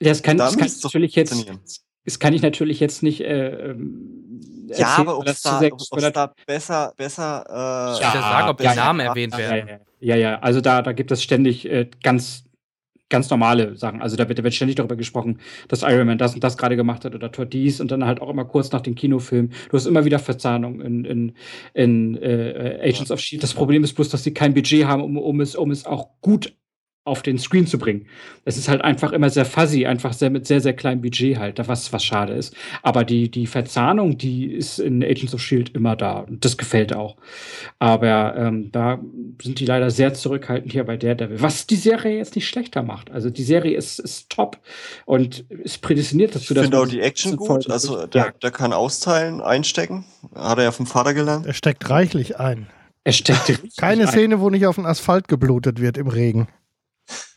das 0.00 0.22
kann, 0.22 0.36
das 0.36 0.56
kann 0.56 0.70
natürlich 0.82 1.14
jetzt. 1.14 1.46
Das 2.04 2.18
kann 2.18 2.34
ich 2.34 2.42
natürlich 2.42 2.80
jetzt 2.80 3.02
nicht. 3.02 3.22
Äh, 3.22 3.70
ähm, 3.70 4.68
ja, 4.76 4.96
aber 4.98 5.18
ob 5.18 5.26
es 5.26 5.42
da, 5.42 5.60
da, 6.10 6.34
besser, 6.46 6.92
besser. 6.96 7.44
Äh, 7.48 8.02
ja, 8.02 8.12
sagen, 8.12 8.48
ob 8.48 8.58
die 8.58 8.64
ja, 8.64 8.74
Namen 8.74 9.00
ja, 9.00 9.06
erwähnt 9.06 9.36
werden. 9.36 9.80
Ja, 10.00 10.16
ja, 10.16 10.38
also 10.40 10.60
da, 10.60 10.82
da 10.82 10.92
gibt 10.92 11.10
es 11.12 11.22
ständig 11.22 11.64
äh, 11.64 11.88
ganz, 12.02 12.44
ganz 13.08 13.30
normale 13.30 13.76
Sachen. 13.76 14.02
Also 14.02 14.16
da 14.16 14.28
wird, 14.28 14.38
da 14.38 14.44
wird 14.44 14.52
ständig 14.54 14.76
darüber 14.76 14.96
gesprochen, 14.96 15.38
dass 15.68 15.82
Iron 15.82 16.06
Man 16.06 16.18
das 16.18 16.34
und 16.34 16.44
das 16.44 16.58
gerade 16.58 16.76
gemacht 16.76 17.04
hat 17.04 17.14
oder 17.14 17.32
Tor 17.32 17.46
dies 17.46 17.80
und 17.80 17.90
dann 17.90 18.04
halt 18.04 18.20
auch 18.20 18.28
immer 18.28 18.44
kurz 18.44 18.70
nach 18.72 18.82
dem 18.82 18.94
Kinofilm. 18.94 19.50
Du 19.70 19.76
hast 19.76 19.86
immer 19.86 20.04
wieder 20.04 20.18
Verzahnung 20.18 20.80
in, 20.80 21.04
in, 21.04 21.32
in 21.72 22.22
äh, 22.22 22.80
Agents 22.82 23.10
of 23.10 23.20
Shield. 23.20 23.42
Das 23.42 23.54
Problem 23.54 23.82
ist 23.82 23.94
bloß, 23.94 24.10
dass 24.10 24.24
sie 24.24 24.34
kein 24.34 24.52
Budget 24.52 24.84
haben, 24.84 25.02
um, 25.02 25.16
um, 25.16 25.40
es, 25.40 25.54
um 25.54 25.70
es 25.70 25.86
auch 25.86 26.08
gut 26.20 26.54
auf 27.04 27.22
den 27.22 27.38
Screen 27.38 27.66
zu 27.66 27.78
bringen. 27.78 28.06
Es 28.46 28.56
ist 28.56 28.68
halt 28.68 28.80
einfach 28.80 29.12
immer 29.12 29.28
sehr 29.28 29.44
fuzzy, 29.44 29.84
einfach 29.84 30.14
sehr 30.14 30.30
mit 30.30 30.46
sehr, 30.46 30.62
sehr 30.62 30.72
kleinem 30.72 31.02
Budget 31.02 31.38
halt, 31.38 31.60
was, 31.68 31.92
was 31.92 32.02
schade 32.02 32.32
ist. 32.32 32.54
Aber 32.82 33.04
die, 33.04 33.30
die 33.30 33.46
Verzahnung, 33.46 34.16
die 34.16 34.46
ist 34.46 34.78
in 34.78 35.04
Agents 35.04 35.34
of 35.34 35.42
Shield 35.42 35.74
immer 35.74 35.96
da. 35.96 36.24
Das 36.30 36.56
gefällt 36.56 36.94
auch. 36.94 37.16
Aber 37.78 38.34
ähm, 38.36 38.72
da 38.72 39.00
sind 39.42 39.60
die 39.60 39.66
leider 39.66 39.90
sehr 39.90 40.14
zurückhaltend 40.14 40.72
hier 40.72 40.84
bei 40.84 40.96
Daredevil. 40.96 41.42
Was 41.42 41.66
die 41.66 41.76
Serie 41.76 42.16
jetzt 42.16 42.36
nicht 42.36 42.48
schlechter 42.48 42.82
macht. 42.82 43.10
Also 43.10 43.28
die 43.28 43.44
Serie 43.44 43.76
ist, 43.76 43.98
ist 43.98 44.30
top 44.30 44.58
und 45.04 45.44
ist 45.50 45.82
prädestiniert 45.82 46.34
dazu, 46.34 46.54
ich 46.54 46.56
dass. 46.56 46.64
Ich 46.64 46.70
finde 46.70 46.80
auch 46.80 46.88
die 46.88 47.00
Action 47.00 47.36
gut. 47.36 47.68
Also 47.68 48.06
der, 48.06 48.32
der 48.32 48.50
kann 48.50 48.72
austeilen, 48.72 49.42
einstecken. 49.42 50.06
Hat 50.34 50.56
er 50.56 50.64
ja 50.64 50.72
vom 50.72 50.86
Vater 50.86 51.12
gelernt. 51.12 51.44
Er 51.44 51.52
steckt 51.52 51.90
reichlich 51.90 52.40
ein. 52.40 52.66
Er 53.04 53.12
steckt 53.12 53.52
Keine 53.76 54.06
Szene, 54.06 54.40
wo 54.40 54.48
nicht 54.48 54.66
auf 54.66 54.76
den 54.76 54.86
Asphalt 54.86 55.28
geblutet 55.28 55.80
wird 55.80 55.98
im 55.98 56.08
Regen. 56.08 56.48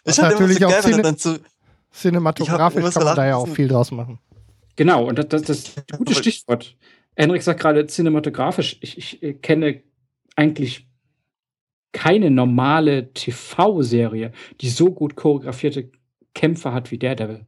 Ich 0.07 0.17
natürlich 0.17 0.59
so 0.59 0.67
auch 0.67 0.71
geil, 0.71 0.81
Cine 0.81 1.15
zu, 1.15 1.39
cinematografisch 1.91 2.93
kann 2.93 3.03
man 3.03 3.15
da 3.15 3.27
ja 3.27 3.35
auch 3.35 3.47
viel 3.47 3.67
draus 3.67 3.91
machen. 3.91 4.19
Genau, 4.75 5.05
und 5.07 5.17
das, 5.17 5.27
das, 5.27 5.41
das 5.43 5.59
ist 5.59 5.77
ein 5.91 5.97
gutes 5.97 6.17
Stichwort. 6.17 6.75
Henrik 7.15 7.41
sagt 7.41 7.59
gerade 7.59 7.85
cinematografisch. 7.87 8.77
Ich, 8.81 8.97
ich 8.97 9.23
äh, 9.23 9.33
kenne 9.33 9.81
eigentlich 10.35 10.87
keine 11.91 12.29
normale 12.29 13.11
TV-Serie, 13.13 14.31
die 14.61 14.69
so 14.69 14.91
gut 14.91 15.15
choreografierte 15.15 15.89
Kämpfe 16.35 16.71
hat 16.71 16.91
wie 16.91 16.99
Daredevil. 16.99 17.47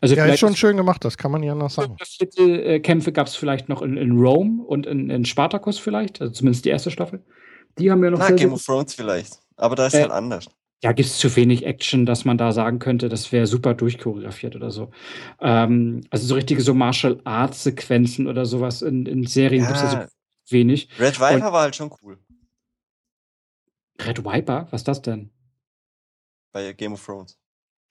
Also 0.00 0.14
ja, 0.14 0.24
ist 0.26 0.40
schon 0.40 0.56
schön 0.56 0.76
gemacht, 0.76 1.04
das 1.04 1.18
kann 1.18 1.30
man 1.30 1.42
ja 1.42 1.54
noch 1.54 1.70
sagen. 1.70 1.96
Äh, 2.38 2.80
Kämpfe 2.80 3.12
gab 3.12 3.26
es 3.26 3.34
vielleicht 3.34 3.68
noch 3.68 3.82
in, 3.82 3.96
in 3.96 4.18
Rome 4.18 4.62
und 4.62 4.86
in, 4.86 5.10
in, 5.10 5.26
Spartacus 5.26 5.78
vielleicht, 5.78 6.20
also 6.22 6.32
zumindest 6.32 6.64
die 6.64 6.70
erste 6.70 6.90
Staffel. 6.90 7.22
Die 7.78 7.90
haben 7.90 8.02
ja 8.02 8.10
noch 8.10 8.18
Na, 8.18 8.28
sehr, 8.28 8.36
Game 8.36 8.52
of 8.52 8.64
Thrones 8.64 8.94
vielleicht. 8.94 9.40
Aber 9.60 9.76
da 9.76 9.86
ist 9.86 9.94
äh, 9.94 10.02
halt 10.02 10.10
anders. 10.10 10.46
Ja, 10.82 10.92
gibt 10.92 11.08
es 11.08 11.18
zu 11.18 11.34
wenig 11.36 11.66
Action, 11.66 12.06
dass 12.06 12.24
man 12.24 12.38
da 12.38 12.52
sagen 12.52 12.78
könnte, 12.78 13.10
das 13.10 13.30
wäre 13.32 13.46
super 13.46 13.74
durchchoreografiert 13.74 14.56
oder 14.56 14.70
so. 14.70 14.90
Ähm, 15.40 16.00
also 16.08 16.26
so 16.26 16.34
richtige 16.34 16.62
so 16.62 16.72
Martial 16.72 17.20
Arts 17.24 17.64
Sequenzen 17.64 18.26
oder 18.26 18.46
sowas 18.46 18.80
in, 18.80 19.04
in 19.04 19.26
Serien 19.26 19.62
ja. 19.62 19.68
gibt 19.68 19.76
es 19.76 19.92
ja 19.92 20.06
so 20.06 20.08
wenig. 20.52 20.88
Red 20.98 21.20
Viper 21.20 21.34
Und, 21.34 21.52
war 21.52 21.62
halt 21.62 21.76
schon 21.76 21.90
cool. 22.02 22.18
Red 24.00 24.24
Viper? 24.24 24.68
Was 24.70 24.80
ist 24.80 24.88
das 24.88 25.02
denn? 25.02 25.30
Bei 26.52 26.72
Game 26.72 26.94
of 26.94 27.04
Thrones. 27.04 27.38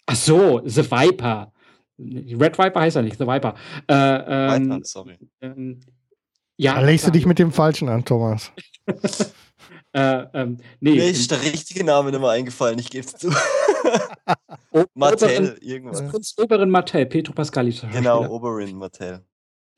Ach 0.07 0.15
so, 0.15 0.61
The 0.65 0.89
Viper. 0.89 1.53
Red 1.99 2.57
Viper 2.57 2.79
heißt 2.79 2.95
er 2.95 3.03
nicht, 3.03 3.19
The 3.19 3.27
Viper. 3.27 3.53
Äh, 3.87 3.93
ähm, 3.93 4.69
Weiter, 4.71 4.85
sorry. 4.85 5.17
ähm, 5.41 5.81
ja, 6.57 6.75
Da 6.75 6.81
legst 6.81 7.05
du 7.05 7.11
dich 7.11 7.25
mit 7.25 7.37
dem 7.37 7.51
Falschen 7.51 7.87
an, 7.87 8.03
Thomas. 8.03 8.51
äh, 9.93 10.25
ähm, 10.33 10.57
nee, 10.79 10.91
Mir 10.95 11.05
ist 11.09 11.31
der 11.31 11.41
richtige 11.41 11.83
Name 11.83 12.11
nicht 12.11 12.19
mehr 12.19 12.29
eingefallen, 12.29 12.77
ich 12.79 12.89
gebe 12.89 13.05
es 13.05 13.13
zu. 13.13 13.29
Martell, 14.93 15.57
irgendwas. 15.61 16.07
Prinz 16.09 16.35
Oberin 16.37 16.69
Martell, 16.69 17.05
Petro 17.07 17.33
der 17.33 17.89
Genau. 17.91 18.27
Oberyn 18.27 18.77
Martell. 18.77 19.23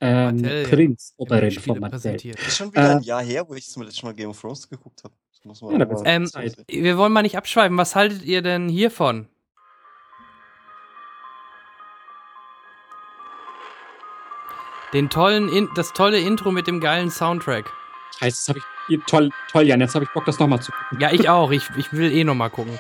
Ähm, 0.02 0.36
Martell, 0.38 0.64
ja. 0.64 0.70
Prinz 0.70 1.14
Im 1.18 1.22
Oberin 1.24 1.52
von 1.52 1.80
Martell. 1.80 2.16
Ist 2.26 2.58
schon 2.58 2.72
wieder 2.74 2.90
Äh, 2.90 2.96
ein 2.96 3.04
Jahr 3.04 3.24
her, 3.24 3.48
wo 3.48 3.54
ich 3.54 3.70
zum 3.70 3.84
letzten 3.84 4.06
Mal 4.08 4.14
Game 4.14 4.30
of 4.30 4.42
Thrones 4.42 4.68
geguckt 4.68 5.04
habe. 5.04 5.14
Das 5.32 5.46
muss 5.46 5.62
man 5.62 5.80
Ja, 5.80 6.04
Ähm, 6.06 6.30
wir 6.68 6.98
wollen 6.98 7.14
mal 7.14 7.22
nicht 7.22 7.38
abschweifen. 7.38 7.78
Was 7.78 7.96
haltet 7.96 8.24
ihr 8.24 8.42
denn 8.42 8.68
hiervon? 8.68 9.28
Den 14.94 15.10
tollen, 15.10 15.48
In 15.50 15.70
das 15.76 15.94
tolle 15.94 16.20
Intro 16.20 16.52
mit 16.52 16.68
dem 16.68 16.82
geilen 16.82 17.10
Soundtrack. 17.12 17.72
Heißt, 18.20 18.40
das 18.40 18.48
habe 18.50 18.60
ich 18.60 18.66
toll, 19.08 19.30
toll, 19.52 19.64
Jan. 19.64 19.80
Jetzt 19.82 19.96
habe 19.96 20.06
ich 20.06 20.12
Bock, 20.12 20.26
das 20.26 20.40
nochmal 20.40 20.62
zu 20.62 20.72
gucken. 20.72 21.00
Ja, 21.00 21.12
ich 21.12 21.30
auch. 21.30 21.52
Ich, 21.52 21.70
ich 21.78 21.92
will 21.94 22.12
eh 22.12 22.24
noch 22.24 22.36
mal 22.36 22.50
gucken. 22.50 22.80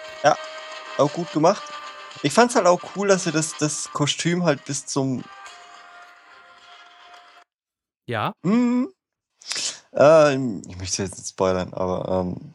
Auch 0.97 1.13
gut 1.13 1.31
gemacht. 1.31 1.63
Ich 2.23 2.33
fand's 2.33 2.55
halt 2.55 2.67
auch 2.67 2.81
cool, 2.95 3.07
dass 3.07 3.23
sie 3.23 3.31
das, 3.31 3.55
das 3.57 3.91
Kostüm 3.91 4.43
halt 4.43 4.63
bis 4.65 4.85
zum. 4.85 5.23
Ja? 8.05 8.33
Hm, 8.45 8.91
äh, 9.95 10.33
ich 10.35 10.77
möchte 10.77 11.03
jetzt 11.03 11.17
nicht 11.17 11.29
spoilern, 11.29 11.73
aber 11.73 12.21
ähm, 12.25 12.53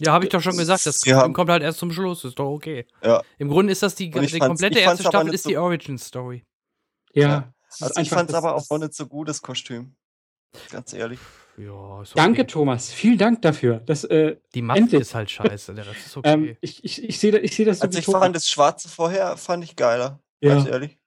Ja, 0.00 0.12
habe 0.12 0.24
ich 0.24 0.30
doch 0.30 0.40
schon 0.40 0.56
gesagt. 0.56 0.86
Das 0.86 1.00
haben- 1.06 1.32
kommt 1.34 1.50
halt 1.50 1.62
erst 1.62 1.78
zum 1.78 1.92
Schluss. 1.92 2.24
Ist 2.24 2.38
doch 2.38 2.50
okay. 2.50 2.86
Ja. 3.02 3.22
Im 3.38 3.48
Grunde 3.48 3.72
ist 3.72 3.82
das 3.82 3.94
die, 3.94 4.10
die 4.10 4.38
komplette 4.38 4.78
erste 4.78 5.02
Staffel 5.04 5.34
ist 5.34 5.46
die 5.46 5.54
so- 5.54 5.60
Origin 5.62 5.98
Story. 5.98 6.44
Ja. 7.12 7.52
es 7.68 7.76
ist 7.76 7.82
also 7.82 8.00
ich 8.00 8.10
fand's 8.10 8.34
aber 8.34 8.54
auch 8.54 8.78
nicht 8.78 8.94
so 8.94 9.06
gut, 9.06 9.28
das 9.28 9.42
Kostüm. 9.42 9.96
Ganz 10.70 10.92
ehrlich. 10.92 11.18
Ja, 11.58 11.72
okay. 11.72 12.10
Danke, 12.14 12.46
Thomas. 12.46 12.92
Vielen 12.92 13.18
Dank 13.18 13.42
dafür. 13.42 13.80
Das, 13.86 14.04
äh, 14.04 14.36
Die 14.54 14.62
Maske 14.62 14.82
Endlich. 14.82 15.00
ist 15.02 15.14
halt 15.14 15.30
scheiße. 15.30 15.74
Der 15.74 15.86
Rest 15.86 16.06
ist 16.06 16.16
okay. 16.16 16.32
ähm, 16.32 16.56
ich 16.60 16.84
ich, 16.84 17.02
ich 17.02 17.18
sehe 17.18 17.38
ich 17.38 17.54
seh 17.56 17.64
das 17.64 17.78
so 17.78 17.86
Also 17.86 17.98
ich 17.98 18.04
Thomas. 18.04 18.20
fand 18.22 18.36
das 18.36 18.48
Schwarze 18.48 18.88
vorher, 18.88 19.36
fand 19.36 19.64
ich 19.64 19.76
geiler. 19.76 20.20
Ja. 20.40 20.54
Ganz 20.54 20.68
ehrlich. 20.68 20.98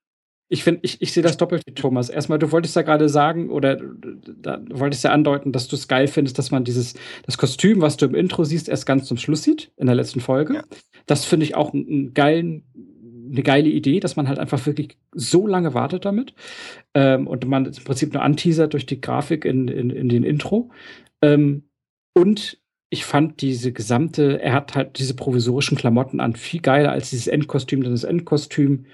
Ich 0.51 0.63
finde, 0.63 0.79
ich, 0.81 0.99
ich 0.99 1.13
sehe 1.13 1.21
das 1.21 1.37
doppelt 1.37 1.61
wie 1.67 1.75
Thomas. 1.75 2.09
Erstmal, 2.09 2.39
du 2.39 2.51
wolltest 2.51 2.75
ja 2.75 2.81
gerade 2.81 3.07
sagen 3.07 3.51
oder 3.51 3.75
da, 3.75 4.57
du 4.57 4.79
wolltest 4.79 5.03
ja 5.03 5.11
andeuten, 5.11 5.51
dass 5.51 5.67
du 5.67 5.75
es 5.75 5.87
geil 5.87 6.07
findest, 6.07 6.39
dass 6.39 6.49
man 6.49 6.63
dieses 6.63 6.95
das 7.27 7.37
Kostüm, 7.37 7.81
was 7.81 7.97
du 7.97 8.07
im 8.07 8.15
Intro 8.15 8.43
siehst, 8.43 8.67
erst 8.67 8.87
ganz 8.87 9.05
zum 9.05 9.17
Schluss 9.17 9.43
sieht, 9.43 9.71
in 9.77 9.85
der 9.85 9.93
letzten 9.95 10.21
Folge. 10.21 10.55
Ja. 10.55 10.63
Das 11.05 11.23
finde 11.25 11.45
ich 11.45 11.53
auch 11.53 11.71
einen, 11.71 11.87
einen 11.87 12.13
geilen, 12.15 12.63
eine 13.29 13.43
geile 13.43 13.69
Idee, 13.69 13.99
dass 13.99 14.15
man 14.15 14.27
halt 14.27 14.39
einfach 14.39 14.65
wirklich 14.65 14.97
so 15.13 15.47
lange 15.47 15.73
wartet 15.73 16.05
damit 16.05 16.33
ähm, 16.93 17.27
und 17.27 17.47
man 17.47 17.65
im 17.65 17.83
Prinzip 17.83 18.13
nur 18.13 18.23
anteasert 18.23 18.73
durch 18.73 18.85
die 18.85 19.01
Grafik 19.01 19.45
in, 19.45 19.67
in, 19.67 19.89
in 19.89 20.09
den 20.09 20.23
Intro. 20.23 20.71
Ähm, 21.21 21.63
und 22.13 22.59
ich 22.89 23.05
fand 23.05 23.41
diese 23.41 23.71
gesamte, 23.71 24.41
er 24.41 24.53
hat 24.53 24.75
halt 24.75 24.97
diese 24.99 25.15
provisorischen 25.15 25.77
Klamotten 25.77 26.19
an, 26.19 26.35
viel 26.35 26.61
geiler 26.61 26.91
als 26.91 27.11
dieses 27.11 27.27
Endkostüm, 27.27 27.83
denn 27.83 27.91
das 27.91 28.03
Endkostüm 28.03 28.85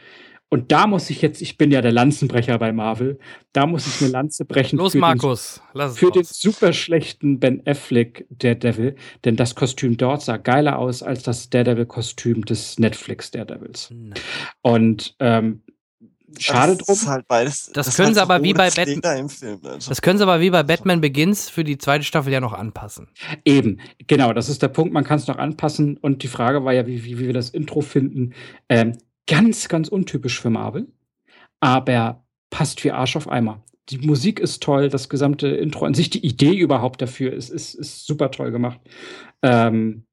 und 0.50 0.72
da 0.72 0.88
muss 0.88 1.10
ich 1.10 1.22
jetzt, 1.22 1.42
ich 1.42 1.58
bin 1.58 1.72
ja 1.72 1.82
der 1.82 1.92
Lanzenbrecher 1.92 2.58
bei 2.60 2.72
Marvel, 2.72 3.20
da 3.52 3.66
muss 3.66 3.88
ich 3.88 4.02
eine 4.02 4.12
Lanze 4.12 4.46
brechen. 4.46 4.78
Los, 4.78 4.92
für 4.94 5.00
Markus. 5.00 5.62
Lass 5.74 5.94
Den, 5.94 5.94
es 5.94 6.00
für 6.00 6.12
den 6.12 6.22
raus. 6.22 6.40
super 6.40 6.74
schlechten 6.74 7.40
Ben 7.40 7.62
Affleck 7.66 8.26
Daredevil, 8.30 8.96
denn 9.26 9.36
das 9.36 9.56
Kostüm 9.56 9.98
dort 9.98 10.22
sah 10.22 10.38
geiler 10.38 10.78
aus 10.80 11.04
als 11.04 11.24
das 11.24 11.50
Daredevil-Kostüm 11.50 12.46
des 12.46 12.80
Netflix 12.80 13.32
Daredevils. 13.32 13.90
Nein. 13.92 14.14
Und 14.62 15.16
ähm, 15.20 15.64
schade 16.40 16.78
das 16.78 16.86
drum. 16.86 17.10
Halt 17.10 17.28
beides, 17.28 17.72
Das 17.74 17.96
können 17.96 18.10
sie 18.10 18.16
so 18.16 18.22
aber 18.22 18.44
wie 18.44 18.54
bei 18.54 18.70
Batman-. 18.70 19.30
Das 19.88 20.02
können 20.02 20.18
sie 20.18 20.24
aber 20.24 20.42
wie 20.42 20.50
bei 20.52 20.64
Batman 20.64 21.02
Begins 21.02 21.50
für 21.50 21.64
die 21.64 21.78
zweite 21.78 22.04
Staffel 22.04 22.32
ja 22.32 22.40
noch 22.40 22.54
anpassen. 22.54 23.10
Eben, 23.46 23.80
genau, 24.08 24.32
das 24.34 24.50
ist 24.50 24.62
der 24.62 24.68
Punkt. 24.70 24.94
Man 24.94 25.04
kann 25.04 25.18
es 25.18 25.28
noch 25.28 25.38
anpassen. 25.38 25.98
Und 25.98 26.24
die 26.24 26.28
Frage 26.28 26.64
war 26.64 26.74
ja, 26.74 26.86
wie, 26.88 27.04
wie, 27.04 27.20
wie 27.20 27.26
wir 27.28 27.34
das 27.34 27.50
Intro 27.50 27.82
finden. 27.82 28.34
Ähm, 28.70 28.98
ganz, 29.28 29.68
ganz 29.68 29.88
untypisch 29.88 30.40
für 30.40 30.50
Marvel, 30.50 30.88
aber 31.60 32.24
passt 32.50 32.84
wie 32.84 32.92
Arsch 32.92 33.16
auf 33.16 33.30
Eimer. 33.30 33.64
Die 33.90 34.00
Musik 34.00 34.40
ist 34.40 34.64
toll, 34.64 34.90
das 34.90 35.10
gesamte 35.10 35.48
Intro 35.48 35.86
an 35.86 35.94
sich, 35.94 36.10
die 36.10 36.26
Idee 36.26 36.56
überhaupt 36.56 37.02
dafür 37.02 37.34
ist, 37.34 37.50
ist, 37.50 37.76
ist 37.76 38.06
super 38.08 38.32
toll 38.32 38.52
gemacht. 38.52 38.80
Ähm, 39.44 40.06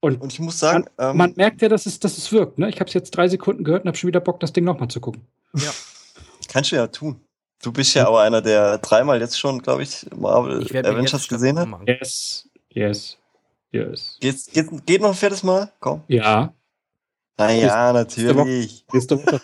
und 0.00 0.20
Und 0.20 0.32
ich 0.32 0.40
muss 0.40 0.58
sagen, 0.58 0.86
ähm, 0.98 1.16
man 1.16 1.34
merkt 1.36 1.60
ja, 1.60 1.68
dass 1.68 1.84
es, 1.86 1.98
dass 1.98 2.16
es 2.16 2.32
wirkt. 2.32 2.58
Ne? 2.58 2.68
Ich 2.68 2.76
habe 2.80 2.88
es 2.88 2.94
jetzt 2.94 3.10
drei 3.10 3.28
Sekunden 3.28 3.64
gehört 3.64 3.82
und 3.84 3.88
habe 3.88 3.98
schon 3.98 4.08
wieder 4.08 4.20
Bock, 4.20 4.40
das 4.40 4.52
Ding 4.52 4.64
nochmal 4.64 4.88
zu 4.88 5.00
gucken. 5.00 5.22
kannst 6.48 6.72
du 6.72 6.76
ja 6.76 6.86
tun. 6.86 7.20
Du 7.62 7.72
bist 7.72 7.94
ja 7.94 8.06
aber 8.06 8.22
einer, 8.22 8.40
der 8.40 8.78
dreimal 8.78 9.20
jetzt 9.20 9.38
schon, 9.38 9.60
glaube 9.60 9.82
ich, 9.82 10.06
Marvel 10.16 10.62
Ich 10.62 10.76
Avengers 10.76 11.26
gesehen 11.26 11.58
hat. 11.58 11.68
machen. 11.68 11.86
Yes, 11.88 12.48
yes, 12.72 13.18
yes. 13.72 14.16
Geht, 14.20 14.36
geht, 14.52 14.86
geht 14.86 15.00
noch 15.02 15.08
ein 15.08 15.14
viertes 15.14 15.42
Mal? 15.42 15.72
Komm. 15.80 16.02
Ja, 16.06 16.54
Naja, 17.38 17.92
natürlich. 17.92 18.84
nächste 18.92 19.16
Woche. 19.24 19.40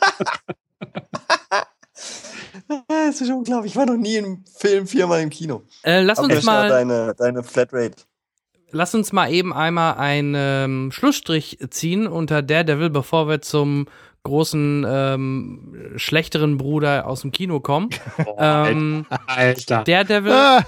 Das 2.88 3.20
ist 3.20 3.30
unglaublich. 3.30 3.72
Ich 3.72 3.76
war 3.76 3.86
noch 3.86 3.96
nie 3.96 4.16
im 4.16 4.44
Film 4.52 4.86
viermal 4.86 5.22
im 5.22 5.30
Kino. 5.30 5.62
Äh, 5.82 6.02
lass 6.02 6.18
uns 6.18 6.34
ja 6.34 6.42
mal. 6.42 6.68
deine, 6.68 7.14
deine 7.16 7.42
Flatrate. 7.42 8.02
Lass 8.70 8.94
uns 8.94 9.12
mal 9.12 9.32
eben 9.32 9.52
einmal 9.52 9.94
einen 9.94 10.34
ähm, 10.36 10.92
Schlussstrich 10.92 11.58
ziehen 11.70 12.08
unter 12.08 12.42
Daredevil, 12.42 12.90
bevor 12.90 13.28
wir 13.28 13.40
zum 13.40 13.86
großen, 14.24 14.84
ähm, 14.88 15.92
schlechteren 15.96 16.58
Bruder 16.58 17.06
aus 17.06 17.20
dem 17.20 17.30
Kino 17.30 17.60
kommen. 17.60 17.90
ähm, 18.38 19.06
Alter. 19.26 19.84
Daredevil, 19.84 20.64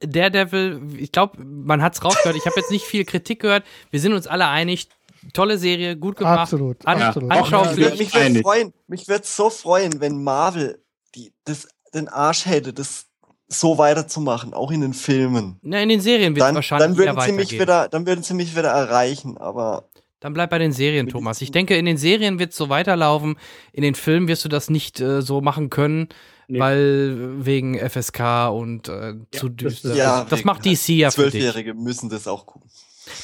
Daredevil, 0.00 0.80
ich 0.96 1.12
glaube, 1.12 1.42
man 1.44 1.82
hat 1.82 1.94
es 1.94 2.04
rausgehört. 2.04 2.36
Ich 2.36 2.46
habe 2.46 2.54
jetzt 2.56 2.70
nicht 2.70 2.84
viel 2.84 3.04
Kritik 3.04 3.40
gehört. 3.40 3.64
Wir 3.90 4.00
sind 4.00 4.14
uns 4.14 4.26
alle 4.26 4.46
einig. 4.46 4.88
Tolle 5.32 5.58
Serie, 5.58 5.96
gut 5.96 6.16
gemacht. 6.16 6.38
absolut, 6.40 6.86
An, 6.86 7.00
absolut. 7.02 7.30
Anschaulich. 7.30 7.90
Mich, 7.90 7.98
mich 7.98 8.14
würde 8.14 8.40
freuen, 8.40 8.72
mich 8.86 9.08
würde 9.08 9.26
so 9.26 9.50
freuen, 9.50 10.00
wenn 10.00 10.22
Marvel 10.22 10.82
die, 11.14 11.32
das, 11.44 11.68
den 11.94 12.08
Arsch 12.08 12.46
hätte, 12.46 12.72
das 12.72 13.06
so 13.48 13.78
weiterzumachen, 13.78 14.54
auch 14.54 14.70
in 14.70 14.80
den 14.80 14.94
Filmen. 14.94 15.58
Na, 15.62 15.82
in 15.82 15.88
den 15.88 16.00
Serien 16.00 16.34
wird 16.34 16.42
es 16.42 16.46
Dann, 16.48 16.54
wahrscheinlich 16.54 16.88
dann, 16.88 16.96
würden 16.96 17.20
sie 17.20 17.32
mich 17.32 17.52
wieder, 17.52 17.88
dann 17.88 18.06
würden 18.06 18.22
sie 18.22 18.34
mich 18.34 18.56
wieder 18.56 18.70
erreichen, 18.70 19.36
aber 19.38 19.88
Dann 20.20 20.32
bleib 20.32 20.50
bei 20.50 20.58
den 20.58 20.72
Serien, 20.72 21.08
Thomas. 21.08 21.40
Ich 21.42 21.50
denke, 21.50 21.76
in 21.76 21.84
den 21.84 21.96
Serien 21.96 22.38
wird 22.38 22.52
es 22.52 22.56
so 22.56 22.68
weiterlaufen. 22.68 23.36
In 23.72 23.82
den 23.82 23.94
Filmen 23.96 24.28
wirst 24.28 24.44
du 24.44 24.48
das 24.48 24.70
nicht 24.70 25.00
äh, 25.00 25.20
so 25.22 25.40
machen 25.40 25.68
können, 25.68 26.08
Nee. 26.46 26.58
weil 26.58 27.44
wegen 27.46 27.78
FSK 27.78 28.50
und 28.52 28.88
äh, 28.88 29.14
zu 29.30 29.48
das 29.48 29.56
düster. 29.56 29.94
ja, 29.94 30.24
das 30.28 30.40
wegen 30.40 30.46
macht 30.46 30.64
DC 30.64 30.88
ja 30.88 31.10
für 31.12 31.22
dich. 31.22 31.32
Zwölfjährige 31.32 31.74
müssen 31.74 32.10
das 32.10 32.26
auch 32.26 32.44
gucken. 32.44 32.68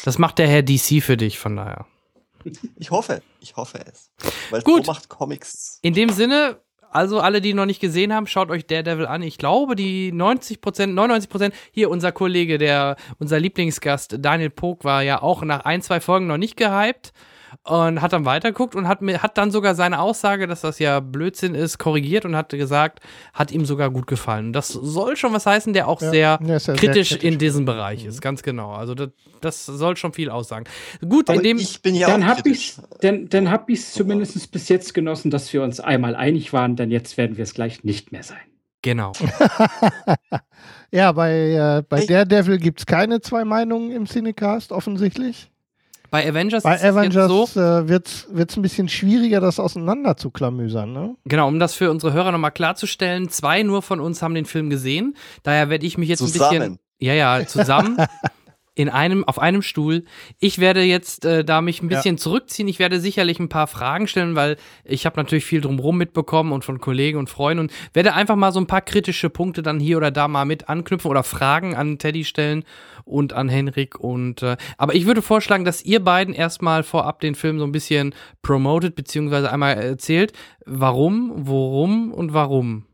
Das 0.05 0.19
macht 0.19 0.39
der 0.39 0.49
Herr 0.49 0.63
DC 0.63 1.03
für 1.03 1.17
dich, 1.17 1.39
von 1.39 1.57
daher. 1.57 1.87
Ich 2.77 2.91
hoffe, 2.91 3.23
ich 3.41 3.57
hoffe 3.57 3.81
es. 3.87 4.11
Weil 4.51 4.63
Gut. 4.63 4.87
so 4.87 4.93
macht 4.93 5.09
Comics. 5.09 5.81
In 5.83 5.95
dem 5.95 6.11
Sinne, 6.11 6.61
also 6.91 7.21
alle, 7.21 7.41
die 7.41 7.55
noch 7.55 7.67
nicht 7.67 7.81
gesehen 7.81 8.13
haben, 8.13 8.27
schaut 8.27 8.51
euch 8.51 8.67
Daredevil 8.67 9.07
an. 9.07 9.23
Ich 9.23 9.39
glaube, 9.39 9.75
die 9.75 10.13
90% 10.13 10.61
99% 10.95 11.53
hier 11.73 11.91
unser 11.91 12.13
Kollege, 12.13 12.59
der, 12.59 12.97
unser 13.19 13.41
Lieblingsgast 13.41 14.17
Daniel 14.21 14.51
Pog 14.51 14.85
war 14.85 15.03
ja 15.03 15.23
auch 15.23 15.43
nach 15.43 15.65
ein, 15.65 15.83
zwei 15.83 16.01
Folgen 16.01 16.27
noch 16.27 16.39
nicht 16.39 16.57
gehypt 16.57 17.13
und 17.67 18.01
hat 18.01 18.13
dann 18.13 18.25
weitergeguckt 18.25 18.75
und 18.75 18.87
hat, 18.89 19.03
mir, 19.03 19.23
hat 19.23 19.37
dann 19.39 19.51
sogar 19.51 19.75
seine 19.75 20.01
Aussage, 20.01 20.47
dass 20.47 20.61
das 20.61 20.79
ja 20.79 21.01
Blödsinn 21.01 21.55
ist, 21.55 21.79
korrigiert 21.79 22.25
und 22.25 22.37
hat 22.37 22.51
gesagt, 22.51 23.01
hat 23.35 23.51
ihm 23.51 23.65
sogar 23.65 23.91
gut 23.91 24.07
gefallen. 24.07 24.47
Und 24.47 24.53
das 24.53 24.69
soll 24.69 25.17
schon 25.17 25.33
was 25.33 25.47
heißen, 25.47 25.73
der 25.73 25.89
auch 25.89 26.01
Ja, 26.01 26.11
sehr, 26.11 26.39
ja, 26.41 26.47
ja 26.47 26.59
sehr 26.61 26.77
kritisch, 26.77 27.11
kritisch. 27.11 27.25
in 27.25 27.39
diesem 27.39 27.65
Bereich 27.65 28.05
ist, 28.05 28.21
ganz 28.23 28.43
genau. 28.43 28.73
Also 28.73 28.95
das, 28.95 29.11
das 29.41 29.67
soll 29.67 29.97
schon 29.97 30.13
viel 30.13 30.31
aussagen. 30.31 30.65
Gut, 31.09 31.29
in 31.29 31.43
dem, 31.43 31.59
ich 31.59 31.83
bin 31.83 31.95
ja 31.97 32.07
Dann 32.07 32.27
habe 32.27 32.43
kritisch. 32.43 32.79
ich 32.79 32.99
dann, 33.01 33.29
dann 33.29 33.51
hab 33.51 33.69
ich's 33.69 33.93
zumindest 33.93 34.51
bis 34.53 34.69
jetzt 34.69 34.95
genossen, 34.95 35.31
dass 35.31 35.53
wir 35.53 35.63
uns 35.63 35.81
einmal 35.81 36.15
einig 36.17 36.53
waren, 36.53 36.77
denn 36.77 36.91
jetzt 36.91 37.17
werden 37.17 37.37
wir 37.37 37.43
es 37.45 37.55
gleich 37.55 37.83
nicht 37.85 38.13
mehr 38.13 38.23
sein. 38.23 38.39
genau. 38.83 39.13
ja, 40.91 41.13
bei, 41.13 41.33
äh, 41.79 41.83
bei. 41.89 42.07
Daredevil 42.07 42.59
gibt 42.59 42.81
es 42.81 42.87
keine 42.87 43.21
zwei 43.21 43.45
Meinungen 43.45 43.91
im 43.91 44.07
Cinecast, 44.07 44.73
offensichtlich. 44.73 45.51
Bei 46.17 46.27
Avengers 46.27 46.63
Bei 46.63 46.77
ist 46.77 46.83
jetzt 46.83 46.97
Avengers 46.97 47.29
so, 47.29 47.61
äh, 47.61 47.89
wird 47.89 48.09
es 48.09 48.57
ein 48.57 48.63
bisschen 48.63 48.89
schwieriger, 48.89 49.41
das 49.41 49.61
auseinander 49.61 50.17
zu 50.17 50.31
klamüsern. 50.31 50.91
Ne? 50.91 51.15
Genau, 51.27 51.47
um 51.47 51.59
das 51.59 51.75
für 51.75 51.91
unsere 51.91 52.15
Hörer 52.15 52.33
nochmal 52.33 52.53
klarzustellen, 52.53 53.29
zwei 53.29 53.63
nur 53.63 53.83
von 53.83 54.01
uns 54.01 54.23
haben 54.23 54.35
den 54.35 54.47
Film 54.47 54.71
gesehen. 54.71 55.15
Daher 55.43 55.69
werde 55.69 55.85
ich 55.85 55.99
mich 55.99 56.09
jetzt 56.09 56.23
ein 56.23 56.33
bisschen. 56.33 56.39
Zusammen. 56.39 56.79
Ja, 56.99 57.13
ja, 57.13 57.47
zusammen. 57.47 57.99
in 58.77 58.91
einem, 58.91 59.25
auf 59.25 59.39
einem 59.39 59.63
Stuhl. 59.63 60.05
Ich 60.39 60.59
werde 60.59 60.83
jetzt 60.83 61.25
äh, 61.25 61.45
da 61.45 61.63
mich 61.63 61.83
ein 61.83 61.89
bisschen 61.89 62.17
ja. 62.17 62.21
zurückziehen. 62.21 62.69
Ich 62.69 62.79
werde 62.79 63.01
sicherlich 63.01 63.41
ein 63.41 63.49
paar 63.49 63.67
Fragen 63.67 64.07
stellen, 64.07 64.37
weil 64.37 64.59
ich 64.85 65.07
habe 65.07 65.17
natürlich 65.17 65.47
viel 65.47 65.63
drumherum 65.63 65.97
mitbekommen 65.97 66.53
und 66.53 66.63
von 66.63 66.79
Kollegen 66.79 67.19
und 67.19 67.31
Freunden 67.31 67.61
und 67.61 67.73
werde 67.95 68.13
einfach 68.13 68.37
mal 68.37 68.53
so 68.53 68.61
ein 68.61 68.67
paar 68.67 68.83
kritische 68.83 69.31
Punkte 69.31 69.63
dann 69.63 69.81
hier 69.81 69.97
oder 69.97 70.11
da 70.11 70.29
mal 70.29 70.45
mit 70.45 70.69
anknüpfen 70.69 71.11
oder 71.11 71.23
Fragen 71.23 71.75
an 71.75 71.99
Teddy 71.99 72.25
stellen 72.25 72.65
und 73.07 73.33
an 73.33 73.49
Henrik 73.49 73.99
und 73.99 74.43
äh, 74.43 74.59
aber 74.77 74.95
ich 74.95 75.07
würde 75.07 75.23
vorschlagen, 75.23 75.65
dass 75.65 75.83
ihr 75.83 76.05
beiden 76.05 76.35
erstmal 76.35 76.83
vorab 76.83 77.21
den 77.21 77.35
Film 77.35 77.59
so 77.59 77.65
ein 77.65 77.73
bisschen 77.73 78.15
promotet 78.43 78.95
beziehungsweise 78.95 79.51
einmal 79.51 79.75
erzählt, 79.75 80.35
warum, 80.67 81.33
worum 81.35 82.13
und 82.13 82.35
warum. 82.35 82.85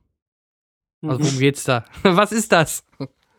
Also 1.03 1.25
worum 1.25 1.39
geht's 1.41 1.65
da? 1.65 1.85
Was 2.05 2.31
ist 2.31 2.53
das? 2.53 2.85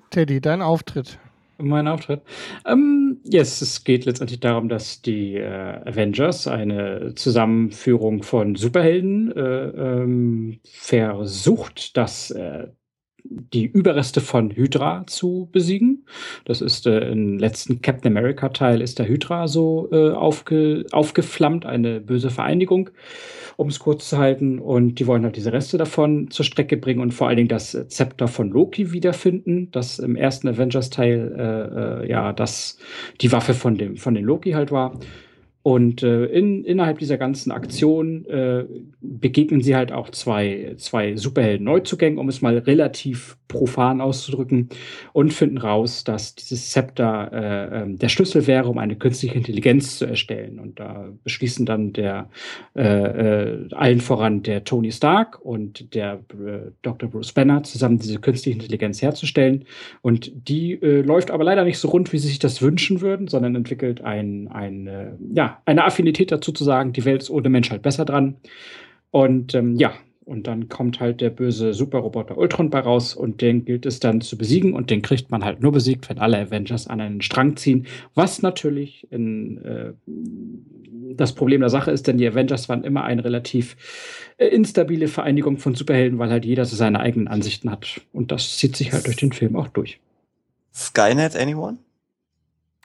Teddy, 0.09 0.41
dein 0.41 0.61
Auftritt 0.61 1.19
mein 1.57 1.87
Auftritt. 1.87 2.21
Ähm, 2.65 3.21
yes, 3.23 3.61
es 3.61 3.83
geht 3.83 4.05
letztendlich 4.05 4.39
darum, 4.39 4.69
dass 4.69 5.01
die 5.01 5.35
äh, 5.35 5.81
Avengers, 5.85 6.47
eine 6.47 7.13
Zusammenführung 7.15 8.23
von 8.23 8.55
Superhelden, 8.55 9.31
äh, 9.31 9.67
ähm, 9.67 10.59
versucht, 10.63 11.97
das 11.97 12.31
äh, 12.31 12.67
die 13.23 13.65
Überreste 13.65 14.21
von 14.21 14.51
Hydra 14.51 15.05
zu 15.07 15.49
besiegen. 15.51 16.05
Das 16.45 16.61
ist 16.61 16.85
äh, 16.87 17.11
im 17.11 17.39
letzten 17.39 17.81
Captain 17.81 18.15
America 18.15 18.49
Teil 18.49 18.81
ist 18.81 18.99
der 18.99 19.07
Hydra 19.07 19.47
so 19.47 19.89
äh, 19.91 20.11
aufge, 20.11 20.85
aufgeflammt, 20.91 21.65
eine 21.65 22.01
böse 22.01 22.29
Vereinigung 22.29 22.89
um 23.57 23.67
es 23.67 23.79
kurz 23.79 24.09
zu 24.09 24.17
halten. 24.17 24.59
Und 24.59 24.99
die 24.99 25.07
wollen 25.07 25.23
halt 25.23 25.35
diese 25.35 25.53
Reste 25.53 25.77
davon 25.77 26.29
zur 26.31 26.45
Strecke 26.45 26.77
bringen 26.77 27.01
und 27.01 27.13
vor 27.13 27.27
allen 27.27 27.37
Dingen 27.37 27.49
das 27.49 27.77
Zepter 27.87 28.27
von 28.27 28.49
Loki 28.49 28.91
wiederfinden, 28.91 29.69
das 29.71 29.99
im 29.99 30.15
ersten 30.15 30.47
Avengers-Teil 30.47 31.35
äh, 31.37 32.03
äh, 32.03 32.09
ja 32.09 32.33
das 32.33 32.77
die 33.21 33.31
Waffe 33.31 33.53
von 33.53 33.77
dem 33.77 33.97
von 33.97 34.13
den 34.13 34.25
Loki 34.25 34.51
halt 34.51 34.71
war. 34.71 34.99
Und 35.63 36.03
äh, 36.03 36.25
in, 36.25 36.65
innerhalb 36.65 36.99
dieser 36.99 37.17
ganzen 37.17 37.51
Aktion 37.51 38.25
äh, 38.25 38.65
begegnen 38.99 39.61
sie 39.61 39.77
halt 39.77 39.93
auch 39.93 40.09
zwei, 40.09 40.75
zwei 40.77 41.15
Superhelden-Neuzugängen, 41.15 42.19
um 42.19 42.27
es 42.27 42.41
mal 42.41 42.57
relativ 42.57 43.37
profan 43.47 44.01
auszudrücken, 44.01 44.67
und 45.13 45.31
finden 45.31 45.57
raus, 45.57 46.03
dass 46.03 46.35
dieses 46.35 46.71
Zepter 46.71 47.31
äh, 47.31 47.81
ähm, 47.81 47.97
der 47.97 48.09
Schlüssel 48.09 48.45
wäre, 48.45 48.67
um 48.67 48.77
eine 48.77 48.97
künstliche 48.97 49.35
Intelligenz 49.35 49.99
zu 49.99 50.05
erstellen. 50.05 50.59
Und 50.59 50.81
da 50.81 51.07
beschließen 51.23 51.65
dann 51.65 51.93
der 51.93 52.29
äh, 52.75 52.83
äh, 52.83 53.67
allen 53.71 54.01
voran 54.01 54.43
der 54.43 54.65
Tony 54.65 54.91
Stark 54.91 55.39
und 55.45 55.95
der 55.95 56.19
äh, 56.33 56.71
Dr. 56.81 57.09
Bruce 57.09 57.31
Banner 57.31 57.63
zusammen 57.63 57.99
diese 57.99 58.19
künstliche 58.19 58.57
Intelligenz 58.57 59.01
herzustellen. 59.01 59.63
Und 60.01 60.49
die 60.49 60.73
äh, 60.73 61.01
läuft 61.01 61.31
aber 61.31 61.45
leider 61.45 61.63
nicht 61.63 61.77
so 61.77 61.87
rund, 61.87 62.11
wie 62.11 62.17
sie 62.17 62.27
sich 62.27 62.39
das 62.39 62.61
wünschen 62.61 62.99
würden, 62.99 63.29
sondern 63.29 63.55
entwickelt 63.55 64.01
ein, 64.01 64.49
ein 64.49 64.87
äh, 64.87 65.11
eine 65.65 65.85
Affinität 65.85 66.31
dazu 66.31 66.51
zu 66.51 66.63
sagen, 66.63 66.93
die 66.93 67.05
Welt 67.05 67.23
ist 67.23 67.29
ohne 67.29 67.49
Mensch 67.49 67.71
halt 67.71 67.81
besser 67.81 68.05
dran. 68.05 68.35
Und 69.11 69.53
ähm, 69.55 69.75
ja, 69.75 69.93
und 70.25 70.47
dann 70.47 70.69
kommt 70.69 70.99
halt 70.99 71.21
der 71.21 71.29
böse 71.29 71.73
Superroboter 71.73 72.37
Ultron 72.37 72.69
bei 72.69 72.79
raus 72.79 73.13
und 73.13 73.41
den 73.41 73.65
gilt 73.65 73.85
es 73.85 73.99
dann 73.99 74.21
zu 74.21 74.37
besiegen 74.37 74.73
und 74.73 74.89
den 74.89 75.01
kriegt 75.01 75.31
man 75.31 75.43
halt 75.43 75.61
nur 75.61 75.71
besiegt, 75.71 76.09
wenn 76.09 76.19
alle 76.19 76.37
Avengers 76.37 76.87
an 76.87 77.01
einen 77.01 77.21
Strang 77.21 77.57
ziehen. 77.57 77.87
Was 78.15 78.41
natürlich 78.41 79.07
in, 79.11 79.57
äh, 79.63 79.93
das 81.15 81.33
Problem 81.33 81.59
der 81.59 81.69
Sache 81.69 81.91
ist, 81.91 82.07
denn 82.07 82.17
die 82.17 82.27
Avengers 82.27 82.69
waren 82.69 82.83
immer 82.83 83.03
eine 83.03 83.23
relativ 83.23 83.75
äh, 84.37 84.47
instabile 84.47 85.07
Vereinigung 85.07 85.57
von 85.57 85.75
Superhelden, 85.75 86.19
weil 86.19 86.29
halt 86.29 86.45
jeder 86.45 86.65
so 86.65 86.75
seine 86.75 86.99
eigenen 86.99 87.27
Ansichten 87.27 87.69
hat. 87.69 88.01
Und 88.13 88.31
das 88.31 88.57
zieht 88.57 88.77
sich 88.77 88.93
halt 88.93 89.05
durch 89.05 89.17
den 89.17 89.33
Film 89.33 89.55
auch 89.55 89.67
durch. 89.67 89.99
Skynet, 90.73 91.35
anyone? 91.35 91.77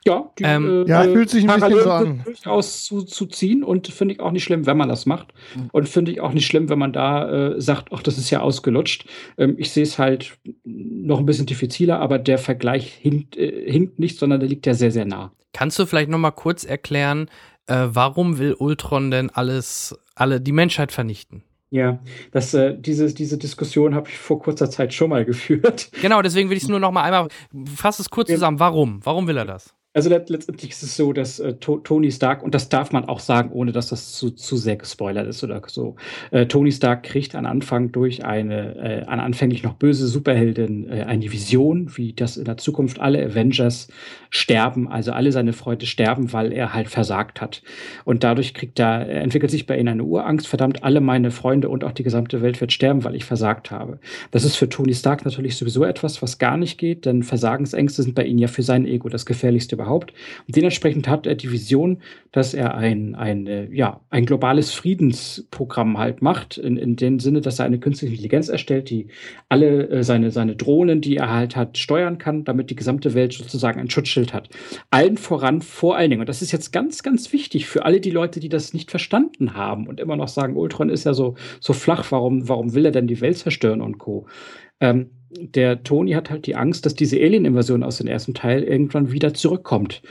Ja, 0.05 0.29
die, 0.39 0.43
ähm, 0.43 0.85
äh, 0.85 0.89
ja, 0.89 1.03
fühlt 1.03 1.29
sich 1.29 1.47
ein 1.47 1.59
bisschen 1.59 1.83
so 1.83 1.91
an. 1.91 2.21
durchaus 2.23 2.83
zu, 2.85 3.01
zu 3.03 3.25
ziehen 3.25 3.63
und 3.63 3.87
finde 3.87 4.13
ich 4.13 4.21
auch 4.21 4.31
nicht 4.31 4.45
schlimm, 4.45 4.65
wenn 4.65 4.77
man 4.77 4.87
das 4.87 5.05
macht. 5.05 5.33
Mhm. 5.55 5.69
Und 5.73 5.89
finde 5.89 6.11
ich 6.11 6.21
auch 6.21 6.31
nicht 6.31 6.45
schlimm, 6.45 6.69
wenn 6.69 6.79
man 6.79 6.93
da 6.93 7.29
äh, 7.29 7.61
sagt, 7.61 7.89
ach, 7.91 8.01
das 8.01 8.17
ist 8.17 8.29
ja 8.29 8.39
ausgelutscht. 8.39 9.05
Ähm, 9.37 9.55
ich 9.57 9.71
sehe 9.71 9.83
es 9.83 9.99
halt 9.99 10.37
noch 10.63 11.19
ein 11.19 11.25
bisschen 11.25 11.45
diffiziler, 11.45 11.99
aber 11.99 12.17
der 12.17 12.37
Vergleich 12.37 12.93
hinkt, 12.93 13.35
äh, 13.35 13.69
hinkt 13.69 13.99
nicht, 13.99 14.17
sondern 14.17 14.39
der 14.39 14.49
liegt 14.49 14.65
ja 14.65 14.73
sehr, 14.73 14.91
sehr 14.91 15.05
nah. 15.05 15.33
Kannst 15.53 15.77
du 15.79 15.85
vielleicht 15.85 16.09
noch 16.09 16.17
mal 16.17 16.31
kurz 16.31 16.63
erklären, 16.63 17.29
äh, 17.67 17.87
warum 17.89 18.37
will 18.39 18.53
Ultron 18.53 19.11
denn 19.11 19.29
alles, 19.29 19.97
alle 20.15 20.39
die 20.39 20.53
Menschheit 20.53 20.91
vernichten? 20.91 21.43
Ja, 21.71 21.99
das, 22.31 22.53
äh, 22.53 22.75
diese, 22.79 23.13
diese 23.13 23.37
Diskussion 23.37 23.93
habe 23.93 24.09
ich 24.09 24.17
vor 24.17 24.41
kurzer 24.41 24.69
Zeit 24.71 24.93
schon 24.93 25.09
mal 25.09 25.25
geführt. 25.25 25.91
Genau, 26.01 26.21
deswegen 26.21 26.49
will 26.49 26.57
ich 26.57 26.63
es 26.63 26.69
nur 26.69 26.79
noch 26.79 26.91
mal 26.91 27.03
einmal, 27.03 27.27
fass 27.75 27.99
es 27.99 28.09
kurz 28.09 28.29
zusammen. 28.29 28.59
Warum? 28.59 29.05
Warum 29.05 29.27
will 29.27 29.37
er 29.37 29.45
das? 29.45 29.75
Also 29.99 30.09
letztendlich 30.11 30.71
ist 30.71 30.81
es 30.81 30.95
so, 30.95 31.11
dass 31.11 31.41
äh, 31.41 31.55
Tony 31.55 32.09
Stark, 32.09 32.41
und 32.41 32.55
das 32.55 32.69
darf 32.69 32.93
man 32.93 33.03
auch 33.09 33.19
sagen, 33.19 33.51
ohne 33.51 33.73
dass 33.73 33.89
das 33.89 34.13
zu, 34.13 34.31
zu 34.31 34.55
sehr 34.55 34.77
gespoilert 34.77 35.27
ist 35.27 35.43
oder 35.43 35.61
so, 35.67 35.97
äh, 36.31 36.45
Tony 36.45 36.71
Stark 36.71 37.03
kriegt 37.03 37.35
am 37.35 37.45
Anfang 37.45 37.91
durch 37.91 38.23
eine, 38.23 38.77
äh, 38.77 39.05
eine 39.07 39.23
anfänglich 39.23 39.61
noch 39.61 39.73
böse 39.73 40.07
Superheldin 40.07 40.89
äh, 40.89 41.03
eine 41.03 41.29
Vision, 41.33 41.91
wie 41.97 42.13
das 42.13 42.37
in 42.37 42.45
der 42.45 42.55
Zukunft 42.55 43.01
alle 43.01 43.21
Avengers 43.21 43.89
sterben, 44.29 44.87
also 44.87 45.11
alle 45.11 45.31
seine 45.31 45.53
Freunde 45.53 45.85
sterben, 45.85 46.31
weil 46.33 46.51
er 46.51 46.73
halt 46.73 46.89
versagt 46.89 47.41
hat. 47.41 47.63
Und 48.05 48.23
dadurch 48.23 48.53
kriegt 48.53 48.79
er, 48.79 49.09
entwickelt 49.09 49.51
sich 49.51 49.65
bei 49.65 49.77
ihm 49.77 49.87
eine 49.87 50.03
Urangst, 50.03 50.47
verdammt, 50.47 50.83
alle 50.83 51.01
meine 51.01 51.31
Freunde 51.31 51.69
und 51.69 51.83
auch 51.83 51.91
die 51.91 52.03
gesamte 52.03 52.41
Welt 52.41 52.61
wird 52.61 52.71
sterben, 52.71 53.03
weil 53.03 53.15
ich 53.15 53.25
versagt 53.25 53.71
habe. 53.71 53.99
Das 54.31 54.43
ist 54.43 54.55
für 54.55 54.69
Tony 54.69 54.93
Stark 54.93 55.25
natürlich 55.25 55.57
sowieso 55.57 55.83
etwas, 55.83 56.21
was 56.21 56.37
gar 56.37 56.57
nicht 56.57 56.77
geht, 56.77 57.05
denn 57.05 57.23
Versagensängste 57.23 58.03
sind 58.03 58.15
bei 58.15 58.25
ihm 58.25 58.37
ja 58.37 58.47
für 58.47 58.63
sein 58.63 58.85
Ego 58.85 59.09
das 59.09 59.25
gefährlichste 59.25 59.75
überhaupt. 59.75 60.13
Und 60.47 60.55
dementsprechend 60.55 61.07
hat 61.07 61.25
er 61.25 61.35
die 61.35 61.51
Vision, 61.51 62.01
dass 62.31 62.53
er 62.53 62.75
ein, 62.75 63.15
ein, 63.15 63.47
äh, 63.47 63.67
ja, 63.71 64.01
ein 64.11 64.25
globales 64.25 64.71
Friedensprogramm 64.71 65.97
halt 65.97 66.21
macht, 66.21 66.57
in, 66.57 66.77
in 66.77 66.95
dem 66.95 67.19
Sinne, 67.19 67.41
dass 67.41 67.57
er 67.57 67.65
eine 67.65 67.79
künstliche 67.79 68.13
Intelligenz 68.13 68.49
erstellt, 68.49 68.89
die 68.89 69.07
alle 69.47 69.89
äh, 69.89 70.03
seine, 70.03 70.29
seine 70.29 70.55
Drohnen, 70.55 71.01
die 71.01 71.17
er 71.17 71.33
halt 71.33 71.55
hat, 71.55 71.77
steuern 71.77 72.19
kann, 72.19 72.43
damit 72.43 72.69
die 72.69 72.75
gesamte 72.75 73.15
Welt 73.15 73.33
sozusagen 73.33 73.79
ein 73.79 73.89
Schutzschild 73.89 74.18
hat. 74.27 74.49
Allen 74.91 75.17
voran, 75.17 75.61
vor 75.61 75.95
allen 75.95 76.09
Dingen, 76.09 76.21
und 76.21 76.29
das 76.29 76.41
ist 76.41 76.51
jetzt 76.51 76.71
ganz, 76.71 77.03
ganz 77.03 77.31
wichtig 77.33 77.67
für 77.67 77.85
alle 77.85 77.99
die 77.99 78.11
Leute, 78.11 78.39
die 78.39 78.49
das 78.49 78.73
nicht 78.73 78.91
verstanden 78.91 79.53
haben 79.55 79.87
und 79.87 79.99
immer 79.99 80.15
noch 80.15 80.27
sagen, 80.27 80.55
Ultron 80.55 80.89
ist 80.89 81.05
ja 81.05 81.13
so, 81.13 81.35
so 81.59 81.73
flach, 81.73 82.11
warum, 82.11 82.47
warum 82.47 82.73
will 82.73 82.85
er 82.85 82.91
denn 82.91 83.07
die 83.07 83.21
Welt 83.21 83.37
zerstören 83.37 83.81
und 83.81 83.97
Co. 83.97 84.27
Ähm, 84.79 85.11
der 85.31 85.83
Tony 85.83 86.13
hat 86.13 86.29
halt 86.29 86.47
die 86.47 86.55
Angst, 86.55 86.85
dass 86.85 86.95
diese 86.95 87.17
Alien-Invasion 87.17 87.83
aus 87.83 87.97
dem 87.97 88.07
ersten 88.07 88.33
Teil 88.33 88.63
irgendwann 88.63 89.11
wieder 89.11 89.33
zurückkommt. 89.33 90.01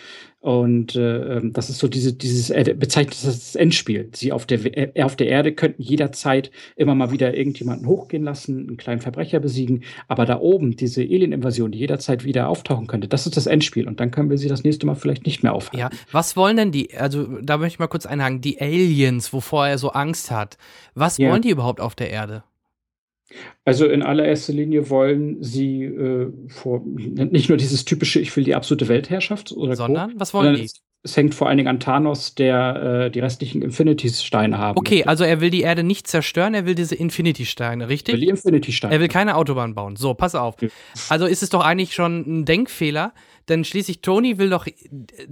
Und 0.40 0.94
äh, 0.94 1.38
ähm, 1.38 1.52
das 1.52 1.68
ist 1.68 1.78
so 1.78 1.88
diese, 1.88 2.12
dieses, 2.12 2.50
er 2.50 2.62
bezeichnet 2.74 3.16
das 3.24 3.56
Endspiel. 3.56 4.08
Sie 4.14 4.30
auf 4.30 4.46
der, 4.46 4.94
äh, 4.96 5.02
auf 5.02 5.16
der 5.16 5.26
Erde 5.26 5.52
könnten 5.52 5.82
jederzeit 5.82 6.52
immer 6.76 6.94
mal 6.94 7.10
wieder 7.10 7.36
irgendjemanden 7.36 7.88
hochgehen 7.88 8.22
lassen, 8.22 8.68
einen 8.68 8.76
kleinen 8.76 9.00
Verbrecher 9.00 9.40
besiegen. 9.40 9.82
Aber 10.06 10.26
da 10.26 10.38
oben, 10.38 10.76
diese 10.76 11.02
Alien-Invasion, 11.02 11.72
die 11.72 11.78
jederzeit 11.78 12.24
wieder 12.24 12.48
auftauchen 12.48 12.86
könnte, 12.86 13.08
das 13.08 13.26
ist 13.26 13.36
das 13.36 13.46
Endspiel. 13.46 13.88
Und 13.88 13.98
dann 13.98 14.12
können 14.12 14.30
wir 14.30 14.38
sie 14.38 14.48
das 14.48 14.62
nächste 14.62 14.86
Mal 14.86 14.94
vielleicht 14.94 15.26
nicht 15.26 15.42
mehr 15.42 15.54
aufhalten. 15.54 15.78
Ja, 15.78 15.90
was 16.12 16.36
wollen 16.36 16.56
denn 16.56 16.70
die, 16.70 16.96
also 16.96 17.24
da 17.42 17.58
möchte 17.58 17.74
ich 17.74 17.78
mal 17.80 17.88
kurz 17.88 18.06
einhaken, 18.06 18.40
die 18.40 18.60
Aliens, 18.60 19.32
wovor 19.32 19.66
er 19.66 19.78
so 19.78 19.90
Angst 19.90 20.30
hat, 20.30 20.56
was 20.94 21.18
ja. 21.18 21.30
wollen 21.30 21.42
die 21.42 21.50
überhaupt 21.50 21.80
auf 21.80 21.96
der 21.96 22.10
Erde? 22.10 22.44
Also 23.64 23.86
in 23.86 24.02
allererster 24.02 24.52
Linie 24.52 24.88
wollen 24.88 25.42
sie 25.42 25.84
äh, 25.84 26.32
vor, 26.48 26.82
nicht 26.86 27.48
nur 27.48 27.58
dieses 27.58 27.84
typische, 27.84 28.20
ich 28.20 28.34
will 28.36 28.44
die 28.44 28.54
absolute 28.54 28.88
Weltherrschaft 28.88 29.52
oder 29.52 29.76
sondern 29.76 30.12
Co, 30.12 30.20
was 30.20 30.32
wollen 30.32 30.56
die? 30.56 30.64
Es, 30.64 30.80
es, 31.02 31.16
hängt 31.16 31.34
vor 31.34 31.48
allen 31.48 31.58
Dingen 31.58 31.68
an 31.68 31.78
Thanos, 31.78 32.34
der 32.34 33.04
äh, 33.06 33.10
die 33.10 33.20
restlichen 33.20 33.60
Infinity-Steine 33.60 34.56
haben. 34.56 34.78
Okay, 34.78 34.96
möchte. 34.96 35.08
also 35.10 35.24
er 35.24 35.40
will 35.42 35.50
die 35.50 35.60
Erde 35.60 35.82
nicht 35.82 36.06
zerstören, 36.06 36.54
er 36.54 36.64
will 36.64 36.74
diese 36.74 36.94
Infinity-Steine, 36.94 37.88
richtig? 37.88 38.14
Er 38.14 38.16
will 38.16 38.26
die 38.26 38.30
Infinity-Steine. 38.30 38.94
Er 38.94 39.00
will 39.00 39.08
keine 39.08 39.36
Autobahn 39.36 39.74
bauen. 39.74 39.96
So, 39.96 40.14
pass 40.14 40.34
auf. 40.34 40.56
Also 41.10 41.26
ist 41.26 41.42
es 41.42 41.50
doch 41.50 41.64
eigentlich 41.64 41.94
schon 41.94 42.20
ein 42.26 42.44
Denkfehler, 42.46 43.12
denn 43.48 43.64
schließlich 43.64 44.00
Tony 44.00 44.38
will 44.38 44.50
doch, 44.50 44.66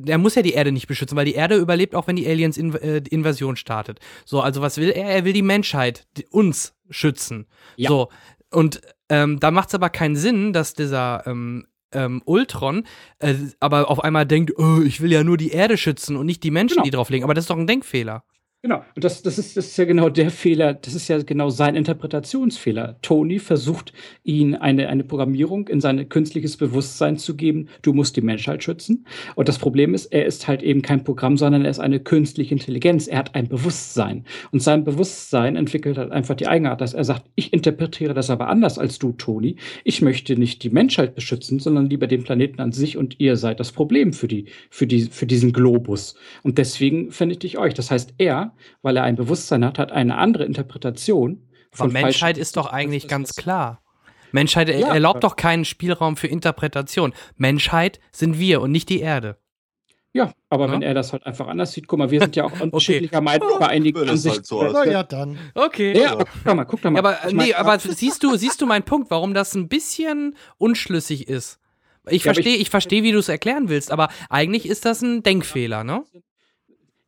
er 0.06 0.18
muss 0.18 0.34
ja 0.34 0.43
die 0.43 0.52
Erde 0.52 0.72
nicht 0.72 0.86
beschützen, 0.86 1.16
weil 1.16 1.24
die 1.24 1.34
Erde 1.34 1.56
überlebt 1.56 1.94
auch, 1.94 2.06
wenn 2.06 2.16
die 2.16 2.26
Aliens 2.26 2.56
in, 2.56 2.74
äh, 2.74 3.02
die 3.02 3.12
Invasion 3.12 3.56
startet. 3.56 4.01
So, 4.24 4.40
also 4.40 4.62
was 4.62 4.78
will 4.78 4.90
er? 4.90 5.09
Er 5.09 5.24
will 5.24 5.32
die 5.32 5.43
Menschheit, 5.43 6.06
die, 6.16 6.26
uns 6.26 6.74
schützen. 6.90 7.47
Ja. 7.76 7.88
So, 7.88 8.09
und 8.51 8.80
ähm, 9.09 9.38
da 9.40 9.51
macht 9.51 9.68
es 9.68 9.74
aber 9.74 9.90
keinen 9.90 10.16
Sinn, 10.16 10.52
dass 10.52 10.74
dieser 10.74 11.26
ähm, 11.26 11.66
ähm, 11.93 12.22
Ultron 12.24 12.84
äh, 13.18 13.34
aber 13.60 13.90
auf 13.90 14.02
einmal 14.02 14.26
denkt, 14.26 14.52
oh, 14.56 14.80
ich 14.82 15.01
will 15.01 15.12
ja 15.12 15.24
nur 15.24 15.36
die 15.36 15.51
Erde 15.51 15.76
schützen 15.76 16.16
und 16.16 16.26
nicht 16.26 16.43
die 16.43 16.51
Menschen, 16.51 16.76
genau. 16.76 16.84
die 16.84 16.90
drauf 16.90 17.10
liegen. 17.10 17.24
Aber 17.24 17.34
das 17.34 17.44
ist 17.44 17.51
doch 17.51 17.59
ein 17.59 17.66
Denkfehler. 17.66 18.24
Genau, 18.66 18.82
und 18.97 19.05
das, 19.05 19.22
das, 19.22 19.38
ist, 19.38 19.56
das 19.56 19.66
ist 19.66 19.76
ja 19.76 19.84
genau 19.84 20.09
der 20.09 20.28
Fehler, 20.28 20.74
das 20.74 20.97
ist 20.97 21.06
ja 21.06 21.22
genau 21.22 21.51
sein 21.51 21.76
Interpretationsfehler. 21.76 22.97
Tony 23.01 23.38
versucht, 23.38 23.93
ihn 24.24 24.56
eine, 24.56 24.88
eine 24.88 25.05
Programmierung 25.05 25.68
in 25.68 25.80
sein 25.80 26.09
künstliches 26.09 26.56
Bewusstsein 26.56 27.16
zu 27.16 27.36
geben, 27.36 27.68
du 27.82 27.93
musst 27.93 28.16
die 28.16 28.22
Menschheit 28.22 28.64
schützen. 28.64 29.06
Und 29.36 29.48
das 29.48 29.60
Problem 29.60 29.94
ist, 29.94 30.06
er 30.06 30.26
ist 30.26 30.48
halt 30.48 30.64
eben 30.64 30.82
kein 30.82 31.05
Programm, 31.05 31.36
sondern 31.36 31.64
er 31.64 31.70
ist 31.70 31.78
eine 31.78 32.01
künstliche 32.01 32.55
Intelligenz. 32.55 33.06
Er 33.06 33.18
hat 33.18 33.36
ein 33.36 33.47
Bewusstsein. 33.47 34.24
Und 34.51 34.64
sein 34.64 34.82
Bewusstsein 34.82 35.55
entwickelt 35.55 35.97
halt 35.97 36.10
einfach 36.10 36.34
die 36.34 36.48
Eigenart, 36.48 36.80
dass 36.80 36.93
er 36.93 37.05
sagt, 37.05 37.30
ich 37.36 37.52
interpretiere 37.52 38.14
das 38.14 38.30
aber 38.30 38.48
anders 38.48 38.80
als 38.80 38.98
du, 38.98 39.12
Tony. 39.12 39.55
Ich 39.84 40.02
möchte 40.02 40.36
nicht 40.36 40.64
die 40.64 40.70
Menschheit 40.70 41.14
beschützen, 41.14 41.60
sondern 41.60 41.88
lieber 41.88 42.09
den 42.09 42.24
Planeten 42.24 42.60
an 42.60 42.72
sich 42.72 42.97
und 42.97 43.20
ihr 43.20 43.36
seid 43.36 43.60
das 43.60 43.70
Problem 43.70 44.12
für, 44.12 44.26
die, 44.26 44.47
für, 44.70 44.88
die, 44.88 45.02
für 45.02 45.26
diesen 45.26 45.52
Globus. 45.52 46.16
Und 46.43 46.59
deswegen 46.59 47.12
vernichte 47.12 47.47
ich 47.47 47.59
euch. 47.59 47.72
Das 47.72 47.93
heißt, 47.93 48.14
er 48.18 48.56
weil 48.83 48.97
er 48.97 49.05
ein 49.05 49.16
Bewusstsein 49.16 49.65
hat, 49.65 49.78
hat 49.78 49.93
eine 49.93 50.19
andere 50.19 50.45
Interpretation. 50.45 51.49
Von 51.70 51.91
Aber 51.91 51.93
Menschheit 51.93 52.39
ist 52.39 52.57
doch 52.57 52.66
eigentlich 52.66 53.09
ganz 53.09 53.35
klar. 53.35 53.83
Menschheit 54.33 54.69
ja, 54.69 54.93
erlaubt 54.93 55.24
doch 55.24 55.37
keinen 55.37 55.65
Spielraum 55.65 56.16
für 56.16 56.27
Interpretation. 56.27 57.15
Menschheit 57.37 58.01
sind 58.12 58.39
wir 58.39 58.61
und 58.61 58.73
nicht 58.73 58.89
die 58.89 59.01
Erde. 59.01 59.39
Ja, 60.16 60.33
aber 60.49 60.66
ja? 60.66 60.73
wenn 60.73 60.83
er 60.83 60.95
das 60.95 61.12
halt 61.12 61.27
einfach 61.27 61.47
anders 61.47 61.73
sieht, 61.73 61.89
guck 61.89 61.99
mal, 61.99 62.11
wir 62.11 62.20
sind 62.20 62.37
ja 62.37 62.45
auch 62.45 62.61
unterschiedlicher 62.61 63.16
okay. 63.16 63.24
Meinung 63.24 63.51
bei 63.61 63.69
einigen 63.69 63.99
halt 63.99 64.11
Ansichten. 64.11 64.59
Halt 64.59 64.74
so 64.74 64.85
ja, 64.85 65.03
dann. 65.03 65.39
Okay. 65.55 65.99
Ja, 65.99 66.12
aber 66.12 66.24
guck 66.24 66.45
doch 66.45 66.55
mal, 66.55 66.65
guck 66.65 66.83
doch 66.83 66.91
mal. 66.91 67.03
Ja, 67.03 67.20
aber, 67.23 67.33
nee, 67.33 67.53
aber 67.53 67.78
siehst 67.78 68.23
du, 68.23 68.35
siehst 68.37 68.62
du 68.62 68.66
meinen 68.66 68.85
Punkt, 68.85 69.11
warum 69.11 69.35
das 69.35 69.55
ein 69.55 69.69
bisschen 69.69 70.35
unschlüssig 70.57 71.28
ist? 71.28 71.59
Ich 72.09 72.24
ja, 72.24 72.33
verstehe, 72.33 72.55
ich, 72.55 72.62
ich 72.62 72.70
verstehe, 72.70 73.03
wie 73.03 73.12
du 73.12 73.19
es 73.19 73.28
erklären 73.28 73.69
willst, 73.69 73.91
aber 73.91 74.09
eigentlich 74.31 74.66
ist 74.66 74.87
das 74.87 75.03
ein 75.03 75.23
Denkfehler, 75.23 75.85
ne? 75.85 76.05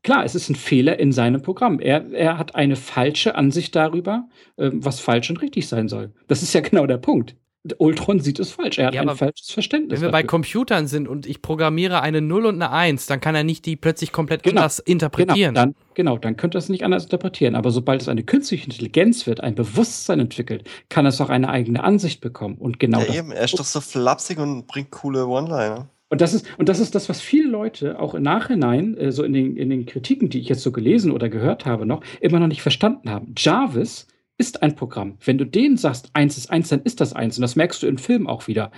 Klar, 0.02 0.24
es 0.24 0.34
ist 0.34 0.48
ein 0.48 0.54
Fehler 0.54 0.98
in 0.98 1.12
seinem 1.12 1.42
Programm. 1.42 1.80
Er, 1.80 2.10
er 2.12 2.38
hat 2.38 2.54
eine 2.54 2.76
falsche 2.76 3.34
Ansicht 3.34 3.74
darüber, 3.74 4.28
äh, 4.56 4.70
was 4.72 5.00
falsch 5.00 5.30
und 5.30 5.42
richtig 5.42 5.68
sein 5.68 5.88
soll. 5.88 6.12
Das 6.28 6.42
ist 6.42 6.52
ja 6.52 6.60
genau 6.60 6.86
der 6.86 6.98
Punkt. 6.98 7.36
Ultron 7.78 8.20
sieht 8.20 8.38
es 8.38 8.52
falsch. 8.52 8.78
Er 8.78 8.86
hat 8.86 8.94
ja, 8.94 9.02
ein 9.02 9.16
falsches 9.16 9.50
Verständnis. 9.50 9.98
Wenn 9.98 10.06
wir 10.06 10.12
dafür. 10.12 10.22
bei 10.22 10.26
Computern 10.26 10.86
sind 10.86 11.08
und 11.08 11.26
ich 11.26 11.42
programmiere 11.42 12.00
eine 12.00 12.20
0 12.20 12.46
und 12.46 12.54
eine 12.54 12.70
1, 12.70 13.06
dann 13.06 13.20
kann 13.20 13.34
er 13.34 13.44
nicht 13.44 13.66
die 13.66 13.76
plötzlich 13.76 14.12
komplett 14.12 14.42
genau. 14.42 14.60
anders 14.60 14.78
interpretieren. 14.78 15.54
Genau 15.54 15.66
dann, 15.66 15.74
genau, 15.94 16.18
dann 16.18 16.36
könnte 16.36 16.56
er 16.56 16.60
es 16.60 16.68
nicht 16.68 16.84
anders 16.84 17.04
interpretieren. 17.04 17.54
Aber 17.54 17.70
sobald 17.70 18.00
es 18.00 18.08
eine 18.08 18.22
künstliche 18.22 18.64
Intelligenz 18.64 19.26
wird, 19.26 19.42
ein 19.42 19.54
Bewusstsein 19.54 20.20
entwickelt, 20.20 20.68
kann 20.88 21.04
es 21.04 21.20
auch 21.20 21.30
eine 21.30 21.48
eigene 21.48 21.82
Ansicht 21.82 22.20
bekommen. 22.20 22.56
Und 22.56 22.78
genau 22.78 23.00
ja, 23.00 23.14
eben, 23.14 23.32
er 23.32 23.44
ist 23.44 23.58
doch 23.58 23.64
so 23.64 23.80
flapsig 23.80 24.38
und 24.38 24.66
bringt 24.66 24.90
coole 24.90 25.26
One-Liner. 25.26 25.88
Und 26.10 26.20
das 26.20 26.32
ist, 26.32 26.46
und 26.58 26.68
das 26.68 26.80
ist 26.80 26.94
das, 26.94 27.08
was 27.08 27.20
viele 27.20 27.48
Leute 27.48 28.00
auch 28.00 28.14
im 28.14 28.22
Nachhinein, 28.22 28.96
äh, 28.96 29.12
so 29.12 29.24
in 29.24 29.32
den, 29.32 29.56
in 29.56 29.70
den 29.70 29.86
Kritiken, 29.86 30.30
die 30.30 30.40
ich 30.40 30.48
jetzt 30.48 30.62
so 30.62 30.72
gelesen 30.72 31.12
oder 31.12 31.28
gehört 31.28 31.66
habe, 31.66 31.84
noch, 31.84 32.02
immer 32.20 32.40
noch 32.40 32.46
nicht 32.46 32.62
verstanden 32.62 33.10
haben. 33.10 33.34
Jarvis 33.36 34.06
ist 34.38 34.62
ein 34.62 34.74
Programm. 34.74 35.18
Wenn 35.24 35.36
du 35.36 35.44
denen 35.44 35.76
sagst, 35.76 36.10
eins 36.14 36.38
ist 36.38 36.50
eins, 36.50 36.68
dann 36.68 36.82
ist 36.82 37.00
das 37.00 37.12
eins. 37.12 37.36
Und 37.36 37.42
das 37.42 37.56
merkst 37.56 37.82
du 37.82 37.86
im 37.86 37.98
Film 37.98 38.26
auch 38.26 38.46
wieder, 38.48 38.70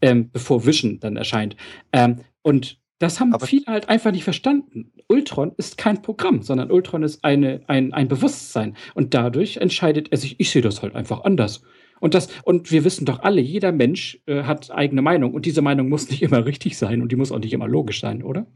ähm, 0.00 0.30
bevor 0.32 0.64
Vision 0.64 1.00
dann 1.00 1.16
erscheint. 1.16 1.56
Ähm, 1.92 2.20
und 2.42 2.78
das 3.00 3.18
haben 3.18 3.32
Aber 3.32 3.46
viele 3.46 3.66
halt 3.66 3.88
einfach 3.88 4.12
nicht 4.12 4.24
verstanden. 4.24 4.92
Ultron 5.08 5.52
ist 5.56 5.78
kein 5.78 6.02
Programm, 6.02 6.42
sondern 6.42 6.70
Ultron 6.70 7.02
ist 7.02 7.24
eine, 7.24 7.62
ein, 7.66 7.92
ein 7.92 8.08
Bewusstsein. 8.08 8.76
Und 8.94 9.14
dadurch 9.14 9.56
entscheidet 9.56 10.12
er 10.12 10.18
sich, 10.18 10.38
ich 10.38 10.50
sehe 10.50 10.62
das 10.62 10.82
halt 10.82 10.94
einfach 10.94 11.24
anders. 11.24 11.62
Und 12.00 12.14
das, 12.14 12.28
und 12.44 12.72
wir 12.72 12.84
wissen 12.84 13.04
doch 13.04 13.20
alle, 13.20 13.40
jeder 13.40 13.72
Mensch 13.72 14.18
äh, 14.26 14.42
hat 14.42 14.70
eigene 14.70 15.02
Meinung 15.02 15.34
und 15.34 15.46
diese 15.46 15.62
Meinung 15.62 15.88
muss 15.88 16.10
nicht 16.10 16.22
immer 16.22 16.44
richtig 16.44 16.76
sein 16.76 17.02
und 17.02 17.12
die 17.12 17.16
muss 17.16 17.30
auch 17.30 17.38
nicht 17.38 17.52
immer 17.52 17.68
logisch 17.68 18.00
sein, 18.00 18.22
oder? 18.22 18.46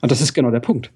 Und 0.00 0.10
das 0.10 0.20
ist 0.20 0.32
genau 0.32 0.50
der 0.50 0.60
Punkt. 0.60 0.92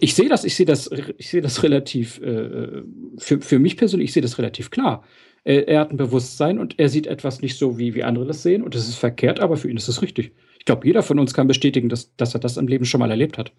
Ich 0.00 0.14
sehe 0.14 0.28
das, 0.28 0.44
ich 0.44 0.54
sehe 0.56 0.66
das, 0.66 0.90
ich 1.16 1.30
sehe 1.30 1.40
das 1.40 1.62
relativ, 1.62 2.20
äh, 2.20 2.82
für, 3.18 3.40
für 3.40 3.58
mich 3.58 3.76
persönlich, 3.76 4.08
ich 4.08 4.12
sehe 4.12 4.22
das 4.22 4.36
relativ 4.36 4.70
klar. 4.70 5.04
Er, 5.44 5.68
er, 5.68 5.80
hat 5.80 5.92
ein 5.92 5.96
Bewusstsein 5.96 6.58
und 6.58 6.78
er 6.78 6.88
sieht 6.88 7.06
etwas 7.06 7.40
nicht 7.40 7.56
so, 7.56 7.78
wie, 7.78 7.94
wie 7.94 8.02
andere 8.02 8.26
das 8.26 8.42
sehen 8.42 8.62
und 8.62 8.74
das 8.74 8.88
ist 8.88 8.96
verkehrt, 8.96 9.40
aber 9.40 9.56
für 9.56 9.70
ihn 9.70 9.76
ist 9.76 9.88
es 9.88 10.02
richtig. 10.02 10.32
Ich 10.58 10.64
glaube, 10.64 10.86
jeder 10.86 11.04
von 11.04 11.20
uns 11.20 11.32
kann 11.32 11.46
bestätigen, 11.46 11.88
dass, 11.88 12.14
dass 12.16 12.34
er 12.34 12.40
das 12.40 12.56
im 12.56 12.66
Leben 12.66 12.84
schon 12.84 12.98
mal 12.98 13.10
erlebt 13.10 13.38
hat. 13.38 13.52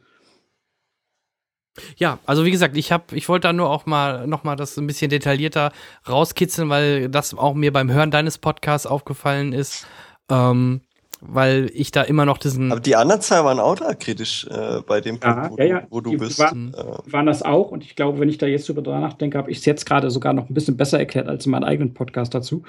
Ja, 1.97 2.19
also 2.25 2.45
wie 2.45 2.51
gesagt, 2.51 2.77
ich 2.77 2.91
habe, 2.91 3.15
ich 3.15 3.29
wollte 3.29 3.47
da 3.47 3.53
nur 3.53 3.69
auch 3.69 3.85
mal 3.85 4.27
noch 4.27 4.43
mal 4.43 4.55
das 4.55 4.77
ein 4.77 4.87
bisschen 4.87 5.09
detaillierter 5.09 5.71
rauskitzeln, 6.07 6.69
weil 6.69 7.09
das 7.09 7.33
auch 7.33 7.53
mir 7.53 7.73
beim 7.73 7.91
Hören 7.91 8.11
deines 8.11 8.37
Podcasts 8.37 8.87
aufgefallen 8.87 9.53
ist. 9.53 9.87
Ähm, 10.29 10.81
weil 11.21 11.71
ich 11.73 11.91
da 11.91 12.03
immer 12.03 12.25
noch 12.25 12.37
diesen. 12.37 12.71
Aber 12.71 12.81
die 12.81 12.95
anderen 12.95 13.21
zwei 13.21 13.43
waren 13.43 13.59
auch 13.59 13.75
da 13.75 13.93
kritisch 13.93 14.45
äh, 14.49 14.81
bei 14.85 15.01
dem 15.01 15.19
Punkt, 15.19 15.51
wo, 15.51 15.57
ja, 15.57 15.65
ja. 15.65 15.83
wo, 15.89 16.01
du 16.01 16.11
die 16.11 16.17
bist. 16.17 16.39
War, 16.39 16.51
äh. 16.51 17.11
Waren 17.11 17.25
das 17.25 17.41
auch 17.41 17.71
und 17.71 17.83
ich 17.83 17.95
glaube, 17.95 18.19
wenn 18.19 18.29
ich 18.29 18.37
da 18.37 18.45
jetzt 18.45 18.69
drüber 18.69 18.81
nachdenke, 18.99 19.37
habe 19.37 19.49
ich 19.49 19.59
es 19.59 19.65
jetzt 19.65 19.85
gerade 19.85 20.11
sogar 20.11 20.33
noch 20.33 20.49
ein 20.49 20.53
bisschen 20.53 20.77
besser 20.77 20.99
erklärt 20.99 21.27
als 21.27 21.45
in 21.45 21.51
meinem 21.51 21.63
eigenen 21.63 21.93
Podcast 21.93 22.33
dazu. 22.33 22.63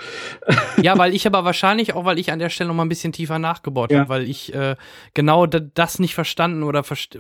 Ja, 0.81 0.97
weil 0.97 1.13
ich 1.13 1.27
aber 1.27 1.45
wahrscheinlich 1.45 1.95
auch, 1.95 2.05
weil 2.05 2.21
ich 2.21 2.31
an 2.31 2.39
der 2.39 2.51
Stelle 2.51 2.69
noch 2.69 2.75
mal 2.75 2.85
ein 2.85 2.89
bisschen 2.89 3.13
tiefer 3.13 3.41
nachgebohrt 3.41 3.91
ja. 3.91 4.01
habe, 4.01 4.09
weil 4.09 4.29
ich 4.29 4.55
äh, 4.55 4.77
genau 5.13 5.47
das 5.47 5.99
nicht 5.99 6.15
verstanden 6.15 6.63
oder 6.63 6.85
verst 6.85 7.19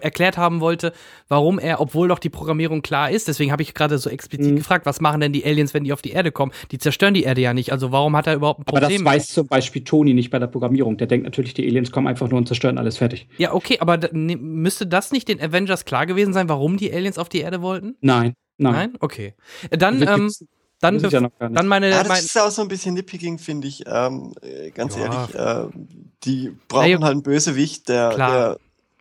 erklärt 0.00 0.36
haben 0.36 0.60
wollte, 0.60 0.92
warum 1.28 1.58
er, 1.58 1.80
obwohl 1.80 2.08
doch 2.08 2.18
die 2.18 2.28
Programmierung 2.28 2.82
klar 2.82 3.10
ist, 3.10 3.28
deswegen 3.28 3.52
habe 3.52 3.62
ich 3.62 3.74
gerade 3.74 3.98
so 3.98 4.10
explizit 4.10 4.52
mhm. 4.52 4.56
gefragt, 4.56 4.86
was 4.86 5.00
machen 5.00 5.20
denn 5.20 5.32
die 5.32 5.44
Aliens, 5.44 5.74
wenn 5.74 5.84
die 5.84 5.92
auf 5.92 6.02
die 6.02 6.10
Erde 6.10 6.32
kommen? 6.32 6.52
Die 6.70 6.78
zerstören 6.78 7.14
die 7.14 7.24
Erde 7.24 7.40
ja 7.40 7.54
nicht. 7.54 7.72
Also 7.72 7.92
warum 7.92 8.16
hat 8.16 8.26
er 8.26 8.34
überhaupt 8.34 8.60
ein 8.60 8.64
Problem? 8.64 9.06
Aber 9.06 9.16
das 9.16 9.22
weiß 9.22 9.28
zum 9.28 9.46
Beispiel 9.46 9.84
Toni 9.84 10.14
nicht 10.14 10.30
bei 10.30 10.38
der 10.38 10.46
Programmierung. 10.46 10.96
Der 10.96 11.06
denkt 11.06 11.24
natürlich, 11.24 11.54
die 11.54 11.66
Aliens 11.66 11.90
kommen 11.90 12.06
einfach 12.06 12.28
nur 12.28 12.38
und 12.38 12.46
zerstören 12.46 12.78
alles 12.78 12.98
fertig. 12.98 13.28
Ja, 13.38 13.52
okay, 13.52 13.78
aber 13.80 13.98
ne, 14.12 14.36
müsste 14.36 14.86
das 14.86 15.12
nicht 15.12 15.28
den 15.28 15.40
Avengers 15.40 15.84
klar 15.84 16.06
gewesen 16.06 16.32
sein, 16.32 16.48
warum 16.48 16.76
die 16.76 16.92
Aliens 16.92 17.18
auf 17.18 17.28
die 17.28 17.40
Erde 17.40 17.62
wollten? 17.62 17.96
Nein. 18.00 18.34
Nein. 18.58 18.72
Nein? 18.72 18.94
Okay. 19.00 19.34
Dann, 19.70 20.02
ähm, 20.02 20.32
dann, 20.80 20.98
ja 20.98 21.28
dann 21.38 21.66
meine. 21.66 21.90
Ja, 21.90 22.00
das 22.00 22.08
mein 22.08 22.18
ist 22.18 22.38
auch 22.38 22.50
so 22.50 22.62
ein 22.62 22.68
bisschen 22.68 22.94
nitpicking, 22.94 23.38
finde 23.38 23.68
ich. 23.68 23.84
Ähm, 23.86 24.34
äh, 24.42 24.70
ganz 24.70 24.96
ja. 24.96 25.04
ehrlich, 25.04 25.34
äh, 25.34 25.78
die 26.24 26.56
brauchen 26.68 26.82
hey, 26.82 26.92
halt 26.94 27.12
einen 27.12 27.22
Bösewicht, 27.22 27.88
der, 27.88 28.14
der 28.14 28.58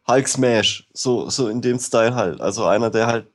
Hulk 0.08 0.28
Smash, 0.28 0.88
so, 0.94 1.30
so 1.30 1.48
in 1.48 1.62
dem 1.62 1.80
Style 1.80 2.16
halt. 2.16 2.42
Also 2.42 2.66
einer, 2.66 2.90
der 2.90 3.08
halt 3.08 3.28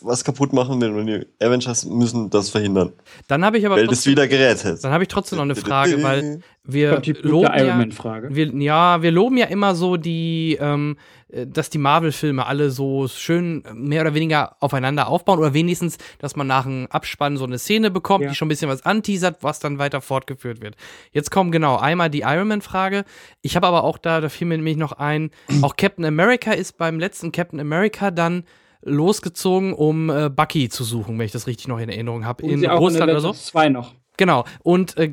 was 0.00 0.24
kaputt 0.24 0.52
machen 0.52 0.80
will 0.80 0.90
und 0.92 1.06
die 1.06 1.26
Avengers 1.40 1.84
müssen 1.84 2.30
das 2.30 2.50
verhindern. 2.50 2.92
Dann 3.26 3.44
habe 3.44 3.58
ich 3.58 3.66
aber 3.66 3.76
Welt 3.76 3.88
trotzdem, 3.88 4.12
wieder 4.12 4.28
gerettet. 4.28 4.84
Dann 4.84 4.92
habe 4.92 5.04
ich 5.04 5.08
trotzdem 5.08 5.38
noch 5.38 5.44
eine 5.44 5.56
Frage, 5.56 6.02
weil 6.02 6.40
wir 6.64 7.02
loben 7.22 7.48
ja, 7.56 8.28
wir, 8.28 8.54
ja, 8.62 9.02
wir 9.02 9.10
loben 9.10 9.38
ja 9.38 9.46
immer 9.46 9.74
so 9.74 9.96
die, 9.96 10.56
ähm, 10.60 10.96
äh, 10.96 11.17
dass 11.28 11.68
die 11.68 11.78
Marvel-Filme 11.78 12.46
alle 12.46 12.70
so 12.70 13.06
schön 13.06 13.62
mehr 13.74 14.02
oder 14.02 14.14
weniger 14.14 14.56
aufeinander 14.60 15.08
aufbauen 15.08 15.38
oder 15.38 15.52
wenigstens, 15.52 15.98
dass 16.18 16.36
man 16.36 16.46
nach 16.46 16.64
einem 16.64 16.86
Abspann 16.86 17.36
so 17.36 17.44
eine 17.44 17.58
Szene 17.58 17.90
bekommt, 17.90 18.24
ja. 18.24 18.30
die 18.30 18.36
schon 18.36 18.46
ein 18.46 18.48
bisschen 18.48 18.70
was 18.70 18.86
anteasert, 18.86 19.42
was 19.42 19.58
dann 19.58 19.78
weiter 19.78 20.00
fortgeführt 20.00 20.62
wird. 20.62 20.76
Jetzt 21.12 21.30
kommen 21.30 21.52
genau 21.52 21.76
einmal 21.76 22.08
die 22.08 22.20
Iron 22.20 22.48
Man-Frage. 22.48 23.04
Ich 23.42 23.56
habe 23.56 23.66
aber 23.66 23.84
auch 23.84 23.98
da, 23.98 24.20
da 24.20 24.28
fiel 24.28 24.46
mir 24.46 24.56
nämlich 24.56 24.78
noch 24.78 24.92
ein, 24.92 25.30
auch 25.62 25.76
Captain 25.76 26.04
America 26.04 26.52
ist 26.52 26.78
beim 26.78 26.98
letzten 26.98 27.30
Captain 27.30 27.60
America 27.60 28.10
dann 28.10 28.44
losgezogen, 28.82 29.74
um 29.74 30.08
äh, 30.08 30.30
Bucky 30.30 30.68
zu 30.70 30.84
suchen, 30.84 31.18
wenn 31.18 31.26
ich 31.26 31.32
das 31.32 31.46
richtig 31.46 31.68
noch 31.68 31.78
in 31.78 31.90
Erinnerung 31.90 32.24
habe. 32.24 32.46
In 32.46 32.64
Russland 32.64 33.10
oder 33.10 33.20
so. 33.20 33.32
Zwei 33.32 33.68
noch. 33.68 33.94
Genau. 34.16 34.44
Und, 34.62 34.96
äh, 34.96 35.10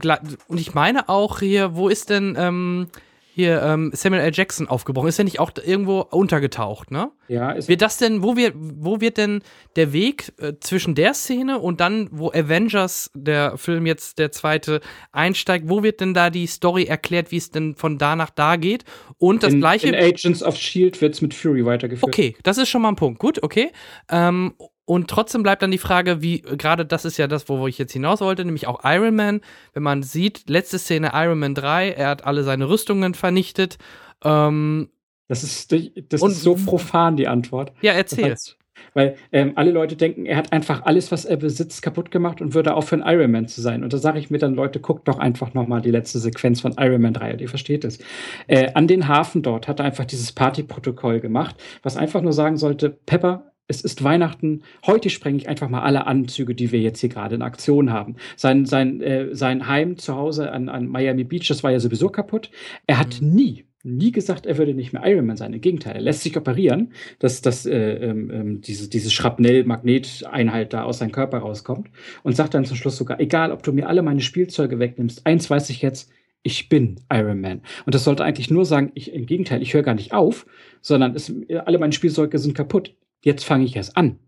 und 0.47 0.59
ich 0.59 0.73
meine 0.73 1.09
auch 1.09 1.39
hier, 1.39 1.75
wo 1.75 1.89
ist 1.89 2.09
denn 2.09 2.35
ähm, 2.37 2.87
hier 3.35 3.61
ähm, 3.63 3.91
Samuel 3.93 4.21
L. 4.21 4.31
Jackson 4.33 4.69
aufgebrochen? 4.69 5.09
Ist 5.09 5.19
er 5.19 5.25
nicht 5.25 5.41
auch 5.41 5.51
irgendwo 5.61 5.99
untergetaucht, 5.99 6.89
ne? 6.89 7.11
Ja, 7.27 7.51
ist 7.51 7.67
Wird 7.67 7.81
das 7.81 7.97
denn, 7.97 8.23
wo 8.23 8.37
wird, 8.37 8.53
wo 8.55 9.01
wird 9.01 9.17
denn 9.17 9.41
der 9.75 9.91
Weg 9.91 10.31
äh, 10.39 10.53
zwischen 10.61 10.95
der 10.95 11.13
Szene 11.13 11.59
und 11.59 11.81
dann, 11.81 12.07
wo 12.13 12.29
Avengers, 12.29 13.11
der 13.13 13.57
Film 13.57 13.85
jetzt 13.87 14.19
der 14.19 14.31
zweite, 14.31 14.79
einsteigt, 15.11 15.67
wo 15.67 15.83
wird 15.83 15.99
denn 15.99 16.13
da 16.13 16.29
die 16.29 16.47
Story 16.47 16.85
erklärt, 16.85 17.31
wie 17.31 17.37
es 17.37 17.51
denn 17.51 17.75
von 17.75 17.97
da 17.97 18.15
nach 18.15 18.29
da 18.29 18.55
geht? 18.55 18.85
Und 19.17 19.43
das 19.43 19.51
in, 19.51 19.59
gleiche. 19.59 19.89
In 19.89 19.95
Agents 19.95 20.41
of 20.41 20.55
Shield 20.55 21.01
wird 21.01 21.15
es 21.15 21.21
mit 21.21 21.33
Fury 21.33 21.65
weitergeführt. 21.65 22.07
Okay, 22.07 22.37
das 22.43 22.57
ist 22.57 22.69
schon 22.69 22.83
mal 22.83 22.89
ein 22.89 22.95
Punkt. 22.95 23.19
Gut, 23.19 23.43
okay. 23.43 23.73
Ähm, 24.09 24.53
und 24.85 25.09
trotzdem 25.09 25.43
bleibt 25.43 25.61
dann 25.61 25.71
die 25.71 25.77
Frage, 25.77 26.21
wie, 26.21 26.41
gerade 26.41 26.85
das 26.85 27.05
ist 27.05 27.17
ja 27.17 27.27
das, 27.27 27.49
wo 27.49 27.67
ich 27.67 27.77
jetzt 27.77 27.93
hinaus 27.93 28.21
wollte, 28.21 28.45
nämlich 28.45 28.67
auch 28.67 28.81
Iron 28.83 29.15
Man. 29.15 29.41
Wenn 29.73 29.83
man 29.83 30.03
sieht, 30.03 30.47
letzte 30.47 30.77
Szene 30.77 31.11
Iron 31.13 31.39
Man 31.39 31.55
3, 31.55 31.91
er 31.91 32.09
hat 32.09 32.25
alle 32.25 32.43
seine 32.43 32.69
Rüstungen 32.69 33.15
vernichtet. 33.15 33.77
Ähm, 34.23 34.89
das 35.27 35.43
ist, 35.43 35.73
das 36.09 36.21
und, 36.21 36.31
ist 36.31 36.43
so 36.43 36.55
profan, 36.55 37.17
die 37.17 37.27
Antwort. 37.27 37.73
Ja, 37.81 37.93
erzähl. 37.93 38.29
Das 38.29 38.57
weil 38.93 39.15
ähm, 39.31 39.53
alle 39.55 39.71
Leute 39.71 39.95
denken, 39.95 40.25
er 40.25 40.37
hat 40.37 40.51
einfach 40.51 40.83
alles, 40.85 41.11
was 41.11 41.25
er 41.25 41.37
besitzt, 41.37 41.81
kaputt 41.81 42.11
gemacht 42.11 42.41
und 42.41 42.53
würde 42.53 42.73
aufhören, 42.73 43.03
Iron 43.05 43.31
Man 43.31 43.47
zu 43.47 43.61
sein. 43.61 43.83
Und 43.83 43.93
da 43.93 43.97
sage 43.97 44.19
ich 44.19 44.29
mir 44.29 44.37
dann, 44.37 44.55
Leute, 44.55 44.79
guckt 44.79 45.07
doch 45.07 45.19
einfach 45.19 45.53
nochmal 45.53 45.81
die 45.81 45.91
letzte 45.91 46.19
Sequenz 46.19 46.61
von 46.61 46.75
Iron 46.77 47.01
Man 47.01 47.13
3, 47.13 47.35
ihr 47.35 47.49
versteht 47.49 47.83
es. 47.83 47.99
Äh, 48.47 48.71
an 48.73 48.87
den 48.87 49.07
Hafen 49.07 49.41
dort 49.41 49.67
hat 49.67 49.79
er 49.79 49.85
einfach 49.85 50.05
dieses 50.05 50.31
Partyprotokoll 50.31 51.19
gemacht, 51.19 51.55
was 51.83 51.97
einfach 51.97 52.21
nur 52.21 52.33
sagen 52.33 52.57
sollte, 52.57 52.89
Pepper, 52.89 53.51
es 53.67 53.81
ist 53.81 54.03
Weihnachten, 54.03 54.63
heute 54.85 55.09
sprenge 55.09 55.37
ich 55.37 55.49
einfach 55.49 55.69
mal 55.69 55.81
alle 55.81 56.07
Anzüge, 56.07 56.55
die 56.55 56.71
wir 56.71 56.79
jetzt 56.81 56.99
hier 56.99 57.09
gerade 57.09 57.35
in 57.35 57.41
Aktion 57.41 57.91
haben. 57.91 58.15
Sein, 58.35 58.65
sein, 58.65 59.01
äh, 59.01 59.33
sein 59.33 59.67
Heim 59.67 59.97
zu 59.97 60.15
Hause 60.15 60.51
an, 60.51 60.69
an 60.69 60.87
Miami 60.87 61.23
Beach, 61.23 61.47
das 61.47 61.63
war 61.63 61.71
ja 61.71 61.79
sowieso 61.79 62.09
kaputt. 62.09 62.51
Er 62.87 62.99
hat 62.99 63.21
mhm. 63.21 63.33
nie 63.33 63.65
nie 63.85 64.11
gesagt, 64.11 64.47
er 64.47 64.57
würde 64.57 64.73
nicht 64.73 64.93
mehr 64.93 65.03
Iron 65.05 65.27
Man 65.27 65.37
sein. 65.37 65.53
Im 65.53 65.61
Gegenteil, 65.61 65.95
er 65.95 66.01
lässt 66.01 66.23
sich 66.23 66.35
operieren, 66.35 66.91
dass, 67.19 67.41
dass 67.41 67.67
äh, 67.67 67.93
ähm, 67.93 68.31
ähm 68.33 68.61
diese, 68.61 68.89
diese 68.89 69.11
Schrapnell-Magneteinheit 69.11 70.73
da 70.73 70.83
aus 70.83 70.97
seinem 70.97 71.11
Körper 71.11 71.37
rauskommt 71.37 71.89
und 72.23 72.35
sagt 72.35 72.55
dann 72.55 72.65
zum 72.65 72.77
Schluss 72.77 72.97
sogar, 72.97 73.19
egal, 73.19 73.51
ob 73.51 73.61
du 73.61 73.71
mir 73.71 73.87
alle 73.87 74.01
meine 74.01 74.21
Spielzeuge 74.21 74.79
wegnimmst, 74.79 75.27
eins 75.27 75.49
weiß 75.51 75.69
ich 75.69 75.83
jetzt, 75.83 76.11
ich 76.41 76.67
bin 76.67 76.99
Iron 77.11 77.41
Man. 77.41 77.61
Und 77.85 77.93
das 77.93 78.03
sollte 78.03 78.23
eigentlich 78.23 78.49
nur 78.49 78.65
sagen, 78.65 78.91
ich, 78.95 79.13
im 79.13 79.27
Gegenteil, 79.27 79.61
ich 79.61 79.73
höre 79.73 79.83
gar 79.83 79.95
nicht 79.95 80.13
auf, 80.13 80.47
sondern 80.81 81.15
es, 81.15 81.31
alle 81.65 81.77
meine 81.77 81.93
Spielzeuge 81.93 82.39
sind 82.39 82.55
kaputt. 82.55 82.95
Jetzt 83.25 83.43
fange 83.43 83.65
ich 83.65 83.75
erst 83.75 83.97
an. 83.97 84.19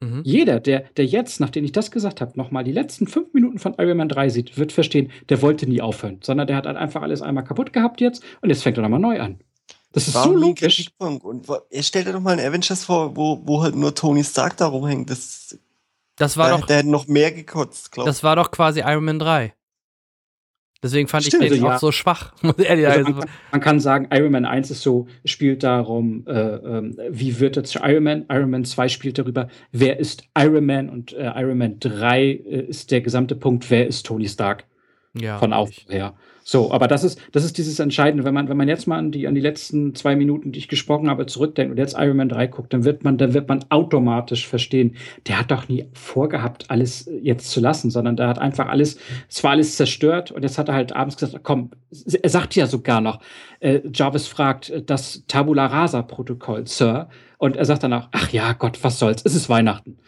Mhm. 0.00 0.22
Jeder, 0.24 0.60
der, 0.60 0.84
der 0.96 1.04
jetzt, 1.04 1.40
nachdem 1.40 1.64
ich 1.64 1.72
das 1.72 1.90
gesagt 1.90 2.20
habe, 2.20 2.32
nochmal 2.36 2.62
die 2.62 2.72
letzten 2.72 3.08
fünf 3.08 3.34
Minuten 3.34 3.58
von 3.58 3.74
Iron 3.78 3.96
Man 3.96 4.08
3 4.08 4.28
sieht, 4.28 4.56
wird 4.56 4.70
verstehen, 4.70 5.10
der 5.30 5.42
wollte 5.42 5.66
nie 5.66 5.80
aufhören, 5.80 6.20
sondern 6.22 6.46
der 6.46 6.56
hat 6.56 6.66
halt 6.66 6.76
einfach 6.76 7.02
alles 7.02 7.22
einmal 7.22 7.42
kaputt 7.42 7.72
gehabt 7.72 8.00
jetzt 8.00 8.22
und 8.40 8.50
jetzt 8.50 8.62
fängt 8.62 8.78
er 8.78 8.82
nochmal 8.82 9.00
neu 9.00 9.20
an. 9.20 9.40
Das 9.90 10.06
ist 10.06 10.14
War 10.14 10.24
so 10.24 10.36
logisch. 10.36 10.90
Und 10.98 11.48
er 11.70 11.82
stellt 11.82 12.06
dir 12.06 12.12
doch 12.12 12.20
mal 12.20 12.38
einen 12.38 12.46
Avengers 12.46 12.84
vor, 12.84 13.16
wo, 13.16 13.40
wo 13.44 13.62
halt 13.62 13.74
nur 13.74 13.94
Tony 13.94 14.22
Stark 14.22 14.56
da 14.58 14.66
rumhängt. 14.66 15.10
Das, 15.10 15.58
das 16.14 16.36
war 16.36 16.50
der, 16.50 16.58
doch. 16.58 16.66
Der 16.66 16.76
hätte 16.76 16.90
noch 16.90 17.08
mehr 17.08 17.32
gekotzt, 17.32 17.90
glaube 17.90 18.08
ich. 18.08 18.14
Das 18.14 18.22
war 18.22 18.36
doch 18.36 18.52
quasi 18.52 18.80
Iron 18.80 19.06
Man 19.06 19.18
3. 19.18 19.55
Deswegen 20.82 21.08
fand 21.08 21.24
Stimmt, 21.24 21.44
ich 21.44 21.52
den 21.52 21.64
also, 21.64 21.74
auch 21.74 21.78
so 21.78 21.92
schwach. 21.92 22.32
also 22.42 22.54
man, 22.58 23.04
kann, 23.04 23.30
man, 23.50 23.60
kann, 23.60 23.80
sagen, 23.80 24.08
Iron 24.12 24.32
Man 24.32 24.44
1 24.44 24.70
ist 24.70 24.82
so, 24.82 25.06
spielt 25.24 25.62
darum, 25.62 26.24
äh, 26.26 26.32
äh, 26.32 26.92
wie 27.10 27.40
wird 27.40 27.56
er 27.56 27.64
zu 27.64 27.78
Iron 27.82 28.04
Man. 28.04 28.26
Iron 28.30 28.50
Man 28.50 28.64
2 28.64 28.88
spielt 28.88 29.18
darüber, 29.18 29.48
wer 29.72 29.98
ist 29.98 30.24
Iron 30.38 30.66
Man 30.66 30.90
und 30.90 31.12
äh, 31.14 31.32
Iron 31.36 31.58
Man 31.58 31.80
3 31.80 32.22
äh, 32.22 32.30
ist 32.68 32.90
der 32.90 33.00
gesamte 33.00 33.34
Punkt, 33.36 33.70
wer 33.70 33.86
ist 33.86 34.06
Tony 34.06 34.28
Stark. 34.28 34.64
Ja, 35.18 35.38
von 35.38 35.52
Aufbau 35.52 35.92
her. 35.92 36.14
So, 36.48 36.70
aber 36.70 36.86
das 36.86 37.02
ist, 37.02 37.20
das 37.32 37.42
ist 37.42 37.58
dieses 37.58 37.80
Entscheidende. 37.80 38.22
Wenn 38.22 38.32
man, 38.32 38.48
wenn 38.48 38.56
man 38.56 38.68
jetzt 38.68 38.86
mal 38.86 38.98
an 38.98 39.10
die, 39.10 39.26
an 39.26 39.34
die 39.34 39.40
letzten 39.40 39.96
zwei 39.96 40.14
Minuten, 40.14 40.52
die 40.52 40.60
ich 40.60 40.68
gesprochen 40.68 41.10
habe, 41.10 41.26
zurückdenkt 41.26 41.72
und 41.72 41.76
jetzt 41.76 41.96
Iron 41.98 42.16
Man 42.16 42.28
3 42.28 42.46
guckt, 42.46 42.72
dann 42.72 42.84
wird 42.84 43.02
man, 43.02 43.18
dann 43.18 43.34
wird 43.34 43.48
man 43.48 43.64
automatisch 43.68 44.46
verstehen, 44.46 44.94
der 45.26 45.40
hat 45.40 45.50
doch 45.50 45.66
nie 45.68 45.86
vorgehabt, 45.92 46.70
alles 46.70 47.10
jetzt 47.20 47.50
zu 47.50 47.58
lassen, 47.58 47.90
sondern 47.90 48.14
der 48.14 48.28
hat 48.28 48.38
einfach 48.38 48.68
alles, 48.68 48.96
es 49.28 49.42
war 49.42 49.50
alles 49.50 49.74
zerstört 49.74 50.30
und 50.30 50.44
jetzt 50.44 50.56
hat 50.56 50.68
er 50.68 50.76
halt 50.76 50.94
abends 50.94 51.16
gesagt, 51.16 51.42
komm, 51.42 51.72
er 52.22 52.30
sagt 52.30 52.54
ja 52.54 52.68
sogar 52.68 53.00
noch, 53.00 53.18
äh, 53.58 53.80
Jarvis 53.92 54.28
fragt, 54.28 54.70
äh, 54.70 54.84
das 54.84 55.24
Tabula 55.26 55.66
Rasa 55.66 56.02
Protokoll, 56.02 56.68
Sir, 56.68 57.08
und 57.38 57.56
er 57.56 57.64
sagt 57.64 57.82
danach, 57.82 58.08
ach 58.12 58.30
ja, 58.30 58.52
Gott, 58.52 58.78
was 58.84 59.00
soll's, 59.00 59.22
es 59.24 59.34
ist 59.34 59.48
Weihnachten. 59.48 59.98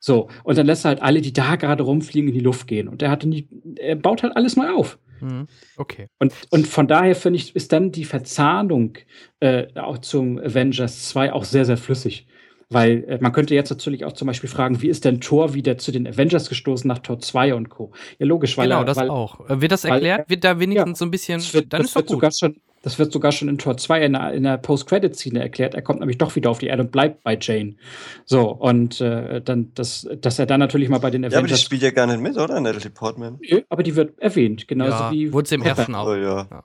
So, 0.00 0.28
und 0.44 0.56
dann 0.56 0.66
lässt 0.66 0.84
er 0.84 0.90
halt 0.90 1.02
alle, 1.02 1.20
die 1.20 1.32
da 1.32 1.56
gerade 1.56 1.82
rumfliegen, 1.82 2.28
in 2.28 2.34
die 2.34 2.40
Luft 2.40 2.66
gehen. 2.66 2.88
Und 2.88 3.02
er 3.02 3.10
hatte 3.10 3.28
nie, 3.28 3.48
er 3.76 3.96
baut 3.96 4.22
halt 4.22 4.36
alles 4.36 4.56
neu 4.56 4.70
auf. 4.70 4.98
Mhm. 5.20 5.46
Okay. 5.76 6.08
Und, 6.18 6.32
und 6.50 6.66
von 6.66 6.86
daher 6.86 7.16
finde 7.16 7.38
ich, 7.38 7.56
ist 7.56 7.72
dann 7.72 7.90
die 7.90 8.04
Verzahnung 8.04 8.98
äh, 9.40 9.66
auch 9.74 9.98
zum 9.98 10.38
Avengers 10.38 11.08
2 11.08 11.32
auch 11.32 11.44
sehr, 11.44 11.64
sehr 11.64 11.76
flüssig. 11.76 12.26
Weil 12.70 13.04
äh, 13.08 13.18
man 13.20 13.32
könnte 13.32 13.54
jetzt 13.54 13.70
natürlich 13.70 14.04
auch 14.04 14.12
zum 14.12 14.26
Beispiel 14.26 14.50
fragen, 14.50 14.82
wie 14.82 14.88
ist 14.88 15.04
denn 15.04 15.20
Thor 15.20 15.54
wieder 15.54 15.78
zu 15.78 15.90
den 15.90 16.06
Avengers 16.06 16.48
gestoßen 16.50 16.86
nach 16.86 16.98
Tor 16.98 17.18
2 17.18 17.54
und 17.54 17.70
Co. 17.70 17.92
Ja, 18.18 18.26
logisch, 18.26 18.58
weil 18.58 18.68
Genau, 18.68 18.80
er, 18.80 18.84
das 18.84 18.98
weil, 18.98 19.08
auch. 19.08 19.48
Äh, 19.48 19.60
wird 19.62 19.72
das 19.72 19.84
erklärt? 19.84 20.20
Weil, 20.20 20.28
wird 20.28 20.44
da 20.44 20.60
wenigstens 20.60 20.90
ja, 20.90 20.94
so 20.96 21.04
ein 21.06 21.10
bisschen. 21.10 21.40
Das 21.40 21.54
wird, 21.54 21.72
dann 21.72 21.80
das 21.80 21.90
ist 21.90 21.96
wird 21.96 22.08
sogar 22.10 22.30
schon, 22.30 22.60
das 22.82 22.98
wird 22.98 23.12
sogar 23.12 23.32
schon 23.32 23.48
in 23.48 23.58
Tor 23.58 23.76
2 23.76 24.04
in 24.04 24.42
der, 24.42 24.58
Post-Credit-Szene 24.58 25.40
erklärt. 25.40 25.74
Er 25.74 25.82
kommt 25.82 26.00
nämlich 26.00 26.18
doch 26.18 26.36
wieder 26.36 26.50
auf 26.50 26.58
die 26.58 26.66
Erde 26.66 26.82
und 26.82 26.92
bleibt 26.92 27.22
bei 27.22 27.36
Jane. 27.40 27.76
So, 28.24 28.50
und 28.50 29.00
äh, 29.00 29.40
dann, 29.40 29.72
das, 29.74 30.08
dass 30.20 30.38
er 30.38 30.46
dann 30.46 30.60
natürlich 30.60 30.88
mal 30.88 30.98
bei 30.98 31.10
den 31.10 31.22
Avengers. 31.22 31.32
Ja, 31.32 31.38
aber 31.40 31.48
die 31.48 31.56
spielt 31.56 31.82
ja 31.82 31.90
gar 31.90 32.06
nicht 32.06 32.20
mit, 32.20 32.36
oder? 32.36 32.60
Natalie 32.60 32.90
Portman. 32.90 33.38
Aber 33.68 33.82
die 33.82 33.96
wird 33.96 34.18
erwähnt, 34.18 34.68
genauso 34.68 34.90
ja, 34.92 35.12
wie. 35.12 35.32
Wurde 35.32 35.48
sie 35.48 35.54
im 35.56 35.62
ersten 35.62 35.94
auch. 35.94 36.08
Oh, 36.08 36.14
ja. 36.14 36.46
ja. 36.50 36.64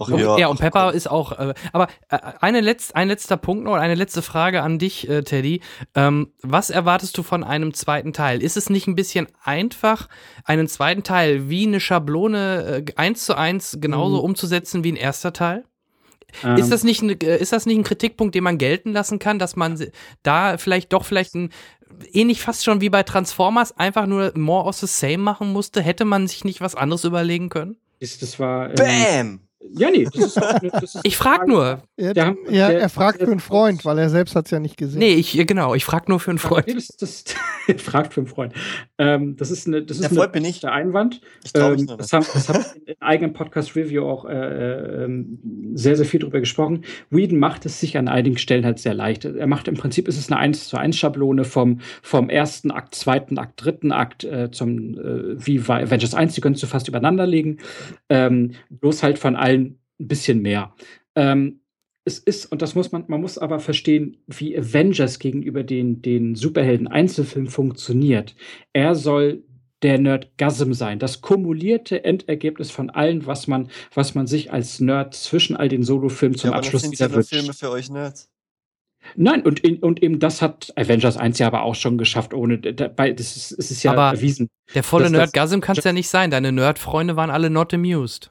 Ach, 0.00 0.08
ja. 0.08 0.38
ja, 0.38 0.48
und 0.48 0.58
Pepper 0.58 0.92
ist 0.92 1.10
auch. 1.10 1.32
Äh, 1.32 1.54
aber 1.72 1.88
äh, 2.08 2.18
eine 2.40 2.60
letz, 2.60 2.92
ein 2.92 3.08
letzter 3.08 3.36
Punkt 3.36 3.64
noch, 3.64 3.74
eine 3.74 3.94
letzte 3.94 4.22
Frage 4.22 4.62
an 4.62 4.78
dich, 4.78 5.08
äh, 5.08 5.22
Teddy. 5.22 5.60
Ähm, 5.94 6.32
was 6.42 6.70
erwartest 6.70 7.16
du 7.18 7.22
von 7.22 7.44
einem 7.44 7.74
zweiten 7.74 8.12
Teil? 8.12 8.42
Ist 8.42 8.56
es 8.56 8.70
nicht 8.70 8.86
ein 8.86 8.94
bisschen 8.94 9.26
einfach, 9.42 10.08
einen 10.44 10.68
zweiten 10.68 11.02
Teil 11.02 11.48
wie 11.48 11.66
eine 11.66 11.80
Schablone 11.80 12.84
äh, 12.86 12.92
eins 12.96 13.24
zu 13.24 13.36
eins 13.36 13.78
genauso 13.80 14.18
mhm. 14.18 14.24
umzusetzen 14.24 14.84
wie 14.84 14.92
ein 14.92 14.96
erster 14.96 15.32
Teil? 15.32 15.64
Ähm. 16.42 16.56
Ist, 16.56 16.70
das 16.70 16.84
nicht 16.84 17.02
ein, 17.02 17.20
äh, 17.20 17.38
ist 17.38 17.52
das 17.52 17.66
nicht 17.66 17.78
ein 17.78 17.84
Kritikpunkt, 17.84 18.34
den 18.34 18.44
man 18.44 18.58
gelten 18.58 18.92
lassen 18.92 19.18
kann, 19.18 19.38
dass 19.38 19.56
man 19.56 19.84
da 20.22 20.58
vielleicht 20.58 20.92
doch 20.92 21.04
vielleicht 21.04 21.34
ein 21.34 21.50
ähnlich 22.12 22.40
fast 22.40 22.64
schon 22.64 22.80
wie 22.80 22.90
bei 22.90 23.02
Transformers 23.02 23.76
einfach 23.78 24.06
nur 24.06 24.32
more 24.36 24.66
of 24.66 24.76
the 24.76 24.86
same 24.86 25.18
machen 25.18 25.52
musste? 25.52 25.82
Hätte 25.82 26.04
man 26.04 26.26
sich 26.26 26.44
nicht 26.44 26.60
was 26.60 26.74
anderes 26.74 27.04
überlegen 27.04 27.48
können? 27.48 27.76
Das 28.00 28.38
war. 28.38 28.70
Ähm, 28.70 28.76
Bam! 28.76 29.40
Ja, 29.72 29.90
nee, 29.90 30.04
das 30.04 30.14
ist, 30.14 30.36
das 30.36 30.94
ist 30.94 31.00
Ich 31.04 31.16
frag 31.16 31.48
nur. 31.48 31.82
Er, 31.96 32.12
der, 32.12 32.36
ja, 32.50 32.68
der, 32.68 32.80
er 32.80 32.88
fragt 32.88 33.20
für 33.20 33.30
einen 33.30 33.40
Freund, 33.40 33.84
weil 33.84 33.98
er 33.98 34.10
selbst 34.10 34.36
hat 34.36 34.44
es 34.44 34.50
ja 34.50 34.60
nicht 34.60 34.76
gesehen. 34.76 34.98
Nee, 34.98 35.14
ich, 35.14 35.32
genau, 35.46 35.74
ich 35.74 35.84
frag 35.84 36.08
nur 36.08 36.20
für 36.20 36.30
einen 36.30 36.38
Freund. 36.38 36.66
Das, 36.74 36.88
das, 36.88 37.24
fragt 37.78 38.14
für 38.14 38.20
einen 38.20 38.28
Freund. 38.28 38.52
Ähm, 38.98 39.36
das 39.36 39.50
ist, 39.50 39.66
eine, 39.66 39.82
das 39.82 39.98
ist 39.98 40.10
der 40.10 40.16
Freund 40.16 40.32
bin 40.32 40.44
ich. 40.44 40.60
der 40.60 40.72
Einwand. 40.72 41.20
Ich 41.44 41.52
ähm, 41.54 41.86
das 41.86 42.12
haben, 42.12 42.26
das 42.32 42.48
haben 42.48 42.64
wir 42.64 42.94
in 42.94 43.02
eigenen 43.02 43.32
Podcast-Review 43.32 44.04
auch 44.04 44.26
äh, 44.26 45.04
äh, 45.04 45.24
sehr, 45.74 45.96
sehr 45.96 46.06
viel 46.06 46.20
drüber 46.20 46.40
gesprochen. 46.40 46.84
Whedon 47.10 47.38
macht 47.38 47.64
es 47.64 47.80
sich 47.80 47.96
an 47.96 48.08
einigen 48.08 48.38
Stellen 48.38 48.64
halt 48.64 48.78
sehr 48.78 48.94
leicht. 48.94 49.24
Er 49.24 49.46
macht 49.46 49.68
im 49.68 49.76
Prinzip 49.76 50.08
ist 50.08 50.18
es 50.18 50.30
eine 50.30 50.38
1 50.38 50.68
zu 50.68 50.76
1 50.76 50.96
Schablone 50.96 51.44
vom, 51.44 51.80
vom 52.02 52.28
ersten 52.28 52.70
Akt, 52.70 52.94
zweiten 52.94 53.38
Akt, 53.38 53.64
dritten 53.64 53.92
Akt 53.92 54.24
äh, 54.24 54.50
zum, 54.50 54.98
äh, 54.98 55.46
wie 55.46 55.66
war 55.66 55.78
Avengers 55.78 56.14
1, 56.14 56.34
die 56.34 56.40
könntest 56.40 56.62
du 56.62 56.66
fast 56.66 56.88
übereinander 56.88 57.26
legen. 57.26 57.58
Ähm, 58.08 58.52
bloß 58.68 59.02
halt 59.02 59.18
von 59.18 59.36
allen 59.36 59.53
ein 59.62 59.78
bisschen 59.98 60.42
mehr. 60.42 60.74
Ähm, 61.14 61.60
es 62.04 62.18
ist, 62.18 62.46
und 62.52 62.60
das 62.60 62.74
muss 62.74 62.92
man, 62.92 63.04
man 63.08 63.20
muss 63.20 63.38
aber 63.38 63.60
verstehen, 63.60 64.18
wie 64.26 64.56
Avengers 64.56 65.18
gegenüber 65.18 65.62
den, 65.62 66.02
den 66.02 66.34
Superhelden-Einzelfilm 66.34 67.46
funktioniert. 67.46 68.34
Er 68.72 68.94
soll 68.94 69.42
der 69.82 69.98
Nerdgasm 69.98 70.72
sein, 70.72 70.98
das 70.98 71.20
kumulierte 71.20 72.04
Endergebnis 72.04 72.70
von 72.70 72.90
allem, 72.90 73.26
was 73.26 73.46
man, 73.46 73.68
was 73.92 74.14
man 74.14 74.26
sich 74.26 74.52
als 74.52 74.80
Nerd 74.80 75.14
zwischen 75.14 75.56
all 75.56 75.68
den 75.68 75.82
Solofilmen 75.82 76.38
zum 76.38 76.50
ja, 76.50 76.56
Abschluss 76.56 76.82
das 76.82 76.90
sind 76.90 77.00
wieder 77.00 77.14
wünscht. 77.14 77.30
Filme 77.30 77.52
für 77.52 77.70
euch 77.70 77.90
Nerds. 77.90 78.30
Nein, 79.16 79.42
und, 79.42 79.62
und 79.82 80.02
eben 80.02 80.18
das 80.18 80.40
hat 80.40 80.72
Avengers 80.76 81.16
1 81.18 81.38
ja 81.38 81.46
aber 81.46 81.62
auch 81.62 81.74
schon 81.74 81.98
geschafft, 81.98 82.32
ohne, 82.32 82.58
dabei, 82.58 83.12
das 83.12 83.36
ist, 83.36 83.52
es 83.52 83.70
ist 83.70 83.82
ja 83.82 83.92
aber 83.92 84.16
erwiesen. 84.16 84.48
Der 84.74 84.82
volle 84.82 85.10
Nerdgasm 85.10 85.60
kann 85.60 85.76
es 85.76 85.84
ja 85.84 85.92
nicht 85.92 86.08
sein. 86.08 86.30
Deine 86.30 86.52
Nerdfreunde 86.52 87.16
waren 87.16 87.30
alle 87.30 87.50
not 87.50 87.74
amused. 87.74 88.30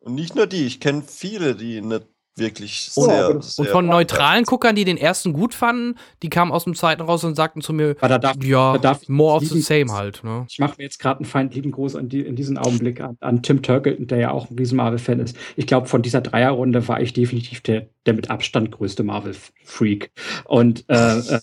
Und 0.00 0.14
nicht 0.14 0.34
nur 0.34 0.46
die, 0.46 0.66
ich 0.66 0.80
kenne 0.80 1.02
viele, 1.02 1.54
die 1.54 1.80
nicht 1.80 2.06
wirklich 2.40 2.90
oh, 2.96 3.04
sehr, 3.04 3.30
und 3.30 3.44
sehr 3.44 3.66
von 3.66 3.86
neutralen 3.86 4.44
Guckern, 4.44 4.74
die 4.74 4.84
den 4.84 4.96
ersten 4.96 5.32
gut 5.32 5.54
fanden, 5.54 5.96
die 6.22 6.30
kamen 6.30 6.50
aus 6.50 6.64
dem 6.64 6.74
zweiten 6.74 7.02
raus 7.02 7.22
und 7.22 7.36
sagten 7.36 7.60
zu 7.60 7.72
mir, 7.72 7.94
da 7.94 8.18
darf, 8.18 8.36
ja, 8.42 8.72
da 8.72 8.78
darf 8.78 9.08
more 9.08 9.36
of 9.36 9.44
the 9.44 9.60
same 9.60 9.92
halt. 9.92 10.24
Ne? 10.24 10.46
Ich 10.48 10.58
mache 10.58 10.74
mir 10.78 10.84
jetzt 10.84 10.98
gerade 10.98 11.20
einen 11.20 11.26
feindlichen 11.26 11.70
Gruß 11.70 11.96
an 11.96 12.08
die, 12.08 12.20
in 12.20 12.36
diesem 12.36 12.56
Augenblick 12.56 13.00
an, 13.00 13.16
an 13.20 13.42
Tim 13.42 13.62
Turkleton, 13.62 14.06
der 14.06 14.18
ja 14.18 14.30
auch 14.30 14.50
ein 14.50 14.58
riesen 14.58 14.76
Marvel-Fan 14.76 15.20
ist. 15.20 15.36
Ich 15.56 15.66
glaube, 15.66 15.86
von 15.86 16.02
dieser 16.02 16.20
Dreierrunde 16.20 16.88
war 16.88 17.00
ich 17.00 17.12
definitiv 17.12 17.60
der, 17.60 17.88
der 18.06 18.14
mit 18.14 18.30
Abstand 18.30 18.70
größte 18.70 19.02
Marvel-Freak. 19.02 20.10
Und 20.44 20.84
äh, 20.88 21.18
äh 21.18 21.40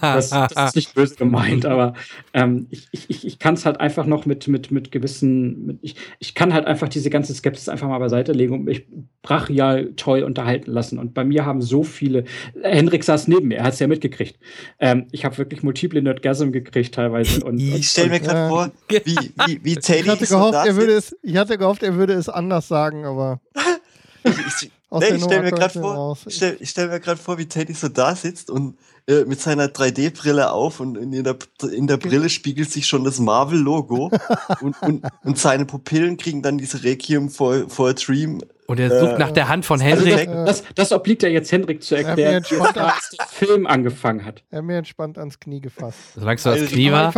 das, 0.00 0.30
das, 0.30 0.52
ist 0.68 0.76
nicht 0.76 0.94
böse 0.94 1.14
gemeint, 1.14 1.64
aber 1.66 1.94
ähm, 2.34 2.66
ich, 2.70 2.88
ich, 2.90 3.26
ich 3.26 3.38
kann 3.38 3.54
es 3.54 3.64
halt 3.64 3.80
einfach 3.80 4.06
noch 4.06 4.26
mit, 4.26 4.48
mit, 4.48 4.70
mit 4.70 4.90
gewissen, 4.90 5.66
mit, 5.66 5.78
ich, 5.82 5.96
ich 6.18 6.34
kann 6.34 6.52
halt 6.52 6.66
einfach 6.66 6.88
diese 6.88 7.10
ganze 7.10 7.34
Skepsis 7.34 7.68
einfach 7.68 7.88
mal 7.88 7.98
beiseite 7.98 8.32
legen 8.32 8.54
und 8.54 8.64
mich 8.64 8.86
brachial 9.22 9.92
toll 9.96 10.22
unterhalten 10.32 10.70
lassen. 10.70 10.98
Und 10.98 11.14
bei 11.14 11.24
mir 11.24 11.46
haben 11.46 11.62
so 11.62 11.82
viele, 11.82 12.24
Henrik 12.62 13.04
saß 13.04 13.28
neben 13.28 13.48
mir, 13.48 13.58
er 13.58 13.64
hat 13.64 13.74
es 13.74 13.78
ja 13.78 13.86
mitgekriegt. 13.86 14.38
Ähm, 14.78 15.06
ich 15.12 15.24
habe 15.24 15.38
wirklich 15.38 15.62
multiple 15.62 16.02
Nerdgasm 16.02 16.50
gekriegt 16.50 16.94
teilweise. 16.94 17.44
Und, 17.44 17.60
ich 17.60 17.88
stelle 17.88 18.10
mir 18.10 18.20
gerade 18.20 18.46
äh, 18.46 18.48
vor, 18.48 18.70
wie, 18.88 19.32
wie, 19.46 19.60
wie 19.62 19.76
Teddy 19.76 20.00
ich 20.00 20.08
hatte, 20.08 20.26
gehofft, 20.26 20.66
er 20.66 20.76
würde 20.76 20.92
es, 20.94 21.16
ich 21.22 21.36
hatte 21.36 21.58
gehofft, 21.58 21.82
er 21.82 21.94
würde 21.96 22.14
es 22.14 22.28
anders 22.28 22.68
sagen, 22.68 23.04
aber 23.04 23.40
ich, 24.24 24.70
nee, 24.90 25.06
ich 25.14 25.22
stelle 25.22 25.42
mir 25.42 25.52
gerade 25.52 25.78
vor, 25.78 26.18
ich 26.26 26.36
stell, 26.36 26.58
stell 26.62 26.88
mir 26.88 27.00
gerade 27.00 27.20
vor, 27.20 27.38
wie 27.38 27.46
Teddy 27.46 27.74
so 27.74 27.88
da 27.88 28.14
sitzt 28.14 28.50
und 28.50 28.76
äh, 29.08 29.24
mit 29.24 29.40
seiner 29.40 29.66
3D-Brille 29.66 30.52
auf 30.52 30.78
und 30.78 30.96
in 30.96 31.24
der, 31.24 31.36
in 31.72 31.88
der 31.88 31.96
Brille 31.96 32.28
spiegelt 32.28 32.70
sich 32.70 32.86
schon 32.86 33.02
das 33.02 33.18
Marvel-Logo 33.18 34.12
und, 34.60 34.80
und, 34.82 35.04
und 35.24 35.38
seine 35.38 35.64
Pupillen 35.64 36.16
kriegen 36.16 36.40
dann 36.40 36.56
diese 36.56 36.84
Requiem 36.84 37.28
for, 37.28 37.68
for 37.68 37.88
a 37.88 37.92
Dream. 37.94 38.40
Und 38.72 38.80
er 38.80 38.88
sucht 38.88 39.16
äh, 39.16 39.18
nach 39.18 39.32
der 39.32 39.48
Hand 39.48 39.66
von 39.66 39.82
also 39.82 40.06
Henrik. 40.06 40.28
Also 40.30 40.44
das, 40.46 40.62
das, 40.62 40.74
das, 40.74 40.92
obliegt 40.92 41.22
ja 41.22 41.28
jetzt 41.28 41.52
Henrik 41.52 41.82
zu 41.82 41.94
erklären, 41.94 42.42
wie 42.48 42.72
der 42.72 42.94
Film 43.28 43.66
angefangen 43.66 44.24
hat. 44.24 44.44
Er 44.50 44.60
hat 44.60 44.64
mir 44.64 44.78
entspannt 44.78 45.18
ans 45.18 45.38
Knie 45.38 45.60
gefasst. 45.60 45.98
Solange 46.14 46.40
du 46.40 46.48
das 46.48 46.70
Knie 46.70 46.90
war. 46.90 47.08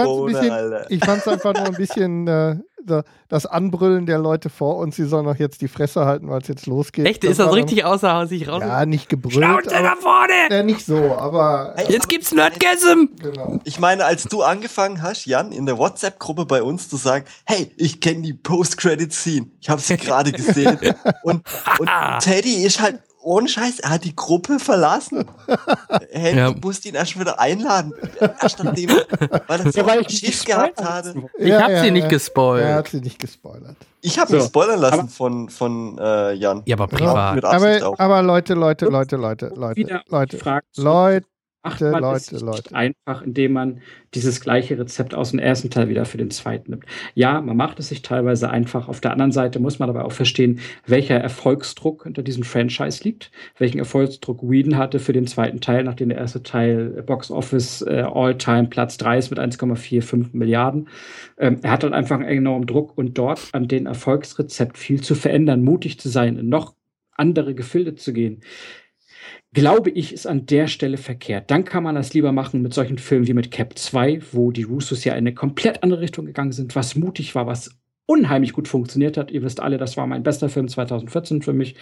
Ich 0.91 1.05
fand 1.05 1.21
es 1.21 1.29
einfach 1.29 1.55
nur 1.55 1.67
ein 1.67 1.75
bisschen 1.75 2.27
äh, 2.27 2.57
das 3.29 3.47
Anbrüllen 3.47 4.07
der 4.07 4.19
Leute 4.19 4.51
vor 4.51 4.77
uns, 4.77 4.97
sie 4.97 5.05
sollen 5.05 5.27
doch 5.27 5.37
jetzt 5.37 5.61
die 5.61 5.69
Fresse 5.69 6.05
halten, 6.05 6.29
weil 6.29 6.41
es 6.41 6.49
jetzt 6.49 6.67
losgeht. 6.67 7.07
Echt? 7.07 7.25
Das 7.25 7.33
ist 7.33 7.41
das 7.41 7.53
richtig 7.53 7.85
außer 7.85 8.27
sich 8.27 8.49
raus? 8.49 8.63
Ja, 8.65 8.87
nicht 8.87 9.09
gebrüllt. 9.09 9.35
Schnauze 9.35 9.71
da 9.71 9.95
vorne! 9.99 10.33
Ja, 10.51 10.63
nicht 10.63 10.85
so, 10.85 10.97
aber. 11.17 11.75
Jetzt 11.89 12.09
gibt's 12.09 12.33
Nerdgasm! 12.33 13.07
Genau. 13.21 13.59
Ich 13.65 13.79
meine, 13.81 14.05
als 14.05 14.25
du 14.25 14.43
angefangen 14.43 15.03
hast, 15.03 15.27
Jan, 15.27 15.53
in 15.53 15.67
der 15.67 15.79
WhatsApp-Gruppe 15.79 16.47
bei 16.47 16.63
uns 16.63 16.89
zu 16.89 16.97
sagen, 16.97 17.25
hey, 17.45 17.71
ich 17.77 18.01
kenne 18.01 18.23
die 18.23 18.35
Post-Credit-Scene, 18.35 19.47
ich 19.61 19.69
habe 19.69 19.81
sie 19.81 19.97
gerade 19.99 20.33
gesehen. 20.33 20.79
und, 21.23 21.43
und 21.79 21.91
Teddy 22.21 22.65
ist 22.65 22.81
halt 22.81 23.01
ohne 23.25 23.49
Scheiß, 23.49 23.81
er 23.81 23.91
hat 23.91 24.05
die 24.05 24.15
Gruppe 24.15 24.59
verlassen. 24.59 25.25
hey, 26.11 26.37
ja. 26.37 26.51
du 26.51 26.61
musst 26.61 26.85
ihn 26.87 26.95
erst 26.95 27.19
wieder 27.19 27.41
einladen. 27.41 27.93
Erst 28.41 28.63
nachdem, 28.63 28.91
weil 28.91 29.61
er 29.61 29.73
so 29.73 29.81
ja, 29.81 29.87
weil 29.87 30.09
Schiff 30.09 30.45
gehabt 30.45 30.83
hatte. 30.83 31.15
Ich 31.39 31.49
ja, 31.49 31.63
hab 31.63 31.71
ja, 31.71 31.83
sie 31.83 31.91
nicht 31.91 32.09
gespoilert. 32.09 32.69
Er 32.69 32.75
hat 32.77 32.89
sie 32.89 33.01
nicht 33.01 33.19
gespoilert. 33.19 33.77
Ich 34.01 34.19
habe 34.19 34.31
so. 34.31 34.37
mich 34.37 34.47
spoilern 34.47 34.81
lassen 34.81 35.01
aber, 35.01 35.09
von, 35.09 35.49
von 35.49 35.99
äh, 35.99 36.33
Jan. 36.35 36.63
Ja, 36.67 36.77
aber 36.77 36.89
privat. 36.89 37.45
Aber, 37.45 38.01
aber, 38.01 38.23
Leute, 38.23 38.55
Leute, 38.55 38.87
Leute, 38.87 39.17
Leute, 39.17 39.47
Leute, 39.55 40.03
Leute, 40.09 40.63
Leute, 40.77 41.27
macht 41.65 41.81
man 41.81 42.03
Leute, 42.03 42.37
es 42.37 42.43
Leute. 42.43 42.75
einfach, 42.75 43.23
indem 43.23 43.53
man 43.55 43.81
dieses 44.13 44.41
gleiche 44.41 44.79
Rezept 44.79 45.15
aus 45.15 45.31
dem 45.31 45.39
ersten 45.39 45.71
Teil 45.71 45.89
wieder 45.89 46.05
für 46.05 46.19
den 46.19 46.31
zweiten 46.31 46.73
nimmt. 46.73 46.85
Ja, 47.15 47.41
man 47.41 47.57
macht 47.57 47.81
es 47.81 47.89
sich 47.89 48.03
teilweise 48.03 48.51
einfach. 48.51 48.89
Auf 48.89 49.01
der 49.01 49.13
anderen 49.13 49.33
Seite 49.33 49.61
muss 49.61 49.79
man 49.79 49.89
aber 49.89 50.05
auch 50.05 50.13
verstehen, 50.13 50.61
welcher 50.87 51.17
Erfolgsdruck 51.17 52.05
hinter 52.05 52.23
diesem 52.23 52.45
Franchise 52.45 53.03
liegt, 53.03 53.31
welchen 53.59 53.79
Erfolgsdruck 53.79 54.43
Whedon 54.43 54.77
hatte 54.77 54.99
für 54.99 55.15
den 55.15 55.27
zweiten 55.27 55.61
Teil, 55.61 55.85
nachdem 55.85 56.11
der 56.11 56.19
erste 56.19 56.43
Teil 56.43 57.03
Box 57.07 57.31
Office 57.31 57.83
äh, 57.83 58.05
All-Time 58.13 58.69
Platz 58.69 58.99
3 58.99 59.19
ist 59.19 59.31
mit 59.31 59.39
1,45 59.39 60.29
Milliarden. 60.33 60.89
Ähm, 61.39 61.59
er 61.63 61.71
hat 61.71 61.83
dann 61.83 61.95
einfach 61.95 62.17
einen 62.17 62.29
enormen 62.29 62.67
Druck 62.67 62.97
und 62.99 63.17
dort 63.17 63.49
an 63.53 63.69
den 63.69 63.87
Erfolgsrezept 63.87 64.77
viel 64.77 65.01
zu 65.01 65.15
verändern, 65.15 65.63
mutig 65.63 65.99
zu 65.99 66.11
sein, 66.11 66.47
noch 66.47 66.75
andere 67.17 67.55
Gefilde 67.55 67.95
zu 67.95 68.13
gehen 68.13 68.43
glaube 69.55 69.91
ich, 69.91 70.13
ist 70.13 70.27
an 70.27 70.47
der 70.47 70.67
Stelle 70.67 70.99
verkehrt. 70.99 71.51
Dann 71.51 71.65
kann 71.65 71.85
man 71.85 71.95
das 71.95 72.13
lieber 72.13 72.33
machen 72.33 72.61
mit 72.61 72.75
solchen 72.75 72.99
Filmen 72.99 73.27
wie 73.27 73.35
mit 73.35 73.51
Cap 73.51 73.79
2, 73.79 74.21
wo 74.33 74.51
die 74.51 74.65
Russos 74.65 75.05
ja 75.05 75.13
in 75.13 75.19
eine 75.19 75.35
komplett 75.35 75.83
andere 75.83 76.01
Richtung 76.01 76.27
gegangen 76.27 76.53
sind, 76.53 76.77
was 76.77 76.97
mutig 76.97 77.35
war, 77.35 77.47
was 77.47 77.71
unheimlich 78.07 78.53
gut 78.53 78.69
funktioniert 78.69 79.17
hat. 79.17 79.31
Ihr 79.31 79.43
wisst 79.43 79.61
alle, 79.61 79.79
das 79.79 79.97
war 79.97 80.07
mein 80.07 80.25
bester 80.25 80.49
Film 80.49 80.69
2014 80.69 81.41
für 81.41 81.53
mich. 81.53 81.77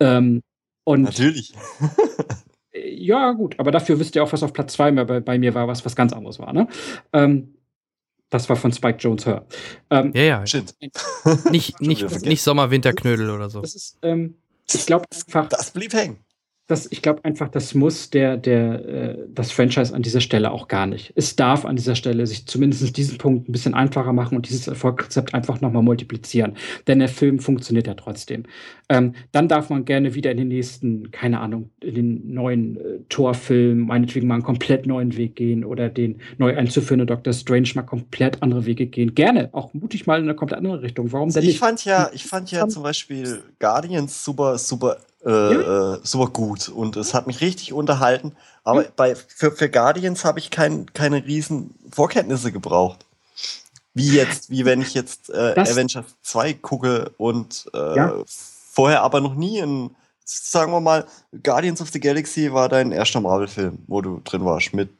Ähm, 0.00 0.40
und 0.84 1.02
Natürlich. 1.02 1.52
ja, 2.72 3.32
gut, 3.32 3.60
aber 3.60 3.70
dafür 3.70 4.00
wisst 4.00 4.16
ihr 4.16 4.24
auch, 4.24 4.32
was 4.32 4.42
auf 4.42 4.52
Platz 4.52 4.72
2 4.72 4.92
bei, 5.04 5.20
bei 5.20 5.38
mir 5.38 5.54
war, 5.54 5.68
was 5.68 5.84
was 5.84 5.94
ganz 5.94 6.12
anderes 6.12 6.38
war. 6.38 6.52
Ne? 6.52 6.66
Ähm, 7.12 7.54
das 8.30 8.48
war 8.48 8.56
von 8.56 8.72
Spike 8.72 8.98
Jones 8.98 9.26
Hör. 9.26 9.46
Ähm, 9.90 10.12
ja, 10.14 10.22
ja. 10.22 10.46
Shit. 10.46 10.74
nicht, 11.50 11.80
nicht, 11.80 12.24
nicht 12.24 12.42
Sommer-Winterknödel 12.42 13.28
oder 13.30 13.50
so. 13.50 13.60
Das 13.60 13.74
ist, 13.74 13.98
ähm, 14.02 14.36
ich 14.72 14.86
glaube 14.86 15.04
einfach. 15.12 15.48
Das 15.48 15.72
blieb 15.72 15.92
hängen 15.92 16.24
das, 16.70 16.86
ich 16.92 17.02
glaube 17.02 17.24
einfach, 17.24 17.48
das 17.48 17.74
muss 17.74 18.10
der, 18.10 18.36
der, 18.36 18.84
äh, 18.86 19.18
das 19.34 19.50
Franchise 19.50 19.92
an 19.92 20.02
dieser 20.02 20.20
Stelle 20.20 20.52
auch 20.52 20.68
gar 20.68 20.86
nicht. 20.86 21.12
Es 21.16 21.34
darf 21.34 21.64
an 21.64 21.74
dieser 21.74 21.96
Stelle 21.96 22.24
sich 22.26 22.46
zumindest 22.46 22.96
diesen 22.96 23.18
Punkt 23.18 23.48
ein 23.48 23.52
bisschen 23.52 23.74
einfacher 23.74 24.12
machen 24.12 24.36
und 24.36 24.48
dieses 24.48 24.68
Erfolgsrezept 24.68 25.34
einfach 25.34 25.60
nochmal 25.60 25.82
multiplizieren. 25.82 26.54
Denn 26.86 27.00
der 27.00 27.08
Film 27.08 27.40
funktioniert 27.40 27.88
ja 27.88 27.94
trotzdem. 27.94 28.44
Ähm, 28.88 29.14
dann 29.32 29.48
darf 29.48 29.68
man 29.68 29.84
gerne 29.84 30.14
wieder 30.14 30.30
in 30.30 30.36
den 30.36 30.48
nächsten, 30.48 31.10
keine 31.10 31.40
Ahnung, 31.40 31.70
in 31.80 31.94
den 31.94 32.34
neuen 32.34 32.76
äh, 32.76 32.98
Torfilm, 33.08 33.86
meinetwegen 33.86 34.28
mal 34.28 34.34
einen 34.34 34.44
komplett 34.44 34.86
neuen 34.86 35.16
Weg 35.16 35.34
gehen 35.34 35.64
oder 35.64 35.88
den 35.88 36.20
neu 36.38 36.56
einzuführenden 36.56 37.08
Dr. 37.08 37.32
Strange 37.32 37.70
mal 37.74 37.82
komplett 37.82 38.42
andere 38.42 38.64
Wege 38.66 38.86
gehen. 38.86 39.16
Gerne, 39.16 39.48
auch 39.52 39.74
mutig 39.74 40.06
mal 40.06 40.18
in 40.18 40.24
eine 40.24 40.36
komplett 40.36 40.58
andere 40.58 40.82
Richtung. 40.82 41.10
Warum 41.10 41.30
denn 41.30 41.42
nicht? 41.42 41.54
Ich 41.54 41.58
fand 41.58 41.84
ja, 41.84 42.10
ich 42.12 42.24
fand 42.24 42.52
ja 42.52 42.68
zum 42.68 42.84
Beispiel 42.84 43.42
Guardians 43.58 44.24
super, 44.24 44.56
super 44.56 44.98
äh, 45.24 45.30
ja. 45.30 45.94
äh, 45.94 46.00
super 46.02 46.30
gut 46.30 46.68
und 46.68 46.96
es 46.96 47.14
hat 47.14 47.26
mich 47.26 47.40
richtig 47.40 47.72
unterhalten. 47.72 48.36
Aber 48.64 48.84
ja. 48.84 48.90
bei, 48.96 49.14
für, 49.14 49.52
für 49.52 49.68
Guardians 49.68 50.24
habe 50.24 50.38
ich 50.38 50.50
kein, 50.50 50.92
keine 50.92 51.24
riesen 51.24 51.74
Vorkenntnisse 51.90 52.52
gebraucht. 52.52 53.04
Wie 53.92 54.12
jetzt, 54.12 54.50
wie 54.50 54.64
wenn 54.64 54.80
ich 54.80 54.94
jetzt 54.94 55.30
äh, 55.30 55.54
Avengers 55.56 56.04
2 56.22 56.54
gucke 56.54 57.10
und 57.16 57.68
äh, 57.74 57.96
ja. 57.96 58.14
vorher 58.26 59.02
aber 59.02 59.20
noch 59.20 59.34
nie 59.34 59.58
in, 59.58 59.90
sagen 60.24 60.72
wir 60.72 60.80
mal, 60.80 61.06
Guardians 61.42 61.82
of 61.82 61.90
the 61.90 61.98
Galaxy 61.98 62.52
war 62.52 62.68
dein 62.68 62.92
erster 62.92 63.20
Marvel-Film, 63.20 63.78
wo 63.88 64.00
du 64.00 64.20
drin 64.24 64.44
warst, 64.44 64.72
mit 64.74 64.90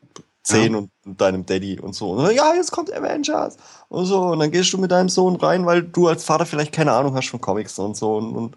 10 0.42 0.74
und 0.74 0.90
deinem 1.04 1.46
Daddy 1.46 1.78
und 1.78 1.94
so. 1.94 2.10
Und 2.10 2.24
dann, 2.24 2.34
ja, 2.34 2.54
jetzt 2.54 2.72
kommt 2.72 2.92
Avengers 2.92 3.56
und 3.88 4.06
so. 4.06 4.20
Und 4.20 4.40
dann 4.40 4.50
gehst 4.50 4.72
du 4.72 4.78
mit 4.78 4.90
deinem 4.90 5.08
Sohn 5.08 5.36
rein, 5.36 5.66
weil 5.66 5.82
du 5.82 6.08
als 6.08 6.24
Vater 6.24 6.46
vielleicht 6.46 6.72
keine 6.72 6.92
Ahnung 6.92 7.14
hast 7.14 7.28
von 7.28 7.40
Comics 7.40 7.78
und 7.78 7.96
so. 7.96 8.16
Und, 8.16 8.34
und 8.34 8.56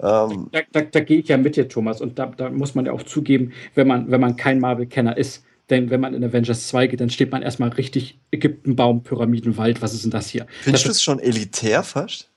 ähm, 0.00 0.48
da, 0.52 0.60
da, 0.72 0.80
da 0.82 1.00
gehe 1.00 1.18
ich 1.18 1.28
ja 1.28 1.36
mit 1.36 1.56
dir, 1.56 1.68
Thomas. 1.68 2.00
Und 2.00 2.18
da, 2.18 2.26
da, 2.26 2.50
muss 2.50 2.74
man 2.74 2.86
ja 2.86 2.92
auch 2.92 3.02
zugeben, 3.02 3.52
wenn 3.74 3.86
man, 3.86 4.10
wenn 4.10 4.20
man 4.20 4.36
kein 4.36 4.58
Marvel-Kenner 4.60 5.16
ist, 5.16 5.44
denn 5.70 5.90
wenn 5.90 6.00
man 6.00 6.14
in 6.14 6.24
Avengers 6.24 6.68
2 6.68 6.88
geht, 6.88 7.00
dann 7.00 7.10
steht 7.10 7.30
man 7.30 7.42
erstmal 7.42 7.70
richtig 7.70 8.18
Ägyptenbaum, 8.30 9.02
Pyramidenwald. 9.02 9.80
Was 9.80 9.94
ist 9.94 10.04
denn 10.04 10.10
das 10.10 10.28
hier? 10.28 10.46
Findest 10.60 10.86
du 10.86 10.90
es 10.90 11.02
schon 11.02 11.18
elitär 11.18 11.82
fast? 11.82 12.30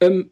Ähm, 0.00 0.30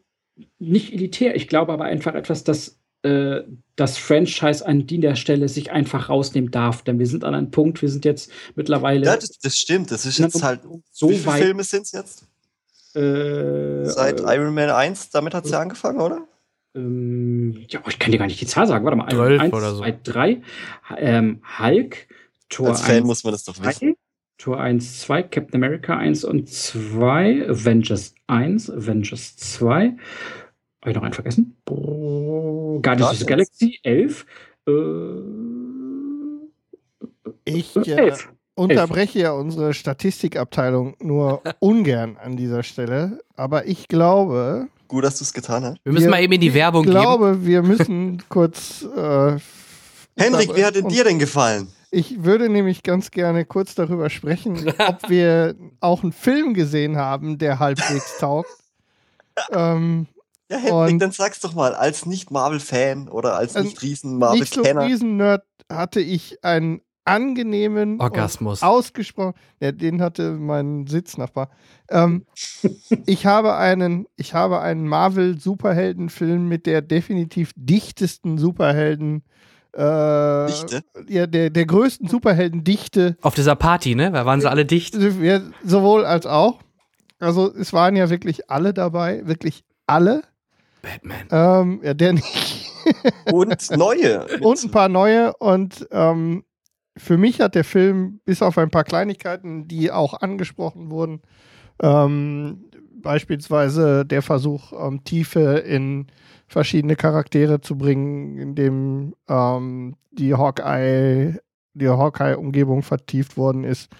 nicht 0.59 0.93
elitär. 0.93 1.35
Ich 1.35 1.47
glaube 1.47 1.73
aber 1.73 1.85
einfach 1.85 2.15
etwas, 2.15 2.43
das 2.43 2.79
äh, 3.05 3.43
das 3.75 3.97
Franchise 3.97 4.65
an 4.65 4.87
der 4.87 5.15
Stelle 5.15 5.49
sich 5.49 5.71
einfach 5.71 6.09
rausnehmen 6.09 6.49
darf. 6.49 6.81
Denn 6.81 6.97
wir 6.97 7.05
sind 7.05 7.23
an 7.23 7.35
einem 7.35 7.51
Punkt, 7.51 7.81
wir 7.81 7.89
sind 7.89 8.05
jetzt 8.05 8.31
mittlerweile. 8.55 9.05
Ja, 9.05 9.15
das, 9.15 9.37
das 9.37 9.57
stimmt. 9.57 9.91
Das 9.91 10.05
ist 10.05 10.17
jetzt 10.17 10.41
halt. 10.41 10.61
So 10.91 11.09
wie 11.09 11.15
viele 11.15 11.25
weit, 11.27 11.43
Filme 11.43 11.63
sind 11.63 11.83
es 11.83 11.91
jetzt? 11.91 12.23
Äh, 12.95 13.85
Seit 13.85 14.21
äh, 14.21 14.35
Iron 14.35 14.55
Man 14.55 14.69
1, 14.69 15.09
damit 15.09 15.33
hat 15.33 15.45
es 15.45 15.51
ja 15.51 15.59
angefangen, 15.59 15.99
oder? 15.99 16.25
Ähm, 16.75 17.65
ja, 17.69 17.79
ich 17.87 17.99
kann 17.99 18.11
dir 18.11 18.17
gar 18.17 18.27
nicht 18.27 18.41
die 18.41 18.45
Zahl 18.45 18.67
sagen. 18.67 18.83
Warte 18.85 18.97
mal. 18.97 19.09
12 19.09 19.41
1, 19.41 19.53
oder 19.53 19.71
so. 19.71 19.81
2, 19.81 19.99
3. 20.03 20.41
Ähm, 20.97 21.41
Hulk, 21.59 22.07
Tor 22.49 22.69
Als 22.69 22.81
Fan 22.81 22.97
1, 22.97 23.05
muss 23.05 23.23
man 23.23 23.33
das 23.33 23.43
doch 23.45 23.59
wissen. 23.63 23.95
Tor 24.37 24.59
1, 24.59 24.99
2, 25.01 25.23
Captain 25.23 25.63
America 25.63 25.97
1 25.97 26.25
und 26.25 26.49
2, 26.49 27.49
Avengers 27.49 28.13
1, 28.27 28.69
Avengers 28.69 29.37
2. 29.37 29.95
Habe 30.81 30.91
ich 30.91 30.95
noch 30.95 31.03
einen 31.03 31.13
vergessen? 31.13 31.55
Oh, 31.69 32.79
Guardians 32.81 33.13
of 33.13 33.17
the 33.19 33.25
Galaxy 33.25 33.79
11. 33.83 34.25
Äh, 34.67 34.71
ich 37.45 37.75
äh, 37.75 38.11
unterbreche 38.55 39.19
ja 39.19 39.31
unsere 39.31 39.73
Statistikabteilung 39.73 40.95
nur 41.01 41.41
ungern 41.59 42.17
an 42.17 42.35
dieser 42.35 42.63
Stelle, 42.63 43.21
aber 43.35 43.67
ich 43.67 43.87
glaube, 43.87 44.67
Gut, 44.87 45.03
dass 45.03 45.17
du 45.17 45.23
es 45.23 45.33
getan 45.33 45.63
hast. 45.63 45.77
Wir 45.83 45.91
müssen 45.91 46.05
wir, 46.05 46.11
mal 46.11 46.21
eben 46.21 46.33
in 46.33 46.41
die 46.41 46.53
Werbung 46.53 46.83
gehen. 46.83 46.93
Ich 46.93 46.99
glaube, 47.01 47.31
geben. 47.31 47.45
wir 47.45 47.63
müssen 47.63 48.23
kurz. 48.29 48.83
Äh, 48.83 49.37
Henrik, 50.17 50.55
wie 50.55 50.63
hat 50.63 50.75
es 50.75 50.85
dir 50.85 51.03
denn 51.03 51.19
gefallen? 51.19 51.67
Ich 51.91 52.23
würde 52.23 52.49
nämlich 52.49 52.83
ganz 52.83 53.11
gerne 53.11 53.45
kurz 53.45 53.75
darüber 53.75 54.09
sprechen, 54.09 54.73
ob 54.79 55.09
wir 55.09 55.55
auch 55.79 56.03
einen 56.03 56.11
Film 56.11 56.53
gesehen 56.53 56.97
haben, 56.97 57.37
der 57.37 57.59
halbwegs 57.59 58.17
taugt. 58.19 58.49
ähm, 59.51 60.07
ja, 60.49 60.57
Henrik, 60.57 60.99
dann 60.99 61.11
sag's 61.11 61.39
doch 61.39 61.53
mal, 61.53 61.73
als 61.73 62.05
Nicht-Marvel-Fan 62.05 63.09
oder 63.09 63.35
als 63.35 63.55
Nicht-Riesen-Marvel-Kenner. 63.55 64.83
Nicht 64.83 64.99
so 64.99 65.05
Riesen-Nerd 65.05 65.43
hatte 65.71 65.99
ich 65.99 66.43
einen 66.43 66.81
angenehmen 67.05 68.01
Orgasmus. 68.01 68.61
Ausgesprochen. 68.61 69.33
Ja, 69.59 69.71
den 69.71 70.01
hatte 70.01 70.31
mein 70.31 70.87
Sitznachbar. 70.87 71.49
Ähm, 71.89 72.25
ich 73.05 73.25
habe 73.25 73.55
einen, 73.55 74.07
ich 74.17 74.33
habe 74.33 74.59
einen 74.59 74.87
Marvel-Superheldenfilm 74.87 76.47
mit 76.47 76.65
der 76.65 76.81
definitiv 76.81 77.51
dichtesten 77.55 78.37
Superhelden. 78.37 79.23
Äh, 79.73 80.47
Dichte? 80.47 80.83
Ja, 81.07 81.27
der, 81.27 81.49
der 81.49 81.65
größten 81.65 82.07
Superheldendichte. 82.07 83.17
Auf 83.21 83.35
dieser 83.35 83.55
Party, 83.55 83.95
ne? 83.95 84.11
Da 84.11 84.25
waren 84.25 84.41
sie 84.41 84.49
alle 84.49 84.65
dicht. 84.65 84.95
Ja, 85.21 85.41
sowohl 85.63 86.05
als 86.05 86.25
auch. 86.25 86.59
Also 87.19 87.53
es 87.53 87.71
waren 87.71 87.95
ja 87.95 88.09
wirklich 88.09 88.49
alle 88.49 88.73
dabei, 88.73 89.25
wirklich 89.25 89.63
alle. 89.87 90.23
Batman. 90.81 91.27
Ähm, 91.31 91.79
ja, 91.83 91.93
der 91.93 92.13
nicht. 92.13 92.71
Und 93.31 93.77
neue. 93.77 94.25
und 94.41 94.63
ein 94.63 94.71
paar 94.71 94.89
neue. 94.89 95.35
Und 95.37 95.87
ähm, 95.91 96.43
für 96.97 97.17
mich 97.17 97.41
hat 97.41 97.55
der 97.55 97.63
Film 97.63 98.19
bis 98.25 98.41
auf 98.41 98.57
ein 98.57 98.69
paar 98.69 98.83
Kleinigkeiten, 98.83 99.67
die 99.67 99.91
auch 99.91 100.21
angesprochen 100.21 100.89
wurden, 100.89 101.21
ähm, 101.81 102.65
beispielsweise 103.01 104.05
der 104.05 104.21
Versuch, 104.21 104.71
ähm, 104.73 105.03
Tiefe 105.03 105.57
in 105.57 106.07
verschiedene 106.47 106.95
Charaktere 106.95 107.61
zu 107.61 107.77
bringen, 107.77 108.37
indem 108.37 109.15
ähm, 109.27 109.95
die 110.11 110.33
Hawkeye, 110.33 111.39
die 111.73 111.89
Hawkeye-Umgebung 111.89 112.81
vertieft 112.81 113.37
worden 113.37 113.63
ist. 113.63 113.91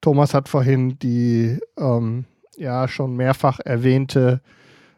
Thomas 0.00 0.34
hat 0.34 0.48
vorhin 0.48 0.98
die 0.98 1.58
ähm, 1.78 2.26
ja 2.56 2.86
schon 2.88 3.16
mehrfach 3.16 3.60
erwähnte 3.60 4.42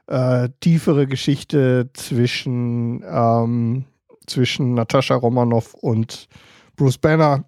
äh, 0.06 0.48
tiefere 0.60 1.06
Geschichte 1.06 1.90
zwischen, 1.94 3.04
ähm, 3.08 3.84
zwischen 4.26 4.74
Natascha 4.74 5.14
Romanoff 5.14 5.74
und 5.74 6.28
Bruce 6.76 6.98
Banner 6.98 7.44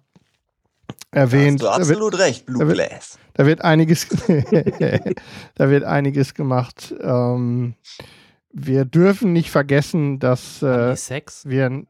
erwähnt. 1.11 1.61
Da 1.61 1.71
hast 1.71 1.77
du 1.77 1.81
absolut 1.81 2.13
wird, 2.13 2.21
recht, 2.21 2.45
Blue 2.45 2.59
da 2.59 2.67
wird, 2.67 2.89
Glass. 2.89 3.19
Da 3.33 3.45
wird 3.45 3.61
einiges, 3.63 4.07
da 5.55 5.69
wird 5.69 5.83
einiges 5.83 6.33
gemacht. 6.33 6.93
Ähm, 7.01 7.75
wir 8.51 8.85
dürfen 8.85 9.33
nicht 9.33 9.51
vergessen, 9.51 10.19
dass 10.19 10.61
äh, 10.61 10.95
Sex? 10.95 11.45
wir 11.45 11.85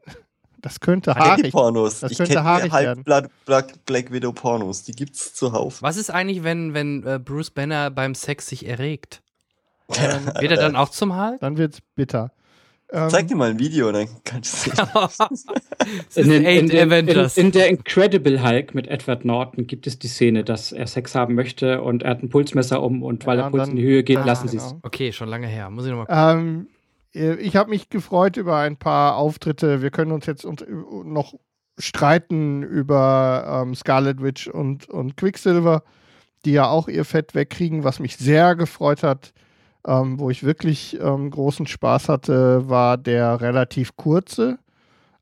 das 0.60 0.80
könnte 0.80 1.14
haarig, 1.14 1.52
Pornos. 1.52 2.00
das 2.00 2.12
ich 2.12 2.18
könnte 2.18 2.42
haarig 2.42 2.72
halb 2.72 3.04
Black, 3.04 3.30
Black, 3.44 3.84
Black, 3.86 4.12
Widow 4.12 4.32
Pornos. 4.32 4.82
Die 4.82 4.92
gibt's 4.92 5.32
zuhauf. 5.34 5.82
Was 5.82 5.96
ist 5.96 6.10
eigentlich, 6.10 6.42
wenn, 6.42 6.74
wenn 6.74 7.06
äh, 7.06 7.20
Bruce 7.22 7.50
Banner 7.50 7.90
beim 7.90 8.14
Sex 8.14 8.46
sich 8.48 8.66
erregt? 8.66 9.22
Ähm, 9.96 10.26
wird 10.26 10.50
er 10.50 10.58
dann 10.58 10.76
auch 10.76 10.90
zum 10.90 11.18
Hulk? 11.18 11.40
Dann 11.40 11.56
wird's 11.56 11.78
bitter. 11.94 12.30
Ähm, 12.90 13.10
Zeig 13.10 13.28
dir 13.28 13.36
mal 13.36 13.50
ein 13.50 13.58
Video, 13.58 13.92
dann 13.92 14.08
kannst 14.24 14.66
du 14.66 14.70
sehen. 14.70 14.86
in, 16.32 16.44
in, 16.44 16.70
in, 16.70 16.90
in, 16.90 17.28
in, 17.36 17.52
der 17.52 17.68
Incredible 17.68 18.42
Hulk 18.42 18.74
mit 18.74 18.86
Edward 18.86 19.26
Norton 19.26 19.66
gibt 19.66 19.86
es 19.86 19.98
die 19.98 20.08
Szene, 20.08 20.42
dass 20.42 20.72
er 20.72 20.86
Sex 20.86 21.14
haben 21.14 21.34
möchte 21.34 21.82
und 21.82 22.02
er 22.02 22.12
hat 22.12 22.22
ein 22.22 22.30
Pulsmesser 22.30 22.82
um 22.82 23.02
und 23.02 23.26
weil 23.26 23.36
ja, 23.36 23.44
der 23.44 23.50
Puls 23.50 23.64
dann, 23.64 23.70
in 23.72 23.76
die 23.76 23.82
Höhe 23.82 24.02
geht, 24.02 24.18
ah, 24.18 24.24
lassen 24.24 24.48
genau. 24.48 24.62
sie 24.62 24.74
es. 24.74 24.80
Okay, 24.82 25.12
schon 25.12 25.28
lange 25.28 25.46
her. 25.46 25.68
Muss 25.68 25.84
ich 25.84 25.90
nochmal 25.90 26.06
ähm, 26.10 26.68
Ich 27.12 27.56
habe 27.56 27.68
mich 27.68 27.90
gefreut 27.90 28.38
über 28.38 28.56
ein 28.56 28.78
paar 28.78 29.16
Auftritte. 29.16 29.82
Wir 29.82 29.90
können 29.90 30.12
uns 30.12 30.24
jetzt 30.24 30.46
noch 30.46 31.34
streiten 31.78 32.62
über 32.62 33.64
ähm, 33.66 33.74
Scarlet 33.74 34.22
Witch 34.22 34.48
und, 34.48 34.88
und 34.88 35.18
Quicksilver, 35.18 35.82
die 36.46 36.52
ja 36.52 36.68
auch 36.68 36.88
ihr 36.88 37.04
Fett 37.04 37.34
wegkriegen, 37.34 37.84
was 37.84 38.00
mich 38.00 38.16
sehr 38.16 38.56
gefreut 38.56 39.02
hat. 39.02 39.34
Ähm, 39.86 40.18
wo 40.18 40.28
ich 40.28 40.42
wirklich 40.42 40.98
ähm, 41.00 41.30
großen 41.30 41.66
Spaß 41.66 42.08
hatte, 42.08 42.68
war 42.68 42.98
der 42.98 43.40
relativ 43.40 43.96
kurze, 43.96 44.58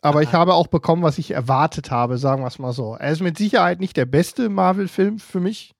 aber 0.00 0.22
ich 0.22 0.32
habe 0.32 0.54
auch 0.54 0.68
bekommen, 0.68 1.02
was 1.02 1.18
ich 1.18 1.32
erwartet 1.32 1.90
habe, 1.90 2.16
sagen 2.16 2.42
wir 2.42 2.46
es 2.46 2.58
mal 2.58 2.72
so. 2.72 2.94
Er 2.94 3.10
ist 3.10 3.20
mit 3.20 3.36
Sicherheit 3.36 3.80
nicht 3.80 3.96
der 3.96 4.06
beste 4.06 4.48
Marvel-Film 4.48 5.18
für 5.18 5.40
mich. 5.40 5.74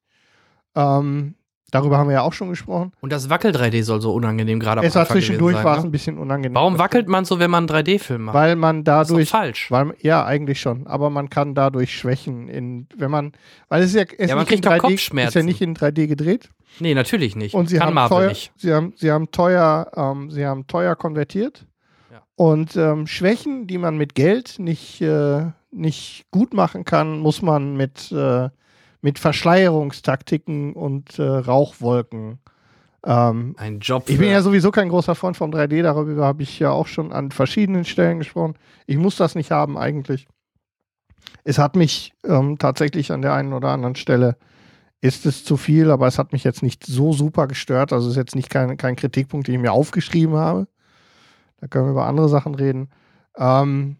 Ähm, 0.74 1.36
darüber 1.70 1.98
haben 1.98 2.08
wir 2.08 2.14
ja 2.14 2.22
auch 2.22 2.32
schon 2.32 2.48
gesprochen. 2.48 2.92
Und 3.00 3.12
das 3.12 3.28
Wackel-3D 3.28 3.82
soll 3.82 4.00
so 4.00 4.12
unangenehm 4.12 4.60
gerade 4.60 4.82
Es 4.82 4.94
war 4.94 5.06
zwischendurch 5.06 5.62
war 5.62 5.76
es 5.76 5.82
ne? 5.82 5.88
ein 5.88 5.92
bisschen 5.92 6.18
unangenehm. 6.18 6.54
Warum 6.54 6.78
wackelt 6.78 7.08
man 7.08 7.24
so, 7.24 7.38
wenn 7.38 7.50
man 7.50 7.68
einen 7.68 7.86
3D-Film 7.86 8.22
macht? 8.24 8.34
Weil 8.34 8.56
man 8.56 8.84
dadurch. 8.84 9.18
Das 9.18 9.24
ist 9.24 9.30
falsch. 9.30 9.70
Weil, 9.70 9.94
ja, 10.00 10.24
eigentlich 10.24 10.60
schon. 10.60 10.86
Aber 10.86 11.10
man 11.10 11.30
kann 11.30 11.54
dadurch 11.54 11.96
schwächen, 11.96 12.48
in, 12.48 12.86
wenn 12.96 13.10
man. 13.10 13.32
Weil 13.68 13.82
es 13.82 13.90
ist 13.90 13.96
ja, 13.96 14.04
es 14.16 14.30
ja 14.30 14.36
man 14.36 14.46
kriegt 14.46 14.66
3D, 14.66 14.78
Kopfschmerzen. 14.78 15.28
ist 15.28 15.34
ja 15.34 15.42
nicht 15.42 15.60
in 15.60 15.74
3D 15.74 16.06
gedreht. 16.06 16.50
Nee, 16.80 16.94
natürlich 16.94 17.36
nicht. 17.36 17.54
Und 17.54 17.68
sie 17.68 17.78
Kann 17.78 17.88
haben 17.88 17.94
Marvel 17.94 18.18
teuer, 18.18 18.28
nicht. 18.28 18.52
Sie 18.56 18.72
haben, 18.72 18.92
sie 18.96 19.10
haben 19.10 19.30
teuer, 19.30 19.90
ähm, 19.96 20.30
sie 20.30 20.46
haben 20.46 20.66
teuer 20.66 20.96
konvertiert. 20.96 21.66
Ja. 22.10 22.22
Und 22.36 22.76
ähm, 22.76 23.06
Schwächen, 23.06 23.66
die 23.66 23.78
man 23.78 23.96
mit 23.96 24.14
Geld 24.14 24.58
nicht, 24.58 25.00
äh, 25.00 25.46
nicht 25.70 26.26
gut 26.30 26.54
machen 26.54 26.84
kann, 26.84 27.18
muss 27.18 27.42
man 27.42 27.76
mit, 27.76 28.12
äh, 28.12 28.48
mit 29.00 29.18
Verschleierungstaktiken 29.18 30.72
und 30.72 31.18
äh, 31.18 31.22
Rauchwolken. 31.22 32.38
Ähm, 33.04 33.54
Ein 33.58 33.78
Job. 33.80 34.08
ich 34.08 34.18
bin 34.18 34.30
ja 34.30 34.42
sowieso 34.42 34.70
kein 34.70 34.88
großer 34.88 35.14
Freund 35.14 35.36
von 35.36 35.52
3D, 35.52 35.82
darüber 35.82 36.24
habe 36.24 36.42
ich 36.42 36.58
ja 36.58 36.70
auch 36.70 36.86
schon 36.88 37.12
an 37.12 37.30
verschiedenen 37.30 37.84
Stellen 37.84 38.18
gesprochen. 38.18 38.54
Ich 38.86 38.96
muss 38.96 39.16
das 39.16 39.34
nicht 39.34 39.50
haben 39.50 39.78
eigentlich. 39.78 40.26
Es 41.44 41.58
hat 41.58 41.76
mich 41.76 42.12
ähm, 42.24 42.58
tatsächlich 42.58 43.12
an 43.12 43.22
der 43.22 43.34
einen 43.34 43.52
oder 43.52 43.68
anderen 43.68 43.94
Stelle 43.94 44.36
ist 45.00 45.26
es 45.26 45.44
zu 45.44 45.56
viel, 45.56 45.90
aber 45.90 46.06
es 46.08 46.18
hat 46.18 46.32
mich 46.32 46.42
jetzt 46.42 46.62
nicht 46.62 46.84
so 46.84 47.12
super 47.12 47.46
gestört. 47.46 47.92
Also 47.92 48.08
es 48.08 48.12
ist 48.12 48.16
jetzt 48.18 48.34
nicht 48.34 48.50
kein, 48.50 48.76
kein 48.76 48.96
Kritikpunkt, 48.96 49.46
den 49.46 49.54
ich 49.54 49.60
mir 49.60 49.72
aufgeschrieben 49.72 50.34
habe. 50.34 50.66
Da 51.60 51.68
können 51.68 51.86
wir 51.86 51.92
über 51.92 52.06
andere 52.06 52.28
Sachen 52.28 52.54
reden. 52.54 52.90
Ähm, 53.36 53.96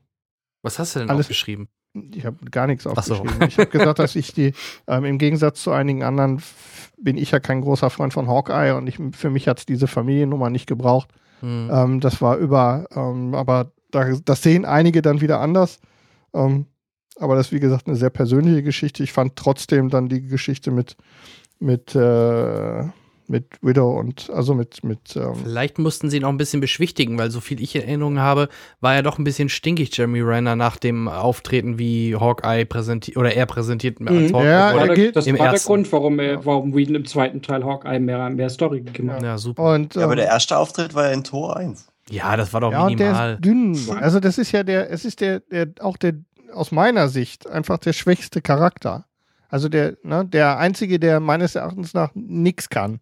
Was 0.62 0.78
hast 0.78 0.96
du 0.96 1.00
denn 1.00 1.10
alles, 1.10 1.26
aufgeschrieben? 1.26 1.68
Ich 2.14 2.24
habe 2.24 2.36
gar 2.50 2.66
nichts 2.66 2.86
aufgeschrieben. 2.86 3.36
So. 3.40 3.46
Ich 3.46 3.58
habe 3.58 3.70
gesagt, 3.70 3.98
dass 3.98 4.16
ich 4.16 4.32
die, 4.32 4.52
ähm, 4.86 5.04
im 5.04 5.18
Gegensatz 5.18 5.62
zu 5.62 5.72
einigen 5.72 6.02
anderen, 6.02 6.42
bin 7.00 7.16
ich 7.16 7.30
ja 7.30 7.40
kein 7.40 7.60
großer 7.60 7.90
Freund 7.90 8.12
von 8.12 8.28
Hawkeye 8.28 8.72
und 8.76 8.86
ich, 8.86 8.98
für 9.12 9.30
mich 9.30 9.48
hat 9.48 9.58
es 9.58 9.66
diese 9.66 9.86
Familiennummer 9.86 10.50
nicht 10.50 10.66
gebraucht. 10.66 11.08
Hm. 11.40 11.70
Ähm, 11.72 12.00
das 12.00 12.20
war 12.20 12.36
über, 12.36 12.86
ähm, 12.94 13.34
aber 13.34 13.72
da, 13.90 14.12
das 14.24 14.42
sehen 14.42 14.64
einige 14.64 15.02
dann 15.02 15.20
wieder 15.20 15.40
anders. 15.40 15.78
Ähm, 16.34 16.66
aber 17.18 17.34
das 17.36 17.48
ist, 17.48 17.52
wie 17.52 17.60
gesagt, 17.60 17.86
eine 17.86 17.96
sehr 17.96 18.10
persönliche 18.10 18.62
Geschichte. 18.62 19.02
Ich 19.02 19.12
fand 19.12 19.36
trotzdem 19.36 19.88
dann 19.90 20.08
die 20.08 20.22
Geschichte 20.22 20.70
mit, 20.70 20.96
mit, 21.58 21.94
äh, 21.94 22.84
mit 23.28 23.46
Widow 23.62 23.98
und 23.98 24.30
also 24.30 24.54
mit. 24.54 24.82
mit 24.84 25.16
ähm 25.16 25.34
Vielleicht 25.42 25.78
mussten 25.78 26.10
sie 26.10 26.18
ihn 26.18 26.24
auch 26.24 26.30
ein 26.30 26.36
bisschen 26.36 26.60
beschwichtigen, 26.60 27.18
weil 27.18 27.30
so 27.30 27.40
viel 27.40 27.60
ich 27.60 27.74
in 27.74 27.82
Erinnerung 27.82 28.18
habe, 28.18 28.48
war 28.80 28.94
er 28.94 29.02
doch 29.02 29.18
ein 29.18 29.24
bisschen 29.24 29.48
stinkig, 29.48 29.96
Jeremy 29.96 30.20
Renner, 30.20 30.56
nach 30.56 30.76
dem 30.76 31.08
Auftreten, 31.08 31.78
wie 31.78 32.16
Hawkeye 32.16 32.64
präsentiert 32.64 33.16
oder 33.16 33.34
er 33.34 33.46
präsentiert 33.46 34.00
mhm. 34.00 34.08
als 34.08 34.32
Hawkeye. 34.32 34.46
Ja, 34.48 34.86
das, 34.86 35.24
das 35.24 35.26
war 35.26 35.46
ersten. 35.46 35.50
der 35.52 35.60
Grund, 35.60 35.92
warum, 35.92 36.18
er, 36.18 36.44
warum 36.44 36.74
Whedon 36.74 36.94
im 36.94 37.04
zweiten 37.04 37.42
Teil 37.42 37.64
Hawkeye 37.64 38.00
mehr, 38.00 38.30
mehr 38.30 38.50
Story 38.50 38.80
gegeben 38.80 39.12
hat. 39.12 39.22
Ja, 39.22 39.38
super. 39.38 39.74
Und, 39.74 39.94
ja, 39.94 40.04
aber 40.04 40.16
der 40.16 40.26
ähm, 40.26 40.32
erste 40.32 40.56
Auftritt 40.56 40.94
war 40.94 41.06
ja 41.06 41.12
in 41.12 41.24
Tor 41.24 41.56
1. 41.56 41.86
Ja, 42.10 42.36
das 42.36 42.52
war 42.52 42.60
doch 42.60 42.72
ja, 42.72 42.84
minimal. 42.86 43.34
Und 43.36 43.44
der 43.44 43.72
ist 43.74 43.88
dünn. 43.88 43.98
Also 44.00 44.20
das 44.20 44.38
ist 44.38 44.52
ja 44.52 44.62
der, 44.62 44.90
es 44.90 45.04
ist 45.04 45.20
der, 45.20 45.40
der 45.40 45.68
auch 45.80 45.96
der 45.96 46.14
aus 46.52 46.72
meiner 46.72 47.08
Sicht 47.08 47.48
einfach 47.48 47.78
der 47.78 47.92
schwächste 47.92 48.40
Charakter. 48.40 49.04
Also 49.48 49.68
der, 49.68 49.96
ne, 50.02 50.26
der 50.26 50.58
einzige, 50.58 50.98
der 50.98 51.20
meines 51.20 51.54
Erachtens 51.54 51.94
nach 51.94 52.10
nichts 52.14 52.68
kann. 52.68 53.00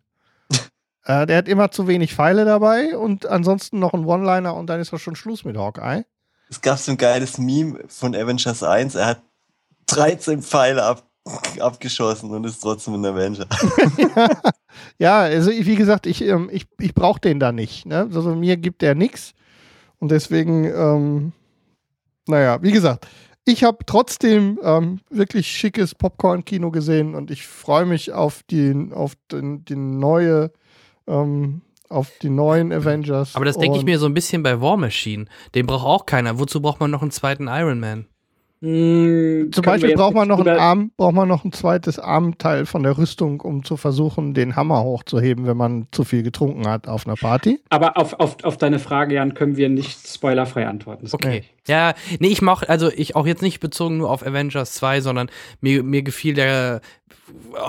Äh, 1.06 1.26
der 1.26 1.38
hat 1.38 1.48
immer 1.48 1.70
zu 1.70 1.88
wenig 1.88 2.14
Pfeile 2.14 2.44
dabei 2.44 2.96
und 2.96 3.26
ansonsten 3.26 3.78
noch 3.78 3.94
ein 3.94 4.04
One-Liner 4.04 4.54
und 4.54 4.66
dann 4.68 4.80
ist 4.80 4.92
auch 4.92 4.98
schon 4.98 5.16
Schluss 5.16 5.44
mit 5.44 5.56
Hawkeye. 5.56 6.04
Es 6.48 6.60
gab 6.60 6.78
so 6.78 6.92
ein 6.92 6.96
geiles 6.96 7.38
Meme 7.38 7.80
von 7.88 8.14
Avengers 8.14 8.62
1. 8.62 8.94
Er 8.94 9.06
hat 9.06 9.22
13 9.86 10.42
Pfeile 10.42 10.84
ab, 10.84 11.02
abgeschossen 11.58 12.30
und 12.30 12.44
ist 12.44 12.60
trotzdem 12.60 12.94
ein 12.94 13.04
Avenger. 13.04 13.46
ja, 14.98 15.20
also 15.20 15.50
wie 15.50 15.74
gesagt, 15.74 16.06
ich, 16.06 16.22
ähm, 16.22 16.48
ich, 16.52 16.66
ich 16.78 16.94
brauche 16.94 17.20
den 17.20 17.40
da 17.40 17.52
nicht. 17.52 17.86
Ne? 17.86 18.08
Also 18.12 18.34
mir 18.34 18.56
gibt 18.56 18.82
der 18.82 18.94
nichts. 18.94 19.32
Und 19.98 20.10
deswegen, 20.10 20.64
ähm, 20.64 21.32
naja, 22.26 22.62
wie 22.62 22.72
gesagt, 22.72 23.06
ich 23.44 23.64
habe 23.64 23.78
trotzdem 23.86 24.58
ähm, 24.62 25.00
wirklich 25.08 25.46
schickes 25.46 25.94
Popcorn-Kino 25.94 26.70
gesehen 26.70 27.14
und 27.14 27.30
ich 27.30 27.46
freue 27.46 27.86
mich 27.86 28.12
auf 28.12 28.42
die, 28.50 28.90
auf 28.92 29.14
den, 29.30 29.64
die 29.64 29.76
neue, 29.76 30.50
ähm, 31.06 31.62
auf 31.88 32.10
die 32.22 32.30
neuen 32.30 32.72
Avengers. 32.72 33.36
Aber 33.36 33.44
das 33.44 33.58
denke 33.58 33.78
ich 33.78 33.84
mir 33.84 33.98
so 33.98 34.06
ein 34.06 34.14
bisschen 34.14 34.42
bei 34.42 34.60
War 34.60 34.76
Machine. 34.76 35.26
Den 35.54 35.66
braucht 35.66 35.86
auch 35.86 36.06
keiner. 36.06 36.38
Wozu 36.38 36.60
braucht 36.60 36.80
man 36.80 36.90
noch 36.90 37.02
einen 37.02 37.10
zweiten 37.10 37.48
Iron 37.48 37.80
Man? 37.80 38.06
Hm, 38.62 39.50
Zum 39.52 39.62
Beispiel 39.62 39.94
braucht 39.94 40.14
man 40.14 40.28
noch 40.28 40.40
einen 40.40 40.58
Arm, 40.58 40.90
braucht 40.96 41.14
man 41.14 41.28
noch 41.28 41.44
ein 41.44 41.52
zweites 41.52 41.98
Armteil 41.98 42.64
von 42.64 42.82
der 42.82 42.96
Rüstung, 42.96 43.40
um 43.42 43.64
zu 43.64 43.76
versuchen, 43.76 44.32
den 44.32 44.56
Hammer 44.56 44.82
hochzuheben, 44.82 45.46
wenn 45.46 45.58
man 45.58 45.88
zu 45.92 46.04
viel 46.04 46.22
getrunken 46.22 46.66
hat 46.66 46.88
auf 46.88 47.06
einer 47.06 47.16
Party. 47.16 47.60
Aber 47.68 47.98
auf, 47.98 48.14
auf, 48.14 48.42
auf 48.44 48.56
deine 48.56 48.78
Frage, 48.78 49.16
Jan, 49.16 49.34
können 49.34 49.56
wir 49.56 49.68
nicht 49.68 50.08
spoilerfrei 50.08 50.66
antworten. 50.66 51.04
Das 51.04 51.12
okay. 51.12 51.44
Ja, 51.68 51.92
nee, 52.18 52.28
ich 52.28 52.40
mach, 52.40 52.62
also 52.62 52.90
ich 52.90 53.14
auch 53.14 53.26
jetzt 53.26 53.42
nicht 53.42 53.60
bezogen 53.60 53.98
nur 53.98 54.10
auf 54.10 54.26
Avengers 54.26 54.72
2, 54.72 55.02
sondern 55.02 55.28
mir, 55.60 55.82
mir 55.82 56.02
gefiel 56.02 56.32
der 56.32 56.80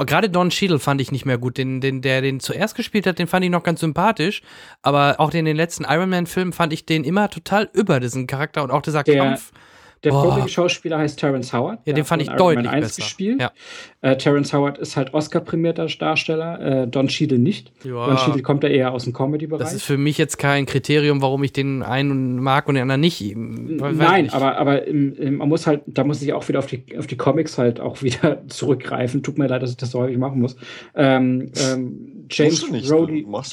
gerade 0.05 0.29
Don 0.29 0.49
Cheadle 0.49 0.79
fand 0.79 1.01
ich 1.01 1.11
nicht 1.11 1.25
mehr 1.25 1.37
gut. 1.37 1.57
Den, 1.57 1.81
den, 1.81 2.01
der 2.01 2.21
den 2.21 2.39
zuerst 2.39 2.75
gespielt 2.75 3.07
hat, 3.07 3.19
den 3.19 3.27
fand 3.27 3.45
ich 3.45 3.51
noch 3.51 3.63
ganz 3.63 3.79
sympathisch. 3.79 4.41
Aber 4.81 5.15
auch 5.19 5.33
in 5.33 5.45
den 5.45 5.57
letzten 5.57 5.83
Iron 5.83 6.09
Man-Filmen 6.09 6.53
fand 6.53 6.73
ich 6.73 6.85
den 6.85 7.03
immer 7.03 7.29
total 7.29 7.69
über 7.73 7.99
diesen 7.99 8.27
Charakter 8.27 8.63
und 8.63 8.71
auch 8.71 8.81
dieser 8.81 9.03
der, 9.03 9.23
Kampf. 9.23 9.51
Der 10.03 10.11
Profi-Schauspieler 10.11 10.97
heißt 10.99 11.19
Terrence 11.19 11.53
Howard. 11.53 11.79
Ja, 11.85 11.93
den 11.93 12.05
fand 12.05 12.21
ich 12.21 12.29
deutlich 12.29 12.69
besser. 12.69 13.01
Gespielt. 13.01 13.41
Ja. 13.41 13.51
Äh, 14.01 14.17
Terrence 14.17 14.53
Howard 14.53 14.77
ist 14.77 14.95
halt 14.95 15.13
Oscar-prämierter 15.13 15.87
Darsteller, 15.87 16.83
äh, 16.83 16.87
Don 16.87 17.07
Cheadle 17.07 17.39
nicht. 17.39 17.71
Ja. 17.83 18.05
Don 18.05 18.17
Cheadle 18.17 18.41
kommt 18.41 18.63
da 18.63 18.67
eher 18.67 18.91
aus 18.91 19.05
dem 19.05 19.13
Comedy-Bereich. 19.13 19.59
Das 19.59 19.73
ist 19.73 19.83
für 19.83 19.97
mich 19.97 20.17
jetzt 20.17 20.37
kein 20.37 20.65
Kriterium, 20.65 21.21
warum 21.21 21.43
ich 21.43 21.53
den 21.53 21.83
einen 21.83 22.41
mag 22.41 22.67
und 22.67 22.75
den 22.75 22.83
anderen 22.83 23.01
nicht. 23.01 23.35
Nein, 23.35 24.23
nicht. 24.23 24.33
aber, 24.33 24.57
aber 24.57 24.87
im, 24.87 25.13
im, 25.15 25.37
man 25.37 25.49
muss 25.49 25.67
halt, 25.67 25.81
da 25.87 26.03
muss 26.03 26.21
ich 26.21 26.33
auch 26.33 26.47
wieder 26.47 26.59
auf 26.59 26.67
die, 26.67 26.83
auf 26.97 27.07
die 27.07 27.17
Comics 27.17 27.57
halt 27.57 27.79
auch 27.79 28.01
wieder 28.01 28.47
zurückgreifen. 28.47 29.23
Tut 29.23 29.37
mir 29.37 29.47
leid, 29.47 29.61
dass 29.63 29.71
ich 29.71 29.77
das 29.77 29.91
so 29.91 29.99
häufig 29.99 30.17
machen 30.17 30.41
muss. 30.41 30.55
Ähm, 30.95 31.51
ähm, 31.55 32.27
James 32.29 32.63
halt 32.71 32.83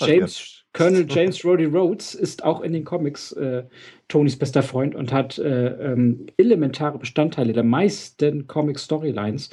James 0.01 0.64
Colonel 0.75 1.07
James 1.09 1.45
Rhodey 1.45 1.65
Rhodes 1.67 2.15
ist 2.15 2.45
auch 2.45 2.61
in 2.61 2.73
den 2.75 2.85
Comics 2.85 3.33
äh, 3.33 3.63
Tonys 4.09 4.37
bester 4.39 4.63
Freund 4.63 4.95
und 4.95 5.13
hat 5.13 5.39
äh, 5.39 5.69
ähm, 5.93 6.27
elementare 6.37 6.99
Bestandteile 6.99 7.53
der 7.55 7.65
meisten 7.65 8.47
Comic-Storylines. 8.47 9.51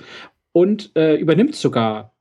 und 0.52 0.92
äh, 0.98 1.16
übernimmt 1.16 1.56
sogar 1.56 2.14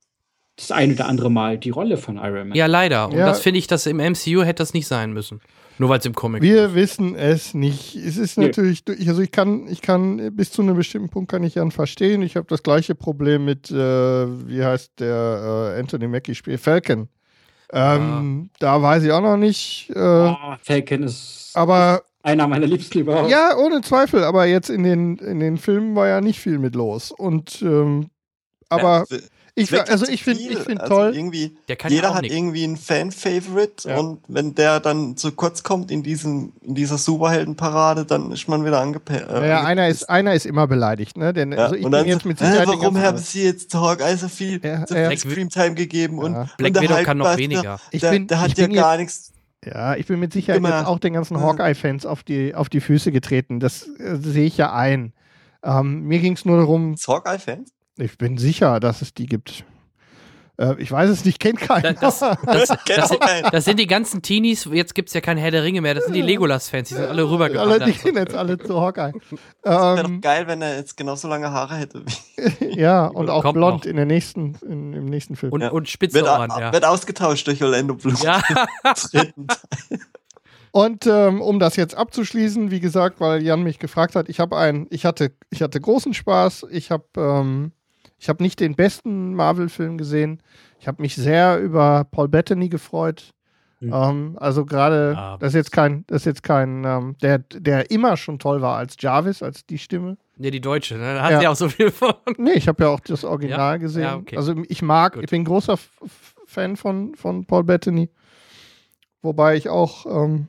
das 0.57 0.71
ein 0.71 0.93
oder 0.93 1.09
andere 1.09 1.31
Mal 1.31 1.59
die 1.59 1.71
Rolle 1.71 1.97
von 1.97 2.17
Iron 2.19 2.49
Man. 2.51 2.55
Ja, 2.55 2.67
leider. 2.67 3.09
Und 3.09 3.17
Ja. 3.17 3.27
das 3.27 3.41
finde 3.41 3.59
ich, 3.59 3.67
dass 3.67 3.87
im 3.87 3.97
MCU 3.99 4.43
hätte 4.45 4.61
das 4.63 4.75
nicht 4.75 4.87
sein 4.87 5.13
müssen. 5.13 5.41
Nur 5.79 5.89
weil 5.89 5.99
es 6.01 6.05
im 6.05 6.15
Comic 6.15 6.43
Wir 6.43 6.75
wissen 6.75 7.15
es 7.17 7.55
nicht. 7.55 7.97
Es 7.97 8.19
ist 8.19 8.37
Nee. 8.37 8.49
natürlich, 8.49 8.85
ich- 8.87 9.09
also 9.09 9.23
ich 9.23 9.31
kann, 9.33 9.67
ich 9.69 9.81
kann 9.81 10.37
bis 10.37 10.53
zu 10.53 10.61
einem 10.61 10.77
bestimmten 10.77 11.09
Punkt 11.09 11.31
kann 11.31 11.43
ich 11.43 11.55
Jan 11.55 11.71
verstehen. 11.71 12.21
Ich 12.21 12.37
habe 12.37 12.47
das 12.51 12.63
gleiche 12.63 12.95
Problem 12.95 13.47
mit, 13.47 13.71
äh, 13.71 13.75
wie 13.75 14.63
heißt 14.63 15.01
der 15.01 15.73
äh, 15.75 15.81
Anthony 15.81 16.07
Mackie 16.07 16.35
Spiel 16.35 16.59
Falcon. 16.59 17.09
Ähm, 17.73 18.51
Da 18.59 18.83
weiß 18.83 19.03
ich 19.05 19.13
auch 19.13 19.21
noch 19.21 19.37
nicht. 19.37 19.91
Äh, 19.95 19.99
Oh, 19.99 20.37
Falcon 20.63 21.03
ist 21.05 21.53
aber 21.55 22.03
einer 22.23 22.47
meiner 22.49 22.67
liebsten 22.67 22.99
überhaupt. 23.01 23.31
ja, 23.31 23.57
ohne 23.57 23.81
Zweifel. 23.81 24.25
Aber 24.25 24.45
jetzt 24.47 24.71
in 24.71 24.83
den 24.83 25.17
in 25.19 25.41
den 25.41 25.57
Filmen 25.57 25.95
war 25.97 26.07
ja 26.09 26.21
nicht 26.21 26.39
viel 26.41 26.59
mit 26.59 26.75
los. 26.75 27.11
Und 27.13 27.63
ähm, 27.63 28.11
aber 28.69 29.05
Ja, 29.11 29.19
ich, 29.55 29.73
also 29.91 30.07
ich 30.07 30.23
finde, 30.23 30.43
ich 30.43 30.59
finde 30.59 30.83
Also 30.83 30.95
toll. 30.95 31.17
Irgendwie, 31.17 31.57
Der 31.69 31.77
kann 31.77 31.91
ja 31.91 31.97
jeder 31.97 32.15
hat 32.15 32.23
nix. 32.23 32.35
irgendwie 32.35 32.65
einen 32.65 32.77
Fan-Favorite 32.77 33.89
Ja. 33.89 33.99
und 33.99 34.21
wenn 34.29 34.55
der 34.55 34.81
dann 34.81 35.17
zu 35.17 35.33
kurz 35.33 35.63
kommt 35.63 35.91
in, 35.91 36.03
diesem, 36.03 36.53
in 36.63 36.75
dieser 36.75 36.99
Superheldenparade, 36.99 38.05
dann 38.05 38.31
ist 38.33 38.49
man 38.49 38.65
wieder 38.65 38.81
angepasst. 38.81 39.23
Äh, 39.29 39.33
Naja, 39.41 39.65
einer 39.65 39.89
ist, 39.89 40.09
einer 40.09 40.35
ist 40.35 40.47
immer 40.47 40.67
beleidigt, 40.67 41.17
ne? 41.17 41.33
Denn 41.33 41.53
ja. 41.53 41.59
also 41.59 41.75
ich 41.75 41.85
und 41.85 41.91
bin 41.91 42.05
jetzt 42.07 42.25
mit 42.25 42.41
äh, 42.41 42.45
Sicherheit 42.47 42.69
die 42.69 42.79
warum 42.81 42.99
haben 42.99 43.19
sie 43.19 43.45
jetzt 43.45 43.75
Hawkeye 43.75 44.17
so 44.17 44.29
viel, 44.29 44.61
Ja, 44.65 44.87
so 44.87 44.95
ja. 44.95 45.15
Screamtime 45.17 45.75
gegeben 45.75 46.19
und, 46.19 46.33
Ja. 46.35 46.49
Black 46.57 46.69
und 46.69 46.75
der 46.77 46.83
Widow 46.83 47.03
kann 47.05 47.19
noch 47.19 47.37
weniger. 47.37 47.79
Ich 47.91 48.01
Der, 48.01 48.11
bin- 48.11 48.27
der 48.27 48.41
hat 48.41 48.53
ich 48.53 48.59
ja 48.59 48.67
gar 48.69 48.97
nichts. 48.97 49.33
Ja, 49.65 49.95
ich 49.95 50.07
bin 50.07 50.19
mit 50.19 50.33
Sicherheit 50.33 50.57
Immer. 50.59 50.71
jetzt 50.79 50.87
auch 50.87 50.99
den 50.99 51.13
ganzen. 51.13 51.39
Hawkeye-Fans 51.39 52.07
auf 52.07 52.23
die, 52.23 52.55
auf 52.55 52.71
die 52.71 52.81
Füße 52.81 53.13
getreten. 53.13 53.61
Das 53.61 53.83
äh, 53.99 54.17
sehe 54.17 54.47
ich 54.47 54.57
ja 54.57 54.73
ein. 54.73 55.13
Ähm, 55.63 56.05
mir 56.05 56.19
ging 56.21 56.33
es 56.33 56.47
nur 56.47 56.57
darum, 56.57 56.95
Hawkeye-Fans? 57.07 57.71
Ich 58.01 58.19
bin 58.19 58.39
sicher, 58.39 58.81
dass 58.81 59.03
es 59.03 59.15
die 59.15 59.27
gibt. 59.27 59.65
Äh, 60.59 60.75
ich 60.79 60.91
weiß 60.93 61.09
es 61.09 61.25
nicht, 61.25 61.39
kennt 61.41 61.59
keiner. 61.61 61.95
Das, 61.95 62.19
das, 62.21 62.39
das, 62.47 62.69
Kennt 62.85 62.99
das, 62.99 63.17
das 63.51 63.65
sind 63.65 63.79
die 63.81 63.87
ganzen 63.87 64.21
Teenies, 64.23 64.69
jetzt 64.71 64.95
gibt 64.95 65.09
es 65.09 65.15
ja 65.15 65.21
kein 65.21 65.39
Herr 65.39 65.51
der 65.51 65.63
Ringe 65.63 65.81
mehr, 65.81 65.95
das 65.95 66.05
sind 66.05 66.13
die 66.15 66.21
Legolas-Fans, 66.23 66.89
die 66.89 66.95
sind 66.97 67.07
alle 67.07 67.29
rübergewandert. 67.31 67.83
alle, 67.83 67.93
die 67.93 67.99
gehen 67.99 68.17
jetzt 68.17 68.35
alle 68.35 68.59
zu 68.59 68.79
Hawkeye. 68.81 69.13
Wäre 69.63 70.01
Ähm, 70.01 70.15
doch 70.17 70.21
geil, 70.21 70.47
wenn 70.47 70.61
er 70.61 70.77
jetzt 70.77 70.97
genauso 70.97 71.29
lange 71.29 71.51
Haare 71.51 71.77
hätte. 71.77 72.03
wie- 72.05 72.79
ja, 72.81 73.07
und 73.07 73.31
auch 73.31 73.43
Kommt 73.43 73.55
blond 73.55 73.85
noch. 73.85 73.91
in 73.91 73.97
der 73.97 74.07
nächsten, 74.07 74.55
in, 74.67 74.93
im 74.93 75.05
nächsten 75.07 75.37
Film. 75.37 75.53
Und, 75.53 75.63
Ja. 75.63 75.71
und 75.71 75.89
spitze 75.89 76.17
Wird, 76.17 76.27
Ohren, 76.29 76.51
ja. 76.59 76.73
wird 76.73 76.85
ausgetauscht 76.85 77.47
durch 77.47 77.63
Orlando 77.63 77.95
Bloom. 77.95 78.17
Ja. 78.23 78.43
Und 80.73 81.05
ähm, 81.07 81.43
um 81.43 81.59
das 81.59 81.75
jetzt 81.75 81.97
abzuschließen, 81.97 82.71
wie 82.71 82.79
gesagt, 82.79 83.19
weil 83.19 83.43
Jan 83.43 83.65
mich 83.65 83.81
gefragt 83.81 84.15
hat, 84.15 84.29
ich 84.29 84.39
habe 84.39 84.57
ein, 84.57 84.87
ich 84.91 85.05
hatte, 85.05 85.33
ich 85.51 85.63
hatte 85.63 85.81
großen 85.81 86.15
Spaß. 86.15 86.67
Ich 86.71 86.93
habe, 86.93 87.05
ähm, 87.17 87.73
ich 88.21 88.29
habe 88.29 88.43
nicht 88.43 88.61
den 88.61 88.77
besten 88.77 89.35
Marvel-Film 89.35 89.99
gesehen. 89.99 90.41
Ich 90.79 90.87
habe 90.87 91.03
mich 91.03 91.17
sehr 91.17 91.59
über 91.59 92.05
Paul 92.05 92.29
Bettany 92.29 92.69
gefreut. 92.69 93.33
Mhm. 93.81 93.93
Ähm, 93.95 94.37
also 94.39 94.67
gerade, 94.67 95.15
Ah. 95.17 95.37
das 95.39 95.49
ist 95.49 95.55
jetzt 95.55 95.73
kein, 95.73 96.05
das 96.07 96.23
ist 96.23 96.27
jetzt 96.27 96.43
kein, 96.43 96.85
ähm, 96.85 97.17
der, 97.23 97.39
der 97.39 97.91
immer 97.91 98.19
schon 98.19 98.39
toll 98.39 98.61
war 98.61 98.77
als 98.77 98.97
Jarvis, 98.99 99.43
als 99.43 99.65
die 99.65 99.79
Stimme. 99.79 100.19
nee, 100.37 100.51
die 100.51 100.61
Deutsche, 100.61 100.97
ne? 100.97 101.15
da 101.15 101.23
hast 101.23 101.31
Ja. 101.33 101.41
ja 101.43 101.51
auch 101.51 101.57
so 101.57 101.69
viel 101.71 101.91
von. 101.91 102.13
Nee, 102.37 102.53
ich 102.53 102.69
habe 102.69 102.85
ja 102.85 102.91
auch 102.91 103.01
das 103.01 103.25
Original 103.25 103.73
Ja? 103.73 103.77
gesehen. 103.79 104.03
Ja, 104.03 104.17
okay. 104.17 104.37
Also 104.37 104.55
ich 104.69 104.83
mag, 104.83 105.15
Gut. 105.15 105.25
ich 105.25 105.31
bin 105.31 105.45
großer 105.45 105.79
Fan 106.47 106.77
von, 106.77 107.15
von 107.15 107.47
Paul 107.47 107.65
Bettany. 107.65 108.11
Wobei 109.23 109.57
ich 109.57 109.69
auch 109.71 110.05
ähm, 110.07 110.49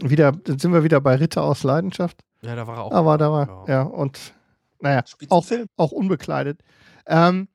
wieder, 0.00 0.32
dann 0.32 0.58
sind 0.58 0.72
wir 0.72 0.84
wieder 0.84 1.00
bei 1.00 1.16
Ritter 1.16 1.42
aus 1.42 1.62
Leidenschaft. 1.64 2.18
Ja, 2.42 2.54
da 2.56 2.66
war 2.66 2.76
er 2.76 2.82
auch. 2.84 2.92
Aber 2.92 3.18
da 3.18 3.30
war, 3.32 3.64
ja, 3.68 3.82
und 3.82 4.34
naja, 4.80 5.02
auch, 5.28 5.46
auch 5.76 5.92
unbekleidet. 5.92 6.60
Ähm, 7.06 7.48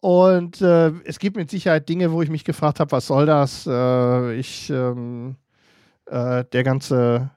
und 0.00 0.60
äh, 0.60 0.92
es 1.04 1.18
gibt 1.18 1.36
mit 1.36 1.50
Sicherheit 1.50 1.88
Dinge, 1.88 2.12
wo 2.12 2.22
ich 2.22 2.30
mich 2.30 2.44
gefragt 2.44 2.80
habe, 2.80 2.92
was 2.92 3.06
soll 3.06 3.26
das? 3.26 3.66
Äh, 3.66 4.34
ich, 4.34 4.70
ähm, 4.70 5.36
äh, 6.06 6.44
der 6.44 6.62
ganze, 6.64 7.30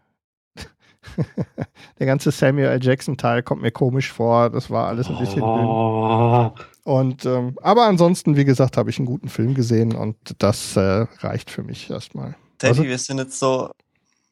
der 2.00 2.06
ganze 2.06 2.32
Samuel 2.32 2.68
L. 2.68 2.80
Jackson 2.84 3.18
Teil 3.18 3.42
kommt 3.43 3.61
mir 3.61 3.72
komisch 3.72 4.11
vor. 4.11 4.50
Das 4.50 4.69
war 4.69 4.88
alles 4.88 5.08
ein 5.08 5.18
bisschen 5.18 5.42
dünn. 5.42 5.66
Oh. 5.66 6.51
Und 6.84 7.26
ähm, 7.26 7.56
aber 7.61 7.85
ansonsten, 7.85 8.35
wie 8.35 8.45
gesagt, 8.45 8.77
habe 8.77 8.90
ich 8.90 8.98
einen 9.00 9.06
guten 9.06 9.30
Film 9.30 9.53
gesehen 9.53 9.95
und 9.95 10.18
das 10.40 10.76
äh, 10.76 11.06
reicht 11.19 11.50
für 11.50 11.64
mich 11.64 11.90
erstmal. 11.90 12.35
Teddy, 12.58 12.69
Also- 12.72 12.84
wir 12.84 12.98
sind 12.98 13.18
jetzt 13.19 13.40
so 13.40 13.72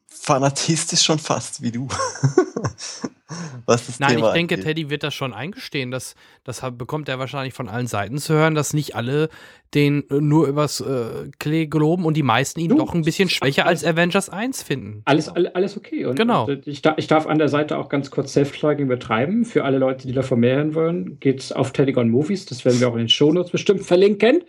fanatistisch 0.06 1.02
schon 1.02 1.18
fast 1.18 1.62
wie 1.62 1.72
du. 1.72 1.88
Was 3.66 3.86
das 3.86 4.00
Nein, 4.00 4.16
Thema 4.16 4.28
ich 4.28 4.32
denke, 4.34 4.54
angeht. 4.54 4.66
Teddy 4.66 4.90
wird 4.90 5.02
das 5.02 5.14
schon 5.14 5.32
eingestehen. 5.34 5.90
Das, 5.90 6.14
das 6.44 6.62
bekommt 6.76 7.08
er 7.08 7.18
wahrscheinlich 7.18 7.54
von 7.54 7.68
allen 7.68 7.86
Seiten 7.86 8.18
zu 8.18 8.34
hören, 8.34 8.54
dass 8.54 8.72
nicht 8.74 8.94
alle 8.96 9.28
den 9.74 10.08
äh, 10.08 10.14
nur 10.14 10.46
übers 10.46 10.80
äh, 10.80 11.30
Klee 11.38 11.66
geloben 11.66 12.06
und 12.06 12.16
die 12.16 12.22
meisten 12.22 12.58
ihn 12.58 12.70
Du, 12.70 12.78
doch 12.78 12.94
ein 12.94 13.02
bisschen 13.02 13.28
schwächer 13.28 13.66
als 13.66 13.84
Avengers 13.84 14.30
1 14.30 14.62
finden. 14.62 15.02
Alles, 15.04 15.28
all- 15.28 15.48
alles 15.48 15.76
okay. 15.76 16.06
Und, 16.06 16.16
Genau. 16.16 16.46
Und, 16.46 16.66
äh, 16.66 16.70
ich, 16.70 16.80
darf, 16.80 16.94
ich 16.96 17.06
darf 17.06 17.26
an 17.26 17.36
der 17.38 17.48
Seite 17.50 17.76
auch 17.76 17.90
ganz 17.90 18.10
kurz 18.10 18.32
Self-Plugging 18.32 18.88
betreiben. 18.88 19.44
Für 19.44 19.64
alle 19.64 19.76
Leute, 19.76 20.06
die 20.06 20.14
davon 20.14 20.40
mehr 20.40 20.56
hören 20.56 20.74
wollen, 20.74 21.20
geht's 21.20 21.52
auf 21.52 21.72
Telegon 21.72 22.08
Movies. 22.08 22.46
Das 22.46 22.64
werden 22.64 22.80
wir 22.80 22.88
auch 22.88 22.94
in 22.94 23.00
den 23.00 23.08
Shownotes 23.10 23.52
bestimmt 23.52 23.82
verlinken. 23.84 24.40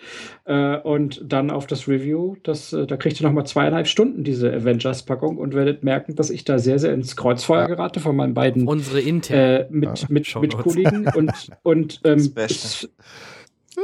Äh, 0.46 0.78
und 0.78 1.22
dann 1.26 1.52
auf 1.52 1.68
das 1.68 1.90
Review. 1.90 2.38
Das, 2.44 2.72
äh, 2.72 2.88
da 2.88 2.96
kriegt 2.96 3.20
ihr 3.20 3.28
nochmal 3.28 3.46
zweieinhalb 3.46 3.88
Stunden 3.88 4.24
diese 4.24 4.54
Avengers-Packung 4.54 5.38
und 5.38 5.54
werdet 5.54 5.84
merken, 5.84 6.16
dass 6.16 6.30
ich 6.30 6.46
da 6.46 6.60
sehr, 6.60 6.80
sehr 6.80 6.94
ins 6.94 7.18
Kreuzfeuer 7.18 7.68
gerate 7.68 8.00
von 8.00 8.16
meinen 8.16 8.34
beiden 8.34 8.69
Unsere 8.70 9.02
intern. 9.02 9.40
äh, 9.40 9.68
mit, 9.72 10.00
Ja, 10.00 10.06
mit, 10.10 10.42
mit 10.42 10.58
Kollegen. 10.58 11.08
Und, 11.08 11.32
und 11.64 12.02
ähm. 12.06 12.34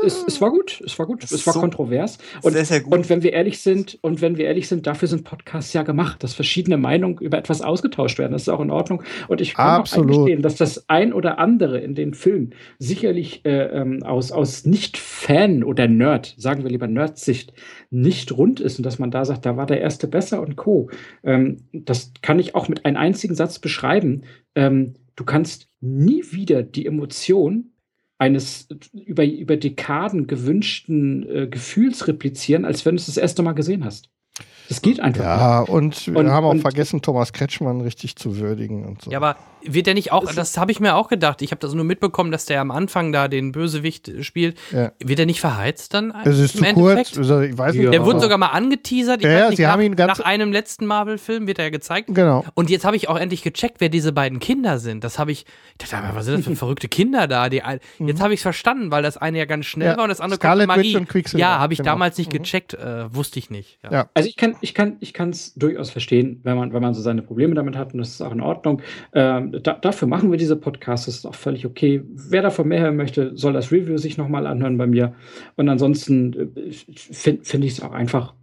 Es, 0.04 0.24
es, 0.28 0.42
war 0.42 0.52
gut. 0.52 0.82
Es 0.86 0.98
war 0.98 1.06
gut. 1.06 1.24
Das 1.24 1.32
Es 1.32 1.46
war 1.46 1.54
so 1.54 1.60
kontrovers. 1.60 2.18
Und 2.42 2.54
sehr, 2.54 2.66
sehr 2.66 2.82
gut. 2.82 2.94
und 2.94 3.10
wenn 3.10 3.24
wir 3.24 3.34
ehrlich 3.34 3.60
sind, 3.60 3.98
und 4.02 4.22
wenn 4.22 4.38
wir 4.38 4.46
ehrlich 4.46 4.68
sind, 4.68 4.88
dafür 4.88 5.08
sind 5.08 5.24
Podcasts 5.24 5.74
ja 5.74 5.84
gemacht, 5.84 6.24
dass 6.24 6.34
verschiedene 6.34 6.78
Meinungen 6.78 7.18
über 7.20 7.38
etwas 7.38 7.62
ausgetauscht 7.62 8.18
werden. 8.20 8.32
Das 8.32 8.44
ist 8.44 8.50
auch 8.50 8.62
in 8.62 8.72
Ordnung. 8.72 9.04
Und 9.28 9.42
ich 9.42 9.54
kann 9.54 9.82
Absolut. 9.82 10.10
auch 10.10 10.14
eingestehen, 10.16 10.42
dass 10.42 10.56
das 10.56 10.90
ein 10.90 11.14
oder 11.14 11.40
andere 11.40 11.80
in 11.80 11.96
den 11.96 12.14
Filmen 12.14 12.54
sicherlich 12.80 13.46
äh, 13.46 13.66
ähm, 13.68 14.04
aus, 14.04 14.32
aus 14.32 14.66
Nicht-Fan 14.66 15.64
oder 15.64 15.88
Nerd, 15.88 16.36
sagen 16.38 16.64
wir 16.64 16.72
lieber 16.72 16.88
Nerd-Sicht, 16.88 17.54
nicht 17.90 18.32
rund 18.32 18.60
ist 18.60 18.80
und 18.80 18.86
dass 18.86 19.00
man 19.00 19.12
da 19.12 19.26
sagt, 19.26 19.46
da 19.46 19.58
war 19.58 19.66
der 19.66 19.82
erste 19.82 20.08
besser 20.08 20.42
und 20.42 20.56
Co. 20.56 20.90
Ähm, 21.24 21.58
das 21.72 22.12
kann 22.22 22.40
ich 22.40 22.56
auch 22.56 22.68
mit 22.68 22.86
einem 22.86 22.98
einzigen 22.98 23.36
Satz 23.36 23.60
beschreiben. 23.60 24.24
Ähm, 24.56 24.96
du 25.16 25.24
kannst 25.24 25.70
nie 25.82 26.24
wieder 26.32 26.64
die 26.64 26.86
Emotion 26.86 27.72
eines 28.18 28.68
über, 28.94 29.26
über 29.26 29.58
Dekaden 29.58 30.28
gewünschten 30.28 31.28
äh, 31.30 31.48
Gefühls 31.48 32.08
replizieren, 32.08 32.66
als 32.66 32.86
wenn 32.86 32.96
du 32.96 33.00
es 33.02 33.08
das 33.08 33.18
erste 33.18 33.44
Mal 33.44 33.54
gesehen 33.54 33.84
hast. 33.84 34.10
Das 34.68 34.82
geht 34.82 35.00
einfach. 35.00 35.20
nicht. 35.20 35.28
Ja, 35.28 35.60
und 35.62 36.08
wir 36.08 36.18
Und- 36.18 36.30
haben 36.30 36.46
auch 36.46 36.52
und- 36.52 36.60
vergessen, 36.62 37.02
Thomas 37.02 37.34
Kretschmann 37.34 37.82
richtig 37.82 38.16
zu 38.16 38.38
würdigen 38.38 38.86
und 38.86 39.02
so. 39.02 39.12
Ja, 39.12 39.18
aber 39.20 39.36
wird 39.68 39.88
der 39.88 39.94
nicht 39.94 40.12
auch, 40.12 40.32
das 40.34 40.58
habe 40.58 40.72
ich 40.72 40.80
mir 40.80 40.96
auch 40.96 41.08
gedacht, 41.08 41.42
ich 41.42 41.52
habe 41.52 41.60
das 41.60 41.74
nur 41.74 41.86
mitbekommen, 41.86 42.32
dass 42.32 42.46
der 42.46 42.62
am 42.62 42.72
Anfang 42.72 43.12
da 43.12 43.28
den 43.28 43.52
Bösewicht 43.52 44.12
spielt. 44.22 44.58
Ja. 44.72 44.92
Wird 45.04 45.20
er 45.20 45.26
nicht 45.26 45.40
verheizt 45.42 45.94
dann? 45.94 46.14
es 46.24 46.38
ist 46.40 46.56
im 46.56 46.66
zu 46.66 46.74
kurz. 46.74 46.92
Endeffekt? 46.92 47.18
Also, 47.18 47.42
ich 47.42 47.58
weiß 47.58 47.76
nicht. 47.76 47.92
Der 47.94 48.02
wurde 48.04 48.12
aber- 48.18 48.20
sogar 48.22 48.38
mal 48.38 48.48
angeteasert. 48.48 49.20
Ich 49.22 49.26
Ja, 49.26 49.48
nicht, 49.50 49.58
sie 49.58 49.64
nach, 49.64 49.72
haben 49.72 49.82
ihn 49.82 49.96
ganz- 49.96 50.18
nach 50.20 50.26
einem 50.26 50.52
letzten 50.52 50.86
Marvel-Film 50.86 51.48
wird 51.48 51.60
er 51.60 51.66
ja 51.66 51.70
gezeigt. 51.72 52.10
Genau. 52.14 52.44
Und 52.54 52.70
jetzt 52.70 52.86
habe 52.86 52.96
ich 52.96 53.10
auch 53.10 53.18
endlich 53.18 53.42
gecheckt, 53.44 53.78
wer 53.80 53.90
diese 53.90 54.12
beiden 54.12 54.40
Kinder 54.40 54.80
sind. 54.80 55.04
Das 55.04 55.20
habe 55.20 55.32
ich, 55.32 55.46
ich 55.82 55.90
dachte, 55.90 56.04
was 56.16 56.26
sind 56.26 56.38
das 56.40 56.46
für 56.46 56.56
verrückte 56.56 56.88
Kinder 56.88 57.28
da? 57.28 57.50
Die, 57.50 57.62
ein- 57.62 57.80
Jetzt 58.00 58.22
habe 58.22 58.34
ich 58.34 58.40
es 58.40 58.44
verstanden, 58.44 58.92
weil 58.92 59.04
das 59.04 59.18
eine 59.18 59.38
ja 59.38 59.46
ganz 59.46 59.66
schnell 59.66 59.88
Mhm. 59.88 59.92
Ja, 59.92 59.98
war 59.98 60.04
und 60.06 60.10
das 60.10 60.22
andere 60.22 60.38
Scarlet 60.40 60.68
konnte 60.68 60.78
Magie. 60.80 60.90
Witch 60.94 61.00
und 61.02 61.10
Quicksilver, 61.10 61.40
Ja, 61.42 61.60
habe 61.60 61.74
ich 61.74 61.80
genau. 61.80 61.92
damals 61.92 62.18
nicht 62.18 62.32
Mhm. 62.34 62.38
gecheckt, 62.38 62.74
äh, 62.74 63.14
wusste 63.14 63.40
ich 63.40 63.50
nicht. 63.50 63.80
Ja. 63.84 63.92
Ja. 63.92 64.10
Also 64.14 64.28
ich 64.30 64.36
kann, 64.36 64.56
ich 64.62 64.74
kann, 64.74 64.98
ich 65.00 65.14
kann 65.14 65.30
es 65.30 65.54
durchaus 65.56 65.90
verstehen, 65.90 66.40
wenn 66.44 66.58
man, 66.58 66.74
wenn 66.74 66.82
man 66.82 66.94
so 66.94 67.02
seine 67.02 67.22
Probleme 67.22 67.54
damit 67.56 67.76
hat 67.78 67.94
und 67.94 68.00
das 68.00 68.10
ist 68.10 68.22
auch 68.22 68.32
in 68.32 68.42
Ordnung. 68.42 68.82
Ähm, 69.14 69.55
da, 69.60 69.74
dafür 69.74 70.08
machen 70.08 70.32
wir 70.32 70.38
diese 70.38 70.56
Podcasts, 70.56 71.06
das 71.06 71.16
ist 71.18 71.26
auch 71.26 71.36
völlig 71.36 71.66
okay. 71.66 72.04
Wer 72.06 72.42
davon 72.42 72.68
mehr 72.68 72.82
hören 72.82 72.96
möchte, 72.96 73.36
soll 73.36 73.54
das 73.54 73.72
Review 73.72 73.98
sich 73.98 74.18
nochmal 74.18 74.48
anhören 74.48 74.78
bei 74.78 74.88
mir. 74.88 75.14
Und 75.56 75.70
ansonsten 75.70 76.56
äh, 76.56 76.72
finde 76.72 77.44
find 77.44 77.66
ich 77.66 77.74
es 77.74 77.82
auch 77.82 77.92
einfach, 77.92 78.34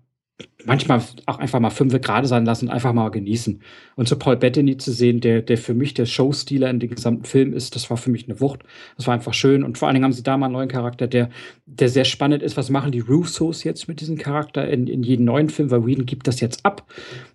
manchmal 0.64 1.02
auch 1.26 1.38
einfach 1.38 1.60
mal 1.60 1.70
fünf 1.70 1.98
gerade 2.00 2.26
sein 2.26 2.44
lassen, 2.44 2.68
einfach 2.68 2.92
mal 2.92 3.10
genießen. 3.10 3.60
Und 3.96 4.08
so 4.08 4.16
Paul 4.16 4.36
Bettany 4.36 4.76
zu 4.76 4.92
sehen, 4.92 5.20
der, 5.20 5.42
der 5.42 5.58
für 5.58 5.74
mich 5.74 5.94
der 5.94 6.06
Showstealer 6.06 6.70
in 6.70 6.80
dem 6.80 6.90
gesamten 6.90 7.24
Film 7.24 7.52
ist, 7.52 7.74
das 7.74 7.90
war 7.90 7.96
für 7.96 8.10
mich 8.10 8.28
eine 8.28 8.40
Wucht. 8.40 8.60
Das 8.96 9.06
war 9.06 9.14
einfach 9.14 9.34
schön. 9.34 9.64
Und 9.64 9.78
vor 9.78 9.88
allen 9.88 9.94
Dingen 9.94 10.04
haben 10.04 10.12
sie 10.12 10.22
da 10.22 10.36
mal 10.36 10.46
einen 10.46 10.54
neuen 10.54 10.68
Charakter, 10.68 11.06
der, 11.06 11.28
der 11.66 11.88
sehr 11.88 12.04
spannend 12.04 12.42
ist. 12.42 12.56
Was 12.56 12.70
machen 12.70 12.92
die 12.92 13.00
Russos 13.00 13.64
jetzt 13.64 13.88
mit 13.88 14.00
diesem 14.00 14.16
Charakter 14.16 14.68
in, 14.68 14.86
in 14.86 15.02
jedem 15.02 15.26
neuen 15.26 15.48
Film? 15.48 15.70
Weil 15.70 15.86
Whedon 15.86 16.06
gibt 16.06 16.26
das 16.26 16.40
jetzt 16.40 16.64
ab. 16.64 16.86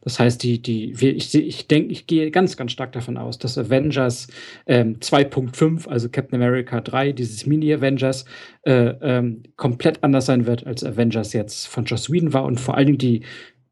Das 0.01 0.19
heißt, 0.19 0.41
die, 0.43 0.61
die, 0.61 0.91
ich, 0.91 1.35
ich 1.35 1.67
denke, 1.67 1.91
ich 1.91 2.07
gehe 2.07 2.31
ganz, 2.31 2.57
ganz 2.57 2.72
stark 2.72 2.91
davon 2.93 3.17
aus, 3.17 3.38
dass 3.38 3.57
Avengers 3.57 4.27
ähm, 4.65 4.97
2.5, 4.99 5.88
also 5.88 6.09
Captain 6.09 6.41
America 6.41 6.81
3, 6.81 7.11
dieses 7.11 7.45
Mini-Avengers, 7.45 8.25
äh, 8.64 8.93
ähm, 9.01 9.43
komplett 9.56 10.03
anders 10.03 10.25
sein 10.25 10.45
wird, 10.45 10.65
als 10.65 10.83
Avengers 10.83 11.33
jetzt 11.33 11.67
von 11.67 11.85
Joss 11.85 12.11
Whedon 12.11 12.33
war. 12.33 12.43
Und 12.45 12.59
vor 12.59 12.75
allen 12.75 12.88
Dingen 12.88 12.97
die, 12.97 13.17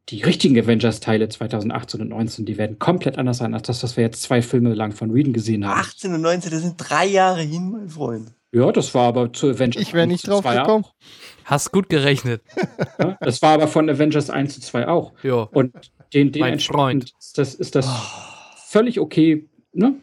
die 0.09 0.21
richtigen 0.21 0.57
Avengers-Teile 0.59 1.29
2018 1.29 2.01
und 2.01 2.09
19, 2.09 2.45
die 2.45 2.57
werden 2.57 2.77
komplett 2.77 3.17
anders 3.17 3.37
sein, 3.37 3.53
als 3.53 3.63
das, 3.63 3.81
was 3.83 3.97
wir 3.97 4.03
jetzt 4.03 4.21
zwei 4.21 4.41
Filme 4.41 4.73
lang 4.73 4.91
von 4.91 5.13
Whedon 5.13 5.33
gesehen 5.33 5.65
haben. 5.65 5.79
18 5.79 6.13
und 6.13 6.21
19, 6.21 6.51
das 6.51 6.61
sind 6.61 6.75
drei 6.77 7.07
Jahre 7.07 7.41
hin, 7.41 7.71
mein 7.71 7.89
Freund. 7.89 8.31
Ja, 8.51 8.71
das 8.71 8.93
war 8.93 9.07
aber 9.07 9.33
zu 9.33 9.49
Avengers 9.49 9.81
Ich 9.81 9.93
wäre 9.93 10.07
nicht 10.07 10.27
drauf 10.27 10.45
gekommen. 10.45 10.85
Hast 11.43 11.71
gut 11.71 11.89
gerechnet. 11.89 12.41
Ja, 12.97 13.17
das 13.19 13.41
war 13.41 13.51
aber 13.55 13.67
von 13.67 13.89
Avengers 13.89 14.29
1 14.29 14.53
zu 14.53 14.61
2 14.61 14.87
auch. 14.87 15.11
Ja. 15.21 15.49
Und 15.51 15.73
den, 16.13 16.31
den 16.31 16.39
Mein 16.39 16.59
Freund. 16.61 17.11
ist 17.19 17.37
das, 17.37 17.53
ist 17.53 17.75
das 17.75 17.89
völlig 18.69 19.01
okay, 19.01 19.49
ne? 19.73 19.95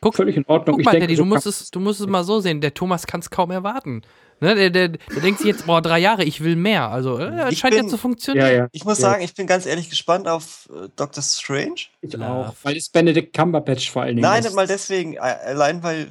Guck, 0.00 0.14
völlig 0.14 0.38
in 0.38 0.46
Ordnung. 0.46 0.76
Guck 0.76 0.80
Ich 0.80 0.86
mal, 0.86 0.92
denke, 0.98 1.14
so 1.14 1.22
du 1.22 1.28
musst, 1.28 1.46
es, 1.46 1.70
du 1.70 1.80
musst 1.80 2.00
es 2.00 2.06
mal 2.06 2.24
so 2.24 2.40
sehen. 2.40 2.62
Der 2.62 2.72
Thomas 2.72 3.06
kann 3.06 3.20
es 3.20 3.28
kaum 3.28 3.50
erwarten. 3.50 4.00
Ne, 4.40 4.54
der, 4.54 4.70
der, 4.70 4.88
der 4.88 5.20
denkt 5.22 5.38
sich 5.40 5.48
jetzt, 5.48 5.66
boah, 5.66 5.82
drei 5.82 5.98
Jahre, 5.98 6.24
ich 6.24 6.42
will 6.42 6.56
mehr. 6.56 6.88
Also, 6.90 7.18
äh, 7.18 7.30
das 7.36 7.52
Ich 7.52 7.58
scheint 7.58 7.74
ja 7.74 7.80
bin- 7.82 7.90
zu 7.90 7.98
funktionieren. 7.98 8.46
ja, 8.46 8.52
ja. 8.52 8.68
Ich 8.72 8.84
muss 8.84 8.98
Ja. 8.98 9.10
sagen, 9.10 9.22
ich 9.22 9.34
bin 9.34 9.46
ganz 9.46 9.66
ehrlich 9.66 9.90
gespannt 9.90 10.26
auf 10.28 10.68
äh, 10.74 10.88
Doctor 10.96 11.22
Strange. 11.22 11.74
Ich 12.00 12.18
auch. 12.20 12.54
Weil 12.62 12.76
es 12.76 12.88
Benedict 12.88 13.36
Cumberbatch 13.36 13.90
vor 13.90 14.02
allen 14.02 14.16
Dingen 14.16 14.22
Nein, 14.22 14.40
ist. 14.40 14.46
nicht 14.46 14.56
mal 14.56 14.66
deswegen. 14.66 15.18
Allein 15.18 15.82
weil 15.82 16.08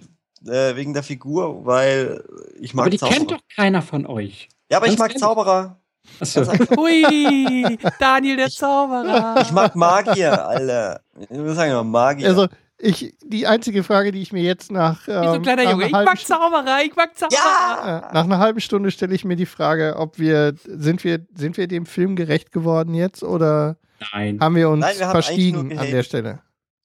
äh, 0.48 0.76
wegen 0.76 0.94
der 0.94 1.04
Figur, 1.04 1.66
weil 1.66 2.24
ich 2.60 2.74
mag 2.74 2.84
Aber 2.84 2.90
die 2.92 2.98
Zauberer. 3.00 3.18
kennt 3.18 3.32
doch 3.32 3.42
keiner 3.56 3.82
von 3.82 4.06
euch. 4.06 4.48
ja, 4.72 4.78
aber 4.78 4.86
ich 4.86 4.92
ganz 4.92 5.00
mag 5.00 5.10
ehrlich. 5.10 5.22
Zauberer. 5.22 5.76
Achso. 6.22 6.42
Hui, 6.78 7.78
Daniel 8.00 8.38
der 8.38 8.50
Zauberer. 8.50 9.42
Ich 9.42 9.52
mag 9.52 9.76
Magier, 9.76 10.48
Alter. 10.48 11.02
Ich 11.30 11.38
muss 11.38 11.56
sagen, 11.56 11.90
Magier. 11.92 12.28
Also, 12.30 12.48
ich, 12.80 13.16
die 13.24 13.46
einzige 13.46 13.84
Frage, 13.84 14.12
die 14.12 14.22
ich 14.22 14.32
mir 14.32 14.42
jetzt 14.42 14.72
nach, 14.72 15.06
Wie 15.08 15.12
so 15.12 15.20
ein 15.20 15.36
ähm, 15.36 15.42
kleiner 15.42 15.64
nach, 15.64 15.72
Junge. 15.72 15.84
einer 15.86 15.88
Ich 15.90 15.94
halben 15.94 16.06
mag 16.06 16.20
Zauberer, 16.20 16.78
ich 16.84 16.96
mag 16.96 17.18
Zauberer. 17.18 17.38
ja! 17.40 18.10
äh, 18.10 18.14
nach 18.14 18.24
einer 18.24 18.40
halben 18.40 18.62
Stunde 18.62 18.92
stelle 18.92 19.14
ich 19.14 19.26
mir 19.26 19.36
die 19.36 19.46
Frage, 19.46 19.96
ob 19.98 20.18
wir 20.18 20.54
sind 20.66 21.04
wir 21.04 21.26
sind 21.36 21.58
wir 21.58 21.68
dem 21.68 21.86
Film 21.86 22.16
gerecht 22.16 22.52
geworden 22.52 22.94
jetzt 22.94 23.24
oder 23.24 23.78
Nein. 24.14 24.40
haben 24.40 24.56
wir 24.56 24.70
uns 24.70 24.82
Nein, 24.82 24.98
wir 24.98 25.06
haben 25.08 25.12
verstiegen 25.12 25.78
an 25.78 25.92
der 25.92 26.04
Stelle? 26.04 26.40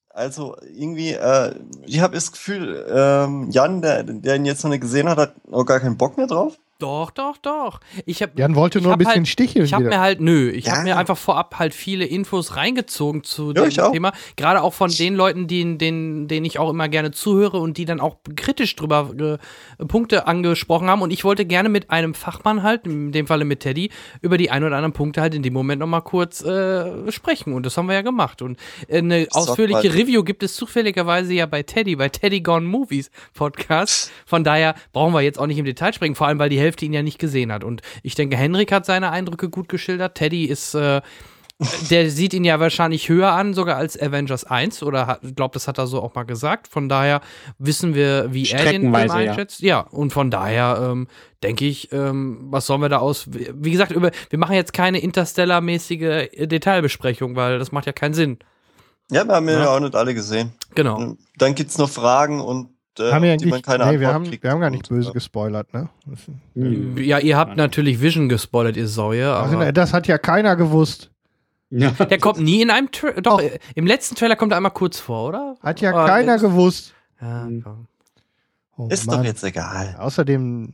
Also 0.09 0.55
irgendwie, 0.73 1.11
äh, 1.11 1.55
ich 1.85 1.99
habe 1.99 2.15
das 2.15 2.31
Gefühl, 2.31 2.85
ähm, 2.89 3.49
Jan, 3.51 3.81
der, 3.81 4.03
der 4.03 4.35
ihn 4.37 4.45
jetzt 4.45 4.63
noch 4.63 4.71
nicht 4.71 4.79
gesehen 4.81 5.09
hat, 5.09 5.17
hat 5.17 5.35
auch 5.51 5.65
gar 5.65 5.81
keinen 5.81 5.97
Bock 5.97 6.17
mehr 6.17 6.27
drauf. 6.27 6.57
Doch, 6.79 7.09
doch, 7.11 7.37
doch. 7.37 7.79
Ich 8.05 8.21
hab, 8.21 8.37
Jan 8.37 8.53
wollte 8.55 8.79
ich 8.79 8.83
nur 8.83 8.91
ein 8.91 8.97
bisschen 8.99 9.13
halt, 9.15 9.27
sticheln 9.29 9.63
Ich 9.63 9.73
habe 9.73 9.85
mir 9.85 9.99
halt, 10.01 10.19
nö, 10.19 10.49
ich 10.49 10.65
Ja. 10.65 10.73
habe 10.73 10.83
mir 10.83 10.97
einfach 10.97 11.17
vorab 11.17 11.57
halt 11.57 11.73
viele 11.73 12.03
Infos 12.03 12.57
reingezogen 12.57 13.23
zu 13.23 13.53
Ja, 13.53 13.65
dem. 13.67 13.93
Thema. 13.93 14.11
Gerade 14.35 14.61
auch 14.61 14.73
von 14.73 14.91
den 14.91 15.15
Leuten, 15.15 15.47
denen, 15.47 15.77
denen, 15.77 16.27
denen 16.27 16.45
ich 16.45 16.59
auch 16.59 16.69
immer 16.69 16.89
gerne 16.89 17.11
zuhöre 17.11 17.59
und 17.59 17.77
die 17.77 17.85
dann 17.85 18.01
auch 18.01 18.17
kritisch 18.35 18.75
drüber 18.75 19.39
äh, 19.79 19.85
Punkte 19.85 20.27
angesprochen 20.27 20.89
haben. 20.89 21.01
Und 21.01 21.11
ich 21.11 21.23
wollte 21.23 21.45
gerne 21.45 21.69
mit 21.69 21.91
einem 21.91 22.13
Fachmann 22.13 22.61
halt, 22.61 22.85
in 22.85 23.13
dem 23.13 23.25
Falle 23.25 23.45
mit 23.45 23.61
Teddy, 23.61 23.89
über 24.21 24.37
die 24.37 24.51
ein 24.51 24.61
oder 24.65 24.75
anderen 24.75 24.91
Punkte 24.93 25.21
halt 25.21 25.33
in 25.33 25.43
dem 25.43 25.53
Moment 25.53 25.79
nochmal 25.79 26.01
kurz 26.01 26.43
äh, 26.43 27.09
sprechen. 27.09 27.53
Und 27.53 27.65
das 27.65 27.77
haben 27.77 27.85
wir 27.87 27.95
ja 27.95 28.01
gemacht. 28.01 28.41
Und 28.41 28.57
äh, 28.89 28.97
eine 28.97 29.27
Sag 29.31 29.35
ausführliche 29.35 29.87
mal. 29.87 29.95
Review 29.97 30.23
gibt 30.25 30.43
es 30.43 30.55
zufälligerweise 30.55 31.33
ja 31.33 31.45
bei 31.45 31.63
Teddy, 31.63 31.95
bei 31.95 32.09
Teddy 32.09 32.41
Gone 32.41 32.65
Movies 32.67 33.11
Podcast. 33.33 34.11
Von 34.25 34.43
daher 34.43 34.75
brauchen 34.91 35.13
wir 35.13 35.21
jetzt 35.21 35.39
auch 35.39 35.47
nicht 35.47 35.57
im 35.57 35.63
Detail 35.65 35.93
sprechen, 35.93 36.15
vor 36.15 36.27
allem 36.27 36.37
weil 36.37 36.49
die 36.49 36.64
Hälfte 36.65 36.85
ihn 36.85 36.93
ja 36.93 37.03
nicht 37.03 37.19
gesehen 37.19 37.51
hat. 37.51 37.63
Und 37.63 37.81
ich 38.03 38.15
denke, 38.15 38.35
Henrik 38.37 38.71
hat 38.71 38.85
seine 38.85 39.11
Eindrücke 39.11 39.49
gut 39.49 39.69
geschildert. 39.69 40.15
Teddy 40.15 40.45
ist, 40.45 40.73
äh, 40.73 41.01
der 41.89 42.09
sieht 42.09 42.33
ihn 42.33 42.43
ja 42.43 42.59
wahrscheinlich 42.59 43.07
höher 43.07 43.31
an, 43.31 43.53
sogar 43.53 43.77
als 43.77 43.99
Avengers 44.01 44.43
1 44.43 44.83
oder 44.83 45.19
ich 45.21 45.35
glaube, 45.35 45.53
das 45.53 45.69
hat 45.69 45.77
er 45.77 45.87
so 45.87 46.01
auch 46.03 46.13
mal 46.13 46.23
gesagt. 46.23 46.67
Von 46.67 46.89
daher 46.89 47.21
wissen 47.59 47.95
wir, 47.95 48.33
wie 48.33 48.49
er 48.49 48.57
den 48.57 48.57
Film 48.57 48.93
Streckenweise, 48.93 49.23
ja. 49.23 49.31
einschätzt. 49.31 49.61
Ja, 49.61 49.79
und 49.79 50.11
von 50.11 50.29
daher 50.29 50.89
ähm, 50.91 51.07
denke 51.43 51.65
ich, 51.65 51.93
ähm, 51.93 52.47
was 52.49 52.65
sollen 52.65 52.81
wir 52.81 52.89
da 52.89 52.97
aus. 52.97 53.27
Wie 53.29 53.71
gesagt, 53.71 53.91
über, 53.91 54.11
wir 54.29 54.39
machen 54.39 54.55
jetzt 54.55 54.73
keine 54.73 54.99
Interstellar-mäßige 54.99 56.29
Detailbesprechung, 56.45 57.37
weil 57.37 57.57
das 57.57 57.71
macht 57.71 57.85
ja 57.85 57.93
keinen 57.93 58.13
Sinn. 58.13 58.39
Ja, 59.11 59.23
wir 59.23 59.35
haben 59.35 59.47
ja, 59.47 59.59
Ja. 59.59 59.69
auch 59.69 59.79
nicht 59.79 59.95
alle 59.95 60.13
gesehen. 60.13 60.51
Genau. 60.73 61.15
Dann 61.37 61.55
gibt's 61.55 61.77
noch 61.77 61.89
Fragen 61.89 62.41
und 62.41 62.74
äh, 62.99 63.11
haben 63.11 63.23
wir, 63.23 63.37
die 63.37 63.45
man 63.47 63.61
keine 63.61 63.85
nee, 63.85 63.91
wir, 63.99 64.07
Antwort 64.09 64.13
haben, 64.13 64.23
kriegt. 64.25 64.43
wir 64.43 64.51
haben 64.51 64.59
gar 64.61 64.69
nicht 64.69 64.89
Und, 64.89 64.97
böse 64.97 65.11
gespoilert, 65.11 65.73
ne? 65.73 65.89
Hm. 66.55 66.97
Ja, 66.97 67.19
ihr 67.19 67.37
habt 67.37 67.57
natürlich 67.57 68.01
Vision 68.01 68.29
gespoilert, 68.29 68.77
ihr 68.77 68.87
Säue. 68.87 69.33
also, 69.33 69.55
Aber 69.55 69.71
das 69.71 69.93
hat 69.93 70.07
ja 70.07 70.17
keiner 70.17 70.55
gewusst. 70.55 71.11
Ja. 71.69 71.91
der 72.09 72.19
kommt 72.19 72.39
nie 72.39 72.61
in 72.61 72.69
einem 72.69 72.91
Trailer. 72.91 73.21
Doch, 73.21 73.37
Doch. 73.37 73.41
äh, 73.41 73.59
im 73.75 73.85
letzten 73.87 74.15
Trailer 74.15 74.35
kommt 74.35 74.51
er 74.53 74.57
einmal 74.57 74.71
kurz 74.71 74.99
vor, 74.99 75.29
oder? 75.29 75.55
Hat 75.61 75.81
ja 75.81 75.91
Aber 75.91 76.05
keiner 76.05 76.37
gewusst. 76.37 76.93
Ja, 77.21 77.43
Hm. 77.45 77.61
komm. 77.63 77.87
Oh, 78.77 78.87
Ist 78.89 79.07
Mann. 79.07 79.19
doch 79.19 79.25
jetzt 79.25 79.43
egal. 79.43 79.95
Außerdem, 79.99 80.73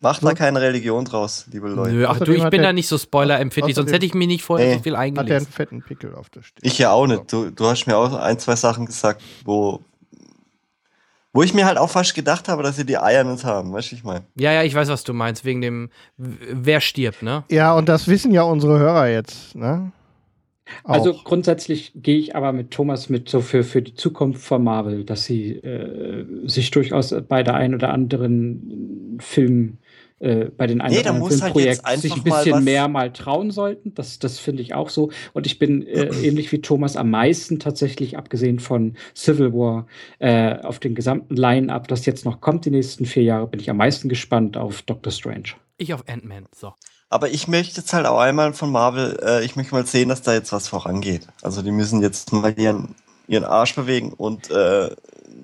Macht 0.00 0.22
So. 0.22 0.28
da 0.28 0.32
keine 0.32 0.62
Religion 0.62 1.04
draus, 1.04 1.46
liebe 1.52 1.68
Leute. 1.68 1.92
Nö, 1.92 2.06
ach 2.06 2.18
du, 2.18 2.32
ich 2.32 2.40
bin 2.44 2.52
der- 2.52 2.62
da 2.62 2.72
nicht 2.72 2.88
so 2.88 2.96
spoilerempfindlich, 2.96 3.76
sonst 3.76 3.92
hätte 3.92 4.06
ich 4.06 4.14
mir 4.14 4.26
nicht 4.26 4.42
vorher 4.42 4.68
Nee. 4.68 4.74
so 4.76 4.82
viel 4.82 4.92
hat 4.96 5.00
er 5.00 5.02
einen 5.02 5.18
eingelesen. 5.18 5.52
fetten 5.52 5.82
Pickel 5.82 6.14
auf 6.14 6.30
der 6.30 6.40
Stirn. 6.40 6.60
Ich 6.62 6.78
ja 6.78 6.90
auch 6.92 7.06
nicht. 7.06 7.30
Du, 7.30 7.50
du 7.50 7.66
hast 7.66 7.84
mir 7.86 7.94
auch 7.98 8.14
ein, 8.14 8.38
zwei 8.38 8.56
Sachen 8.56 8.86
gesagt, 8.86 9.20
wo, 9.44 9.82
wo 11.34 11.42
ich 11.42 11.52
mir 11.52 11.66
halt 11.66 11.76
auch 11.76 11.90
fast 11.90 12.14
gedacht 12.14 12.48
habe, 12.48 12.62
dass 12.62 12.76
sie 12.76 12.86
die 12.86 12.96
Eier 12.96 13.24
nicht 13.24 13.44
haben. 13.44 13.72
Weißt 13.72 13.90
du, 13.90 13.96
ich 13.96 14.04
meine? 14.04 14.24
Ja, 14.36 14.52
ja, 14.52 14.62
ich 14.62 14.74
weiß, 14.74 14.88
was 14.88 15.04
du 15.04 15.12
meinst, 15.12 15.44
wegen 15.44 15.60
dem, 15.60 15.90
wer 16.16 16.80
stirbt, 16.80 17.22
ne? 17.22 17.42
Ja, 17.50 17.74
und 17.74 17.88
das 17.88 18.08
wissen 18.08 18.32
ja 18.32 18.42
unsere 18.42 18.78
Hörer 18.78 19.08
jetzt, 19.08 19.54
ne? 19.54 19.92
Auch. 20.84 20.94
Also 20.94 21.12
grundsätzlich 21.12 21.92
gehe 21.94 22.16
ich 22.16 22.34
aber 22.34 22.52
mit 22.52 22.70
Thomas 22.70 23.10
mit 23.10 23.28
so 23.28 23.42
für, 23.42 23.64
für 23.64 23.82
die 23.82 23.94
Zukunft 23.94 24.42
von 24.42 24.64
Marvel, 24.64 25.04
dass 25.04 25.24
sie 25.24 25.56
äh, 25.56 26.24
sich 26.46 26.70
durchaus 26.70 27.14
bei 27.28 27.42
der 27.42 27.54
einen 27.54 27.74
oder 27.74 27.92
anderen 27.92 29.18
Film, 29.20 29.78
äh, 30.24 30.50
bei 30.56 30.66
den 30.66 30.80
einen 30.80 30.94
Nee, 30.94 31.00
oder 31.00 31.10
anderen 31.10 31.30
halt 31.30 31.40
Filmprojekten 31.52 32.00
sich 32.00 32.12
ein 32.14 32.22
mal 32.28 32.38
bisschen 32.38 32.52
was- 32.54 32.64
mehr 32.64 32.88
mal 32.88 33.12
trauen 33.12 33.50
sollten. 33.50 33.94
Das, 33.94 34.18
das 34.18 34.38
finde 34.38 34.62
ich 34.62 34.74
auch 34.74 34.88
so. 34.88 35.10
Und 35.32 35.46
ich 35.46 35.58
bin 35.58 35.86
äh, 35.86 36.06
ähnlich 36.22 36.50
wie 36.52 36.60
Thomas 36.60 36.96
am 36.96 37.10
meisten 37.10 37.58
tatsächlich, 37.60 38.16
abgesehen 38.16 38.58
von 38.58 38.96
Civil 39.14 39.52
War, 39.52 39.86
äh, 40.18 40.56
auf 40.60 40.78
den 40.78 40.94
gesamten 40.94 41.36
Line-Up, 41.36 41.88
das 41.88 42.06
jetzt 42.06 42.24
noch 42.24 42.40
kommt, 42.40 42.64
die 42.64 42.70
nächsten 42.70 43.04
vier 43.06 43.22
Jahre, 43.24 43.46
bin 43.46 43.60
ich 43.60 43.68
am 43.70 43.76
meisten 43.76 44.08
gespannt 44.08 44.56
auf 44.56 44.82
Doctor 44.82 45.12
Strange. 45.12 45.50
Ich 45.76 45.92
auf 45.92 46.04
Ant-Man, 46.08 46.46
so. 46.54 46.72
Aber 47.10 47.30
ich 47.30 47.46
möchte 47.46 47.80
jetzt 47.80 47.92
halt 47.92 48.06
auch 48.06 48.18
einmal 48.18 48.54
von 48.54 48.72
Marvel, 48.72 49.18
äh, 49.22 49.44
ich 49.44 49.54
möchte 49.56 49.74
mal 49.74 49.86
sehen, 49.86 50.08
dass 50.08 50.22
da 50.22 50.32
jetzt 50.32 50.52
was 50.52 50.66
vorangeht. 50.68 51.28
Also 51.42 51.62
die 51.62 51.70
müssen 51.70 52.02
jetzt 52.02 52.32
mal 52.32 52.52
ihren, 52.58 52.94
ihren 53.26 53.44
Arsch 53.44 53.74
bewegen 53.74 54.12
und 54.12 54.50
äh, 54.50 54.94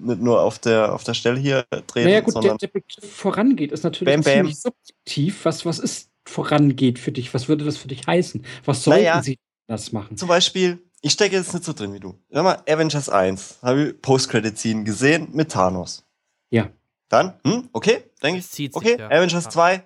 nicht 0.00 0.20
nur 0.20 0.40
auf 0.42 0.58
der, 0.58 0.94
auf 0.94 1.04
der 1.04 1.14
Stelle 1.14 1.38
hier 1.38 1.64
drehen, 1.86 2.04
Naja, 2.04 2.20
gut, 2.20 2.28
der, 2.28 2.42
sondern 2.42 2.58
der 2.58 2.68
Begriff 2.68 3.12
vorangeht 3.14 3.72
ist 3.72 3.82
natürlich 3.84 4.12
Bam, 4.14 4.22
bam. 4.22 4.32
ziemlich 4.34 4.60
subjektiv. 4.60 5.44
Was, 5.44 5.64
was 5.66 5.78
ist 5.78 6.10
vorangeht 6.26 6.98
für 6.98 7.12
dich? 7.12 7.32
Was 7.34 7.48
würde 7.48 7.64
das 7.64 7.76
für 7.76 7.88
dich 7.88 8.06
heißen? 8.06 8.44
Was 8.64 8.84
sollten 8.84 9.00
Naja. 9.04 9.22
sie 9.22 9.38
das 9.66 9.92
machen? 9.92 10.16
zum 10.16 10.28
Beispiel, 10.28 10.78
ich 11.02 11.12
stecke 11.12 11.36
jetzt 11.36 11.52
nicht 11.54 11.64
so 11.64 11.72
drin 11.72 11.92
wie 11.94 12.00
du. 12.00 12.14
Sag 12.30 12.44
mal, 12.44 12.62
Avengers 12.68 13.08
1, 13.08 13.58
habe 13.62 13.82
ich 13.88 14.02
Post-Credit-Scene 14.02 14.84
gesehen 14.84 15.28
mit 15.32 15.50
Thanos. 15.52 16.06
Ja. 16.50 16.70
Dann, 17.08 17.40
hm, 17.44 17.68
okay, 17.72 18.04
denke 18.22 18.38
ich, 18.38 18.44
Es 18.44 18.50
zieht 18.52 18.72
sich, 18.74 18.76
okay, 18.82 18.96
ja. 18.98 19.06
Avengers 19.08 19.44
Ja. 19.44 19.50
2 19.50 19.82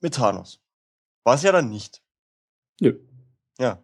mit 0.00 0.14
Thanos. 0.14 0.60
War 1.24 1.34
es 1.34 1.42
ja 1.42 1.50
dann 1.52 1.70
nicht. 1.70 2.02
Nö. 2.80 2.98
Ja. 3.58 3.82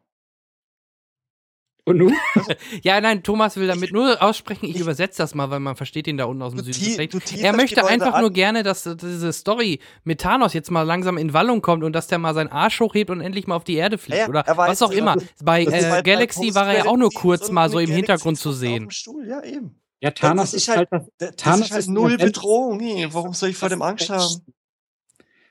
Und 1.85 1.97
nun? 1.99 2.15
Ja, 2.83 3.01
nein, 3.01 3.23
Thomas 3.23 3.57
will 3.57 3.67
damit 3.67 3.93
nur 3.93 4.23
aussprechen, 4.23 4.67
ich 4.67 4.79
übersetze 4.79 5.19
das 5.19 5.35
mal, 5.35 5.51
weil 5.51 5.61
man 5.61 5.77
versteht 5.77 6.07
ihn 6.07 6.17
da 6.17 6.25
unten 6.27 6.43
aus 6.43 6.53
dem 6.55 6.65
Du 6.65 6.73
Süden 6.73 7.21
tie- 7.21 7.41
Er 7.41 7.55
möchte 7.55 7.85
einfach 7.87 8.15
an. 8.15 8.21
nur 8.21 8.31
gerne, 8.33 8.63
dass 8.63 8.83
diese 8.85 9.33
Story 9.33 9.81
mit 10.05 10.21
Thanos 10.21 10.53
jetzt 10.53 10.71
mal 10.71 10.83
langsam 10.83 11.17
in 11.19 11.33
Wallung 11.33 11.63
kommt 11.63 11.83
und 11.85 11.93
dass 11.93 12.07
der 12.07 12.19
mal 12.19 12.35
seinen 12.35 12.49
Arsch 12.51 12.81
hochhebt 12.81 13.11
und 13.11 13.21
endlich 13.21 13.47
mal 13.47 13.57
auf 13.57 13.65
die 13.65 13.77
Erde 13.77 13.99
fliegt 13.99 14.19
Ja, 14.21 14.29
oder 14.29 14.41
er 14.41 14.57
weiß, 14.57 14.71
was 14.71 14.83
auch 14.83 14.93
immer. 14.93 15.17
Bei 15.43 15.63
äh, 15.63 15.71
halt 15.71 15.91
bei 15.91 16.03
Galaxy 16.03 16.55
war 16.55 16.69
er 16.69 16.85
ja 16.85 16.87
auch 16.87 16.97
nur 16.97 17.11
kurz 17.11 17.51
mal 17.51 17.69
so 17.71 17.79
im 17.79 17.87
Galaxy 17.87 17.97
Hintergrund 17.97 18.39
zu 18.39 18.53
sehen. 18.53 18.89
ja, 19.27 19.43
eben. 19.43 19.81
Ja, 20.03 20.11
Thanos 20.13 20.53
das 20.53 20.55
ist 20.63 20.69
halt, 20.69 20.91
halt, 20.91 21.03
das, 21.19 21.29
das 21.29 21.37
Thanos 21.37 21.67
ist 21.67 21.73
halt 21.73 21.89
null 21.89 22.17
Bedrohung. 22.17 22.81
Warum 23.13 23.35
soll 23.35 23.51
ich 23.51 23.57
vor 23.57 23.69
dem 23.69 23.83
Angst 23.83 24.09
haben? 24.11 24.43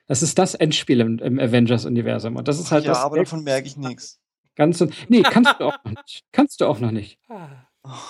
das 0.06 0.22
ist 0.22 0.38
das 0.38 0.54
Endspiel 0.56 1.00
im, 1.00 1.18
im 1.20 1.38
Avengers-Universum. 1.38 2.34
Und 2.34 2.48
das 2.48 2.58
ist 2.58 2.72
halt 2.72 2.84
ja, 2.84 2.90
das 2.92 2.98
aber 3.02 3.18
davon 3.18 3.44
merke 3.44 3.68
ich 3.68 3.76
nichts. 3.76 4.19
Ganze. 4.56 4.90
Nee, 5.08 5.22
kannst 5.22 5.54
du 5.58 5.64
auch 5.66 5.76
noch 5.84 5.90
nicht. 5.92 6.24
Kannst 6.32 6.60
du 6.60 6.66
auch 6.66 6.78
noch 6.80 6.90
nicht. 6.90 7.18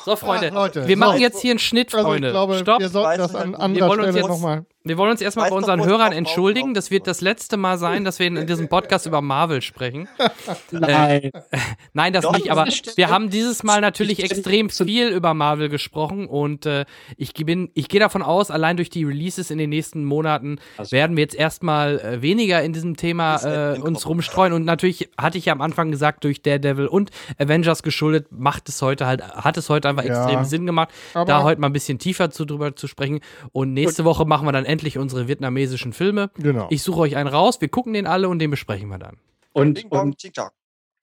So, 0.05 0.17
Freunde, 0.17 0.47
Ja, 0.49 0.53
Leute, 0.55 0.89
wir 0.89 0.97
machen 0.97 1.19
so. 1.19 1.23
jetzt 1.23 1.41
hier 1.41 1.53
einen 1.53 1.61
Schnitt, 1.61 1.95
also 1.95 2.09
Freunde. 2.09 2.29
ich 2.29 2.33
glaube, 2.33 2.59
Stopp. 2.59 2.81
wir 2.81 2.89
sollten 2.89 3.19
das 3.19 3.35
an 3.37 3.55
anderer 3.55 3.93
Stelle 3.95 4.21
nochmal. 4.27 4.67
Wir 4.83 4.97
wollen 4.97 5.11
uns 5.11 5.21
erstmal 5.21 5.51
bei 5.51 5.57
unseren 5.57 5.85
Hörern 5.85 6.13
entschuldigen. 6.13 6.73
Das 6.73 6.91
wird 6.91 7.07
das 7.07 7.21
letzte 7.21 7.59
Mal 7.59 7.77
sein, 7.77 8.03
dass 8.03 8.19
wir 8.19 8.27
in 8.27 8.47
diesem 8.47 8.69
Podcast 8.69 9.05
über 9.05 9.21
Marvel 9.21 9.61
sprechen. 9.61 10.09
Nein. 10.71 11.31
Nein, 11.93 12.15
das 12.15 12.23
Doch, 12.25 12.33
nicht, 12.33 12.51
aber 12.51 12.65
wir 12.65 13.11
haben 13.11 13.29
dieses 13.29 13.63
Mal 13.63 13.83
natürlich 13.83 14.21
Ich- 14.21 14.31
extrem 14.31 14.71
viel 14.71 15.09
über 15.09 15.35
Marvel 15.35 15.69
gesprochen 15.69 16.27
und 16.27 16.65
äh, 16.65 16.87
ich 17.19 17.35
bin, 17.35 17.71
ich 17.75 17.89
gehe 17.89 18.01
davon 18.01 18.23
aus, 18.23 18.51
allein 18.51 18.77
durch 18.79 18.89
die 18.89 19.05
Releases 19.05 19.51
in 19.51 19.59
den 19.59 19.69
nächsten 19.69 20.03
Monaten 20.05 20.59
Also- 20.79 20.93
werden 20.93 21.15
wir 21.15 21.25
jetzt 21.25 21.35
erstmal 21.35 22.01
äh, 22.01 22.23
weniger 22.23 22.63
in 22.63 22.73
diesem 22.73 22.97
Thema 22.97 23.75
äh, 23.75 23.79
uns 23.79 24.07
rumstreuen 24.09 24.55
und 24.55 24.65
natürlich 24.65 25.11
hatte 25.19 25.37
ich 25.37 25.45
ja 25.45 25.53
am 25.53 25.61
Anfang 25.61 25.91
gesagt, 25.91 26.25
durch 26.25 26.41
Daredevil 26.41 26.87
und 26.87 27.11
Avengers 27.39 27.83
geschuldet, 27.83 28.29
macht 28.31 28.67
es 28.71 28.81
heute 28.81 29.05
halt, 29.05 29.23
hat 29.23 29.59
es 29.59 29.69
heute 29.69 29.91
einfach 29.91 30.05
Ja. 30.05 30.25
extrem 30.25 30.45
Sinn 30.45 30.65
gemacht, 30.65 30.89
Aber- 31.13 31.27
da 31.27 31.43
heute 31.43 31.61
mal 31.61 31.67
ein 31.67 31.75
bisschen 31.75 31.99
tiefer 31.99 32.31
zu, 32.31 32.47
drüber 32.47 32.75
zu 32.77 32.87
sprechen 32.87 33.21
und 33.53 33.75
nächste 33.75 34.07
Woche 34.07 34.25
machen 34.25 34.47
wir 34.47 34.53
dann 34.53 34.70
endlich 34.71 34.99
unsere 34.99 35.29
vietnamesischen 35.29 35.93
Filme. 35.93 36.31
Genau. 36.39 36.69
Ich 36.71 36.83
suche 36.83 37.01
euch 37.01 37.17
einen 37.17 37.29
raus, 37.29 37.61
wir 37.61 37.69
gucken 37.69 37.93
den 37.93 38.07
alle 38.07 38.29
und 38.29 38.39
den 38.39 38.51
besprechen 38.51 38.89
wir 38.89 38.99
dann. 38.99 39.17
Und, 39.53 39.91
und. 39.91 40.17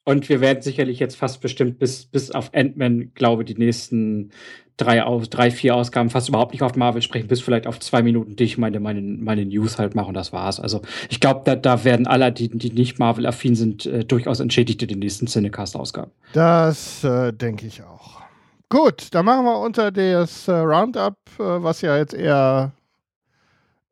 Und 0.06 0.30
wir 0.30 0.40
werden 0.40 0.62
sicherlich 0.62 1.00
jetzt 1.00 1.18
fast 1.18 1.42
bestimmt 1.42 1.80
bis, 1.80 2.06
bis 2.06 2.32
auf 2.32 2.54
Ant-Man, 2.54 3.12
glaube 3.14 3.44
ich, 3.44 3.48
die 3.48 3.62
nächsten 3.62 4.32
drei, 4.78 5.04
aus, 5.04 5.30
drei, 5.30 5.52
vier 5.52 5.76
Ausgaben 5.76 6.10
fast 6.10 6.30
überhaupt 6.30 6.54
nicht 6.54 6.62
auf 6.62 6.76
Marvel 6.76 7.02
sprechen, 7.02 7.28
bis 7.28 7.42
vielleicht 7.42 7.68
auf 7.68 7.80
zwei 7.80 8.02
Minuten, 8.02 8.36
die 8.36 8.46
ich 8.46 8.58
meine, 8.58 8.80
meine, 8.80 9.02
meine 9.02 9.46
News 9.46 9.78
halt 9.78 9.96
mache 9.96 10.08
und 10.08 10.14
das 10.14 10.32
war's. 10.32 10.60
Also 10.60 10.82
ich 11.10 11.20
glaube, 11.20 11.42
da, 11.44 11.56
da 11.56 11.84
werden 11.84 12.08
alle, 12.08 12.32
die, 12.32 12.48
die 12.48 12.72
nicht 12.72 13.00
Marvel-affin 13.00 13.56
sind, 13.56 13.86
äh, 13.86 14.06
durchaus 14.06 14.40
entschädigt 14.40 14.82
in 14.84 14.88
den 14.88 15.00
nächsten 15.00 15.28
Cinecast-Ausgaben. 15.28 16.12
Das 16.32 17.04
äh, 17.04 17.34
denke 17.34 17.68
ich 17.68 17.84
auch. 17.84 18.22
Gut, 18.70 19.08
dann 19.12 19.26
machen 19.26 19.46
wir 19.46 19.60
unter 19.60 19.92
das 19.92 20.48
äh, 20.48 20.52
Roundup, 20.52 21.16
äh, 21.40 21.44
was 21.44 21.82
ja 21.82 21.98
jetzt 21.98 22.14
eher, 22.14 22.72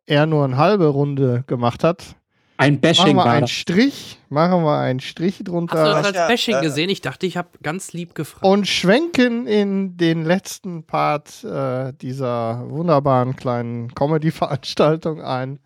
eher 0.06 0.26
nur 0.26 0.44
eine 0.44 0.58
halbe 0.58 0.88
Runde 0.88 1.44
gemacht 1.48 1.84
hat. 1.84 2.16
Ein 2.58 2.80
Bashing 2.80 3.18
machen 3.18 3.28
wir 3.28 3.32
einen 3.34 3.48
Strich, 3.48 4.18
machen 4.30 4.64
wir 4.64 4.78
einen 4.78 5.02
Strich 5.02 5.44
drunter. 5.44 5.78
Hast 5.78 6.08
du 6.08 6.14
das 6.14 6.22
als 6.22 6.28
Bashing 6.30 6.62
gesehen? 6.62 6.90
Ich 6.90 7.02
dachte, 7.02 7.26
ich 7.26 7.36
habe 7.36 7.50
ganz 7.62 7.92
lieb 7.92 8.16
gefragt. 8.16 8.46
Und 8.46 8.66
schwenken 8.66 9.46
in 9.46 9.98
den 9.98 10.24
letzten 10.24 10.84
Part 10.84 11.44
äh, 11.44 11.92
dieser 12.02 12.64
wunderbaren 12.70 13.36
kleinen 13.36 13.94
Comedy-Veranstaltung 13.94 15.22
ein. 15.22 15.60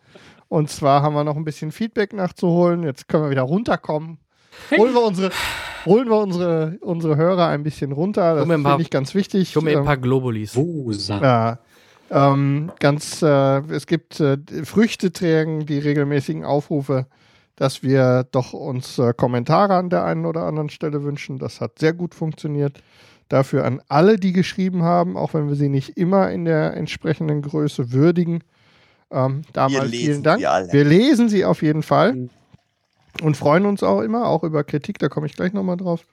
Und 0.48 0.72
zwar 0.72 1.04
haben 1.04 1.14
wir 1.14 1.24
noch 1.24 1.36
ein 1.36 1.46
bisschen 1.46 1.72
Feedback 1.72 2.12
nachzuholen. 2.14 2.82
Jetzt 2.82 3.08
können 3.08 3.26
wir 3.26 3.30
wieder 3.30 3.44
runterkommen. 3.44 4.18
Holen 4.76 4.94
wir 4.94 5.04
unsere, 5.04 5.30
holen 5.86 6.10
wir 6.10 6.18
unsere, 6.18 6.78
unsere 6.82 7.16
Hörer 7.16 7.48
ein 7.48 7.62
bisschen 7.62 7.92
runter. 7.92 8.36
Das 8.36 8.48
finde 8.48 8.82
ich 8.82 8.90
ganz 8.90 9.14
wichtig. 9.14 9.56
Ich 9.56 9.62
mir 9.62 9.78
ein 9.78 9.86
paar 9.86 9.98
Globulis. 9.98 10.56
Wusa. 10.56 11.22
Ja. 11.22 11.60
Ähm, 12.12 12.72
ganz, 12.80 13.22
äh, 13.22 13.60
es 13.72 13.86
gibt 13.86 14.20
äh, 14.20 14.38
Früchte 14.64 15.12
tragen 15.14 15.66
die 15.66 15.78
regelmäßigen 15.78 16.44
Aufrufe, 16.44 17.06
dass 17.56 17.84
wir 17.84 18.26
doch 18.32 18.54
uns 18.54 18.98
äh, 18.98 19.14
Kommentare 19.14 19.76
an 19.76 19.90
der 19.90 20.06
einen 20.06 20.26
oder 20.26 20.44
anderen 20.44 20.70
Stelle 20.70 21.04
wünschen. 21.04 21.38
Das 21.38 21.62
hat 21.62 21.80
sehr 21.80 21.94
gut 21.94 22.16
funktioniert. 22.16 22.82
Dafür 23.28 23.66
an 23.66 23.82
alle, 23.90 24.18
die 24.18 24.34
geschrieben 24.34 24.82
haben, 24.82 25.16
auch 25.16 25.36
wenn 25.36 25.50
wir 25.50 25.56
sie 25.56 25.70
nicht 25.70 25.98
immer 25.98 26.32
in 26.32 26.46
der 26.46 26.76
entsprechenden 26.76 27.44
Größe 27.44 27.92
würdigen. 27.92 28.44
Ähm, 29.12 29.44
da 29.54 29.70
mal 29.70 29.88
vielen 29.88 30.24
Dank. 30.24 30.42
Wir 30.42 30.84
lesen 30.84 31.30
sie 31.30 31.46
auf 31.46 31.62
jeden 31.62 31.84
Fall 31.84 32.14
mhm. 32.14 32.30
und 33.22 33.38
freuen 33.38 33.68
uns 33.68 33.84
auch 33.84 34.02
immer, 34.02 34.28
auch 34.28 34.44
über 34.44 34.64
Kritik, 34.64 34.98
da 34.98 35.10
komme 35.10 35.28
ich 35.28 35.34
gleich 35.34 35.54
nochmal 35.54 35.78
drauf. 35.78 36.06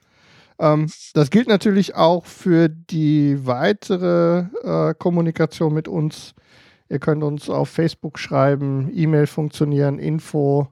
Ähm, 0.59 0.89
das 1.13 1.29
gilt 1.29 1.47
natürlich 1.47 1.95
auch 1.95 2.25
für 2.25 2.69
die 2.69 3.45
weitere 3.45 4.45
äh, 4.63 4.93
Kommunikation 4.95 5.73
mit 5.73 5.87
uns. 5.87 6.33
Ihr 6.89 6.99
könnt 6.99 7.23
uns 7.23 7.49
auf 7.49 7.69
Facebook 7.69 8.17
schreiben, 8.17 8.89
E-Mail 8.93 9.27
funktionieren, 9.27 9.99
info 9.99 10.67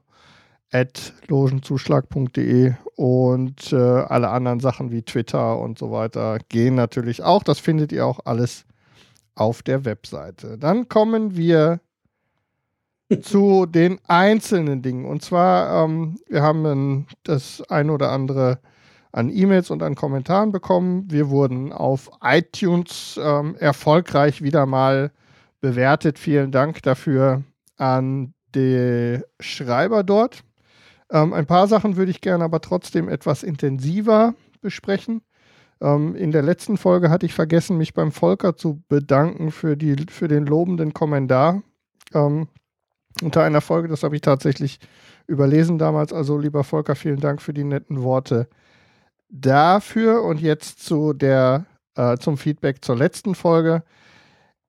at 0.72 1.12
logenzuschlag.de 1.28 2.74
und 2.96 3.72
äh, 3.72 3.76
alle 3.76 4.30
anderen 4.30 4.60
Sachen 4.60 4.90
wie 4.90 5.02
Twitter 5.02 5.58
und 5.58 5.78
so 5.78 5.90
weiter 5.92 6.38
gehen 6.48 6.74
natürlich 6.74 7.22
auch. 7.22 7.42
Das 7.42 7.60
findet 7.60 7.92
ihr 7.92 8.06
auch 8.06 8.20
alles 8.24 8.64
auf 9.34 9.62
der 9.62 9.84
Webseite. 9.84 10.58
Dann 10.58 10.88
kommen 10.88 11.36
wir 11.36 11.80
zu 13.22 13.66
den 13.66 14.00
einzelnen 14.08 14.82
Dingen. 14.82 15.04
Und 15.04 15.22
zwar, 15.22 15.84
ähm, 15.84 16.18
wir 16.28 16.42
haben 16.42 17.06
das 17.22 17.62
ein 17.68 17.90
oder 17.90 18.10
andere 18.10 18.58
an 19.16 19.30
E-Mails 19.30 19.70
und 19.70 19.82
an 19.82 19.94
Kommentaren 19.94 20.52
bekommen. 20.52 21.10
Wir 21.10 21.30
wurden 21.30 21.72
auf 21.72 22.10
iTunes 22.22 23.18
ähm, 23.22 23.56
erfolgreich 23.58 24.42
wieder 24.42 24.66
mal 24.66 25.10
bewertet. 25.62 26.18
Vielen 26.18 26.52
Dank 26.52 26.82
dafür 26.82 27.42
an 27.78 28.34
die 28.54 29.18
Schreiber 29.40 30.04
dort. 30.04 30.44
Ähm, 31.10 31.32
ein 31.32 31.46
paar 31.46 31.66
Sachen 31.66 31.96
würde 31.96 32.10
ich 32.10 32.20
gerne 32.20 32.44
aber 32.44 32.60
trotzdem 32.60 33.08
etwas 33.08 33.42
intensiver 33.42 34.34
besprechen. 34.60 35.22
Ähm, 35.80 36.14
in 36.14 36.30
der 36.30 36.42
letzten 36.42 36.76
Folge 36.76 37.08
hatte 37.08 37.24
ich 37.24 37.32
vergessen, 37.32 37.78
mich 37.78 37.94
beim 37.94 38.12
Volker 38.12 38.54
zu 38.54 38.82
bedanken 38.86 39.50
für, 39.50 39.78
die, 39.78 39.96
für 40.10 40.28
den 40.28 40.44
lobenden 40.44 40.92
Kommentar. 40.92 41.62
Ähm, 42.12 42.48
unter 43.22 43.42
einer 43.44 43.62
Folge, 43.62 43.88
das 43.88 44.02
habe 44.02 44.14
ich 44.14 44.20
tatsächlich 44.20 44.78
überlesen 45.26 45.78
damals. 45.78 46.12
Also, 46.12 46.36
lieber 46.36 46.64
Volker, 46.64 46.94
vielen 46.94 47.20
Dank 47.20 47.40
für 47.40 47.54
die 47.54 47.64
netten 47.64 48.02
Worte 48.02 48.46
dafür 49.28 50.22
und 50.22 50.40
jetzt 50.40 50.84
zu 50.84 51.12
der, 51.12 51.66
äh, 51.94 52.16
zum 52.18 52.38
Feedback 52.38 52.84
zur 52.84 52.96
letzten 52.96 53.34
Folge. 53.34 53.82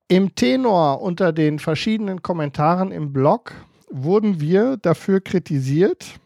Im 0.07 0.35
Tenor 0.35 1.01
unter 1.01 1.33
den 1.33 1.59
verschiedenen 1.59 2.21
Kommentaren 2.21 2.91
im 2.91 3.11
Blog 3.11 3.53
wurden 3.89 4.39
wir 4.39 4.77
dafür 4.77 5.21
kritisiert, 5.21 6.19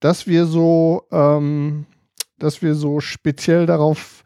dass 0.00 0.26
wir 0.26 0.46
so, 0.46 1.04
ähm, 1.10 1.86
dass 2.38 2.62
wir 2.62 2.74
so 2.74 3.00
speziell 3.00 3.66
darauf 3.66 4.24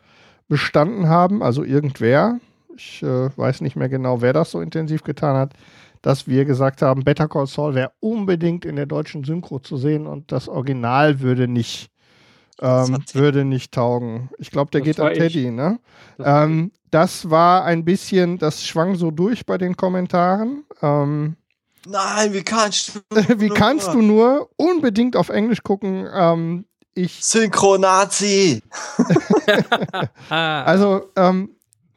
bestanden 0.48 1.08
haben, 1.08 1.42
also 1.42 1.64
irgendwer, 1.64 2.38
ich 2.76 3.02
äh, 3.02 3.36
weiß 3.36 3.62
nicht 3.62 3.76
mehr 3.76 3.88
genau, 3.88 4.20
wer 4.20 4.32
das 4.32 4.50
so 4.50 4.60
intensiv 4.60 5.02
getan 5.02 5.36
hat, 5.36 5.54
dass 6.02 6.28
wir 6.28 6.44
gesagt 6.44 6.82
haben, 6.82 7.04
Better 7.04 7.28
Call 7.28 7.46
Saul 7.46 7.74
wäre 7.74 7.92
unbedingt 8.00 8.64
in 8.64 8.76
der 8.76 8.86
deutschen 8.86 9.24
Synchro 9.24 9.58
zu 9.58 9.76
sehen 9.76 10.06
und 10.06 10.30
das 10.30 10.48
Original 10.48 11.20
würde 11.20 11.48
nicht 11.48 11.90
ähm, 12.60 13.04
würde 13.12 13.44
nicht 13.44 13.72
taugen. 13.72 14.30
Ich 14.38 14.50
glaube, 14.50 14.70
der 14.70 14.80
das 14.80 14.86
geht 14.86 15.00
an 15.00 15.14
Teddy, 15.14 15.50
ne? 15.50 15.78
Das, 16.18 16.44
ähm, 16.44 16.72
das, 16.90 17.30
war 17.30 17.64
ein 17.64 17.84
bisschen, 17.84 18.38
das 18.38 18.64
schwang 18.64 18.94
so 18.94 19.10
durch 19.10 19.46
bei 19.46 19.58
den 19.58 19.76
Kommentaren. 19.76 20.64
Ähm, 20.82 21.36
Nein, 21.86 22.32
wie 22.32 22.42
kannst 22.42 22.96
du 22.96 23.00
Wie 23.40 23.48
nur? 23.48 23.56
kannst 23.56 23.88
du 23.94 24.02
nur 24.02 24.50
unbedingt 24.56 25.16
auf 25.16 25.28
Englisch 25.28 25.62
gucken? 25.62 26.08
Ähm, 26.12 26.64
ich 26.94 27.24
Synchronazi. 27.24 28.62
also 30.28 31.10
ähm, 31.16 31.55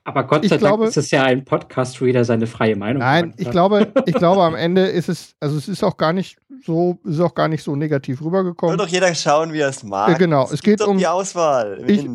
aber 0.09 0.23
Gott 0.23 0.43
sei 0.45 0.57
Dank 0.57 0.81
ist 0.81 0.97
es 0.97 1.11
ja 1.11 1.23
ein 1.23 1.45
Podcast, 1.45 2.01
wo 2.01 2.05
jeder 2.05 2.25
seine 2.25 2.47
freie 2.47 2.75
Meinung 2.75 3.03
hat. 3.03 3.25
Nein, 3.25 3.33
ich 3.37 3.49
glaube, 3.51 3.93
ich 4.07 4.15
glaube, 4.15 4.43
am 4.43 4.55
Ende 4.55 4.87
ist 4.87 5.07
es, 5.07 5.35
also 5.39 5.55
es 5.55 5.67
ist 5.67 5.83
auch 5.83 5.97
gar 5.97 6.13
nicht 6.13 6.37
so, 6.65 6.97
ist 7.03 7.19
auch 7.19 7.35
gar 7.35 7.47
nicht 7.47 7.63
so 7.63 7.75
negativ 7.75 8.21
rübergekommen. 8.23 8.75
Soll 8.75 8.85
doch 8.85 8.91
jeder 8.91 9.13
schauen, 9.13 9.53
wie 9.53 9.59
er 9.59 9.69
es 9.69 9.83
mag. 9.83 10.09
Ja, 10.09 10.17
genau, 10.17 10.45
es, 10.45 10.53
es 10.53 10.61
geht 10.63 10.81
um 10.81 10.97
die 10.97 11.07
Auswahl. 11.07 11.83
Ich, 11.85 12.07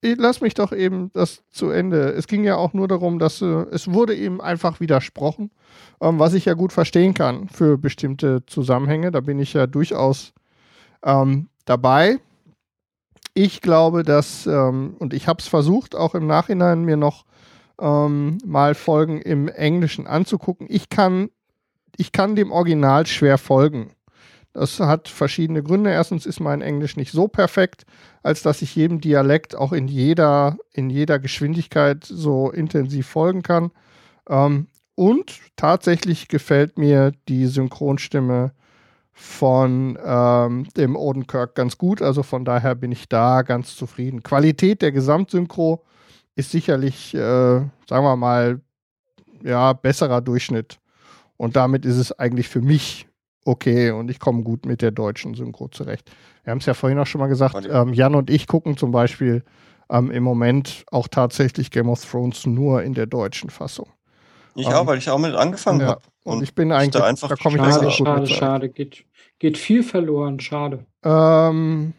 ich, 0.00 0.16
lass 0.18 0.40
mich 0.40 0.54
doch 0.54 0.72
eben 0.72 1.10
das 1.12 1.44
zu 1.50 1.70
Ende. 1.70 2.10
Es 2.10 2.26
ging 2.26 2.42
ja 2.42 2.56
auch 2.56 2.72
nur 2.72 2.88
darum, 2.88 3.20
dass 3.20 3.40
äh, 3.40 3.46
es 3.70 3.92
wurde 3.92 4.16
eben 4.16 4.40
einfach 4.40 4.80
widersprochen, 4.80 5.52
ähm, 6.00 6.18
was 6.18 6.34
ich 6.34 6.46
ja 6.46 6.54
gut 6.54 6.72
verstehen 6.72 7.14
kann 7.14 7.48
für 7.48 7.78
bestimmte 7.78 8.44
Zusammenhänge. 8.46 9.12
Da 9.12 9.20
bin 9.20 9.38
ich 9.38 9.52
ja 9.52 9.68
durchaus 9.68 10.32
ähm, 11.04 11.48
dabei. 11.64 12.18
Ich 13.34 13.60
glaube, 13.60 14.02
dass, 14.02 14.46
ähm, 14.46 14.96
und 14.98 15.14
ich 15.14 15.28
habe 15.28 15.40
es 15.40 15.46
versucht, 15.46 15.94
auch 15.94 16.14
im 16.14 16.26
Nachhinein 16.26 16.82
mir 16.84 16.96
noch 16.96 17.24
ähm, 17.80 18.38
mal 18.44 18.74
Folgen 18.74 19.20
im 19.20 19.48
Englischen 19.48 20.06
anzugucken. 20.06 20.66
Ich 20.70 20.88
kann, 20.88 21.30
ich 21.96 22.12
kann 22.12 22.36
dem 22.36 22.52
Original 22.52 23.06
schwer 23.06 23.38
folgen. 23.38 23.90
Das 24.52 24.80
hat 24.80 25.08
verschiedene 25.08 25.62
Gründe. 25.62 25.90
Erstens 25.90 26.24
ist 26.24 26.40
mein 26.40 26.62
Englisch 26.62 26.96
nicht 26.96 27.12
so 27.12 27.28
perfekt, 27.28 27.84
als 28.22 28.42
dass 28.42 28.62
ich 28.62 28.74
jedem 28.74 29.02
Dialekt 29.02 29.54
auch 29.54 29.72
in 29.72 29.86
jeder, 29.86 30.56
in 30.72 30.88
jeder 30.88 31.18
Geschwindigkeit 31.18 32.04
so 32.04 32.50
intensiv 32.50 33.06
folgen 33.06 33.42
kann. 33.42 33.70
Ähm, 34.28 34.68
und 34.94 35.40
tatsächlich 35.56 36.28
gefällt 36.28 36.78
mir 36.78 37.12
die 37.28 37.46
Synchronstimme 37.46 38.52
von 39.12 39.98
ähm, 40.02 40.66
dem 40.74 40.96
Odenkirk 40.96 41.54
ganz 41.54 41.76
gut. 41.76 42.00
Also 42.00 42.22
von 42.22 42.46
daher 42.46 42.74
bin 42.74 42.92
ich 42.92 43.10
da 43.10 43.42
ganz 43.42 43.76
zufrieden. 43.76 44.22
Qualität 44.22 44.80
der 44.80 44.92
Gesamtsynchro 44.92 45.84
ist 46.36 46.50
sicherlich, 46.50 47.14
äh, 47.14 47.18
sagen 47.18 47.70
wir 47.88 48.16
mal, 48.16 48.60
ja, 49.42 49.72
besserer 49.72 50.20
Durchschnitt. 50.20 50.78
Und 51.36 51.56
damit 51.56 51.84
ist 51.84 51.96
es 51.96 52.12
eigentlich 52.12 52.48
für 52.48 52.60
mich 52.60 53.08
okay 53.44 53.90
und 53.90 54.10
ich 54.10 54.18
komme 54.18 54.42
gut 54.42 54.66
mit 54.66 54.82
der 54.82 54.90
deutschen 54.90 55.34
Synchro 55.34 55.68
zurecht. 55.68 56.10
Wir 56.44 56.50
haben 56.50 56.58
es 56.58 56.66
ja 56.66 56.74
vorhin 56.74 56.98
auch 56.98 57.06
schon 57.06 57.20
mal 57.20 57.28
gesagt, 57.28 57.68
ähm, 57.70 57.92
Jan 57.92 58.14
und 58.14 58.30
ich 58.30 58.46
gucken 58.46 58.76
zum 58.76 58.90
Beispiel 58.90 59.44
ähm, 59.90 60.10
im 60.10 60.22
Moment 60.22 60.84
auch 60.90 61.08
tatsächlich 61.08 61.70
Game 61.70 61.88
of 61.88 62.04
Thrones 62.04 62.46
nur 62.46 62.82
in 62.82 62.94
der 62.94 63.06
deutschen 63.06 63.50
Fassung. 63.50 63.88
Ich 64.54 64.66
ähm, 64.66 64.72
auch, 64.72 64.86
weil 64.86 64.98
ich 64.98 65.08
auch 65.10 65.18
mit 65.18 65.34
angefangen 65.34 65.80
ja. 65.80 65.86
habe. 65.88 66.02
Und, 66.24 66.38
und, 66.38 66.42
ich 66.42 66.54
bin 66.54 66.72
eigentlich, 66.72 66.90
da, 66.90 67.12
da 67.12 67.36
komme 67.36 67.56
ich 67.56 67.62
schade, 67.62 67.84
gut 67.84 67.92
Schade, 67.92 68.26
schade, 68.26 68.68
geht, 68.68 69.04
geht 69.38 69.58
viel 69.58 69.82
verloren, 69.82 70.40
schade. 70.40 70.86
Ähm, 71.04 71.92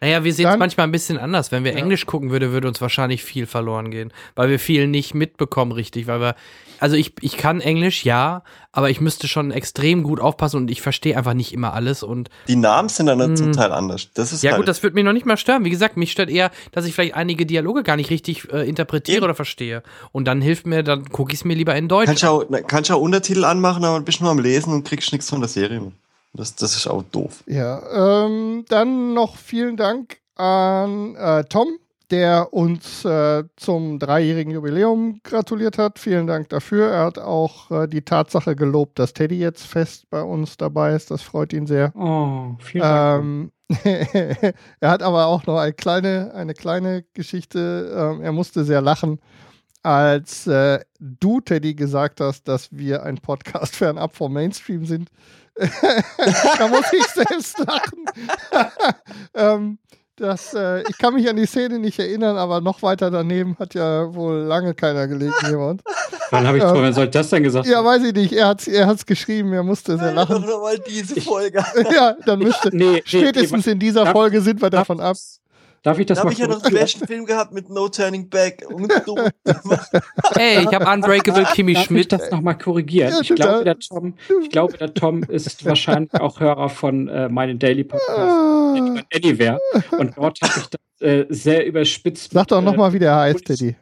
naja, 0.00 0.24
wir 0.24 0.32
sehen 0.32 0.48
es 0.48 0.58
manchmal 0.58 0.86
ein 0.86 0.92
bisschen 0.92 1.18
anders. 1.18 1.52
Wenn 1.52 1.64
wir 1.64 1.72
ja. 1.72 1.78
Englisch 1.78 2.06
gucken 2.06 2.30
würde, 2.30 2.52
würde 2.52 2.68
uns 2.68 2.80
wahrscheinlich 2.80 3.22
viel 3.22 3.46
verloren 3.46 3.90
gehen, 3.90 4.12
weil 4.34 4.48
wir 4.48 4.58
viel 4.58 4.86
nicht 4.86 5.14
mitbekommen 5.14 5.72
richtig, 5.72 6.06
weil 6.06 6.20
wir 6.20 6.34
also 6.80 6.96
ich, 6.96 7.12
ich 7.20 7.36
kann 7.36 7.60
Englisch, 7.60 8.04
ja, 8.06 8.42
aber 8.72 8.88
ich 8.88 9.02
müsste 9.02 9.28
schon 9.28 9.50
extrem 9.50 10.02
gut 10.02 10.18
aufpassen 10.18 10.56
und 10.56 10.70
ich 10.70 10.80
verstehe 10.80 11.14
einfach 11.14 11.34
nicht 11.34 11.52
immer 11.52 11.74
alles 11.74 12.02
und 12.02 12.30
die 12.48 12.56
Namen 12.56 12.88
sind 12.88 13.04
dann 13.06 13.18
mh, 13.18 13.34
zum 13.34 13.46
hm. 13.48 13.52
Teil 13.52 13.72
anders. 13.72 14.08
Das 14.14 14.32
ist 14.32 14.42
ja 14.42 14.52
halt 14.52 14.60
gut, 14.60 14.68
das 14.68 14.82
wird 14.82 14.94
mir 14.94 15.04
noch 15.04 15.12
nicht 15.12 15.26
mal 15.26 15.36
stören. 15.36 15.64
Wie 15.66 15.70
gesagt, 15.70 15.98
mich 15.98 16.10
stört 16.10 16.30
eher, 16.30 16.50
dass 16.72 16.86
ich 16.86 16.94
vielleicht 16.94 17.14
einige 17.14 17.44
Dialoge 17.44 17.82
gar 17.82 17.96
nicht 17.96 18.08
richtig 18.08 18.50
äh, 18.50 18.66
interpretiere 18.66 19.18
Eben. 19.18 19.24
oder 19.24 19.34
verstehe 19.34 19.82
und 20.12 20.24
dann 20.26 20.40
hilft 20.40 20.66
mir, 20.66 20.82
dann 20.82 21.04
gucke 21.10 21.32
ich 21.34 21.40
es 21.40 21.44
mir 21.44 21.54
lieber 21.54 21.76
in 21.76 21.86
Deutsch. 21.86 22.06
Kannst 22.06 22.22
du 22.22 22.28
auch, 22.28 22.44
kannst 22.66 22.90
auch 22.90 23.00
Untertitel 23.00 23.44
anmachen, 23.44 23.84
aber 23.84 24.00
bist 24.00 24.22
nur 24.22 24.30
am 24.30 24.38
Lesen 24.38 24.72
und 24.72 24.84
kriegst 24.84 25.12
nichts 25.12 25.28
von 25.28 25.40
der 25.40 25.50
Serie. 25.50 25.92
Das, 26.32 26.54
das 26.54 26.76
ist 26.76 26.86
auch 26.86 27.02
doof. 27.02 27.42
Ja, 27.46 28.24
ähm, 28.24 28.64
dann 28.68 29.14
noch 29.14 29.36
vielen 29.36 29.76
Dank 29.76 30.18
an 30.36 31.16
äh, 31.16 31.44
Tom, 31.44 31.78
der 32.10 32.52
uns 32.52 33.04
äh, 33.04 33.44
zum 33.56 33.98
dreijährigen 33.98 34.52
Jubiläum 34.52 35.20
gratuliert 35.22 35.78
hat. 35.78 35.98
Vielen 35.98 36.26
Dank 36.26 36.48
dafür. 36.48 36.88
Er 36.88 37.04
hat 37.04 37.18
auch 37.18 37.70
äh, 37.70 37.86
die 37.86 38.02
Tatsache 38.02 38.56
gelobt, 38.56 38.98
dass 38.98 39.12
Teddy 39.12 39.38
jetzt 39.38 39.64
fest 39.64 40.08
bei 40.10 40.22
uns 40.22 40.56
dabei 40.56 40.94
ist. 40.94 41.10
Das 41.10 41.22
freut 41.22 41.52
ihn 41.52 41.66
sehr. 41.66 41.92
Oh, 41.96 42.56
vielen 42.60 42.82
Dank. 42.82 43.24
Ähm, 43.24 43.52
er 44.80 44.90
hat 44.90 45.02
aber 45.02 45.26
auch 45.26 45.46
noch 45.46 45.58
eine 45.58 45.72
kleine, 45.72 46.32
eine 46.34 46.54
kleine 46.54 47.04
Geschichte. 47.14 47.92
Ähm, 47.94 48.22
er 48.22 48.32
musste 48.32 48.64
sehr 48.64 48.80
lachen, 48.80 49.20
als 49.82 50.46
äh, 50.46 50.80
du, 50.98 51.40
Teddy, 51.40 51.74
gesagt 51.74 52.20
hast, 52.20 52.48
dass 52.48 52.68
wir 52.72 53.04
ein 53.04 53.18
Podcast 53.18 53.76
fernab 53.76 54.16
vom 54.16 54.32
Mainstream 54.32 54.84
sind. 54.84 55.10
da 56.58 56.68
muss 56.68 56.92
ich 56.92 57.06
selbst 57.06 57.58
lachen. 57.58 58.04
ähm, 59.34 59.78
das, 60.16 60.52
äh, 60.52 60.82
ich 60.82 60.98
kann 60.98 61.14
mich 61.14 61.28
an 61.30 61.36
die 61.36 61.46
Szene 61.46 61.78
nicht 61.78 61.98
erinnern, 61.98 62.36
aber 62.36 62.60
noch 62.60 62.82
weiter 62.82 63.10
daneben 63.10 63.56
hat 63.58 63.72
ja 63.72 64.14
wohl 64.14 64.40
lange 64.40 64.74
keiner 64.74 65.08
gelegen, 65.08 65.32
jemand. 65.48 65.82
Wann 66.30 66.46
habe 66.46 66.58
ich, 66.58 66.64
ähm, 66.64 66.70
wann 66.74 66.92
soll 66.92 67.06
ich 67.06 67.10
das 67.10 67.30
denn 67.30 67.42
gesagt 67.42 67.66
Ja, 67.66 67.82
weiß 67.82 68.04
ich 68.04 68.12
nicht. 68.12 68.32
Er 68.34 68.48
hat 68.48 68.60
es 68.60 68.68
er 68.68 68.86
hat's 68.86 69.06
geschrieben, 69.06 69.52
er 69.54 69.62
musste 69.62 69.96
sehr 69.96 70.12
lachen. 70.12 70.42
Doch 70.46 70.60
mal 70.60 70.78
diese 70.78 71.20
Folge. 71.22 71.64
ja, 71.94 72.16
dann 72.26 72.38
müsste. 72.40 72.68
Nee, 72.70 73.02
spätestens 73.04 73.64
nee, 73.64 73.72
in 73.72 73.78
dieser 73.78 74.06
Folge 74.06 74.42
sind 74.42 74.60
wir 74.60 74.68
davon 74.68 75.00
ab. 75.00 75.16
Darf 75.82 75.98
ich 75.98 76.06
das 76.06 76.18
da 76.18 76.24
mal 76.24 76.30
habe 76.30 76.32
ich 76.34 76.38
ja 76.38 76.46
noch 76.46 76.62
einen 76.62 76.76
Fashion-Film 76.76 77.24
gehabt 77.24 77.52
mit 77.52 77.70
No 77.70 77.88
Turning 77.88 78.28
Back. 78.28 78.66
hey, 80.34 80.62
ich 80.64 80.74
habe 80.74 80.86
Unbreakable 80.86 81.44
Kimmy 81.54 81.74
Darf 81.74 81.86
Schmidt. 81.86 82.00
Ich 82.02 82.08
das 82.08 82.30
nochmal 82.30 82.58
korrigieren? 82.58 83.12
Ja, 83.12 83.20
ich, 83.20 83.34
glaube, 83.34 83.64
der 83.64 83.78
Tom, 83.78 84.14
ich 84.42 84.50
glaube, 84.50 84.76
der 84.76 84.92
Tom 84.92 85.22
ist 85.22 85.64
wahrscheinlich 85.64 86.12
auch 86.14 86.38
Hörer 86.38 86.68
von 86.68 87.08
äh, 87.08 87.28
meinem 87.28 87.58
Daily 87.58 87.84
Podcast 87.84 88.18
ah. 88.18 88.74
Anywhere. 89.14 89.58
Und 89.98 90.16
dort 90.16 90.38
habe 90.42 90.52
ich 90.58 90.66
das 90.68 91.08
äh, 91.08 91.24
sehr 91.30 91.66
überspitzt. 91.66 92.32
Sag 92.32 92.48
doch 92.48 92.60
nochmal, 92.60 92.90
äh, 92.90 92.92
wie 92.94 92.98
der 92.98 93.16
heißt, 93.16 93.46
Teddy 93.46 93.74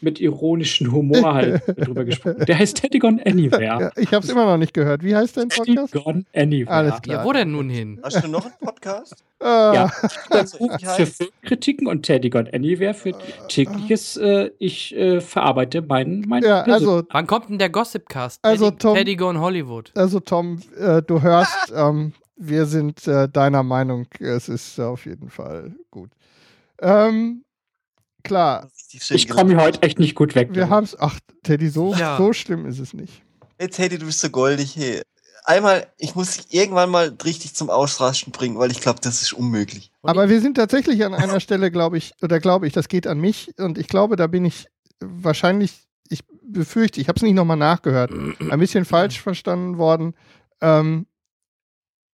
mit 0.00 0.20
ironischem 0.20 0.92
Humor 0.92 1.34
halt 1.34 1.62
drüber 1.76 2.04
gesprochen. 2.04 2.44
Der 2.46 2.58
heißt 2.58 2.76
Teddygon 2.76 3.20
Anywhere. 3.24 3.80
Ja, 3.80 3.90
ich 3.96 4.12
habe 4.12 4.24
es 4.24 4.30
immer 4.30 4.44
noch 4.44 4.56
nicht 4.56 4.74
gehört. 4.74 5.02
Wie 5.02 5.14
heißt 5.14 5.36
dein 5.36 5.48
Podcast? 5.48 5.92
Teddygon 5.92 6.26
Anywhere. 6.34 6.74
Alles 6.74 7.02
klar. 7.02 7.18
Ja, 7.18 7.24
wo 7.24 7.32
denn 7.32 7.50
nun 7.50 7.68
hin? 7.68 8.00
Hast 8.02 8.22
du 8.22 8.28
noch 8.28 8.44
einen 8.44 8.54
Podcast? 8.60 9.24
Äh. 9.40 9.44
ja, 9.74 9.90
das 10.30 10.56
für 10.56 11.06
Filmkritiken 11.06 11.86
und 11.86 12.02
Teddygon 12.02 12.48
Anywhere 12.52 12.94
für 12.94 13.12
tägliches, 13.48 14.16
äh, 14.16 14.50
ich 14.58 14.96
äh, 14.96 15.20
verarbeite 15.20 15.82
meinen 15.82 16.24
mein 16.28 16.42
ja, 16.42 16.62
also, 16.62 17.02
Wann 17.10 17.26
kommt 17.26 17.48
denn 17.48 17.58
der 17.58 17.70
Gossipcast? 17.70 18.40
Also 18.42 18.70
Tom, 18.70 18.96
Teddygon 18.96 19.40
Hollywood. 19.40 19.92
Also 19.94 20.20
Tom, 20.20 20.60
äh, 20.78 21.02
du 21.02 21.22
hörst, 21.22 21.72
ähm, 21.74 22.12
wir 22.36 22.66
sind 22.66 23.06
äh, 23.06 23.28
deiner 23.28 23.62
Meinung, 23.62 24.06
es 24.20 24.48
ist 24.48 24.78
auf 24.80 25.06
jeden 25.06 25.28
Fall 25.28 25.74
gut. 25.90 26.10
Ähm, 26.80 27.44
klar. 28.28 28.70
Ich 29.10 29.28
komme 29.28 29.56
heute 29.56 29.82
echt 29.82 29.98
nicht 29.98 30.14
gut 30.14 30.34
weg. 30.34 30.50
Wir 30.52 30.70
haben 30.70 30.84
es. 30.84 30.98
Ach, 30.98 31.18
Teddy, 31.42 31.68
so, 31.68 31.94
ja. 31.94 32.16
so 32.16 32.32
schlimm 32.32 32.66
ist 32.66 32.78
es 32.78 32.94
nicht. 32.94 33.22
Hey, 33.58 33.68
Teddy, 33.68 33.98
du 33.98 34.06
bist 34.06 34.20
so 34.20 34.30
goldig. 34.30 34.76
Hey. 34.76 35.02
Einmal, 35.44 35.86
ich 35.96 36.14
muss 36.14 36.36
dich 36.36 36.54
irgendwann 36.54 36.90
mal 36.90 37.16
richtig 37.24 37.54
zum 37.54 37.70
Ausrasten 37.70 38.32
bringen, 38.32 38.58
weil 38.58 38.70
ich 38.70 38.80
glaube, 38.80 39.00
das 39.02 39.22
ist 39.22 39.32
unmöglich. 39.32 39.90
Aber 40.02 40.28
wir 40.28 40.40
sind 40.40 40.56
tatsächlich 40.56 41.04
an 41.04 41.14
einer 41.14 41.40
Stelle, 41.40 41.70
glaube 41.70 41.96
ich, 41.96 42.12
oder 42.22 42.38
glaube 42.38 42.66
ich, 42.66 42.74
das 42.74 42.88
geht 42.88 43.06
an 43.06 43.18
mich 43.18 43.54
und 43.58 43.78
ich 43.78 43.88
glaube, 43.88 44.16
da 44.16 44.26
bin 44.26 44.44
ich 44.44 44.66
wahrscheinlich, 45.00 45.72
ich 46.10 46.20
befürchte, 46.42 47.00
ich 47.00 47.08
habe 47.08 47.16
es 47.16 47.22
nicht 47.22 47.34
nochmal 47.34 47.56
nachgehört, 47.56 48.10
ein 48.50 48.58
bisschen 48.58 48.84
falsch 48.84 49.20
verstanden 49.20 49.78
worden. 49.78 50.14
Ähm, 50.60 51.06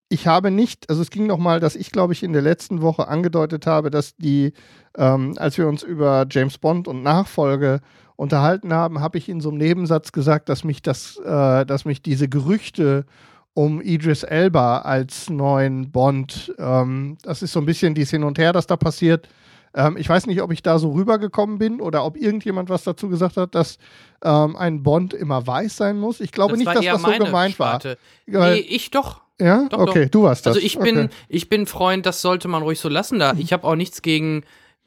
ich 0.10 0.26
habe 0.26 0.50
nicht, 0.50 0.90
also 0.90 1.02
es 1.02 1.12
ging 1.12 1.28
nochmal, 1.28 1.60
dass 1.60 1.76
ich, 1.76 1.92
glaube 1.92 2.14
ich, 2.14 2.24
in 2.24 2.34
der 2.34 2.42
letzten 2.42 2.82
Woche 2.82 3.08
angedeutet 3.08 3.68
habe, 3.68 3.92
dass 3.92 4.16
die, 4.18 4.54
ähm, 4.98 5.36
als 5.38 5.58
wir 5.58 5.68
uns 5.68 5.84
über 5.84 6.26
James 6.30 6.58
Bond 6.58 6.88
und 6.88 7.04
Nachfolge 7.04 7.80
unterhalten 8.16 8.74
haben, 8.74 9.00
habe 9.00 9.20
ich 9.20 9.30
in 9.30 9.40
so 9.40 9.50
einem 9.50 9.60
Nebensatz 9.60 10.12
gesagt, 10.12 10.50
dass 10.50 10.64
mich 10.64 10.82
das, 10.82 11.18
äh, 11.18 11.66
dass 11.66 11.86
mich 11.86 12.02
diese 12.02 12.28
Gerüchte 12.28 13.06
um 13.54 13.82
Idris 13.82 14.24
Elba 14.24 14.80
als 14.80 15.30
neuen 15.30 15.92
Bond, 15.92 16.54
ähm, 16.58 17.18
das 17.22 17.44
ist 17.44 17.54
so 17.54 17.60
ein 17.60 17.66
bisschen 17.66 17.94
dies 17.94 18.10
Hin 18.10 18.24
und 18.24 18.40
Her, 18.40 18.52
das 18.52 18.68
da 18.68 18.78
passiert. 18.78 19.30
Ähm, 19.76 19.96
ich 19.98 20.10
weiß 20.10 20.26
nicht, 20.26 20.42
ob 20.42 20.52
ich 20.52 20.64
da 20.64 20.80
so 20.80 20.92
rübergekommen 20.92 21.60
bin 21.60 21.82
oder 21.82 22.04
ob 22.04 22.18
irgendjemand 22.18 22.70
was 22.70 22.84
dazu 22.84 23.10
gesagt 23.10 23.38
hat, 23.38 23.54
dass 23.54 23.78
ähm, 24.24 24.56
ein 24.56 24.82
Bond 24.82 25.14
immer 25.14 25.46
weiß 25.46 25.78
sein 25.78 26.00
muss. 26.00 26.20
Ich 26.20 26.32
glaube 26.32 26.54
das 26.54 26.60
nicht, 26.60 26.76
dass 26.76 26.84
das 26.84 27.02
so 27.02 27.26
gemeint 27.26 27.54
Sparte. 27.54 27.98
war. 28.26 28.50
Nee, 28.50 28.60
ich 28.60 28.90
doch. 28.90 29.22
Ja, 29.40 29.68
doch, 29.70 29.80
okay, 29.80 30.06
doch. 30.06 30.12
du 30.12 30.24
warst 30.24 30.46
das. 30.46 30.56
Also 30.56 30.66
ich 30.66 30.78
bin, 30.80 30.98
okay. 30.98 31.10
ich 31.28 31.50
bin 31.50 31.66
Freund, 31.66 32.06
das 32.06 32.22
sollte 32.22 32.48
man 32.48 32.64
ruhig 32.64 32.80
so 32.80 32.90
lassen. 32.90 33.20
Da, 33.20 33.34
ich 33.38 33.54
habe 33.54 33.66
auch 33.66 33.76
nichts 33.76 34.02
gegen 34.02 34.44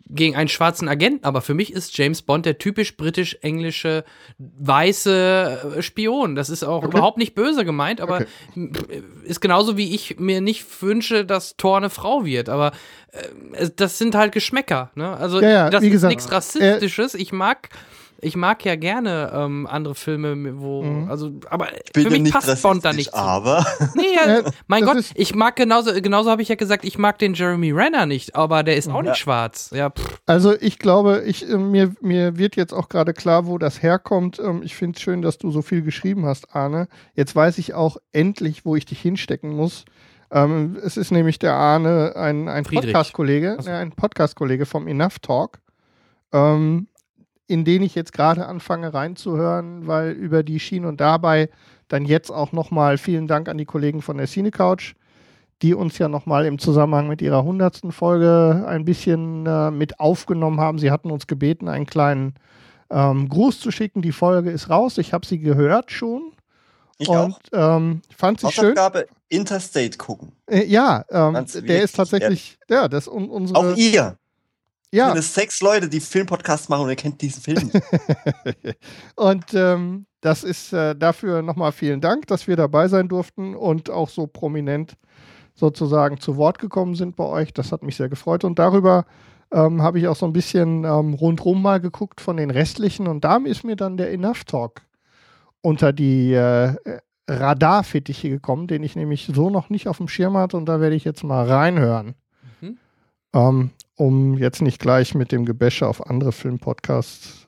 gegen 0.09 0.37
einen 0.37 0.49
schwarzen 0.49 0.89
Agenten, 0.89 1.25
aber 1.25 1.41
für 1.41 1.55
mich 1.55 1.73
ist 1.73 1.97
James 1.97 2.23
Bond 2.23 2.45
der 2.45 2.59
typisch 2.59 2.97
britisch-englische 2.97 4.05
weiße 4.39 5.75
äh, 5.79 5.83
Spion. 5.83 6.35
Das 6.35 6.51
ist 6.51 6.65
auch 6.65 6.83
okay. 6.83 6.97
überhaupt 6.97 7.19
nicht 7.19 7.35
böse 7.35 7.65
gemeint, 7.65 8.01
aber 8.01 8.23
okay. 8.55 9.03
ist 9.25 9.41
genauso 9.41 9.77
wie 9.77 9.95
ich 9.95 10.19
mir 10.19 10.41
nicht 10.41 10.83
wünsche, 10.83 11.25
dass 11.25 11.57
Thor 11.57 11.77
eine 11.77 11.91
Frau 11.91 12.25
wird. 12.25 12.49
Aber 12.49 12.73
äh, 13.13 13.71
das 13.75 13.99
sind 13.99 14.15
halt 14.15 14.33
Geschmäcker. 14.33 14.91
Ne? 14.95 15.17
Also 15.17 15.41
ja, 15.41 15.49
ja, 15.49 15.71
das 15.71 15.83
ist 15.83 16.03
nichts 16.05 16.31
Rassistisches. 16.31 17.15
Ich 17.15 17.33
mag 17.33 17.69
ich 18.25 18.37
mag 18.37 18.65
ja 18.65 18.77
gerne 18.77 19.33
ähm, 19.35 19.67
andere 19.67 19.97
Filme, 19.97 20.61
wo, 20.61 20.83
mhm. 20.83 21.11
also, 21.11 21.33
aber 21.51 21.69
für 21.93 22.09
mich 22.09 22.33
passt 22.33 22.63
Bond 22.63 22.85
da 22.85 22.93
nicht. 22.93 23.13
Aber. 23.13 23.67
Nee, 23.95 24.15
ja, 24.15 24.43
mein 24.69 24.85
Gott, 24.85 25.05
ich 25.15 25.35
mag 25.35 25.57
genauso, 25.57 25.93
genauso 26.01 26.31
habe 26.31 26.41
ich 26.41 26.49
ja 26.49 26.55
gesagt, 26.55 26.85
ich 26.85 26.99
mag 26.99 27.19
den 27.19 27.35
Jeremy 27.35 27.73
Renner 27.73 28.07
nicht, 28.07 28.37
aber 28.37 28.63
der 28.63 28.77
ist 28.77 28.89
auch 28.89 29.03
ja. 29.03 29.11
nicht 29.11 29.17
schwarz. 29.17 29.71
Ja, 29.75 29.91
pff. 29.91 30.21
Also 30.25 30.55
ich 30.59 30.79
glaube, 30.79 31.23
ich, 31.27 31.49
äh, 31.49 31.59
mir, 31.59 31.95
mir 32.01 32.39
wird 32.39 32.57
jetzt 32.57 32.73
auch 32.73 32.89
gerade 32.89 33.13
klar, 33.13 33.47
wo 33.47 33.59
das 33.59 33.83
herkommt. 33.83 34.39
Ähm, 34.39 34.63
ich 34.63 34.77
finde 34.77 34.97
es 34.97 35.03
schön, 35.03 35.21
dass 35.21 35.39
du 35.39 35.51
so 35.51 35.61
viel 35.61 35.83
geschrieben 35.83 36.25
hast, 36.25 36.55
Arne. 36.55 36.89
Jetzt 37.15 37.35
weiß 37.35 37.59
ich 37.59 37.75
auch 37.75 37.97
endlich, 38.13 38.65
wo 38.65 38.77
ich 38.77 38.87
dich 38.87 39.01
hinstecken 39.01 39.51
muss. 39.51 39.85
Ähm, 40.31 40.79
es 40.83 40.97
ist 40.97 41.11
nämlich 41.11 41.39
der 41.39 41.55
Arne, 41.55 42.15
ein, 42.17 42.49
ein 42.49 42.65
Podcast-Kollege, 42.65 43.59
äh, 43.67 43.71
ein 43.71 43.93
Podcast-Kollege 43.93 44.65
vom 44.65 44.87
Enough 44.87 45.19
Talk. 45.19 45.59
Ähm, 46.33 46.89
in 47.53 47.67
den 47.67 47.83
ich 47.83 47.95
jetzt 47.95 48.15
gerade 48.15 48.47
anfange 48.47 48.95
reinzuhören, 48.95 49.87
weil 49.87 50.13
über 50.13 50.43
die 50.43 50.59
Schiene 50.59 50.89
und 50.89 51.03
dabei 51.03 51.51
dann 51.89 52.07
jetzt 52.07 52.31
auch 52.31 52.53
nochmal 52.53 52.97
vielen 52.97 53.29
Dank 53.29 53.47
an 53.47 53.59
die 53.59 53.67
Kollegen 53.67 54.01
von 54.01 54.17
der 54.17 54.27
Cine 54.27 54.51
Couch, 54.51 54.95
die 55.61 55.75
uns 55.75 55.99
ja 55.99 56.09
nochmal 56.09 56.47
im 56.47 56.59
Zusammenhang 56.59 57.09
mit 57.09 57.21
ihrer 57.21 57.45
hundertsten 57.45 57.93
Folge 57.93 58.65
ein 58.67 58.87
bisschen 58.87 59.45
äh, 59.45 59.71
mit 59.71 60.01
aufgenommen 60.01 60.61
haben. 60.61 60.79
Sie 60.79 60.91
hatten 60.91 61.11
uns 61.11 61.27
gebeten, 61.27 61.69
einen 61.69 61.85
kleinen 61.85 62.37
ähm, 62.89 63.29
Gruß 63.29 63.61
zu 63.61 63.71
schicken. 63.71 64.01
Die 64.01 64.13
Folge 64.13 64.51
ist 64.51 64.71
raus. 64.71 64.97
Ich 64.97 65.13
habe 65.13 65.27
sie 65.27 65.39
gehört 65.39 65.91
schon. 65.91 66.33
Ich 66.97 67.09
und 67.11 67.17
auch. 67.19 67.39
Ähm, 67.53 68.01
fand 68.17 68.41
sie 68.41 68.51
schön. 68.51 68.75
Interstate 69.29 69.99
gucken. 69.99 70.33
Äh, 70.47 70.65
ja, 70.65 71.05
ähm, 71.11 71.45
der 71.55 71.83
ist 71.83 71.97
tatsächlich, 71.97 72.59
ja, 72.71 72.89
das 72.89 73.09
un 73.09 73.29
unsere. 73.29 73.59
Auch 73.59 73.77
ihr. 73.77 74.17
Ja. 74.93 75.09
Sind 75.09 75.19
es 75.19 75.35
sechs 75.35 75.63
Leute, 75.63 75.89
die 75.89 76.01
Filmpodcasts 76.01 76.69
machen 76.69 76.85
und 76.85 76.91
ihr 76.91 76.97
kennt 76.97 77.23
diesen 77.23 77.43
Film 77.43 77.71
nicht. 77.73 78.77
und 79.17 79.55
ähm, 79.55 80.07
das 80.21 80.45
ist 80.45 80.73
äh, 80.73 80.95
dafür 80.95 81.41
nochmal 81.41 81.73
vielen 81.73 82.03
Dank, 82.03 82.27
dass 82.27 82.47
wir 82.47 82.57
dabei 82.57 82.89
sein 82.89 83.09
durften 83.09 83.55
und 83.55 83.89
auch 83.89 84.11
so 84.11 84.27
prominent 84.27 84.97
sozusagen 85.55 86.21
zu 86.21 86.37
Wort 86.37 86.59
gekommen 86.59 86.95
sind 86.95 87.17
bei 87.17 87.25
euch. 87.25 87.55
Das 87.55 87.73
hat 87.73 87.83
mich 87.83 87.97
sehr 87.97 88.11
gefreut. 88.11 88.45
Und 88.45 88.59
darüber 88.59 89.07
ähm, 89.51 89.83
habe 89.83 89.99
ich 89.99 90.09
auch 90.09 90.17
so 90.17 90.27
ein 90.27 90.33
bisschen 90.33 90.85
ähm, 90.85 91.15
rundrum 91.15 91.63
mal 91.63 91.81
geguckt 91.81 92.21
von 92.21 92.37
den 92.37 92.51
restlichen. 92.51 93.07
Und 93.07 93.25
da 93.25 93.37
ist 93.39 93.65
mir 93.65 93.77
dann 93.77 93.97
der 93.97 94.13
Enough 94.13 94.45
Talk 94.45 94.83
unter 95.63 95.93
die 95.93 96.35
äh, 96.35 96.75
Radarfittiche 97.29 98.29
gekommen, 98.29 98.67
den 98.67 98.83
ich 98.83 98.95
nämlich 98.95 99.31
so 99.33 99.49
noch 99.49 99.71
nicht 99.71 99.89
auf 99.89 99.97
dem 99.99 100.09
Schirm 100.09 100.37
hatte. 100.37 100.57
Und 100.57 100.67
da 100.67 100.81
werde 100.81 100.97
ich 100.97 101.05
jetzt 101.05 101.25
mal 101.25 101.47
reinhören. 101.49 102.15
Ähm, 103.33 103.71
um 103.97 104.37
jetzt 104.37 104.63
nicht 104.63 104.79
gleich 104.79 105.15
mit 105.15 105.33
dem 105.33 105.45
Gebäsche 105.45 105.87
auf 105.87 106.07
andere 106.07 106.33
Filmpodcasts 106.33 107.47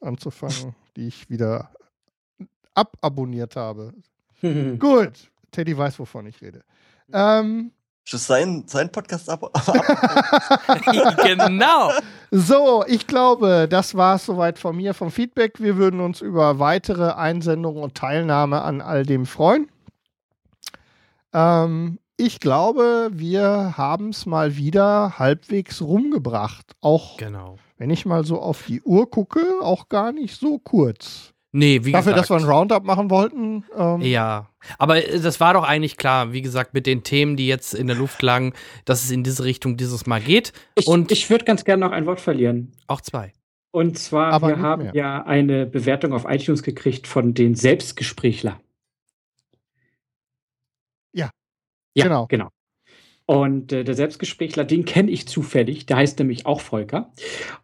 anzufangen, 0.00 0.74
die 0.96 1.06
ich 1.06 1.30
wieder 1.30 1.70
ababonniert 2.74 3.56
habe. 3.56 3.94
Gut, 4.78 5.30
Teddy 5.50 5.76
weiß, 5.76 5.98
wovon 5.98 6.26
ich 6.26 6.40
rede. 6.42 6.62
Ähm, 7.12 7.70
sein, 8.06 8.64
sein 8.66 8.92
Podcast 8.92 9.30
ab. 9.30 9.50
genau. 11.22 11.90
So, 12.30 12.84
ich 12.86 13.06
glaube, 13.06 13.66
das 13.68 13.94
war 13.94 14.16
es 14.16 14.26
soweit 14.26 14.58
von 14.58 14.76
mir 14.76 14.92
vom 14.94 15.10
Feedback. 15.10 15.60
Wir 15.60 15.76
würden 15.76 16.00
uns 16.00 16.20
über 16.20 16.58
weitere 16.58 17.12
Einsendungen 17.12 17.82
und 17.82 17.94
Teilnahme 17.94 18.62
an 18.62 18.80
all 18.80 19.04
dem 19.04 19.24
freuen. 19.26 19.68
Ähm, 21.32 21.98
ich 22.16 22.40
glaube, 22.40 23.10
wir 23.12 23.74
haben 23.76 24.10
es 24.10 24.26
mal 24.26 24.56
wieder 24.56 25.18
halbwegs 25.18 25.82
rumgebracht. 25.82 26.72
Auch 26.80 27.16
genau. 27.16 27.58
wenn 27.78 27.90
ich 27.90 28.06
mal 28.06 28.24
so 28.24 28.40
auf 28.40 28.64
die 28.66 28.82
Uhr 28.82 29.10
gucke, 29.10 29.40
auch 29.62 29.88
gar 29.88 30.12
nicht 30.12 30.38
so 30.38 30.58
kurz. 30.58 31.32
Nee, 31.56 31.84
wie 31.84 31.92
Dafür, 31.92 32.14
gesagt. 32.14 32.30
dass 32.30 32.36
wir 32.36 32.44
ein 32.44 32.50
Roundup 32.52 32.84
machen 32.84 33.10
wollten. 33.10 33.64
Ähm, 33.76 34.00
Ja, 34.00 34.48
aber 34.78 35.06
äh, 35.08 35.20
das 35.20 35.38
war 35.38 35.54
doch 35.54 35.62
eigentlich 35.62 35.96
klar, 35.96 36.32
wie 36.32 36.42
gesagt, 36.42 36.74
mit 36.74 36.84
den 36.86 37.04
Themen, 37.04 37.36
die 37.36 37.46
jetzt 37.46 37.74
in 37.74 37.86
der 37.86 37.94
Luft 37.96 38.22
lagen, 38.22 38.54
dass 38.84 39.04
es 39.04 39.12
in 39.12 39.22
diese 39.22 39.44
Richtung 39.44 39.76
dieses 39.76 40.04
Mal 40.06 40.20
geht. 40.20 40.52
Ich, 40.74 40.88
Und- 40.88 41.12
ich 41.12 41.30
würde 41.30 41.44
ganz 41.44 41.64
gerne 41.64 41.84
noch 41.86 41.92
ein 41.92 42.06
Wort 42.06 42.20
verlieren. 42.20 42.72
Auch 42.88 43.00
zwei. 43.00 43.32
Und 43.70 43.98
zwar, 43.98 44.32
Aber 44.32 44.48
wir 44.48 44.58
haben 44.60 44.82
mehr. 44.84 44.94
ja 44.94 45.22
eine 45.24 45.66
Bewertung 45.66 46.12
auf 46.12 46.24
iTunes 46.28 46.62
gekriegt 46.64 47.06
von 47.06 47.34
den 47.34 47.54
Selbstgesprächler. 47.54 48.60
Ja. 51.12 51.30
Ja, 51.94 52.04
Genau. 52.04 52.26
genau. 52.26 52.48
Und 53.26 53.72
äh, 53.72 53.84
der 53.84 53.94
Selbstgesprächler, 53.94 54.64
den 54.64 54.84
kenne 54.84 55.10
ich 55.10 55.26
zufällig, 55.26 55.86
der 55.86 55.96
heißt 55.96 56.18
nämlich 56.18 56.44
auch 56.44 56.60
Volker. 56.60 57.10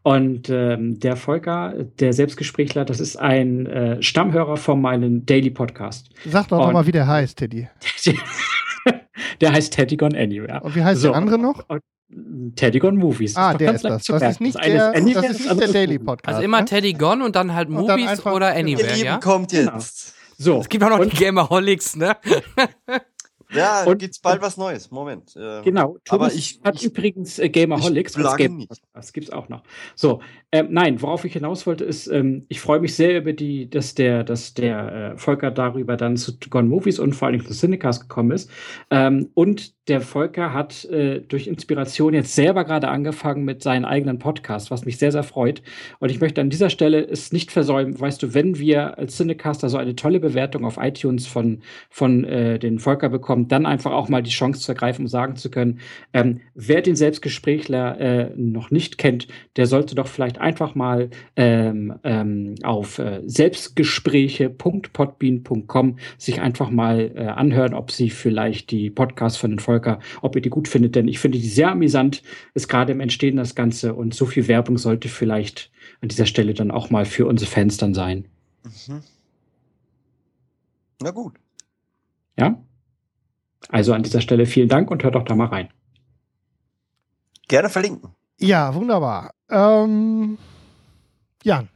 Und 0.02 0.48
ähm, 0.48 0.98
der 1.00 1.16
Volker, 1.16 1.74
der 1.98 2.14
Selbstgesprächler, 2.14 2.86
das 2.86 2.98
ist 2.98 3.16
ein 3.16 3.66
äh, 3.66 4.02
Stammhörer 4.02 4.56
von 4.56 4.80
meinem 4.80 5.26
Daily 5.26 5.50
Podcast. 5.50 6.08
Sag 6.24 6.48
doch 6.48 6.66
Und- 6.66 6.72
mal, 6.72 6.86
wie 6.86 6.92
der 6.92 7.06
heißt, 7.06 7.36
Teddy. 7.38 7.68
der 9.42 9.52
heißt 9.52 9.72
Teddy 9.74 9.96
Gone 9.98 10.18
Anywhere. 10.18 10.62
Und 10.62 10.74
wie 10.74 10.82
heißt 10.82 11.02
So. 11.02 11.08
der 11.08 11.16
andere 11.18 11.38
noch? 11.38 11.62
Teddy 12.56 12.78
Gone 12.78 12.98
Movies. 12.98 13.36
Ah, 13.36 13.52
doch 13.52 13.58
der 13.58 13.74
ist 13.74 13.84
das. 13.84 14.04
Das 14.04 14.22
ist 14.22 14.40
nicht 14.40 14.56
der, 14.64 14.92
das 14.92 14.98
ist 15.00 15.04
nicht 15.46 15.60
der 15.60 15.68
Daily. 15.68 15.98
Podcast. 15.98 16.28
Also 16.36 16.42
immer 16.42 16.60
ne? 16.60 16.64
Teddy 16.64 16.94
Gone 16.94 17.22
und 17.24 17.36
dann 17.36 17.54
halt 17.54 17.68
Und 17.68 17.86
dann 17.86 18.00
Movies 18.00 18.08
einfach- 18.08 18.32
oder 18.32 18.54
genau. 18.54 18.68
Ihr 18.70 18.76
Anywhere, 18.78 18.94
Lieben, 18.94 19.06
ja? 19.06 19.18
kommt 19.18 19.50
Genau. 19.50 19.74
jetzt. 19.74 20.14
So. 20.38 20.60
Es 20.60 20.68
gibt 20.70 20.82
auch 20.82 20.88
noch 20.88 21.00
und, 21.00 21.12
die 21.12 21.16
Gamerholics, 21.22 21.96
ne? 21.96 22.16
Ja, 23.54 23.84
Und- 23.84 23.98
gibt's 23.98 24.18
bald 24.20 24.40
was 24.42 24.56
Neues. 24.56 24.90
Moment. 24.90 25.34
äh, 25.36 25.62
Genau. 25.62 25.90
Aber 25.90 25.98
Thomas 26.04 26.34
ich- 26.34 26.60
hat 26.64 26.76
ich- 26.76 26.84
übrigens 26.84 27.38
äh, 27.38 27.48
Gamerholics. 27.48 28.14
ich 28.16 28.20
plage 28.22 28.42
Game- 28.44 28.56
nicht. 28.58 28.70
Das 28.94 29.12
gibt's 29.12 29.30
auch 29.30 29.48
noch. 29.48 29.62
So, 29.94 30.20
ähm, 30.52 30.68
nein, 30.70 31.00
worauf 31.02 31.24
ich 31.24 31.32
hinaus 31.32 31.66
wollte, 31.66 31.84
ist, 31.84 32.06
ähm, 32.06 32.44
ich 32.48 32.60
freue 32.60 32.80
mich 32.80 32.94
sehr 32.94 33.16
über 33.18 33.32
die, 33.32 33.68
dass 33.68 33.94
der, 33.94 34.24
dass 34.24 34.54
der 34.54 35.12
äh, 35.14 35.16
Volker 35.18 35.50
darüber 35.50 35.96
dann 35.96 36.16
zu 36.16 36.32
Gone 36.48 36.68
Movies 36.68 36.98
und 36.98 37.14
vor 37.14 37.28
allem 37.28 37.44
zu 37.44 37.52
Cinecast 37.52 38.02
gekommen 38.02 38.30
ist. 38.32 38.50
Ähm, 38.90 39.30
und 39.34 39.74
der 39.88 40.00
Volker 40.00 40.52
hat 40.54 40.84
äh, 40.84 41.20
durch 41.20 41.46
Inspiration 41.48 42.14
jetzt 42.14 42.34
selber 42.34 42.64
gerade 42.64 42.88
angefangen 42.88 43.44
mit 43.44 43.62
seinem 43.62 43.84
eigenen 43.84 44.18
Podcast, 44.18 44.70
was 44.70 44.84
mich 44.84 44.98
sehr, 44.98 45.10
sehr 45.10 45.24
freut. 45.24 45.62
Und 45.98 46.10
ich 46.10 46.20
möchte 46.20 46.40
an 46.40 46.50
dieser 46.50 46.70
Stelle 46.70 47.00
es 47.04 47.32
nicht 47.32 47.50
versäumen, 47.50 47.98
weißt 47.98 48.22
du, 48.22 48.32
wenn 48.34 48.58
wir 48.58 48.98
als 48.98 49.16
Cinecaster 49.16 49.68
so 49.68 49.78
eine 49.78 49.96
tolle 49.96 50.20
Bewertung 50.20 50.64
auf 50.64 50.76
iTunes 50.80 51.26
von, 51.26 51.62
von 51.88 52.24
äh, 52.24 52.58
den 52.60 52.78
Volker 52.78 53.08
bekommen, 53.08 53.39
dann 53.48 53.66
einfach 53.66 53.90
auch 53.92 54.08
mal 54.08 54.22
die 54.22 54.30
Chance 54.30 54.60
zu 54.60 54.72
ergreifen, 54.72 55.02
um 55.02 55.08
sagen 55.08 55.36
zu 55.36 55.50
können, 55.50 55.80
ähm, 56.12 56.40
wer 56.54 56.80
den 56.82 56.96
Selbstgesprächler 56.96 58.00
äh, 58.00 58.30
noch 58.36 58.70
nicht 58.70 58.98
kennt, 58.98 59.28
der 59.56 59.66
sollte 59.66 59.94
doch 59.94 60.06
vielleicht 60.06 60.38
einfach 60.38 60.74
mal 60.74 61.08
ähm, 61.36 61.94
ähm, 62.04 62.56
auf 62.62 62.98
äh, 62.98 63.22
selbstgespräche.podbean.com 63.24 65.98
sich 66.18 66.40
einfach 66.40 66.70
mal 66.70 67.12
äh, 67.14 67.26
anhören, 67.26 67.74
ob 67.74 67.90
sie 67.90 68.10
vielleicht 68.10 68.70
die 68.70 68.90
Podcasts 68.90 69.38
von 69.38 69.50
den 69.50 69.58
Volker, 69.58 69.98
ob 70.22 70.36
ihr 70.36 70.42
die 70.42 70.50
gut 70.50 70.68
findet, 70.68 70.94
denn 70.96 71.08
ich 71.08 71.18
finde 71.18 71.38
die 71.38 71.48
sehr 71.48 71.70
amüsant, 71.70 72.22
ist 72.54 72.68
gerade 72.68 72.92
im 72.92 73.00
Entstehen 73.00 73.36
das 73.36 73.54
Ganze 73.54 73.94
und 73.94 74.14
so 74.14 74.26
viel 74.26 74.48
Werbung 74.48 74.76
sollte 74.78 75.08
vielleicht 75.08 75.70
an 76.00 76.08
dieser 76.08 76.26
Stelle 76.26 76.54
dann 76.54 76.70
auch 76.70 76.90
mal 76.90 77.04
für 77.04 77.26
unsere 77.26 77.50
Fans 77.50 77.76
dann 77.76 77.94
sein. 77.94 78.26
Mhm. 78.64 79.02
Na 81.02 81.10
gut. 81.10 81.34
Ja? 82.38 82.62
Also 83.70 83.92
an 83.92 84.02
dieser 84.02 84.20
Stelle 84.20 84.46
vielen 84.46 84.68
Dank 84.68 84.90
und 84.90 85.02
hört 85.02 85.14
doch 85.14 85.24
da 85.24 85.34
mal 85.34 85.46
rein. 85.46 85.68
Gerne 87.48 87.68
verlinken. 87.68 88.10
Ja, 88.38 88.74
wunderbar. 88.74 89.32
Ähm, 89.50 90.38
Jan, 91.42 91.68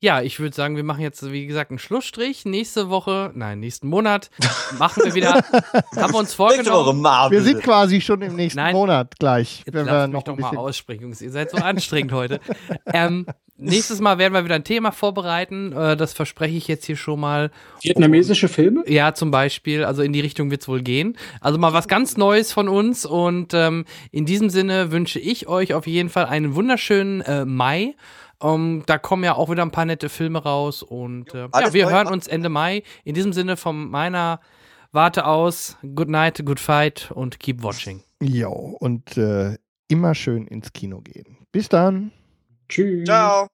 Ja, 0.00 0.20
ich 0.22 0.38
würde 0.38 0.54
sagen, 0.54 0.76
wir 0.76 0.84
machen 0.84 1.00
jetzt, 1.00 1.30
wie 1.32 1.46
gesagt, 1.46 1.70
einen 1.70 1.78
Schlussstrich. 1.78 2.44
Nächste 2.44 2.88
Woche, 2.90 3.30
nein, 3.34 3.60
nächsten 3.60 3.88
Monat 3.88 4.30
machen 4.78 5.02
wir 5.04 5.14
wieder, 5.14 5.34
haben 5.96 6.12
wir 6.12 6.18
uns 6.18 6.34
vorgenommen. 6.34 7.02
Wir 7.30 7.42
sind 7.42 7.62
quasi 7.62 8.00
schon 8.00 8.22
im 8.22 8.36
nächsten 8.36 8.58
Nein. 8.60 8.74
Monat 8.74 9.18
gleich. 9.18 9.62
Jetzt 9.66 9.74
wenn 9.74 9.86
wir 9.86 9.92
lasst 9.92 10.08
mich 10.08 10.14
noch 10.14 10.22
doch 10.24 10.36
mal 10.38 10.56
aussprechen, 10.56 11.02
Jungs. 11.04 11.20
Ihr 11.22 11.30
seid 11.30 11.50
so 11.50 11.56
anstrengend 11.58 12.12
heute. 12.12 12.40
Ähm, 12.92 13.26
nächstes 13.56 14.00
Mal 14.00 14.18
werden 14.18 14.34
wir 14.34 14.44
wieder 14.44 14.54
ein 14.54 14.64
Thema 14.64 14.92
vorbereiten. 14.92 15.72
Äh, 15.72 15.96
das 15.96 16.12
verspreche 16.12 16.56
ich 16.56 16.68
jetzt 16.68 16.84
hier 16.84 16.96
schon 16.96 17.20
mal. 17.20 17.50
Vietnamesische 17.80 18.48
Filme? 18.48 18.84
Ja, 18.86 19.14
zum 19.14 19.30
Beispiel. 19.30 19.84
Also 19.84 20.02
in 20.02 20.12
die 20.12 20.20
Richtung 20.20 20.50
wird 20.50 20.62
es 20.62 20.68
wohl 20.68 20.82
gehen. 20.82 21.16
Also 21.40 21.58
mal 21.58 21.72
was 21.72 21.88
ganz 21.88 22.16
Neues 22.16 22.52
von 22.52 22.68
uns. 22.68 23.06
Und 23.06 23.54
ähm, 23.54 23.84
in 24.10 24.26
diesem 24.26 24.50
Sinne 24.50 24.92
wünsche 24.92 25.18
ich 25.18 25.48
euch 25.48 25.74
auf 25.74 25.86
jeden 25.86 26.08
Fall 26.08 26.26
einen 26.26 26.54
wunderschönen 26.54 27.20
äh, 27.22 27.44
Mai. 27.44 27.94
Ähm, 28.42 28.82
da 28.86 28.98
kommen 28.98 29.24
ja 29.24 29.34
auch 29.34 29.50
wieder 29.50 29.62
ein 29.62 29.70
paar 29.70 29.86
nette 29.86 30.08
Filme 30.08 30.42
raus. 30.42 30.82
Und 30.82 31.34
äh, 31.34 31.48
ja, 31.54 31.72
wir 31.72 31.90
hören 31.90 32.08
uns 32.08 32.26
Ende 32.26 32.48
Mai. 32.48 32.82
In 33.04 33.14
diesem 33.14 33.32
Sinne 33.32 33.56
von 33.56 33.90
meiner 33.90 34.40
Warte 34.92 35.26
aus. 35.26 35.76
Good 35.94 36.08
night, 36.08 36.44
good 36.44 36.60
fight 36.60 37.10
und 37.12 37.40
keep 37.40 37.62
watching. 37.62 38.02
Jo, 38.22 38.76
und 38.78 39.16
äh, 39.16 39.56
immer 39.88 40.14
schön 40.14 40.46
ins 40.46 40.72
Kino 40.72 41.00
gehen. 41.00 41.36
Bis 41.50 41.68
dann. 41.68 42.12
Tschüss. 42.68 43.04
Ciao. 43.04 43.48